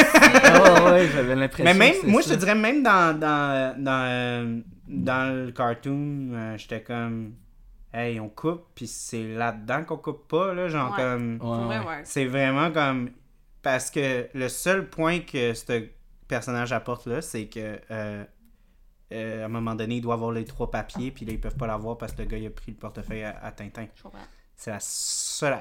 Ah 0.44 0.92
ouais, 0.92 1.08
j'avais 1.12 1.34
l'impression. 1.36 1.64
Mais 1.64 1.74
même, 1.74 1.94
moi, 2.10 2.20
je 2.22 2.28
te 2.30 2.34
dirais, 2.34 2.54
même 2.54 2.82
dans, 2.82 3.18
dans, 3.18 3.74
dans, 3.82 4.06
euh, 4.08 4.60
dans 4.88 5.34
le 5.46 5.50
cartoon, 5.52 6.30
euh, 6.32 6.56
j'étais 6.56 6.82
comme, 6.82 7.34
hey, 7.92 8.20
on 8.20 8.28
coupe, 8.28 8.64
puis 8.74 8.86
c'est 8.86 9.22
là-dedans 9.34 9.84
qu'on 9.84 9.96
coupe 9.96 10.28
pas, 10.28 10.54
là, 10.54 10.68
genre 10.68 10.90
Ouais. 10.92 10.96
comme, 11.02 11.38
ouais. 11.42 12.00
c'est 12.04 12.26
vraiment 12.26 12.70
comme, 12.70 13.10
parce 13.62 13.90
que 13.90 14.28
le 14.34 14.48
seul 14.48 14.88
point 14.88 15.20
que 15.20 15.54
ce 15.54 15.84
personnage 16.28 16.72
apporte 16.72 17.06
là, 17.06 17.20
c'est 17.22 17.46
que, 17.46 17.78
euh, 17.90 18.24
euh, 19.12 19.42
à 19.42 19.46
un 19.46 19.48
moment 19.48 19.74
donné, 19.74 19.96
il 19.96 20.00
doit 20.00 20.14
avoir 20.14 20.32
les 20.32 20.44
trois 20.44 20.70
papiers, 20.70 21.10
puis 21.10 21.24
là, 21.24 21.32
ils 21.32 21.40
peuvent 21.40 21.56
pas 21.56 21.66
l'avoir 21.66 21.96
parce 21.98 22.12
que 22.12 22.22
le 22.22 22.28
gars, 22.28 22.38
il 22.38 22.46
a 22.46 22.50
pris 22.50 22.72
le 22.72 22.76
portefeuille 22.78 23.22
à, 23.24 23.38
à 23.42 23.52
Tintin. 23.52 23.86
C'est 24.56 24.70
la 24.70 24.78
seule. 24.80 25.58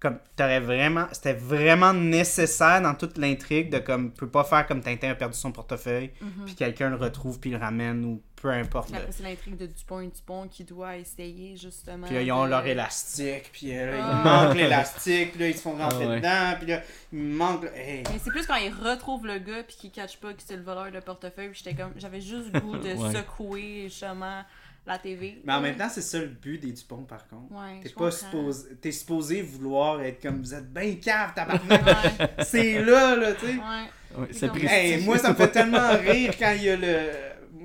Comme, 0.00 0.18
t'aurais 0.34 0.58
vraiment. 0.60 1.06
C'était 1.12 1.32
vraiment 1.32 1.92
nécessaire 1.94 2.82
dans 2.82 2.94
toute 2.94 3.18
l'intrigue 3.18 3.70
de 3.70 3.78
comme. 3.78 4.10
peut 4.12 4.28
pas 4.28 4.42
faire 4.44 4.66
comme 4.66 4.80
Tintin 4.80 5.10
a 5.10 5.14
perdu 5.14 5.38
son 5.38 5.52
portefeuille, 5.52 6.10
Mhm. 6.20 6.44
puis 6.44 6.54
quelqu'un 6.56 6.90
le 6.90 6.96
retrouve, 6.96 7.38
puis 7.38 7.50
le 7.50 7.56
ramène, 7.58 8.04
ou 8.04 8.20
peu 8.42 8.50
importe. 8.50 8.92
C'est 9.10 9.22
l'intrigue 9.22 9.56
de 9.56 9.66
Dupont 9.66 10.00
et 10.00 10.08
Dupont 10.08 10.48
qui 10.48 10.64
doit 10.64 10.96
essayer 10.96 11.56
justement. 11.56 12.06
Puis 12.06 12.16
là, 12.16 12.22
ils 12.22 12.32
ont 12.32 12.44
de- 12.44 12.50
leur 12.50 12.66
élastique, 12.66 13.50
puis 13.52 13.76
euh, 13.78 13.92
là, 13.96 14.04
Ah. 14.04 14.12
il 14.12 14.30
manque 14.48 14.56
l'élastique, 14.56 15.30
puis 15.32 15.40
là, 15.40 15.48
ils 15.48 15.56
se 15.56 15.62
font 15.62 15.76
rentrer 15.76 16.04
Ah 16.04 16.08
ouais. 16.08 16.16
dedans, 16.16 16.54
puis 16.58 16.66
là, 16.66 16.82
il 17.12 17.18
manque. 17.20 17.64
Hey. 17.74 18.02
Mais 18.12 18.18
c'est 18.22 18.30
plus 18.30 18.46
quand 18.46 18.56
ils 18.56 18.72
retrouvent 18.74 19.26
le 19.26 19.38
gars 19.38 19.62
puis 19.62 19.76
qu'ils 19.76 19.90
catchent 19.92 20.18
pas 20.18 20.32
que 20.32 20.42
c'est 20.44 20.56
le 20.56 20.62
voleur 20.62 20.90
de 20.90 21.00
portefeuille. 21.00 21.48
Puis 21.50 21.62
j'étais 21.64 21.80
comme, 21.80 21.92
j'avais 21.96 22.20
juste 22.20 22.52
le 22.52 22.60
goût 22.60 22.76
de 22.76 22.88
Ouais. 22.94 23.12
secouer 23.14 23.82
justement 23.84 24.42
la 24.84 24.98
TV. 24.98 25.40
Mais 25.44 25.52
en 25.52 25.60
même 25.60 25.76
temps, 25.76 25.88
c'est 25.88 26.02
ça 26.02 26.18
le 26.18 26.26
but 26.26 26.58
des 26.58 26.72
Dupont, 26.72 27.04
par 27.04 27.28
contre. 27.28 27.52
Ouais, 27.52 27.80
T'es 27.82 27.90
pas 27.90 28.10
supposé. 28.10 28.74
T'es 28.80 28.90
supposé 28.90 29.40
vouloir 29.42 30.00
être 30.02 30.20
comme 30.20 30.40
vous 30.40 30.52
êtes 30.54 30.72
bien 30.72 30.96
cave, 30.96 31.32
tabarnak. 31.34 31.86
Ouais, 31.86 32.28
c'est 32.44 32.82
là, 32.82 33.14
là, 33.14 33.32
tu 33.34 33.46
sais. 33.46 33.52
ouais. 33.52 34.18
Ouais, 34.18 34.26
c'est. 34.32 34.50
Hey, 34.64 35.04
moi, 35.04 35.16
ça 35.18 35.30
me 35.30 35.34
fait 35.36 35.48
tellement 35.52 35.90
rire 35.96 36.34
quand 36.38 36.52
il 36.56 36.64
y 36.64 36.68
a 36.70 36.76
le. 36.76 37.10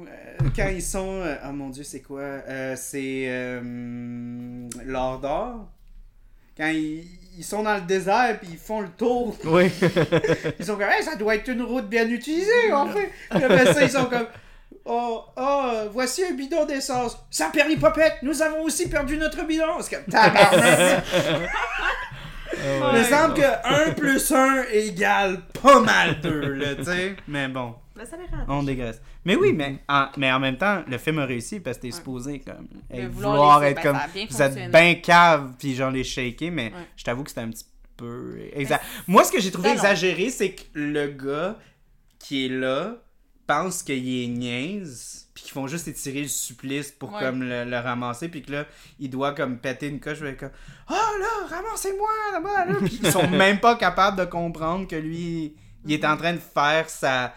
Euh, 0.07 0.47
Quand 0.55 0.67
ils 0.69 0.81
sont. 0.81 1.21
euh, 1.21 1.35
Oh 1.47 1.51
mon 1.51 1.69
dieu, 1.69 1.83
c'est 1.83 2.01
quoi? 2.01 2.21
Euh, 2.21 2.75
C'est. 2.77 3.25
Euh, 3.27 3.61
L'or 4.85 5.19
d'or. 5.19 5.67
Quand 6.57 6.67
ils, 6.69 7.03
ils 7.37 7.43
sont 7.43 7.63
dans 7.63 7.75
le 7.75 7.81
désert 7.81 8.39
puis 8.39 8.49
ils 8.53 8.57
font 8.57 8.81
le 8.81 8.89
tour. 8.89 9.37
Oui. 9.45 9.69
Ils 10.59 10.65
sont 10.65 10.73
comme, 10.75 10.89
Hey, 10.89 11.03
ça 11.03 11.15
doit 11.15 11.35
être 11.35 11.47
une 11.49 11.61
route 11.61 11.87
bien 11.87 12.09
utilisée, 12.09 12.73
en 12.73 12.87
fait. 12.87 13.11
Puis 13.29 13.43
après 13.43 13.73
ça, 13.73 13.83
ils 13.83 13.91
sont 13.91 14.05
comme. 14.05 14.25
Oh, 14.83 15.21
oh, 15.35 15.71
voici 15.91 16.23
un 16.23 16.31
bidon 16.33 16.65
d'essence. 16.65 17.17
Ça 17.29 17.49
permis 17.53 17.75
popette, 17.77 18.15
nous 18.23 18.41
avons 18.41 18.63
aussi 18.63 18.89
perdu 18.89 19.17
notre 19.17 19.45
bidon. 19.45 19.81
C'est 19.81 19.95
comme, 19.97 20.05
tabarnak. 20.05 21.03
Il 22.53 22.97
me 22.99 23.03
semble 23.03 23.33
que 23.35 23.89
1 23.89 23.91
plus 23.91 24.31
1 24.31 24.63
égale 24.71 25.41
pas 25.61 25.79
mal 25.81 26.19
2, 26.21 26.53
là, 26.53 26.75
tu 26.75 26.85
sais. 26.85 27.15
Mais 27.27 27.47
bon. 27.49 27.75
Mais 27.97 28.05
ça 28.05 28.15
les 28.17 28.25
rend. 28.25 28.59
On 28.59 28.63
dégraisse. 28.63 29.01
Mais 29.25 29.35
oui, 29.35 29.53
mais 29.53 29.79
en, 29.89 30.07
mais 30.17 30.31
en 30.31 30.39
même 30.39 30.57
temps, 30.57 30.83
le 30.87 30.97
film 30.97 31.19
a 31.19 31.25
réussi 31.25 31.59
parce 31.59 31.77
que 31.77 31.83
t'es 31.83 31.91
supposé 31.91 32.39
comme 32.39 32.67
hey, 32.91 33.05
vouloir, 33.07 33.63
être 33.63 33.81
ben, 33.81 33.93
comme 33.93 34.27
vous 34.29 34.41
êtes 34.41 34.71
bien 34.71 34.95
cave 34.95 35.53
puis 35.57 35.75
genre 35.75 35.91
les 35.91 36.03
shaker 36.03 36.51
mais 36.51 36.65
Ouais. 36.67 36.73
je 36.95 37.03
t'avoue 37.03 37.23
que 37.23 37.29
c'était 37.29 37.41
un 37.41 37.49
petit 37.49 37.65
peu 37.95 38.37
exa- 38.55 38.79
Moi 39.07 39.23
ce 39.23 39.31
que 39.31 39.39
j'ai 39.41 39.49
trouvé 39.51 39.69
exagéré 39.71 40.29
c'est 40.29 40.51
que 40.51 40.61
le 40.73 41.07
gars 41.07 41.57
qui 42.19 42.45
est 42.45 42.49
là 42.49 42.95
pense 43.47 43.81
qu'il 43.83 44.23
est 44.23 44.27
niaise 44.27 45.27
puis 45.33 45.43
qu'ils 45.43 45.53
font 45.53 45.67
juste 45.67 45.87
étirer 45.87 46.21
le 46.23 46.27
supplice 46.27 46.91
pour 46.91 47.13
Ouais. 47.13 47.21
comme 47.21 47.41
le, 47.43 47.63
le 47.65 47.77
ramasser 47.79 48.27
puis 48.29 48.41
que 48.43 48.51
là 48.51 48.65
il 48.99 49.09
doit 49.09 49.33
comme 49.33 49.57
péter 49.57 49.87
une 49.87 49.99
coche 49.99 50.21
avec 50.21 50.39
comme 50.39 50.51
oh 50.89 50.93
là 50.93 51.47
ramassez-moi 51.49 52.09
là-bas 52.33 52.65
là 52.65 52.75
puis 52.83 52.99
ils 53.01 53.11
sont 53.11 53.27
même 53.29 53.59
pas 53.59 53.75
capables 53.75 54.17
de 54.19 54.25
comprendre 54.25 54.87
que 54.87 54.95
lui 54.95 55.55
il 55.85 55.93
est 55.93 56.05
en 56.05 56.17
train 56.17 56.33
de 56.33 56.39
faire 56.39 56.89
sa 56.89 57.33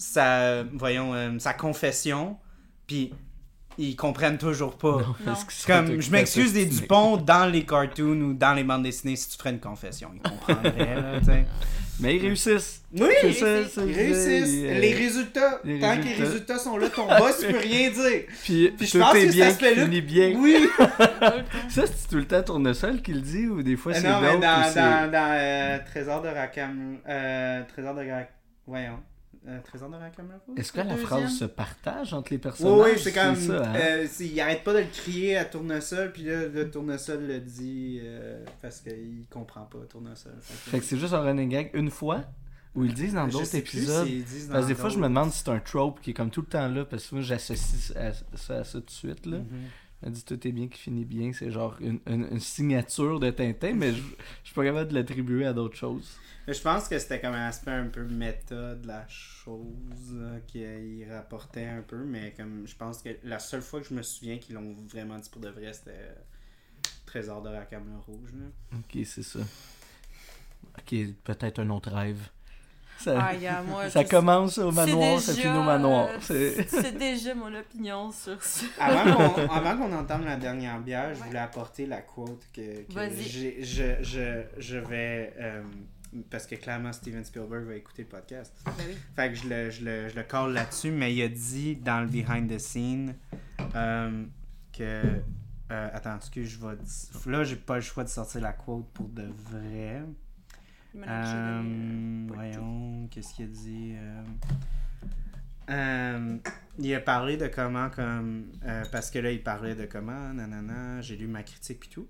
sa 0.00 0.62
voyons 0.74 1.12
euh, 1.14 1.38
sa 1.38 1.52
confession 1.52 2.36
puis 2.86 3.12
ils 3.78 3.94
comprennent 3.96 4.38
toujours 4.38 4.76
pas 4.78 5.02
Non. 5.26 5.34
comme 5.66 6.00
je 6.00 6.10
m'excuse 6.10 6.52
des 6.54 6.66
Dupont 6.66 7.16
dans 7.18 7.46
les 7.50 7.64
cartoons 7.64 8.20
ou 8.20 8.34
dans 8.34 8.54
les 8.54 8.64
bandes 8.64 8.82
dessinées 8.82 9.16
si 9.16 9.28
tu 9.30 9.36
ferais 9.38 9.50
une 9.50 9.60
confession 9.60 10.10
ils 10.14 10.22
comprendraient 10.22 10.94
là, 10.94 11.18
tu 11.20 11.26
sais. 11.26 11.44
Mais 12.02 12.16
ils 12.16 12.22
réussissent. 12.22 12.82
oui 12.94 13.34
ça, 13.38 13.68
ça, 13.68 13.82
ils 13.84 13.94
réussissent 13.94 14.44
dis, 14.50 14.66
euh, 14.66 14.78
les 14.80 14.94
résultats 14.94 15.60
les 15.64 15.78
tant 15.80 15.98
que 15.98 16.04
les 16.04 16.14
résultats. 16.14 16.58
sont 16.58 16.78
là 16.78 16.88
ton 16.88 17.06
boss 17.06 17.44
peut 17.44 17.58
rien 17.58 17.90
dire 17.90 18.22
Puis, 18.42 18.70
Puis 18.70 18.86
je 18.86 18.98
pense 18.98 19.14
est 19.16 19.26
que 19.26 19.32
bien 19.32 19.52
qui 19.52 19.64
finit 19.80 20.00
bien. 20.00 20.32
oui 20.38 20.66
Ça, 21.68 21.82
c'est 21.86 22.08
tout 22.08 22.16
le 22.16 22.24
temps 22.26 22.42
Tournesol 22.42 23.02
qui 23.02 23.12
le 23.12 23.20
dit 23.20 23.46
ou 23.48 23.62
des 23.62 23.76
fois 23.76 23.92
Euh, 23.92 23.96
c'est 24.00 24.08
non 24.10 24.20
mais 24.22 24.38
dans, 24.38 24.64
c'est- 24.64 24.80
dans, 24.80 25.10
dans 25.10 25.30
euh, 25.38 25.78
Trésor 25.84 26.22
de 26.22 26.28
Rackham 26.28 26.96
euh, 27.06 27.62
Trésor 27.70 27.94
de 27.94 28.00
Rackham 28.00 28.26
voyons 28.66 28.98
Trésor 29.64 29.88
de 29.90 29.96
Rackham 29.96 30.26
Est-ce 30.56 30.70
que 30.72 30.78
la 30.78 30.84
Deuxième? 30.84 31.06
phrase 31.06 31.38
se 31.38 31.44
partage 31.46 32.12
entre 32.12 32.30
les 32.30 32.36
Oui, 32.36 32.42
personnages? 32.42 32.78
oui, 32.92 32.98
c'est 32.98 33.12
comme. 33.12 33.36
ça, 33.36 33.70
hein? 33.70 33.74
euh, 33.74 34.06
il 34.20 34.40
arrête 34.40 34.62
pas 34.62 34.74
de 34.74 34.78
le 34.80 34.84
crier 34.92 35.36
à 35.38 35.44
Tournesol, 35.46 36.12
puis 36.12 36.24
là, 36.24 36.46
le 36.46 36.70
Tournesol 36.70 37.26
le 37.26 37.40
dit 37.40 38.00
euh, 38.02 38.44
parce 38.60 38.80
qu'il 38.80 39.24
comprend 39.30 39.62
pas 39.62 39.78
Tournesol. 39.88 40.32
Fait 40.40 40.70
Fait 40.70 40.78
que 40.78 40.84
c'est 40.84 40.98
juste 40.98 41.14
un 41.14 41.20
running 41.22 41.48
gag 41.48 41.70
une 41.74 41.90
fois 41.90 42.24
ou 42.74 42.84
ils 42.84 42.88
le 42.88 42.94
disent 42.94 43.14
dans 43.14 43.26
d'autres 43.26 43.54
épisodes. 43.56 44.06
dans 44.06 44.52
Parce 44.52 44.64
que 44.64 44.68
des 44.68 44.74
fois, 44.76 44.90
je 44.90 44.98
me 44.98 45.08
demande 45.08 45.32
si 45.32 45.38
c'est 45.42 45.50
un 45.50 45.58
trope 45.58 46.00
qui 46.02 46.10
est 46.10 46.14
comme 46.14 46.30
tout 46.30 46.42
le 46.42 46.46
temps 46.46 46.68
là, 46.68 46.84
parce 46.84 47.06
que 47.08 47.14
moi, 47.16 47.24
j'associe 47.24 47.92
ça 48.34 48.54
à 48.58 48.64
ça 48.64 48.80
tout 48.80 48.86
de 48.86 48.90
suite. 48.90 49.26
Là. 49.26 49.38
Mhm. 49.38 49.46
Me 50.02 50.10
dis 50.10 50.24
tout 50.24 50.46
est 50.46 50.52
bien 50.52 50.68
qui 50.68 50.78
finit 50.78 51.04
bien, 51.04 51.32
c'est 51.32 51.50
genre 51.50 51.76
une, 51.80 52.00
une- 52.06 52.28
une 52.30 52.40
signature 52.40 53.20
de 53.20 53.30
Tintin, 53.30 53.74
mais 53.74 53.92
je, 53.92 54.00
je 54.00 54.46
suis 54.46 54.54
pas 54.54 54.64
capable 54.64 54.90
de 54.90 54.94
l'attribuer 54.94 55.44
à 55.46 55.52
d'autres 55.52 55.76
choses. 55.76 56.16
Mais 56.46 56.54
je 56.54 56.62
pense 56.62 56.88
que 56.88 56.98
c'était 56.98 57.20
comme 57.20 57.34
un 57.34 57.46
aspect 57.48 57.70
un 57.70 57.86
peu 57.88 58.04
méta 58.04 58.74
de 58.74 58.86
la 58.86 59.06
chose 59.08 60.12
euh, 60.14 60.40
qu'il 60.46 61.06
rapportait 61.10 61.66
un 61.66 61.82
peu, 61.82 62.02
mais 62.04 62.32
comme 62.36 62.66
je 62.66 62.74
pense 62.76 63.02
que 63.02 63.10
la 63.24 63.38
seule 63.38 63.62
fois 63.62 63.80
que 63.80 63.86
je 63.88 63.94
me 63.94 64.02
souviens 64.02 64.38
qu'ils 64.38 64.54
l'ont 64.54 64.74
vraiment 64.88 65.18
dit 65.18 65.28
pour 65.30 65.40
de 65.42 65.50
vrai, 65.50 65.72
c'était 65.72 65.90
euh, 65.92 66.14
Trésor 67.06 67.42
de 67.42 67.50
Rackham 67.50 67.84
le 67.92 67.98
Rouge. 67.98 68.30
Là. 68.32 68.78
Ok, 68.78 69.04
c'est 69.04 69.22
ça. 69.22 69.40
Ok, 70.78 70.94
peut-être 71.24 71.58
un 71.60 71.70
autre 71.70 71.90
rêve. 71.92 72.28
Ça, 73.02 73.18
Ah, 73.18 73.34
yeah, 73.34 73.62
moi, 73.62 73.88
ça 73.88 74.02
je- 74.02 74.08
commence 74.08 74.58
au 74.58 74.70
c'est 74.70 74.76
manoir, 74.76 75.20
ça 75.20 75.32
déjà, 75.32 75.48
finit 75.48 75.58
au 75.58 75.62
manoir. 75.62 76.08
euh, 76.30 76.62
C'est- 76.68 76.98
déjà 76.98 77.34
mon 77.34 77.54
opinion 77.54 78.10
sur 78.12 78.42
ça. 78.42 78.66
Avant 78.78 79.30
qu'on, 79.30 79.46
avant 79.48 79.76
qu'on 79.78 79.92
entende 79.96 80.24
la 80.24 80.36
dernière 80.36 80.78
bière, 80.80 81.14
je 81.14 81.22
voulais 81.22 81.38
apporter 81.38 81.86
la 81.86 82.02
quote 82.02 82.42
que, 82.52 82.82
que 82.82 83.10
je, 83.62 84.02
je, 84.02 84.42
je 84.58 84.76
vais. 84.78 85.32
euh, 85.38 85.62
parce 86.28 86.46
que 86.46 86.56
clairement, 86.56 86.92
Steven 86.92 87.24
Spielberg 87.24 87.64
va 87.64 87.74
écouter 87.76 88.02
le 88.02 88.08
podcast. 88.08 88.52
Ben 88.66 88.72
oui. 88.88 88.96
Fait 89.16 89.28
que 89.30 89.34
je 89.36 89.48
le, 89.48 89.70
je 89.70 89.84
le, 89.84 90.08
je 90.08 90.16
le 90.16 90.22
colle 90.24 90.52
là-dessus, 90.52 90.90
mais 90.90 91.14
il 91.14 91.22
a 91.22 91.28
dit 91.28 91.76
dans 91.76 92.00
le 92.00 92.06
behind 92.08 92.50
the 92.50 92.58
scene 92.58 93.14
euh, 93.76 94.24
que 94.76 95.02
Euh, 95.72 95.88
attends, 95.92 96.16
excuse, 96.16 96.48
je 96.48 96.66
vais. 96.66 97.30
Là, 97.30 97.44
j'ai 97.44 97.54
pas 97.54 97.76
le 97.76 97.80
choix 97.80 98.02
de 98.02 98.08
sortir 98.08 98.40
la 98.40 98.52
quote 98.52 98.88
pour 98.92 99.08
de 99.08 99.22
vrai. 99.50 100.02
De- 100.94 101.00
Euh, 101.08 102.26
voyons, 102.34 103.08
qu'est-ce 103.10 103.34
qu'il 103.34 103.44
a 103.44 103.48
dit 103.48 103.94
euh, 103.96 104.22
euh, 105.70 106.38
Il 106.78 106.94
a 106.94 107.00
parlé 107.00 107.36
de 107.36 107.46
comment, 107.48 107.90
comme. 107.90 108.50
euh, 108.64 108.84
parce 108.90 109.10
que 109.10 109.18
là, 109.18 109.30
il 109.30 109.42
parlait 109.42 109.74
de 109.74 109.86
comment, 109.86 110.32
nanana, 110.34 111.00
j'ai 111.00 111.16
lu 111.16 111.26
ma 111.26 111.42
critique 111.42 111.80
puis 111.80 111.88
tout. 111.88 112.08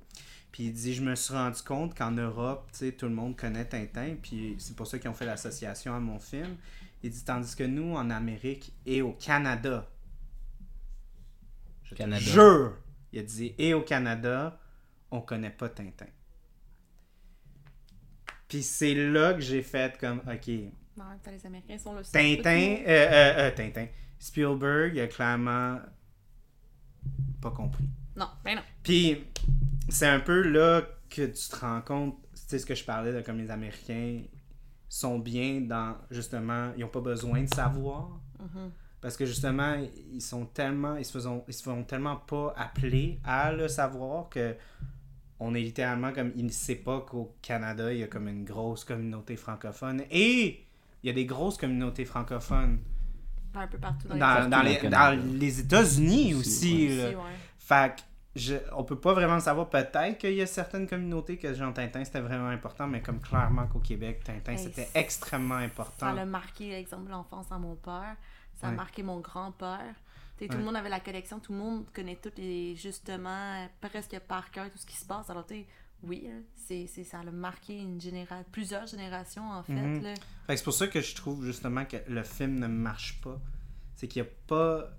Puis 0.52 0.64
il 0.64 0.72
dit 0.72 0.94
Je 0.94 1.02
me 1.02 1.14
suis 1.14 1.34
rendu 1.34 1.62
compte 1.62 1.94
qu'en 1.96 2.10
Europe, 2.12 2.68
tu 2.72 2.78
sais, 2.78 2.92
tout 2.92 3.06
le 3.06 3.14
monde 3.14 3.36
connaît 3.36 3.66
Tintin, 3.66 4.16
puis 4.20 4.56
c'est 4.58 4.74
pour 4.74 4.86
ça 4.86 4.98
qu'ils 4.98 5.10
ont 5.10 5.14
fait 5.14 5.26
l'association 5.26 5.94
à 5.94 6.00
mon 6.00 6.18
film. 6.18 6.56
Il 7.02 7.10
dit 7.10 7.24
Tandis 7.24 7.54
que 7.54 7.64
nous, 7.64 7.94
en 7.94 8.10
Amérique 8.10 8.72
et 8.86 9.02
au 9.02 9.12
Canada, 9.12 9.88
je 11.84 11.94
Canada. 11.94 12.20
jure, 12.24 12.76
il 13.12 13.20
a 13.20 13.22
dit 13.22 13.54
Et 13.58 13.74
au 13.74 13.82
Canada, 13.82 14.58
on 15.10 15.20
connaît 15.20 15.50
pas 15.50 15.68
Tintin. 15.68 16.06
Puis 18.50 18.64
c'est 18.64 18.94
là 18.94 19.32
que 19.32 19.40
j'ai 19.40 19.62
fait 19.62 19.96
comme, 19.96 20.18
ok, 20.18 20.48
Non, 20.96 21.04
les 21.24 21.46
Américains 21.46 21.78
sont 21.78 21.94
là. 21.94 22.02
Tintin, 22.02 22.78
euh, 22.84 22.88
euh, 22.88 23.32
euh, 23.38 23.50
Tintin, 23.52 23.86
Spielberg, 24.18 24.92
il 24.96 25.00
a 25.00 25.06
clairement 25.06 25.78
pas 27.40 27.52
compris. 27.52 27.88
Non, 28.16 28.26
ben 28.44 28.56
non. 28.56 28.62
Puis 28.82 29.24
c'est 29.88 30.08
un 30.08 30.18
peu 30.18 30.42
là 30.42 30.82
que 31.08 31.26
tu 31.26 31.48
te 31.48 31.56
rends 31.60 31.80
compte, 31.80 32.16
tu 32.34 32.40
sais 32.48 32.58
ce 32.58 32.66
que 32.66 32.74
je 32.74 32.84
parlais 32.84 33.12
de 33.12 33.20
comme 33.20 33.38
les 33.38 33.52
Américains 33.52 34.22
sont 34.88 35.20
bien 35.20 35.60
dans 35.60 35.96
justement, 36.10 36.72
ils 36.76 36.82
ont 36.82 36.88
pas 36.88 37.00
besoin 37.00 37.42
de 37.42 37.54
savoir. 37.54 38.20
Mhm. 38.40 38.72
Parce 39.00 39.16
que 39.16 39.26
justement, 39.26 39.76
ils 40.12 40.20
sont 40.20 40.44
tellement, 40.44 40.96
ils 40.96 41.04
se 41.04 41.16
font, 41.16 41.44
ils 41.46 41.54
se 41.54 41.62
font 41.62 41.84
tellement 41.84 42.16
pas 42.16 42.52
appeler 42.56 43.20
à 43.22 43.52
le 43.52 43.68
savoir 43.68 44.28
que 44.28 44.56
on 45.40 45.54
est 45.54 45.60
littéralement 45.60 46.12
comme, 46.12 46.32
il 46.36 46.44
ne 46.46 46.50
sait 46.50 46.76
pas 46.76 47.00
qu'au 47.00 47.34
Canada, 47.42 47.92
il 47.92 48.00
y 48.00 48.02
a 48.02 48.06
comme 48.06 48.28
une 48.28 48.44
grosse 48.44 48.84
communauté 48.84 49.36
francophone. 49.36 50.02
Et 50.10 50.64
il 51.02 51.06
y 51.06 51.10
a 51.10 51.14
des 51.14 51.24
grosses 51.24 51.56
communautés 51.56 52.04
francophones 52.04 52.78
Un 53.54 53.66
peu 53.66 53.78
partout 53.78 54.08
dans, 54.08 54.18
dans, 54.18 54.42
les 54.44 54.48
dans 54.50 54.62
les, 54.62 54.78
Canada. 54.78 55.16
dans 55.16 55.38
les 55.38 55.60
États-Unis 55.60 56.34
aussi. 56.34 56.86
Aussi, 56.86 56.88
là. 56.96 57.06
Aussi, 57.06 57.16
ouais. 57.16 57.22
Fait 57.58 57.96
que 57.96 58.02
je, 58.36 58.54
on 58.76 58.84
peut 58.84 58.98
pas 59.00 59.12
vraiment 59.14 59.40
savoir. 59.40 59.68
Peut-être 59.70 60.18
qu'il 60.18 60.34
y 60.34 60.42
a 60.42 60.46
certaines 60.46 60.86
communautés 60.86 61.36
que 61.36 61.52
Jean 61.54 61.72
Tintin 61.72 62.04
c'était 62.04 62.20
vraiment 62.20 62.48
important, 62.48 62.86
mais 62.86 63.00
comme 63.00 63.18
clairement 63.20 63.66
qu'au 63.66 63.80
Québec, 63.80 64.22
Tintin 64.22 64.52
Hey, 64.52 64.58
c'était 64.58 64.88
extrêmement 64.94 65.56
important. 65.56 66.06
Ça 66.10 66.12
l'a 66.12 66.26
marqué, 66.26 66.68
l'exemple 66.70 67.06
de 67.06 67.10
l'enfance 67.10 67.46
à 67.50 67.58
mon 67.58 67.74
père. 67.76 68.14
Ça 68.60 68.66
a 68.68 68.70
Ouais. 68.70 68.76
marqué 68.76 69.02
mon 69.02 69.18
grand-père. 69.20 69.94
Tout 70.46 70.52
Ouais. 70.54 70.58
le 70.58 70.64
monde 70.64 70.76
avait 70.76 70.88
la 70.88 71.00
collection, 71.00 71.38
tout 71.40 71.52
le 71.52 71.58
monde 71.58 71.86
connaît 71.92 72.16
tout 72.16 72.32
et 72.38 72.74
justement 72.76 73.66
presque 73.80 74.18
par 74.20 74.50
cœur 74.50 74.70
tout 74.70 74.78
ce 74.78 74.86
qui 74.86 74.96
se 74.96 75.04
passe. 75.04 75.28
Alors, 75.30 75.46
tu 75.46 75.64
oui, 76.02 76.22
là, 76.26 76.32
c'est, 76.56 76.86
c'est, 76.86 77.04
ça 77.04 77.20
a 77.20 77.24
marqué 77.24 77.78
une 77.78 78.00
généra- 78.00 78.42
plusieurs 78.50 78.86
générations 78.86 79.50
en 79.50 79.62
fait. 79.62 79.72
Mhm. 79.74 80.02
là. 80.02 80.14
Fait 80.46 80.54
que 80.54 80.56
c'est 80.56 80.64
pour 80.64 80.72
ça 80.72 80.88
que 80.88 81.00
je 81.02 81.14
trouve 81.14 81.44
justement 81.44 81.84
que 81.84 81.98
le 82.08 82.22
film 82.22 82.58
ne 82.58 82.66
marche 82.68 83.20
pas. 83.20 83.38
C'est 83.96 84.08
qu'il 84.08 84.22
n'y 84.22 84.28
a 84.28 84.30
pas 84.46 84.90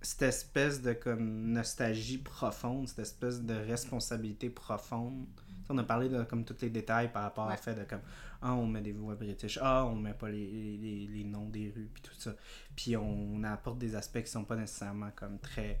cette 0.00 0.22
espèce 0.22 0.82
de 0.82 0.94
comme 0.94 1.52
nostalgie 1.52 2.18
profonde, 2.18 2.88
cette 2.88 2.98
espèce 2.98 3.40
de 3.42 3.54
responsabilité 3.54 4.50
profonde. 4.50 5.26
On 5.68 5.78
a 5.78 5.84
parlé 5.84 6.08
de 6.08 6.22
comme 6.24 6.44
tous 6.44 6.60
les 6.60 6.70
détails 6.70 7.10
par 7.12 7.22
rapport 7.22 7.46
Ouais. 7.46 7.54
au 7.54 7.56
fait 7.56 7.74
de 7.74 7.84
comme 7.84 8.00
ah 8.42 8.54
on 8.54 8.66
met 8.66 8.80
des 8.80 8.92
voix 8.92 9.14
british, 9.14 9.58
ah 9.62 9.84
on 9.86 9.94
met 9.94 10.14
pas 10.14 10.28
les, 10.28 10.78
les, 10.78 11.06
les 11.06 11.24
noms 11.24 11.48
des 11.48 11.72
rues 11.74 11.90
puis 11.92 12.02
tout 12.02 12.14
ça. 12.18 12.32
Puis 12.76 12.96
on 12.96 13.42
apporte 13.44 13.78
des 13.78 13.94
aspects 13.94 14.22
qui 14.22 14.30
sont 14.30 14.44
pas 14.44 14.56
nécessairement 14.56 15.10
comme 15.14 15.38
très 15.38 15.80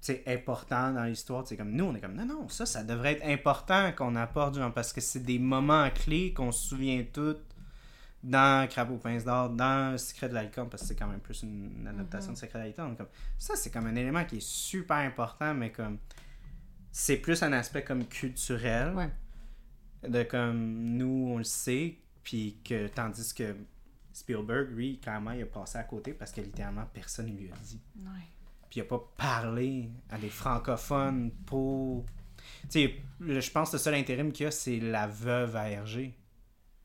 tu 0.00 0.12
sais, 0.12 0.22
importants 0.26 0.92
dans 0.92 1.04
l'histoire. 1.04 1.46
C'est 1.46 1.56
comme 1.56 1.72
nous 1.72 1.84
on 1.84 1.94
est 1.94 2.00
comme 2.00 2.14
non 2.14 2.26
non 2.26 2.48
ça 2.48 2.66
ça 2.66 2.82
devrait 2.84 3.12
être 3.12 3.26
important 3.26 3.92
qu'on 3.92 4.16
apporte 4.16 4.56
genre 4.56 4.72
parce 4.72 4.92
que 4.92 5.00
c'est 5.00 5.24
des 5.24 5.38
moments 5.38 5.88
clés 5.90 6.32
qu'on 6.32 6.52
se 6.52 6.68
souvient 6.68 7.04
tous 7.12 7.36
dans 8.26 8.68
Crapaud 8.68 8.96
Pince 8.96 9.24
d'Or, 9.24 9.50
dans 9.50 9.96
Secret 9.98 10.28
de 10.28 10.34
l'Alcom, 10.34 10.68
parce 10.68 10.82
que 10.82 10.88
c'est 10.88 10.96
quand 10.96 11.06
même 11.06 11.20
plus 11.20 11.42
une, 11.42 11.86
adaptation 11.86 12.32
de 12.32 12.36
Secret 12.36 12.58
de 12.58 12.64
l'Alcom. 12.64 12.96
Comme, 12.96 13.06
ça, 13.38 13.54
c'est 13.54 13.70
comme 13.70 13.86
un 13.86 13.94
élément 13.94 14.24
qui 14.24 14.38
est 14.38 14.46
super 14.46 14.96
important, 14.96 15.54
mais 15.54 15.70
comme 15.70 15.98
c'est 16.98 17.18
plus 17.18 17.42
un 17.42 17.52
aspect 17.52 17.84
comme 17.84 18.06
culturel. 18.06 18.94
Ouais. 18.94 19.10
De 20.08 20.22
comme 20.22 20.96
nous, 20.96 21.28
on 21.34 21.38
le 21.38 21.44
sait, 21.44 21.96
puis 22.22 22.56
que 22.64 22.86
tandis 22.88 23.34
que 23.34 23.54
Spielberg, 24.14 24.70
lui, 24.70 24.98
clairement, 24.98 25.32
il 25.32 25.42
a 25.42 25.46
passé 25.46 25.76
à 25.76 25.82
côté 25.84 26.14
parce 26.14 26.32
que 26.32 26.40
littéralement 26.40 26.86
personne 26.94 27.26
lui 27.36 27.50
a 27.52 27.56
dit. 27.62 27.80
Ouais. 27.98 28.10
Puis 28.70 28.80
il 28.80 28.82
a 28.82 28.84
pas 28.84 29.02
parlé 29.18 29.90
à 30.08 30.16
des 30.16 30.30
francophones 30.30 31.32
pour. 31.44 32.06
Tu 32.62 32.66
sais, 32.70 32.94
le- 33.20 33.40
je 33.40 33.50
pense 33.50 33.70
que 33.70 33.76
le 33.76 33.80
seul 33.80 33.94
intérim 33.94 34.32
qu'il 34.32 34.44
y 34.44 34.46
a, 34.46 34.50
c'est 34.50 34.78
la 34.80 35.06
veuve 35.06 35.54
à 35.56 35.68
Hergé 35.70 36.14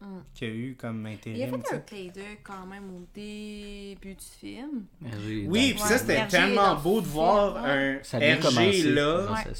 Mm. 0.02 0.06
qu'il 0.34 0.48
y 0.48 0.52
a 0.52 0.54
eu 0.56 0.76
comme 0.76 1.02
Il 1.06 1.08
a 1.08 1.14
intérim. 1.14 1.62
tu 1.62 1.70
fait 1.70 1.76
un 1.76 1.78
sais. 1.78 1.84
clin 1.86 2.12
d'œil 2.12 2.38
quand 2.44 2.66
même 2.66 2.90
au 2.96 3.06
début 3.14 4.16
du 4.16 4.26
film. 4.26 4.86
Hergé, 5.06 5.46
Oui, 5.48 5.72
puis 5.74 5.80
ça, 5.84 5.98
c'était 6.00 6.28
tellement 6.28 6.76
beau 6.76 7.00
de 7.02 7.08
voir 7.08 7.58
un 7.64 8.00
commencé 8.42 8.84
là, 8.92 9.32
Ouais. 9.32 9.54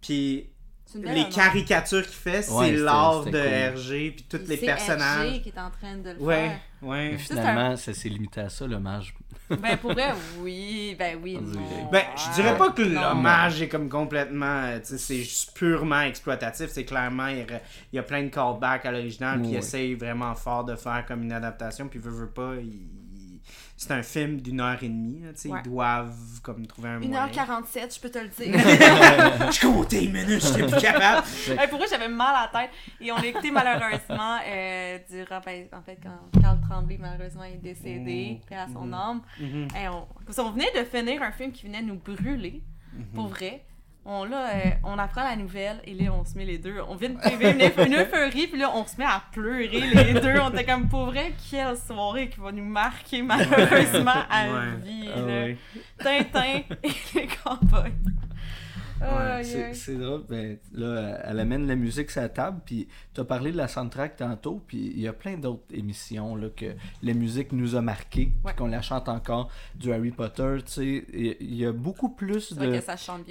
Puis 0.00 0.50
les 0.94 1.28
caricatures 1.28 2.02
qu'il 2.04 2.12
fait, 2.14 2.42
c'est 2.42 2.52
Ouais, 2.52 2.72
l'art 2.72 3.24
de 3.24 3.30
cool. 3.30 3.36
Hergé, 3.36 4.10
puis 4.12 4.24
tous 4.28 4.38
les 4.48 4.56
c'est 4.56 4.66
personnages. 4.66 5.26
Hergé 5.26 5.40
qui 5.42 5.48
est 5.48 5.58
en 5.58 5.70
train 5.70 5.96
de 5.96 6.10
le 6.10 6.22
Ouais, 6.22 6.34
faire. 6.48 6.60
ouais. 6.82 7.10
Mais 7.12 7.18
c'est 7.18 7.34
finalement, 7.34 7.76
ça 7.76 7.92
s'est 7.92 8.08
limité 8.08 8.40
à 8.40 8.48
ça, 8.48 8.66
l'hommage. 8.66 9.14
Ben 9.50 9.76
pour 9.76 9.92
vrai, 9.92 10.12
oui, 10.40 10.96
ben 10.98 11.18
oui, 11.22 11.34
non. 11.40 11.88
Ben, 11.92 12.02
je 12.16 12.34
dirais 12.34 12.56
pas 12.56 12.70
que 12.70 12.82
l'hommage 12.82 13.62
est 13.62 13.68
comme 13.68 13.88
complètement, 13.88 14.76
tu 14.80 14.86
sais, 14.86 14.98
c'est 14.98 15.18
juste 15.18 15.56
purement 15.56 16.00
exploitatif. 16.00 16.68
C'est 16.70 16.84
clairement, 16.84 17.28
il 17.28 17.38
y, 17.38 17.42
a, 17.42 17.46
il 17.92 17.96
y 17.96 17.98
a 17.98 18.02
plein 18.02 18.22
de 18.24 18.28
callbacks 18.28 18.86
à 18.86 18.90
l'original, 18.92 19.40
puis 19.42 19.50
il 19.50 19.56
essaye 19.56 19.94
vraiment 19.94 20.34
fort 20.34 20.64
de 20.64 20.74
faire 20.76 21.04
comme 21.06 21.22
une 21.22 21.32
adaptation, 21.32 21.88
puis 21.88 21.98
veut, 21.98 22.10
veut 22.10 22.30
pas, 22.30 22.54
il- 22.60 22.88
c'est 23.76 23.90
un 23.92 24.02
film 24.02 24.40
d'une 24.40 24.60
heure 24.60 24.82
et 24.82 24.88
demie, 24.88 25.20
là, 25.20 25.32
tu 25.34 25.40
sais, 25.42 25.48
Ouais. 25.50 25.60
ils 25.64 25.68
doivent 25.70 26.40
comme 26.42 26.66
trouver 26.66 26.88
un 26.88 26.98
moyen. 26.98 27.26
1h47, 27.28 27.94
je 27.94 28.00
peux 28.00 28.08
te 28.10 28.18
le 28.18 28.28
dire. 28.28 28.54
je 29.52 29.66
comptais 29.66 30.04
une 30.04 30.12
minute, 30.12 30.42
j'étais 30.42 30.66
plus 30.66 30.80
capable. 30.80 31.26
Hey, 31.58 31.68
pour 31.68 31.78
vrai, 31.78 31.86
j'avais 31.90 32.08
mal 32.08 32.34
à 32.34 32.50
la 32.52 32.60
tête. 32.62 32.70
Et 33.00 33.12
on 33.12 33.16
l'a 33.16 33.26
écouté 33.26 33.50
malheureusement 33.50 34.38
euh, 34.46 34.98
durant, 35.10 35.40
ben, 35.44 35.66
en 35.72 35.82
fait, 35.82 35.98
quand 36.02 36.40
Carl 36.40 36.58
Tremblay 36.68 36.98
malheureusement 36.98 37.44
est 37.44 37.58
décédé, 37.62 38.40
paix 38.48 38.56
à 38.56 38.66
son 38.72 38.86
Mhm. 38.86 38.94
âme. 38.94 39.20
Mhm. 39.40 39.68
Hey, 39.74 39.88
on, 39.88 40.06
parce 40.24 40.36
qu'on 40.38 40.50
venait 40.52 40.72
de 40.74 40.84
finir 40.84 41.22
un 41.22 41.32
film 41.32 41.52
qui 41.52 41.66
venait 41.66 41.82
nous 41.82 41.96
brûler, 41.98 42.62
Mhm. 42.94 43.04
pour 43.14 43.28
vrai. 43.28 43.62
On, 44.08 44.24
là, 44.24 44.50
euh, 44.54 44.70
on 44.84 44.98
apprend 44.98 45.24
la 45.24 45.34
nouvelle 45.34 45.80
et 45.84 45.92
là, 45.92 46.12
on 46.12 46.24
se 46.24 46.38
met 46.38 46.44
les 46.44 46.58
deux. 46.58 46.76
On 46.88 46.94
vient 46.94 47.08
de 47.10 47.18
vivre 47.28 47.42
une, 47.80 47.86
une 47.92 47.94
euphorie, 47.98 48.46
puis 48.46 48.58
là, 48.60 48.70
on 48.72 48.86
se 48.86 48.96
met 48.98 49.04
à 49.04 49.20
pleurer 49.32 49.68
les 49.80 50.14
deux. 50.20 50.38
On 50.40 50.50
était 50.50 50.64
comme, 50.64 50.88
pour 50.88 51.06
vrai, 51.06 51.32
quelle 51.50 51.76
soirée 51.76 52.28
qui 52.28 52.38
va 52.38 52.52
nous 52.52 52.64
marquer 52.64 53.22
malheureusement 53.22 54.12
à 54.30 54.44
Ouais. 54.46 54.76
vie. 54.84 55.08
Ah 55.12 55.18
là. 55.18 55.26
ouais. 55.26 55.56
Tintin 55.98 56.62
et 56.84 56.88
les 57.16 57.26
cowboys. 57.26 57.92
Ouais, 59.00 59.74
C'est 59.74 59.94
drôle, 59.96 60.24
ben, 60.28 60.56
là, 60.72 61.20
elle 61.24 61.40
amène 61.40 61.66
la 61.66 61.76
musique 61.76 62.10
sur 62.10 62.22
la 62.22 62.28
table, 62.30 62.60
puis 62.64 62.88
tu 63.14 63.20
as 63.20 63.24
parlé 63.24 63.52
de 63.52 63.56
la 63.56 63.68
soundtrack 63.68 64.16
tantôt, 64.16 64.62
puis 64.66 64.92
il 64.94 65.00
y 65.00 65.06
a 65.08 65.12
plein 65.12 65.36
d'autres 65.36 65.64
émissions 65.72 66.34
là, 66.34 66.48
que 66.54 66.74
la 67.02 67.12
musique 67.14 67.52
nous 67.52 67.76
a 67.76 67.82
marqué, 67.82 68.32
Ouais. 68.42 68.52
puis 68.52 68.54
qu'on 68.54 68.68
la 68.68 68.80
chante 68.82 69.08
encore, 69.08 69.50
du 69.74 69.92
Harry 69.92 70.10
Potter, 70.12 70.56
tu 70.64 70.72
sais, 70.72 71.04
il 71.40 71.54
y 71.54 71.66
a 71.66 71.72
beaucoup 71.72 72.08
plus 72.08 72.54
de, 72.54 72.80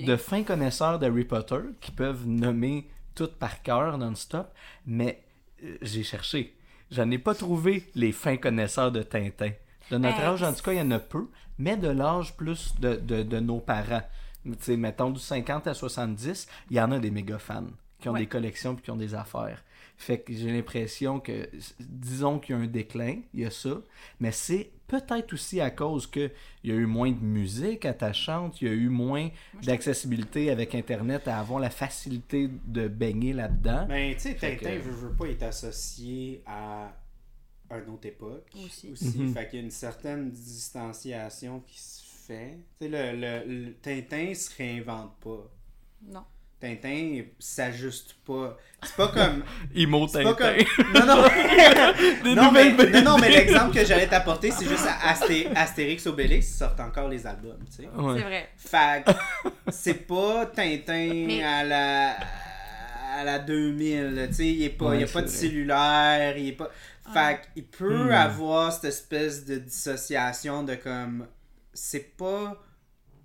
de 0.06 0.16
fins 0.16 0.44
connaisseurs 0.44 1.00
d'Harry 1.00 1.26
Potter 1.26 1.60
qui 1.82 1.92
peuvent 1.92 2.28
nommer 2.28 2.88
tout 3.16 3.30
par 3.40 3.62
cœur 3.64 3.98
non-stop, 3.98 4.48
mais 4.86 5.24
euh, 5.64 5.78
j'ai 5.82 6.04
cherché. 6.04 6.54
J'en 6.92 7.10
ai 7.10 7.18
pas 7.18 7.34
trouvé 7.34 7.90
les 7.96 8.12
fins 8.12 8.38
connaisseurs 8.38 8.92
de 8.92 9.02
Tintin. 9.02 9.52
De 9.90 9.98
notre 9.98 10.18
Hey, 10.20 10.26
âge, 10.26 10.44
en 10.44 10.54
tout 10.54 10.62
cas, 10.64 10.74
il 10.74 10.78
y 10.80 10.82
en 10.82 10.92
a 10.92 11.00
peu, 11.00 11.28
mais 11.58 11.78
de 11.78 11.88
l'âge 11.88 12.36
plus 12.36 12.74
de, 12.80 12.96
de, 12.96 13.24
de 13.24 13.40
nos 13.40 13.60
parents. 13.60 14.04
Tu 14.46 14.52
sais, 14.60 14.78
mettons 14.78 15.10
du 15.10 15.20
50 15.20 15.68
à 15.68 15.74
70, 15.74 16.48
il 16.70 16.78
y 16.78 16.82
en 16.82 16.92
a 16.92 17.00
des 17.00 17.12
méga 17.12 17.40
fans 17.40 17.66
qui 18.00 18.10
ont 18.10 18.14
Ouais. 18.14 18.20
des 18.22 18.28
collections 18.28 18.76
puis 18.76 18.84
qui 18.84 18.92
ont 18.92 18.96
des 18.98 19.14
affaires. 19.16 19.64
Fait 19.98 20.20
que 20.20 20.34
j'ai 20.34 20.52
l'impression 20.52 21.20
que, 21.22 21.50
disons 21.80 22.38
qu'il 22.40 22.56
y 22.56 22.60
a 22.60 22.62
un 22.62 22.68
déclin, 22.68 23.22
il 23.34 23.40
y 23.40 23.46
a 23.46 23.50
ça, 23.50 23.78
mais 24.20 24.32
c'est 24.34 24.70
peut-être 24.88 25.32
aussi 25.34 25.62
à 25.62 25.72
cause 25.72 26.06
que 26.06 26.30
il 26.64 26.70
y 26.70 26.74
a 26.74 26.76
eu 26.76 26.86
moins 26.86 27.12
de 27.12 27.20
musique 27.24 27.86
attachante, 27.86 28.62
il 28.62 28.68
y 28.68 28.72
a 28.72 28.74
eu 28.74 28.90
moins 28.90 29.30
d'accessibilité 29.64 30.50
avec 30.52 30.76
Internet 30.76 31.28
à 31.30 31.40
avoir 31.40 31.60
la 31.60 31.70
facilité 31.70 32.50
de 32.66 32.88
baigner 32.90 33.32
là-dedans. 33.34 33.86
Ben, 33.88 34.14
tu 34.14 34.20
sais, 34.22 34.36
Tintin 34.36 34.58
que- 34.78 34.82
veut, 34.82 34.92
veut 35.10 35.14
pas 35.16 35.28
être 35.30 35.44
associé 35.44 36.44
à 36.46 36.94
une 37.72 37.90
autre 37.94 38.06
époque. 38.08 38.48
Aussi. 38.66 38.90
Mhm. 39.18 39.34
Fait 39.34 39.48
qu'il 39.50 39.60
y 39.60 39.62
a 39.62 39.66
une 39.66 39.72
certaine 39.72 40.30
distanciation 40.30 41.62
qui 41.66 41.80
se 41.80 41.95
fait. 42.28 42.58
Tu 42.80 42.86
sais, 42.86 42.90
le, 42.90 43.20
le- 43.20 43.66
le- 43.66 43.74
Tintin 43.76 44.34
se 44.34 44.50
réinvente 44.58 45.14
pas. 45.24 45.50
Non. 46.08 46.24
Tintin 46.60 47.22
s'ajuste 47.38 48.16
pas. 48.26 48.58
C'est 48.82 48.96
pas 48.96 49.08
comme. 49.10 49.44
Imo 49.76 50.08
C'est 50.08 50.24
pas 50.24 50.34
Tintin. 50.34 50.64
comme. 50.78 50.94
Non, 50.94 51.06
non! 51.06 51.24
Des 52.24 52.36
non, 52.36 52.52
mais, 52.52 52.72
non, 52.72 53.02
non, 53.04 53.18
mais 53.20 53.30
l'exemple 53.30 53.74
que 53.76 53.86
j'allais 53.86 54.08
t'apporter, 54.08 54.52
c'est 54.52 54.66
juste 54.68 54.86
Asté- 55.04 55.48
Astérix 55.56 56.08
Obélix, 56.08 56.50
ils 56.50 56.54
sortent 56.58 56.80
encore 56.80 57.10
les 57.10 57.28
albums, 57.28 57.60
tu 57.66 57.84
sais. 57.84 57.90
Ouais. 57.90 58.16
C'est 58.18 58.24
vrai. 58.24 58.50
Fait 58.58 59.16
c'est 59.70 60.08
pas 60.08 60.46
Tintin 60.48 61.26
Mais- 61.28 61.44
à 61.44 61.64
la 61.64 62.18
à 63.18 63.24
la 63.24 63.40
2000, 63.40 64.14
là, 64.16 64.28
tu 64.28 64.34
sais, 64.34 64.48
il 64.48 64.64
est 64.64 64.70
pas 64.70 64.94
il 64.96 65.02
y 65.02 65.04
a 65.04 65.06
Ouais, 65.08 65.12
pas 65.14 65.22
de 65.22 65.28
vrai. 65.28 65.36
cellulaire, 65.36 66.38
il 66.38 66.48
est 66.50 66.52
pas 66.54 66.70
fait 67.14 67.40
qu'il 67.54 67.66
peut 67.66 68.08
Hmm. 68.08 68.12
avoir 68.12 68.74
cette 68.74 68.86
espèce 68.86 69.46
de 69.46 69.58
dissociation 69.58 70.64
de 70.64 70.76
comme 70.76 71.28
c'est 71.76 72.16
pas 72.18 72.62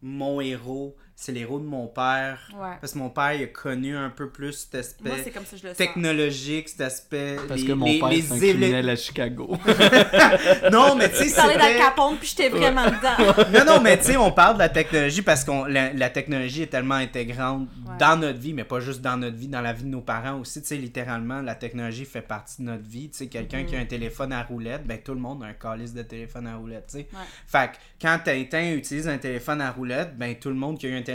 mon 0.03 0.41
héros, 0.41 0.97
c'est 1.23 1.33
l'héros 1.33 1.59
de 1.59 1.65
mon 1.67 1.87
père. 1.87 2.39
Ouais. 2.55 2.77
Parce 2.81 2.95
que 2.95 2.99
mon 2.99 3.11
père 3.11 3.35
il 3.35 3.43
a 3.43 3.47
connu 3.49 3.95
un 3.97 4.09
peu 4.11 4.31
plus 4.31 4.53
cet 4.53 4.75
aspect 4.77 5.11
c'est 5.23 5.31
comme 5.31 5.45
ça 5.45 5.51
que 5.53 5.59
je 5.59 5.63
le 5.65 5.69
sens. 5.71 5.77
technologique, 5.77 6.69
cet 6.71 6.81
aspect 6.81 7.37
Parce 7.47 7.61
les- 7.61 7.67
que 7.67 7.73
mon 7.73 7.85
les- 7.87 7.99
père, 7.99 8.09
les 8.09 8.23
c'est 8.23 8.35
un 8.35 8.39
criminel 8.39 8.89
à 8.89 8.97
Chicago. 8.97 9.57
Non, 10.73 10.95
mais 10.97 11.11
tu 11.11 11.17
sais, 11.17 11.27
Tu 11.29 11.35
parlais 11.35 11.57
d'Al 11.57 11.77
Capone, 11.77 12.17
puis 12.19 12.29
j'étais 12.29 12.49
vraiment 12.49 12.85
dedans. 12.87 13.51
Non, 13.59 13.65
non, 13.75 13.81
mais 13.81 13.99
tu 13.99 14.05
sais, 14.05 14.17
on 14.17 14.33
parle 14.33 14.55
de 14.55 14.61
la 14.61 14.69
technologie 14.69 15.23
parce 15.23 15.45
que 15.45 15.69
la, 15.69 15.93
la 15.93 16.11
technologie 16.11 16.63
est 16.63 16.67
tellement 16.69 16.95
intégrante 16.97 17.69
Ouais. 17.87 17.97
dans 17.99 18.17
notre 18.17 18.39
vie, 18.39 18.53
mais 18.55 18.63
pas 18.65 18.79
juste 18.81 19.01
dans 19.01 19.17
notre 19.17 19.37
vie, 19.37 19.49
dans 19.49 19.61
la 19.63 19.73
vie 19.73 19.83
de 19.83 19.89
nos 19.89 20.01
parents 20.01 20.39
aussi. 20.39 20.61
Tu 20.63 20.69
sais, 20.69 20.77
littéralement, 20.77 21.41
la 21.43 21.55
technologie 21.55 22.05
fait 22.05 22.21
partie 22.23 22.63
de 22.63 22.67
notre 22.67 22.85
vie. 22.85 23.11
Tu 23.11 23.19
sais, 23.19 23.27
quelqu'un 23.27 23.65
qui 23.65 23.75
a 23.75 23.81
un 23.81 23.85
téléphone 23.85 24.33
à 24.33 24.43
roulette, 24.43 24.87
ben 24.87 24.99
tout 25.03 25.13
le 25.15 25.21
monde 25.21 25.43
a 25.43 25.47
un 25.47 25.53
calice 25.55 25.93
de 25.93 26.03
téléphone 26.03 26.47
à 26.47 26.57
roulette, 26.57 26.87
tu 26.89 26.99
sais. 26.99 27.09
Ouais. 27.13 27.19
Fait 27.47 27.73
que 27.73 27.77
quand 28.01 28.19
Tintin 28.25 28.73
utilise 28.75 29.09
un 29.09 29.19
téléphone 29.19 29.61
à 29.61 29.71
roulette, 29.73 30.17
ben 30.17 30.35
tout 30.37 30.51
le 30.51 30.55
monde 30.55 30.79
qui 30.79 30.87
a 30.87 30.91
eu 30.91 30.93
un 30.93 31.03
téléphone 31.03 31.10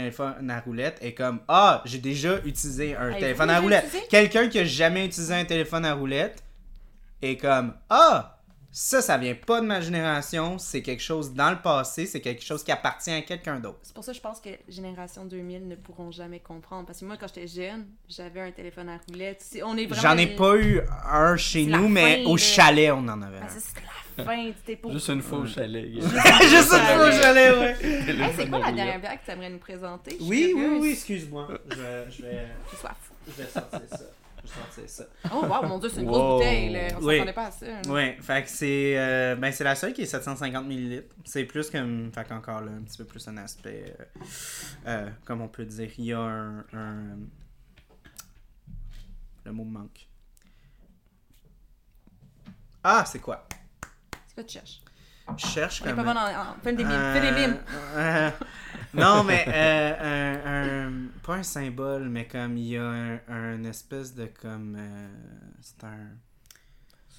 à 0.48 0.60
roulette 0.60 0.98
est 1.00 1.14
comme 1.14 1.40
Ah, 1.48 1.82
j'ai 1.84 1.98
déjà 1.98 2.38
utilisé 2.44 2.94
un 2.96 3.12
téléphone 3.14 3.50
à 3.50 3.60
roulette. 3.60 3.84
Quelqu'un 4.08 4.48
qui 4.48 4.58
a 4.58 4.64
jamais 4.64 5.06
utilisé 5.06 5.34
un 5.34 5.44
téléphone 5.44 5.84
à 5.84 5.94
roulette 5.94 6.42
est 7.22 7.36
comme 7.36 7.74
Ah, 7.90 8.35
ça, 8.78 9.00
ça 9.00 9.16
vient 9.16 9.34
pas 9.34 9.62
de 9.62 9.66
ma 9.66 9.80
génération, 9.80 10.58
c'est 10.58 10.82
quelque 10.82 11.02
chose 11.02 11.32
dans 11.32 11.50
le 11.50 11.56
passé, 11.62 12.04
c'est 12.04 12.20
quelque 12.20 12.44
chose 12.44 12.62
qui 12.62 12.70
appartient 12.70 13.10
à 13.10 13.22
quelqu'un 13.22 13.58
d'autre. 13.58 13.78
C'est 13.82 13.94
pour 13.94 14.04
ça 14.04 14.12
que 14.12 14.18
je 14.18 14.22
pense 14.22 14.38
que 14.38 14.50
Génération 14.68 15.24
2000 15.24 15.66
ne 15.66 15.76
pourront 15.76 16.10
jamais 16.10 16.40
comprendre. 16.40 16.84
Parce 16.84 17.00
que 17.00 17.06
moi, 17.06 17.16
quand 17.18 17.26
j'étais 17.26 17.46
jeune, 17.48 17.86
j'avais 18.06 18.42
un 18.42 18.50
téléphone 18.50 18.90
à 18.90 18.98
roulette. 19.08 19.40
C'est- 19.40 19.62
On 19.62 19.78
est 19.78 19.86
vraiment... 19.86 20.02
J'en 20.02 20.18
ai 20.18 20.26
pas 20.26 20.58
eu 20.58 20.82
un 21.10 21.36
chez 21.38 21.64
C'est 21.64 21.70
nous, 21.70 21.88
mais 21.88 22.22
fin, 22.24 22.30
au 22.30 22.36
chalet, 22.36 22.92
on 22.92 23.08
en 23.08 23.22
avait 23.22 23.38
un. 23.38 23.48
ça, 23.48 23.60
c'était 23.60 23.80
la 24.18 24.24
fin. 24.24 24.52
C'était 24.58 24.76
pour... 24.76 24.92
Juste 24.92 25.08
une 25.08 25.22
fois 25.22 25.38
au 25.38 25.46
chalet. 25.46 25.86
Juste 25.94 26.72
une 26.74 26.96
fois 26.98 27.08
au 27.08 27.12
chalet, 27.12 27.56
ouais. 27.56 27.76
Hey, 27.82 28.32
c'est 28.36 28.50
quoi 28.50 28.58
la 28.58 28.72
dernière 28.72 29.00
blague 29.00 29.20
que 29.20 29.24
tu 29.24 29.30
aimerais 29.30 29.48
nous 29.48 29.58
présenter? 29.58 30.18
Je 30.20 30.24
Oui, 30.26 30.52
oui, 30.54 30.78
oui, 30.82 30.90
excuse-moi. 30.90 31.48
Je 31.70 31.76
vais, 31.76 32.10
je 32.10 32.22
vais, 32.22 32.46
J'ai 32.70 32.76
soif. 32.76 32.96
je 33.26 33.42
vais 33.42 33.48
sortir 33.48 33.80
ça. 33.90 34.00
Je 34.46 34.52
vais 34.52 34.60
sortir 34.60 34.88
ça. 34.88 35.04
Oh, 35.34 35.44
wow, 35.46 35.66
mon 35.68 35.78
Dieu, 35.78 35.88
c'est 35.88 36.00
une 36.00 36.06
Wow. 36.08 36.12
grosse 36.12 36.32
bouteille. 36.40 36.72
Là. 36.72 36.80
On 37.00 37.04
Oui. 37.04 37.14
s'attendait 37.14 37.32
pas 37.32 37.46
à 37.46 37.50
ça. 37.50 37.66
là. 37.66 37.80
Ouais, 37.88 38.16
fait 38.20 38.42
que 38.44 38.48
c'est 38.48 38.94
euh, 38.98 39.34
ben 39.36 39.52
c'est 39.52 39.64
la 39.64 39.74
seule 39.74 39.92
qui 39.92 40.02
est 40.02 40.06
750 40.06 40.66
ml. 40.66 41.04
C'est 41.24 41.44
plus 41.44 41.68
comme 41.70 42.10
fait 42.12 42.24
qu'encore 42.28 42.60
là 42.60 42.72
un 42.72 42.82
petit 42.82 42.98
peu 42.98 43.04
plus 43.04 43.26
un 43.28 43.36
aspect 43.38 43.94
euh, 43.98 44.04
euh, 44.86 45.10
comme 45.24 45.40
on 45.42 45.48
peut 45.48 45.64
dire, 45.64 45.90
il 45.98 46.04
y 46.04 46.12
a 46.12 46.20
un, 46.20 46.58
un- 46.72 47.18
le 49.44 49.52
mot 49.52 49.64
manque. 49.64 50.08
Ah, 52.82 53.04
c'est 53.06 53.18
quoi? 53.18 53.46
C'est 54.28 54.34
quoi 54.34 54.44
tu 54.44 54.54
cherches? 54.54 54.80
Je 55.38 55.44
cherche 55.46 55.82
comme 55.82 55.96
pas 55.96 56.04
bon 56.04 56.10
en... 56.10 56.22
en... 56.22 56.54
Fais 56.62 56.72
des 56.72 56.84
mimes. 56.84 57.12
Fais 57.12 57.20
des 57.20 57.32
mimes. 57.32 57.56
Euh, 58.96 59.00
non, 59.00 59.24
mais 59.24 59.44
euh, 59.48 60.84
un, 60.86 60.88
un- 60.88 60.92
pas 61.22 61.34
un 61.34 61.42
symbole, 61.42 62.08
mais 62.08 62.26
comme 62.26 62.56
il 62.56 62.68
y 62.68 62.76
a 62.76 62.84
un, 62.84 63.18
un 63.28 63.64
espèce 63.64 64.14
de 64.14 64.26
comme 64.26 64.76
euh, 64.78 65.08
c'est 65.60 65.84
un 65.84 66.08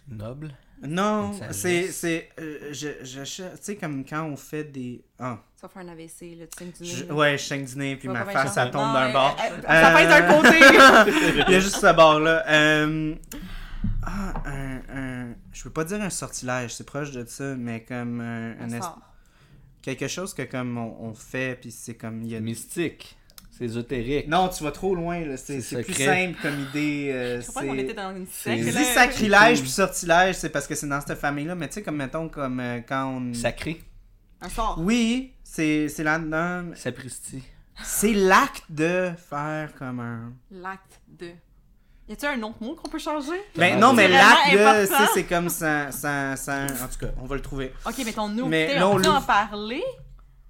Noble? 0.10 0.52
Non, 0.84 1.34
c'est. 1.52 1.92
c'est 1.92 2.30
euh, 2.40 2.70
je, 2.72 2.90
je, 3.04 3.22
tu 3.24 3.58
sais, 3.60 3.76
comme 3.76 4.06
quand 4.06 4.24
on 4.24 4.38
fait 4.38 4.64
des. 4.64 5.04
Ah. 5.20 5.40
Tu 5.56 5.62
vas 5.64 5.70
faire 5.70 5.82
un 5.82 5.88
AVC, 5.90 6.38
là, 6.40 6.46
tu 6.48 6.66
sais, 6.72 6.84
du 7.02 7.06
nez. 7.08 7.12
ouais, 7.12 7.38
je 7.38 7.44
saigne 7.44 7.66
du 7.66 7.76
nez, 7.78 7.96
puis 7.96 8.08
ma 8.08 8.24
pas 8.24 8.32
bien 8.32 8.44
face, 8.44 8.54
ça 8.54 8.68
tombe 8.68 8.94
d'un 8.94 9.10
euh, 9.10 9.12
bord. 9.12 9.36
euh, 9.42 9.62
Ça 9.68 9.92
pèse 9.96 10.08
d'un 10.08 10.24
Euh, 10.24 10.42
côté. 10.42 11.44
Il 11.48 11.52
y 11.52 11.56
a 11.56 11.60
juste 11.60 11.78
ce 11.78 11.94
bord-là. 11.96 12.44
Euh, 12.48 13.16
Ah, 14.04 14.34
un, 14.46 14.78
un. 14.96 15.28
Je 15.52 15.64
veux 15.64 15.72
pas 15.72 15.84
dire 15.84 16.00
un 16.02 16.10
sortilège, 16.12 16.76
c'est 16.76 16.86
proche 16.86 17.12
de 17.12 17.26
ça, 17.26 17.56
mais 17.58 17.84
comme 17.84 18.22
un. 18.22 18.52
un 18.60 18.62
Un 18.62 18.70
es- 18.70 18.80
sort. 18.82 19.00
Quelque 19.82 20.08
chose 20.08 20.34
que 20.34 20.42
comme 20.44 20.78
on, 20.78 20.98
on 21.10 21.14
fait, 21.14 21.58
puis 21.60 21.72
c'est 21.72 21.96
comme. 21.96 22.22
Il 22.24 22.30
y 22.30 22.36
a... 22.36 22.40
Mystique. 22.40 23.18
C'est 23.52 23.64
ésotérique. 23.66 24.28
Non, 24.28 24.50
tu 24.50 24.64
vas 24.64 24.72
trop 24.72 24.94
loin, 24.94 25.20
là. 25.26 25.36
C'est 25.38 25.62
C'est 25.62 25.78
c'est 25.78 25.84
plus 25.84 25.94
simple 25.94 26.38
comme 26.42 26.60
idée. 26.70 27.10
euh, 27.12 27.42
Je 27.42 27.48
crois 27.48 27.64
qu'on 27.64 27.74
c'est- 27.76 27.82
était 27.82 27.94
dans 27.96 28.16
une 28.16 28.28
c'est- 28.30 28.58
Je 28.58 28.64
secte. 28.66 28.78
dis 28.78 28.84
sacrilège 28.84 29.62
puis 29.62 29.70
sortilège, 29.70 30.36
c'est 30.36 30.50
parce 30.50 30.68
que 30.68 30.76
c'est 30.76 30.88
dans 30.88 31.02
cette 31.02 31.18
famille-là, 31.18 31.56
mais 31.56 31.68
tu 31.68 31.76
sais, 31.76 31.82
comme 31.84 31.96
mettons, 31.96 32.30
comme 32.30 32.60
euh, 32.60 32.82
quand 32.88 33.08
on. 33.08 33.34
Sacré. 33.34 33.82
Un 34.42 34.50
sort. 34.50 34.76
Oui, 34.80 35.34
c'est 35.44 35.90
c'est 35.90 36.04
là-dedans. 36.04 36.66
Sapristi. 36.76 37.42
C'est 37.84 38.14
l'acte 38.14 38.66
de 38.70 39.12
faire 39.30 39.74
comme 39.76 40.00
un. 40.02 40.34
L'acte 40.52 41.00
de. 41.08 41.32
Y 42.10 42.14
a-t-il 42.14 42.40
un 42.40 42.44
autre 42.44 42.58
mot 42.62 42.74
qu'on 42.76 42.88
peut 42.90 43.00
changer? 43.00 43.36
Ben 43.58 43.74
Ah, 43.76 43.80
non, 43.80 43.94
mais 43.94 44.08
tu 44.08 44.14
sais, 44.88 44.94
c'est 45.14 45.24
comme 45.26 45.50
ça, 45.50 45.92
ça, 45.92 46.36
ça. 46.38 46.64
En 46.66 46.88
tout 46.88 47.00
cas, 47.06 47.12
on 47.22 47.26
va 47.26 47.36
le 47.36 47.42
trouver. 47.42 47.74
Ok, 47.86 47.96
mais 48.06 48.14
ton 48.14 48.30
nous, 48.30 48.46
Mais 48.48 48.76
là, 48.76 48.88
on 48.88 48.96
peut 48.96 49.10
en 49.10 49.22
parler? 49.22 49.84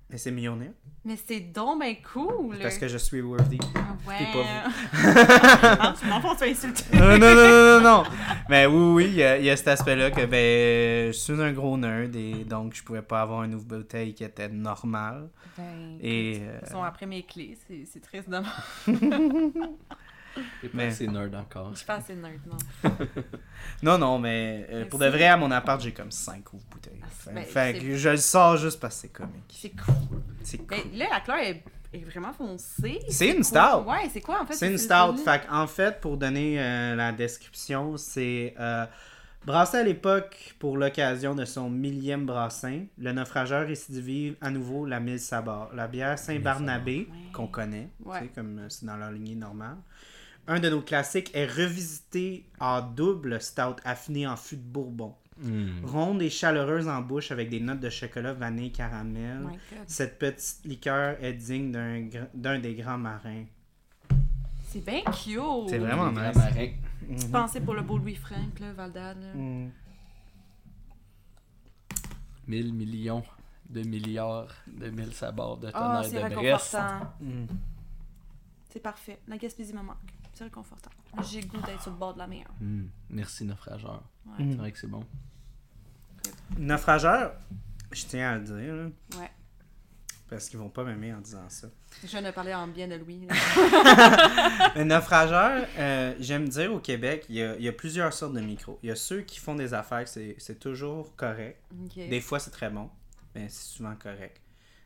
Mais 0.10 0.18
c'est 0.18 0.32
millionnaire. 0.32 0.72
Mais 1.04 1.18
c'est 1.26 1.40
donc 1.40 1.80
ben 1.80 1.96
cool. 2.14 2.58
Parce 2.62 2.78
que 2.78 2.88
je 2.88 2.98
suis 2.98 3.22
worthy. 3.22 3.60
Ah 3.76 3.96
ouais. 4.08 4.28
pas 4.34 5.94
tu 6.00 6.06
m'en 6.08 6.36
fais 6.36 6.52
insulter. 6.52 6.84
non, 6.94 7.18
non, 7.18 7.18
non, 7.18 7.36
non, 7.36 7.80
non, 7.80 7.82
non. 7.82 8.04
Mais 8.50 8.66
oui, 8.66 8.94
oui, 8.94 9.06
il 9.06 9.16
y, 9.16 9.24
a- 9.24 9.38
il 9.38 9.46
y 9.46 9.50
a 9.50 9.56
cet 9.56 9.70
aspect-là 9.70 10.12
que, 10.12 10.26
ben, 10.26 11.08
je 11.14 11.18
suis 11.18 11.42
un 11.42 11.52
gros 11.54 11.78
nerd 11.78 12.14
et 12.16 12.44
donc 12.44 12.74
je 12.76 12.84
pouvais 12.84 13.02
pas 13.02 13.22
avoir 13.22 13.44
une 13.44 13.56
ouvre 13.56 13.66
bouteille 13.66 14.14
qui 14.14 14.24
était 14.26 14.50
normale. 14.50 15.30
Ben, 15.58 15.98
Et. 16.02 16.40
euh, 16.42 16.60
Ils 16.66 16.72
sont 16.72 16.84
après 16.84 17.06
mes 17.06 17.24
clés, 17.24 17.58
c'est 17.68 17.84
c'est 17.92 18.02
triste 18.02 18.30
de 18.30 18.40
moi. 18.40 18.52
T'es 20.62 20.70
pas 20.70 20.84
assez 20.84 21.08
nerd 21.08 21.34
encore. 21.36 21.72
Je 21.72 21.78
suis 21.78 21.86
pas 21.86 21.96
assez 21.96 22.16
nerd, 22.16 22.40
non. 22.46 22.90
Non, 23.84 23.98
non, 23.98 24.20
mais 24.20 24.66
euh, 24.72 24.86
pour 24.86 25.00
de 25.00 25.08
vrai, 25.08 25.26
à 25.28 25.38
mon 25.38 25.52
appart, 25.52 25.80
j'ai 25.82 25.94
comme 25.94 26.12
5 26.12 26.54
ouvres 26.54 26.64
bouteilles. 26.72 27.00
Ah, 27.04 27.08
Fait, 27.10 27.32
ben, 27.34 27.44
fait 27.46 27.80
que 27.80 27.96
je 27.96 28.10
le 28.10 28.18
sors 28.18 28.58
juste 28.58 28.80
parce 28.80 28.96
que 28.96 29.02
c'est 29.02 29.08
comique. 29.14 29.54
C'est 29.54 29.70
cool. 29.76 30.22
C'est 30.44 30.58
cool. 30.60 30.78
Mais 30.92 30.98
là, 30.98 31.06
la 31.12 31.20
couleur 31.22 31.40
est, 31.40 31.64
est 31.94 32.06
vraiment 32.06 32.34
foncée. 32.34 33.00
C'est 33.10 33.28
une 33.30 33.36
cool. 33.36 33.44
stout. 33.46 33.84
Ouais, 33.88 34.10
c'est 34.12 34.22
quoi 34.22 34.42
en 34.42 34.46
fait? 34.46 34.54
C'est 34.54 34.72
une 34.72 34.78
stout. 34.78 35.18
Fait 35.24 35.42
en 35.52 35.68
fait, 35.68 36.00
pour 36.02 36.18
donner 36.18 36.60
euh, 36.60 36.96
la 36.96 37.12
description, 37.12 37.98
c'est 37.98 38.54
euh, 38.60 38.86
brassé 39.46 39.78
à 39.78 39.84
l'époque 39.84 40.56
pour 40.60 40.78
l'occasion 40.78 41.36
de 41.36 41.46
son 41.46 41.70
millième 41.70 42.26
brassin. 42.26 42.86
Le 42.98 43.12
naufrageur 43.12 43.68
récidive 43.68 44.36
à 44.42 44.50
nouveau 44.50 44.86
la 44.86 45.00
mille 45.00 45.20
sabords. 45.20 45.70
La 45.76 45.88
bière 45.88 46.18
Saint-Barnabé, 46.18 47.08
qu'on 47.34 47.48
connaît, 47.48 47.90
tu 47.98 48.04
sais, 48.06 48.10
Ouais. 48.22 48.32
comme 48.34 48.62
c'est 48.70 48.86
dans 48.86 48.98
leur 48.98 49.12
lignée 49.12 49.36
normale. 49.36 49.78
Un 50.48 50.60
de 50.60 50.70
nos 50.70 50.82
classiques 50.82 51.32
est 51.34 51.46
revisité 51.46 52.46
en 52.60 52.82
double 52.82 53.42
stout 53.42 53.76
affiné 53.84 54.26
en 54.28 54.38
fût 54.38 54.56
de 54.56 54.62
bourbon. 54.62 55.14
Hmm. 55.40 55.84
Ronde 55.86 56.22
et 56.22 56.30
chaleureuse 56.30 56.88
en 56.88 57.02
bouche 57.02 57.32
avec 57.32 57.50
des 57.50 57.60
notes 57.60 57.80
de 57.82 57.90
chocolat, 57.90 58.34
vanille, 58.34 58.72
caramel. 58.72 59.46
Cette 59.86 60.18
petite 60.18 60.66
liqueur 60.66 61.22
est 61.24 61.34
digne 61.34 61.72
d'un 62.34 62.60
des 62.60 62.76
grands 62.76 62.98
marins. 62.98 63.44
C'est 64.70 64.84
bien 64.84 65.02
cute. 65.04 65.70
C'est 65.70 65.78
vraiment 65.78 66.12
nice. 66.12 66.36
marins. 66.36 66.72
Mhm. 67.08 67.32
Pensez 67.32 67.62
pour 67.62 67.74
le 67.76 67.82
beau 67.84 67.98
Louis 67.98 68.16
Frank, 68.16 68.60
là, 68.60 68.74
Valdad. 68.74 69.18
Là? 69.22 69.34
Mm. 69.34 69.70
1000 72.48 72.74
millions 72.74 73.24
de 73.70 73.82
milliards 73.84 74.54
de 74.68 74.90
mille 74.90 75.14
sabords 75.14 75.58
de 75.58 75.70
Ah, 75.74 76.02
tonnerre 76.02 76.06
c'est 76.06 76.30
de 76.30 76.36
Brest. 76.36 76.74
réconfortant. 76.76 77.14
Mm. 77.20 77.46
C'est 78.70 78.80
parfait. 78.82 79.20
La 79.28 79.38
Gaspésie 79.38 79.74
me 79.74 79.82
manque. 79.82 79.98
C'est 80.38 80.44
réconfortant. 80.44 80.92
J'ai 81.32 81.42
le 81.42 81.48
goût 81.48 81.60
d'être 81.66 81.82
sur 81.82 81.90
le 81.90 81.98
bord 81.98 82.14
de 82.14 82.20
la 82.20 82.28
mer. 82.28 82.46
Hmm. 82.62 82.86
Merci, 83.10 83.44
naufrageur. 83.44 84.04
Ouais. 84.24 84.46
Mm. 84.46 84.52
C'est 84.52 84.58
vrai 84.58 84.72
que 84.72 84.78
c'est 84.78 84.86
bon. 84.88 85.04
Naufrageur, 86.60 87.34
je 87.92 88.06
tiens 88.06 88.34
à 88.34 88.36
le 88.38 88.44
dire, 88.44 88.76
là, 88.76 89.20
Ouais. 89.20 89.32
parce 90.30 90.48
qu'ils 90.48 90.60
vont 90.60 90.70
pas 90.70 90.84
m'aimer 90.84 91.12
en 91.12 91.22
disant 91.22 91.50
ça. 91.50 91.70
Je 92.04 92.08
viens 92.10 92.22
de 92.22 92.30
parler 92.30 92.54
en 92.54 92.68
bien 92.68 92.88
de 92.88 92.94
Louis. 92.94 93.28
naufrageur, 94.86 95.66
euh, 95.80 96.14
j'aime 96.20 96.48
dire 96.48 96.72
au 96.72 96.80
Québec, 96.80 97.26
il 97.30 97.36
y, 97.38 97.42
a, 97.42 97.56
il 97.56 97.64
y 97.64 97.68
a 97.68 97.74
plusieurs 97.74 98.14
sortes 98.14 98.34
de 98.34 98.42
micros. 98.42 98.78
Il 98.84 98.90
y 98.90 98.92
a 98.92 98.96
ceux 98.96 99.22
qui 99.22 99.40
font 99.40 99.56
des 99.56 99.74
affaires, 99.74 100.08
c'est 100.08 100.36
c'est 100.38 100.60
toujours 100.60 101.16
correct. 101.16 101.60
Des 101.96 102.22
fois, 102.22 102.40
c'est 102.40 102.52
très 102.52 102.70
bon, 102.70 102.92
mais 103.34 103.50
c'est 103.50 103.76
souvent 103.76 103.96
correct. 103.96 104.40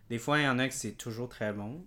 Des 0.09 0.17
fois, 0.17 0.39
il 0.39 0.45
y 0.45 0.47
en 0.47 0.59
a 0.59 0.69
que 0.69 0.73
c'est 0.73 0.93
toujours 0.93 1.27
très 1.27 1.51
bon. 1.51 1.85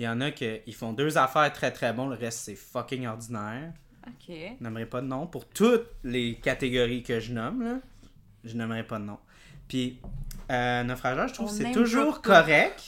Il 0.00 0.04
y 0.04 0.08
en 0.08 0.18
a 0.22 0.30
qui 0.30 0.72
font 0.72 0.94
deux 0.94 1.18
affaires 1.18 1.52
très 1.52 1.70
très 1.72 1.92
bon, 1.92 2.08
le 2.08 2.16
reste 2.16 2.38
c'est 2.38 2.54
fucking 2.54 3.06
ordinaire. 3.06 3.74
Ok. 4.06 4.28
Je 4.58 4.64
nommerai 4.64 4.86
pas 4.86 5.02
de 5.02 5.06
nom 5.06 5.26
pour 5.26 5.46
toutes 5.46 5.88
les 6.04 6.36
catégories 6.36 7.02
que 7.02 7.20
je 7.20 7.34
nomme, 7.34 7.62
là. 7.62 7.80
Je 8.42 8.56
nommerai 8.56 8.82
pas 8.82 8.98
de 8.98 9.04
nom. 9.04 9.18
Puis, 9.68 10.00
euh, 10.50 10.82
naufrageur, 10.84 11.28
je 11.28 11.34
trouve 11.34 11.50
que 11.50 11.54
c'est 11.54 11.72
toujours 11.72 12.22
correct. 12.22 12.82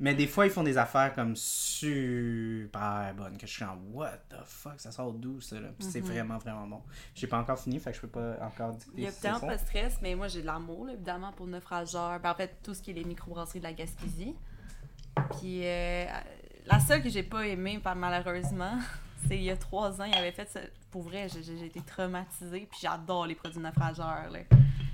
Mais 0.00 0.14
des 0.14 0.26
fois, 0.26 0.46
ils 0.46 0.50
font 0.50 0.64
des 0.64 0.78
affaires 0.78 1.14
comme 1.14 1.36
super 1.36 3.14
bonnes. 3.14 3.36
Que 3.38 3.46
je 3.46 3.52
suis 3.52 3.64
en 3.64 3.78
what 3.92 4.16
the 4.30 4.36
fuck, 4.44 4.80
ça 4.80 4.90
sort 4.90 5.12
d'où 5.12 5.40
ça 5.40 5.60
là? 5.60 5.68
Puis 5.78 5.86
c'est 5.88 6.00
Mhm. 6.00 6.06
vraiment 6.06 6.38
vraiment 6.38 6.66
bon. 6.66 6.82
J'ai 7.14 7.28
pas 7.28 7.38
encore 7.38 7.58
fini, 7.60 7.78
fait 7.78 7.90
que 7.90 7.96
je 7.96 8.00
peux 8.00 8.08
pas 8.08 8.36
encore 8.44 8.72
dicter 8.72 8.92
Il 8.96 9.04
y 9.04 9.06
a 9.06 9.12
ça. 9.12 9.38
pas 9.38 9.54
de 9.54 9.60
stress, 9.60 9.98
mais 10.02 10.16
moi 10.16 10.26
j'ai 10.26 10.40
de 10.40 10.46
l'amour, 10.46 10.88
évidemment, 10.90 11.32
pour 11.32 11.46
naufrageur. 11.46 12.18
Ben, 12.18 12.30
en 12.32 12.34
fait, 12.34 12.56
tout 12.64 12.74
ce 12.74 12.82
qui 12.82 12.90
est 12.90 12.94
les 12.94 13.04
microbrasseries 13.04 13.60
de 13.60 13.64
la 13.64 13.74
Gaspésie. 13.74 14.34
Puis 15.38 15.60
euh, 15.64 16.04
la 16.66 16.80
seule 16.80 17.02
que 17.02 17.08
j'ai 17.10 17.22
pas 17.22 17.46
aimée, 17.46 17.78
par- 17.82 17.96
malheureusement, 17.96 18.78
c'est 19.28 19.36
il 19.36 19.44
y 19.44 19.50
a 19.50 19.56
trois 19.56 20.00
ans, 20.00 20.04
il 20.04 20.14
avait 20.14 20.32
fait 20.32 20.48
ça. 20.48 20.60
Pour 20.90 21.02
vrai, 21.02 21.28
j'ai 21.32 21.42
j'ai 21.42 21.66
été 21.66 21.80
traumatisée, 21.82 22.66
puis 22.70 22.80
j'adore 22.82 23.26
les 23.26 23.34
produits 23.34 23.60
naufrageurs. 23.60 24.28
Là. 24.32 24.40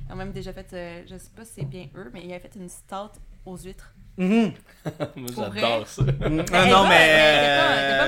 Ils 0.09 0.12
ont 0.12 0.16
même 0.16 0.32
déjà 0.32 0.53
fait, 0.53 0.73
euh, 0.73 1.03
je 1.11 1.16
sais 1.16 1.31
pas 1.35 1.44
si 1.44 1.53
c'est 1.57 1.65
bien 1.65 1.86
eux, 1.97 2.11
mais 2.12 2.20
il 2.24 2.31
avait 2.32 2.40
fait 2.40 2.55
une 2.57 2.69
stout 2.69 3.19
aux 3.44 3.57
huîtres. 3.57 3.93
Mhm. 4.19 4.53
Moi, 5.16 5.28
Pour 5.35 5.53
j'adore 5.55 5.86
ça. 5.86 6.03
Mm, 6.03 6.44
ah 6.53 6.66
non, 6.66 6.86
mais. 6.89 7.59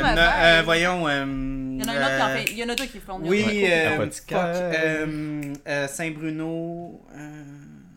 pas- 0.03 0.15
euh, 0.16 0.61
euh, 0.61 0.62
voyons. 0.65 1.09
Il 1.09 1.81
y 1.81 1.85
en 1.85 1.89
a 1.89 1.93
un 1.93 1.97
autre 2.05 2.16
qui 2.16 2.23
en 2.23 2.28
fait. 2.28 2.45
Il 2.53 2.59
y 2.59 2.65
en 2.65 2.69
a 2.69 2.74
deux 2.74 2.86
qui 2.86 2.99
font. 3.01 3.20
Oui, 3.23 3.66
Apothicaire. 3.73 5.07
Saint-Bruno. 5.89 7.03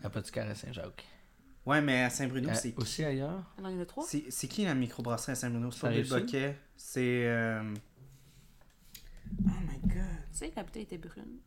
Apothicaire 0.04 0.50
à 0.50 0.54
Saint-Jacques. 0.54 1.04
Ouais, 1.64 1.80
mais 1.80 2.02
à 2.02 2.10
Saint-Bruno, 2.10 2.48
Euh, 2.50 2.54
c'est 2.54 2.74
aussi 2.76 3.04
ailleurs? 3.04 3.42
Non, 3.62 3.68
il 3.68 3.76
y 3.76 3.78
en 3.78 3.82
a 3.82 3.86
trois? 3.86 4.04
c'est 4.06 4.24
c'est 4.30 4.48
qui 4.48 4.64
la 4.64 4.74
microbrasserie 4.74 5.32
à 5.32 5.34
Saint-Bruno? 5.36 5.70
C'est 5.70 5.80
pas? 6.08 6.20
Boquet? 6.20 6.58
C'est. 6.76 7.26
euh, 7.26 7.62
Oh 9.44 9.50
my 9.66 9.78
god. 9.88 10.02
Tu 10.32 10.38
sais 10.38 10.50
que 10.50 10.56
la 10.56 10.62
bouteille 10.64 10.82
était 10.82 10.98
brune. 10.98 11.38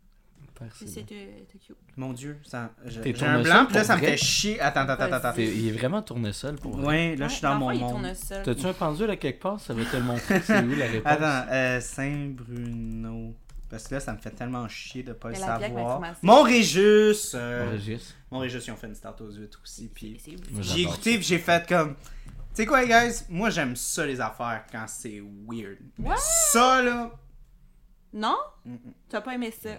C'était 0.74 1.46
cute. 1.60 1.76
Mon 1.98 2.14
dieu, 2.14 2.40
ça- 2.44 2.72
j'ai 2.86 3.02
T'es 3.02 3.14
j'ai 3.14 3.26
un 3.26 3.42
blanc, 3.42 3.66
puis 3.66 3.76
là, 3.76 3.82
pour 3.82 3.88
ça 3.88 3.96
me 3.98 4.02
fait 4.02 4.16
chier. 4.18 4.60
Attends, 4.62 4.82
attends, 4.88 5.04
attends, 5.04 5.28
attends. 5.28 5.34
Il 5.38 5.68
est 5.68 5.72
vraiment 5.72 6.02
tournesol 6.02 6.56
pour 6.56 6.78
vrai. 6.78 6.86
Ouais, 6.86 7.16
là, 7.18 7.28
je 7.28 7.34
suis 7.34 7.42
dans 7.42 7.56
mon 7.56 7.72
il 7.72 7.80
monde. 7.82 8.16
seul. 8.16 8.44
T'as-tu 8.44 8.66
un 8.66 8.74
pendule 8.74 9.10
à 9.10 9.18
quelque 9.18 9.42
part? 9.42 9.60
Ça 9.60 9.74
va 9.74 9.84
te 9.84 9.98
le 9.98 10.04
montrer. 10.04 10.40
C'est 10.42 10.64
où 10.64 10.76
la 10.76 10.86
réponse? 10.88 11.12
Attends, 11.12 11.52
euh, 11.52 11.80
Saint-Bruno. 11.82 13.36
Parce 13.70 13.88
que 13.88 13.96
là, 13.96 14.00
ça 14.00 14.14
me 14.14 14.20
fait 14.20 14.32
tellement 14.32 14.68
chier 14.68 15.02
de 15.04 15.14
pas 15.14 15.30
le 15.30 15.36
savoir. 15.36 16.00
Massé. 16.00 16.20
Mon-Régis! 16.22 17.32
euh, 17.34 17.70
Régis. 17.72 18.16
Mon-Régis, 18.32 18.68
ils 18.68 18.72
ont 18.72 18.76
fait 18.76 18.88
une 18.88 18.96
start 18.96 19.20
aux 19.22 19.32
huîtres 19.32 19.60
aussi. 19.64 19.90
Puis 19.94 20.22
j'ai 20.62 20.82
écouté, 20.82 21.16
puis 21.16 21.24
j'ai 21.26 21.40
fait 21.40 21.68
comme. 21.68 21.96
Tu 21.96 22.62
sais 22.62 22.66
quoi, 22.66 22.86
guys? 22.86 23.24
Moi, 23.30 23.50
j'aime 23.50 23.76
ça, 23.76 24.06
les 24.06 24.22
affaires, 24.22 24.64
quand 24.72 24.86
c'est 24.88 25.22
weird. 25.48 25.78
Mais 25.98 26.12
ça, 26.52 26.82
là. 26.82 27.12
Non? 28.14 28.38
Mm, 28.64 28.76
Tu 29.10 29.16
as 29.16 29.22
pas 29.22 29.34
aimé 29.34 29.52
ça? 29.52 29.72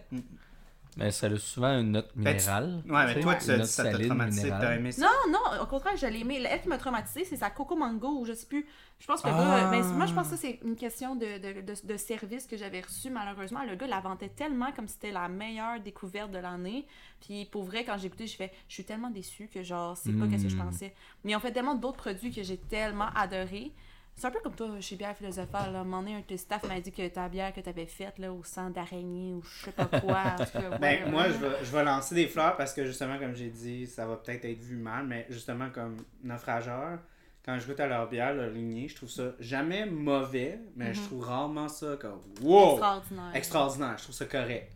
Mais 0.99 1.11
ça 1.11 1.27
a 1.27 1.37
souvent 1.37 1.79
une 1.79 1.93
note 1.93 2.09
Ben, 2.17 2.35
tu- 2.37 2.43
minérale. 2.43 2.83
Ouais, 2.89 3.07
mais 3.15 3.21
toi, 3.21 3.35
tu 3.35 3.51
as 3.51 3.59
dit 3.59 3.67
ça 3.67 3.85
t'a 3.85 3.99
traumatisé, 3.99 4.49
t'as 4.49 4.77
aimé 4.77 4.93
ça? 4.93 5.03
Non, 5.03 5.33
non, 5.33 5.63
au 5.63 5.67
contraire, 5.67 5.95
je 5.97 6.07
l'ai 6.07 6.21
aimé. 6.21 6.43
Elle 6.49 6.61
qui 6.63 6.69
m'a 6.69 6.79
traumatisée, 6.79 7.25
c'est 7.25 7.37
sa 7.37 7.51
Coco 7.51 7.77
Mango, 7.77 8.19
ou 8.21 8.25
je 8.25 8.33
sais 8.33 8.47
plus. 8.47 8.67
Je 8.99 9.07
pense 9.07 9.21
que 9.21 9.29
le 9.29 9.35
Ah. 9.37 9.61
gars. 9.65 9.71
ben, 9.71 9.85
moi, 9.93 10.07
je 10.07 10.15
pense 10.15 10.29
que 10.31 10.37
ça, 10.37 10.41
c'est 10.41 10.59
une 10.65 10.75
question 10.75 11.15
de, 11.15 11.27
de, 11.39 11.61
de, 11.61 11.75
de 11.87 11.97
service 11.99 12.47
que 12.47 12.57
j'avais 12.57 12.81
reçu, 12.81 13.11
malheureusement. 13.11 13.61
Le 13.69 13.77
gars 13.77 13.87
la 13.87 14.01
vantait 14.01 14.31
tellement 14.31 14.73
comme 14.73 14.89
si 14.89 14.95
c'était 14.95 15.13
la 15.13 15.29
meilleure 15.29 15.81
découverte 15.81 16.31
de 16.31 16.39
l'année. 16.39 16.87
Puis 17.21 17.45
pour 17.45 17.65
vrai, 17.65 17.85
quand 17.85 17.99
j'ai 17.99 18.07
écouté, 18.07 18.27
je 18.27 18.37
fais, 18.37 18.51
je 18.69 18.73
suis 18.75 18.85
tellement 18.85 19.11
déçue 19.11 19.49
que 19.53 19.63
genre, 19.63 19.99
c'est 19.99 20.13
pas 20.13 20.25
Mm. 20.25 20.39
ce 20.39 20.43
que 20.45 20.49
je 20.49 20.57
pensais. 20.57 20.95
Mais 21.25 21.33
ils 21.33 21.37
ont 21.37 21.41
fait 21.41 21.53
tellement 21.53 21.75
d'autres 21.75 21.99
produits 21.99 22.31
que 22.31 22.43
j'ai 22.43 22.57
tellement 22.57 23.09
adoré. 23.15 23.71
C'est 24.19 24.29
un 24.29 24.31
peu 24.31 24.41
comme 24.41 24.55
toi 24.55 24.81
chez 24.81 24.97
Bière 24.97 25.15
Philosophale. 25.15 25.73
Là. 25.73 25.79
À 25.79 25.81
un 25.83 25.85
moment 25.85 26.01
donné, 26.01 26.15
un 26.15 26.21
de 26.21 26.25
tes 26.25 26.39
staff 26.39 26.67
m'a 26.67 26.81
dit 26.81 26.91
que 26.91 27.07
ta 27.09 27.29
bière 27.29 27.53
que 27.53 27.61
tu 27.61 27.69
avais 27.69 27.85
faite 27.85 28.19
là, 28.19 28.33
au 28.33 28.43
sang 28.43 28.71
d'araignée 28.71 29.35
ou 29.35 29.43
je 29.43 29.67
sais 29.67 29.73
pas 29.73 29.85
quoi. 29.85 30.37
Ben, 30.81 31.05
ouais, 31.05 31.11
moi, 31.11 31.23
ouais. 31.25 31.33
je 31.33 31.39
vais, 31.39 31.57
je 31.63 31.71
vais 31.71 31.85
lancer 31.85 32.15
des 32.15 32.27
fleurs 32.27 32.57
parce 32.57 32.73
que 32.73 32.87
justement, 32.87 33.19
comme 33.19 33.37
j'ai 33.37 33.51
dit, 33.51 33.87
ça 33.87 34.07
va 34.07 34.17
peut-être 34.17 34.47
être 34.47 34.61
vu 34.61 34.77
mal, 34.77 35.07
mais 35.07 35.27
justement, 35.29 35.69
comme 35.69 35.99
naufrageur, 36.25 36.99
quand 37.45 37.59
je 37.59 37.67
goûte 37.67 37.79
à 37.79 37.87
leur 37.87 38.09
bière, 38.09 38.35
leur 38.35 38.49
lignée, 38.49 38.89
je 38.89 38.97
trouve 38.97 39.11
ça 39.11 39.33
jamais 39.39 39.85
mauvais, 39.85 40.61
mais 40.75 40.95
je 40.95 41.03
trouve 41.03 41.23
rarement 41.23 41.69
ça 41.69 41.99
comme 42.01 42.23
wow! 42.41 42.73
Extraordinaire. 42.73 43.31
Extraordinaire, 43.35 43.99
je 43.99 44.03
trouve 44.05 44.15
ça 44.15 44.27
correct. 44.27 44.73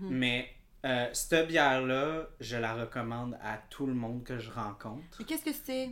Mais 0.00 0.48
euh, 0.84 1.08
cette 1.12 1.48
bière-là, 1.48 2.28
je 2.40 2.56
la 2.56 2.74
recommande 2.74 3.36
à 3.42 3.58
tout 3.70 3.86
le 3.86 3.94
monde 3.94 4.22
que 4.22 4.38
je 4.38 4.50
rencontre. 4.50 5.20
Et 5.20 5.24
qu'est-ce 5.24 5.44
que 5.44 5.52
c'est? 5.52 5.90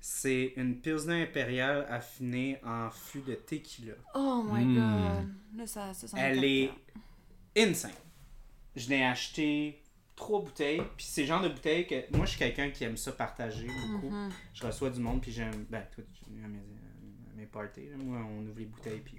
C'est 0.00 0.54
une 0.56 0.76
Pilsner 0.80 1.22
impériale 1.24 1.86
affinée 1.90 2.58
en 2.64 2.90
fût 2.90 3.20
de 3.20 3.34
tequila. 3.34 3.92
Oh 4.14 4.42
my 4.50 4.64
Mm. 4.64 4.74
god. 4.74 5.28
Là, 5.58 5.66
ça, 5.66 5.92
Elle 6.16 6.44
est 6.44 6.70
insane. 7.56 7.90
Je 8.76 8.88
n'ai 8.88 9.04
acheté 9.04 9.82
trois 10.16 10.40
bouteilles, 10.42 10.82
puis 10.96 11.04
c'est 11.06 11.22
le 11.22 11.26
genre 11.26 11.42
de 11.42 11.48
bouteilles 11.48 11.86
que 11.86 12.16
moi 12.16 12.24
je 12.24 12.30
suis 12.30 12.38
quelqu'un 12.38 12.70
qui 12.70 12.84
aime 12.84 12.96
ça 12.96 13.12
partager 13.12 13.66
beaucoup. 13.66 14.10
Mhm. 14.10 14.30
Je 14.54 14.66
reçois 14.66 14.90
du 14.90 15.00
monde, 15.00 15.20
puis 15.20 15.32
j'aime. 15.32 15.64
Ben, 15.68 15.82
toi, 15.94 16.04
tu 16.12 16.30
viens 16.30 16.44
à 16.44 16.48
mes, 16.48 16.58
à 16.58 17.36
mes 17.36 17.46
parties, 17.46 17.88
là. 17.90 17.96
moi 17.98 18.18
on 18.30 18.46
ouvre 18.46 18.58
les 18.58 18.66
bouteilles, 18.66 19.00
puis. 19.04 19.16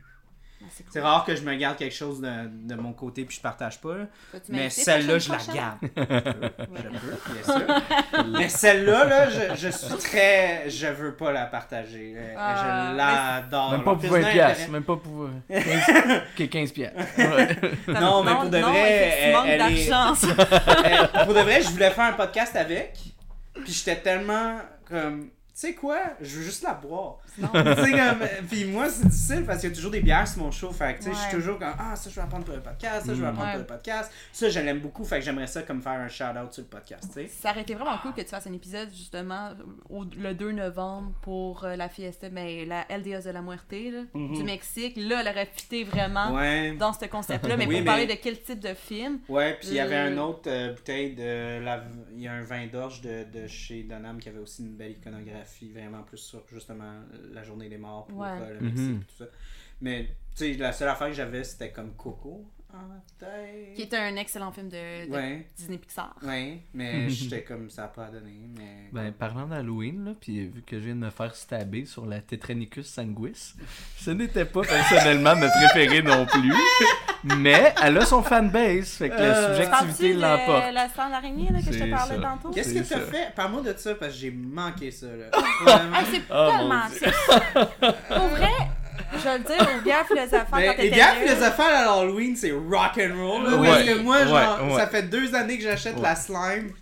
Ah, 0.63 0.67
c'est 0.71 0.83
cool. 0.89 1.01
Rare 1.01 1.25
que 1.25 1.35
je 1.35 1.41
me 1.41 1.55
garde 1.55 1.77
quelque 1.77 1.93
chose 1.95 2.21
de, 2.21 2.29
de 2.47 2.75
mon 2.75 2.93
côté, 2.93 3.25
puis 3.25 3.35
je 3.35 3.41
partage 3.41 3.79
pas. 3.81 3.95
là. 3.97 4.05
Mais 4.49 4.69
celle-là, 4.69 5.17
je 5.19 5.31
prochaine 5.31 5.55
la 5.55 5.61
garde. 5.61 5.77
Je 5.81 6.81
peux, 6.83 7.33
bien 7.33 7.43
sûr. 7.43 8.25
Mais 8.39 8.49
celle-là, 8.49 9.05
là, 9.05 9.29
je, 9.29 9.55
je 9.55 9.69
suis 9.69 9.95
très. 9.97 10.69
Je 10.69 10.87
veux 10.87 11.15
pas 11.15 11.31
la 11.31 11.45
partager. 11.45 12.13
Euh, 12.15 12.35
Ah, 12.37 12.91
je 12.91 12.97
l'adore. 12.97 13.71
Même 13.71 13.83
pas 13.83 13.91
pour 13.95 14.01
20 14.01 14.09
Pilsner 14.17 14.31
piastres, 14.31 14.69
même 14.69 14.83
pas 14.83 14.95
pour 14.97 15.23
euh, 15.23 15.29
15, 15.49 16.21
que 16.37 16.43
15 16.43 16.71
piastres. 16.71 16.99
Ouais. 17.17 17.57
Non, 17.87 18.23
mais 18.23 18.33
pour 18.35 18.49
de 18.49 18.57
vrai, 18.59 18.79
elle- 18.91 19.35
elle 19.47 19.61
est-. 19.77 19.91
Euh, 19.91 21.07
pour 21.25 21.33
de 21.33 21.39
vrai, 21.41 21.61
je 21.61 21.69
voulais 21.69 21.91
faire 21.91 22.05
un 22.05 22.13
podcast 22.13 22.55
avec. 22.55 22.93
Puis 23.63 23.73
j'étais 23.73 23.97
tellement 23.97 24.57
comme. 24.87 25.29
Tu 25.53 25.67
sais 25.67 25.73
quoi? 25.75 25.99
Je 26.21 26.37
veux 26.37 26.43
juste 26.43 26.63
la 26.63 26.73
boire. 26.73 27.17
Non. 27.37 27.49
tu 27.49 27.59
sais, 27.83 27.91
comme. 27.91 28.27
Puis 28.49 28.65
moi, 28.65 28.89
c'est 28.89 29.05
difficile 29.07 29.43
parce 29.45 29.59
qu'il 29.59 29.69
y 29.69 29.73
a 29.73 29.75
toujours 29.75 29.91
des 29.91 29.99
bières 29.99 30.25
sur 30.27 30.41
mon 30.43 30.49
show. 30.51 30.71
Fait 30.71 30.93
que, 30.95 30.99
tu 31.03 31.09
sais, 31.09 31.11
je 31.13 31.17
suis 31.29 31.31
toujours 31.37 31.59
comme. 31.59 31.73
Ah, 31.77 31.93
ça, 31.95 32.09
je 32.09 32.15
vais 32.15 32.21
apprendre 32.21 32.45
pour 32.45 32.55
le 32.55 32.61
podcast. 32.61 33.05
Ça, 33.05 33.13
je 33.13 33.21
vais 33.21 33.27
apprendre 33.27 33.47
Ouais. 33.47 33.51
pour 33.53 33.61
le 33.61 33.67
podcast. 33.67 34.11
Ça, 34.31 34.49
je 34.49 34.59
l'aime 34.59 34.79
beaucoup. 34.79 35.03
Fait 35.03 35.19
que 35.19 35.25
j'aimerais 35.25 35.47
ça 35.47 35.63
comme 35.63 35.81
faire 35.81 35.91
un 35.93 36.07
shout-out 36.07 36.53
sur 36.53 36.63
le 36.63 36.69
podcast, 36.69 37.03
tu 37.13 37.21
sais. 37.21 37.27
Ça 37.27 37.51
aurait 37.51 37.61
été 37.61 37.75
vraiment 37.75 37.97
cool 38.01 38.13
que 38.13 38.21
tu 38.21 38.27
fasses 38.29 38.47
un 38.47 38.53
épisode 38.53 38.89
justement 38.91 39.51
au, 39.89 40.05
le 40.17 40.33
2 40.33 40.51
novembre 40.53 41.11
pour 41.21 41.65
euh, 41.65 41.75
la 41.75 41.89
fiesta, 41.89 42.29
mais 42.29 42.65
la 42.65 42.85
El 42.89 43.01
Dios 43.01 43.19
de 43.25 43.29
la 43.31 43.41
Muerte 43.41 43.71
là, 43.71 44.03
Mhm. 44.13 44.33
du 44.35 44.43
Mexique. 44.43 44.93
Là, 44.95 45.19
elle 45.21 45.27
aurait 45.27 45.49
fité 45.53 45.83
vraiment 45.83 46.33
Ouais. 46.33 46.71
dans 46.79 46.93
ce 46.93 47.05
concept-là, 47.05 47.57
mais 47.57 47.65
Oui, 47.67 47.75
pour 47.75 47.79
mais- 47.81 47.85
parler 47.85 48.07
de 48.07 48.13
quel 48.21 48.41
type 48.41 48.59
de 48.61 48.73
film? 48.73 49.19
Ouais, 49.27 49.55
puis 49.59 49.67
il 49.69 49.73
y 49.75 49.79
avait 49.81 49.95
Euh, 49.95 50.13
un 50.13 50.17
autre 50.17 50.43
euh, 50.47 50.73
bouteille 50.73 51.13
de. 51.13 51.59
La... 51.63 51.83
Il 52.15 52.21
y 52.21 52.27
a 52.27 52.33
un 52.33 52.41
vin 52.43 52.67
d'orge 52.67 53.01
de, 53.01 53.25
de 53.33 53.47
chez 53.47 53.83
Donham 53.83 54.19
qui 54.19 54.29
avait 54.29 54.39
aussi 54.39 54.61
une 54.61 54.75
belle 54.75 54.91
iconographie, 54.91 55.40
vraiment 55.73 56.03
plus 56.03 56.17
sur 56.17 56.43
justement 56.51 57.01
la 57.33 57.43
journée 57.43 57.69
des 57.69 57.77
morts 57.77 58.07
pour 58.07 58.19
Ouais. 58.19 58.27
euh, 58.39 58.53
le 58.55 58.59
Mexique 58.61 58.89
Mhm. 58.89 59.01
et 59.01 59.05
tout 59.05 59.15
ça. 59.23 59.25
Mais, 59.81 60.05
tu 60.35 60.53
sais, 60.53 60.53
la 60.53 60.71
seule 60.73 60.89
affaire 60.89 61.07
que 61.07 61.13
j'avais, 61.13 61.43
c'était 61.43 61.71
comme 61.71 61.93
Coco. 61.95 62.45
Qui 63.75 63.81
est 63.83 63.93
un 63.93 64.15
excellent 64.15 64.51
film 64.51 64.67
de, 64.69 65.05
de 65.07 65.11
Ouais, 65.11 65.47
Disney 65.55 65.77
Pixar. 65.77 66.15
ouais, 66.23 66.59
mais 66.73 67.09
j'étais 67.09 67.43
comme 67.43 67.69
ça 67.69 67.83
pas 67.87 68.07
donné. 68.09 68.33
Mais... 68.57 68.89
Ben, 68.91 69.11
parlant 69.13 69.45
d'Halloween, 69.47 70.05
là, 70.05 70.11
puis 70.19 70.47
vu 70.47 70.61
que 70.63 70.79
je 70.79 70.85
viens 70.85 70.95
de 70.95 70.99
me 71.01 71.09
faire 71.09 71.35
stabber 71.35 71.85
sur 71.85 72.05
la 72.05 72.19
Tetranicus 72.21 72.87
sanguis, 72.87 73.53
ce 73.97 74.11
n'était 74.11 74.45
pas 74.45 74.61
personnellement 74.61 75.35
ma 75.35 75.49
préférée 75.49 76.01
non 76.01 76.25
plus. 76.25 76.53
Mais 77.37 77.73
elle 77.83 77.97
a 77.99 78.05
son 78.05 78.23
fanbase, 78.23 78.89
fait 78.93 79.09
que 79.09 79.15
la 79.15 79.21
Euh, 79.21 79.55
subjectivité 79.55 79.69
Parles-tu 79.69 80.15
de 80.15 80.21
l'emporte. 80.21 80.73
la 80.73 80.89
sang 80.89 81.09
d'araignée 81.09 81.49
là, 81.51 81.59
que 81.59 81.71
je 81.71 81.79
te 81.83 81.89
parlais 81.91 82.15
ça. 82.15 82.21
tantôt? 82.21 82.49
Qu'est-ce 82.49 82.73
que 82.73 82.79
t'as 82.79 82.83
ça. 82.83 82.99
fait? 83.01 83.35
Parle-moi 83.35 83.61
de 83.61 83.73
ça 83.77 83.93
parce 83.95 84.13
que 84.13 84.17
j'ai 84.19 84.31
manqué 84.31 84.89
ça. 84.89 85.05
Là. 85.07 85.25
Vraiment. 85.63 85.95
Hey, 86.01 86.05
c'est 86.11 86.21
Oh, 86.31 86.49
tellement. 86.49 86.87
c'est- 86.89 88.15
Pour 88.15 88.27
vrai, 88.29 88.51
je 89.13 89.17
vais 89.19 89.37
le 89.37 89.43
dire 89.43 89.69
aux 89.77 89.81
bières 89.81 90.05
les 90.77 90.89
bières 90.89 91.15
là. 91.15 91.21
philosophales 91.21 91.73
à 91.73 91.91
Halloween, 91.93 92.35
c'est 92.35 92.51
rock 92.51 92.97
and 92.99 93.15
roll. 93.15 93.63
Parce 93.65 93.83
que 93.83 93.99
moi, 93.99 94.25
genre, 94.25 94.77
ça 94.77 94.87
fait 94.87 95.03
deux 95.03 95.33
années 95.35 95.57
que 95.57 95.63
j'achète 95.63 95.95
Ouais. 95.95 96.01
la 96.03 96.15
slime. 96.15 96.73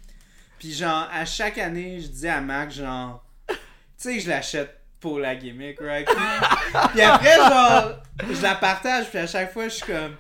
Puis 0.58 0.74
genre, 0.74 1.08
à 1.14 1.26
chaque 1.26 1.58
année, 1.58 2.00
je 2.02 2.08
dis 2.08 2.28
à 2.28 2.42
Mac, 2.42 2.72
genre, 2.72 3.24
tu 3.48 3.56
sais, 3.98 4.20
je 4.20 4.30
l'achète 4.30 4.76
pour 5.00 5.20
la 5.20 5.36
gimmick, 5.36 5.80
right? 5.80 6.06
Puis, 6.06 6.16
puis 6.94 7.02
après, 7.02 7.36
genre, 7.38 7.92
je 8.30 8.42
la 8.42 8.56
partage, 8.56 9.10
puis 9.10 9.20
à 9.20 9.28
chaque 9.28 9.54
fois, 9.54 9.66
je 9.70 9.76
suis 9.76 9.86
comme, 9.86 10.16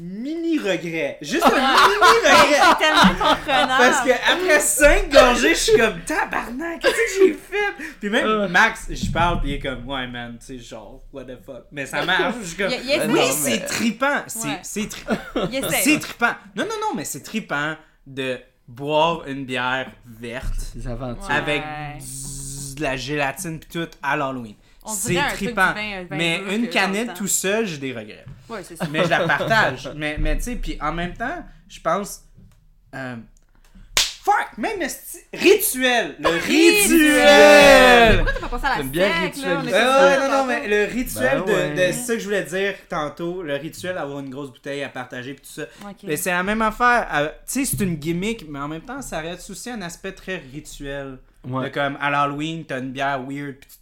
mini 0.00 0.58
regret. 0.58 1.18
Juste 1.20 1.44
un 1.44 1.50
mini 1.50 1.94
regret. 2.00 2.60
C'est 2.78 2.78
tellement 2.78 3.30
comprenable. 3.30 3.72
Parce 3.78 4.00
que 4.06 4.10
après 4.32 4.60
cinq 4.60 5.10
gorgées, 5.12 5.50
je 5.54 5.60
suis 5.60 5.76
comme 5.78 6.00
tabarnak, 6.06 6.80
qu'est-ce 6.80 6.92
que 6.92 7.26
j'ai 7.26 7.32
fait? 7.34 7.84
Puis 8.00 8.08
même 8.10 8.26
Euh. 8.26 8.48
Max, 8.48 8.86
je 8.90 9.10
parle, 9.10 9.40
puis 9.40 9.50
il 9.50 9.54
est 9.54 9.58
comme 9.60 9.86
ouais 9.88 10.06
man, 10.06 10.36
tu 10.40 10.58
sais 10.58 10.58
genre 10.58 11.02
what 11.12 11.24
the 11.24 11.38
fuck. 11.44 11.64
Mais 11.72 11.84
ça 11.86 12.04
marche, 12.04 12.34
je 12.42 12.46
suis 12.46 12.56
comme 12.56 12.70
Il- 12.72 12.80
il 12.84 12.90
essaie. 12.90 13.06
oui 13.08 13.20
c'est 13.32 13.66
trippant, 13.66 14.22
c'est 14.26 14.48
Ouais. 14.48 14.58
c'est. 14.62 14.88
Non 16.56 16.64
non 16.64 16.76
non, 16.80 16.94
mais 16.96 17.04
c'est 17.04 17.22
trippant 17.22 17.74
de 18.06 18.38
boire 18.66 19.26
une 19.26 19.44
bière 19.44 19.90
verte 20.06 20.72
Des 20.74 20.88
aventures. 20.88 21.28
Ouais. 21.28 21.34
avec 21.34 21.62
du- 21.98 22.74
de 22.76 22.82
la 22.82 22.96
gélatine 22.96 23.60
puis 23.60 23.68
tout 23.70 23.90
à 24.02 24.16
l'Halloween. 24.16 24.54
C'est 24.86 25.18
un 25.18 25.28
trippant. 25.28 25.72
vin- 25.72 26.00
un 26.00 26.04
vin 26.04 26.16
Mais 26.16 26.40
une 26.54 26.68
canette 26.68 27.14
tout 27.14 27.26
seul, 27.28 27.66
j'ai 27.66 27.78
des 27.78 27.92
regrets 27.92 28.24
Ouais, 28.48 28.62
c'est 28.62 28.76
ça. 28.76 28.86
mais 28.90 29.04
je 29.04 29.08
la 29.10 29.20
partage. 29.28 29.90
mais, 29.96 30.16
mais 30.18 30.36
tu 30.38 30.42
sais, 30.44 30.56
puis 30.56 30.76
en 30.80 30.92
même 30.92 31.14
temps, 31.14 31.44
je 31.68 31.80
pense. 31.80 32.22
euh, 32.94 33.16
fuck! 34.24 34.58
Même 34.58 34.80
le 34.80 34.86
sti- 34.86 35.18
rituel! 35.34 36.16
Le 36.20 36.28
rituel! 37.06 38.16
Pourquoi 38.16 38.32
t'as 38.32 38.40
pas 38.40 38.48
pensé 38.48 38.66
à 38.66 38.68
la 38.70 38.76
sec, 39.22 39.34
rituelle. 39.34 39.70
là? 39.70 40.18
Non, 40.18 40.24
non, 40.24 40.30
tantôt. 40.38 40.46
mais 40.48 40.68
le 40.68 40.92
rituel 40.92 41.42
Ben 41.44 41.46
de, 41.46 41.52
ouais. 41.52 41.70
de 41.88 41.92
c'est 41.92 41.92
ça 41.92 42.12
que 42.14 42.18
je 42.20 42.24
voulais 42.24 42.42
dire 42.44 42.74
tantôt, 42.88 43.42
le 43.42 43.54
rituel 43.56 43.94
d'avoir 43.94 44.20
une 44.20 44.30
grosse 44.30 44.50
bouteille 44.50 44.82
à 44.82 44.88
partager 44.88 45.34
pis 45.34 45.42
tout 45.42 45.52
ça. 45.60 45.66
Mais 46.04 46.16
c'est 46.16 46.30
la 46.30 46.42
même 46.42 46.62
affaire. 46.62 47.08
euh, 47.14 47.28
Tu 47.46 47.64
sais, 47.64 47.76
c'est 47.76 47.84
une 47.84 47.96
gimmick, 47.96 48.46
mais 48.48 48.58
en 48.58 48.68
même 48.68 48.82
temps, 48.82 49.02
ça 49.02 49.20
reste 49.20 49.48
aussi 49.50 49.70
un 49.70 49.82
aspect 49.82 50.12
très 50.12 50.36
rituel. 50.52 51.18
Ouais. 51.48 51.64
De 51.64 51.74
comme 51.74 51.96
à 52.00 52.08
l'Halloween, 52.10 52.64
t'as 52.64 52.78
une 52.78 52.92
bière 52.92 53.20
weird 53.28 53.56
pis 53.56 53.66
tu 53.68 53.74
te 53.76 53.81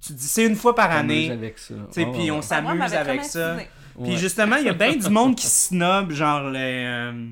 tu 0.00 0.08
te 0.14 0.18
dis, 0.18 0.26
c'est 0.26 0.46
une 0.46 0.56
fois 0.56 0.74
par 0.74 0.90
année. 0.90 1.30
avec 1.30 1.58
ça. 1.58 1.74
Tu 1.74 1.80
sais, 1.92 2.04
Ouais, 2.04 2.12
puis 2.12 2.30
on 2.30 2.42
s'amuse 2.42 2.94
avec 2.94 3.24
ça. 3.24 3.56
Puis 3.56 4.12
Ouais. 4.12 4.16
justement, 4.16 4.56
il 4.56 4.64
y 4.66 4.68
a 4.68 4.72
bien 4.74 4.96
du 4.96 5.10
monde 5.10 5.36
qui 5.36 5.46
snob, 5.46 6.10
genre 6.12 6.48
les, 6.50 6.84
euh, 6.86 7.26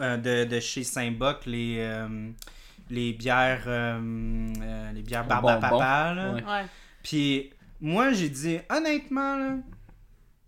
euh, 0.00 0.16
de, 0.16 0.44
de 0.44 0.60
chez 0.60 0.84
Saint-Boc, 0.84 1.46
les, 1.46 1.76
euh, 1.80 2.30
les 2.90 3.12
bières, 3.14 3.66
les 4.94 5.02
bières 5.02 5.26
barbe 5.26 5.48
à 5.48 5.54
Bonbons. 5.56 5.78
papa. 5.78 6.14
là. 6.14 6.32
Ouais. 6.34 6.42
Ouais. 6.44 6.64
Puis 7.02 7.50
moi, 7.80 8.12
j'ai 8.12 8.28
dit, 8.28 8.58
honnêtement, 8.70 9.36
là, 9.36 9.56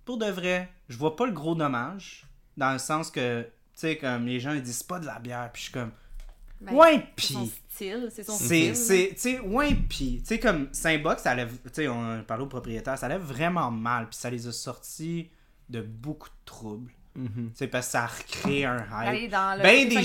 pour 0.04 0.18
de 0.18 0.26
vrai, 0.26 0.68
je 0.88 0.96
vois 0.96 1.16
pas 1.16 1.26
le 1.26 1.32
gros 1.32 1.54
dommage. 1.54 2.24
Dans 2.56 2.72
le 2.72 2.78
sens 2.78 3.10
que, 3.10 3.42
tu 3.42 3.48
sais, 3.74 3.96
comme 3.96 4.26
les 4.26 4.40
gens 4.40 4.52
ils 4.52 4.62
disent 4.62 4.78
c'est 4.78 4.86
pas 4.86 4.98
de 4.98 5.06
la 5.06 5.18
bière. 5.18 5.48
Puis 5.52 5.60
je 5.62 5.64
suis 5.66 5.72
comme, 5.72 5.90
Ben, 6.60 6.72
ouais, 6.74 7.06
pis. 7.16 7.52
Style, 7.80 8.08
c'est 8.10 8.22
son 8.24 8.32
C'est, 8.32 8.74
style. 8.74 8.76
c'est, 8.76 9.08
tu 9.14 9.20
sais, 9.20 9.40
ouais, 9.40 9.74
pis, 9.74 10.18
tu 10.20 10.26
sais, 10.26 10.38
comme 10.38 10.68
Saint-Box, 10.72 11.22
ça 11.22 11.34
lève, 11.34 11.50
tu 11.64 11.70
sais, 11.72 11.88
on 11.88 12.18
a 12.18 12.22
parlé 12.22 12.44
au 12.44 12.46
propriétaire, 12.46 12.98
ça 12.98 13.08
lève 13.08 13.22
vraiment 13.22 13.70
mal, 13.70 14.08
puis 14.08 14.18
ça 14.18 14.28
les 14.30 14.46
a 14.46 14.52
sortis 14.52 15.30
de 15.68 15.80
beaucoup 15.80 16.28
de 16.28 16.34
troubles. 16.44 16.92
Mhm. 17.16 17.50
Tu 17.52 17.56
sais, 17.56 17.66
parce 17.68 17.86
que 17.86 17.92
ça 17.92 18.04
a 18.04 18.06
recréé 18.06 18.64
un 18.66 18.78
hype. 18.78 19.30
Dans 19.30 19.56
le 19.56 19.62
Ben 19.62 19.88
des? 19.88 20.04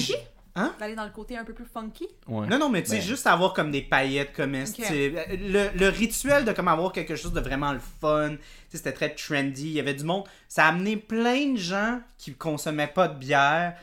Hein? 0.58 0.74
D'aller 0.80 0.96
dans 0.96 1.04
le 1.04 1.12
côté 1.12 1.38
un 1.38 1.44
peu 1.44 1.52
plus 1.54 1.66
funky? 1.66 2.08
Ouais. 2.28 2.48
Non, 2.48 2.58
non, 2.58 2.70
mais 2.70 2.82
tu 2.82 2.90
sais, 2.92 2.96
Ben. 2.98 3.02
juste 3.04 3.28
avoir 3.28 3.54
comme 3.54 3.72
des 3.72 3.82
paillettes 3.82 4.34
comestibles. 4.34 5.20
Le, 5.30 5.68
le 5.78 5.90
rituel 5.90 6.46
de 6.46 6.54
comme 6.54 6.70
avoir 6.70 6.94
quelque 6.94 7.18
chose 7.18 7.34
de 7.34 7.42
vraiment 7.42 7.74
le 7.74 7.80
fun, 8.00 8.30
tu 8.30 8.38
sais, 8.70 8.78
c'était 8.78 8.94
très 8.94 9.10
trendy. 9.14 9.64
Il 9.68 9.74
y 9.74 9.80
avait 9.82 9.94
du 9.94 10.06
monde. 10.06 10.24
Ça 10.48 10.66
a 10.66 10.70
amené 10.70 10.96
plein 10.96 11.52
de 11.54 11.58
gens 11.58 12.00
qui 12.18 12.34
consommaient 12.36 12.88
pas 12.88 13.10
de 13.10 13.18
bière 13.20 13.76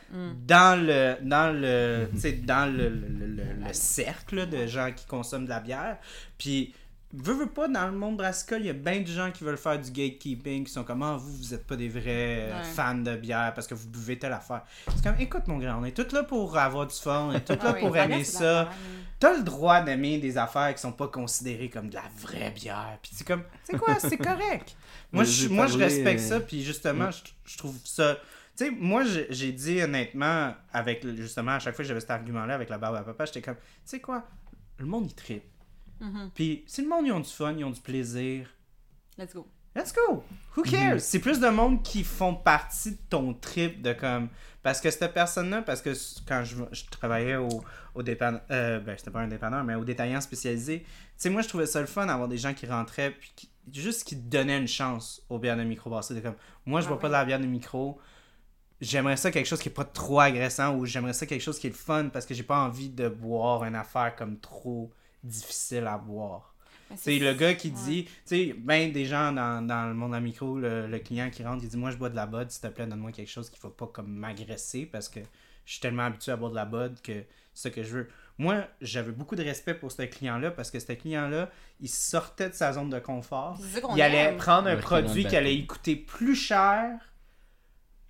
dans 0.47 0.81
le 0.83 1.17
dans 1.21 1.53
le 1.55 2.09
tu 2.15 2.21
sais, 2.21 2.33
dans 2.33 2.65
le, 2.75 2.89
le, 2.89 3.07
le- 3.07 3.27
le- 3.27 3.67
le 3.67 3.73
cercle 3.75 4.49
de 4.49 4.67
gens 4.67 4.91
qui 4.97 5.05
consomment 5.07 5.45
de 5.45 5.51
la 5.51 5.61
bière. 5.61 5.99
Puis 6.39 6.75
veux, 7.13 7.35
veux 7.35 7.49
pas, 7.49 7.69
dans 7.69 7.87
le 7.87 7.93
monde 7.93 8.17
brassicole, 8.17 8.61
il 8.61 8.67
y 8.67 8.71
a 8.71 8.75
bien 8.75 9.01
de 9.01 9.07
gens 9.07 9.31
qui 9.31 9.45
veulent 9.45 9.57
faire 9.57 9.79
du 9.79 9.91
gatekeeping, 9.91 10.65
qui 10.65 10.73
sont 10.73 10.85
comme, 10.85 11.03
ah, 11.03 11.17
vous, 11.17 11.37
vous 11.37 11.55
êtes 11.55 11.67
pas 11.67 11.77
des 11.77 11.89
vrais 11.89 12.51
euh, 12.51 12.59
Ouais. 12.59 12.65
fans 12.65 12.95
de 12.95 13.17
bière 13.17 13.53
parce 13.55 13.67
que 13.67 13.75
vous 13.75 13.89
buvez 13.89 14.19
telle 14.19 14.33
affaire. 14.33 14.63
C'est 14.95 15.03
comme, 15.05 15.21
écoute, 15.21 15.47
mon 15.49 15.59
grand, 15.59 15.81
on 15.81 15.85
est 15.85 15.93
tous 15.97 16.13
là 16.15 16.23
pour 16.23 16.57
avoir 16.57 16.87
du 16.87 16.95
fun, 16.95 17.29
on 17.31 17.33
est 17.33 17.41
tous 17.41 17.53
là 17.55 17.59
Ah 17.65 17.73
oui, 17.75 17.81
pour 17.81 17.97
aimer 17.97 18.19
de 18.21 18.25
ça. 18.25 18.71
T'as 19.19 19.37
le 19.37 19.43
droit 19.43 19.81
d'aimer 19.83 20.19
des 20.19 20.37
affaires 20.39 20.75
qui 20.75 20.81
sont 20.81 20.93
pas 20.93 21.09
considérées 21.09 21.69
comme 21.69 21.89
de 21.89 21.95
la 21.95 22.05
vraie 22.19 22.51
bière. 22.51 22.99
Puis 23.03 23.13
c'est 23.15 23.27
comme, 23.27 23.45
c'est 23.65 23.77
quoi, 23.79 23.99
c'est 23.99 24.17
correct. 24.17 24.75
moi, 25.13 25.25
je, 25.25 25.49
moi, 25.49 25.67
je 25.67 25.79
respecte 25.79 26.21
euh, 26.23 26.29
ça, 26.29 26.41
puis 26.41 26.63
justement, 26.65 27.11
je, 27.11 27.21
je 27.45 27.59
trouve 27.59 27.77
ça. 27.85 28.17
Tu 28.57 28.67
sais, 28.67 28.71
moi, 28.71 29.03
j'ai 29.31 29.53
dit 29.53 29.81
honnêtement, 29.81 30.55
avec 30.73 31.07
justement, 31.17 31.53
à 31.53 31.59
chaque 31.59 31.75
fois 31.75 31.85
que 31.85 31.89
j'avais 31.89 32.01
cet 32.01 32.11
argument-là 32.11 32.55
avec 32.55 32.69
la 32.69 32.79
barbe 32.79 32.97
à 32.97 33.03
papa, 33.03 33.25
j'étais 33.27 33.41
comme, 33.43 33.55
tu 33.57 33.63
sais 33.85 34.01
quoi, 34.01 34.25
le 34.79 34.87
monde, 34.87 35.07
il 35.07 35.15
tripe. 35.15 35.45
Mhm. 36.03 36.31
Puis 36.35 36.65
si 36.67 36.83
le 36.83 36.89
monde, 36.89 37.07
ils 37.07 37.13
ont 37.13 37.21
du 37.21 37.31
fun, 37.31 37.55
ils 37.57 37.65
ont 37.65 37.71
du 37.71 37.81
plaisir, 37.81 38.49
Let's 39.19 39.35
go. 39.35 39.47
Let's 39.75 39.93
go! 39.93 40.23
Who 40.57 40.63
cares? 40.63 41.01
C'est 41.01 41.19
plus 41.19 41.39
de 41.41 41.49
monde 41.49 41.83
qui 41.83 42.03
font 42.05 42.35
partie 42.35 42.93
de 42.93 42.99
ton 43.09 43.35
trip 43.35 43.81
de 43.81 43.93
comme. 43.93 44.29
Parce 44.63 44.81
que 44.81 44.91
cette 44.91 45.13
personne-là, 45.13 45.63
parce 45.63 45.83
que 45.83 45.93
quand 46.27 46.45
je, 46.45 46.57
je 46.73 46.85
travaillais 46.91 47.37
au, 47.37 47.63
au 47.95 48.03
dépanneur, 48.03 48.43
euh, 48.51 48.81
ben 48.81 48.97
c'était 48.97 49.11
pas 49.11 49.21
un 49.21 49.29
dépanneur, 49.29 49.65
mais 49.65 49.75
au 49.75 49.85
détaillant 49.85 50.21
spécialisé, 50.21 50.81
tu 50.81 50.89
sais, 51.17 51.31
moi 51.31 51.43
je 51.43 51.49
trouvais 51.49 51.67
ça 51.67 51.81
le 51.81 51.87
fun 51.87 52.07
d'avoir 52.07 52.29
des 52.29 52.39
gens 52.39 52.55
qui 52.55 52.67
rentraient, 52.67 53.11
puis 53.11 53.33
qui, 53.35 53.51
juste 53.73 54.05
qui 54.05 54.17
donnaient 54.17 54.59
une 54.59 54.69
chance 54.69 55.23
aux 55.29 55.39
bières 55.39 55.57
de 55.57 55.65
microbrasserie. 55.65 56.17
De 56.17 56.21
comme, 56.21 56.37
moi 56.65 56.81
je 56.81 56.87
Ah 56.87 56.91
bois 56.91 57.01
pas 57.01 57.09
de 57.09 57.13
la 57.13 57.25
bière 57.25 57.41
de 57.41 57.47
micro, 57.47 57.99
j'aimerais 58.81 59.17
ça 59.17 59.31
quelque 59.31 59.47
chose 59.47 59.61
qui 59.61 59.69
est 59.69 59.73
pas 59.73 59.85
trop 59.85 60.21
agressant, 60.21 60.77
ou 60.77 60.87
j'aimerais 60.87 61.13
ça 61.13 61.27
quelque 61.27 61.43
chose 61.43 61.59
qui 61.59 61.67
est 61.67 61.71
le 61.71 61.77
fun, 61.77 62.09
parce 62.13 62.25
que 62.25 62.35
j'ai 62.35 62.45
pas 62.45 62.59
envie 62.59 62.89
de 62.89 63.09
boire 63.09 63.65
une 63.65 63.75
affaire 63.75 64.15
comme 64.17 64.39
trop 64.39 64.93
difficile 65.23 65.87
à 65.87 65.99
boire. 65.99 66.55
Mais 66.91 66.97
C'est 66.99 67.19
le 67.19 67.33
gars 67.35 67.55
qui 67.55 67.69
ouais. 67.69 67.75
dit, 67.85 68.05
tu 68.05 68.11
sais, 68.25 68.55
ben 68.59 68.93
des 68.93 69.05
gens 69.07 69.33
dans, 69.33 69.67
dans 69.67 69.89
le 69.89 69.95
monde 69.95 70.15
à 70.15 70.21
micro, 70.21 70.59
le, 70.59 70.87
le 70.87 70.99
client 70.99 71.31
qui 71.31 71.43
rentre, 71.45 71.63
il 71.63 71.69
dit 71.69 71.77
Moi, 71.77 71.91
je 71.91 71.97
bois 71.97 72.11
de 72.11 72.17
la 72.17 72.27
bud, 72.27 72.51
s'il 72.51 72.61
te 72.61 72.67
plaît, 72.69 72.87
donne-moi 72.87 73.13
quelque 73.13 73.31
chose 73.31 73.51
qui 73.51 73.59
va 73.61 73.71
pas 73.71 73.87
comme 73.87 74.13
m'agresser 74.13 74.87
parce 74.87 75.09
que 75.09 75.21
je 75.65 75.73
suis 75.73 75.81
tellement 75.81 76.05
habitué 76.05 76.33
à 76.33 76.37
boire 76.37 76.51
de 76.51 76.57
la 76.57 76.65
bud 76.67 77.01
que 77.03 77.25
c'est 77.55 77.69
ce 77.69 77.75
que 77.75 77.83
je 77.83 77.91
veux. 77.99 78.09
Moi, 78.39 78.67
j'avais 78.81 79.13
beaucoup 79.13 79.37
de 79.37 79.43
respect 79.43 79.75
pour 79.75 79.93
ce 79.93 80.03
client-là 80.03 80.51
parce 80.51 80.71
que 80.71 80.81
ce 80.81 80.93
client-là, 80.93 81.51
il 81.81 81.89
sortait 81.89 82.49
de 82.49 82.55
sa 82.55 82.73
zone 82.73 82.91
de 82.91 82.99
confort. 82.99 83.59
Il 83.95 84.03
allait 84.03 84.37
prendre 84.37 84.69
un 84.69 84.77
produit 84.77 85.27
qui 85.27 85.37
allait 85.37 85.55
y 85.55 85.67
coûter 85.67 85.97
plus 85.97 86.35
cher 86.35 86.99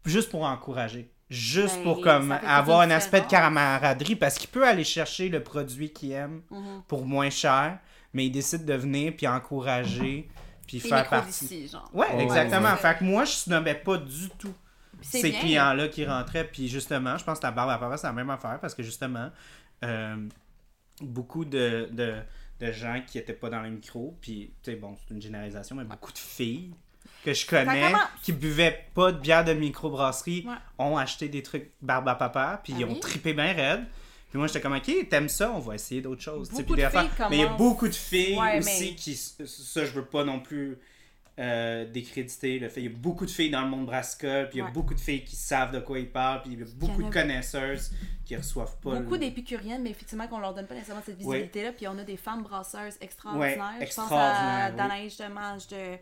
juste 0.05 0.31
pour 0.31 0.45
encourager. 0.45 1.13
Juste 1.33 1.77
Ben, 1.79 1.83
pour 1.85 2.01
comme 2.03 2.31
avoir 2.33 2.81
un 2.81 2.91
aspect 2.91 3.23
de 3.23 3.27
camaraderie 3.27 4.17
parce 4.17 4.39
qu'il 4.39 4.51
peut 4.51 4.67
aller 4.67 4.85
chercher 4.85 5.29
le 5.29 5.43
produit 5.43 5.91
qu'il 5.93 6.13
aime 6.13 6.43
Mhm. 6.51 6.83
pour 6.89 7.07
moins 7.07 7.31
cher, 7.31 7.79
mais 8.13 8.27
il 8.27 8.31
décide 8.31 8.65
de 8.67 8.75
venir 8.75 9.15
puis 9.17 9.27
encourager 9.27 10.29
puis 10.67 10.79
Les 10.79 10.89
faire 10.89 10.99
micros 10.99 11.11
partie. 11.17 11.69
genre. 11.69 11.91
Ouais, 11.95 12.23
exactement. 12.23 12.71
ouais. 12.71 12.77
Fait 12.77 12.99
que 12.99 13.05
moi, 13.05 13.25
je 13.25 13.33
snobais 13.33 13.75
pas 13.75 13.97
du 13.97 14.29
tout 14.39 14.55
ces 15.01 15.31
bien. 15.31 15.41
clients-là 15.41 15.89
qui 15.89 16.05
rentraient. 16.07 16.45
Puis 16.47 16.69
justement, 16.69 17.17
je 17.19 17.25
pense 17.25 17.39
que 17.41 17.47
la 17.47 17.51
barbe 17.53 17.71
à 17.71 17.79
papa, 17.79 17.97
c'est 17.97 18.07
la 18.07 18.13
même 18.13 18.31
affaire 18.31 18.59
parce 18.61 18.75
que 18.75 18.83
justement, 18.83 19.31
euh, 19.85 20.17
beaucoup 21.01 21.45
de, 21.45 21.89
de, 21.91 22.17
de 22.61 22.73
gens 22.73 23.01
qui 23.07 23.19
étaient 23.19 23.33
pas 23.33 23.51
dans 23.51 23.61
le 23.63 23.71
micro, 23.71 24.17
puis 24.21 24.55
tu 24.63 24.71
sais, 24.71 24.77
bon, 24.77 24.95
c'est 24.97 25.15
une 25.15 25.21
généralisation, 25.23 25.75
mais 25.77 25.85
beaucoup 25.85 26.13
de 26.13 26.19
filles 26.19 26.75
que 27.25 27.33
je 27.33 27.47
connais 27.47 27.93
qui 28.23 28.33
buvaient 28.33 28.85
pas 28.95 29.13
de 29.13 29.19
bière 29.19 29.45
de 29.45 29.53
microbrasserie 29.53 30.45
Ouais. 30.47 30.55
ont 30.79 30.97
acheté 30.97 31.29
des 31.29 31.43
trucs 31.43 31.71
barbe 31.81 32.09
à 32.09 32.15
papa, 32.15 32.61
puis 32.65 32.73
Ah 32.77 32.81
ils 32.81 32.85
ont 32.85 32.93
oui? 32.95 33.01
trippé 33.01 33.33
bien 33.33 33.53
raide. 33.53 33.85
Puis 34.31 34.39
moi, 34.39 34.47
j'étais 34.47 34.61
comme, 34.63 34.75
OK, 34.75 34.91
t'aimes 35.11 35.29
ça, 35.29 35.53
on 35.53 35.59
va 35.59 35.75
essayer 35.75 36.01
d'autres 36.01 36.23
choses. 36.23 36.49
Beaucoup 36.51 36.75
de 36.75 36.81
filles 36.89 37.11
Mais 37.31 37.37
il 37.37 37.41
y 37.41 37.45
a 37.45 37.49
beaucoup 37.49 37.87
de 37.87 37.95
filles 37.95 38.39
Ouais, 38.39 38.59
aussi 38.59 38.91
mais- 38.91 38.95
qui. 38.97 39.15
Ça, 39.15 39.85
je 39.85 39.91
veux 39.93 40.05
pas 40.07 40.25
non 40.25 40.41
plus 40.41 40.79
euh, 41.39 41.87
décréditer 41.91 42.59
le 42.59 42.69
fait. 42.69 42.81
Il 42.83 42.91
y 42.93 42.95
a 42.95 42.97
beaucoup 42.99 43.25
de 43.25 43.31
filles 43.31 43.51
dans 43.51 43.63
le 43.63 43.69
monde 43.69 43.87
brassicole, 43.87 44.49
puis 44.51 44.57
il 44.57 44.59
y 44.59 44.63
a 44.63 44.67
Ouais. 44.67 44.71
beaucoup 44.71 44.93
de 44.95 45.01
filles 45.01 45.25
qui 45.25 45.35
savent 45.35 45.73
de 45.73 45.81
quoi 45.81 45.99
ils 45.99 46.11
parlent, 46.11 46.43
puis 46.43 46.53
il 46.53 46.59
y 46.61 46.63
a 46.63 46.67
beaucoup 46.75 47.03
de 47.03 47.09
connaisseuses 47.11 47.91
qui 48.27 48.37
reçoivent 48.37 48.77
pas. 48.81 48.97
Beaucoup 49.01 49.13
le- 49.15 49.19
d'épicuriennes, 49.21 49.83
mais 49.83 49.91
effectivement 49.91 50.29
qu'on 50.29 50.41
leur 50.41 50.53
donne 50.53 50.67
pas 50.67 50.75
nécessairement 50.75 51.03
cette 51.05 51.17
visibilité-là. 51.17 51.73
Puis 51.73 51.89
on 51.89 51.97
a 51.99 52.05
des 52.05 52.19
femmes 52.19 52.43
brasseuses 52.43 52.97
extraordinaires. 53.01 53.59
Ouais, 53.81 53.87
Je 53.87 53.95
pense 53.95 54.13
à 54.13 54.71
oui. 54.71 55.29
Mange 55.33 55.67
de 55.69 55.97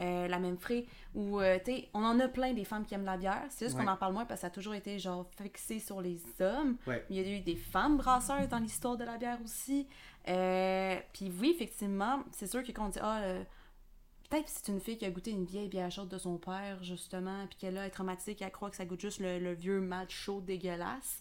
euh, 0.00 0.28
La 0.28 0.38
Même 0.38 0.58
Frée. 0.58 0.86
Ou, 1.14 1.40
euh, 1.40 1.58
tu 1.64 1.72
sais, 1.72 1.88
on 1.94 2.02
en 2.04 2.18
a 2.20 2.28
plein 2.28 2.52
des 2.52 2.64
femmes 2.64 2.84
qui 2.84 2.94
aiment 2.94 3.04
la 3.04 3.16
bière. 3.16 3.42
C'est 3.50 3.66
juste 3.66 3.76
Ouais. 3.78 3.84
qu'on 3.84 3.90
en 3.90 3.96
parle 3.96 4.12
moins 4.14 4.24
parce 4.24 4.40
que 4.40 4.42
ça 4.42 4.46
a 4.48 4.50
toujours 4.50 4.74
été 4.74 4.98
genre 4.98 5.26
fixé 5.40 5.78
sur 5.78 6.00
les 6.00 6.20
hommes. 6.40 6.76
Ouais. 6.86 7.04
Il 7.10 7.16
y 7.16 7.20
a 7.20 7.28
eu 7.36 7.40
des 7.40 7.56
femmes 7.56 7.96
brasseurs 7.96 8.48
dans 8.48 8.58
l'histoire 8.58 8.96
de 8.96 9.04
la 9.04 9.18
bière 9.18 9.38
aussi. 9.44 9.86
Euh, 10.28 10.98
puis 11.12 11.32
oui, 11.40 11.52
effectivement, 11.54 12.22
c'est 12.32 12.46
sûr 12.46 12.62
que 12.62 12.72
quand 12.72 12.86
on 12.86 12.88
dit 12.90 12.98
Ah, 13.02 13.20
euh, 13.22 13.42
peut-être 14.30 14.44
que 14.44 14.50
c'est 14.50 14.68
une 14.68 14.80
fille 14.80 14.96
qui 14.98 15.04
a 15.04 15.10
goûté 15.10 15.30
une 15.30 15.44
vieille 15.44 15.68
bière 15.68 15.90
chaude 15.90 16.08
de 16.08 16.18
son 16.18 16.38
père, 16.38 16.82
justement, 16.82 17.46
puis 17.48 17.58
qu'elle 17.58 17.76
est 17.76 17.90
traumatisée, 17.90 18.34
qu'elle 18.34 18.52
croit 18.52 18.70
que 18.70 18.76
ça 18.76 18.84
goûte 18.84 19.00
juste 19.00 19.20
le, 19.20 19.38
le 19.38 19.52
vieux 19.52 19.80
malt 19.80 20.10
chaud 20.10 20.40
dégueulasse. 20.40 21.20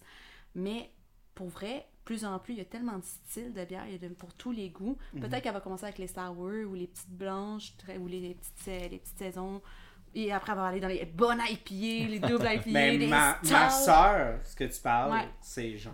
Mais 0.55 0.91
pour 1.35 1.47
vrai, 1.47 1.87
plus 2.05 2.25
en 2.25 2.37
plus, 2.39 2.53
il 2.53 2.57
y 2.57 2.61
a 2.61 2.65
tellement 2.65 2.97
de 2.97 3.03
styles 3.03 3.53
de 3.53 3.63
bière, 3.65 3.83
il 3.87 3.93
y 3.93 3.95
a 3.95 4.09
de- 4.09 4.13
pour 4.13 4.33
tous 4.33 4.51
les 4.51 4.69
goûts. 4.69 4.97
Mhm. 5.13 5.21
Peut-être 5.21 5.43
qu'elle 5.43 5.53
va 5.53 5.61
commencer 5.61 5.85
avec 5.85 5.97
les 5.99 6.07
sour 6.07 6.35
ou 6.37 6.73
les 6.73 6.87
petites 6.87 7.09
blanches 7.11 7.75
très- 7.77 7.97
ou 7.97 8.07
les, 8.07 8.35
petites, 8.35 8.91
les 8.91 8.97
petites 8.99 9.17
saisons. 9.17 9.61
Et 10.13 10.31
après, 10.33 10.51
elle 10.51 10.57
va 10.57 10.65
aller 10.67 10.79
dans 10.81 10.87
les 10.89 11.05
bonnes 11.05 11.39
IPA, 11.39 12.09
les 12.09 12.19
doubles 12.19 12.45
IPA, 12.53 12.69
Mais 12.71 12.97
les 12.97 13.07
ma, 13.07 13.39
ma 13.49 13.69
soeur, 13.69 14.39
ce 14.45 14.55
que 14.55 14.63
tu 14.65 14.81
parles, 14.81 15.11
Ouais. 15.11 15.27
c'est 15.41 15.77
genre. 15.77 15.93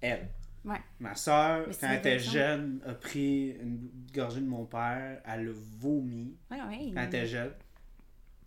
Elle. 0.00 0.28
Ouais. 0.64 0.80
Ma 0.98 1.14
soeur, 1.14 1.66
quand 1.80 1.86
elle 1.88 1.98
était 1.98 2.18
jeune, 2.18 2.80
a 2.86 2.92
pris 2.94 3.50
une 3.52 3.88
gorgée 4.12 4.40
de 4.40 4.46
mon 4.46 4.64
père, 4.66 5.20
elle 5.24 5.48
a 5.48 5.52
vomi 5.78 6.36
Ouais, 6.50 6.60
ouais. 6.62 6.90
quand 6.92 7.00
elle 7.00 7.06
était 7.08 7.26
jeune. 7.26 7.52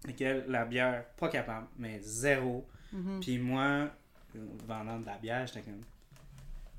Et 0.07 0.13
qu'elle, 0.13 0.45
la 0.47 0.65
bière, 0.65 1.05
pas 1.15 1.29
capable, 1.29 1.67
mais 1.77 1.99
zéro. 2.01 2.67
Mhm. 2.91 3.19
Puis 3.21 3.37
moi, 3.39 3.89
euh, 4.35 4.45
vendant 4.67 4.99
de 4.99 5.05
la 5.05 5.17
bière, 5.17 5.47
j'étais 5.47 5.61
comme. 5.61 5.79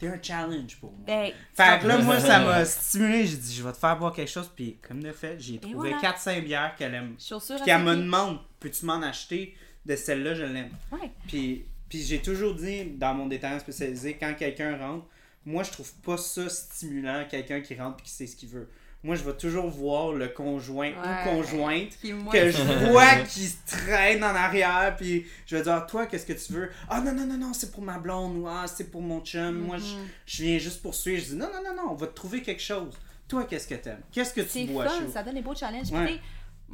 T'es 0.04 0.10
un 0.10 0.22
challenge 0.22 0.76
pour 0.76 0.92
moi. 0.92 1.00
Ben, 1.06 1.32
Fait 1.54 1.80
que 1.80 1.86
là, 1.86 1.98
moi, 1.98 2.20
ça 2.20 2.40
m'a 2.40 2.64
stimulé. 2.64 3.26
J'ai 3.26 3.36
dit, 3.36 3.54
je 3.54 3.62
vais 3.62 3.72
te 3.72 3.78
faire 3.78 3.98
boire 3.98 4.12
quelque 4.12 4.30
chose. 4.30 4.50
Puis, 4.54 4.78
comme 4.86 5.02
de 5.02 5.12
fait, 5.12 5.38
j'ai 5.38 5.58
trouvé 5.58 5.90
voilà. 5.90 6.12
4-5 6.12 6.44
bières 6.44 6.74
qu'elle 6.76 6.94
aime. 6.94 7.16
chaussures 7.18 7.56
Puis, 7.62 7.70
elle 7.70 7.82
me 7.82 7.96
demande, 7.96 8.38
peux-tu 8.60 8.84
m'en 8.86 9.02
acheter 9.02 9.54
de 9.86 9.96
celle-là, 9.96 10.34
je 10.34 10.44
l'aime. 10.44 10.70
Ouais. 10.92 11.10
Puis, 11.28 11.66
puis 11.88 12.02
j'ai 12.02 12.20
toujours 12.20 12.54
dit 12.54 12.84
dans 12.84 13.14
mon 13.14 13.26
détail 13.26 13.60
spécialisé, 13.60 14.16
quand 14.18 14.34
quelqu'un 14.34 14.76
rentre, 14.76 15.06
moi 15.44 15.62
je 15.62 15.70
trouve 15.70 15.92
pas 15.96 16.16
ça 16.16 16.48
stimulant, 16.48 17.24
quelqu'un 17.28 17.60
qui 17.60 17.74
rentre 17.74 17.98
et 18.00 18.02
qui 18.02 18.10
sait 18.10 18.26
ce 18.26 18.36
qu'il 18.36 18.48
veut. 18.48 18.68
Moi 19.04 19.14
je 19.16 19.22
vais 19.22 19.34
toujours 19.34 19.68
voir 19.68 20.12
le 20.12 20.28
conjoint 20.28 20.88
Ouais. 20.90 20.94
ou 20.96 21.28
conjointe 21.30 21.90
que 22.00 22.50
je 22.50 22.62
vois 22.88 23.16
qui 23.28 23.46
se 23.46 23.56
traîne 23.66 24.24
en 24.24 24.34
arrière, 24.34 24.96
puis 24.98 25.26
je 25.46 25.56
vais 25.56 25.62
dire, 25.62 25.86
toi, 25.86 26.06
qu'est-ce 26.06 26.24
que 26.26 26.32
tu 26.32 26.52
veux? 26.54 26.70
Ah 26.88 27.00
non, 27.02 27.12
non, 27.12 27.26
non, 27.26 27.36
non, 27.36 27.52
c'est 27.52 27.70
pour 27.70 27.82
ma 27.82 27.98
blonde, 27.98 28.38
ou 28.38 28.48
ah, 28.48 28.64
c'est 28.66 28.90
pour 28.90 29.02
mon 29.02 29.20
chum, 29.20 29.58
moi 29.58 29.76
je, 29.78 29.94
Mhm. 29.94 30.06
je 30.26 30.42
viens 30.42 30.58
juste 30.58 30.80
pour 30.82 30.94
suivre. 30.94 31.22
Je 31.22 31.30
dis, 31.32 31.36
non, 31.36 31.48
non, 31.52 31.62
non, 31.62 31.76
non, 31.76 31.90
on 31.92 31.94
va 31.94 32.06
te 32.06 32.14
trouver 32.14 32.40
quelque 32.42 32.62
chose. 32.62 32.94
Toi, 33.28 33.44
qu'est-ce 33.44 33.66
que 33.68 33.74
t'aimes? 33.74 34.00
Qu'est-ce 34.12 34.34
que 34.34 34.40
tu 34.42 34.48
c'est 34.48 34.64
bois 34.64 34.86
fun, 34.88 34.98
chaud? 35.00 35.10
ça 35.12 35.22
donne 35.22 35.34
des 35.34 35.40
beaux 35.42 35.54
challenges. 35.54 35.90
Ouais. 35.90 36.20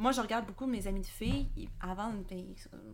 Moi, 0.01 0.11
je 0.11 0.19
regarde 0.19 0.47
beaucoup 0.47 0.65
mes 0.65 0.87
amis 0.87 1.01
de 1.01 1.05
filles. 1.05 1.69
Avant, 1.79 2.11
ben, 2.27 2.43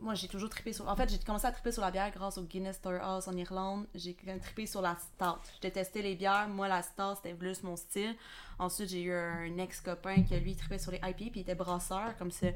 moi, 0.01 0.13
j'ai 0.13 0.27
toujours 0.27 0.49
trippé 0.49 0.73
sur. 0.73 0.89
En 0.89 0.95
fait, 0.97 1.09
j'ai 1.09 1.17
commencé 1.19 1.45
à 1.45 1.53
tripper 1.53 1.71
sur 1.71 1.81
la 1.81 1.89
bière 1.89 2.11
grâce 2.11 2.37
au 2.37 2.43
Guinness 2.43 2.75
Storehouse 2.75 3.29
en 3.29 3.37
Irlande. 3.37 3.87
J'ai 3.95 4.13
trippé 4.13 4.65
sur 4.65 4.81
la 4.81 4.97
stout. 4.97 5.39
J'ai 5.61 5.71
testé 5.71 6.01
les 6.01 6.15
bières. 6.15 6.49
Moi, 6.49 6.67
la 6.67 6.81
stout, 6.81 7.15
c'était 7.15 7.33
plus 7.33 7.63
mon 7.63 7.77
style. 7.77 8.13
Ensuite, 8.59 8.89
j'ai 8.89 9.03
eu 9.03 9.13
un 9.13 9.57
ex-copain 9.57 10.23
qui, 10.23 10.37
lui, 10.37 10.53
trippait 10.57 10.79
sur 10.79 10.91
les 10.91 10.97
IPA, 10.97 11.13
puis 11.13 11.31
il 11.35 11.39
était 11.39 11.55
brasseur. 11.55 12.17
Comme 12.17 12.31
ça, 12.31 12.47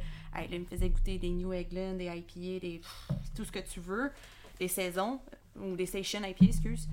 il 0.49 0.59
me 0.59 0.65
faisait 0.65 0.89
goûter 0.89 1.17
des 1.17 1.29
New 1.29 1.53
England, 1.53 1.93
des 1.93 2.07
IPA, 2.07 2.59
des 2.59 2.81
tout 3.33 3.45
ce 3.45 3.53
que 3.53 3.59
tu 3.59 3.79
veux. 3.79 4.11
Des 4.59 4.67
saisons, 4.67 5.21
ou 5.55 5.77
des 5.77 5.85
Station 5.85 6.19
IPA, 6.25 6.45
excuse. 6.45 6.89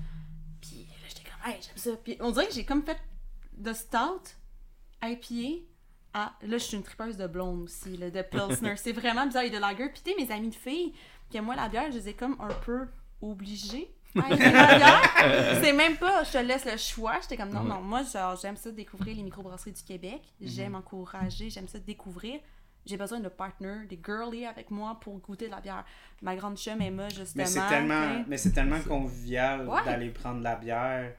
Puis 0.61 0.87
là, 0.87 1.07
j'étais 1.09 1.23
comme, 1.29 1.51
hey, 1.51 1.59
j'aime 1.61 1.75
ça. 1.75 1.91
Puis 2.01 2.15
on 2.21 2.31
dirait 2.31 2.47
que 2.47 2.53
j'ai 2.53 2.63
comme 2.63 2.83
fait 2.83 2.97
de 3.57 3.73
stout, 3.73 4.37
IPA, 5.03 5.65
ah, 6.13 6.33
là, 6.41 6.57
je 6.57 6.63
suis 6.63 6.77
une 6.77 6.83
tripeuse 6.83 7.17
de 7.17 7.27
blonde 7.27 7.63
aussi, 7.63 7.95
là, 7.97 8.09
de 8.09 8.21
Pilsner. 8.21 8.75
c'est 8.77 8.91
vraiment 8.91 9.25
bizarre. 9.27 9.43
Et 9.43 9.49
de 9.49 9.57
lager. 9.57 9.89
Puis, 9.89 10.01
tu 10.03 10.11
sais, 10.11 10.17
mes 10.17 10.31
amis 10.31 10.49
de 10.49 10.55
filles, 10.55 10.93
que 11.31 11.39
moi, 11.39 11.55
la 11.55 11.69
bière, 11.69 11.91
je 11.91 11.97
les 11.97 12.09
ai 12.09 12.13
comme 12.13 12.35
un 12.39 12.53
peu 12.65 12.87
obligées 13.21 13.93
à 14.15 14.27
aimer 14.33 14.51
la 14.51 14.75
bière. 14.77 15.59
C'est 15.63 15.73
même 15.73 15.97
pas, 15.97 16.23
je 16.23 16.31
te 16.31 16.37
laisse 16.39 16.65
le 16.65 16.77
choix. 16.77 17.19
J'étais 17.21 17.37
comme, 17.37 17.51
non, 17.51 17.63
non, 17.63 17.81
moi, 17.81 18.01
genre, 18.03 18.35
j'aime 18.41 18.57
ça 18.57 18.71
découvrir 18.71 19.15
les 19.15 19.23
microbrasseries 19.23 19.73
du 19.73 19.83
Québec. 19.83 20.21
J'aime 20.41 20.75
encourager, 20.75 21.49
j'aime 21.49 21.67
ça 21.67 21.79
découvrir. 21.79 22.39
J'ai 22.85 22.97
besoin 22.97 23.19
de 23.19 23.29
partners, 23.29 23.85
des 23.87 23.99
girlies 24.03 24.47
avec 24.47 24.71
moi 24.71 24.97
pour 24.99 25.19
goûter 25.19 25.45
de 25.45 25.51
la 25.51 25.61
bière. 25.61 25.83
Ma 26.23 26.35
grande 26.35 26.57
chum 26.57 26.81
Emma, 26.81 27.07
justement. 27.09 27.27
Mais 27.35 27.45
c'est 27.45 27.67
tellement, 27.67 28.23
mais 28.27 28.37
c'est 28.37 28.51
tellement 28.51 28.79
convivial 28.79 29.67
Ouais. 29.67 29.83
d'aller 29.85 30.09
prendre 30.09 30.39
de 30.39 30.43
la 30.45 30.55
bière. 30.55 31.13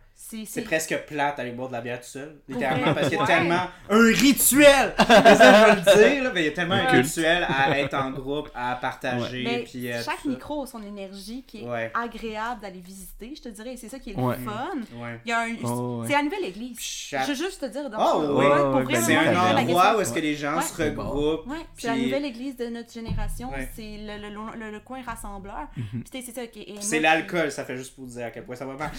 C'est 0.45 0.63
presque 0.63 0.97
plate 1.07 1.39
d'aller 1.39 1.51
boire 1.53 1.69
de 1.69 1.73
la 1.73 1.81
bière 1.81 1.99
tout 2.01 2.07
seul. 2.07 2.37
Littéralement, 2.49 2.95
parce 2.95 3.09
qu'il 3.09 3.17
y 3.17 3.21
a 3.21 3.23
ouais. 3.23 3.27
tellement 3.27 3.63
un 3.89 4.05
rituel. 4.13 4.95
C'est 4.99 5.05
ça, 5.37 5.67
je 5.67 5.71
veux 5.71 5.77
le 5.77 6.11
dire, 6.15 6.25
là, 6.25 6.31
mais 6.35 6.43
il 6.43 6.45
y 6.45 6.49
a 6.49 6.53
tellement 6.53 6.75
un 6.75 6.87
rituel 6.87 7.47
à 7.49 7.79
être 7.79 7.95
en 7.95 8.11
groupe, 8.11 8.49
à 8.55 8.77
partager. 8.77 9.65
Puis, 9.69 9.91
euh, 9.91 10.01
chaque 10.05 10.25
micro 10.25 10.63
a 10.63 10.67
son 10.67 10.83
énergie 10.83 11.43
qui 11.47 11.65
est 11.65 11.69
Ouais. 11.69 11.91
agréable 11.95 12.61
d'aller 12.61 12.81
visiter, 12.81 13.33
je 13.35 13.43
te 13.43 13.49
dirais. 13.49 13.75
C'est 13.77 13.89
ça 13.89 13.99
qui 13.99 14.11
est 14.11 14.15
le 14.17 14.23
Ouais. 14.23 14.37
fun. 14.45 14.71
Ouais. 15.03 15.21
Il 15.25 15.31
y 15.31 15.33
a 15.33 15.41
un... 15.41 15.55
Oh, 15.65 16.01
ouais. 16.03 16.07
C'est 16.09 16.13
la 16.15 16.23
nouvelle 16.23 16.45
église. 16.45 16.77
Chaque- 16.81 17.23
Je 17.25 17.29
veux 17.29 17.35
juste 17.35 17.61
te 17.63 17.67
dire. 17.67 17.89
dans 17.91 17.99
Oh, 17.99 18.39
oui. 18.87 18.95
C'est 19.01 19.17
un 19.17 19.57
endroit 19.57 19.97
où 19.97 20.01
est-ce 20.01 20.13
que 20.13 20.21
les 20.21 20.37
gens 20.37 20.57
Ouais. 20.57 20.63
se 20.63 20.81
regroupent. 20.83 21.47
Ouais, 21.49 21.57
c'est 21.77 21.89
la 21.89 21.97
nouvelle 21.97 22.25
église 22.27 22.57
de 22.57 22.67
notre 22.67 22.93
génération. 22.93 23.51
Ouais. 23.51 23.69
C'est 23.75 23.97
le, 23.99 24.29
le, 24.29 24.35
le, 24.65 24.71
le 24.71 24.81
coin 24.81 25.01
rassembleur. 25.03 25.67
Mhm. 25.77 26.05
C'est 26.13 26.23
ça. 26.23 27.01
l'alcool, 27.01 27.51
ça 27.51 27.65
fait 27.65 27.77
juste 27.77 27.95
pour 27.97 28.07
dire 28.07 28.27
à 28.27 28.31
quel 28.31 28.45
point 28.45 28.55
ça 28.57 28.67
va 28.67 28.75
mal. 28.75 28.91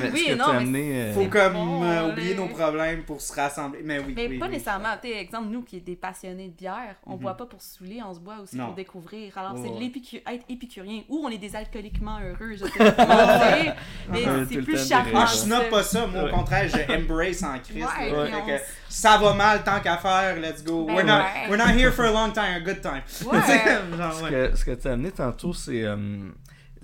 Mais 0.00 0.10
Oui, 0.12 0.24
que 0.28 0.34
non, 0.34 0.44
t'as 0.46 0.52
mais 0.54 0.58
amené, 0.58 1.02
euh, 1.02 1.12
Faut 1.14 1.26
comme 1.26 1.52
bon, 1.52 1.84
euh, 1.84 2.10
oublier 2.10 2.34
nos 2.34 2.48
problèmes 2.48 3.02
pour 3.04 3.20
se 3.20 3.32
rassembler. 3.32 3.80
Mais 3.84 3.98
oui. 3.98 4.12
Mais 4.16 4.26
oui, 4.28 4.38
pas 4.38 4.46
oui. 4.46 4.52
nécessairement. 4.52 4.88
Tu 5.02 5.08
sais, 5.08 5.16
exemple, 5.18 5.48
nous 5.48 5.62
qui 5.62 5.80
des 5.80 5.96
passionnés 5.96 6.48
de 6.48 6.52
bière, 6.56 6.96
on 7.06 7.16
boit 7.16 7.36
pas 7.36 7.46
pour 7.46 7.60
se 7.60 7.76
saouler, 7.78 8.00
on 8.06 8.12
se 8.14 8.20
boit 8.20 8.38
aussi 8.42 8.56
Non. 8.56 8.66
pour 8.66 8.74
découvrir. 8.74 9.36
Alors, 9.38 9.54
Ouais, 9.54 9.60
c'est 9.64 9.78
l'épicu- 9.80 10.22
être 10.26 10.44
épicurien. 10.48 11.02
Ou 11.08 11.24
on 11.24 11.28
est 11.30 11.38
des 11.38 11.54
alcooliquement 11.56 12.18
heureux, 12.20 12.54
je 12.56 12.64
sais 12.66 12.92
pas. 12.92 13.06
Mais 14.10 14.24
c'est 14.50 14.62
plus 14.62 14.88
charmant. 14.88 15.10
Ah, 15.22 15.26
je 15.26 15.36
snob 15.36 15.68
pas 15.70 15.82
ça, 15.82 16.06
moi 16.06 16.24
au 16.24 16.28
contraire, 16.34 16.68
je 16.68 16.92
embrace 16.92 17.42
en 17.42 17.58
Christ. 17.58 17.86
Ça 18.88 19.18
va 19.18 19.34
mal 19.34 19.62
tant 19.64 19.80
qu'à 19.80 19.96
faire, 19.96 20.36
let's 20.40 20.62
go. 20.62 20.84
Ben 20.84 20.94
we're, 20.94 21.04
not, 21.04 21.18
ouais. 21.18 21.48
we're 21.50 21.56
not 21.58 21.72
here 21.76 21.90
for 21.90 22.04
a 22.04 22.12
long 22.12 22.32
time, 22.32 22.54
a 22.56 22.60
good 22.60 22.80
time. 22.80 23.02
Ouais. 23.26 23.40
Genre, 23.96 24.12
Ce 24.12 24.22
ouais. 24.24 24.30
que, 24.30 24.56
ce 24.56 24.64
que 24.64 24.70
tu 24.72 24.88
as 24.88 24.92
amené 24.92 25.10
tantôt, 25.10 25.52
c'est 25.52 25.82
euh, 25.82 25.96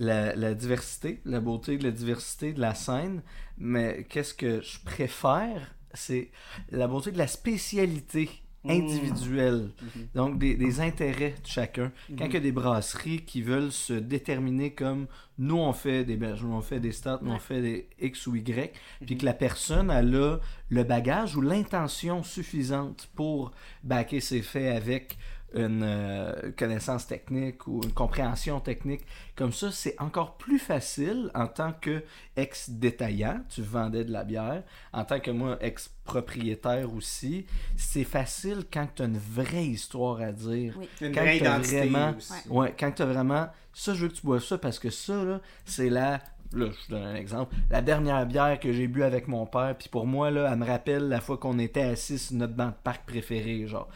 la, 0.01 0.35
la 0.35 0.53
diversité, 0.53 1.21
la 1.25 1.39
beauté 1.39 1.77
de 1.77 1.83
la 1.83 1.91
diversité 1.91 2.53
de 2.53 2.59
la 2.59 2.73
scène. 2.73 3.21
Mais 3.57 4.05
qu'est-ce 4.09 4.33
que 4.33 4.61
je 4.61 4.79
préfère, 4.83 5.75
c'est 5.93 6.31
la 6.71 6.87
beauté 6.87 7.11
de 7.11 7.17
la 7.17 7.27
spécialité 7.27 8.29
individuelle. 8.63 9.71
Donc, 10.13 10.37
des, 10.37 10.55
des 10.55 10.81
intérêts 10.81 11.35
de 11.41 11.47
chacun. 11.47 11.91
Quand 12.17 12.25
il 12.25 12.33
y 12.33 12.37
a 12.37 12.41
des 12.41 12.51
brasseries 12.51 13.25
qui 13.25 13.41
veulent 13.41 13.71
se 13.71 13.93
déterminer 13.93 14.73
comme 14.73 15.07
nous, 15.37 15.57
on 15.57 15.73
fait 15.73 16.03
des 16.03 16.15
belges, 16.15 16.43
nous, 16.43 16.53
on 16.53 16.61
fait 16.61 16.79
des 16.79 16.91
stats, 16.91 17.19
nous, 17.23 17.31
on 17.31 17.39
fait 17.39 17.61
des 17.61 17.89
X 17.99 18.27
ou 18.27 18.35
Y, 18.35 18.73
puis 19.05 19.17
que 19.17 19.25
la 19.25 19.33
personne, 19.33 19.89
elle 19.89 20.15
a 20.15 20.39
le 20.69 20.83
bagage 20.83 21.35
ou 21.35 21.41
l'intention 21.41 22.23
suffisante 22.23 23.09
pour 23.15 23.51
backer 23.83 24.19
ses 24.19 24.41
faits 24.43 24.75
avec 24.75 25.17
une 25.53 25.83
euh, 25.83 26.51
connaissance 26.57 27.07
technique 27.07 27.67
ou 27.67 27.81
une 27.83 27.91
compréhension 27.91 28.59
technique. 28.59 29.01
Comme 29.35 29.51
ça, 29.51 29.71
c'est 29.71 29.99
encore 29.99 30.37
plus 30.37 30.59
facile 30.59 31.29
en 31.35 31.47
tant 31.47 31.73
que 31.73 32.03
ex-détaillant, 32.37 33.41
tu 33.49 33.61
vendais 33.61 34.03
de 34.05 34.11
la 34.11 34.23
bière, 34.23 34.63
en 34.93 35.03
tant 35.03 35.19
que 35.19 35.31
moi, 35.31 35.57
ex-propriétaire 35.61 36.93
aussi, 36.93 37.45
c'est 37.75 38.03
facile 38.03 38.65
quand 38.71 38.87
tu 38.95 39.01
as 39.01 39.05
une 39.05 39.17
vraie 39.17 39.65
histoire 39.65 40.21
à 40.21 40.31
dire. 40.31 40.75
Oui. 40.79 40.87
Une 41.01 41.13
Quand 41.13 41.21
vraie 41.21 41.39
t'as 41.39 41.57
identité 41.57 41.77
vraiment- 41.89 42.15
aussi. 42.17 42.33
Ouais. 42.49 42.57
Ouais, 42.59 42.75
quand 42.79 42.91
tu 42.91 43.01
as 43.01 43.05
vraiment 43.05 43.47
ça, 43.73 43.93
je 43.93 44.03
veux 44.03 44.07
que 44.09 44.15
tu 44.15 44.25
bois 44.25 44.39
ça 44.41 44.57
parce 44.57 44.79
que 44.79 44.89
ça, 44.89 45.23
là, 45.23 45.41
c'est 45.65 45.89
la. 45.89 46.21
Là, 46.53 46.65
je 46.69 46.85
te 46.85 46.91
donne 46.91 47.03
un 47.03 47.15
exemple. 47.15 47.55
La 47.69 47.81
dernière 47.81 48.25
bière 48.25 48.59
que 48.59 48.73
j'ai 48.73 48.87
bu 48.89 49.03
avec 49.03 49.29
mon 49.29 49.45
père, 49.45 49.73
puis 49.79 49.87
pour 49.87 50.05
moi, 50.05 50.29
là, 50.31 50.49
elle 50.51 50.59
me 50.59 50.65
rappelle 50.65 51.07
la 51.07 51.21
fois 51.21 51.37
qu'on 51.37 51.57
était 51.59 51.81
assis 51.83 52.19
sur 52.19 52.35
notre 52.35 52.53
banc 52.53 52.67
de 52.67 52.73
parc 52.83 53.05
préféré. 53.05 53.65
Genre, 53.67 53.87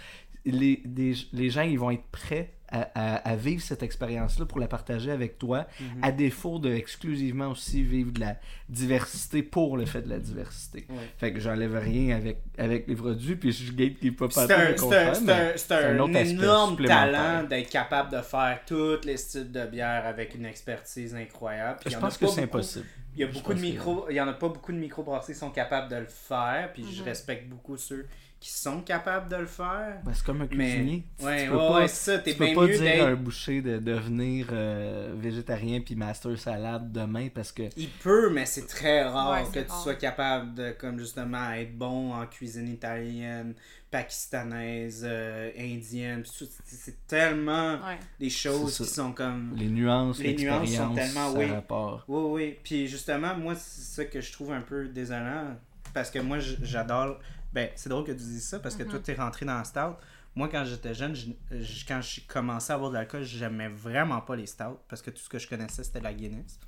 les, 0.45 0.81
des- 0.85 1.15
les 1.33 1.49
gens, 1.49 1.61
ils 1.63 1.79
vont 1.79 1.91
être 1.91 2.05
prêts 2.11 2.51
à, 2.67 2.89
à- 2.95 3.15
à 3.29 3.35
vivre 3.35 3.61
cette 3.61 3.83
expérience-là 3.83 4.45
pour 4.47 4.59
la 4.59 4.67
partager 4.67 5.11
avec 5.11 5.37
toi, 5.37 5.67
Mhm. 5.79 6.03
à 6.03 6.11
défaut 6.11 6.57
de 6.57 6.73
exclusivement 6.73 7.49
aussi 7.51 7.83
vivre 7.83 8.11
de 8.11 8.19
la 8.21 8.37
diversité 8.69 9.43
pour 9.43 9.77
le 9.77 9.85
fait 9.85 10.01
de 10.01 10.09
la 10.09 10.17
diversité. 10.19 10.85
Ouais. 10.89 10.95
Fait 11.17 11.31
que 11.31 11.39
j'enlève 11.39 11.75
rien 11.77 12.15
avec, 12.17 12.39
avec 12.57 12.87
les 12.87 12.95
produits, 12.95 13.35
puis 13.35 13.51
je 13.51 13.71
gatekeep 13.71 14.17
pas 14.17 14.25
C'est 14.29 14.47
pas 14.47 14.73
c'est 14.75 15.71
un, 15.71 15.77
un- 15.77 15.99
un 15.99 15.99
un 16.01 16.13
énorme 16.15 16.85
talent 16.85 17.43
d'être 17.47 17.69
capable 17.69 18.11
de 18.11 18.21
faire 18.21 18.59
tous 18.65 18.99
les 19.05 19.17
styles 19.17 19.51
de 19.51 19.65
bière 19.67 20.05
avec 20.05 20.33
une 20.35 20.45
expertise 20.45 21.13
incroyable. 21.15 21.77
Puis 21.81 21.89
il 21.89 21.91
y 21.91 21.93
Je 21.93 21.97
en 21.97 22.01
pense 22.01 22.15
a 22.15 22.19
que 22.19 22.27
c'est 22.27 22.41
beaucoup- 22.41 22.57
impossible. 22.57 22.85
Il 23.17 23.21
y 23.21 23.23
a 23.23 23.27
beaucoup 23.27 23.53
de 23.53 23.59
que- 23.59 23.63
micros, 23.63 24.05
il 24.09 24.15
y 24.15 24.19
en 24.21 24.27
a 24.27 24.33
pas 24.33 24.49
beaucoup 24.49 24.73
de 24.73 24.77
microbrasseries 24.77 25.33
qui 25.33 25.39
sont 25.39 25.49
capables 25.51 25.89
de 25.89 25.95
le 25.97 26.07
faire, 26.07 26.71
puis 26.73 26.83
je 26.91 27.01
Mhm. 27.01 27.07
respecte 27.07 27.47
beaucoup 27.47 27.77
ceux 27.77 28.05
qui 28.45 28.51
sont 28.51 28.81
capables 28.81 29.27
de 29.27 29.37
le 29.37 29.47
faire. 29.47 29.97
Ben, 30.05 30.11
c'est 30.13 30.23
comme 30.23 30.41
un 30.43 30.47
Mais 30.51 30.69
cuisinier. 30.73 31.03
Tu- 31.17 31.25
ouais, 31.25 31.45
tu 31.45 31.49
peux 31.49 31.55
ouais, 31.57 31.67
pas- 31.67 31.75
ouais, 31.79 31.87
ça, 31.87 32.19
Tu 32.19 32.33
peux 32.35 32.53
pas 32.53 32.67
dire 32.67 33.03
à 33.03 33.07
un 33.07 33.15
boucher 33.15 33.61
de 33.63 33.79
devenir 33.79 34.49
euh, 34.51 35.15
végétarien 35.17 35.81
puis 35.81 35.95
master 35.95 36.37
salade 36.37 36.91
demain 36.91 37.29
parce 37.33 37.51
que 37.51 37.63
Il 37.75 37.89
peut, 37.89 38.29
mais 38.29 38.45
c'est 38.45 38.67
très 38.67 39.01
rare 39.03 39.31
Ouais, 39.31 39.51
que 39.51 39.65
tu 39.67 39.73
sois 39.81 39.95
capable 39.95 40.53
de, 40.53 40.71
comme 40.79 40.99
justement, 40.99 41.53
être 41.53 41.75
bon 41.75 42.13
en 42.13 42.23
cuisine 42.27 42.67
italienne, 42.67 43.55
pakistanaise, 43.89 45.03
euh, 45.07 45.49
indienne. 45.57 46.23
C'est 46.65 47.07
tellement 47.07 47.73
Ouais. 47.75 47.97
des 48.19 48.29
choses 48.29 48.77
qui 48.77 48.85
sont 48.85 49.11
comme. 49.11 49.55
les 49.57 49.67
nuances, 49.69 50.19
Les 50.19 50.35
nuances 50.35 50.69
sont 50.71 50.93
tellement- 50.93 51.33
oui. 51.33 51.45
rapport. 51.47 52.05
Oui, 52.07 52.23
oui. 52.43 52.57
Puis 52.63 52.87
justement, 52.87 53.35
moi, 53.35 53.55
c'est 53.55 53.81
ça 54.03 54.05
que 54.05 54.21
je 54.21 54.31
trouve 54.31 54.51
un 54.51 54.61
peu 54.61 54.87
désolant. 54.87 55.55
Parce 55.95 56.11
que 56.11 56.19
moi, 56.19 56.37
j'adore. 56.39 57.17
Ben, 57.55 57.69
c'est 57.75 57.87
drôle 57.89 58.03
que 58.03 58.11
tu 58.11 58.17
dises 58.17 58.47
ça 58.47 58.59
parce 58.59 58.75
que 58.75 58.83
toi, 58.83 58.99
t'es 58.99 59.13
rentré 59.15 59.45
dans 59.45 59.57
le 59.57 59.63
stout. 59.63 59.95
Moi, 60.35 60.49
quand 60.49 60.65
j'étais 60.65 60.93
jeune, 60.93 61.15
je- 61.15 61.27
je- 61.61 61.85
quand 61.87 62.01
j'ai 62.01 62.21
commencé 62.23 62.73
à 62.73 62.77
boire 62.77 62.89
de 62.91 62.95
l'alcool, 62.97 63.23
j'aimais 63.23 63.69
vraiment 63.69 64.19
pas 64.19 64.35
les 64.35 64.45
stouts 64.45 64.77
parce 64.89 65.01
que 65.01 65.09
tout 65.09 65.21
ce 65.21 65.29
que 65.29 65.39
je 65.39 65.47
connaissais, 65.47 65.81
c'était 65.85 66.01
la 66.01 66.13
Guinness. 66.13 66.59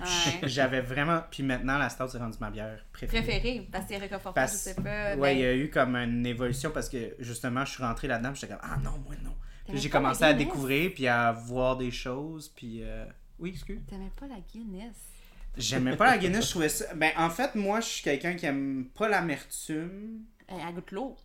Ouais. 0.00 0.06
J'avais 0.48 0.80
vraiment. 0.80 1.20
Puis 1.30 1.44
maintenant, 1.44 1.78
la 1.78 1.88
stout, 1.88 2.08
c'est 2.08 2.18
rendu 2.18 2.36
ma 2.40 2.50
bière 2.50 2.84
préférée. 2.92 3.22
Préféré, 3.22 3.68
parce 3.70 3.84
que 3.84 3.92
c'est 3.92 3.98
réconfortant, 3.98 4.32
Parce- 4.34 4.52
je 4.54 4.58
sais 4.58 4.74
pas. 4.74 5.14
Ouais, 5.16 5.36
il 5.36 5.38
y 5.38 5.42
ben, 5.42 5.48
a 5.48 5.54
eu 5.54 5.70
comme 5.70 5.94
une 5.94 6.26
évolution 6.26 6.72
parce 6.72 6.88
que 6.88 7.14
justement, 7.20 7.64
je 7.64 7.70
suis 7.70 7.82
rentré 7.84 8.08
là-dedans, 8.08 8.34
j'étais 8.34 8.48
comme 8.48 8.62
ah 8.62 8.76
non, 8.82 8.98
moi 9.06 9.14
non. 9.22 9.36
J'ai 9.72 9.88
la 9.88 9.92
commencé 9.92 10.24
à 10.24 10.34
découvrir 10.34 10.92
puis 10.92 11.06
à 11.06 11.30
voir 11.30 11.76
des 11.76 11.92
choses, 11.92 12.48
puis 12.48 12.80
euh, 12.82 13.06
oui, 13.38 13.50
excuse. 13.50 13.80
T'aimais 13.88 14.10
pas 14.18 14.26
la 14.26 14.40
Guinness? 14.52 14.96
J'aimais 15.56 15.96
pas 15.96 16.06
la 16.06 16.18
Guinness, 16.18 16.46
je 16.46 16.50
trouvais 16.50 16.68
ça. 16.68 16.86
Ben, 16.94 17.12
en 17.16 17.30
fait, 17.30 17.54
moi, 17.54 17.80
je 17.80 17.86
suis 17.86 18.02
quelqu'un 18.02 18.34
qui 18.34 18.46
aime 18.46 18.86
pas 18.96 19.08
l'amertume. 19.08 20.20
Elle, 20.48 20.56
elle 20.68 20.74
goûte 20.74 20.90
l'eau. 20.90 21.16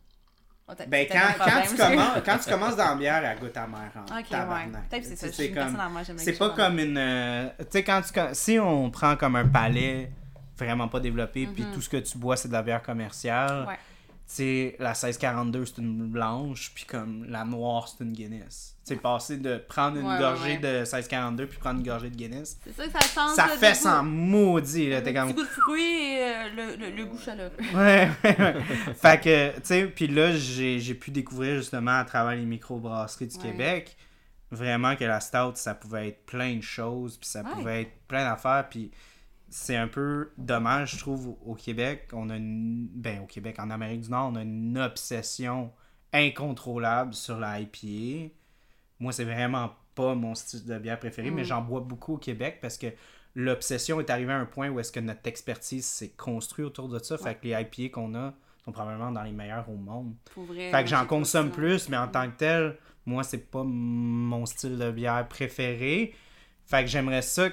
Oh, 0.68 0.74
Ben, 0.88 1.08
quand, 1.12 1.20
quand, 1.44 1.62
tu 1.68 1.76
commences, 1.76 2.18
quand 2.24 2.38
tu 2.38 2.50
commences 2.50 2.76
dans 2.76 2.90
la 2.90 2.96
bière, 2.96 3.26
elle 3.26 3.40
goûte 3.40 3.58
amère 3.58 3.92
en 3.96 4.20
Ok, 4.20 4.30
tabarnak. 4.30 4.68
ouais. 4.76 4.80
Peut-être 4.90 5.10
que 5.10 5.32
c'est 5.32 5.52
comme- 5.52 6.38
pas 6.38 6.50
comme 6.56 6.78
une. 6.80 6.98
euh, 6.98 7.50
Tu 7.60 7.66
sais, 7.72 7.84
quand 7.84 8.02
tu. 8.02 8.14
Si 8.34 8.60
on 8.60 8.92
prend 8.92 9.16
comme 9.16 9.36
un 9.36 9.48
palais 9.48 10.12
vraiment 10.58 10.88
pas 10.88 11.00
développé, 11.00 11.48
puis 11.48 11.64
Mhm. 11.64 11.74
tout 11.74 11.82
ce 11.82 11.90
que 11.90 11.98
tu 11.98 12.18
bois, 12.20 12.38
c'est 12.38 12.50
de 12.50 12.54
la 12.54 12.62
bière 12.62 12.84
commerciale. 12.84 13.66
Ouais. 13.68 13.80
Sais, 14.32 14.76
la 14.78 14.90
1642, 14.90 15.66
c'est 15.66 15.78
une 15.80 16.06
blanche, 16.08 16.72
puis 16.76 16.86
comme 16.86 17.26
la 17.28 17.44
noire, 17.46 17.88
c'est 17.88 18.04
une 18.04 18.12
Guinness. 18.14 18.76
Tu 18.86 18.94
sais, 18.94 19.00
passer 19.02 19.38
de 19.38 19.58
prendre 19.58 19.98
une 19.98 20.06
Ouais, 20.06 20.20
gorgée 20.20 20.52
ouais. 20.52 20.58
de 20.60 20.68
1642 20.82 21.48
puis 21.48 21.58
prendre 21.58 21.80
une 21.80 21.86
gorgée 21.86 22.12
de 22.12 22.16
Guinness, 22.16 22.60
C'est 22.64 22.74
ça 22.76 22.86
que 22.86 22.92
ça 22.92 23.00
change. 23.08 23.36
ça 23.36 23.48
le 23.48 23.54
fait 23.58 23.74
sans 23.74 24.04
maudit, 24.04 24.88
là. 24.92 25.00
Le 25.00 25.04
T'es 25.04 25.16
comme. 25.16 25.34
goût 25.34 25.42
de 25.42 25.48
fruits 25.48 25.82
et 26.12 26.22
euh, 26.24 26.50
le, 26.56 26.76
le, 26.76 26.96
le 26.96 27.06
goût 27.06 27.18
chaleureux. 27.18 27.50
Ouais, 27.74 28.08
ouais, 28.24 28.40
ouais. 28.40 28.94
fait 28.94 29.20
que, 29.20 29.56
tu 29.56 29.62
sais, 29.64 29.86
puis 29.88 30.06
là, 30.08 30.32
j'ai 30.38 30.80
j'ai 30.80 30.94
pu 30.94 31.10
découvrir 31.10 31.56
justement 31.56 31.98
à 31.98 32.06
travers 32.06 32.36
les 32.36 32.46
microbrasseries 32.46 33.28
du. 33.30 33.38
Québec, 33.40 33.98
vraiment 34.52 34.96
que 34.96 35.06
la 35.06 35.22
stout, 35.22 35.54
ça 35.56 35.74
pouvait 35.74 36.10
être 36.10 36.26
plein 36.28 36.56
de 36.58 36.62
choses, 36.62 37.18
puis 37.18 37.28
ça 37.28 37.44
pouvait 37.44 37.82
être 37.82 37.91
plein 38.08 38.30
d'affaires, 38.30 38.68
puis 38.70 38.91
c'est 39.49 39.76
un 39.76 39.87
peu 39.87 40.31
dommage, 40.37 40.94
je 40.95 40.99
trouve, 40.99 41.36
au 41.45 41.55
Québec. 41.55 42.10
On 42.13 42.29
a 42.29 42.36
une. 42.37 42.87
Ben, 42.94 43.21
au 43.21 43.26
Québec, 43.26 43.57
en 43.60 43.69
Amérique 43.69 44.02
du 44.02 44.10
Nord, 44.11 44.31
on 44.31 44.36
a 44.36 44.41
une 44.44 44.78
obsession 44.78 45.71
incontrôlable 46.13 47.13
sur 47.13 47.39
la 47.39 47.60
IPA. 47.60 48.34
Moi, 48.99 49.11
c'est 49.11 49.23
vraiment 49.26 49.71
pas 49.95 50.15
mon 50.15 50.36
style 50.36 50.65
de 50.65 50.78
bière 50.78 50.99
préféré, 50.99 51.31
mais 51.31 51.41
Mm. 51.41 51.45
j'en 51.45 51.61
bois 51.61 51.81
beaucoup 51.81 52.13
au 52.15 52.18
Québec 52.18 52.60
parce 52.61 52.78
que 52.78 52.87
l'obsession 53.36 53.99
est 53.99 54.10
arrivée 54.10 54.34
à 54.34 54.37
un 54.37 54.45
point 54.45 54.69
où 54.69 54.79
est-ce 54.79 54.91
que 54.91 54.99
notre 54.99 55.28
expertise 55.28 55.86
s'est 55.86 56.10
construite 56.11 56.65
autour 56.68 56.89
de 56.89 56.99
ça. 56.99 57.18
Fait 57.18 57.36
que 57.36 57.47
les 57.47 57.52
IPA 57.61 57.94
qu'on 57.94 58.15
a 58.15 58.34
sont 58.65 58.71
probablement 58.71 59.11
dans 59.11 59.23
les 59.23 59.31
meilleurs 59.31 59.69
au 59.69 59.76
monde. 59.76 60.13
Pour 60.34 60.44
vrai. 60.45 60.71
Fait 60.71 60.84
que 60.84 60.89
j'en 60.89 61.05
consomme 61.05 61.49
plus, 61.52 61.89
mais 61.89 61.97
en 61.97 62.07
tant 62.07 62.29
que 62.29 62.37
tel, 62.37 62.78
moi, 63.05 63.23
c'est 63.23 63.49
pas 63.49 63.63
mon 63.63 64.45
style 64.45 64.78
de 64.78 64.91
bière 64.91 65.28
préféré. 65.28 66.13
Fait 66.65 66.84
que 66.84 66.89
j'aimerais 66.89 67.21
ça. 67.21 67.49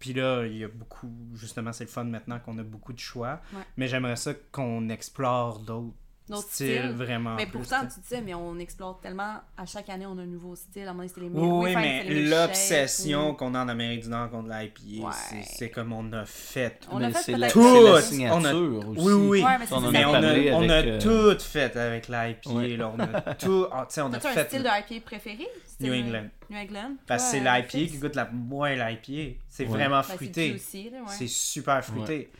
Puis 0.00 0.14
là, 0.14 0.46
il 0.46 0.56
y 0.56 0.64
a 0.64 0.68
beaucoup. 0.68 1.12
Justement, 1.34 1.72
c'est 1.72 1.84
le 1.84 1.90
fun 1.90 2.04
maintenant 2.04 2.40
qu'on 2.40 2.58
a 2.58 2.64
beaucoup 2.64 2.92
de 2.92 2.98
choix. 2.98 3.40
Ouais. 3.52 3.62
Mais 3.76 3.86
j'aimerais 3.86 4.16
ça 4.16 4.32
qu'on 4.50 4.88
explore 4.88 5.60
d'autres 5.60 5.94
D'autres 6.30 6.48
styles 6.50 6.78
styles. 6.78 6.90
vraiment. 6.92 7.34
Mais 7.36 7.46
plus, 7.46 7.58
pourtant, 7.58 7.80
tu 7.82 7.88
sais. 7.90 7.94
tu 7.96 8.00
disais, 8.00 8.20
mais 8.22 8.34
on 8.34 8.58
explore 8.58 9.00
tellement. 9.00 9.40
À 9.56 9.66
chaque 9.66 9.88
année, 9.90 10.06
on 10.06 10.16
a 10.18 10.22
un 10.22 10.26
nouveau 10.26 10.56
style. 10.56 10.82
À 10.86 10.90
un 10.90 10.92
moment 10.92 10.98
donné, 11.04 11.08
c'était 11.08 11.20
les 11.20 11.28
Oui, 11.28 11.48
oui, 11.68 11.74
mais 11.76 12.04
l'obsession 12.30 13.30
ou- 13.30 13.34
qu'on 13.34 13.54
a 13.54 13.64
en 13.64 13.68
Amérique 13.68 14.02
du 14.02 14.08
Nord 14.08 14.30
contre 14.30 14.48
l'IPA, 14.48 15.06
Ouais. 15.08 15.42
c'est- 15.44 15.70
comme 15.70 15.92
on 15.92 16.12
a 16.12 16.24
fait. 16.24 16.80
On 16.90 16.98
Mais 16.98 17.06
a 17.06 17.10
fait 17.10 17.22
c'est 17.22 17.32
la, 17.32 17.38
la 17.38 17.50
Tout. 17.50 18.00
signature 18.00 18.88
aussi. 18.88 19.00
Oui, 19.02 19.12
oui. 19.12 19.42
Ouais, 19.42 19.58
mais 19.58 19.66
On 19.70 19.74
en 19.76 19.90
Mais 19.90 20.02
a 20.02 20.08
on 20.10 20.14
a, 20.14 20.18
on 20.18 20.68
a 20.68 20.76
avec, 20.76 21.04
euh, 21.06 21.34
tout 21.36 21.42
fait 21.42 21.76
avec 21.76 22.08
l'IPA. 22.08 22.50
Ouais. 22.50 22.78
On 22.82 22.98
a 23.00 23.34
tout. 23.34 23.66
ah, 23.72 23.86
tu 23.88 23.94
sais, 23.94 24.00
on 24.02 24.06
a 24.06 24.10
T'as-tu 24.18 24.26
un 24.28 24.32
fait. 24.32 24.46
style 24.48 24.62
de 24.62 24.68
IPA 24.68 25.04
préféré? 25.04 25.48
Style 25.66 25.86
New 25.90 25.94
England. 25.94 26.28
New 26.50 26.58
England? 26.58 26.94
Parce 27.06 27.24
que 27.24 27.30
c'est 27.30 27.40
l'IPA 27.40 27.62
qui 27.68 27.98
goûte 27.98 28.14
la 28.16 28.26
moins 28.30 28.74
l'IPA. 28.74 29.38
C'est 29.48 29.64
vraiment 29.64 29.96
Ben, 30.00 30.02
fruité. 30.02 30.56
C'est 30.58 31.26
super 31.28 31.84
fruité. 31.84 32.30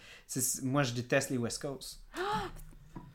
Moi, 0.63 0.83
je 0.85 0.93
déteste 0.93 1.31
les 1.31 1.39
West 1.39 1.61
Coast. 1.61 2.01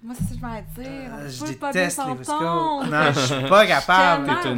Moi, 0.06 0.16
c'est 0.18 0.24
ça 0.24 0.30
que 0.30 0.36
je 0.36 0.42
m'allais 0.42 0.66
dire. 0.78 1.12
Euh, 1.14 1.30
je 1.30 1.54
pas 1.56 1.72
déteste 1.74 2.00
les 2.08 2.24
s'entendre. 2.24 2.86
Non, 2.92 3.12
je 3.12 3.20
suis 3.20 3.50
pas 3.50 3.66
capable. 3.76 4.32
T'es 4.44 4.50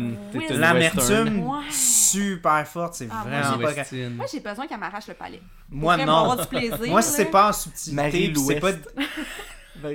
une, 0.53 0.59
L'amertume. 0.59 1.39
Ouais. 1.47 1.59
super 1.71 2.67
forte. 2.67 2.95
C'est 2.95 3.07
Ah, 3.09 3.23
moi, 3.25 3.39
vraiment 3.39 3.55
Une 3.55 3.61
pas 3.61 3.73
capable. 3.73 4.09
Moi, 4.09 4.25
j'ai 4.31 4.39
besoin 4.41 4.67
qu'elle 4.67 4.79
m'arrache 4.79 5.07
le 5.07 5.13
palais. 5.13 5.41
Moi, 5.69 5.97
non. 5.97 6.15
avoir 6.17 6.37
du 6.41 6.47
plaisir. 6.47 6.77
Moi, 6.87 7.01
si 7.01 7.11
c'est 7.13 7.25
pas 7.25 7.49
en 7.49 7.53
subtilité, 7.53 8.33
c'est 8.35 8.59
pas... 8.59 8.71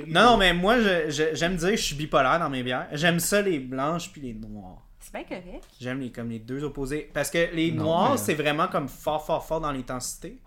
Non, 0.07 0.23
non, 0.23 0.37
mais 0.37 0.53
moi, 0.53 0.77
j'aime 1.09 1.57
dire 1.57 1.71
que 1.71 1.75
je 1.75 1.81
suis 1.81 1.95
bipolaire 1.95 2.39
dans 2.39 2.49
mes 2.49 2.63
bières. 2.63 2.87
J'aime 2.93 3.19
ça, 3.19 3.41
les 3.41 3.59
blanches 3.59 4.09
puis 4.13 4.21
les 4.21 4.33
noires. 4.33 4.77
C'est 5.01 5.11
bien 5.13 5.23
correct. 5.25 5.65
J'aime 5.79 5.99
les, 5.99 6.09
comme 6.09 6.29
les 6.29 6.39
deux 6.39 6.63
opposés. 6.63 7.11
Parce 7.13 7.29
que 7.29 7.53
les 7.53 7.73
Non, 7.73 7.83
noirs, 7.83 8.11
mais- 8.11 8.17
c'est 8.17 8.33
vraiment 8.33 8.67
comme 8.69 8.87
fort, 8.87 9.25
fort, 9.25 9.45
fort 9.45 9.59
dans 9.59 9.73
l'intensité. 9.73 10.39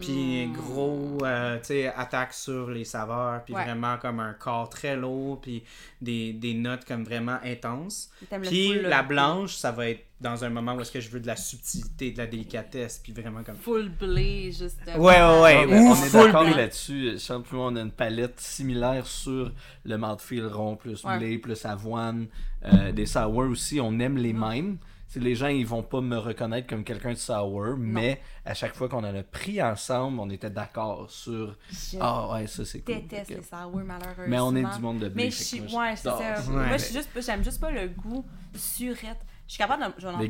Puis 0.00 0.46
Hmm. 0.46 0.52
gros, 0.54 1.18
euh, 1.24 1.58
tu 1.58 1.66
sais, 1.66 1.86
attaque 1.94 2.32
sur 2.34 2.70
les 2.70 2.84
saveurs. 2.84 3.44
Puis 3.44 3.54
Ouais. 3.54 3.62
vraiment 3.64 3.96
comme 3.98 4.20
un 4.20 4.32
corps 4.32 4.68
très 4.68 4.96
lourd. 4.96 5.40
Puis 5.40 5.62
des, 6.00 6.32
des 6.32 6.54
notes 6.54 6.84
comme 6.84 7.04
vraiment 7.04 7.38
intenses. 7.44 8.10
Puis 8.42 8.80
la 8.82 9.00
euh, 9.00 9.02
blanche, 9.02 9.54
ça 9.54 9.70
va 9.70 9.88
être 9.90 10.04
dans 10.20 10.44
un 10.44 10.50
moment 10.50 10.74
où 10.74 10.80
est-ce 10.80 10.92
que 10.92 11.00
je 11.00 11.10
veux 11.10 11.18
de 11.20 11.26
la 11.26 11.34
subtilité, 11.36 12.12
de 12.12 12.18
la 12.18 12.26
délicatesse. 12.26 13.00
Puis 13.02 13.12
vraiment 13.12 13.42
comme... 13.42 13.56
Full 13.56 13.88
blé, 13.90 14.52
juste. 14.52 14.78
Ouais, 14.86 14.96
ouais, 14.96 15.40
ouais. 15.40 15.66
Ou 15.66 15.88
on 15.88 15.94
est 15.96 16.12
d'accord 16.12 16.44
là-dessus. 16.44 17.16
Plus 17.44 17.56
on 17.58 17.74
a 17.76 17.80
une 17.80 17.90
palette 17.90 18.38
similaire 18.40 19.06
sur 19.06 19.52
le 19.84 19.96
mouthfeel 19.98 20.46
rond, 20.46 20.76
plus 20.76 21.04
Ouais. 21.04 21.18
blé, 21.18 21.38
plus 21.38 21.64
avoine. 21.64 22.26
Euh, 22.64 22.92
des 22.92 23.06
sour 23.06 23.36
aussi, 23.36 23.80
on 23.80 23.98
aime 23.98 24.16
les 24.16 24.32
Mm. 24.32 24.48
mêmes. 24.48 24.78
Les 25.16 25.34
gens, 25.34 25.48
ils 25.48 25.66
vont 25.66 25.82
pas 25.82 26.00
me 26.00 26.16
reconnaître 26.16 26.66
comme 26.66 26.84
quelqu'un 26.84 27.10
de 27.10 27.18
sour, 27.18 27.76
mais 27.76 28.20
à 28.44 28.54
chaque 28.54 28.74
fois 28.74 28.88
qu'on 28.88 29.04
en 29.04 29.14
a 29.14 29.22
pris 29.22 29.62
ensemble, 29.62 30.18
on 30.20 30.30
était 30.30 30.50
d'accord 30.50 31.10
sur 31.10 31.56
Ah 32.00 32.32
ouais, 32.32 32.46
ça 32.46 32.64
c'est 32.64 32.80
cool. 32.80 32.94
déteste 32.94 33.30
les 33.30 33.42
sour, 33.42 33.82
malheureusement. 33.84 34.24
Mais 34.26 34.40
on 34.40 34.54
est 34.56 34.64
du 34.74 34.80
monde 34.80 35.00
de 35.00 35.08
blé. 35.08 35.24
Mais 35.24 35.30
je 35.30 35.42
suis. 35.42 35.60
Ouais, 35.60 35.96
c'est 35.96 36.08
ça. 36.08 36.42
Moi, 36.48 36.76
je 36.76 36.82
suis 36.82 36.94
juste. 36.94 37.10
J'aime 37.20 37.44
juste 37.44 37.60
pas 37.60 37.70
le 37.70 37.88
goût 37.88 38.24
surette. 38.54 39.18
Je 39.46 39.52
suis 39.52 39.58
capable 39.58 39.84
de. 39.84 40.22
Les? 40.22 40.28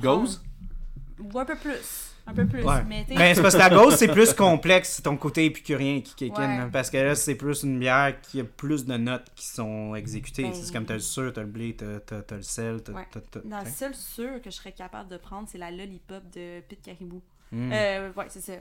Ou 1.21 1.39
un 1.39 1.45
peu 1.45 1.57
plus. 1.57 2.12
Un 2.27 2.35
peu 2.35 2.47
plus. 2.47 2.63
Ouais. 2.65 2.85
Mais, 2.89 3.05
Mais 3.11 3.35
c'est 3.35 3.43
parce 3.43 3.55
que 3.55 3.59
la 3.59 3.69
gauze, 3.71 3.97
c'est 3.97 4.09
plus 4.09 4.33
complexe, 4.35 4.91
c'est 4.97 5.03
ton 5.03 5.17
côté 5.17 5.45
épicurien 5.45 6.01
qui 6.01 6.15
kick 6.15 6.39
in, 6.39 6.41
Ouais. 6.41 6.45
hein, 6.63 6.71
Parce 6.73 6.89
que 6.89 6.97
là, 6.97 7.15
c'est 7.17 7.35
plus 7.35 7.65
une 7.65 7.79
bière 7.81 8.21
qui 8.21 8.41
a 8.41 8.45
plus 8.45 8.85
de 8.85 8.97
notes 8.97 9.27
qui 9.35 9.47
sont 9.47 9.95
exécutées. 9.97 10.45
Ben- 10.45 10.55
C'est 10.55 10.73
comme 10.73 10.85
t'as 10.87 10.95
le 10.95 11.01
sucre, 11.01 11.33
t'as 11.33 11.41
le 11.43 11.49
blé, 11.49 11.75
t'as, 11.77 11.99
t'as- 12.01 12.23
t'as 12.23 12.37
le 12.37 12.43
sel, 12.43 12.83
t'as. 12.83 12.93
Ouais. 12.93 13.07
t'as- 13.11 13.21
t'as- 13.21 13.41
Dans 13.41 13.59
le 13.61 13.67
seul 13.95 14.41
que 14.41 14.51
je 14.51 14.55
serais 14.57 14.73
capable 14.73 15.09
de 15.11 15.17
prendre, 15.17 15.49
c'est 15.51 15.59
la 15.59 15.71
lollipop 15.73 16.23
de 16.35 16.61
Pete 16.69 16.83
Caribou. 16.83 17.21
Mm. 17.55 17.71
Euh, 17.71 18.13
ouais, 18.17 18.25
c'est 18.29 18.41
ça. 18.41 18.53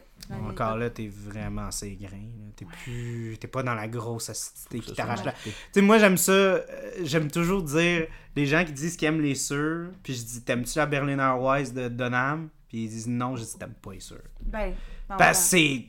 Encore 0.50 0.76
là, 0.76 0.90
t'es 0.90 1.08
vraiment 1.08 1.68
assez 1.68 1.92
grain. 1.96 2.18
là. 2.18 2.52
T'es 2.58 2.66
plus. 2.66 3.38
T'es 3.40 3.48
pas 3.48 3.64
dans 3.64 3.74
la 3.76 3.88
grosse 3.88 4.30
acidité 4.30 4.80
qui 4.82 4.94
t'arrache 4.94 5.24
marqué. 5.24 5.52
Tu 5.52 5.56
sais, 5.72 5.82
moi, 5.82 5.98
j'aime 5.98 6.18
ça. 6.18 6.32
euh, 6.34 6.64
J'aime 7.04 7.32
toujours 7.32 7.62
dire. 7.64 8.08
Les 8.36 8.46
gens 8.46 8.66
qui 8.66 8.74
disent 8.74 8.98
qu'ils 8.98 9.08
aiment 9.08 9.22
les 9.22 9.36
sûrs, 9.36 9.92
puis 10.04 10.14
je 10.14 10.24
dis 10.26 10.42
T'aimes-tu 10.44 10.78
la 10.78 10.88
Berliner 10.88 11.34
Weiss 11.40 11.74
de 11.74 11.88
Donham 11.88 12.50
Puis 12.72 12.84
ils 12.86 12.90
disent 12.90 13.08
Non, 13.08 13.36
je 13.36 13.44
dis 13.44 13.58
T'aimes 13.60 13.74
pas 13.82 14.00
sûrs. 14.00 14.18
Ben, 14.42 14.70
non, 15.10 15.18
Parce 15.18 15.52
que 15.52 15.58
non. 15.58 15.62
c'est. 15.66 15.88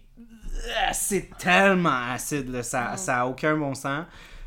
C'est 0.93 1.31
tellement 1.39 2.11
acide, 2.13 2.49
là. 2.49 2.63
Ça, 2.63 2.93
Mm. 2.93 2.97
ça 2.97 3.21
a 3.21 3.27
aucun 3.27 3.57
bon 3.57 3.75
sens. 3.75 4.05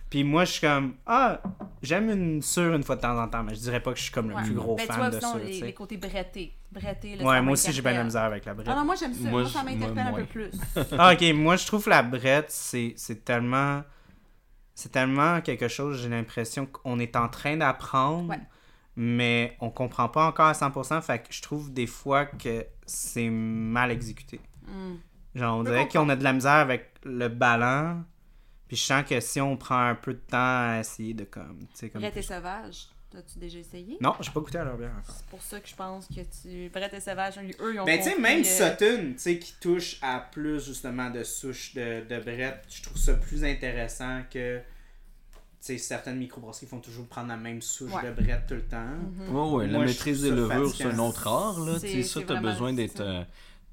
Puis 0.09 0.23
moi, 0.23 0.45
je 0.45 0.51
suis 0.51 0.61
comme. 0.61 0.95
Ah, 1.05 1.41
j'aime 1.81 2.09
une 2.09 2.41
sûre 2.41 2.73
une 2.75 2.83
fois 2.83 2.95
de 2.97 3.01
temps 3.01 3.17
en 3.21 3.27
temps, 3.27 3.41
mais 3.43 3.55
je 3.55 3.59
dirais 3.61 3.79
pas 3.81 3.91
que 3.91 3.97
je 3.97 4.03
suis 4.03 4.11
comme 4.11 4.29
le 4.29 4.35
Ouais. 4.35 4.43
plus 4.43 4.53
gros 4.53 4.75
Ben, 4.75 4.81
tu 4.83 4.87
fan 4.87 4.97
vois, 4.97 5.09
de 5.09 5.15
sinon, 5.19 5.31
sûre. 5.31 5.41
les, 5.45 5.59
tu 5.61 5.73
côtés 5.73 5.97
brettés. 5.97 6.53
Brettés, 6.71 7.17
Ouais, 7.23 7.41
moi 7.41 7.53
aussi, 7.53 7.71
j'ai 7.71 7.81
bien 7.81 7.93
la 7.93 8.03
misère 8.03 8.23
avec 8.23 8.43
la 8.45 8.53
brette. 8.53 8.67
Ah 8.69 8.75
non, 8.75 8.85
moi, 8.85 8.95
j'aime 8.95 9.13
ça. 9.13 9.29
Moi, 9.29 9.47
ça 9.47 9.63
m'interpelle 9.63 10.07
un 10.07 10.13
peu 10.13 10.25
plus. 10.25 10.51
Ah, 10.99 11.13
ok, 11.13 11.23
moi 11.33 11.55
je 11.55 11.65
trouve 11.65 11.87
la 11.89 12.03
brette, 12.03 12.51
c'est 12.51 12.93
c'est 12.97 13.23
tellement. 13.25 13.81
C'est 14.73 14.91
tellement 14.91 15.39
quelque 15.41 15.69
chose, 15.69 16.01
j'ai 16.01 16.09
l'impression 16.09 16.65
qu'on 16.65 16.99
est 16.99 17.15
en 17.15 17.29
train 17.29 17.55
d'apprendre, 17.55 18.29
Ouais. 18.29 18.39
Mais 18.95 19.55
on 19.59 19.69
comprend 19.69 20.09
pas 20.09 20.25
encore 20.27 20.47
à 20.47 20.53
100%. 20.53 21.01
Fait 21.01 21.19
que 21.19 21.33
je 21.33 21.41
trouve 21.41 21.73
des 21.73 21.87
fois 21.87 22.25
que 22.25 22.65
c'est 22.85 23.29
mal 23.29 23.91
exécuté. 23.91 24.39
Hmm. 24.67 24.95
Genre, 25.35 25.57
on 25.57 25.65
Je 25.65 25.69
dirait 25.69 25.87
qu'on 25.87 26.09
a 26.09 26.15
de 26.15 26.23
la 26.23 26.33
misère 26.33 26.53
avec 26.53 26.91
le 27.03 27.27
ballon. 27.27 28.03
Puis 28.67 28.77
je 28.77 28.83
sens 28.83 29.03
que 29.03 29.19
si 29.19 29.39
on 29.41 29.57
prend 29.57 29.89
un 29.89 29.95
peu 29.95 30.13
de 30.13 30.19
temps 30.19 30.37
à 30.71 30.79
essayer 30.79 31.13
de 31.13 31.25
comme. 31.25 31.59
comme 31.91 32.01
Brett 32.01 32.17
et 32.17 32.21
sauvage. 32.21 32.87
T'as-tu 33.11 33.39
déjà 33.39 33.59
essayé? 33.59 33.97
Non, 34.01 34.13
j'ai 34.19 34.31
pas 34.31 34.39
goûté 34.39 34.57
à 34.57 34.65
leur 34.65 34.77
bière 34.77 34.91
encore. 34.91 35.15
C'est 35.15 35.25
pour 35.27 35.41
ça 35.41 35.59
que 35.59 35.69
je 35.69 35.75
pense 35.75 36.07
que 36.07 36.21
tu. 36.41 36.69
Brett 36.69 36.93
et 36.93 36.99
sauvage, 36.99 37.37
eux, 37.37 37.73
ils 37.73 37.79
ont. 37.79 37.85
Mais 37.85 37.97
tu 37.97 38.05
sais, 38.05 38.19
même 38.19 38.41
euh, 38.41 38.43
Sutton, 38.43 39.13
tu 39.13 39.19
sais, 39.19 39.39
qui 39.39 39.53
touche 39.61 39.97
à 40.01 40.19
plus 40.19 40.65
justement 40.65 41.09
de 41.09 41.23
souches 41.23 41.75
de, 41.75 42.03
de 42.07 42.19
Brett, 42.19 42.63
je 42.69 42.81
trouve 42.81 42.97
ça 42.97 43.13
plus 43.13 43.43
intéressant 43.43 44.23
que. 44.31 44.59
Tu 45.65 45.71
sais, 45.73 45.77
certaines 45.79 46.17
microbrasseries 46.19 46.67
font 46.67 46.79
toujours 46.79 47.07
prendre 47.07 47.29
la 47.29 47.37
même 47.37 47.59
souche 47.61 47.91
Ouais. 47.91 48.03
de 48.11 48.11
Brett 48.21 48.41
tout 48.47 48.53
le 48.53 48.61
temps. 48.65 48.85
Mhm. 48.85 49.35
Ouais, 49.35 49.49
ouais, 49.51 49.67
la 49.67 49.77
Moi, 49.79 49.85
maîtrise 49.85 50.21
des 50.21 50.29
levures, 50.29 50.69
c'est 50.75 50.83
un 50.85 50.99
autre 50.99 51.27
art. 51.27 51.59
Là. 51.59 51.79
Tu 51.79 52.03
ça, 52.03 52.19
t'as 52.21 52.33
vraiment- 52.35 52.51
besoin 52.51 52.73
d'être 52.73 52.97
ça. 52.97 53.03
euh, 53.03 53.23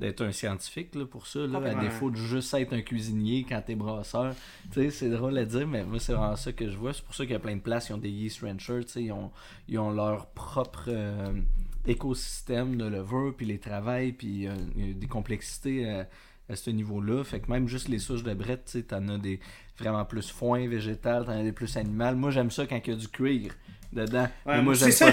d'être 0.01 0.25
un 0.25 0.33
scientifique 0.33 0.95
là, 0.95 1.05
pour 1.05 1.27
ça. 1.27 1.41
Là. 1.41 1.59
À 1.59 1.75
défaut 1.75 2.11
de 2.11 2.17
juste 2.17 2.53
être 2.55 2.73
un 2.73 2.81
cuisinier 2.81 3.45
quand 3.49 3.61
t'es 3.65 3.75
brasseur. 3.77 4.35
Tu 4.73 4.81
sais, 4.81 4.91
c'est 4.91 5.11
drôle 5.11 5.37
à 5.39 5.45
dire, 5.45 5.69
mais 5.69 5.85
moi, 5.85 6.01
c'est 6.01 6.13
vraiment 6.15 6.35
ça 6.35 6.51
que 6.53 6.69
je 6.71 6.77
vois. 6.77 6.93
C'est 6.95 7.05
pour 7.05 7.15
ça 7.15 7.25
qu'il 7.25 7.35
y 7.35 7.37
a 7.37 7.41
plein 7.41 7.55
de 7.57 7.61
places 7.61 7.87
qui 7.87 7.93
ont 7.93 7.99
des 7.99 8.11
yeast 8.11 8.41
ranchers. 8.41 8.85
Tu 8.87 8.93
sais, 8.93 9.03
ils 9.05 9.13
ont, 9.13 9.31
ils 9.69 9.79
ont 9.79 9.91
leur 9.93 10.27
propre 10.31 10.87
euh, 10.89 11.31
écosystème 11.87 12.77
de 12.77 12.87
levure, 12.87 13.35
puis 13.37 13.47
les 13.47 13.59
travails, 13.59 14.13
puis 14.13 14.49
euh, 14.49 14.55
il 14.77 14.87
y 14.89 14.91
a 14.91 14.95
des 14.95 15.07
complexités 15.07 15.89
euh, 15.89 16.05
à 16.49 16.57
ce 16.57 16.71
niveau-là. 16.71 17.23
Fait 17.23 17.41
que 17.41 17.51
même 17.51 17.69
juste 17.69 17.89
les 17.89 17.99
souches 17.99 18.25
de 18.25 18.35
brette, 18.35 18.65
tu 18.67 18.73
sais, 18.73 18.83
t'en 18.83 19.07
as 19.09 19.19
des 19.19 19.39
vraiment 19.79 20.05
plus 20.05 20.31
foin 20.31 20.69
végétal, 20.69 21.25
t'en 21.25 21.33
as 21.33 21.43
des 21.43 21.53
plus 21.53 21.77
animal. 21.77 22.17
Moi, 22.17 22.31
j'aime 22.31 22.51
ça 22.51 22.67
quand 22.67 22.79
il 22.85 22.91
y 22.91 22.97
a 22.97 22.99
du 22.99 23.09
cuir 23.09 23.53
dedans. 23.93 24.23
Ouais, 24.47 24.57
mais 24.57 24.63
moi, 24.63 24.75
j'aime 24.75 24.89
pas 24.89 25.13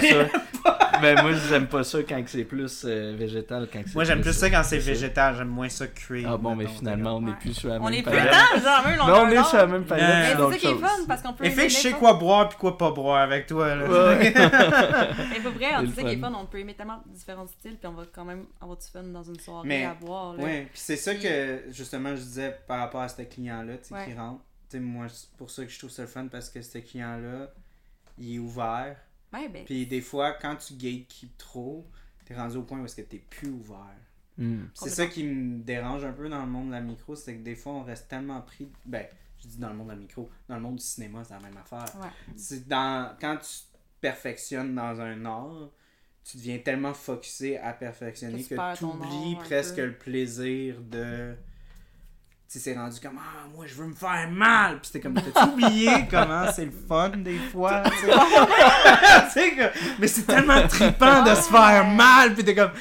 mais 1.02 1.14
moi, 1.22 1.32
j'aime 1.50 1.66
pas 1.66 1.84
ça 1.84 1.98
quand 2.02 2.22
c'est 2.26 2.44
plus 2.44 2.84
euh, 2.86 3.14
végétal. 3.14 3.68
Quand 3.70 3.80
c'est 3.84 3.94
Moi, 3.94 4.04
j'aime 4.04 4.22
plus 4.22 4.32
ça 4.32 4.48
quand 4.48 4.62
c'est 4.62 4.80
ça. 4.80 4.86
végétal, 4.86 5.36
j'aime 5.36 5.48
moins 5.48 5.68
ça 5.68 5.86
cuit. 5.86 6.24
Ah 6.26 6.38
bon, 6.38 6.56
mais 6.56 6.66
finalement, 6.66 7.16
on 7.16 7.20
n'est 7.20 7.30
Ouais. 7.32 7.36
plus 7.40 7.52
sur 7.52 7.68
la 7.68 7.76
On 7.78 7.84
même 7.84 7.94
est 7.94 8.02
plus 8.02 8.10
palette. 8.10 8.32
dans 8.32 8.60
genre, 8.62 8.84
eux, 8.86 8.96
Non, 8.96 9.20
on 9.26 9.28
est 9.28 9.44
sur 9.44 9.56
la 9.58 9.66
même 9.66 9.84
palette. 9.84 10.08
Mais 10.08 10.34
Mais 10.34 10.34
c'est 10.34 10.52
ça 10.52 10.56
qui 10.58 10.66
est 10.66 10.78
fun 10.78 11.04
parce 11.06 11.22
qu'on 11.22 11.32
peut. 11.34 11.44
Et 11.44 11.50
fait 11.50 11.66
que 11.66 11.72
je 11.72 11.76
sais 11.76 11.92
quoi 11.92 12.14
boire 12.14 12.48
puis 12.48 12.56
quoi 12.58 12.78
pas 12.78 12.90
boire 12.90 13.20
avec 13.20 13.46
toi. 13.46 13.74
Là. 13.74 13.84
Ouais. 13.86 14.32
Mais 15.30 15.40
pour 15.40 15.52
vrai, 15.52 15.66
C'est 15.76 15.82
le 15.86 15.92
ça 15.92 16.02
qui 16.02 16.08
est 16.14 16.16
fun. 16.18 16.32
On 16.34 16.46
peut 16.46 16.58
aimer 16.58 16.74
tellement 16.74 17.02
différents 17.06 17.46
styles, 17.48 17.76
puis 17.76 17.86
on 17.86 17.92
va 17.92 18.04
quand 18.14 18.24
même 18.24 18.44
avoir 18.62 18.78
du 18.78 18.86
fun 18.86 19.02
dans 19.02 19.22
une 19.22 19.38
soirée 19.40 19.68
Mais- 19.68 19.84
à 19.84 19.94
boire. 19.94 20.34
Là. 20.38 20.42
Ouais, 20.42 20.68
puis 20.72 20.80
c'est 20.82 20.96
ça 20.96 21.14
que 21.14 21.64
justement 21.70 22.10
je 22.16 22.22
disais 22.22 22.56
par 22.66 22.78
rapport 22.78 23.02
à 23.02 23.08
ce 23.08 23.20
client-là, 23.22 23.74
tu 23.76 23.88
sais, 23.88 23.94
Ouais. 23.94 24.06
qui 24.06 24.14
rentre. 24.18 24.40
Sais, 24.70 24.80
moi, 24.80 25.08
c'est 25.08 25.30
pour 25.32 25.50
ça 25.50 25.64
que 25.64 25.70
je 25.70 25.78
trouve 25.78 25.90
ça 25.90 26.02
le 26.02 26.08
fun 26.08 26.28
parce 26.28 26.48
que 26.48 26.62
ce 26.62 26.78
client-là, 26.78 27.52
il 28.18 28.36
est 28.36 28.38
ouvert. 28.38 28.96
Ouais, 29.32 29.48
ben. 29.48 29.64
Puis 29.64 29.86
des 29.86 30.00
fois, 30.00 30.32
quand 30.34 30.56
tu 30.56 30.74
gatekeep 30.74 31.36
trop, 31.38 31.86
t'es 32.24 32.36
rendu 32.36 32.56
au 32.56 32.62
point 32.62 32.78
où 32.80 32.84
est-ce 32.84 32.96
que 32.96 33.02
t'es 33.02 33.18
plus 33.18 33.50
ouvert. 33.50 33.96
Hmm. 34.38 34.66
C'est 34.74 34.90
ça 34.90 35.06
qui 35.06 35.24
me 35.24 35.58
dérange 35.62 36.04
un 36.04 36.12
peu 36.12 36.28
dans 36.28 36.42
le 36.44 36.50
monde 36.50 36.68
de 36.68 36.72
la 36.72 36.80
micro, 36.80 37.16
c'est 37.16 37.36
que 37.36 37.42
des 37.42 37.56
fois, 37.56 37.72
on 37.72 37.82
reste 37.82 38.08
tellement 38.08 38.40
pris. 38.40 38.68
Ben, 38.86 39.06
je 39.42 39.48
dis 39.48 39.58
dans 39.58 39.70
le 39.70 39.74
monde 39.74 39.88
de 39.88 39.92
la 39.92 39.98
micro, 39.98 40.30
dans 40.48 40.56
le 40.56 40.62
monde 40.62 40.76
du 40.76 40.84
cinéma, 40.84 41.24
c'est 41.24 41.34
la 41.34 41.40
même 41.40 41.56
affaire. 41.56 41.84
Ouais. 42.00 42.08
C'est 42.36 42.68
dans 42.68 43.16
quand 43.20 43.38
tu 43.38 43.64
perfectionnes 44.00 44.74
dans 44.74 45.00
un 45.00 45.24
art, 45.24 45.70
tu 46.24 46.36
deviens 46.36 46.58
tellement 46.58 46.94
focusé 46.94 47.58
à 47.58 47.72
perfectionner 47.72 48.44
Que 48.44 48.76
tu 48.76 48.80
que 48.80 48.84
oublies 48.84 49.36
presque 49.36 49.76
peu. 49.76 49.86
le 49.86 49.98
plaisir 49.98 50.80
de 50.80 51.34
sais, 52.58 52.58
c'est 52.58 52.74
rendu 52.78 52.98
comme 53.00 53.18
ah 53.18 53.46
moi 53.54 53.66
je 53.66 53.74
veux 53.74 53.86
me 53.86 53.94
faire 53.94 54.28
mal 54.30 54.78
puis 54.80 54.86
c'était 54.86 55.00
comme 55.00 55.14
t'as 55.14 55.46
oublié 55.52 56.06
comment 56.10 56.50
c'est 56.52 56.64
le 56.64 56.72
fun 56.72 57.10
des 57.10 57.38
fois 57.38 57.82
tu? 58.00 58.06
Tu 59.32 59.56
comme- 59.56 59.70
mais 59.98 60.06
c'est 60.08 60.22
tellement 60.26 60.66
trippant 60.68 61.22
de 61.22 61.34
se 61.34 61.48
faire 61.50 61.86
mal 61.86 62.34
puis 62.34 62.44
t'es 62.44 62.54
comme 62.54 62.72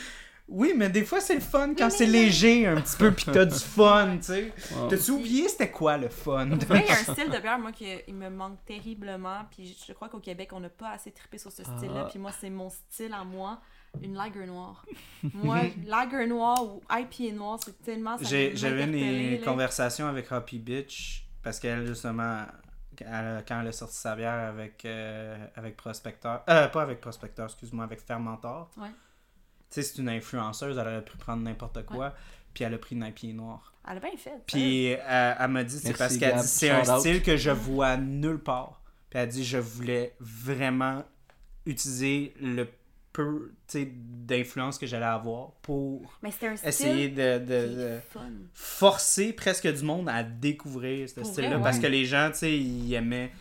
oui 0.48 0.74
mais 0.76 0.90
des 0.90 1.04
fois 1.04 1.20
c'est 1.22 1.36
le 1.36 1.42
fun 1.42 1.74
quand 1.78 1.92
c'est 1.92 2.08
léger 2.08 2.66
un 2.66 2.82
petit 2.82 2.98
peu 2.98 3.12
puis 3.12 3.26
que 3.26 3.32
t'as 3.32 3.46
du 3.46 3.60
fun 3.60 4.18
tu 4.18 4.24
sais 4.24 4.54
Ouais. 4.76 4.88
t'as-tu 4.90 5.12
oublié 5.12 5.48
c'était 5.48 5.70
quoi 5.70 5.98
le 5.98 6.10
fun? 6.10 6.46
Mais 6.46 6.58
il 6.60 6.88
y 6.88 6.90
a 6.90 6.94
un 6.94 7.14
style 7.14 7.30
de 7.30 7.38
bière, 7.40 7.60
moi, 7.60 7.72
qui 7.72 7.86
il 8.08 8.14
me 8.16 8.30
manque 8.30 8.64
terriblement. 8.66 9.46
Puis 9.52 9.78
je 9.88 9.94
crois 9.94 10.10
qu'au 10.10 10.20
Québec, 10.20 10.50
on 10.54 10.60
n'a 10.60 10.70
pas 10.70 10.92
assez 10.92 11.12
trippé 11.12 11.38
sur 11.38 11.52
ce 11.52 11.64
style-là. 11.64 12.04
Ah. 12.06 12.08
Puis 12.10 12.20
moi, 12.20 12.32
c'est 12.40 12.50
mon 12.50 12.70
style 12.70 13.14
à 13.14 13.24
moi, 13.24 13.60
une 14.02 14.14
lager 14.16 14.46
noire. 14.46 14.86
Moi, 15.34 15.62
lager 15.86 16.28
noire 16.28 16.64
ou 16.64 16.82
IPA 16.92 17.36
noire, 17.36 17.60
c'est 17.64 17.82
tellement. 17.84 18.18
J'avais 18.22 18.84
une 19.36 19.42
conversation 19.44 20.08
avec 20.08 20.32
Hoppy 20.32 20.60
Bitch 20.60 21.26
parce 21.44 21.60
qu'elle, 21.60 21.86
justement, 21.86 22.46
elle- 23.00 23.44
quand 23.48 23.62
elle 23.62 23.68
a 23.68 23.72
sorti 23.72 23.96
sa 23.96 24.16
bière 24.16 24.34
avec, 24.50 24.84
euh, 24.86 25.38
avec 25.56 25.78
Prospecteur, 25.78 26.44
euh, 26.50 26.68
pas 26.68 26.82
avec 26.82 27.00
Prospecteur, 27.02 27.46
excuse-moi, 27.46 27.86
avec 27.86 28.02
Fermentor. 28.02 28.70
Ouais. 28.78 28.90
Tu 28.90 28.96
sais, 29.70 29.84
c'est 29.84 30.02
une 30.02 30.10
influenceuse, 30.10 30.78
elle 30.78 30.88
aurait 30.88 31.06
pu 31.06 31.16
prendre 31.18 31.44
n'importe 31.44 31.86
quoi, 31.86 32.14
puis 32.54 32.64
elle 32.64 32.74
a 32.74 32.78
pris 32.78 32.96
une 32.96 33.04
IPA 33.06 33.34
noire. 33.34 33.74
Elle 33.90 33.98
a 33.98 34.00
bien 34.00 34.18
fait. 34.18 34.34
Puis 34.48 34.94
euh, 34.94 35.34
elle 35.40 35.48
m'a 35.48 35.64
dit, 35.64 35.78
c'est 35.80 35.98
parce 35.98 36.18
qu'elle 36.18 36.36
dit, 36.42 36.48
c'est 36.48 36.70
un 36.72 37.00
style 37.00 37.22
que 37.24 37.38
je 37.38 37.52
vois 37.52 37.96
nulle 37.98 38.40
part. 38.40 38.82
Puis 39.10 39.20
elle 39.20 39.30
dit, 39.30 39.44
je 39.46 39.58
voulais 39.58 40.16
vraiment 40.20 41.04
utiliser 41.66 42.34
le 42.42 42.68
peu 43.14 43.54
d'influence 43.74 44.78
que 44.78 44.86
j'allais 44.86 45.06
avoir 45.06 45.52
pour 45.62 46.02
Mais 46.22 46.32
c'était 46.32 46.48
un 46.48 46.56
style 46.56 46.70
essayer 46.70 47.10
de- 47.10 47.40
de- 47.40 47.76
de 47.76 48.00
forcer 48.54 49.34
presque 49.34 49.68
du 49.72 49.84
monde 49.84 50.08
à 50.10 50.24
découvrir 50.24 51.10
ce 51.10 51.24
style-là 51.24 51.60
parce 51.60 51.80
que 51.80 51.88
les 51.88 52.06
gens, 52.06 52.30
tu 52.32 52.38
sais, 52.40 52.58
ils 52.58 52.94
aimaient 52.94 53.32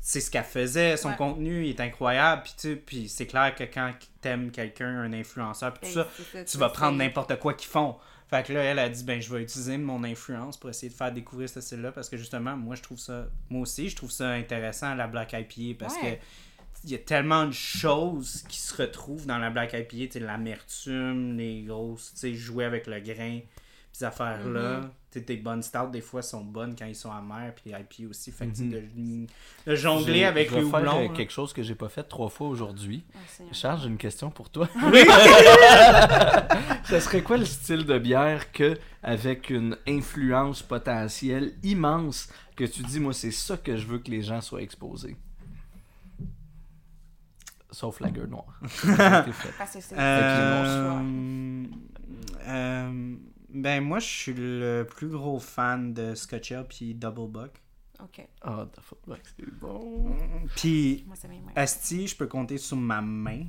c'est 0.00 0.20
ce 0.20 0.30
qu'elle 0.30 0.44
faisait, 0.44 0.96
son 0.96 1.10
Ouais. 1.10 1.16
contenu 1.16 1.64
il 1.64 1.70
est 1.70 1.80
incroyable, 1.80 2.42
puis 2.60 2.76
puis 2.76 3.08
c'est 3.08 3.26
clair 3.26 3.54
que 3.54 3.64
quand 3.64 3.92
t'aimes 4.22 4.50
quelqu'un, 4.50 4.88
un 5.00 5.12
influenceur, 5.12 5.74
puis 5.74 5.92
tout 5.92 5.98
Ben, 5.98 6.06
ça, 6.34 6.44
tu 6.44 6.56
vas 6.56 6.70
prendre 6.70 6.96
n'importe 6.96 7.38
quoi 7.38 7.52
qu'ils 7.52 7.68
font. 7.68 7.96
Fait 8.30 8.46
que 8.46 8.52
là, 8.52 8.62
elle 8.62 8.78
a 8.78 8.88
dit, 8.88 9.04
ben, 9.04 9.20
je 9.20 9.34
vais 9.34 9.42
utiliser 9.42 9.76
mon 9.76 10.04
influence 10.04 10.56
pour 10.58 10.70
essayer 10.70 10.88
de 10.90 10.94
faire 10.96 11.12
découvrir 11.12 11.48
ce 11.48 11.60
style-là 11.60 11.92
parce 11.92 12.08
que 12.08 12.16
justement, 12.16 12.56
moi, 12.56 12.74
je 12.76 12.82
trouve 12.82 12.98
ça, 12.98 13.26
moi 13.50 13.62
aussi, 13.62 13.88
je 13.90 13.96
trouve 13.96 14.10
ça 14.10 14.30
intéressant, 14.30 14.94
la 14.94 15.06
Black 15.08 15.32
IPA, 15.34 15.78
parce 15.78 15.94
Ouais. 16.02 16.16
que 16.16 16.22
il 16.84 16.90
y 16.90 16.94
a 16.94 16.98
tellement 16.98 17.46
de 17.46 17.52
choses 17.52 18.44
qui 18.48 18.58
se 18.58 18.74
retrouvent 18.80 19.26
dans 19.26 19.38
la 19.38 19.50
Black 19.50 19.72
IPA, 19.72 19.86
tu 20.06 20.10
sais, 20.12 20.20
l'amertume, 20.20 21.36
les 21.36 21.62
grosses, 21.62 22.12
tu 22.14 22.18
sais, 22.20 22.34
jouer 22.34 22.64
avec 22.64 22.86
le 22.86 23.00
grain, 23.00 23.40
ces 23.92 24.04
affaires-là. 24.04 24.82
Tu 25.10 25.18
sais, 25.20 25.24
tes 25.24 25.36
bonnes 25.38 25.62
stouts, 25.62 25.90
des 25.90 26.02
fois, 26.02 26.20
sont 26.22 26.42
bonnes 26.44 26.76
quand 26.78 26.84
ils 26.84 26.94
sont 26.94 27.10
amers, 27.10 27.54
puis 27.54 27.70
les 27.72 27.78
IPA 27.80 28.10
aussi. 28.10 28.30
Fait 28.30 28.46
que, 28.46 28.54
sais, 28.56 28.62
Mhm. 28.64 29.26
de, 29.66 29.70
de 29.70 29.74
jongler 29.76 30.24
avec 30.24 30.50
je 30.50 30.54
vais 30.56 30.60
les 30.62 30.70
faire 30.70 30.80
houblons. 30.80 31.08
là. 31.08 31.16
quelque 31.16 31.32
chose 31.32 31.52
que 31.54 31.62
j'ai 31.62 31.74
pas 31.74 31.88
fait 31.88 32.02
trois 32.04 32.28
fois 32.28 32.46
aujourd'hui. 32.48 33.02
Seigneur. 33.26 33.54
Charles, 33.54 33.80
j'ai 33.82 33.88
une 33.88 33.96
question 33.98 34.30
pour 34.30 34.50
toi. 34.50 34.68
Oui! 34.92 35.04
Ça 36.84 37.00
serait 37.00 37.22
quoi 37.22 37.36
le 37.36 37.44
style 37.44 37.84
de 37.84 37.98
bière 37.98 38.52
que, 38.52 38.78
avec 39.02 39.50
une 39.50 39.76
influence 39.86 40.62
potentielle 40.62 41.52
immense, 41.62 42.28
que 42.56 42.64
tu 42.64 42.82
dis, 42.82 42.98
moi, 43.00 43.12
c'est 43.12 43.30
ça 43.30 43.56
que 43.56 43.76
je 43.76 43.86
veux 43.86 43.98
que 43.98 44.10
les 44.10 44.22
gens 44.22 44.40
soient 44.40 44.62
exposés? 44.62 45.16
Sauf 47.78 48.00
la 48.00 48.10
gueule 48.10 48.26
noire. 48.26 48.58
Parce 49.56 49.72
que 49.72 49.80
c'est 49.80 49.94
Euh, 49.96 51.64
euh, 52.48 53.16
ben, 53.50 53.84
moi, 53.84 54.00
je 54.00 54.06
suis 54.06 54.34
le 54.36 54.82
plus 54.82 55.06
gros 55.06 55.38
fan 55.38 55.94
de 55.94 56.16
Scotch 56.16 56.50
Ale 56.50 56.66
puis 56.66 56.96
Double 56.96 57.30
Buck. 57.30 57.62
Ok. 58.02 58.26
Ah, 58.42 58.66
the 58.72 58.80
fuck, 58.80 59.06
ouais, 59.06 59.22
c'est 59.22 59.48
bon. 59.60 60.10
Puis. 60.56 61.06
Asti, 61.54 62.08
je 62.08 62.16
peux 62.16 62.26
compter 62.26 62.58
sur 62.58 62.76
ma 62.76 63.00
main 63.00 63.44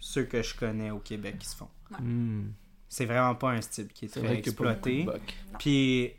ceux 0.00 0.24
que 0.24 0.42
je 0.42 0.56
connais 0.56 0.90
au 0.90 0.98
Québec 0.98 1.38
qui 1.38 1.46
se 1.46 1.54
font. 1.54 1.68
Hmm. 2.00 2.48
C'est 2.88 3.06
vraiment 3.06 3.36
pas 3.36 3.50
un 3.50 3.60
style 3.60 3.86
qui 3.86 4.06
est 4.06 4.08
très 4.08 4.20
vrai 4.20 4.38
exploité. 4.38 5.04
buck. 5.04 5.34
Puis, 5.60 6.10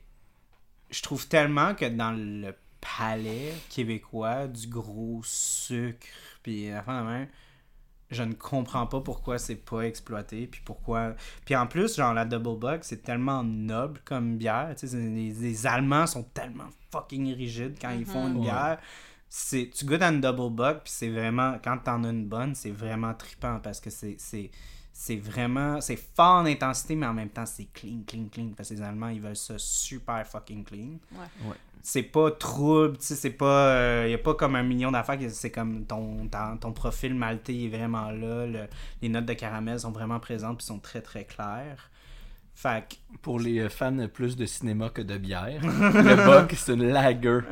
je 0.89 1.01
trouve 1.01 1.27
tellement 1.27 1.75
que 1.75 1.83
dans 1.83 2.13
le 2.13 2.53
palais 2.97 3.53
québécois, 3.69 4.47
du 4.47 4.67
gros 4.67 5.21
sucre, 5.23 6.07
puis 6.43 6.73
enfin 6.75 7.01
de 7.03 7.07
même, 7.07 7.27
je 8.09 8.23
ne 8.23 8.33
comprends 8.33 8.87
pas 8.87 9.01
pourquoi 9.01 9.37
c'est 9.37 9.55
pas 9.57 9.81
exploité, 9.81 10.47
puis 10.47 10.61
pourquoi... 10.63 11.15
Puis 11.45 11.55
en 11.55 11.67
plus, 11.67 11.97
genre, 11.97 12.13
la 12.13 12.23
Double 12.23 12.57
Buck, 12.57 12.79
c'est 12.83 13.03
tellement 13.03 13.43
noble 13.43 13.99
comme 14.05 14.37
bière, 14.37 14.73
tu 14.77 14.87
sais, 14.87 14.95
les, 14.97 15.31
les 15.33 15.67
Allemands 15.67 16.07
sont 16.07 16.23
tellement 16.23 16.69
fucking 16.91 17.33
rigides 17.35 17.75
quand 17.81 17.89
ils 17.91 18.05
font 18.05 18.27
une 18.29 18.35
Ouais. 18.37 18.43
bière. 18.43 18.79
C'est, 19.29 19.69
tu 19.75 19.83
goûtes 19.83 20.01
à 20.01 20.07
une 20.07 20.21
Double 20.21 20.55
Buck, 20.55 20.83
puis 20.85 20.93
c'est 20.93 21.09
vraiment... 21.09 21.57
Quand 21.61 21.77
t'en 21.79 22.05
as 22.05 22.09
une 22.11 22.27
bonne, 22.27 22.55
c'est 22.55 22.71
vraiment 22.71 23.13
trippant, 23.13 23.59
parce 23.59 23.81
que 23.81 23.89
c'est... 23.89 24.51
c'est 24.99 25.17
vraiment 25.17 25.79
c'est 25.79 25.95
fort 25.95 26.37
en 26.41 26.45
intensité 26.47 26.95
mais 26.95 27.05
en 27.05 27.13
même 27.13 27.29
temps 27.29 27.45
c'est 27.45 27.65
clean 27.71 28.01
clean 28.07 28.25
clean 28.31 28.49
parce 28.57 28.69
que 28.69 28.73
les 28.73 28.81
allemands 28.81 29.09
ils 29.09 29.21
veulent 29.21 29.35
ça 29.35 29.53
super 29.57 30.25
fucking 30.25 30.63
clean 30.63 30.97
Ouais. 31.11 31.47
Ouais. 31.49 31.55
c'est 31.83 32.01
pas 32.01 32.31
trouble 32.31 32.97
tu 32.97 33.05
sais 33.05 33.15
c'est 33.15 33.29
pas 33.29 34.05
il 34.07 34.11
y 34.11 34.15
a 34.15 34.17
pas 34.17 34.33
comme 34.33 34.55
un 34.55 34.63
million 34.63 34.91
d'affaires 34.91 35.19
que 35.19 35.29
c'est 35.29 35.51
comme 35.51 35.85
ton 35.85 36.71
profil 36.73 37.13
maltais 37.13 37.65
est 37.65 37.67
vraiment 37.67 38.09
là 38.09 38.47
le- 38.47 38.67
les 39.03 39.09
notes 39.09 39.27
de 39.27 39.33
caramel 39.33 39.79
sont 39.79 39.91
vraiment 39.91 40.19
présentes 40.19 40.57
puis 40.57 40.65
sont 40.65 40.79
très 40.79 41.01
très 41.01 41.25
claires 41.25 41.91
fait 42.55 42.85
que 42.89 43.17
Pour 43.21 43.39
les 43.39 43.59
euh, 43.59 43.69
fans 43.69 44.07
plus 44.11 44.35
de 44.35 44.47
cinéma 44.47 44.89
que 44.89 45.03
de 45.03 45.15
bière, 45.19 45.61
le 45.61 46.15
buck, 46.25 46.55
c'est 46.57 46.73
une 46.73 46.87
lager. 46.89 47.41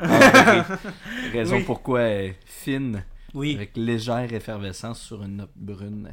Raison 1.32 1.58
Oui. 1.58 1.62
pourquoi 1.64 2.00
elle 2.02 2.24
est 2.30 2.36
fine, 2.44 3.04
oui 3.32 3.54
avec 3.54 3.76
légère 3.76 4.32
effervescence 4.32 5.00
sur 5.00 5.22
une 5.22 5.36
note 5.36 5.52
brune. 5.54 6.12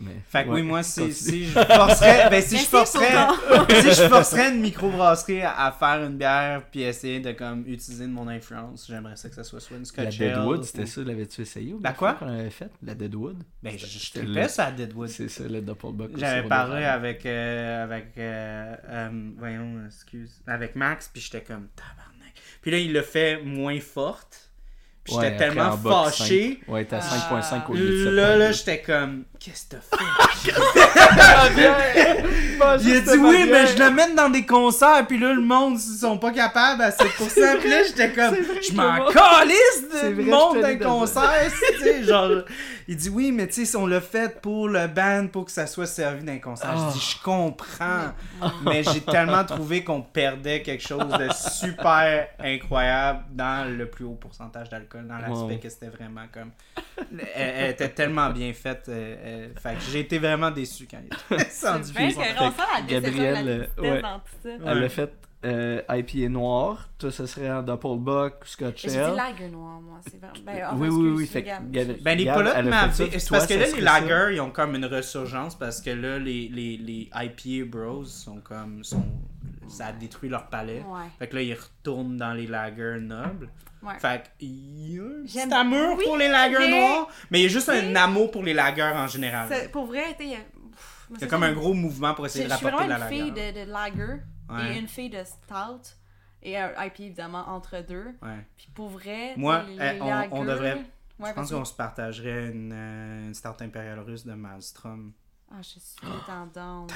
Mais- 0.00 0.16
fait 0.26 0.44
que 0.44 0.48
ouais, 0.48 0.54
oui 0.56 0.62
moi 0.62 0.82
si, 0.82 1.12
je 1.12 1.50
forcerais 1.50 2.30
ben 2.30 2.42
si 2.42 2.56
je 2.58 2.64
forcerais 2.64 3.28
si 3.82 3.92
je 4.02 4.08
forcerais 4.08 4.50
une 4.50 4.60
microbrasserie 4.62 5.42
à, 5.42 5.66
à 5.66 5.72
faire 5.72 6.02
une 6.06 6.16
bière 6.16 6.62
puis 6.70 6.82
essayer 6.82 7.20
de 7.20 7.32
comme 7.32 7.64
utiliser 7.66 8.06
de 8.06 8.10
mon 8.10 8.26
influence 8.28 8.86
j'aimerais 8.88 9.16
ça 9.16 9.28
que 9.28 9.34
ça 9.34 9.44
soit 9.44 9.60
soit 9.60 9.76
une 9.76 9.82
La 9.82 9.86
Scotch 9.86 10.20
Ale 10.20 10.28
Deadwood, 10.34 10.60
ou- 10.60 10.62
c'était 10.62 10.86
ça, 10.86 11.02
l'avais-tu 11.02 11.42
essayé 11.42 11.74
ou 11.74 11.80
La 11.82 11.92
quoi? 11.92 12.14
qu'on 12.14 12.28
avait 12.28 12.48
fait? 12.50 12.70
La 12.82 12.94
Deadwood? 12.94 13.42
Ben, 13.62 13.78
je, 13.78 13.84
je 13.86 13.98
C'était 13.98 14.20
tripais 14.24 14.42
le- 14.44 14.48
ça 14.48 14.66
à 14.66 14.70
Deadwood. 14.72 15.08
C'est 15.08 15.28
ça, 15.28 15.44
le 15.44 15.60
Doppelbuck. 15.60 16.14
au 16.14 16.18
J'avais 16.18 16.48
parlé 16.48 16.84
avec, 16.84 17.26
euh, 17.26 17.84
avec 17.84 18.12
euh, 18.16 18.74
euh, 18.88 19.30
voyons, 19.36 19.84
excuse, 19.86 20.40
avec 20.46 20.76
Max, 20.76 21.10
puis 21.12 21.20
j'étais 21.22 21.42
comme 21.42 21.68
tabarnak. 21.76 22.32
Puis 22.62 22.70
là, 22.70 22.78
il 22.78 22.92
l'a 22.92 23.02
fait 23.02 23.42
moins 23.42 23.78
forte. 23.80 24.50
Puis 25.04 25.14
Ouais, 25.16 25.24
j'étais 25.24 25.36
tellement 25.36 25.76
fâché. 25.76 26.60
5. 26.66 26.72
Ouais, 26.72 26.84
t'es 26.86 26.96
à 26.96 27.00
Ah. 27.02 27.40
5.5 27.42 27.70
au 27.70 27.74
lieu 27.74 27.80
de 27.90 28.04
7.2. 28.06 28.10
Là, 28.14 28.36
là, 28.38 28.52
j'étais 28.52 28.80
comme, 28.80 29.24
qu'est-ce 29.44 29.66
que 29.66 29.76
t'as 29.76 29.80
fait? 29.98 30.04
Il 32.56 32.62
a 32.62 33.00
dit 33.00 33.18
oui, 33.18 33.48
mais 33.50 33.66
je 33.66 33.78
le 33.82 33.90
mène 33.90 34.14
dans 34.14 34.30
des 34.30 34.46
concerts, 34.46 35.06
puis 35.06 35.18
là, 35.18 35.32
le 35.32 35.40
monde, 35.40 35.74
ils 35.74 35.98
sont 35.98 36.18
pas 36.18 36.30
capables 36.32 36.82
à 36.82 36.90
7%. 36.90 37.58
Puis 37.60 37.70
là, 37.70 37.82
j'étais 37.86 38.12
comme, 38.12 38.34
je 38.36 38.72
m'en 38.74 39.06
calisse 39.10 39.84
vrai, 39.90 40.12
monde 40.24 40.60
d'un 40.60 40.76
concert, 40.78 41.50
genre. 42.02 42.42
Il 42.86 42.96
dit 42.96 43.08
oui, 43.08 43.32
mais 43.32 43.46
tu 43.46 43.64
sais, 43.64 43.76
on 43.78 43.86
l'a 43.86 44.00
fait 44.02 44.40
pour 44.42 44.68
le 44.68 44.86
band, 44.88 45.28
pour 45.32 45.46
que 45.46 45.50
ça 45.52 45.66
soit 45.66 45.86
servi 45.86 46.22
d'un 46.22 46.38
concert. 46.38 46.70
Ah. 46.74 46.88
Je 46.92 46.98
dis, 46.98 47.14
je 47.16 47.22
comprends, 47.22 48.12
mais 48.64 48.82
j'ai 48.82 49.00
tellement 49.00 49.42
trouvé 49.44 49.82
qu'on 49.82 50.02
perdait 50.02 50.60
quelque 50.62 50.86
chose 50.86 51.08
de 51.08 51.28
super 51.32 52.28
incroyable 52.38 53.20
dans 53.32 53.66
le 53.74 53.86
plus 53.88 54.04
haut 54.04 54.18
pourcentage 54.20 54.68
d'alcool, 54.68 55.06
dans 55.06 55.16
l'aspect 55.18 55.34
Wow. 55.54 55.58
que 55.58 55.68
c'était 55.68 55.88
vraiment 55.88 56.26
comme. 56.32 56.50
Elle, 57.34 57.54
elle 57.56 57.70
était 57.70 57.88
tellement 57.88 58.30
bien 58.30 58.52
faite. 58.52 58.84
euh, 58.88 59.16
euh, 59.34 59.48
fait 59.60 59.74
que 59.74 59.80
j'ai 59.92 60.00
été 60.00 60.18
vraiment 60.18 60.50
déçu 60.50 60.86
quand 60.90 60.98
il 61.02 61.34
est 61.34 61.38
descendu. 61.44 61.92
La 61.94 62.82
Gabriel, 62.86 63.46
la 63.46 63.52
euh, 63.52 63.66
ouais. 63.78 64.02
Elle 64.44 64.78
Ouais. 64.78 64.84
a 64.84 64.88
fait 64.88 65.12
euh, 65.44 65.82
IPA 65.90 66.28
noir. 66.30 66.88
Toi, 66.98 67.10
ce 67.10 67.26
serait 67.26 67.50
en 67.50 67.62
Doppelbuck, 67.62 68.34
Scotch 68.46 68.82
J'ai 68.82 68.88
dit 68.92 68.96
Ale. 68.98 69.14
lager 69.14 69.48
noir, 69.48 69.78
moi. 69.80 69.98
C'est 70.10 70.18
vraiment. 70.18 70.34
Ben, 70.46 70.68
oh, 70.72 70.76
Oui, 70.78 70.88
oui, 70.88 71.08
oui. 71.16 71.26
Fait. 71.26 71.42
Gabriel- 71.42 71.98
Ben, 72.02 72.16
les 72.16 72.28
a 72.28 72.62
m'avaient. 72.62 73.18
C'est 73.18 73.28
parce 73.30 73.46
que 73.46 73.54
là, 73.54 73.66
les 73.74 73.80
lagers, 73.80 74.34
ils 74.36 74.40
ont 74.40 74.50
comme 74.50 74.74
une 74.74 74.86
ressurgence 74.86 75.54
parce 75.58 75.82
que 75.82 75.90
là, 75.90 76.18
les, 76.18 76.48
les, 76.48 76.76
les 76.78 77.10
IPA 77.14 77.66
bros 77.66 78.04
sont 78.04 78.40
comme. 78.40 78.82
Sont, 78.84 79.04
ça 79.68 79.86
a 79.86 79.92
détruit 79.92 80.30
leur 80.30 80.46
palais. 80.48 80.82
Ouais. 80.88 81.08
Fait 81.18 81.26
que 81.28 81.36
là, 81.36 81.42
ils 81.42 81.54
retournent 81.54 82.16
dans 82.16 82.32
les 82.32 82.46
lagers 82.46 83.00
nobles. 83.00 83.48
Ouais. 83.84 83.98
Fait 83.98 84.22
qu'il 84.38 84.48
y 84.94 84.98
a 84.98 85.02
un 85.02 85.24
petit 85.24 85.52
amour 85.54 85.96
Oui, 85.98 86.04
pour 86.04 86.16
les 86.16 86.28
lagers 86.28 86.56
mais- 86.58 86.70
noirs, 86.70 87.08
mais 87.30 87.40
il 87.40 87.42
y 87.42 87.46
a 87.46 87.48
juste 87.48 87.68
un 87.68 87.94
amour 87.96 88.30
pour 88.30 88.42
les 88.42 88.54
lagers 88.54 88.82
en 88.82 89.06
général. 89.06 89.48
Pour 89.70 89.86
vrai, 89.86 90.16
tu 90.18 90.26
C'est 91.18 91.28
comme 91.28 91.42
un 91.42 91.52
gros 91.52 91.74
mouvement 91.74 92.14
pour 92.14 92.24
Je 92.24 92.30
essayer 92.30 92.44
je 92.46 92.50
de 92.50 92.54
suis 92.56 92.64
rapporter 92.64 92.86
vraiment 92.88 92.98
la 93.04 93.10
une 93.14 93.18
lager. 93.18 93.32
fille 93.34 93.52
de, 93.54 93.64
de 93.66 93.70
lager 93.70 94.22
Ouais. 94.50 94.74
et 94.74 94.78
une 94.78 94.88
fille 94.88 95.10
de 95.10 95.22
stout 95.24 95.94
et 96.42 96.52
IP 96.54 97.00
évidemment 97.00 97.44
entre 97.48 97.80
deux. 97.86 98.06
Ouais. 98.22 98.46
Puis 98.56 98.68
pour 98.74 98.88
vrai, 98.88 99.34
Moi, 99.36 99.62
les 99.68 99.74
eh, 99.76 100.00
on- 100.00 100.06
lagers- 100.08 100.28
on 100.32 100.44
devrait- 100.44 100.82
Ouais, 101.20 101.28
Je 101.28 101.34
pense 101.34 101.50
qu'on 101.52 101.64
se 101.64 101.72
partagerait 101.74 102.48
une, 102.48 102.72
euh, 102.74 103.26
une 103.28 103.34
start 103.34 103.62
impériale 103.62 104.00
russe 104.00 104.26
de 104.26 104.32
Maelstrom. 104.32 105.12
Ah, 105.56 105.62
je 105.62 105.68
suis 105.68 106.24
tendance. 106.26 106.90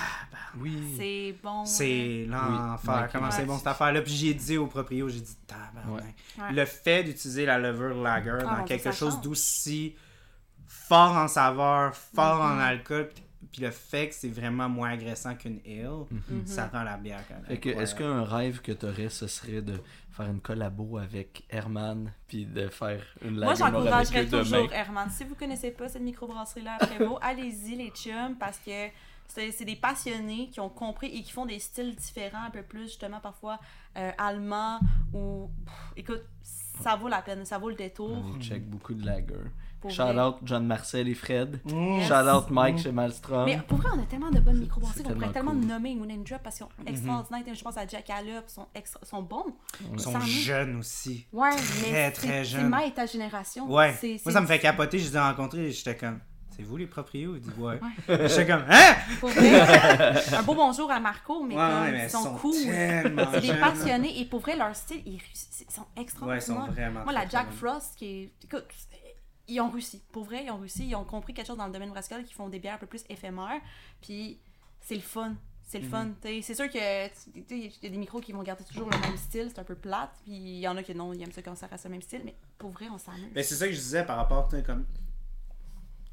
Oui. 0.59 0.95
C'est 0.97 1.37
bon. 1.43 1.65
C'est 1.65 2.27
l'enfer. 2.29 3.03
Oui. 3.05 3.09
Comment 3.13 3.31
c'est 3.31 3.45
bon 3.47 3.57
cette 3.57 3.69
affaire-là? 3.69 4.03
Puis 4.03 4.13
j'ai 4.15 4.35
dit 4.35 4.57
au 4.59 4.67
proprio, 4.67 5.09
j'ai 5.09 5.21
dit 5.21 5.37
tabarnak. 5.47 6.15
Ouais. 6.39 6.53
Le 6.53 6.65
fait 6.65 7.05
d'utiliser 7.05 7.47
la 7.47 7.59
lever 7.59 7.95
lager 8.03 8.39
Ah, 8.41 8.57
dans 8.57 8.65
quelque 8.65 8.91
chose 8.91 9.21
d'aussi 9.21 9.95
fort 10.67 11.13
en 11.17 11.29
saveur, 11.29 11.95
fort 11.95 12.41
en 12.41 12.55
Mhm. 12.55 12.61
alcool, 12.61 13.09
puis- 13.53 13.63
le 13.63 13.71
fait 13.71 14.09
que 14.09 14.15
c'est 14.15 14.29
vraiment 14.29 14.69
moins 14.69 14.91
agressant 14.91 15.35
qu'une 15.35 15.61
ale, 15.67 16.07
Mhm. 16.11 16.47
ça 16.47 16.67
rend 16.69 16.83
la 16.83 16.97
bière 16.97 17.23
quand 17.29 17.35
même. 17.49 17.79
Est-ce 17.81 17.95
qu'un 17.95 18.25
rêve 18.25 18.61
que 18.61 18.73
t'aurais, 18.73 19.09
ce 19.09 19.27
serait 19.27 19.63
de 19.63 19.81
faire 20.13 20.27
une 20.31 20.41
collabo 20.41 20.99
avec 20.99 21.45
Herman, 21.51 22.13
puis 22.27 22.45
de 22.47 22.69
faire 22.69 23.03
une 23.23 23.37
Moi, 23.41 23.55
j'encouragerais 23.55 24.27
toujours 24.27 24.73
Herman. 24.73 25.09
Si 25.11 25.25
vous 25.25 25.35
connaissez 25.35 25.71
pas 25.71 25.89
cette 25.89 26.03
microbrasserie-là 26.03 26.77
à 26.81 26.87
Prévost, 26.87 27.19
allez-y, 27.23 27.77
les 27.77 27.91
chums, 27.91 28.37
parce 28.39 28.59
que 28.59 28.89
c'est 29.29 29.51
c'est 29.53 29.65
des 29.67 29.77
passionnés 29.77 30.49
qui 30.51 30.59
ont 30.59 30.71
compris 30.71 31.07
et 31.09 31.23
qui 31.23 31.31
font 31.33 31.45
des 31.47 31.59
styles 31.59 31.95
différents, 31.95 32.45
un 32.47 32.51
peu 32.51 32.63
plus, 32.63 32.85
justement, 32.85 33.21
parfois 33.21 33.61
euh, 33.97 34.11
allemands 34.19 34.81
ou. 35.13 35.49
pff, 35.65 35.75
écoute, 35.97 36.23
ça 36.43 36.97
vaut 36.97 37.09
la 37.09 37.21
peine, 37.23 37.45
ça 37.45 37.59
vaut 37.59 37.69
le 37.69 37.75
détour. 37.77 38.11
On 38.11 38.41
check 38.41 38.65
beaucoup 38.69 38.95
de 38.95 39.05
lager. 39.05 39.35
Shout 39.89 40.03
out 40.19 40.37
John 40.45 40.67
Marcel 40.67 41.09
et 41.09 41.15
Fred. 41.15 41.61
Mmh. 41.65 42.01
Shout 42.03 42.29
out 42.29 42.51
Mike 42.51 42.79
chez 42.79 42.91
Malstrom. 42.93 43.45
Mais 43.45 43.59
pour 43.69 43.79
vrai, 43.79 43.91
on 43.95 44.03
a 44.03 44.07
tellement 44.07 44.31
de 44.31 44.41
bonnes 44.41 44.59
microbrasseries 44.59 45.05
qu'on 45.05 45.11
pourrait 45.15 45.33
tellement 45.33 45.53
tellement 45.53 45.61
cool. 45.61 45.69
nommer 45.69 45.95
Moon 45.95 46.09
and 46.11 46.25
Drop 46.29 46.43
parce 46.43 46.57
qu'ils 46.57 46.67
sont 46.67 46.73
extraordinaires. 46.87 47.55
Je 47.55 47.63
pense 47.63 47.77
à 47.77 47.87
Jack 47.87 48.11
Allop, 48.11 48.43
ils 48.49 48.53
sont, 48.53 48.67
extra... 48.75 49.01
sont 49.05 49.23
bons. 49.23 49.45
Ils 49.93 50.01
sont 50.01 50.13
Sans 50.13 50.19
nous. 50.19 50.27
jeunes 50.27 50.77
aussi. 50.77 51.27
Ouais, 51.33 51.51
Très, 51.55 51.93
mais 51.93 52.11
très 52.13 52.27
c'est- 52.29 52.45
jeunes. 52.45 52.61
C'est 52.63 52.69
ma 52.69 52.87
et 52.87 52.93
ta 52.93 53.07
génération. 53.07 53.71
Ouais. 53.73 53.95
C'est- 54.01 54.21
Moi, 54.25 54.33
ça 54.33 54.41
me 54.41 54.47
fait 54.47 54.59
capoter. 54.59 54.99
Je 54.99 55.11
les 55.11 55.17
ai 55.17 55.21
rencontrés 55.21 55.67
et 55.67 55.71
j'étais 55.71 55.97
comme, 55.97 56.19
c'est 56.51 56.63
vous 56.65 56.77
les 56.77 56.87
proprios? 56.89 57.37
Il 57.37 57.41
dit, 57.43 57.51
ouais. 57.59 57.79
J'étais 58.09 58.47
comme, 58.47 58.65
hein? 58.69 58.95
Pour 59.21 59.29
vrai, 59.29 59.63
un 60.37 60.43
beau 60.43 60.55
bonjour 60.55 60.91
à 60.91 60.99
Marco, 60.99 61.45
mais 61.45 61.55
Ouais, 61.55 61.61
comme, 61.61 61.83
ouais, 61.83 61.93
mais 61.93 62.05
ils 62.07 62.11
sont, 62.11 62.35
cool. 62.35 62.53
tellement 62.65 63.23
C'est 63.33 63.41
des 63.43 63.55
passionnés 63.55 64.21
et 64.21 64.25
pour 64.25 64.41
vrai, 64.41 64.57
leur 64.57 64.75
style, 64.75 65.03
ils, 65.07 65.15
ils 65.15 65.73
sont 65.73 65.83
Ouais, 65.83 65.87
ils 65.99 66.03
extraordinaires. 66.03 66.43
sont 66.43 66.73
vraiment. 66.73 67.05
Moi, 67.05 67.13
la 67.13 67.29
Jack 67.29 67.53
Frost, 67.53 67.95
qui 67.97 68.05
est. 68.07 68.33
Écoute, 68.43 68.65
ils 69.49 69.61
ont 69.61 69.71
réussi. 69.71 70.03
Pour 70.13 70.25
vrai, 70.25 70.45
ils 70.45 70.51
ont 70.51 70.59
réussi. 70.59 70.87
Ils 70.87 70.95
ont 70.95 71.05
compris 71.05 71.35
quelque 71.35 71.47
chose 71.47 71.57
dans 71.57 71.67
le 71.67 71.73
domaine 71.73 71.91
brassicole 71.91 72.25
qui 72.25 72.35
font 72.35 72.49
des 72.49 72.59
bières 72.59 72.75
un 72.75 72.79
peu 72.79 72.87
plus 72.87 73.05
éphémères. 73.09 73.61
Puis 74.01 74.39
c'est 74.81 74.95
le 74.95 75.01
fun. 75.01 75.35
C'est 75.67 75.79
le 75.81 75.85
Mhm. 75.85 75.91
fun. 75.91 76.11
C'est 76.43 76.55
sûr 76.55 76.71
que 76.71 77.09
tu- 77.09 77.43
t'sais, 77.43 77.59
il 77.59 77.73
y 77.83 77.87
a 77.87 77.91
des 77.91 77.97
micros 77.99 78.21
qui 78.21 78.33
vont 78.33 78.43
garder 78.43 78.65
toujours 78.65 78.89
le 78.89 78.99
même 78.99 79.17
style, 79.19 79.51
c'est 79.53 79.59
un 79.59 79.65
peu 79.65 79.75
plate. 79.75 80.11
Puis 80.25 80.33
il 80.35 80.59
y 80.61 80.69
en 80.69 80.77
a 80.77 80.83
qui 80.83 80.95
non, 80.95 81.13
ils 81.13 81.23
aiment 81.23 81.33
ça 81.33 81.43
quand 81.43 81.55
ça 81.55 81.67
reste 81.67 81.85
le 81.85 81.91
même 81.91 82.01
style. 82.03 82.23
Mais 82.25 82.35
pour 82.57 82.71
vrai, 82.71 82.87
on 82.91 82.97
s'amuse. 82.99 83.31
Mais 83.35 83.43
c'est 83.43 83.55
ça 83.57 83.67
que 83.67 83.73
je 83.73 83.79
disais 83.79 84.05
par 84.05 84.17
rapport, 84.17 84.49
tu 84.49 84.57
sais, 84.57 84.63
comme. 84.63 84.87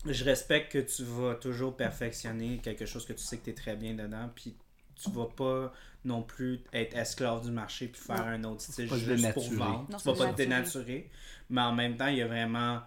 Je 0.05 0.23
respecte 0.23 0.71
que 0.71 0.77
tu 0.79 1.03
vas 1.03 1.33
toujours 1.35 1.75
perfectionner 1.75 2.59
quelque 2.59 2.85
chose 2.85 3.05
que 3.05 3.13
tu 3.13 3.23
sais 3.23 3.37
que 3.37 3.45
tu 3.45 3.49
es 3.49 3.53
très 3.53 3.75
bien 3.75 3.95
dedans, 3.95 4.29
puis 4.35 4.55
tu 4.95 5.09
vas 5.09 5.25
pas 5.25 5.73
non 6.03 6.21
plus 6.21 6.61
être 6.73 6.95
esclave 6.95 7.43
du 7.43 7.49
marché 7.51 7.87
puis 7.87 7.99
faire 8.01 8.17
Non. 8.17 8.23
un 8.25 8.43
autre 8.43 8.61
style 8.61 8.87
juste 8.93 9.33
pour 9.33 9.49
vendre. 9.53 9.87
Non, 9.89 9.97
tu 9.97 10.03
vas 10.03 10.13
pas 10.13 10.31
te 10.31 10.35
dénaturer. 10.37 10.83
dénaturer, 10.85 11.09
mais 11.49 11.61
en 11.61 11.73
même 11.73 11.97
temps, 11.97 12.07
il 12.07 12.17
y 12.17 12.21
a 12.21 12.27
vraiment 12.27 12.81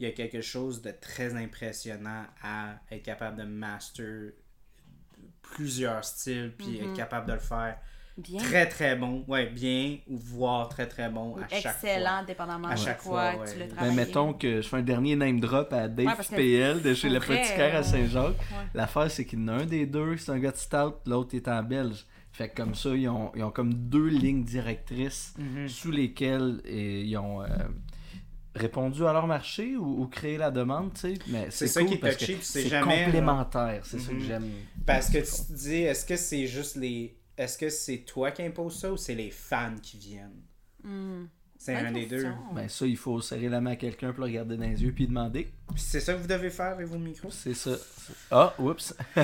il 0.00 0.06
y 0.06 0.08
a 0.08 0.12
quelque 0.12 0.40
chose 0.40 0.80
de 0.82 0.90
très 0.90 1.36
impressionnant 1.36 2.24
à 2.42 2.74
être 2.90 3.02
capable 3.02 3.36
de 3.36 3.44
master 3.44 4.32
plusieurs 5.42 6.04
styles 6.04 6.52
puis 6.56 6.78
être 6.78 6.94
capable 6.94 7.26
de 7.28 7.34
le 7.34 7.38
faire 7.40 7.76
Bien. 8.18 8.38
très 8.42 8.68
très 8.68 8.96
bon, 8.96 9.24
ouais, 9.28 9.46
bien 9.46 9.96
ou 10.08 10.18
voire 10.18 10.68
très 10.68 10.86
très 10.86 11.08
bon 11.08 11.36
à 11.36 11.48
chaque 11.48 11.76
Excellent, 11.76 12.16
fois. 12.18 12.24
dépendamment 12.26 12.68
À 12.68 12.74
de 12.74 12.78
chaque 12.78 12.98
quoi 13.02 13.32
fois, 13.32 13.46
tu 13.46 13.58
le 13.58 13.64
Ben, 13.64 13.68
travailles. 13.76 13.94
Mais 13.96 14.04
mettons 14.04 14.32
que 14.34 14.60
je 14.60 14.68
fais 14.68 14.76
un 14.76 14.82
dernier 14.82 15.16
name 15.16 15.40
drop 15.40 15.72
à 15.72 15.88
Dave 15.88 16.06
Ouais, 16.18 16.36
PL 16.36 16.82
de 16.82 16.92
chez 16.92 17.08
vrai, 17.08 17.20
Poticaire 17.20 17.74
euh, 17.76 17.78
à 17.78 17.82
Saint-Jacques. 17.82 18.36
ouais. 18.38 18.66
L'affaire, 18.74 19.10
c'est 19.10 19.24
qu'il 19.24 19.38
y 19.40 19.42
en 19.44 19.48
a 19.48 19.52
un 19.62 19.64
des 19.64 19.86
deux, 19.86 20.16
c'est 20.18 20.32
un 20.32 20.38
gars 20.38 20.50
de 20.50 20.56
Stout, 20.56 20.94
l'autre 21.06 21.34
est 21.34 21.48
en 21.48 21.62
Belge. 21.62 22.04
Fait 22.32 22.48
que 22.50 22.56
comme 22.56 22.74
ça, 22.74 22.90
ils 22.90 23.08
ont, 23.08 23.32
ils 23.34 23.42
ont 23.42 23.50
comme 23.52 23.72
deux 23.72 24.08
lignes 24.08 24.44
directrices 24.44 25.34
Mhm. 25.38 25.68
sous 25.68 25.90
lesquelles 25.90 26.60
euh, 26.66 27.02
ils 27.06 27.16
ont 27.16 27.42
euh, 27.42 27.46
répondu 28.54 29.06
à 29.06 29.12
leur 29.12 29.26
marché 29.26 29.76
ou, 29.76 30.02
ou 30.02 30.06
créé 30.08 30.36
la 30.38 30.50
demande, 30.50 30.92
tu 30.94 31.00
sais. 31.00 31.14
Mais 31.28 31.48
C'est 31.50 31.66
ça 31.68 31.80
cool 31.80 31.88
qui 31.90 31.94
est 31.94 31.98
parce 31.98 32.16
touchy, 32.16 32.32
que 32.32 32.38
puis 32.38 32.46
c'est 32.46 32.68
jamais, 32.68 33.04
complémentaire. 33.04 33.84
C'est 33.86 33.98
ça 33.98 34.08
que 34.08 34.14
Mhm. 34.14 34.20
j'aime. 34.20 34.50
Parce 34.86 35.08
que 35.10 35.18
tu 35.18 35.24
te 35.46 35.52
dis, 35.52 35.76
est-ce 35.82 36.04
que 36.04 36.16
c'est 36.16 36.46
juste 36.46 36.76
les. 36.76 37.16
Est-ce 37.36 37.56
que 37.56 37.70
c'est 37.70 37.98
toi 37.98 38.32
qui 38.32 38.42
impose 38.42 38.78
ça 38.78 38.92
ou 38.92 38.96
c'est 38.96 39.14
les 39.14 39.30
fans 39.30 39.76
qui 39.82 39.96
viennent? 39.98 40.42
Hmm. 40.82 41.24
C'est 41.62 41.74
un 41.76 41.92
des 41.92 42.06
deux. 42.06 42.24
Ben 42.54 42.70
ça, 42.70 42.86
il 42.86 42.96
faut 42.96 43.20
serrer 43.20 43.50
la 43.50 43.60
main 43.60 43.72
à 43.72 43.76
quelqu'un 43.76 44.12
pour 44.12 44.20
le 44.24 44.30
regarder 44.30 44.56
dans 44.56 44.64
les 44.64 44.82
yeux 44.82 44.92
puis 44.92 45.06
demander. 45.06 45.50
Puis 45.74 45.82
c'est 45.82 46.00
ça 46.00 46.14
que 46.14 46.18
vous 46.18 46.26
devez 46.26 46.48
faire 46.48 46.72
avec 46.72 46.86
vos 46.86 46.96
micros? 46.96 47.28
C'est 47.30 47.52
ça. 47.52 47.72
Ah, 48.30 48.54
oups. 48.58 48.94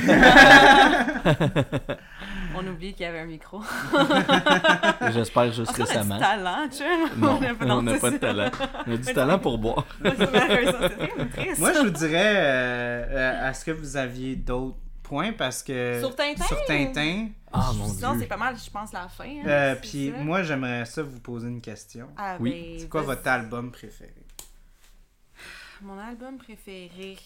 On 2.55 2.67
oublie 2.67 2.93
qu'il 2.93 3.03
y 3.05 3.09
avait 3.09 3.21
un 3.21 3.27
micro. 3.27 3.61
J'espère 5.15 5.51
juste 5.53 5.67
Parce 5.67 5.79
qu'on 5.79 5.83
a 5.83 5.87
du 5.87 5.93
récemment. 5.93 6.19
talent. 6.19 6.69
Non, 7.17 7.39
pas- 7.39 7.65
on 7.75 7.83
n'a 7.83 7.95
pas 7.99 8.11
de 8.11 8.15
ça. 8.17 8.21
talent. 8.21 8.51
On 8.87 8.93
a 8.93 8.97
du 8.99 9.15
talent 9.15 9.39
pour 9.39 9.57
boire. 9.59 9.87
Moi, 10.03 10.13
je 11.73 11.83
vous 11.85 11.91
dirais, 11.91 12.35
euh, 12.37 13.05
euh, 13.11 13.51
est-ce 13.51 13.65
que 13.65 13.71
vous 13.71 13.97
aviez 13.97 14.37
d'autres 14.37 14.77
points? 15.03 15.33
Parce 15.33 15.63
que. 15.63 15.99
Sur 16.01 16.15
Tintin, 16.15 16.45
Sur 16.45 16.65
Tintin. 16.67 17.29
Ah 17.59 17.73
mon 17.75 17.89
Sinon, 17.89 18.13
dieu. 18.13 18.21
c'est 18.23 18.27
pas 18.27 18.37
mal, 18.37 18.57
je 18.59 18.71
pense, 18.71 18.93
la 18.93 19.09
fin. 19.09 19.25
hein, 19.25 19.43
Euh, 19.47 19.75
c'est 19.75 19.81
Puis 19.89 20.11
ça. 20.11 20.19
moi, 20.23 20.43
j'aimerais 20.43 20.85
ça 20.85 21.03
vous 21.03 21.21
poser 21.21 21.49
une 21.49 21.61
question. 21.61 22.09
Ah, 22.17 22.37
Oui. 22.41 22.51
ben, 22.51 22.79
C'est 22.81 22.89
quoi 22.89 23.03
vas-y. 23.03 23.17
votre 23.17 23.29
album 23.29 23.71
préféré? 23.73 24.15
Mon 25.83 25.99
album 25.99 26.39
préféré. 26.39 27.17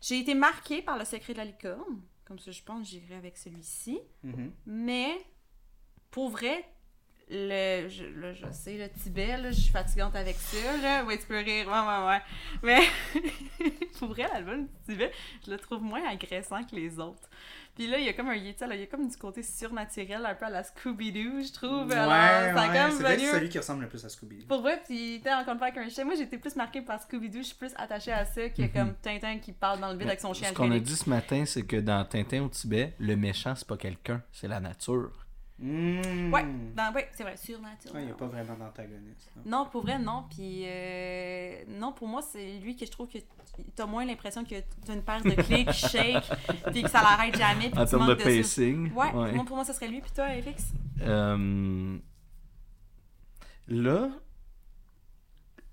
J'ai 0.00 0.20
été 0.20 0.34
marquée 0.34 0.80
par 0.82 0.96
Le 0.98 1.04
Secret 1.04 1.32
de 1.34 1.38
la 1.38 1.44
licorne. 1.44 2.00
Comme 2.24 2.38
ça, 2.38 2.50
je 2.50 2.62
pense 2.62 2.82
que 2.82 2.88
j'irai 2.90 3.14
avec 3.16 3.36
celui-ci. 3.36 3.98
Mhm. 4.22 4.52
Mais, 4.66 5.10
pour 6.10 6.30
vrai, 6.30 6.64
le, 7.30 7.88
je, 7.88 8.04
là, 8.04 8.32
je 8.32 8.46
sais, 8.52 8.78
le 8.78 8.88
Tibet, 8.90 9.36
là, 9.36 9.50
je 9.50 9.60
suis 9.60 9.70
fatigante 9.72 10.14
avec 10.16 10.36
ça, 10.36 10.76
là. 10.78 11.04
Ouais, 11.04 11.18
tu 11.18 11.26
peux 11.26 11.38
rire, 11.38 11.66
ouais, 11.68 11.72
ouais, 11.72 12.06
ouais. 12.06 12.22
Mais, 12.62 13.70
pour 13.98 14.08
vrai, 14.08 14.26
l'album 14.32 14.66
du 14.66 14.72
Tibet, 14.86 15.12
je 15.44 15.50
le 15.50 15.58
trouve 15.58 15.82
moins 15.82 16.06
agressant 16.08 16.64
que 16.64 16.74
les 16.76 16.98
autres. 16.98 17.28
Puis 17.78 17.86
là, 17.86 17.96
il 17.98 18.04
y 18.04 18.08
a 18.08 18.12
comme 18.12 18.28
un, 18.28 18.34
y 18.34 18.48
a- 18.48 18.74
il 18.74 18.80
y 18.80 18.82
a 18.82 18.86
comme 18.86 19.06
du 19.08 19.16
côté 19.16 19.40
surnaturel, 19.44 20.26
un 20.26 20.34
peu 20.34 20.46
à 20.46 20.50
la 20.50 20.62
Scooby-Doo, 20.64 21.44
je 21.46 21.52
trouve. 21.52 21.86
Ouais, 21.86 21.94
Alors, 21.94 22.10
ça 22.10 22.62
a 22.64 22.68
ouais, 22.72 22.76
comme 22.76 22.96
c'est 22.96 23.02
vrai 23.04 23.14
que 23.14 23.20
venu- 23.20 23.26
c'est 23.30 23.36
celui 23.36 23.48
qui 23.48 23.58
ressemble 23.58 23.82
le 23.82 23.88
plus 23.88 24.04
à 24.04 24.08
Scooby. 24.08 24.44
pour 24.48 24.62
vrai, 24.62 24.82
puis 24.84 25.20
t'es 25.22 25.32
encore 25.32 25.52
une 25.52 25.58
fois 25.58 25.68
avec 25.68 25.78
un 25.78 25.88
chien. 25.88 26.04
Moi, 26.04 26.14
j'étais 26.16 26.38
plus 26.38 26.56
marquée 26.56 26.82
par 26.82 27.00
Scooby-Doo. 27.00 27.38
Je 27.38 27.42
suis 27.44 27.54
plus 27.56 27.70
attachée 27.76 28.10
à 28.12 28.24
ça 28.24 28.48
que 28.48 28.66
comme 28.72 28.94
Tintin 29.00 29.38
qui 29.38 29.52
parle 29.52 29.78
dans 29.80 29.92
le 29.92 29.98
vide 29.98 30.08
avec 30.08 30.20
son 30.20 30.34
chien 30.34 30.48
Ce 30.48 30.54
qu'on 30.54 30.72
a 30.72 30.78
dit 30.80 30.96
ce 30.96 31.08
matin, 31.08 31.44
c'est 31.46 31.62
que 31.62 31.76
dans 31.76 32.04
Tintin 32.04 32.42
au 32.42 32.48
Tibet, 32.48 32.94
le 32.98 33.14
méchant, 33.14 33.54
c'est 33.54 33.68
pas 33.68 33.76
quelqu'un, 33.76 34.22
c'est 34.32 34.48
la 34.48 34.58
nature. 34.58 35.12
Mmh. 35.60 36.32
Ouais, 36.32 36.44
dans, 36.76 36.92
ouais 36.94 37.08
c'est 37.14 37.24
vrai, 37.24 37.36
surnaturel. 37.36 37.96
Ouais, 37.96 38.02
il 38.02 38.06
n'y 38.06 38.12
a 38.12 38.14
pas 38.14 38.26
vraiment 38.28 38.54
d'antagoniste. 38.54 39.30
non? 39.36 39.42
Non, 39.64 39.66
pour 39.70 39.82
vrai, 39.82 39.98
non. 39.98 40.24
Puis, 40.30 40.62
euh, 40.64 41.64
non, 41.68 41.92
pour 41.92 42.06
moi, 42.06 42.22
c'est 42.22 42.58
lui 42.60 42.76
que 42.76 42.86
je 42.86 42.90
trouve 42.92 43.08
que 43.08 43.18
t'as 43.74 43.86
moins 43.86 44.04
l'impression 44.04 44.44
que 44.44 44.54
t'as 44.86 44.94
une 44.94 45.02
paire 45.02 45.22
de 45.22 45.30
clés 45.42 45.64
qui 45.64 45.72
shake, 45.88 46.22
puis 46.72 46.82
que 46.84 46.88
ça 46.90 47.02
l'arrête 47.02 47.36
jamais. 47.36 47.70
Puis 47.70 47.78
En 47.80 47.84
tu 47.84 47.90
termes 47.90 48.02
de 48.06 48.08
manques 48.12 48.18
de- 48.18 48.24
pacing. 48.24 48.92
Ouais, 48.92 49.12
Moi, 49.34 49.44
pour 49.44 49.56
moi, 49.56 49.64
ça 49.64 49.72
serait 49.74 49.88
lui. 49.88 50.00
Puis 50.00 50.12
toi, 50.14 50.26
FX? 50.28 50.72
Euh, 51.00 51.98
Là, 53.66 54.10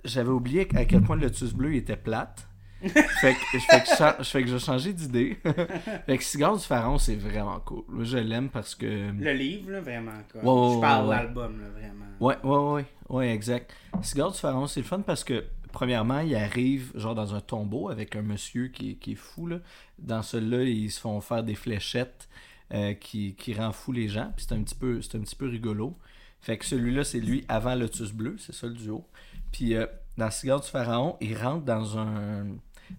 j'avais 0.04 0.30
oublié 0.30 0.68
à 0.76 0.86
quel 0.86 1.02
point 1.02 1.16
le 1.16 1.24
Lotus 1.24 1.54
Bleu 1.54 1.76
était 1.76 1.96
plate. 1.96 2.48
Fait, 2.90 3.34
que, 3.34 3.60
fait, 3.60 3.84
que 3.84 3.90
je, 4.20 4.24
fait 4.24 4.44
que 4.44 4.50
j'ai 4.50 4.60
changé 4.60 4.94
d'idée. 4.94 5.38
fait 6.06 6.18
que 6.18 6.24
Cigare 6.24 6.58
du 6.58 6.64
Pharaon, 6.64 6.98
c'est 6.98 7.16
vraiment 7.16 7.60
cool. 7.60 7.84
Moi, 7.88 8.04
je 8.04 8.18
l'aime 8.18 8.50
parce 8.50 8.76
que. 8.76 8.86
Le 8.86 9.34
livre, 9.34 9.72
là, 9.72 9.82
vraiment. 9.82 10.12
Quoi. 10.32 10.42
Ouais, 10.44 10.68
ouais, 10.70 10.76
je 10.76 10.82
parle 10.82 11.04
de 11.06 11.10
ouais. 11.10 11.16
l'album, 11.16 11.62
là, 11.62 11.68
vraiment. 11.70 12.06
Ouais, 12.20 12.38
ouais, 12.44 12.74
ouais, 12.74 12.86
ouais, 13.10 13.34
exact. 13.34 13.74
Cigare 14.02 14.32
du 14.32 14.40
Pharaon, 14.40 14.68
c'est 14.68 14.82
le 14.82 14.86
fun 14.86 15.02
parce 15.02 15.24
que, 15.24 15.44
premièrement, 15.72 16.20
il 16.20 16.36
arrive 16.36 16.92
genre 16.96 17.16
dans 17.16 17.36
un 17.36 17.42
tombeau 17.42 17.90
avec 17.90 18.16
un 18.16 18.22
monsieur 18.22 18.68
qui, 18.68 18.98
qui 18.98 19.14
est 19.14 19.16
fou. 19.16 19.48
Là. 19.48 19.60
Dans 20.00 20.22
celui-là, 20.22 20.64
ils 20.64 20.92
se 20.92 21.00
font 21.00 21.20
faire 21.22 21.44
des 21.44 21.56
fléchettes 21.56 22.30
euh, 22.74 22.94
qui, 22.94 23.36
qui 23.36 23.54
rend 23.54 23.72
fou 23.72 23.92
les 23.92 24.08
gens. 24.08 24.32
Puis 24.36 24.46
c'est 24.48 24.56
un, 24.56 24.64
petit 24.64 24.76
peu- 24.76 25.02
c'est 25.02 25.18
un 25.18 25.22
petit 25.22 25.36
peu 25.36 25.48
rigolo. 25.48 25.98
Fait 26.40 26.58
que 26.58 26.66
celui-là, 26.66 27.04
c'est 27.04 27.20
lui 27.20 27.44
avant 27.48 27.74
Lotus 27.76 28.12
Bleu, 28.12 28.36
c'est 28.38 28.54
ça 28.54 28.68
le 28.68 28.74
duo. 28.74 29.06
Puis 29.52 29.76
euh, 29.76 29.86
dans 30.18 30.30
Cigare 30.30 30.62
du 30.62 30.68
Pharaon, 30.68 31.18
il 31.20 31.36
rentre 31.36 31.66
dans 31.66 31.98
un, 31.98 32.46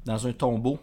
dans 0.04 0.26
un 0.26 0.32
tombeau. 0.32 0.78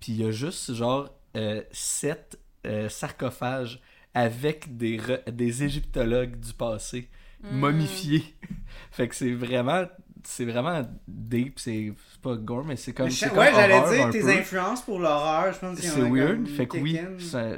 Puis 0.00 0.12
il 0.12 0.22
y 0.22 0.24
a 0.26 0.30
juste 0.30 0.72
genre 0.74 1.08
euh, 1.36 1.62
sept 1.72 2.38
euh, 2.66 2.88
sarcophages 2.88 3.80
avec 4.14 4.76
des, 4.76 4.98
re- 4.98 5.30
des 5.30 5.62
égyptologues 5.62 6.38
du 6.40 6.52
passé 6.54 7.08
momifiés. 7.42 8.24
fait 8.90 9.08
que 9.08 9.14
c'est 9.14 9.32
vraiment 9.32 9.84
c'est 10.22 10.44
vraiment 10.44 10.82
deep, 11.08 11.58
c'est 11.58 11.94
pas 12.20 12.36
gore 12.36 12.64
mais 12.66 12.76
c'est 12.76 12.92
comme 12.92 13.06
Mais 13.06 13.10
je- 13.12 13.26
comme 13.28 13.38
ouais, 13.38 13.52
j'allais 13.54 13.96
dire 13.96 14.10
tes 14.10 14.20
peu. 14.20 14.28
influences 14.30 14.82
pour 14.82 14.98
l'horreur, 14.98 15.50
je 15.54 15.58
pense 15.58 15.78
en 15.78 15.80
C'est 15.82 16.02
weird, 16.02 16.46
fait 16.46 16.66
que 16.66 16.76
oui, 16.76 16.98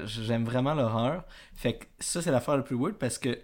j'aime 0.07 0.45
vraiment 0.45 0.73
l'horreur. 0.75 1.25
Fait 1.57 1.75
que 1.75 1.85
ça, 1.99 2.23
c'est 2.23 2.31
l'affaire 2.31 2.57
la 2.57 2.62
plus 2.62 2.77
weird 2.77 2.95
parce 2.95 3.19
que 3.19 3.37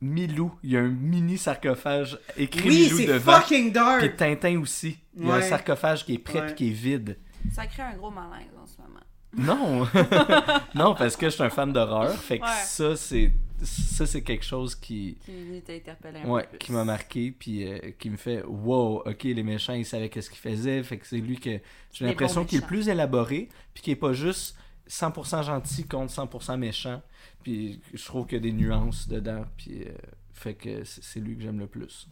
Milou, 0.00 0.52
il 0.62 0.70
y 0.70 0.76
a 0.76 0.80
un 0.80 0.88
mini 0.88 1.36
sarcophage 1.38 2.18
écrit 2.36 2.68
Oui, 2.68 2.82
Milou 2.84 2.96
c'est 2.98 3.06
devant. 3.06 3.32
fucking 3.40 3.72
dark! 3.72 4.00
Puis 4.00 4.16
Tintin 4.16 4.60
aussi. 4.60 4.98
Il 5.16 5.26
y 5.26 5.30
a 5.30 5.34
un 5.34 5.42
sarcophage 5.42 6.04
qui 6.06 6.14
est 6.14 6.18
prêt 6.18 6.40
Ouais. 6.40 6.50
et 6.52 6.54
qui 6.54 6.68
est 6.68 6.72
vide. 6.72 7.18
Ça 7.52 7.66
crée 7.66 7.82
un 7.82 7.96
gros 7.96 8.10
malaise 8.10 8.46
en 8.60 8.66
ce 8.66 8.76
moment. 8.80 9.00
Non! 9.36 9.86
non, 10.74 10.94
parce 10.94 11.16
que 11.16 11.26
je 11.26 11.34
suis 11.34 11.42
un 11.42 11.50
fan 11.50 11.72
d'horreur. 11.72 12.12
Fait 12.16 12.38
que 12.38 12.44
Ouais. 12.44 12.50
ça, 12.64 12.96
c'est 12.96 13.32
ça 13.62 14.06
c'est 14.06 14.22
quelque 14.22 14.44
chose 14.44 14.76
qui, 14.76 15.18
Qui 15.24 15.60
t'a 15.66 15.72
interpellé 15.72 16.20
un 16.24 16.28
ouais, 16.28 16.42
peu 16.44 16.48
plus. 16.50 16.58
qui 16.58 16.72
m'a 16.72 16.84
marqué, 16.84 17.32
puis 17.36 17.66
euh, 17.66 17.78
qui 17.98 18.08
me 18.08 18.16
fait 18.16 18.42
wow, 18.44 19.02
ok, 19.04 19.24
les 19.24 19.42
méchants, 19.42 19.72
ils 19.74 19.84
savaient 19.84 20.08
qu'est-ce 20.08 20.30
qu'ils 20.30 20.38
faisaient. 20.38 20.80
Fait 20.84 20.96
que 20.98 21.06
c'est 21.06 21.16
lui 21.18 21.38
que 21.40 21.58
j'ai 21.92 22.04
l'impression 22.06 22.44
qu'il 22.44 22.58
est 22.62 22.66
plus 22.66 22.88
élaboré, 22.88 23.48
puis 23.74 23.82
qu'il 23.82 23.92
est 23.94 23.96
pas 23.96 24.12
juste 24.12 24.56
100% 24.88 25.42
gentil 25.44 25.84
contre 25.88 26.12
100% 26.12 26.56
méchant. 26.56 27.02
Puis 27.42 27.80
je 27.94 28.04
trouve 28.04 28.26
qu'il 28.26 28.36
y 28.36 28.40
a 28.40 28.42
des 28.42 28.52
nuances 28.52 29.08
dedans, 29.08 29.44
puis 29.56 29.84
euh, 29.84 29.92
fait 30.32 30.54
que 30.54 30.84
c'est 30.84 31.02
c'est 31.02 31.20
lui 31.20 31.36
que 31.36 31.42
j'aime 31.42 31.58
le 31.58 31.66
plus. 31.66 32.08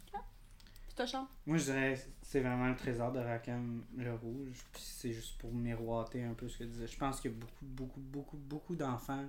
Charles? 1.07 1.27
Moi, 1.45 1.59
je 1.59 1.65
dirais 1.65 1.95
que 1.95 2.01
c'est 2.23 2.41
vraiment 2.41 2.69
le 2.69 2.77
trésor 2.77 3.13
de 3.13 3.19
Rackham 3.19 3.85
le 3.99 4.15
Rouge. 4.15 4.65
Puis 4.73 4.83
c'est 4.83 5.13
juste 5.13 5.37
pour 5.39 5.53
miroiter 5.53 6.25
un 6.25 6.33
peu 6.33 6.49
ce 6.49 6.57
que 6.59 6.65
tu 6.65 6.71
disais. 6.71 6.87
Je 6.87 6.97
pense 6.99 7.21
qu'il 7.21 7.33
y 7.33 7.35
a 7.35 7.37
beaucoup, 7.37 7.65
beaucoup, 7.67 8.01
beaucoup, 8.01 8.37
beaucoup 8.39 8.75
d'enfants 8.77 9.27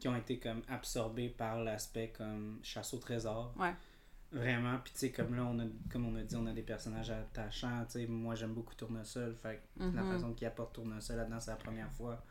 qui 0.00 0.08
ont 0.08 0.16
été 0.16 0.40
comme 0.40 0.62
absorbés 0.68 1.28
par 1.28 1.62
l'aspect 1.62 2.12
comme 2.18 2.58
chasse 2.64 2.94
au 2.94 2.98
trésor. 2.98 3.54
Ouais. 3.56 3.72
Vraiment. 4.32 4.76
Puis 4.82 4.92
tu 4.92 4.98
sais, 4.98 5.10
comme 5.12 5.36
là, 5.36 5.44
on 5.44 5.60
a, 5.60 5.64
comme 5.88 6.04
on 6.06 6.16
a 6.16 6.22
dit, 6.22 6.34
on 6.34 6.46
a 6.46 6.52
des 6.52 6.62
personnages 6.62 7.10
attachants. 7.10 7.84
Tu 7.86 7.92
sais, 8.00 8.06
moi, 8.08 8.34
j'aime 8.34 8.52
beaucoup 8.54 8.74
Tournesol. 8.74 9.36
Fait 9.36 9.62
que 9.78 9.84
la 9.84 10.02
Mhm. 10.02 10.12
façon 10.12 10.32
qu'il 10.34 10.48
apporte 10.48 10.74
Tournesol 10.74 11.16
là-dedans, 11.16 11.38
c'est 11.38 11.52
la 11.52 11.56
première 11.58 11.92
fois 11.92 12.24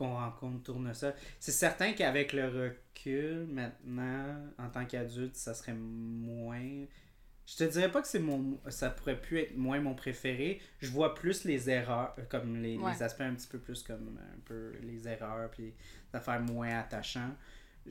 qu'on 0.00 0.14
rencontre 0.14 0.62
Tournesol. 0.62 1.14
C'est 1.38 1.52
certain 1.52 1.92
qu'avec 1.92 2.32
le 2.32 2.48
recul, 2.48 3.46
maintenant, 3.50 4.34
en 4.58 4.68
tant 4.70 4.86
qu'adulte, 4.86 5.36
ça 5.36 5.52
serait 5.52 5.74
moins. 5.74 6.86
Je 7.46 7.56
te 7.56 7.64
dirais 7.64 7.90
pas 7.90 8.00
que 8.00 8.08
c'est 8.08 8.18
mon 8.20 8.58
ça 8.68 8.90
pourrait 8.90 9.20
plus 9.20 9.38
être 9.40 9.56
moins 9.56 9.80
mon 9.80 9.94
préféré. 9.94 10.60
Je 10.78 10.88
vois 10.90 11.14
plus 11.14 11.44
les 11.44 11.68
erreurs 11.68 12.14
euh, 12.18 12.22
comme 12.28 12.56
les, 12.62 12.78
Ouais. 12.78 12.92
les 12.92 13.02
aspects 13.02 13.20
un 13.22 13.34
petit 13.34 13.48
peu 13.48 13.58
plus 13.58 13.82
comme 13.82 14.18
un 14.18 14.38
peu 14.46 14.72
les 14.82 15.06
erreurs 15.08 15.50
puis 15.50 15.64
des 16.12 16.16
affaires 16.16 16.40
moins 16.40 16.78
attachants. 16.78 17.34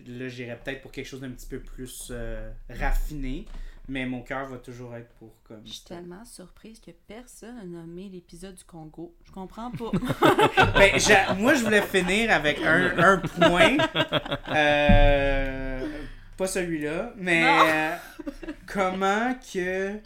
Là, 0.08 0.28
j'irais 0.30 0.58
peut-être 0.64 0.82
pour 0.82 0.92
quelque 0.92 1.06
chose 1.08 1.22
d'un 1.22 1.32
petit 1.32 1.48
peu 1.48 1.60
plus 1.60 2.08
euh, 2.12 2.52
raffiné, 2.70 3.46
mais 3.90 4.06
mon 4.06 4.22
cœur 4.22 4.48
va 4.48 4.58
toujours 4.58 4.96
être 4.96 5.10
pour 5.16 5.34
comme 5.44 5.62
Je 5.66 5.74
suis 5.74 5.84
tellement 5.84 6.24
surprise 6.24 6.80
que 6.80 6.92
personne 7.08 7.56
n'a 7.56 7.64
nommé 7.64 8.08
l'épisode 8.10 8.56
du 8.56 8.64
Congo. 8.64 9.16
Je 9.26 9.32
comprends 9.32 9.72
pas. 9.72 9.92
Ben, 10.76 10.94
moi, 11.38 11.56
je 11.56 11.64
voulais 11.64 11.82
finir 11.82 12.32
avec 12.32 12.60
un, 12.62 12.98
un 12.98 13.18
point. 13.18 13.78
Euh, 14.50 15.88
pas 16.38 16.48
celui-là, 16.48 17.14
mais 17.18 17.44
euh, 17.46 17.96
comment 18.68 19.36
que 19.54 20.00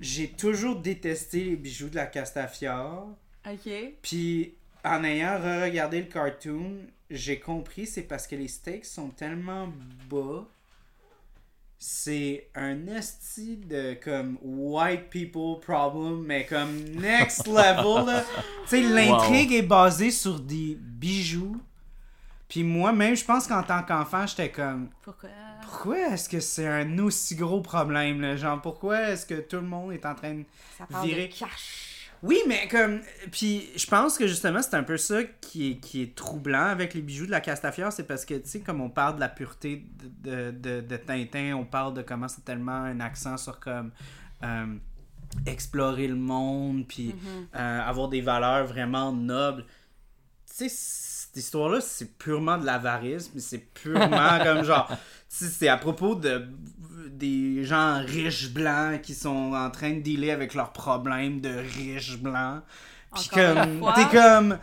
j'ai 0.00 0.28
toujours 0.28 0.76
détesté 0.76 1.44
les 1.44 1.56
bijoux 1.56 1.88
de 1.88 1.96
la 1.96 2.06
Castafiore. 2.06 3.08
ok. 3.46 3.72
Puis 4.02 4.54
en 4.84 5.04
ayant 5.04 5.38
re-regardé 5.38 6.00
le 6.00 6.06
cartoon, 6.06 6.78
j'ai 7.10 7.38
compris 7.40 7.86
c'est 7.86 8.02
parce 8.02 8.26
que 8.26 8.36
les 8.36 8.48
stakes 8.48 8.84
sont 8.86 9.10
tellement 9.10 9.68
bas. 10.08 10.46
C'est 11.80 12.48
un 12.56 12.86
esti 12.88 13.56
de 13.56 13.94
comme 14.02 14.36
white 14.42 15.10
people 15.10 15.60
problem, 15.64 16.24
mais 16.26 16.44
comme 16.44 16.76
next 16.94 17.46
level. 17.46 18.06
là. 18.06 18.24
Tu 18.64 18.68
sais, 18.68 18.80
l'intrigue 18.82 19.52
est 19.52 19.62
basée 19.62 20.10
sur 20.10 20.40
des 20.40 20.76
bijoux. 20.80 21.56
Puis 22.48 22.64
moi-même, 22.64 23.14
je 23.14 23.24
pense 23.24 23.46
qu'en 23.46 23.62
tant 23.62 23.82
qu'enfant, 23.82 24.26
j'étais 24.26 24.50
comme 24.50 24.88
Pourquoi? 25.02 25.28
pourquoi 25.62 25.98
est-ce 26.14 26.28
que 26.28 26.40
c'est 26.40 26.66
un 26.66 26.98
aussi 27.00 27.36
gros 27.36 27.60
problème 27.60 28.22
là? 28.22 28.36
Genre 28.36 28.60
pourquoi 28.62 29.10
est-ce 29.10 29.26
que 29.26 29.40
tout 29.40 29.56
le 29.56 29.62
monde 29.68 29.92
est 29.92 30.04
en 30.06 30.14
train 30.14 30.34
de 30.34 30.44
Ça 30.78 30.86
parle 30.86 31.06
Virer? 31.06 31.28
de 31.28 31.32
cash. 31.34 31.87
Oui, 32.22 32.38
mais 32.48 32.66
comme. 32.68 33.00
Puis 33.30 33.68
je 33.76 33.86
pense 33.86 34.18
que 34.18 34.26
justement, 34.26 34.60
c'est 34.62 34.74
un 34.74 34.82
peu 34.82 34.96
ça 34.96 35.22
qui 35.40 35.72
est, 35.72 35.76
qui 35.76 36.02
est 36.02 36.14
troublant 36.14 36.66
avec 36.66 36.94
les 36.94 37.02
bijoux 37.02 37.26
de 37.26 37.30
la 37.30 37.40
Castafiore. 37.40 37.92
C'est 37.92 38.06
parce 38.06 38.24
que, 38.24 38.34
tu 38.34 38.48
sais, 38.48 38.60
comme 38.60 38.80
on 38.80 38.90
parle 38.90 39.16
de 39.16 39.20
la 39.20 39.28
pureté 39.28 39.84
de, 40.22 40.50
de, 40.50 40.50
de, 40.50 40.80
de 40.80 40.96
Tintin, 40.96 41.54
on 41.54 41.64
parle 41.64 41.94
de 41.94 42.02
comment 42.02 42.28
c'est 42.28 42.44
tellement 42.44 42.72
un 42.72 43.00
accent 43.00 43.36
sur 43.36 43.60
comme. 43.60 43.92
euh, 44.42 44.66
explorer 45.46 46.08
le 46.08 46.14
monde, 46.16 46.86
puis 46.88 47.14
euh, 47.54 47.80
avoir 47.82 48.08
des 48.08 48.20
valeurs 48.20 48.66
vraiment 48.66 49.12
nobles. 49.12 49.64
Tu 50.46 50.68
sais, 50.68 50.68
cette 50.70 51.36
histoire-là, 51.36 51.80
c'est 51.80 52.16
purement 52.18 52.56
de 52.58 52.64
l'avarisme, 52.64 53.38
c'est 53.38 53.58
purement 53.74 54.38
comme 54.42 54.64
genre. 54.64 54.88
tu 54.88 54.96
sais, 55.28 55.46
C'est 55.46 55.68
à 55.68 55.76
propos 55.76 56.14
de 56.14 56.48
des 57.08 57.64
gens 57.64 58.00
riches 58.04 58.50
blancs 58.50 59.00
qui 59.02 59.14
sont 59.14 59.52
en 59.54 59.70
train 59.70 59.94
de 59.94 60.00
dealer 60.00 60.30
avec 60.30 60.54
leurs 60.54 60.72
problèmes 60.72 61.40
de 61.40 61.50
riches 61.50 62.18
blancs. 62.18 62.62
Puis 63.14 63.28
comme. 63.28 63.82
T'es 63.94 64.16
comme. 64.16 64.58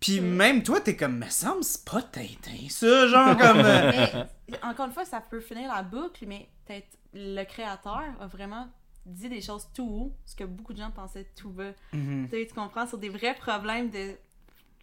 Puis 0.00 0.20
même 0.20 0.64
toi, 0.64 0.80
t'es 0.80 0.96
comme, 0.96 1.18
me 1.18 1.28
semble, 1.28 1.62
c'est 1.62 1.84
pas 1.84 2.02
Tintin, 2.02 2.68
ça, 2.68 3.06
genre 3.06 3.36
comme. 3.36 3.60
euh, 3.60 4.24
Mais 4.48 4.58
encore 4.64 4.86
une 4.86 4.92
fois, 4.92 5.04
ça 5.04 5.20
peut 5.20 5.40
finir 5.40 5.72
la 5.72 5.84
boucle, 5.84 6.24
mais 6.26 6.48
peut-être 6.66 6.98
le 7.14 7.44
créateur 7.44 8.02
a 8.20 8.26
vraiment 8.26 8.66
dit 9.06 9.28
des 9.28 9.40
choses 9.40 9.68
tout 9.74 9.86
haut, 9.88 10.16
ce 10.26 10.34
que 10.34 10.44
beaucoup 10.44 10.72
de 10.72 10.78
gens 10.78 10.90
pensaient 10.90 11.28
tout 11.36 11.50
bas. 11.50 11.70
mhm. 11.92 12.28
Tu 12.30 12.36
sais, 12.36 12.46
tu 12.48 12.54
comprends, 12.54 12.86
sur 12.86 12.98
des 12.98 13.08
vrais 13.10 13.34
problèmes 13.34 13.90
de. 13.90 14.16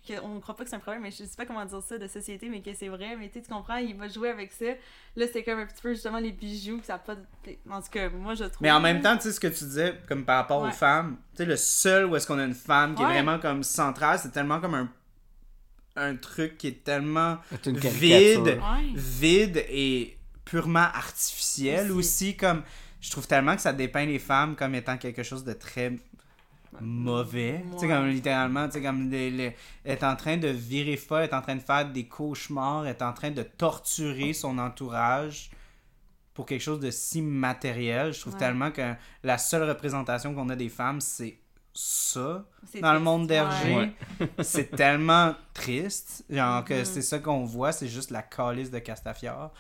Que 0.10 0.20
on 0.24 0.36
ne 0.36 0.40
croit 0.40 0.56
pas 0.56 0.64
que 0.64 0.70
c'est 0.70 0.76
un 0.76 0.80
problème, 0.80 1.04
mais 1.04 1.12
je 1.12 1.18
sais 1.18 1.36
pas 1.38 1.46
comment 1.46 1.64
dire 1.64 1.82
ça, 1.84 1.98
de 1.98 2.08
société, 2.08 2.50
mais 2.50 2.62
que 2.62 2.74
c'est 2.74 2.88
vrai. 2.88 3.16
Mais 3.20 3.30
tu 3.30 3.42
comprends, 3.48 3.76
il 3.78 3.96
va 3.96 4.08
jouer 4.08 4.30
avec 4.30 4.52
ça. 4.52 4.66
Là, 5.16 5.26
c'est 5.32 5.44
comme 5.44 5.60
un 5.60 5.66
petit 5.68 5.82
peu 5.82 5.94
justement 5.94 6.18
les 6.20 6.32
bijoux, 6.32 6.80
que 6.80 6.86
ça 6.86 6.96
a 6.96 6.98
pas. 7.00 7.16
de- 7.16 7.22
En 7.70 7.82
tout 7.82 7.90
cas, 7.92 8.10
moi, 8.10 8.34
je 8.34 8.46
trouve. 8.46 8.58
Mais 8.62 8.72
en 8.72 8.80
même 8.80 9.02
temps, 9.02 9.16
tu 9.18 9.24
sais, 9.24 9.32
ce 9.34 9.40
que 9.40 9.48
tu 9.48 9.64
disais, 9.66 9.96
comme 10.08 10.26
par 10.26 10.38
rapport 10.38 10.62
Ouais. 10.64 10.70
aux 10.70 10.74
femmes, 10.74 11.18
tu 11.32 11.38
sais, 11.38 11.46
le 11.46 11.56
seul 11.58 12.06
où 12.06 12.16
est-ce 12.16 12.26
qu'on 12.28 12.40
a 12.40 12.44
une 12.46 12.54
femme 12.56 12.96
qui 12.96 13.04
Ouais. 13.04 13.10
est 13.12 13.22
vraiment 13.22 13.40
comme 13.40 13.64
centrale, 13.64 14.18
c'est 14.20 14.32
tellement 14.32 14.60
comme 14.60 14.74
un, 14.76 14.90
un 15.96 16.16
truc 16.16 16.58
qui 16.58 16.68
est 16.68 16.84
tellement 16.84 17.38
vide. 17.66 18.40
Ouais. 18.48 18.94
vide 18.96 19.58
et 19.70 20.18
purement 20.46 20.80
artificiel 20.80 21.92
Aussi. 21.92 21.98
aussi. 22.26 22.38
Comme, 22.38 22.64
je 23.02 23.12
trouve 23.12 23.28
tellement 23.28 23.56
que 23.56 23.62
ça 23.62 23.74
dépeint 23.74 24.06
les 24.06 24.20
femmes 24.20 24.56
comme 24.56 24.74
étant 24.76 24.98
quelque 24.98 25.24
chose 25.24 25.44
de 25.44 25.54
très 25.54 25.94
mauvais. 26.82 27.64
Tu 27.74 27.80
sais, 27.80 27.86
Ouais. 27.88 27.94
comme 27.94 28.08
littéralement, 28.08 28.68
tu 28.68 28.74
sais, 28.74 28.82
comme 28.82 29.10
les, 29.10 29.32
les- 29.32 29.56
est 29.86 30.04
en 30.04 30.16
train 30.16 30.38
de 30.38 30.48
virer 30.48 30.98
folle, 30.98 31.24
est 31.24 31.34
en 31.34 31.42
train 31.42 31.56
de 31.56 31.62
faire 31.62 31.90
des 31.90 32.06
cauchemars, 32.08 32.86
est 32.88 33.02
en 33.02 33.14
train 33.14 33.32
de 33.32 33.44
torturer 33.44 34.34
son 34.34 34.58
entourage 34.58 35.50
pour 36.34 36.46
quelque 36.46 36.62
chose 36.62 36.80
de 36.80 36.92
si 36.92 37.22
matériel. 37.22 38.14
Je 38.14 38.22
trouve 38.22 38.34
Ouais. 38.34 38.40
tellement 38.40 38.72
que 38.72 38.94
la 39.24 39.38
seule 39.38 39.68
représentation 39.68 40.34
qu'on 40.34 40.50
a 40.50 40.56
des 40.56 40.70
femmes, 40.70 41.02
c'est 41.02 41.38
ça 41.74 42.44
dans 42.82 42.94
le 42.94 43.00
monde 43.00 43.28
d'Hergé. 43.28 43.76
Ouais. 43.76 43.94
c'est 44.44 44.72
tellement 44.76 45.36
triste. 45.54 46.24
Genre 46.30 46.64
que 46.66 46.74
Mhm. 46.80 46.86
c'est 46.86 47.02
ça 47.02 47.20
qu'on 47.20 47.44
voit, 47.46 47.72
c'est 47.72 47.88
juste 47.88 48.12
la 48.12 48.22
calice 48.22 48.72
de 48.72 48.80
Castafiore. 48.80 49.52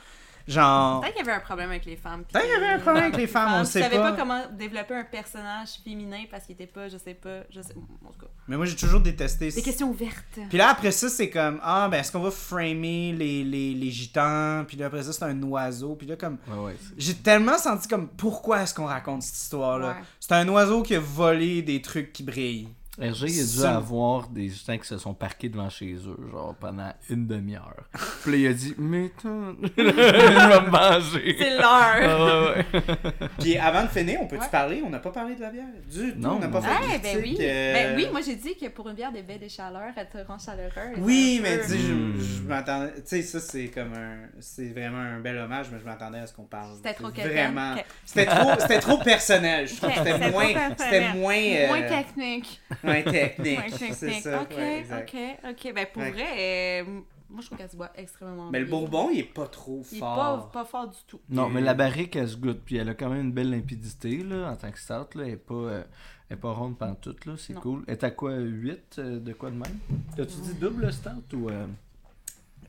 Genre. 0.49 0.99
Peut-être 1.01 1.13
qu'il 1.15 1.25
y 1.25 1.29
avait 1.29 1.37
un 1.37 1.41
problème 1.43 1.69
avec 1.69 1.85
les 1.85 1.95
femmes. 1.95 2.23
Peut-être 2.25 2.43
qu'il 2.43 2.51
y 2.51 2.55
avait 2.55 2.73
un 2.73 2.79
problème 2.79 3.03
avec 3.03 3.17
les 3.17 3.27
femmes, 3.27 3.53
on 3.53 3.59
Je 3.59 3.69
sait 3.69 3.81
savais 3.83 3.97
pas. 3.97 4.11
pas 4.11 4.17
comment 4.17 4.41
développer 4.51 4.95
un 4.95 5.03
personnage 5.03 5.69
féminin 5.83 6.23
parce 6.31 6.45
qu'il 6.45 6.53
était 6.55 6.65
pas, 6.65 6.89
je 6.89 6.97
sais 6.97 7.13
pas, 7.13 7.41
je 7.51 7.61
sais. 7.61 7.75
En 7.75 8.11
tout 8.11 8.19
cas, 8.19 8.27
Mais 8.47 8.57
moi 8.57 8.65
j'ai 8.65 8.75
toujours 8.75 8.99
détesté 8.99 9.51
des 9.51 9.61
questions 9.61 9.89
ouvertes. 9.89 10.39
Puis 10.49 10.57
là, 10.57 10.69
après 10.69 10.91
ça, 10.91 11.07
c'est 11.07 11.29
comme, 11.29 11.59
ah, 11.63 11.87
ben, 11.89 11.99
est-ce 11.99 12.11
qu'on 12.11 12.19
va 12.21 12.31
framer 12.31 13.13
les, 13.13 13.43
les, 13.43 13.73
les 13.75 13.91
gitans? 13.91 14.65
Puis 14.67 14.75
là, 14.77 14.87
après 14.87 15.03
ça, 15.03 15.13
c'est 15.13 15.23
un 15.25 15.41
oiseau. 15.43 15.95
Puis 15.95 16.07
là, 16.07 16.15
comme, 16.15 16.37
Ouais, 16.47 16.57
ouais, 16.65 16.75
c'est- 16.81 16.93
j'ai 16.97 17.13
tellement 17.15 17.57
senti 17.59 17.87
comme, 17.87 18.07
pourquoi 18.07 18.63
est-ce 18.63 18.73
qu'on 18.73 18.85
raconte 18.85 19.21
cette 19.21 19.35
histoire-là? 19.37 19.89
Ouais. 19.89 20.03
C'est 20.19 20.33
un 20.33 20.47
oiseau 20.49 20.81
qui 20.81 20.95
a 20.95 20.99
volé 20.99 21.61
des 21.61 21.81
trucs 21.81 22.11
qui 22.11 22.23
brillent. 22.23 22.69
Hergé, 23.01 23.27
il 23.29 23.39
a 23.41 23.45
dû 23.61 23.65
avoir 23.77 24.27
des 24.27 24.49
gens 24.49 24.77
qui 24.77 24.87
se 24.87 24.97
sont 24.97 25.13
parqués 25.13 25.49
devant 25.49 25.69
chez 25.69 25.93
eux, 25.93 26.17
genre 26.31 26.55
pendant 26.59 26.91
une 27.09 27.27
demi-heure. 27.27 27.83
Puis 28.23 28.31
là, 28.31 28.37
il 28.37 28.47
a 28.47 28.53
dit 28.53 28.75
Mais 28.77 29.05
attends, 29.17 29.53
je 29.77 29.83
vais 29.83 30.69
manger. 30.71 31.35
C'est 31.39 31.57
l'heure! 31.57 31.63
Ah, 31.63 32.51
ouais, 32.51 32.65
ouais. 32.73 33.27
Puis 33.39 33.57
avant 33.57 33.83
de 33.83 33.87
finir, 33.87 34.19
on 34.21 34.27
peut-tu 34.27 34.41
Ouais. 34.43 34.47
parler? 34.51 34.81
On 34.85 34.89
n'a 34.89 34.99
pas 34.99 35.11
parlé 35.11 35.35
de 35.35 35.41
la 35.41 35.49
bière. 35.49 35.65
Du 35.91 36.13
tout, 36.13 36.19
Non. 36.19 36.33
on 36.35 36.39
n'a 36.39 36.47
pas 36.47 36.61
fait 36.61 36.97
de 36.97 37.03
ben 37.03 37.17
oui. 37.21 37.37
euh, 37.41 37.73
Ben 37.73 37.95
oui, 37.95 38.07
moi 38.11 38.21
j'ai 38.25 38.35
dit 38.35 38.55
que 38.55 38.67
pour 38.69 38.87
une 38.89 38.95
bière 38.95 39.11
de 39.11 39.21
baie 39.21 39.37
des 39.37 39.49
chaleurs, 39.49 39.91
elle 39.95 40.07
te 40.09 40.17
rend 40.27 40.37
chaleureuse. 40.37 40.97
Oui, 40.99 41.39
mais 41.41 41.59
tu 41.61 41.67
sais, 41.69 41.77
je, 41.77 41.93
Hmm. 41.93 42.19
je 42.19 42.41
m'attendais. 42.47 42.93
Tu 42.95 43.01
sais, 43.05 43.21
ça, 43.21 43.39
c'est 43.39 43.67
comme 43.67 43.93
un. 43.93 44.17
C'est 44.39 44.69
vraiment 44.69 44.97
un 44.99 45.19
bel 45.19 45.37
hommage, 45.37 45.67
mais 45.71 45.79
je 45.79 45.85
m'attendais 45.85 46.19
à 46.19 46.27
ce 46.27 46.33
qu'on 46.33 46.43
parle. 46.43 46.75
C'était 46.75 46.93
trop. 46.93 47.09
Vraiment. 47.09 47.75
C'était 48.05 48.25
trop, 48.25 48.51
c'était 48.59 48.79
trop 48.79 48.97
personnel. 48.97 49.67
Je 49.67 49.75
trouve 49.75 49.89
que 49.89 49.97
C'était 49.97 50.31
moins. 50.31 50.47
C'était 50.77 51.13
moins. 51.13 51.35
euh, 51.35 51.67
Moins 51.67 51.81
technique. 51.83 52.61
Moins 52.91 53.01
technique. 53.11 53.57
Moins 53.59 53.69
technique. 53.69 53.93
C'est 53.93 54.11
ça. 54.21 54.41
ok, 54.41 54.49
ouais, 54.57 54.85
ok, 54.91 55.15
ok. 55.51 55.73
Ben 55.73 55.87
pour 55.93 56.01
Ouais. 56.01 56.11
vrai, 56.11 56.27
euh, 56.37 56.83
moi 57.29 57.41
je 57.41 57.45
trouve 57.47 57.57
qu'elle 57.57 57.69
se 57.69 57.75
boit 57.77 57.91
extrêmement 57.95 58.49
Mais 58.51 58.59
le 58.59 58.65
bien. 58.65 58.75
bourbon, 58.79 59.09
il 59.11 59.19
est 59.19 59.23
pas 59.23 59.47
trop 59.47 59.83
Il 59.91 59.97
est 59.97 59.99
fort. 59.99 60.49
pas, 60.51 60.63
pas 60.63 60.65
fort 60.65 60.87
du 60.89 60.97
tout. 61.07 61.19
Non, 61.29 61.49
mais 61.49 61.61
la 61.61 61.73
barrique, 61.73 62.15
elle 62.15 62.27
se 62.29 62.37
goûte. 62.37 62.61
Puis 62.65 62.77
elle 62.77 62.89
a 62.89 62.93
quand 62.95 63.09
même 63.09 63.21
une 63.21 63.31
belle 63.31 63.51
limpidité 63.51 64.17
là, 64.23 64.51
en 64.51 64.55
tant 64.55 64.71
que 64.71 64.79
stout. 64.79 64.93
Là. 65.17 65.23
Elle 65.23 65.27
n'est 65.31 65.35
pas, 65.37 65.53
euh, 65.53 65.83
elle 66.29 66.37
est 66.37 66.39
pas 66.39 66.51
ronde 66.51 66.77
pantoute. 66.77 67.25
là. 67.25 67.33
C'est 67.37 67.53
cool. 67.55 67.83
Elle 67.87 67.93
est 67.93 68.03
à 68.03 68.11
quoi 68.11 68.35
8 68.37 68.99
de 68.99 69.33
quoi 69.33 69.49
de 69.51 69.55
même? 69.55 69.77
T'as-tu 70.15 70.39
dit 70.41 70.53
double 70.55 70.91
stout 70.93 71.35
ou. 71.35 71.49
euh, 71.49 71.65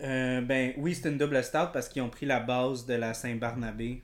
Euh, 0.03 0.41
ben 0.41 0.73
oui, 0.79 0.95
c'est 0.95 1.11
une 1.11 1.19
double 1.19 1.43
stout 1.45 1.69
parce 1.73 1.89
qu'ils 1.89 2.01
ont 2.03 2.09
pris 2.09 2.25
la 2.27 2.41
base 2.41 2.87
de 2.87 2.95
la 2.95 3.13
Saint-Barnabé, 3.13 4.03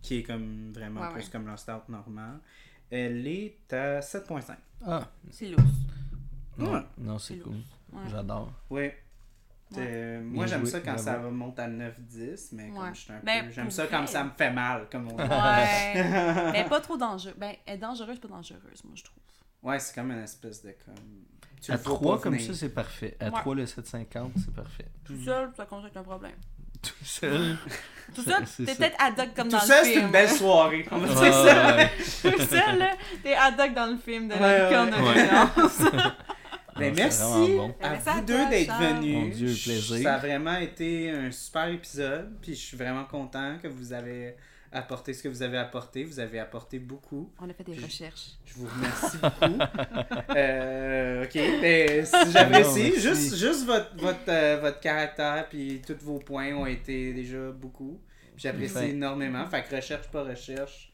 qui 0.00 0.18
est 0.18 0.22
comme 0.22 0.72
vraiment 0.72 1.00
Ouais, 1.00 1.12
plus 1.12 1.24
ouais. 1.24 1.28
comme 1.32 1.46
leur 1.46 1.58
stout 1.58 1.82
normal. 1.88 2.38
Elle 2.90 3.26
est 3.26 3.72
à 3.72 4.00
7.5. 4.00 4.54
Ah, 4.86 5.08
C'est 5.30 5.48
lourd. 5.48 5.60
non, 6.56 6.72
Ouais. 6.74 6.82
non 6.98 7.18
c'est 7.18 7.36
cool. 7.38 7.54
Ouais. 7.92 8.02
J'adore. 8.10 8.52
Oui. 8.70 8.90
Euh, 9.76 10.22
moi, 10.22 10.46
j'aime 10.46 10.64
ça 10.64 10.80
quand 10.80 10.96
ça 10.96 11.20
remonte 11.22 11.58
à 11.58 11.68
9-10, 11.68 12.50
mais 12.52 12.68
comme 12.70 12.78
Ouais. 12.84 12.88
je 12.94 13.00
suis 13.00 13.12
un 13.12 13.20
Ben, 13.22 13.44
peu... 13.46 13.52
J'aime 13.52 13.70
ça 13.70 13.86
quand 13.86 14.06
ça 14.06 14.24
me 14.24 14.30
fait 14.30 14.50
mal, 14.50 14.86
comme 14.90 15.08
on 15.12 15.16
dit. 15.16 15.22
Ouais. 15.22 16.50
Mais 16.52 16.64
pas 16.70 16.80
trop 16.80 16.96
dangereux. 16.96 17.34
Ben, 17.36 17.54
elle 17.66 17.74
est 17.74 17.78
dangereuse, 17.78 18.18
pas 18.18 18.28
dangereuse, 18.28 18.82
moi, 18.84 18.94
je 18.94 19.04
trouve. 19.04 19.18
Ouais, 19.62 19.78
c'est 19.78 19.94
comme 19.94 20.10
une 20.10 20.22
espèce 20.22 20.62
de 20.64 20.74
comme. 20.84 20.94
Tu 21.60 21.70
À 21.72 21.76
le 21.76 21.82
vois 21.82 21.94
3 21.96 22.16
pas 22.16 22.22
comme 22.22 22.34
venir. 22.34 22.46
ça, 22.46 22.54
c'est 22.54 22.68
parfait. 22.70 23.16
À 23.20 23.26
Ouais. 23.26 23.40
3, 23.40 23.54
le 23.56 23.66
750, 23.66 24.32
c'est 24.38 24.54
parfait. 24.54 24.86
Tout 25.04 25.20
seul, 25.22 25.50
ça 25.56 25.66
compte 25.66 25.82
avec 25.84 25.96
un 25.96 26.02
problème. 26.04 26.36
Tout 26.82 27.04
seul. 27.04 27.56
Tout 28.14 28.22
seul, 28.22 28.42
C'est 28.46 28.64
t'es 28.64 28.74
peut-être 28.74 28.96
ad 28.98 29.18
hoc 29.20 29.28
comme 29.36 29.48
Tout 29.48 29.56
dans 29.56 29.60
ça, 29.60 29.80
le 29.80 29.84
c'est 29.86 29.92
film. 29.92 30.06
une 30.06 30.10
belle 30.12 30.28
soirée. 30.30 30.86
On 30.90 30.98
va 30.98 31.06
dire 31.08 31.20
Ouais, 31.22 31.30
ça. 31.32 31.76
ouais, 31.76 31.90
Tout 32.32 32.42
seul, 32.42 32.78
là, 32.78 32.90
t'es 33.22 33.34
ad 33.34 33.60
hoc 33.60 33.74
dans 33.74 33.86
le 33.86 33.96
film 33.98 34.28
de 34.28 34.34
Ouais, 34.34 34.40
la 34.40 34.68
licorne. 34.68 34.94
Ben, 36.78 36.94
merci 36.94 37.18
c'est 37.18 37.56
bon. 37.56 37.74
à 37.82 37.88
Merci 37.90 38.08
à 38.08 38.12
vous 38.12 38.18
toi, 38.20 38.24
deux 38.26 38.50
d'être 38.50 38.66
Charles. 38.68 38.84
venus. 38.98 39.14
Mon 39.16 39.26
Dieu, 39.30 39.46
plaisir. 39.48 40.02
Ça 40.04 40.14
a 40.14 40.18
vraiment 40.18 40.56
été 40.58 41.10
un 41.10 41.30
super 41.32 41.66
épisode. 41.70 42.30
Puis 42.40 42.54
je 42.54 42.60
suis 42.60 42.76
vraiment 42.76 43.04
content 43.04 43.56
que 43.60 43.66
vous 43.66 43.92
avez 43.92 44.36
apporté 44.72 45.14
ce 45.14 45.22
que 45.22 45.28
vous 45.28 45.42
avez 45.42 45.58
apporté. 45.58 46.04
Vous 46.04 46.20
avez 46.20 46.38
apporté 46.38 46.78
beaucoup. 46.78 47.30
On 47.40 47.48
a 47.48 47.52
fait 47.52 47.64
des 47.64 47.74
recherches. 47.74 48.32
Je 48.44 48.54
vous 48.54 48.66
remercie 48.66 49.18
beaucoup. 49.18 49.58
Euh, 50.36 51.24
ok, 51.24 51.34
ben, 51.34 52.04
si 52.04 52.32
j'apprécie. 52.32 52.90
Non, 52.90 53.00
Juste, 53.00 53.36
juste 53.36 53.66
votre, 53.66 53.96
votre, 53.96 54.28
euh, 54.28 54.58
votre 54.60 54.78
caractère 54.78 55.48
puis 55.48 55.80
tous 55.86 55.96
vos 56.04 56.18
points 56.18 56.54
ont 56.54 56.66
été 56.66 57.12
déjà 57.12 57.50
beaucoup. 57.50 57.98
J'apprécie 58.36 58.90
énormément. 58.90 59.46
Fait 59.46 59.64
que 59.64 59.74
recherche, 59.74 60.08
pas 60.08 60.22
recherche. 60.22 60.87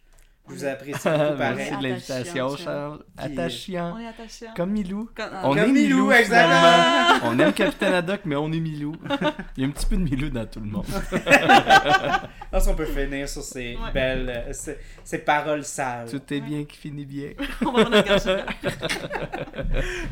Je 0.46 0.52
vous 0.54 0.62
On 0.62 0.66
est- 0.66 0.70
apprécie 0.70 0.92
beaucoup 1.08 1.38
pareil. 1.38 1.38
Merci 1.38 1.70
de 1.70 1.74
Attachant, 1.74 1.80
l'invitation, 1.80 2.56
Charles. 2.56 2.98
Attachant. 3.16 3.94
On 3.96 3.98
est 3.98 4.06
attachés. 4.08 4.46
Comme 4.54 4.70
Milou. 4.72 5.08
Comme- 5.16 5.30
On 5.42 5.48
Comme 5.48 5.58
est 5.58 5.66
Milou, 5.68 5.96
Milou, 5.96 6.12
exactement. 6.12 7.18
On 7.24 7.38
aime 7.38 7.52
Capitaine 7.54 7.94
Haddock, 7.94 8.20
mais 8.26 8.36
on 8.36 8.52
est 8.52 8.60
Milou. 8.60 8.92
Il 9.56 9.62
y 9.62 9.64
a 9.64 9.68
un 9.68 9.70
petit 9.70 9.86
peu 9.86 9.96
de 9.96 10.02
Milou 10.02 10.28
dans 10.28 10.44
tout 10.44 10.60
le 10.60 10.66
monde. 10.66 10.84
Je 10.86 11.18
pense 12.50 12.66
qu'on 12.66 12.74
peut 12.74 12.84
finir 12.84 13.26
sur 13.28 13.42
ces 13.42 13.74
Ouais. 13.76 13.90
belles, 13.92 14.28
euh, 14.48 14.52
ces, 14.52 14.76
ces 15.02 15.18
paroles 15.18 15.64
sages. 15.64 16.10
Tout 16.10 16.20
est 16.34 16.40
bien 16.40 16.64
qui 16.64 16.76
finit 16.76 17.06
bien. 17.06 17.30
On 17.66 17.72
va 17.72 17.84
d'air. 17.84 18.04
Merci, 18.04 18.28
à 18.28 18.44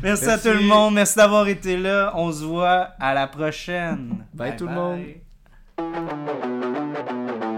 Merci. 0.01 0.49
tout 0.49 0.53
le 0.55 0.61
monde. 0.67 0.95
Merci 0.95 1.15
d'avoir 1.15 1.47
été 1.47 1.77
là. 1.77 2.11
On 2.15 2.31
se 2.31 2.43
voit 2.43 2.89
à 2.99 3.13
la 3.13 3.27
prochaine. 3.27 4.25
Bye 4.33 4.55
tout 4.55 4.65
le 4.67 4.73
monde. 4.73 4.99
bye. 5.77 7.52